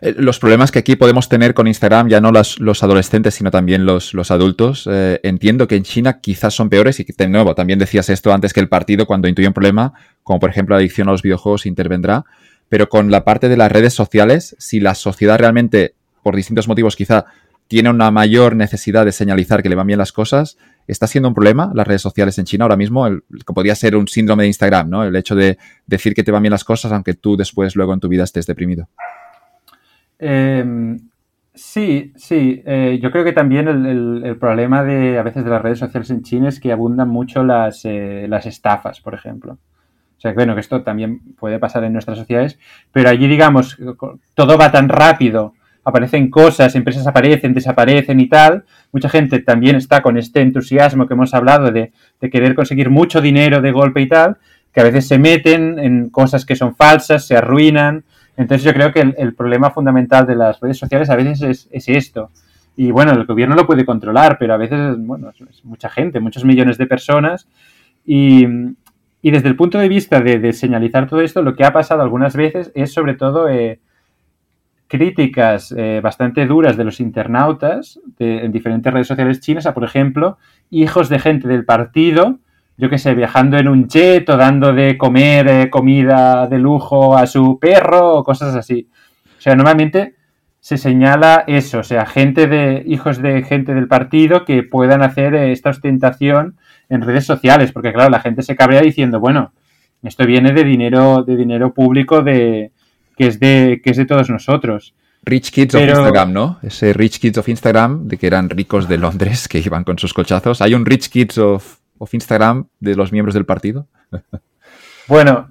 Eh, 0.01 0.15
los 0.17 0.39
problemas 0.39 0.71
que 0.71 0.79
aquí 0.79 0.95
podemos 0.95 1.29
tener 1.29 1.53
con 1.53 1.67
Instagram, 1.67 2.09
ya 2.09 2.21
no 2.21 2.31
los 2.31 2.83
adolescentes, 2.83 3.35
sino 3.35 3.51
también 3.51 3.85
los, 3.85 4.13
los 4.13 4.31
adultos, 4.31 4.87
eh, 4.91 5.19
entiendo 5.23 5.67
que 5.67 5.75
en 5.75 5.83
China 5.83 6.19
quizás 6.19 6.53
son 6.53 6.69
peores 6.69 6.99
y 6.99 7.05
que, 7.05 7.13
de 7.17 7.27
nuevo, 7.27 7.55
también 7.55 7.79
decías 7.79 8.09
esto 8.09 8.33
antes 8.33 8.53
que 8.53 8.59
el 8.59 8.69
partido, 8.69 9.05
cuando 9.05 9.27
intuye 9.27 9.47
un 9.47 9.53
problema, 9.53 9.93
como 10.23 10.39
por 10.39 10.49
ejemplo 10.49 10.75
la 10.75 10.79
adicción 10.79 11.07
a 11.09 11.11
los 11.11 11.21
videojuegos, 11.21 11.65
intervendrá. 11.65 12.25
Pero 12.67 12.89
con 12.89 13.11
la 13.11 13.23
parte 13.23 13.47
de 13.47 13.57
las 13.57 13.71
redes 13.71 13.93
sociales, 13.93 14.55
si 14.59 14.79
la 14.79 14.95
sociedad 14.95 15.37
realmente 15.37 15.93
por 16.23 16.35
distintos 16.35 16.67
motivos 16.67 16.95
quizá 16.95 17.25
tiene 17.67 17.89
una 17.89 18.11
mayor 18.11 18.55
necesidad 18.55 19.05
de 19.05 19.11
señalizar 19.11 19.63
que 19.63 19.69
le 19.69 19.75
van 19.75 19.87
bien 19.87 19.99
las 19.99 20.11
cosas, 20.11 20.57
¿está 20.87 21.07
siendo 21.07 21.29
un 21.29 21.35
problema 21.35 21.71
las 21.73 21.87
redes 21.87 22.01
sociales 22.01 22.37
en 22.37 22.45
China 22.45 22.65
ahora 22.65 22.77
mismo? 22.77 23.07
El, 23.07 23.23
que 23.45 23.53
podría 23.53 23.75
ser 23.75 23.95
un 23.95 24.07
síndrome 24.07 24.43
de 24.43 24.47
Instagram, 24.47 24.89
¿no? 24.89 25.03
El 25.03 25.15
hecho 25.15 25.35
de 25.35 25.57
decir 25.85 26.13
que 26.13 26.23
te 26.23 26.31
van 26.31 26.43
bien 26.43 26.51
las 26.51 26.63
cosas 26.63 26.91
aunque 26.91 27.13
tú 27.13 27.37
después, 27.37 27.75
luego 27.75 27.93
en 27.93 27.99
tu 27.99 28.07
vida 28.07 28.23
estés 28.23 28.45
deprimido. 28.45 28.87
Em, 30.27 31.09
sí, 31.53 32.13
sí. 32.15 32.61
Eh, 32.65 32.99
yo 33.01 33.11
creo 33.11 33.23
que 33.23 33.33
también 33.33 33.67
el, 33.67 34.37
problema 34.39 34.83
de 34.83 35.19
a 35.19 35.23
veces 35.23 35.43
de 35.43 35.49
las 35.49 35.61
redes 35.61 35.79
sociales 35.79 36.09
en 36.09 36.23
China 36.23 36.49
es 36.49 36.59
que 36.59 36.71
abundan 36.71 37.09
mucho 37.09 37.43
las, 37.43 37.85
eh, 37.85 38.25
las 38.29 38.45
estafas, 38.45 39.01
por 39.01 39.13
ejemplo. 39.13 39.53
O 40.17 40.21
sea, 40.21 40.33
bueno, 40.33 40.55
que 40.55 40.61
esto 40.61 40.81
también 40.83 41.19
puede 41.35 41.59
pasar 41.59 41.83
en 41.83 41.93
nuestras 41.93 42.17
sociedades, 42.17 42.57
pero 42.91 43.09
allí, 43.09 43.27
digamos, 43.27 43.77
todo 44.33 44.57
va 44.57 44.71
tan 44.71 44.89
rápido 44.89 45.53
aparecen 45.85 46.31
cosas, 46.31 46.75
empresas 46.75 47.05
aparecen, 47.07 47.53
desaparecen 47.53 48.19
y 48.19 48.27
tal. 48.27 48.65
Mucha 48.91 49.07
gente 49.07 49.39
también 49.39 49.75
está 49.75 50.01
con 50.01 50.17
este 50.17 50.41
entusiasmo 50.41 51.07
que 51.07 51.13
hemos 51.13 51.33
hablado 51.33 51.71
de, 51.71 51.93
querer 52.19 52.55
conseguir 52.55 52.89
mucho 52.89 53.21
dinero 53.21 53.61
de 53.61 53.71
golpe 53.71 54.01
y 54.01 54.09
tal, 54.09 54.37
que 54.73 54.81
a 54.81 54.83
veces 54.83 55.07
se 55.07 55.19
meten 55.19 55.77
en 55.77 56.09
cosas 56.09 56.43
que 56.43 56.55
son 56.55 56.75
falsas, 56.75 57.25
se 57.27 57.37
arruinan. 57.37 58.03
Entonces 58.37 58.63
yo 58.63 58.73
creo 58.73 58.91
que 58.91 58.99
el, 58.99 59.33
problema 59.33 59.71
fundamental 59.71 60.25
de 60.25 60.35
las 60.35 60.59
redes 60.59 60.77
sociales 60.77 61.09
a 61.09 61.15
veces 61.15 61.67
es, 61.71 61.89
esto. 61.89 62.31
Y 62.75 62.91
bueno, 62.91 63.11
el 63.13 63.25
gobierno 63.25 63.55
lo 63.55 63.65
puede 63.65 63.85
controlar, 63.85 64.37
pero 64.37 64.53
a 64.53 64.57
veces, 64.57 64.97
bueno, 64.99 65.29
es 65.29 65.63
mucha 65.63 65.89
gente, 65.89 66.19
muchos 66.19 66.43
millones 66.43 66.77
de 66.77 66.87
personas. 66.87 67.47
Y, 68.05 68.45
desde 69.21 69.47
el 69.47 69.55
punto 69.55 69.79
de 69.79 69.89
vista 69.89 70.19
de, 70.21 70.53
señalizar 70.53 71.07
todo 71.07 71.21
esto, 71.21 71.41
lo 71.41 71.55
que 71.55 71.63
ha 71.63 71.73
pasado 71.73 72.03
algunas 72.03 72.35
veces 72.35 72.71
es 72.75 72.93
sobre 72.93 73.15
todo 73.15 73.49
eh, 73.49 73.79
críticas 74.87 75.73
eh, 75.75 75.99
bastante 76.03 76.45
duras 76.45 76.77
de 76.77 76.83
los 76.83 76.99
internautas 76.99 77.99
en 78.19 78.51
diferentes 78.51 78.93
redes 78.93 79.07
sociales 79.07 79.39
chinas 79.39 79.65
a, 79.65 79.73
por 79.73 79.83
ejemplo, 79.83 80.37
hijos 80.69 81.09
de 81.09 81.17
gente 81.17 81.47
del 81.47 81.65
partido 81.65 82.37
yo 82.77 82.89
qué 82.89 82.97
sé, 82.97 83.13
viajando 83.15 83.57
en 83.57 83.67
un 83.67 83.87
jet 83.87 84.29
o 84.29 84.37
dando 84.37 84.73
de 84.73 84.97
comer 84.97 85.47
eh, 85.47 85.69
comida 85.69 86.47
de 86.47 86.59
lujo 86.59 87.17
a 87.17 87.25
su 87.25 87.57
perro 87.59 88.15
o 88.15 88.23
cosas 88.23 88.55
así. 88.55 88.89
O 89.37 89.41
sea, 89.41 89.55
normalmente 89.55 90.15
se 90.59 90.77
señala 90.77 91.43
eso, 91.47 91.79
o 91.79 91.83
sea, 91.83 92.05
gente 92.05 92.47
de 92.47 92.83
hijos 92.87 93.21
de 93.21 93.43
gente 93.43 93.73
del 93.73 93.87
partido 93.87 94.45
que 94.45 94.63
puedan 94.63 95.03
hacer 95.03 95.35
eh, 95.35 95.51
esta 95.51 95.69
ostentación 95.69 96.57
en 96.89 97.01
redes 97.01 97.25
sociales, 97.25 97.71
porque 97.71 97.93
claro, 97.93 98.09
la 98.09 98.19
gente 98.19 98.41
se 98.41 98.55
cabrea 98.55 98.81
diciendo, 98.81 99.19
bueno, 99.19 99.53
esto 100.03 100.25
viene 100.25 100.53
de 100.53 100.63
dinero 100.63 101.23
de 101.23 101.35
dinero 101.35 101.73
público 101.73 102.21
de 102.21 102.71
que 103.15 103.27
es 103.27 103.39
de 103.39 103.81
que 103.83 103.91
es 103.91 103.97
de 103.97 104.05
todos 104.05 104.29
nosotros. 104.29 104.93
Rich 105.23 105.51
Kids 105.51 105.75
of 105.75 105.81
Instagram, 105.81 106.33
¿no? 106.33 106.59
Ese 106.61 106.93
Rich 106.93 107.19
Kids 107.19 107.37
of 107.39 107.49
Instagram 107.49 108.07
de 108.07 108.17
que 108.17 108.27
eran 108.27 108.49
ricos 108.49 108.87
de 108.87 108.97
Londres 108.97 109.47
que 109.47 109.59
iban 109.59 109.83
con 109.83 109.97
sus 109.97 110.13
cochazos. 110.13 110.61
¿Hay 110.61 110.75
un 110.75 110.85
Rich 110.85 111.09
Kids 111.09 111.37
of, 111.39 111.77
Instagram 112.11 112.67
de 112.79 112.95
los 112.95 113.11
miembros 113.11 113.33
del 113.33 113.45
partido? 113.45 113.87
bueno, 115.07 115.49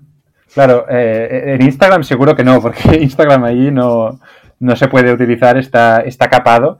claro, 0.52 0.86
eh, 0.88 1.54
en 1.54 1.62
Instagram 1.62 2.04
seguro 2.04 2.34
que 2.36 2.44
no, 2.44 2.60
porque 2.60 2.96
Instagram 3.00 3.44
ahí 3.44 3.70
no, 3.70 4.20
no 4.60 4.76
se 4.76 4.88
puede 4.88 5.12
utilizar, 5.12 5.56
está, 5.56 6.00
está 6.00 6.28
capado. 6.28 6.78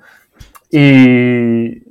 Y 0.71 1.85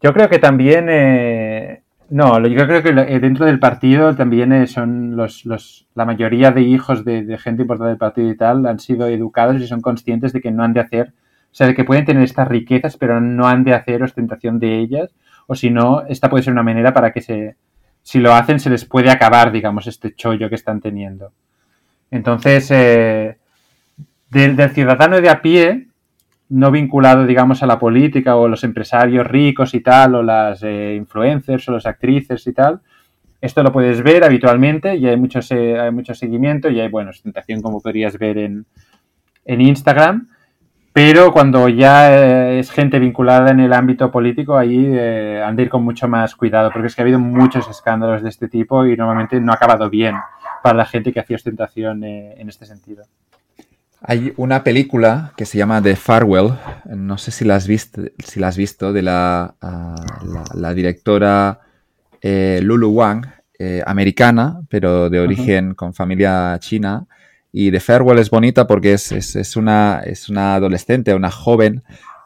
yo 0.00 0.12
creo 0.12 0.28
que 0.28 0.38
también, 0.38 0.86
eh, 0.88 1.82
no, 2.10 2.44
yo 2.46 2.66
creo 2.66 2.82
que 2.82 2.90
eh, 2.90 3.20
dentro 3.20 3.46
del 3.46 3.58
partido 3.58 4.14
también 4.14 4.52
eh, 4.52 4.66
son 4.66 5.16
los, 5.16 5.44
los, 5.44 5.86
la 5.94 6.04
mayoría 6.04 6.52
de 6.52 6.62
hijos 6.62 7.04
de, 7.04 7.36
gente 7.38 7.62
importante 7.62 7.90
del 7.90 7.98
partido 7.98 8.30
y 8.30 8.36
tal 8.36 8.64
han 8.66 8.78
sido 8.78 9.06
educados 9.08 9.60
y 9.60 9.66
son 9.66 9.80
conscientes 9.80 10.32
de 10.32 10.40
que 10.40 10.50
no 10.50 10.62
han 10.62 10.72
de 10.72 10.80
hacer, 10.80 11.14
o 11.52 11.54
sea, 11.54 11.66
de 11.66 11.74
que 11.74 11.84
pueden 11.84 12.04
tener 12.04 12.22
estas 12.22 12.48
riquezas, 12.48 12.96
pero 12.96 13.20
no 13.20 13.48
han 13.48 13.64
de 13.64 13.74
hacer 13.74 14.02
ostentación 14.02 14.58
de 14.60 14.78
ellas, 14.78 15.10
o 15.48 15.54
si 15.54 15.70
no, 15.70 16.04
esta 16.08 16.28
puede 16.28 16.44
ser 16.44 16.52
una 16.52 16.62
manera 16.62 16.92
para 16.92 17.10
que 17.10 17.22
se, 17.22 17.56
si 18.02 18.20
lo 18.20 18.34
hacen, 18.34 18.60
se 18.60 18.68
les 18.68 18.84
puede 18.84 19.10
acabar, 19.10 19.50
digamos, 19.50 19.86
este 19.86 20.14
chollo 20.14 20.50
que 20.50 20.54
están 20.54 20.80
teniendo. 20.80 21.32
Entonces, 22.10 22.68
del, 22.68 24.70
ciudadano 24.70 25.22
de 25.22 25.30
a 25.30 25.40
pie, 25.40 25.88
no 26.50 26.70
vinculado, 26.70 27.26
digamos, 27.26 27.62
a 27.62 27.66
la 27.66 27.78
política 27.78 28.36
o 28.36 28.46
los 28.46 28.62
empresarios 28.62 29.26
ricos 29.26 29.72
y 29.72 29.80
tal, 29.80 30.16
o 30.16 30.22
las 30.22 30.62
eh, 30.62 30.94
influencers 30.96 31.66
o 31.70 31.72
las 31.72 31.86
actrices 31.86 32.46
y 32.46 32.52
tal. 32.52 32.80
Esto 33.40 33.62
lo 33.62 33.72
puedes 33.72 34.02
ver 34.02 34.24
habitualmente 34.24 34.96
y 34.96 35.06
hay 35.06 35.16
mucho, 35.16 35.40
hay 35.50 35.92
mucho 35.92 36.14
seguimiento 36.14 36.68
y 36.68 36.78
hay, 36.78 36.88
bueno, 36.88 37.10
ostentación 37.10 37.62
como 37.62 37.80
podrías 37.80 38.18
ver 38.18 38.36
en, 38.36 38.66
en 39.46 39.60
Instagram. 39.62 40.28
Pero 40.98 41.32
cuando 41.32 41.68
ya 41.68 42.12
eh, 42.12 42.58
es 42.58 42.72
gente 42.72 42.98
vinculada 42.98 43.52
en 43.52 43.60
el 43.60 43.72
ámbito 43.72 44.10
político, 44.10 44.58
ahí 44.58 44.84
eh, 44.84 45.40
han 45.46 45.54
de 45.54 45.62
ir 45.62 45.68
con 45.68 45.84
mucho 45.84 46.08
más 46.08 46.34
cuidado, 46.34 46.72
porque 46.72 46.88
es 46.88 46.96
que 46.96 47.02
ha 47.02 47.04
habido 47.04 47.20
muchos 47.20 47.68
escándalos 47.68 48.20
de 48.20 48.28
este 48.28 48.48
tipo 48.48 48.84
y 48.84 48.96
normalmente 48.96 49.40
no 49.40 49.52
ha 49.52 49.54
acabado 49.54 49.88
bien 49.88 50.16
para 50.60 50.76
la 50.76 50.86
gente 50.86 51.12
que 51.12 51.20
hacía 51.20 51.36
ostentación 51.36 52.02
en 52.02 52.48
este 52.48 52.66
sentido. 52.66 53.04
Hay 54.02 54.32
una 54.38 54.64
película 54.64 55.34
que 55.36 55.46
se 55.46 55.56
llama 55.56 55.80
The 55.80 55.94
Farewell, 55.94 56.54
no 56.86 57.16
sé 57.16 57.30
si 57.30 57.44
la 57.44 57.54
has 57.54 57.68
visto, 57.68 58.02
si 58.18 58.40
la 58.40 58.48
has 58.48 58.56
visto 58.56 58.92
de 58.92 59.02
la, 59.02 59.54
ah, 59.62 59.94
la, 60.52 60.74
directora 60.74 61.60
eh, 62.20 62.58
Lulu 62.60 62.88
Wang, 62.90 63.24
eh, 63.56 63.84
americana, 63.86 64.62
pero 64.68 65.08
de 65.10 65.20
origen 65.20 65.74
con 65.74 65.94
familia 65.94 66.56
china. 66.58 67.06
Y 67.52 67.70
The 67.70 67.80
Farewell 67.80 68.18
es 68.18 68.30
bonita 68.30 68.66
porque 68.66 68.92
es, 68.92 69.12
es, 69.12 69.56
una, 69.56 70.02
es 70.04 70.28
una 70.28 70.54
adolescente, 70.56 71.14
una 71.14 71.30
joven 71.30 71.82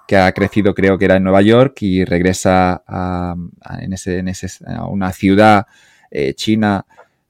que 0.09 0.17
ha 0.17 0.33
crecido, 0.33 0.75
creo 0.75 0.99
que 0.99 1.05
era 1.05 1.17
en 1.17 1.23
Nueva 1.23 1.43
York, 1.43 1.83
y 1.83 2.05
regresa 2.05 2.83
a, 2.87 3.35
en 3.81 3.93
ese, 3.93 4.19
en 4.19 4.29
ese, 4.29 4.49
a 4.67 4.87
una 4.87 5.13
ciudad 5.13 5.67
eh, 6.11 6.35
china 6.35 6.85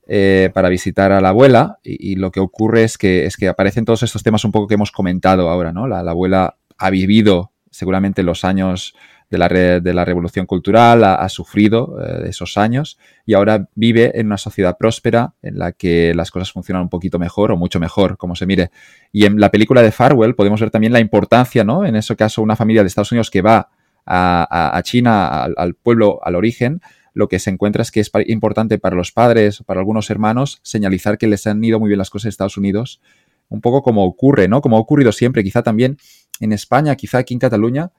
eh, 0.08 0.50
para 0.52 0.68
visitar 0.68 1.12
a 1.12 1.20
la 1.20 1.28
abuela 1.28 1.78
y, 1.84 2.16
lo 2.16 2.32
que 2.32 2.40
ocurre 2.40 2.82
es 2.82 2.98
que, 2.98 3.24
es 3.24 3.36
que 3.36 3.46
aparecen 3.46 3.84
todos 3.84 4.02
estos 4.02 4.24
temas 4.24 4.44
un 4.44 4.50
poco 4.50 4.66
que 4.66 4.74
hemos 4.74 4.90
comentado 4.90 5.48
ahora, 5.48 5.72
¿no? 5.72 5.86
La, 5.86 6.00
abuela 6.00 6.56
ha 6.76 6.90
vivido 6.90 7.52
seguramente 7.70 8.24
los 8.24 8.44
años 8.44 8.96
de 9.32 9.38
la, 9.38 9.48
de 9.48 9.94
la 9.94 10.04
revolución 10.04 10.44
cultural, 10.44 11.02
ha, 11.04 11.26
sufrido 11.30 11.96
eh, 11.98 12.28
esos 12.28 12.58
años 12.58 12.98
y 13.24 13.32
ahora 13.32 13.66
vive 13.74 14.20
en 14.20 14.26
una 14.26 14.36
sociedad 14.36 14.76
próspera 14.76 15.32
en 15.40 15.58
la 15.58 15.72
que 15.72 16.12
las 16.14 16.30
cosas 16.30 16.52
funcionan 16.52 16.82
un 16.82 16.90
poquito 16.90 17.18
mejor 17.18 17.50
o 17.50 17.56
mucho 17.56 17.80
mejor, 17.80 18.18
como 18.18 18.36
se 18.36 18.44
mire. 18.44 18.70
Y 19.10 19.24
en 19.24 19.40
la 19.40 19.50
película 19.50 19.80
de 19.80 19.90
Farwell 19.90 20.34
podemos 20.34 20.60
ver 20.60 20.70
también 20.70 20.92
la 20.92 21.00
importancia, 21.00 21.64
¿no? 21.64 21.86
En 21.86 21.96
ese 21.96 22.14
caso, 22.14 22.42
una 22.42 22.56
familia 22.56 22.82
de 22.82 22.88
Estados 22.88 23.10
Unidos 23.10 23.30
que 23.30 23.40
va 23.40 23.70
a, 24.04 24.80
China, 24.84 25.44
al 25.44 25.74
pueblo, 25.76 26.20
al 26.22 26.34
origen, 26.34 26.82
lo 27.14 27.28
que 27.28 27.38
se 27.38 27.48
encuentra 27.48 27.80
es 27.80 27.90
que 27.90 28.00
es 28.00 28.10
importante 28.26 28.78
para 28.78 28.96
los 28.96 29.12
padres, 29.12 29.62
para 29.64 29.80
algunos 29.80 30.10
hermanos, 30.10 30.60
señalizar 30.62 31.16
que 31.16 31.26
les 31.26 31.46
han 31.46 31.64
ido 31.64 31.80
muy 31.80 31.88
bien 31.88 31.98
las 31.98 32.10
cosas 32.10 32.26
en 32.26 32.30
Estados 32.30 32.58
Unidos, 32.58 33.00
un 33.48 33.62
poco 33.62 33.82
como 33.82 34.04
ocurre, 34.04 34.46
¿no? 34.46 34.60
Como 34.60 34.76
ha 34.76 34.80
ocurrido 34.80 35.10
siempre, 35.10 35.42
quizá 35.42 35.62
también 35.62 35.96
en 36.40 36.52
España, 36.52 36.94
quizá 36.96 37.18
aquí 37.18 37.32
en 37.32 37.40
Cataluña, 37.40 37.92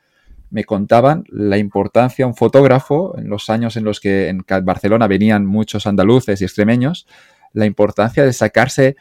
me 0.54 0.66
contaban 0.66 1.24
la 1.30 1.58
importancia, 1.58 2.28
un 2.28 2.36
fotógrafo, 2.36 3.18
en 3.18 3.28
los 3.28 3.50
años 3.50 3.76
en 3.76 3.84
los 3.84 4.00
que 4.00 4.28
en 4.30 4.46
Barcelona 4.64 5.08
venían 5.08 5.48
muchos 5.48 5.88
andaluces 5.88 6.40
y 6.40 6.44
extremeños, 6.44 7.08
la 7.54 7.66
importancia 7.66 8.24
de 8.24 8.34
sacarse 8.34 8.96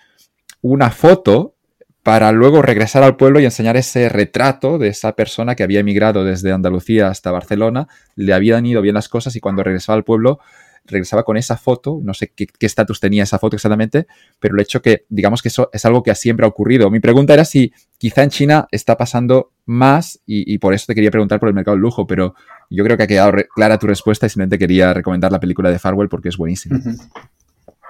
una 0.62 0.90
foto 0.90 1.54
para 2.02 2.32
luego 2.32 2.62
regresar 2.62 3.02
al 3.02 3.16
pueblo 3.16 3.38
y 3.38 3.44
enseñar 3.44 3.76
ese 3.76 4.08
retrato 4.08 4.78
de 4.78 4.88
esa 4.88 5.12
persona 5.12 5.54
que 5.54 5.62
había 5.62 5.80
emigrado 5.80 6.24
desde 6.24 6.52
Andalucía 6.52 7.08
hasta 7.08 7.30
Barcelona, 7.30 7.86
le 8.16 8.32
habían 8.32 8.64
ido 8.64 8.80
bien 8.80 8.94
las 8.94 9.10
cosas 9.10 9.36
y 9.36 9.40
cuando 9.40 9.62
regresaba 9.62 9.96
al 9.96 10.04
pueblo 10.04 10.40
regresaba 10.84 11.22
con 11.22 11.36
esa 11.36 11.56
foto, 11.56 12.00
no 12.02 12.14
sé 12.14 12.32
qué 12.34 12.46
estatus 12.60 13.00
tenía 13.00 13.22
esa 13.22 13.38
foto 13.38 13.56
exactamente, 13.56 14.06
pero 14.40 14.54
el 14.54 14.60
hecho 14.60 14.82
que, 14.82 15.04
digamos 15.08 15.42
que 15.42 15.48
eso 15.48 15.70
es 15.72 15.84
algo 15.84 16.02
que 16.02 16.14
siempre 16.14 16.44
ha 16.44 16.48
ocurrido. 16.48 16.90
Mi 16.90 17.00
pregunta 17.00 17.34
era 17.34 17.44
si 17.44 17.72
quizá 17.98 18.22
en 18.22 18.30
China 18.30 18.68
está 18.70 18.96
pasando 18.96 19.52
más 19.64 20.20
y, 20.26 20.58
por 20.58 20.74
eso 20.74 20.86
te 20.86 20.94
quería 20.94 21.10
preguntar 21.10 21.38
por 21.38 21.48
el 21.48 21.54
mercado 21.54 21.76
del 21.76 21.82
lujo, 21.82 22.06
pero 22.06 22.34
yo 22.68 22.84
creo 22.84 22.96
que 22.96 23.04
ha 23.04 23.06
quedado 23.06 23.32
clara 23.54 23.78
tu 23.78 23.86
respuesta 23.86 24.26
y 24.26 24.30
simplemente 24.30 24.58
quería 24.58 24.92
recomendar 24.92 25.30
la 25.30 25.40
película 25.40 25.70
de 25.70 25.78
Farwell 25.78 26.08
porque 26.08 26.28
es 26.28 26.36
buenísima. 26.36 26.80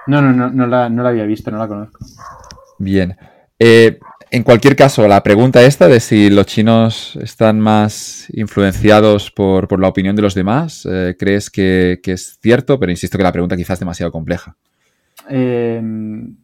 No, 0.05 0.21
no, 0.21 0.33
no, 0.33 0.49
no 0.49 0.67
la, 0.67 0.89
no 0.89 1.01
la 1.01 1.09
había 1.09 1.23
visto, 1.23 1.49
no 1.49 1.57
la 1.57 1.67
conozco. 1.67 2.05
Bien. 2.77 3.15
Eh, 3.57 3.99
en 4.33 4.41
cualquier 4.41 4.75
caso, 4.75 5.07
la 5.07 5.21
pregunta 5.21 5.61
esta 5.61 5.87
de 5.87 5.99
si 5.99 6.31
los 6.31 6.47
chinos 6.47 7.15
están 7.21 7.59
más 7.59 8.27
influenciados 8.33 9.29
por, 9.29 9.79
la 9.79 9.87
opinión 9.87 10.15
de 10.15 10.23
los 10.23 10.33
demás, 10.33 10.87
eh, 10.91 11.15
¿crees 11.19 11.51
que, 11.51 11.99
es 12.03 12.39
cierto? 12.41 12.79
Pero 12.79 12.91
insisto 12.91 13.15
que 13.15 13.23
la 13.23 13.31
pregunta 13.31 13.55
quizás 13.55 13.75
es 13.75 13.81
demasiado 13.81 14.11
compleja. 14.11 14.55
Em, 15.29 16.35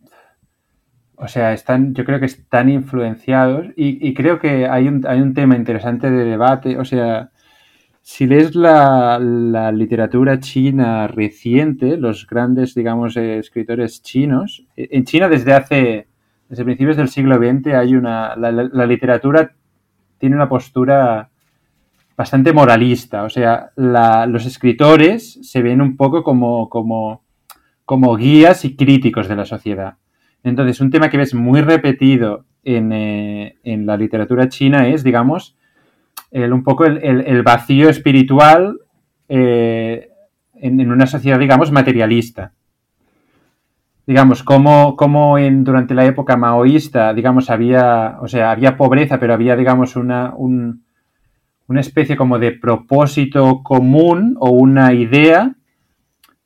o 1.16 1.28
sea, 1.28 1.52
están, 1.52 1.95
yo 1.95 2.06
creo 2.06 2.20
que 2.20 2.28
están 2.28 2.70
influenciados 2.70 3.66
y, 3.76 4.14
creo 4.14 4.38
que 4.38 4.68
hay 4.68 4.88
un, 4.88 5.03
hay 5.07 5.20
un, 5.20 5.34
tema 5.34 5.56
interesante 5.56 6.11
de 6.11 6.26
debate. 6.26 6.78
O 6.78 6.86
sea, 6.86 7.32
si 8.03 8.28
lees 8.28 8.53
la, 8.53 9.18
la 9.18 9.72
literatura 9.72 10.40
china 10.40 11.07
reciente, 11.07 11.98
los 11.98 12.28
grandes, 12.28 12.76
digamos, 12.76 13.18
escritores 13.18 14.03
chinos, 14.03 14.68
en 14.76 15.06
China 15.06 15.28
desde 15.28 15.53
hace 15.53 16.09
desde 16.49 16.65
principios 16.65 16.97
del 16.97 17.09
siglo 17.09 17.38
XX 17.38 17.67
hay 17.76 17.95
una. 17.95 18.35
La, 18.35 18.85
literatura 18.88 19.51
tiene 20.17 20.35
una 20.35 20.49
postura 20.49 21.30
bastante 22.17 22.51
moralista. 22.51 23.23
O 23.23 23.30
sea, 23.30 23.71
los 23.76 24.45
escritores 24.47 25.39
se 25.43 25.61
ven 25.61 25.80
un 25.80 25.95
poco 25.95 26.23
como, 26.23 26.67
como, 26.67 27.23
como 27.85 28.15
guías 28.15 28.65
y 28.65 28.76
críticos 28.76 29.27
de 29.27 29.35
la 29.35 29.45
sociedad. 29.45 29.97
Entonces, 30.43 30.81
un 30.81 30.89
tema 30.89 31.09
que 31.09 31.17
ves 31.17 31.35
muy 31.35 31.61
repetido 31.61 32.45
en, 32.63 32.91
eh, 32.93 33.57
la 33.63 33.95
literatura 33.95 34.49
china 34.49 34.88
es, 34.88 35.03
digamos, 35.03 35.55
el, 36.31 36.51
un 36.51 36.63
poco 36.63 36.85
el, 36.85 37.43
vacío 37.43 37.89
espiritual 37.89 38.80
eh, 39.27 40.09
en, 40.55 40.91
una 40.91 41.05
sociedad, 41.05 41.38
digamos, 41.38 41.71
materialista 41.71 42.53
digamos, 44.10 44.41
cómo, 44.41 45.38
en, 45.38 45.64
durante 45.64 45.94
la 45.94 46.03
época 46.03 46.36
maoísta, 46.36 47.14
digamos, 47.14 47.52
había, 47.52 48.18
o 48.22 48.27
sea, 48.27 48.49
había 48.49 48.76
pobreza, 48.76 49.19
pero 49.19 49.36
había, 49.36 49.56
digamos, 49.56 49.95
una, 49.95 50.34
una 50.36 51.80
especie 51.80 52.18
como 52.18 52.40
de 52.40 52.53
propósito 52.53 53.61
común 53.61 54.36
o 54.40 54.49
una 54.49 54.94
idea 54.94 55.53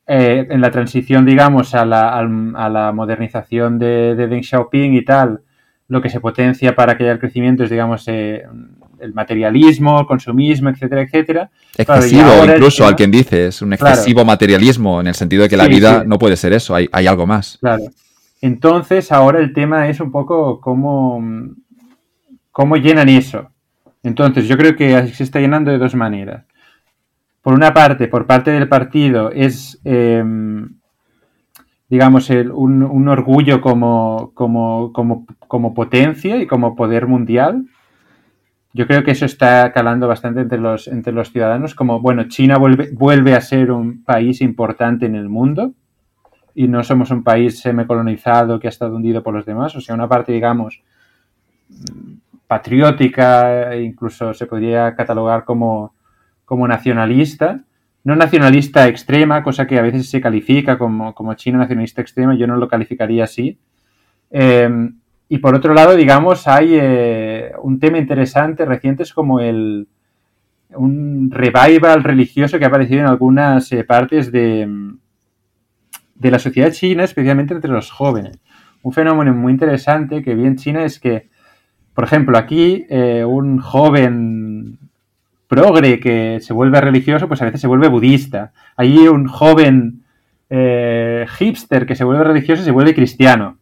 eh, 0.05 0.45
en 0.49 0.59
la 0.59 0.71
transición, 0.71 1.25
digamos, 1.25 1.73
a 1.73 1.85
la, 1.85 2.19
a 2.19 2.69
la 2.69 2.91
modernización 2.91 3.79
de, 3.79 4.15
de, 4.15 4.27
Deng 4.27 4.43
Xiaoping 4.43 4.95
y 4.95 5.05
tal, 5.05 5.43
lo 5.87 6.01
que 6.01 6.09
se 6.09 6.19
potencia 6.19 6.75
para 6.75 6.97
que 6.97 7.03
haya 7.03 7.13
el 7.13 7.19
crecimiento 7.19 7.63
es, 7.63 7.69
digamos, 7.69 8.05
eh, 8.09 8.43
el 9.03 9.13
materialismo, 9.13 9.99
el 9.99 10.05
consumismo, 10.05 10.69
etcétera, 10.69 11.01
etcétera. 11.01 11.49
Excesivo, 11.77 12.45
incluso, 12.45 12.85
al 12.85 12.95
quien 12.95 13.11
dice, 13.11 13.47
es 13.47 13.61
un 13.61 13.73
excesivo 13.73 14.23
materialismo, 14.23 15.01
en 15.01 15.07
el 15.07 15.15
sentido 15.15 15.43
de 15.43 15.49
que 15.49 15.57
la 15.57 15.67
vida 15.67 16.03
no 16.05 16.17
puede 16.17 16.37
ser 16.37 16.53
eso, 16.53 16.75
hay, 16.75 16.87
algo 16.91 17.27
más. 17.27 17.57
Claro. 17.59 17.83
Entonces, 18.41 19.11
ahora 19.11 19.39
el 19.39 19.53
tema 19.53 19.87
es 19.89 19.99
un 19.99 20.11
poco 20.11 20.59
cómo, 20.59 21.21
cómo 22.51 22.77
llenan 22.77 23.09
eso. 23.09 23.49
Entonces, 24.03 24.47
yo 24.47 24.57
creo 24.57 24.75
que 24.75 25.07
se 25.07 25.23
está 25.23 25.39
llenando 25.39 25.71
de 25.71 25.77
dos 25.77 25.95
maneras. 25.95 26.45
por 27.41 27.53
una 27.53 27.73
parte, 27.73 28.07
por 28.07 28.25
parte 28.25 28.51
del 28.51 28.69
partido, 28.69 29.29
es, 29.29 29.77
em, 29.83 30.77
digamos, 31.89 32.29
un, 32.29 33.07
orgullo 33.09 33.59
como, 33.59 34.31
como, 34.33 35.73
potencia 35.73 36.37
y 36.37 36.47
como 36.47 36.75
poder 36.75 37.05
mundial. 37.05 37.65
Yo 38.73 38.87
creo 38.87 39.03
que 39.03 39.11
eso 39.11 39.25
está 39.25 39.71
calando 39.71 40.07
bastante 40.07 40.41
entre 40.41 40.57
los, 40.57 40.87
entre 40.87 41.13
los 41.13 41.31
ciudadanos, 41.31 41.75
como, 41.75 42.01
bueno, 42.01 42.27
China 42.27 42.57
vuelve, 42.57 42.89
vuelve 42.91 43.35
a 43.35 43.41
ser 43.41 43.71
un 43.71 44.03
país 44.03 44.41
importante 44.41 45.05
en 45.05 45.15
el 45.15 45.29
mundo 45.29 45.73
y 46.55 46.67
no 46.67 46.83
somos 46.83 47.11
un 47.11 47.23
país 47.23 47.59
semicolonizado 47.59 48.59
que 48.59 48.67
ha 48.67 48.69
estado 48.69 48.95
hundido 48.95 49.21
por 49.21 49.35
los 49.35 49.45
demás, 49.45 49.75
o 49.75 49.81
sea, 49.81 49.93
una 49.93 50.07
parte, 50.07 50.31
digamos, 50.31 50.81
patriótica, 52.47 53.75
incluso 53.75 54.33
se 54.33 54.47
podría 54.47 54.95
catalogar 54.95 55.43
como, 55.45 55.93
como 56.45 56.67
nacionalista, 56.67 57.63
no 58.03 58.15
nacionalista 58.15 58.87
extrema, 58.87 59.43
cosa 59.43 59.65
que 59.65 59.79
a 59.79 59.81
veces 59.81 60.09
se 60.09 60.19
califica 60.19 60.77
como, 60.77 61.13
como 61.15 61.33
China 61.35 61.59
nacionalista 61.59 62.01
extrema, 62.01 62.35
yo 62.35 62.47
no 62.47 62.57
lo 62.57 62.67
calificaría 62.67 63.23
así. 63.23 63.57
Em, 64.29 64.97
y 65.33 65.39
por 65.39 65.55
otro 65.55 65.73
lado, 65.73 65.95
digamos, 65.95 66.47
hay 66.47 66.77
eh, 66.79 67.53
un 67.63 67.79
tema 67.79 67.97
interesante 67.97 68.65
reciente, 68.65 69.01
es 69.01 69.15
como 69.15 69.39
el 69.39 69.87
un 70.75 71.31
revival 71.31 72.03
religioso 72.03 72.59
que 72.59 72.65
ha 72.65 72.67
aparecido 72.67 72.99
en 72.99 73.07
algunas 73.07 73.71
eh, 73.71 73.83
partes 73.83 74.31
de, 74.31 74.69
de 76.13 76.31
la 76.31 76.37
sociedad 76.37 76.71
china, 76.71 77.03
especialmente 77.03 77.55
entre 77.55 77.71
los 77.71 77.89
jóvenes. 77.89 78.37
Un 78.83 78.93
fenómeno 78.93 79.33
muy 79.33 79.53
interesante 79.53 80.21
que 80.21 80.35
vi 80.35 80.45
en 80.45 80.57
China 80.57 80.83
es 80.83 80.99
que, 80.99 81.29
por 81.95 82.03
ejemplo, 82.03 82.37
aquí 82.37 82.85
eh, 82.87 83.25
un 83.25 83.57
joven 83.57 84.77
progre 85.47 85.99
que 85.99 86.41
se 86.41 86.53
vuelve 86.53 86.79
religioso, 86.79 87.27
pues 87.27 87.41
a 87.41 87.45
veces 87.45 87.59
se 87.59 87.67
vuelve 87.67 87.87
budista. 87.87 88.53
Allí 88.77 89.07
un 89.07 89.25
joven 89.27 90.03
hipster 91.39 91.87
que 91.87 91.95
se 91.95 92.03
vuelve 92.03 92.23
religioso 92.23 92.63
se 92.63 92.69
vuelve 92.69 92.93
cristiano. 92.93 93.57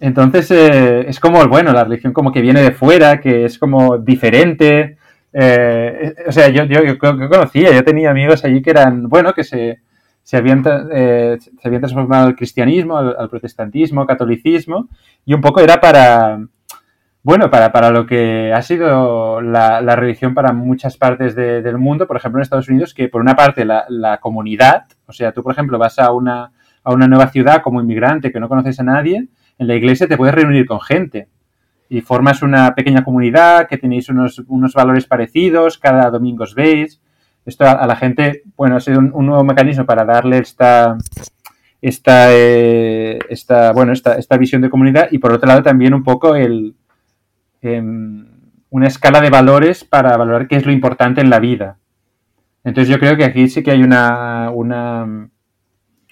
Entonces 0.00 0.50
eh, 0.50 1.08
es 1.08 1.20
como, 1.20 1.46
bueno, 1.46 1.72
la 1.72 1.84
religión 1.84 2.12
como 2.12 2.32
que 2.32 2.40
viene 2.40 2.62
de 2.62 2.72
fuera, 2.72 3.20
que 3.20 3.44
es 3.44 3.58
como 3.58 3.98
diferente. 3.98 4.98
Eh, 5.32 6.14
o 6.26 6.32
sea, 6.32 6.48
yo, 6.48 6.64
yo, 6.64 6.82
yo, 6.84 6.98
conocía, 6.98 7.72
yo 7.72 7.84
tenía 7.84 8.10
amigos 8.10 8.44
allí 8.44 8.62
que 8.62 8.70
eran, 8.70 9.08
bueno, 9.08 9.32
que 9.32 9.44
se, 9.44 9.80
se, 10.22 10.36
habían, 10.36 10.62
se 10.64 11.38
habían 11.64 11.80
transformado 11.80 12.26
al 12.26 12.36
cristianismo, 12.36 12.98
al, 12.98 13.28
protestantismo, 13.28 14.00
al 14.00 14.06
catolicismo, 14.06 14.88
y 15.24 15.34
un 15.34 15.40
poco 15.40 15.60
era 15.60 15.80
para, 15.80 16.38
bueno, 17.24 17.50
para, 17.50 17.72
para 17.72 17.90
lo 17.90 18.04
que 18.04 18.52
ha 18.52 18.60
sido 18.60 19.40
la, 19.40 19.80
religión 19.96 20.34
para 20.34 20.52
muchas 20.52 20.98
partes 20.98 21.34
del 21.34 21.78
mundo, 21.78 22.06
por 22.06 22.18
ejemplo 22.18 22.38
en 22.38 22.42
Estados 22.42 22.68
Unidos, 22.68 22.92
que 22.92 23.08
por 23.08 23.22
una 23.22 23.34
parte 23.34 23.64
la, 23.64 24.18
comunidad, 24.20 24.84
o 25.06 25.12
sea, 25.12 25.32
tú 25.32 25.42
por 25.42 25.52
ejemplo 25.52 25.78
vas 25.78 25.98
a 25.98 26.12
una, 26.12 26.52
a 26.82 26.92
una 26.92 27.08
nueva 27.08 27.28
ciudad 27.28 27.62
como 27.62 27.80
inmigrante 27.80 28.30
que 28.30 28.38
no 28.40 28.48
conoces 28.48 28.78
a 28.78 28.82
nadie, 28.82 29.26
en 29.58 29.66
la 29.66 29.74
iglesia 29.74 30.08
te 30.08 30.16
puedes 30.16 30.34
reunir 30.34 30.66
con 30.66 30.80
gente 30.80 31.28
y 31.88 32.00
formas 32.00 32.42
una 32.42 32.74
pequeña 32.74 33.04
comunidad, 33.04 33.68
que 33.68 33.78
tenéis 33.78 34.08
unos, 34.08 34.42
unos 34.48 34.74
valores 34.74 35.06
parecidos, 35.06 35.78
cada 35.78 36.10
domingo 36.10 36.44
os 36.44 36.54
veis. 36.54 37.00
Esto 37.46 37.66
a, 37.66 37.86
la 37.86 37.96
gente, 37.96 38.42
bueno, 38.56 38.76
ha 38.76 38.80
sido 38.80 39.00
un, 39.00 39.26
nuevo 39.26 39.44
mecanismo 39.44 39.84
para 39.84 40.04
darle 40.04 40.38
esta, 40.38 40.96
esta, 41.82 42.28
eh, 42.30 43.18
esta, 43.28 43.72
bueno, 43.72 43.92
esta, 43.92 44.14
esta 44.14 44.38
visión 44.38 44.62
de 44.62 44.70
comunidad 44.70 45.08
y 45.10 45.18
por 45.18 45.32
otro 45.32 45.46
lado 45.46 45.62
también 45.62 45.92
un 45.92 46.02
poco 46.02 46.34
el, 46.34 46.74
Em, 47.64 48.26
una 48.68 48.88
escala 48.88 49.22
de 49.22 49.30
valores 49.30 49.84
para 49.84 50.18
valorar 50.18 50.48
qué 50.48 50.56
es 50.56 50.66
lo 50.66 50.72
importante 50.72 51.22
en 51.22 51.30
la 51.30 51.38
vida. 51.38 51.78
Entonces 52.62 52.90
yo 52.90 52.98
creo 52.98 53.16
que 53.16 53.24
aquí 53.24 53.48
sí 53.48 53.62
que 53.62 53.70
hay 53.70 53.82
una, 53.82 54.50
una, 54.50 55.30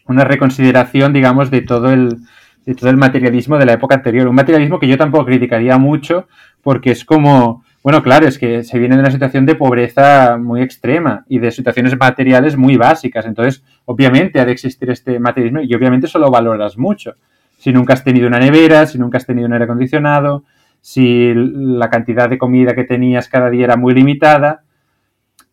una 0.07 0.25
reconsideración, 0.25 1.13
digamos, 1.13 1.51
de 1.51 1.61
todo 1.61 1.93
el, 1.93 2.21
de 2.65 2.75
todo 2.75 2.91
el 2.91 2.97
materialismo 2.97 3.59
de 3.59 3.67
la 3.67 3.75
época 3.75 3.95
anterior. 3.95 4.29
Un 4.29 4.35
materialismo 4.35 4.79
que 4.79 4.89
yo 4.89 4.97
tampoco 4.97 5.27
criticaría 5.27 5.79
mucho 5.79 6.29
porque 6.63 6.93
es 6.93 7.05
como, 7.05 7.65
bueno, 7.83 8.03
claro, 8.03 8.27
es 8.27 8.39
que 8.39 8.63
se 8.63 8.79
viene 8.79 8.95
de 8.95 9.01
una 9.01 9.11
situación 9.11 9.47
de 9.47 9.57
pobreza 9.57 10.37
muy 10.39 10.63
extrema 10.63 11.25
y 11.29 11.39
de 11.39 11.51
situaciones 11.51 11.99
materiales 11.99 12.57
muy 12.57 12.77
básicas. 12.77 13.27
Entonces, 13.27 13.65
obviamente 13.85 14.41
ha 14.41 14.45
de 14.45 14.53
existir 14.53 14.91
este 14.91 15.19
materialismo 15.19 15.61
y 15.63 15.75
obviamente 15.75 16.07
solo 16.07 16.31
valoras 16.31 16.79
mucho. 16.79 17.15
Si 17.59 17.73
nunca 17.73 17.95
has 17.95 18.05
tenido 18.05 18.27
una 18.27 18.39
nevera, 18.39 18.87
si 18.87 18.99
nunca 18.99 19.19
has 19.19 19.27
tenido 19.27 19.47
un 19.47 19.53
aire 19.53 19.65
acondicionado, 19.65 20.45
si 20.81 21.33
la 21.35 21.91
cantidad 21.91 22.29
de 22.29 22.39
comida 22.39 22.75
que 22.75 22.85
tenías 22.85 23.29
cada 23.29 23.51
día 23.51 23.65
era 23.65 23.77
muy 23.77 23.95
limitada. 23.95 24.63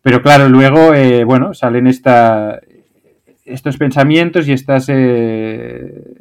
Pero 0.02 0.22
claro, 0.22 0.48
luego, 0.48 0.94
eh, 0.94 1.24
bueno, 1.24 1.54
salen 1.54 1.86
esta, 1.86 2.60
estos 3.44 3.76
pensamientos 3.76 4.48
y 4.48 4.52
estas, 4.52 4.86
eh, 4.88 6.19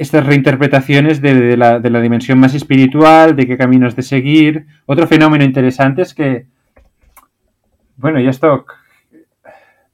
estas 0.00 0.24
reinterpretaciones 0.24 1.20
de, 1.20 1.58
la, 1.58 1.78
de, 1.78 1.90
la, 1.90 2.00
dimensión 2.00 2.38
más 2.40 2.54
espiritual, 2.54 3.36
de 3.36 3.46
qué 3.46 3.58
caminos 3.58 3.94
de 3.94 4.02
seguir. 4.02 4.66
Otro 4.86 5.06
fenómeno 5.06 5.44
interesante 5.44 6.00
es 6.00 6.14
que, 6.14 6.46
bueno, 7.98 8.18
y 8.18 8.26
esto 8.26 8.64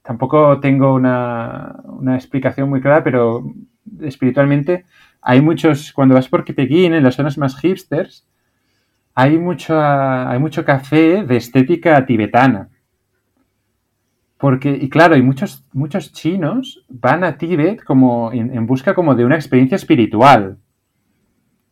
tampoco 0.03 0.61
tengo 0.61 0.93
una, 0.93 1.75
una 1.83 2.15
explicación 2.15 2.69
muy 2.69 2.79
clara, 2.79 3.03
pero 3.03 3.53
espiritualmente 4.01 4.85
hay 5.21 5.41
muchos, 5.41 5.91
cuando 5.91 6.15
vas 6.15 6.29
por 6.29 6.45
Kipegin, 6.45 6.93
en 6.93 7.03
las 7.03 7.15
zonas 7.15 7.37
más 7.37 7.59
hipsters, 7.59 8.25
hay 9.13 9.37
mucho, 9.37 9.77
hay 9.77 10.39
mucho 10.39 10.63
café 10.63 11.25
de 11.25 11.35
estética 11.35 12.05
tibetana. 12.05 12.69
Porque, 14.37 14.77
y 14.79 14.89
claro, 14.89 15.15
hay 15.15 15.21
muchos, 15.21 15.65
muchos 15.73 16.13
chinos 16.13 16.83
van 16.89 17.23
a 17.23 17.37
Tíbet 17.37 17.83
como 17.83 18.31
en, 18.31 18.67
busca 18.67 18.93
como 18.93 19.15
de 19.15 19.25
una 19.25 19.35
experiencia 19.35 19.75
espiritual. 19.75 20.57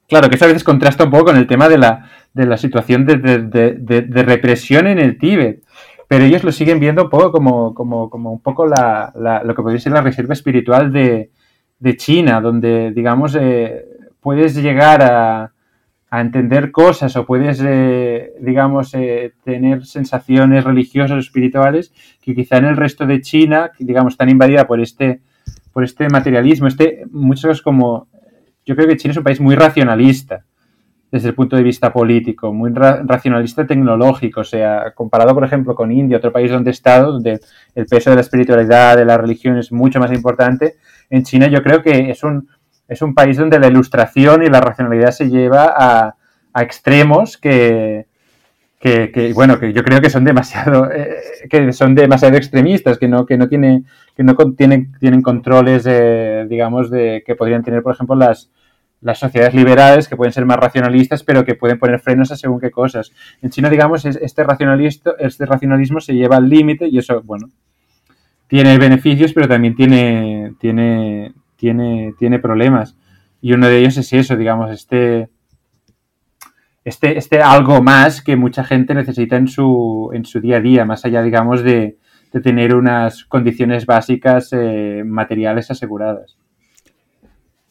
Claro, 0.07 0.29
que 0.29 0.35
eso 0.35 0.45
a 0.45 0.47
veces 0.47 0.63
contrasta 0.63 1.03
un 1.03 1.11
poco 1.11 1.25
con 1.25 1.37
el 1.37 1.47
tema 1.47 1.69
de 1.69 1.77
la, 1.77 2.09
de 2.33 2.45
la 2.45 2.57
situación 2.57 3.05
de, 3.05 4.23
represión 4.23 4.87
en 4.87 4.99
el 4.99 5.17
Tíbet. 5.17 5.63
Pero 6.07 6.25
ellos 6.25 6.43
lo 6.43 6.51
siguen 6.51 6.79
viendo 6.79 7.03
un 7.03 7.09
poco 7.09 7.31
como, 7.31 7.73
como, 7.73 8.09
como 8.09 8.31
un 8.31 8.39
poco 8.39 8.67
la, 8.67 9.11
lo 9.43 9.55
que 9.55 9.61
podría 9.61 9.79
ser 9.79 9.93
la 9.93 10.01
reserva 10.01 10.33
espiritual 10.33 10.91
de, 10.91 11.31
de 11.79 11.97
China, 11.97 12.41
donde, 12.41 12.91
digamos, 12.91 13.35
eh, 13.39 13.85
puedes 14.21 14.55
llegar 14.55 15.01
a, 15.01 15.51
a, 16.09 16.21
entender 16.21 16.71
cosas 16.71 17.15
o 17.15 17.25
puedes, 17.25 17.61
eh, 17.63 18.33
digamos, 18.39 18.93
eh, 18.93 19.33
tener 19.43 19.85
sensaciones 19.85 20.63
religiosas 20.63 21.17
o 21.17 21.19
espirituales 21.19 21.93
que 22.21 22.33
quizá 22.33 22.57
en 22.57 22.65
el 22.65 22.77
resto 22.77 23.05
de 23.05 23.21
China, 23.21 23.71
digamos, 23.79 24.13
están 24.13 24.29
invadida 24.29 24.65
por 24.67 24.79
este, 24.79 25.21
por 25.73 25.83
este 25.83 26.07
materialismo. 26.09 26.67
Este, 26.67 27.03
muchos 27.11 27.61
como, 27.61 28.07
yo 28.65 28.75
creo 28.75 28.87
que 28.87 28.97
China 28.97 29.11
es 29.11 29.17
un 29.17 29.23
país 29.23 29.39
muy 29.39 29.55
racionalista 29.55 30.45
desde 31.11 31.29
el 31.29 31.35
punto 31.35 31.55
de 31.55 31.63
vista 31.63 31.93
político, 31.93 32.51
muy 32.51 32.71
racionalista 32.73 33.65
tecnológico, 33.65 34.41
o 34.41 34.43
sea, 34.43 34.91
comparado, 34.93 35.33
por 35.33 35.45
ejemplo, 35.45 35.73
con 35.73 35.91
India, 35.91 36.17
otro 36.17 36.31
país 36.31 36.51
donde 36.51 36.71
he 36.71 36.73
estado, 36.73 37.13
donde 37.13 37.39
el 37.73 37.85
peso 37.85 38.09
de 38.09 38.17
la 38.17 38.21
espiritualidad, 38.21 38.97
de 38.97 39.05
la 39.05 39.17
religión 39.17 39.57
es 39.57 39.71
mucho 39.71 39.99
más 39.99 40.11
importante, 40.11 40.75
en 41.09 41.23
China 41.23 41.47
yo 41.47 41.63
creo 41.63 41.81
que 41.81 42.09
es 42.09 42.21
un, 42.23 42.49
es 42.87 43.01
un 43.01 43.13
país 43.13 43.37
donde 43.37 43.59
la 43.59 43.67
ilustración 43.67 44.43
y 44.43 44.49
la 44.49 44.61
racionalidad 44.61 45.11
se 45.11 45.29
lleva 45.29 45.73
a, 45.75 46.15
extremos 46.61 47.37
que, 47.37 48.05
bueno, 49.33 49.59
que 49.59 49.73
yo 49.73 49.83
creo 49.83 49.99
que 49.99 50.09
son 50.09 50.23
demasiado, 50.23 50.89
eh, 50.91 51.17
que 51.49 51.73
son 51.73 51.95
demasiado 51.95 52.37
extremistas, 52.37 52.97
que 52.97 53.07
no, 53.07 53.25
que 53.25 53.37
no 53.37 53.49
tiene, 53.49 53.83
que 54.15 54.23
no 54.23 54.35
tienen, 54.55 54.93
tienen 54.99 55.21
controles, 55.21 55.83
digamos, 56.47 56.89
de 56.89 57.23
que 57.25 57.35
podrían 57.35 57.63
tener, 57.63 57.83
por 57.83 57.93
ejemplo, 57.93 58.15
las, 58.15 58.51
las 59.05 59.19
sociedades 59.19 59.53
liberales 59.53 60.07
que 60.07 60.15
pueden 60.15 60.33
ser 60.33 60.45
más 60.45 60.57
racionalistas, 60.57 61.23
pero 61.23 61.45
que 61.45 61.53
pueden 61.53 61.77
poner 61.77 61.99
frenos 61.99 62.31
a 62.31 62.35
según 62.35 62.59
qué 62.59 62.71
cosas. 62.71 63.11
En 63.41 63.51
China, 63.51 63.69
digamos, 63.69 64.03
este, 64.03 64.43
racionalista, 64.43 65.11
este 65.19 65.45
racionalismo 65.45 65.99
se 65.99 66.13
lleva 66.13 66.37
al 66.37 66.49
límite 66.49 66.87
y 66.87 66.97
eso, 66.97 67.21
bueno, 67.21 67.51
tiene 68.47 68.79
beneficios, 68.79 69.31
pero 69.31 69.47
también 69.47 69.75
tiene, 69.75 70.53
tiene, 70.59 71.33
tiene, 71.55 72.13
tiene 72.17 72.39
problemas. 72.39 72.95
Y 73.41 73.53
uno 73.53 73.67
de 73.67 73.79
ellos 73.79 73.97
es 73.97 74.11
eso, 74.13 74.35
digamos, 74.35 74.71
este, 74.71 75.29
este, 76.83 77.17
este 77.17 77.41
algo 77.41 77.81
más 77.81 78.21
que 78.21 78.35
mucha 78.35 78.63
gente 78.63 78.93
necesita 78.93 79.35
en 79.37 79.47
su, 79.47 80.11
en 80.13 80.25
su 80.25 80.39
día 80.39 80.57
a 80.57 80.61
día, 80.61 80.85
más 80.85 81.05
allá, 81.05 81.21
digamos, 81.21 81.63
de, 81.63 81.97
tener 82.43 82.75
unas 82.75 83.23
condiciones 83.23 83.85
básicas 83.85 84.49
eh, 84.51 85.03
materiales 85.05 85.71
aseguradas. 85.71 86.37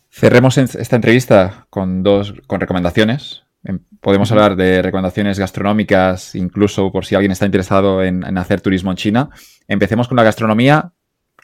Cerremos 0.08 0.56
esta 0.56 0.96
entrevista 0.96 1.66
con 1.68 2.02
dos 2.02 2.32
con 2.46 2.60
recomendaciones. 2.60 3.44
Em, 3.64 3.80
podemos 4.00 4.30
hablar 4.30 4.56
de 4.56 4.80
recomendaciones 4.80 5.38
gastronómicas, 5.38 6.34
incluso 6.34 6.92
por 6.92 7.04
si 7.04 7.14
alguien 7.14 7.32
está 7.32 7.46
interesado 7.46 8.02
en, 8.02 8.38
hacer 8.38 8.60
turismo 8.60 8.90
en 8.90 8.96
China. 8.96 9.30
Empecemos 9.66 10.06
con 10.06 10.16
la 10.16 10.22
gastronomía. 10.22 10.92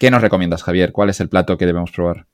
¿Qué 0.01 0.11
nos 0.11 0.23
recomiendas, 0.23 0.63
Javier? 0.63 0.93
¿Cuál 0.93 1.11
es 1.11 1.21
el 1.21 1.29
plato 1.29 1.59
que 1.59 1.67
debemos 1.67 1.91
probar? 1.91 2.25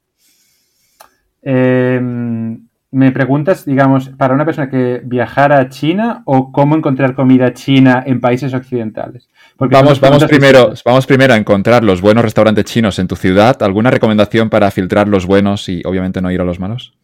Em, 1.43 2.61
me 2.93 3.11
preguntas, 3.11 3.65
digamos, 3.65 4.09
para 4.11 4.35
una 4.35 4.45
persona 4.45 4.71
que 4.71 5.03
viajara 5.05 5.59
a 5.59 5.69
China 5.69 6.23
o 6.27 6.53
cómo 6.53 6.77
encontrar 6.77 7.17
comida 7.17 7.53
china 7.55 8.05
en 8.07 8.21
países 8.21 8.55
occidentales. 8.55 9.29
vamos, 9.59 10.01
vamos, 10.01 10.25
primero, 10.27 10.75
vamos 10.85 11.09
primero 11.09 11.35
a 11.35 11.37
encontrar 11.37 11.83
los 11.83 12.01
buenos 12.01 12.25
restaurantes 12.25 12.67
chinos 12.67 13.01
en 13.01 13.09
tu 13.09 13.17
ciudad. 13.17 13.61
¿Alguna 13.65 13.91
recomendación 13.91 14.49
para 14.49 14.71
filtrar 14.71 15.09
los 15.09 15.27
buenos 15.27 15.69
y 15.69 15.83
obviamente 15.85 16.23
no 16.23 16.31
ir 16.31 16.41
a 16.41 16.45
los 16.45 16.61
malos? 16.61 16.95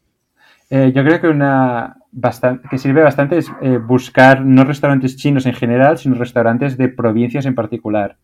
Eh, 0.70 0.92
yo 0.94 1.02
creo 1.02 1.20
que 1.20 1.26
una 1.26 1.96
bastante, 2.12 2.68
que 2.68 2.78
sirve 2.78 3.02
bastante 3.02 3.38
es 3.38 3.50
eh, 3.62 3.78
buscar 3.78 4.42
no 4.42 4.62
restaurantes 4.62 5.16
chinos 5.16 5.44
en 5.46 5.54
general, 5.54 5.98
sino 5.98 6.14
restaurantes 6.14 6.76
de 6.76 6.88
provincias 6.88 7.46
en 7.46 7.56
particular. 7.56 8.16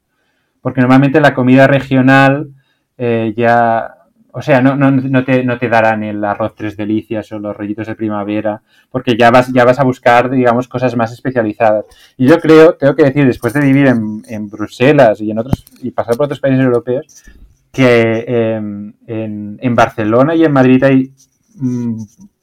Porque 0.60 0.80
normalmente 0.80 1.20
la 1.20 1.34
comida 1.34 1.66
regional 1.66 2.50
eh, 2.96 3.32
ya 3.36 3.98
o 4.38 4.42
sea, 4.42 4.60
no, 4.60 4.76
no, 4.76 4.90
no, 4.90 5.24
te, 5.24 5.42
no 5.42 5.58
te 5.58 5.68
darán 5.68 6.04
el 6.04 6.22
arroz 6.22 6.54
tres 6.54 6.76
delicias 6.76 7.32
o 7.32 7.40
los 7.40 7.56
rollitos 7.56 7.86
de 7.86 7.96
primavera, 7.96 8.62
porque 8.88 9.16
ya 9.16 9.32
vas, 9.32 9.52
ya 9.52 9.64
vas 9.64 9.80
a 9.80 9.84
buscar, 9.84 10.30
digamos, 10.30 10.68
cosas 10.68 10.94
más 10.96 11.12
especializadas. 11.12 11.86
Y 12.16 12.28
yo 12.28 12.38
creo, 12.38 12.74
tengo 12.74 12.94
que 12.94 13.04
decir, 13.04 13.26
después 13.26 13.52
de 13.52 13.60
vivir 13.60 13.86
en, 13.86 14.22
en 14.28 14.48
Bruselas 14.48 15.20
y 15.20 15.30
en 15.30 15.38
otros, 15.38 15.64
y 15.82 15.90
pasar 15.90 16.16
por 16.16 16.26
otros 16.26 16.40
países 16.40 16.64
europeos, 16.64 17.24
que 17.72 18.24
em, 18.28 18.92
en, 19.06 19.58
en, 19.60 19.74
Barcelona 19.74 20.36
y 20.36 20.44
en 20.44 20.52
Madrid 20.52 20.84
hay 20.84 21.12
mm, 21.56 22.00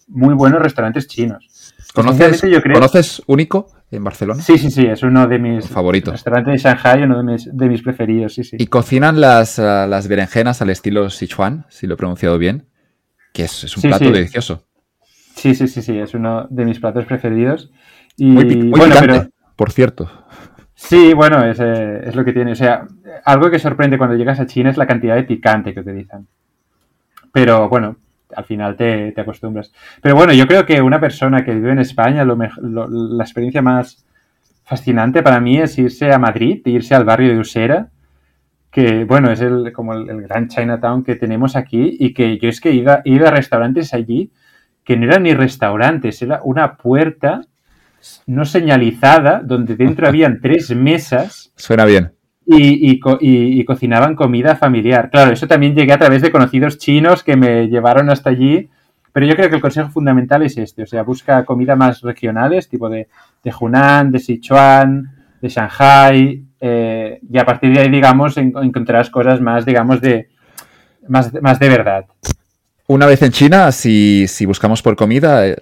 muy 0.10 0.34
buenos 0.34 0.62
restaurantes 0.62 1.08
chinos. 1.08 1.48
¿Conoces, 1.96 2.44
¿Conoces 2.74 3.24
Único? 3.28 3.68
en 3.92 4.04
Barcelona. 4.04 4.42
Sí, 4.42 4.58
sí, 4.58 4.70
sí, 4.70 4.86
es 4.86 5.04
uno 5.04 5.28
de 5.28 5.40
mis 5.40 5.68
favoritos. 5.68 6.14
Restaurante 6.14 6.52
de 6.52 6.58
Shanghai, 6.58 7.04
uno 7.04 7.18
de 7.18 7.24
mis, 7.24 7.58
de 7.58 7.70
mis 7.70 7.82
preferidos, 7.82 8.34
sí, 8.34 8.44
sí. 8.44 8.58
Y 8.60 8.68
cocinan 8.68 9.22
las, 9.22 9.58
uh, 9.60 9.88
las 9.88 10.08
berenjenas 10.08 10.62
al 10.62 10.70
estilo 10.70 11.10
Sichuan, 11.10 11.66
si 11.70 11.88
lo 11.88 11.94
he 11.94 11.98
pronunciado 11.98 12.38
bien, 12.38 12.68
que 13.34 13.44
es, 13.44 13.64
es 13.64 13.78
un 13.78 13.84
plato 13.84 14.12
delicioso. 14.12 14.66
Sí, 15.36 15.56
sí, 15.56 15.68
sí, 15.68 15.82
sí, 15.82 15.98
es 15.98 16.14
uno 16.14 16.48
de 16.50 16.66
mis 16.66 16.80
platos 16.80 17.06
preferidos. 17.06 17.72
Y, 18.18 18.26
muy, 18.26 18.70
bueno, 18.70 18.96
pero... 19.00 19.28
por 19.56 19.72
cierto. 19.72 20.10
Sí, 20.74 21.14
bueno, 21.14 21.44
es, 21.46 21.60
eh, 21.60 22.02
es, 22.06 22.16
lo 22.16 22.24
que 22.26 22.34
tiene. 22.34 22.52
O 22.52 22.56
sea, 22.56 22.86
algo 23.24 23.50
que 23.50 23.60
sorprende 23.60 23.98
cuando 23.98 24.16
llegas 24.16 24.40
a 24.40 24.46
China 24.46 24.70
es 24.70 24.78
la 24.78 24.88
cantidad 24.88 25.16
de 25.16 25.24
picante 25.24 25.74
que 25.74 25.80
utilizan. 25.80 26.28
Pero 27.32 27.68
bueno, 27.70 27.98
al 28.36 28.46
final 28.46 28.76
te, 28.76 29.14
acostumbras. 29.18 29.72
Pero 30.02 30.16
bueno, 30.16 30.34
yo 30.34 30.48
creo 30.48 30.66
que 30.66 30.82
una 30.82 31.00
persona 31.00 31.44
que 31.44 31.54
vive 31.54 31.72
en 31.72 31.80
España, 31.80 32.26
la 32.26 33.24
experiencia 33.24 33.62
más 33.62 34.06
fascinante 34.64 35.22
para 35.22 35.40
mí 35.40 35.58
es 35.58 35.78
irse 35.78 36.12
a 36.12 36.20
Madrid, 36.20 36.62
irse 36.66 36.96
al 36.96 37.06
barrio 37.06 37.34
de 37.34 37.40
Usera, 37.40 37.90
que 38.72 39.06
bueno, 39.06 39.32
es 39.32 39.40
el, 39.42 39.72
como 39.72 39.94
el, 39.94 40.22
gran 40.24 40.48
Chinatown 40.48 41.04
que 41.04 41.16
tenemos 41.16 41.56
aquí 41.56 41.96
y 42.00 42.14
que 42.14 42.38
yo 42.40 42.50
es 42.50 42.60
que 42.60 42.70
he 42.72 43.10
ido 43.10 43.28
a 43.28 43.32
restaurantes 43.32 43.94
allí 43.94 44.32
que 44.84 44.98
no 44.98 45.06
eran 45.06 45.24
ni 45.24 45.34
restaurantes, 45.34 46.22
era 46.22 46.42
una 46.44 46.76
puerta 46.78 47.42
no 48.28 48.46
señalizada 48.46 49.42
donde 49.44 49.76
dentro 49.76 50.08
habían 50.08 50.40
tres 50.42 50.76
mesas. 50.76 51.52
Suena 51.56 51.86
bien 51.86 52.12
y, 52.46 53.66
cocinaban 53.66 54.16
comida 54.16 54.56
familiar. 54.56 55.10
Claro, 55.10 55.32
eso 55.32 55.48
también 55.48 55.76
llegué 55.76 55.94
a 55.94 56.00
través 56.00 56.22
de 56.22 56.32
conocidos 56.32 56.78
chinos 56.78 57.24
que 57.24 57.36
me 57.36 57.68
llevaron 57.68 58.10
hasta 58.10 58.30
allí. 58.30 58.70
Pero 59.12 59.26
yo 59.28 59.36
creo 59.36 59.50
que 59.50 59.56
el 59.56 59.62
consejo 59.62 59.90
fundamental 59.90 60.44
es 60.44 60.58
este, 60.58 60.84
o 60.84 60.86
sea, 60.86 61.04
busca 61.04 61.46
comida 61.46 61.78
más 61.78 62.02
regionales, 62.02 62.68
tipo 62.68 62.90
de, 62.90 63.08
de 63.44 63.54
Hunan, 63.58 64.12
de 64.12 64.20
Sichuan, 64.20 65.10
de 65.42 65.48
Shanghai, 65.48 66.44
eh, 66.60 67.20
y 67.32 67.38
a 67.38 67.46
partir 67.46 67.74
de 67.74 67.80
ahí, 67.80 67.90
digamos, 67.90 68.36
encontrarás 68.38 69.10
cosas 69.10 69.40
más, 69.40 69.66
digamos, 69.66 70.02
de 70.02 70.28
más, 71.08 71.32
más 71.42 71.60
de 71.60 71.70
verdad. 71.70 72.06
Una 72.88 73.08
vez 73.08 73.22
en 73.24 73.32
China, 73.32 73.72
si, 73.72 74.28
buscamos 74.46 74.84
por 74.84 74.96
comida, 74.96 75.48
eh, 75.48 75.56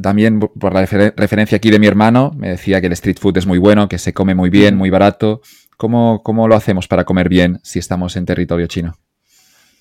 también 0.00 0.40
por 0.40 0.72
la 0.72 0.86
referencia 0.86 1.56
aquí 1.56 1.70
de 1.70 1.78
mi 1.78 1.86
hermano, 1.86 2.32
me 2.36 2.50
decía 2.50 2.80
que 2.80 2.86
el 2.86 2.94
street 2.94 3.18
food 3.20 3.36
es 3.36 3.46
muy 3.46 3.58
bueno, 3.58 3.86
que 3.86 3.98
se 3.98 4.14
come 4.14 4.34
muy 4.34 4.48
bien, 4.48 4.74
muy 4.74 4.88
barato. 4.88 5.42
¿Cómo, 5.76 6.48
lo 6.48 6.54
hacemos 6.54 6.88
para 6.88 7.04
comer 7.04 7.28
bien 7.28 7.60
si 7.62 7.78
estamos 7.78 8.16
en 8.16 8.26
territorio 8.26 8.66
chino? 8.66 8.94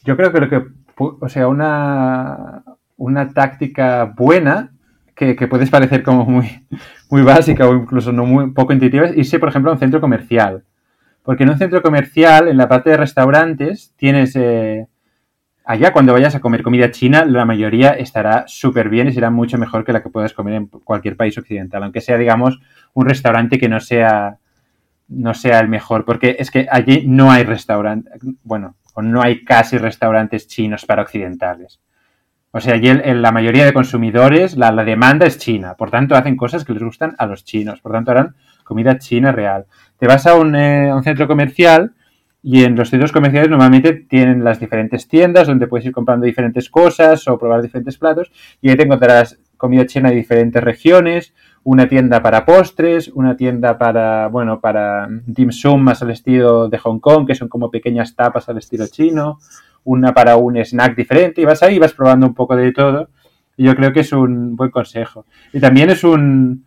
Yo 0.03 0.17
creo 0.17 0.31
que 0.31 0.39
lo 0.39 0.49
que, 0.49 0.63
o 0.97 1.29
sea, 1.29 1.47
una, 1.47 2.63
una 2.97 3.29
táctica 3.29 4.05
buena 4.05 4.71
que, 5.15 5.35
que 5.35 5.47
puedes 5.47 5.69
parecer 5.69 6.03
como 6.03 6.25
muy, 6.25 6.65
muy 7.09 7.21
básica 7.21 7.67
o 7.67 7.75
incluso 7.75 8.11
no 8.11 8.25
muy 8.25 8.51
poco 8.51 8.73
intuitiva 8.73 9.05
es 9.05 9.17
irse, 9.17 9.39
por 9.39 9.49
ejemplo, 9.49 9.71
a 9.71 9.75
un 9.75 9.79
centro 9.79 10.01
comercial. 10.01 10.63
Porque 11.23 11.43
en 11.43 11.51
un 11.51 11.57
centro 11.57 11.81
comercial, 11.81 12.47
en 12.49 12.57
la 12.57 12.67
parte 12.67 12.89
de 12.89 12.97
restaurantes, 12.97 13.93
tienes... 13.95 14.35
Eh, 14.35 14.87
allá 15.65 15.93
cuando 15.93 16.13
vayas 16.13 16.35
a 16.35 16.41
comer 16.41 16.63
comida 16.63 16.91
china, 16.91 17.25
la 17.25 17.45
mayoría 17.45 17.91
estará 17.91 18.43
súper 18.47 18.89
bien 18.89 19.07
y 19.07 19.13
será 19.13 19.29
mucho 19.29 19.57
mejor 19.57 19.85
que 19.85 19.93
la 19.93 20.03
que 20.03 20.09
puedas 20.09 20.33
comer 20.33 20.55
en 20.55 20.67
cualquier 20.67 21.15
país 21.15 21.37
occidental. 21.37 21.83
Aunque 21.83 22.01
sea, 22.01 22.17
digamos, 22.17 22.59
un 22.93 23.07
restaurante 23.07 23.57
que 23.57 23.69
no 23.69 23.79
sea 23.79 24.39
no 25.07 25.33
sea 25.33 25.59
el 25.59 25.67
mejor, 25.67 26.05
porque 26.05 26.37
es 26.39 26.51
que 26.51 26.67
allí 26.69 27.03
no 27.07 27.31
hay 27.31 27.43
restaurante, 27.43 28.09
bueno, 28.43 28.75
o 28.93 29.01
no 29.01 29.21
hay 29.21 29.43
casi 29.43 29.77
restaurantes 29.77 30.47
chinos 30.47 30.85
para 30.85 31.01
occidentales. 31.01 31.79
O 32.55 32.61
sea, 32.61 32.75
allí 32.75 32.87
en 32.87 33.23
la 33.23 33.31
mayoría 33.31 33.65
de 33.65 33.73
consumidores 33.73 34.55
la, 34.55 34.71
demanda 34.83 35.25
es 35.25 35.39
china, 35.39 35.73
por 35.73 35.89
tanto 35.89 36.15
hacen 36.15 36.35
cosas 36.35 36.63
que 36.63 36.73
les 36.73 36.83
gustan 36.83 37.15
a 37.17 37.25
los 37.25 37.43
chinos, 37.43 37.81
por 37.81 37.93
tanto 37.93 38.11
harán 38.11 38.35
comida 38.63 38.99
china 38.99 39.31
real. 39.31 39.65
Te 39.97 40.05
vas 40.05 40.27
a 40.27 40.35
un, 40.35 40.55
eh, 40.55 40.89
a 40.91 40.95
un 40.95 41.03
centro 41.03 41.27
comercial 41.27 41.93
y 42.43 42.63
en 42.63 42.75
los 42.75 42.91
centros 42.91 43.11
comerciales 43.11 43.49
normalmente 43.49 43.93
tienen 43.93 44.43
las 44.43 44.59
diferentes 44.59 45.07
tiendas 45.07 45.47
donde 45.47 45.65
puedes 45.65 45.87
ir 45.87 45.93
comprando 45.93 46.27
diferentes 46.27 46.69
cosas 46.69 47.27
o 47.27 47.39
probar 47.39 47.63
diferentes 47.63 47.97
platos 47.97 48.31
y 48.61 48.69
ahí 48.69 48.75
te 48.75 48.83
encontrarás 48.83 49.39
comida 49.57 49.87
china 49.87 50.09
de 50.09 50.17
diferentes 50.17 50.63
regiones, 50.63 51.33
una 51.65 51.87
tienda 51.87 52.21
para 52.21 52.45
postres, 52.45 53.09
una 53.13 53.35
tienda 53.37 53.77
para, 53.77 54.27
bueno, 54.27 54.59
para 54.59 55.07
dim 55.25 55.51
sum 55.51 55.81
más 55.81 56.01
al 56.01 56.11
estilo 56.11 56.67
de 56.67 56.77
Hong 56.77 56.99
Kong, 56.99 57.25
que 57.25 57.35
son 57.35 57.47
como 57.47 57.71
pequeñas 57.71 58.15
tapas 58.15 58.49
al 58.49 58.57
estilo 58.57 58.85
chino, 58.87 59.39
una 59.85 60.13
para 60.13 60.35
un 60.35 60.57
snack 60.57 60.95
diferente, 60.95 61.41
y 61.41 61.45
vas 61.45 61.63
ahí 61.63 61.79
vas 61.79 61.93
probando 61.93 62.27
un 62.27 62.33
poco 62.33 62.55
de 62.55 62.71
todo. 62.71 63.09
Y 63.55 63.65
yo 63.65 63.75
creo 63.75 63.93
que 63.93 63.99
es 63.99 64.11
un 64.11 64.55
buen 64.55 64.71
consejo. 64.71 65.25
Y 65.53 65.59
también 65.59 65.89
es 65.89 66.03
un, 66.03 66.65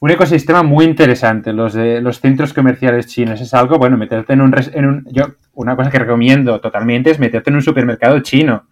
un 0.00 0.10
ecosistema 0.10 0.62
muy 0.64 0.84
interesante, 0.84 1.52
los 1.52 1.74
de 1.74 2.00
los 2.00 2.20
centros 2.20 2.52
comerciales 2.52 3.06
chinos. 3.06 3.40
Es 3.40 3.54
algo, 3.54 3.78
bueno, 3.78 3.96
meterte 3.96 4.32
en 4.32 4.40
un, 4.40 4.52
en 4.72 4.84
un... 4.84 5.06
Yo, 5.12 5.26
una 5.54 5.76
cosa 5.76 5.90
que 5.90 6.00
recomiendo 6.00 6.60
totalmente 6.60 7.10
es 7.10 7.20
meterte 7.20 7.50
en 7.50 7.56
un 7.56 7.62
supermercado 7.62 8.18
chino. 8.18 8.64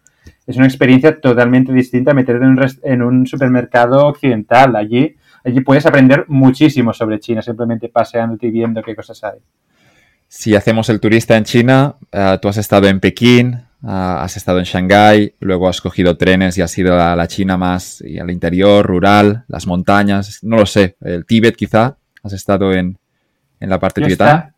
Es 0.44 0.56
una 0.56 0.66
experiencia 0.66 1.20
totalmente 1.20 1.72
distinta 1.72 2.10
a 2.10 2.14
meterte 2.14 2.44
en 2.44 2.50
un, 2.50 2.66
en 2.82 3.02
un 3.02 3.26
supermercado 3.28 4.06
occidental. 4.06 4.74
Allí 4.74 5.14
allí 5.44 5.60
puedes 5.60 5.86
aprender 5.86 6.24
muchísimo 6.28 6.92
sobre 6.92 7.20
China, 7.20 7.42
simplemente 7.42 7.88
paseándote 7.88 8.46
y 8.46 8.50
viendo 8.50 8.82
qué 8.82 8.94
cosas 8.94 9.22
hay. 9.24 9.38
Si 10.28 10.54
hacemos 10.54 10.88
el 10.88 11.00
turista 11.00 11.36
en 11.36 11.44
China, 11.44 11.96
eh, 12.12 12.38
tú 12.40 12.48
has 12.48 12.56
estado 12.56 12.86
en 12.86 13.00
Pekín, 13.00 13.54
eh, 13.54 13.64
has 13.82 14.36
estado 14.36 14.58
en 14.58 14.64
Shanghái, 14.64 15.34
luego 15.40 15.68
has 15.68 15.80
cogido 15.80 16.16
trenes 16.16 16.56
y 16.56 16.62
has 16.62 16.76
ido 16.78 17.00
a 17.00 17.16
la 17.16 17.26
China 17.26 17.56
más 17.56 18.00
y 18.00 18.18
al 18.18 18.30
interior, 18.30 18.86
rural, 18.86 19.44
las 19.48 19.66
montañas, 19.66 20.38
no 20.42 20.58
lo 20.58 20.66
sé, 20.66 20.96
el 21.00 21.26
Tíbet 21.26 21.56
quizá, 21.56 21.96
has 22.22 22.32
estado 22.32 22.72
en, 22.72 22.96
la 23.58 23.80
parte 23.80 24.02
tibetana. 24.02 24.54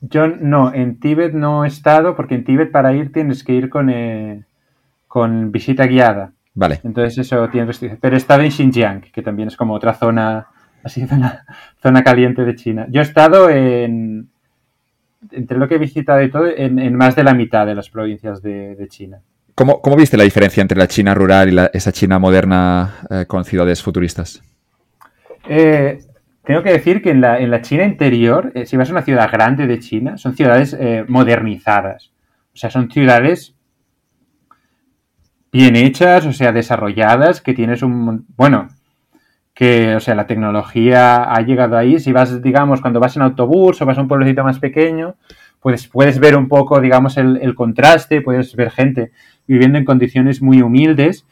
yo 0.00 0.26
no, 0.26 0.72
en 0.72 0.98
Tíbet 0.98 1.34
no 1.34 1.64
he 1.64 1.68
estado 1.68 2.16
porque 2.16 2.36
en 2.36 2.44
Tíbet 2.44 2.70
para 2.70 2.94
ir 2.94 3.12
tienes 3.12 3.44
que 3.44 3.52
ir 3.52 3.68
con, 3.68 3.90
eh, 3.90 4.44
con 5.06 5.52
visita 5.52 5.86
guiada. 5.86 6.32
Vale. 6.60 6.78
Entonces 6.84 7.16
eso 7.16 7.48
tiene 7.48 7.68
restricciones. 7.68 8.00
Pero 8.02 8.16
he 8.16 8.18
estado 8.18 8.42
en 8.42 8.50
Xinjiang, 8.50 9.00
que 9.00 9.22
también 9.22 9.48
es 9.48 9.56
como 9.56 9.72
otra 9.72 9.94
zona, 9.94 10.46
así, 10.84 11.06
zona, 11.08 11.46
zona 11.82 12.04
caliente 12.04 12.44
de 12.44 12.54
China. 12.54 12.86
Yo 12.90 13.00
he 13.00 13.02
estado 13.02 13.48
en, 13.48 14.28
entre 15.30 15.56
lo 15.56 15.66
que 15.66 15.76
he 15.76 15.78
visitado 15.78 16.22
y 16.22 16.30
todo, 16.30 16.46
en, 16.54 16.94
más 16.96 17.16
de 17.16 17.24
la 17.24 17.32
mitad 17.32 17.64
de 17.64 17.74
las 17.74 17.88
provincias 17.88 18.42
de, 18.42 18.76
China. 18.90 19.20
¿Cómo, 19.54 19.80
¿Cómo, 19.80 19.96
viste 19.96 20.18
la 20.18 20.24
diferencia 20.24 20.60
entre 20.60 20.76
la 20.76 20.86
China 20.86 21.14
rural 21.14 21.50
y 21.50 21.56
esa 21.72 21.92
China 21.92 22.18
moderna 22.18 23.06
eh, 23.08 23.24
con 23.26 23.42
ciudades 23.46 23.82
futuristas? 23.82 24.42
Eh, 25.48 25.98
tengo 26.44 26.62
que 26.62 26.72
decir 26.72 27.00
que 27.00 27.10
en 27.10 27.22
la, 27.22 27.40
en 27.40 27.50
la 27.50 27.62
China 27.62 27.84
interior, 27.84 28.52
eh, 28.54 28.66
si 28.66 28.76
vas 28.76 28.90
a 28.90 28.92
una 28.92 29.02
ciudad 29.02 29.32
grande 29.32 29.66
de 29.66 29.78
China, 29.78 30.18
son 30.18 30.36
ciudades 30.36 30.76
modernizadas. 31.08 32.12
O 32.52 32.58
sea, 32.58 32.68
son 32.68 32.90
ciudades 32.90 33.54
bien 35.52 35.76
hechas, 35.76 36.26
o 36.26 36.32
sea, 36.32 36.52
desarrolladas, 36.52 37.40
que 37.40 37.54
tienes 37.54 37.82
un... 37.82 38.26
Bueno, 38.36 38.68
que, 39.54 39.96
o 39.96 40.00
sea, 40.00 40.14
la 40.14 40.26
tecnología 40.26 41.24
ha 41.24 41.40
llegado 41.42 41.76
ahí. 41.76 41.98
Si 41.98 42.12
vas, 42.12 42.40
digamos, 42.42 42.80
cuando 42.80 43.00
vas 43.00 43.16
en 43.16 43.22
autobús 43.22 43.80
o 43.80 43.86
vas 43.86 43.98
a 43.98 44.00
un 44.00 44.08
pueblecito 44.08 44.44
más 44.44 44.58
pequeño, 44.58 45.16
pues 45.60 45.86
puedes 45.88 46.18
ver 46.18 46.36
un 46.36 46.48
poco, 46.48 46.80
digamos, 46.80 47.16
el, 47.18 47.54
contraste, 47.54 48.22
puedes 48.22 48.54
ver 48.56 48.70
gente 48.70 49.12
viviendo 49.46 49.78
en 49.78 49.84
condiciones 49.84 50.40
muy 50.40 50.62
humildes. 50.62 51.26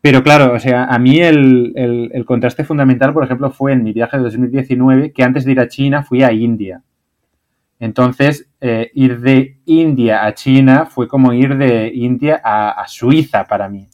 Pero 0.00 0.22
claro, 0.22 0.52
o 0.54 0.58
sea, 0.60 0.84
a 0.84 0.98
mí 0.98 1.18
el, 1.18 1.72
el 1.74 2.24
contraste 2.24 2.62
fundamental, 2.62 3.12
por 3.12 3.24
ejemplo, 3.24 3.50
fue 3.50 3.72
en 3.72 3.82
mi 3.82 3.92
viaje 3.92 4.16
de 4.16 4.22
2019, 4.22 5.12
que 5.12 5.24
antes 5.24 5.44
de 5.44 5.52
ir 5.52 5.60
a 5.60 5.68
China 5.68 6.04
fui 6.04 6.22
a 6.22 6.32
India. 6.32 6.82
Entonces, 7.80 8.50
eh, 8.60 8.90
ir 8.94 9.20
de 9.20 9.58
India 9.66 10.26
a 10.26 10.34
China 10.34 10.86
fue 10.86 11.06
como 11.06 11.32
ir 11.32 11.56
de 11.56 11.92
India 11.94 12.40
a, 12.42 12.84
Suiza 12.88 13.44
para 13.44 13.68
mí. 13.68 13.88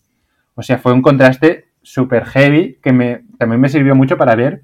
O 0.55 0.63
sea, 0.63 0.79
fue 0.79 0.93
un 0.93 1.03
contraste 1.03 1.67
súper 1.83 2.25
heavy 2.25 2.79
que 2.83 2.93
me, 2.93 3.25
también 3.39 3.61
me 3.61 3.69
sirvió 3.69 3.95
mucho 3.95 4.17
para 4.17 4.35
ver 4.35 4.63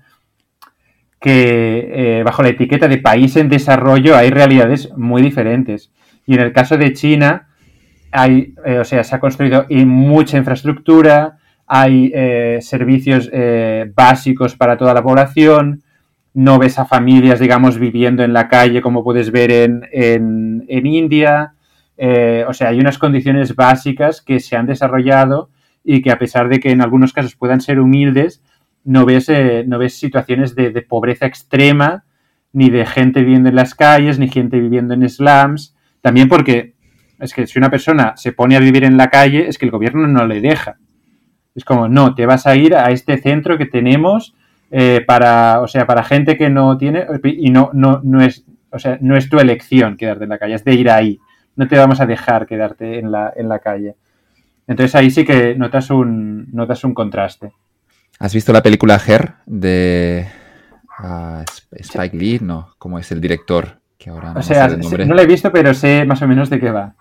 que 1.20 1.90
eh, 1.92 2.22
bajo 2.22 2.42
la 2.42 2.48
etiqueta 2.48 2.88
de 2.88 2.96
país 2.96 3.36
en 3.36 3.50
desarrollo 3.50 4.16
hay 4.16 4.30
realidades 4.30 4.90
muy 4.96 5.20
diferentes. 5.20 5.92
Y 6.26 6.34
en 6.34 6.40
el 6.40 6.52
caso 6.52 6.78
de 6.78 6.94
China, 6.94 7.48
hay, 8.10 8.54
eh, 8.64 8.78
o 8.78 8.84
sea, 8.84 9.04
se 9.04 9.14
ha 9.14 9.20
construido 9.20 9.66
mucha 9.68 10.38
infraestructura, 10.38 11.36
hay 11.66 12.10
servicios 12.62 13.30
básicos 13.94 14.56
para 14.56 14.76
toda 14.76 14.92
la 14.92 15.04
población, 15.04 15.84
no 16.34 16.58
ves 16.58 16.78
a 16.78 16.84
familias, 16.84 17.40
digamos, 17.40 17.78
viviendo 17.78 18.22
en 18.22 18.32
la 18.32 18.48
calle 18.48 18.82
como 18.82 19.02
puedes 19.02 19.30
ver 19.32 19.50
en, 19.50 19.82
en, 19.92 20.64
en 20.68 20.86
India. 20.86 21.54
o 22.46 22.52
sea, 22.52 22.68
hay 22.68 22.78
unas 22.78 22.98
condiciones 22.98 23.54
básicas 23.54 24.22
que 24.22 24.40
se 24.40 24.56
han 24.56 24.66
desarrollado 24.66 25.50
y 25.84 26.02
que 26.02 26.10
a 26.10 26.18
pesar 26.18 26.48
de 26.48 26.60
que 26.60 26.70
en 26.70 26.82
algunos 26.82 27.12
casos 27.12 27.36
puedan 27.36 27.60
ser 27.60 27.80
humildes, 27.80 28.42
no 28.84 29.04
ves, 29.04 29.28
eh, 29.28 29.64
no 29.66 29.78
ves 29.78 29.98
situaciones 29.98 30.54
de, 30.54 30.70
pobreza 30.82 31.26
extrema, 31.26 32.04
ni 32.52 32.70
de 32.70 32.86
gente 32.86 33.20
viviendo 33.20 33.48
en 33.48 33.54
las 33.54 33.74
calles, 33.74 34.18
ni 34.18 34.28
gente 34.28 34.58
viviendo 34.58 34.94
en 34.94 35.08
slums. 35.08 35.76
También 36.00 36.28
porque 36.28 36.74
es 37.18 37.34
que 37.34 37.46
si 37.46 37.58
una 37.58 37.70
persona 37.70 38.14
se 38.16 38.32
pone 38.32 38.56
a 38.56 38.60
vivir 38.60 38.84
en 38.84 38.96
la 38.96 39.08
calle, 39.08 39.48
es 39.48 39.58
que 39.58 39.66
el 39.66 39.70
gobierno 39.70 40.06
no 40.06 40.26
le 40.26 40.40
deja. 40.40 40.78
Es 41.54 41.64
como, 41.64 41.88
no, 41.88 42.14
te 42.14 42.26
vas 42.26 42.46
a 42.46 42.56
ir 42.56 42.74
a 42.74 42.90
este 42.90 43.18
centro 43.18 43.58
que 43.58 43.66
tenemos 43.66 44.34
eh, 44.70 45.02
para, 45.06 45.60
o 45.60 45.68
sea, 45.68 45.86
para 45.86 46.04
gente 46.04 46.36
que 46.36 46.48
no 46.48 46.78
tiene, 46.78 47.06
y 47.24 47.50
no, 47.50 47.70
no, 47.72 48.00
no 48.04 48.22
es, 48.22 48.44
o 48.70 48.78
sea, 48.78 48.98
no 49.00 49.16
es 49.16 49.28
tu 49.28 49.38
elección 49.38 49.96
quedarte 49.96 50.24
en 50.24 50.30
la 50.30 50.38
calle, 50.38 50.54
es 50.54 50.64
de 50.64 50.74
ir 50.74 50.90
ahí. 50.90 51.18
No 51.56 51.66
te 51.66 51.76
vamos 51.76 52.00
a 52.00 52.06
dejar 52.06 52.46
quedarte 52.46 52.98
en 52.98 53.10
la, 53.10 53.32
en 53.36 53.48
la 53.48 53.58
calle. 53.58 53.96
Entonces 54.66 54.94
ahí 54.94 55.10
sí 55.10 55.24
que 55.24 55.56
notas 55.56 55.90
un, 55.90 56.46
notas 56.52 56.84
un 56.84 56.94
contraste. 56.94 57.52
¿Has 58.20 58.32
visto 58.32 58.52
la 58.52 58.62
película 58.62 59.00
Her 59.04 59.34
de 59.46 60.28
ah, 60.98 61.44
Spike 61.72 62.16
Lee? 62.16 62.38
No, 62.40 62.74
¿cómo 62.78 62.98
es 62.98 63.10
el 63.10 63.20
director? 63.20 63.80
Que 63.98 64.10
ahora 64.10 64.32
no 64.32 64.40
o 64.40 64.42
sea, 64.42 64.68
no 64.68 65.14
lo 65.14 65.20
he 65.20 65.26
visto, 65.26 65.50
pero 65.50 65.74
sé 65.74 66.04
más 66.04 66.22
o 66.22 66.28
menos 66.28 66.48
de 66.48 66.60
qué 66.60 66.70
va. 66.70 66.94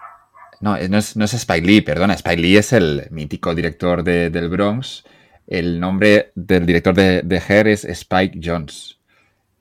No, 0.62 0.76
no 0.90 0.98
es, 0.98 1.16
no 1.16 1.26
es 1.26 1.34
Spike 1.34 1.66
Lee, 1.66 1.82
perdona. 1.82 2.14
Spike 2.16 2.42
Lee 2.42 2.58
es 2.58 2.74
el 2.74 3.08
mítico 3.12 3.54
director 3.54 4.04
de, 4.04 4.30
del 4.30 4.50
Bronx. 4.50 5.06
El 5.50 5.80
nombre 5.80 6.32
del 6.36 6.68
director 6.68 6.94
de, 6.94 7.24
de 7.24 7.42
Her 7.48 7.68
es 7.68 7.84
Spike 7.84 8.40
Jones. 8.42 9.00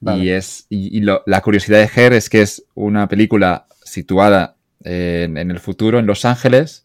Y, 0.00 0.28
es, 0.28 0.66
y, 0.68 1.00
la 1.00 1.40
curiosidad 1.40 1.78
de 1.78 1.90
Her 1.92 2.12
es 2.12 2.28
que 2.28 2.42
es 2.42 2.62
una 2.74 3.08
película 3.08 3.66
situada 3.82 4.54
en, 4.84 5.38
en, 5.38 5.50
el 5.50 5.58
futuro, 5.58 5.98
en 5.98 6.06
Los 6.06 6.26
Ángeles, 6.26 6.84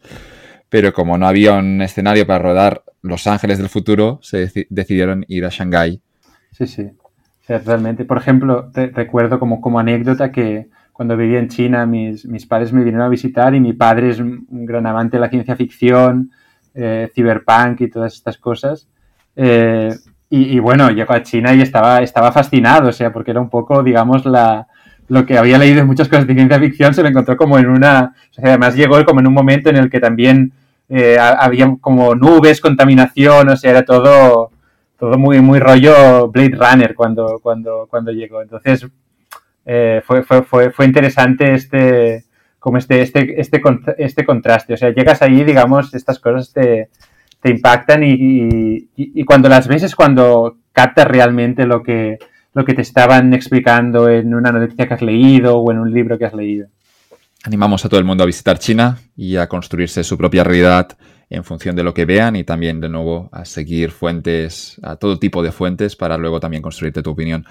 pero 0.69 0.93
como 0.93 1.17
no 1.17 1.27
había 1.27 1.53
un 1.53 1.82
escenario 1.82 2.25
para 2.25 2.40
rodar 2.40 2.83
los 3.01 3.27
Ángeles 3.27 3.57
del 3.57 3.69
futuro 3.69 4.19
se 4.23 4.49
decidieron 4.69 5.25
ir 5.27 5.45
a 5.45 5.49
Shanghái. 5.49 6.01
Sí, 6.51 6.65
sí. 6.65 6.90
realmente, 7.48 8.06
por 8.06 8.17
ejemplo, 8.17 8.72
te 8.73 8.88
recuerdo 8.88 9.38
como, 9.38 9.59
como 9.59 9.80
anécdota 9.80 10.32
que 10.32 10.69
cuando 10.93 11.17
vivía 11.17 11.40
en 11.40 11.49
China 11.49 11.85
mis, 11.85 12.25
mis, 12.25 12.45
padres 12.45 12.72
me 12.72 12.80
vinieron 12.80 13.01
a 13.01 13.09
visitar 13.09 13.53
y 13.53 13.59
mi 13.59 13.73
padre 13.73 14.11
es 14.11 14.19
un 14.19 14.48
gran 14.49 14.88
amante 14.88 15.17
de 15.17 15.22
la 15.22 15.30
ciencia 15.30 15.57
ficción, 15.57 16.32
eh, 16.73 17.11
cyberpunk 17.14 17.82
y 17.82 17.90
todas 17.90 18.14
estas 18.14 18.38
cosas. 18.38 18.88
Eh, 19.35 19.93
y, 20.35 20.57
bueno, 20.57 20.89
llegó 20.89 21.13
a 21.13 21.21
China 21.21 21.53
y 21.53 21.61
estaba, 21.61 22.01
estaba 22.01 22.31
fascinado, 22.31 22.89
o 22.89 22.91
sea, 22.91 23.13
porque 23.13 23.29
era 23.29 23.39
un 23.39 23.51
poco, 23.51 23.83
digamos, 23.83 24.25
la, 24.25 24.65
lo 25.07 25.27
que 25.27 25.37
había 25.37 25.59
leído 25.59 25.81
en 25.81 25.85
muchas 25.85 26.09
cosas 26.09 26.25
de 26.25 26.33
ciencia 26.33 26.59
ficción 26.59 26.93
se 26.95 27.03
lo 27.03 27.09
encontró 27.09 27.37
como 27.37 27.59
en 27.59 27.69
una... 27.69 28.15
O 28.31 28.33
sea, 28.33 28.45
además 28.45 28.75
llegó 28.75 29.05
como 29.05 29.19
en 29.19 29.27
un 29.27 29.33
momento 29.33 29.69
en 29.69 29.75
el 29.75 29.91
que 29.91 29.99
también 29.99 30.51
eh, 30.89 31.17
había 31.19 31.75
como 31.79 32.15
nubes, 32.15 32.61
contaminación, 32.61 33.47
o 33.49 33.55
sea, 33.55 33.69
era 33.69 33.85
todo, 33.85 34.49
todo 34.97 35.19
muy, 35.19 35.39
muy 35.39 35.59
rollo 35.59 36.29
Blade 36.29 36.57
Runner 36.57 36.95
cuando, 36.95 37.39
cuando, 37.41 37.87
cuando 37.87 38.11
llegó. 38.11 38.41
Entonces, 38.41 38.87
eh, 39.65 40.01
fue, 40.03 40.23
fue, 40.23 40.41
fue, 40.41 40.71
fue, 40.71 40.85
interesante 40.85 41.53
este, 41.53 42.25
como 42.57 42.77
este, 42.77 43.01
este, 43.01 43.39
este, 43.39 43.61
este 43.97 44.25
contraste. 44.25 44.73
O 44.73 44.77
sea, 44.77 44.89
llegas 44.89 45.21
ahí, 45.21 45.43
digamos, 45.43 45.93
estas 45.93 46.19
cosas 46.19 46.51
te, 46.51 46.89
te 47.43 47.49
impactan 47.49 48.03
y, 48.03 49.25
cuando 49.25 49.49
las 49.49 49.67
ves 49.67 49.83
es 49.83 49.95
cuando 49.95 50.57
captas 50.72 51.05
realmente 51.05 51.65
lo 51.65 51.83
que, 51.83 52.17
lo 52.53 52.63
que 52.63 52.73
te 52.73 52.81
estaban 52.81 53.33
explicando 53.33 54.09
en 54.09 54.33
una 54.33 54.51
noticia 54.51 54.88
que 54.88 54.93
has 54.93 55.01
leído 55.01 55.57
o 55.57 55.72
en 55.72 55.80
un 55.80 55.93
libro 55.93 56.17
que 56.17 56.25
has 56.25 56.33
leído. 56.33 56.67
Animamos 57.43 57.83
a 57.83 57.89
todo 57.89 57.99
el 57.99 58.05
mundo 58.05 58.23
a 58.23 58.27
visitar 58.27 58.57
China 58.59 58.97
y 59.17 59.35
a 59.35 59.49
construirse 59.49 60.05
su 60.05 60.17
propia 60.17 60.45
realidad 60.45 60.97
en 61.30 61.43
función 61.43 61.75
de 61.75 61.83
lo 61.83 61.93
que 61.93 62.05
vean 62.05 62.38
y 62.38 62.45
también 62.45 62.80
de 62.80 62.88
nuevo 62.88 63.27
a 63.33 63.43
seguir 63.43 63.91
fuentes, 63.91 64.80
a 64.81 64.95
todo 64.95 65.19
tipo 65.19 65.43
de 65.43 65.51
fuentes 65.51 65.97
para 65.97 66.17
luego 66.17 66.39
también 66.39 66.63
construirte 66.63 67.03
tu 67.03 67.09
opinión. 67.09 67.45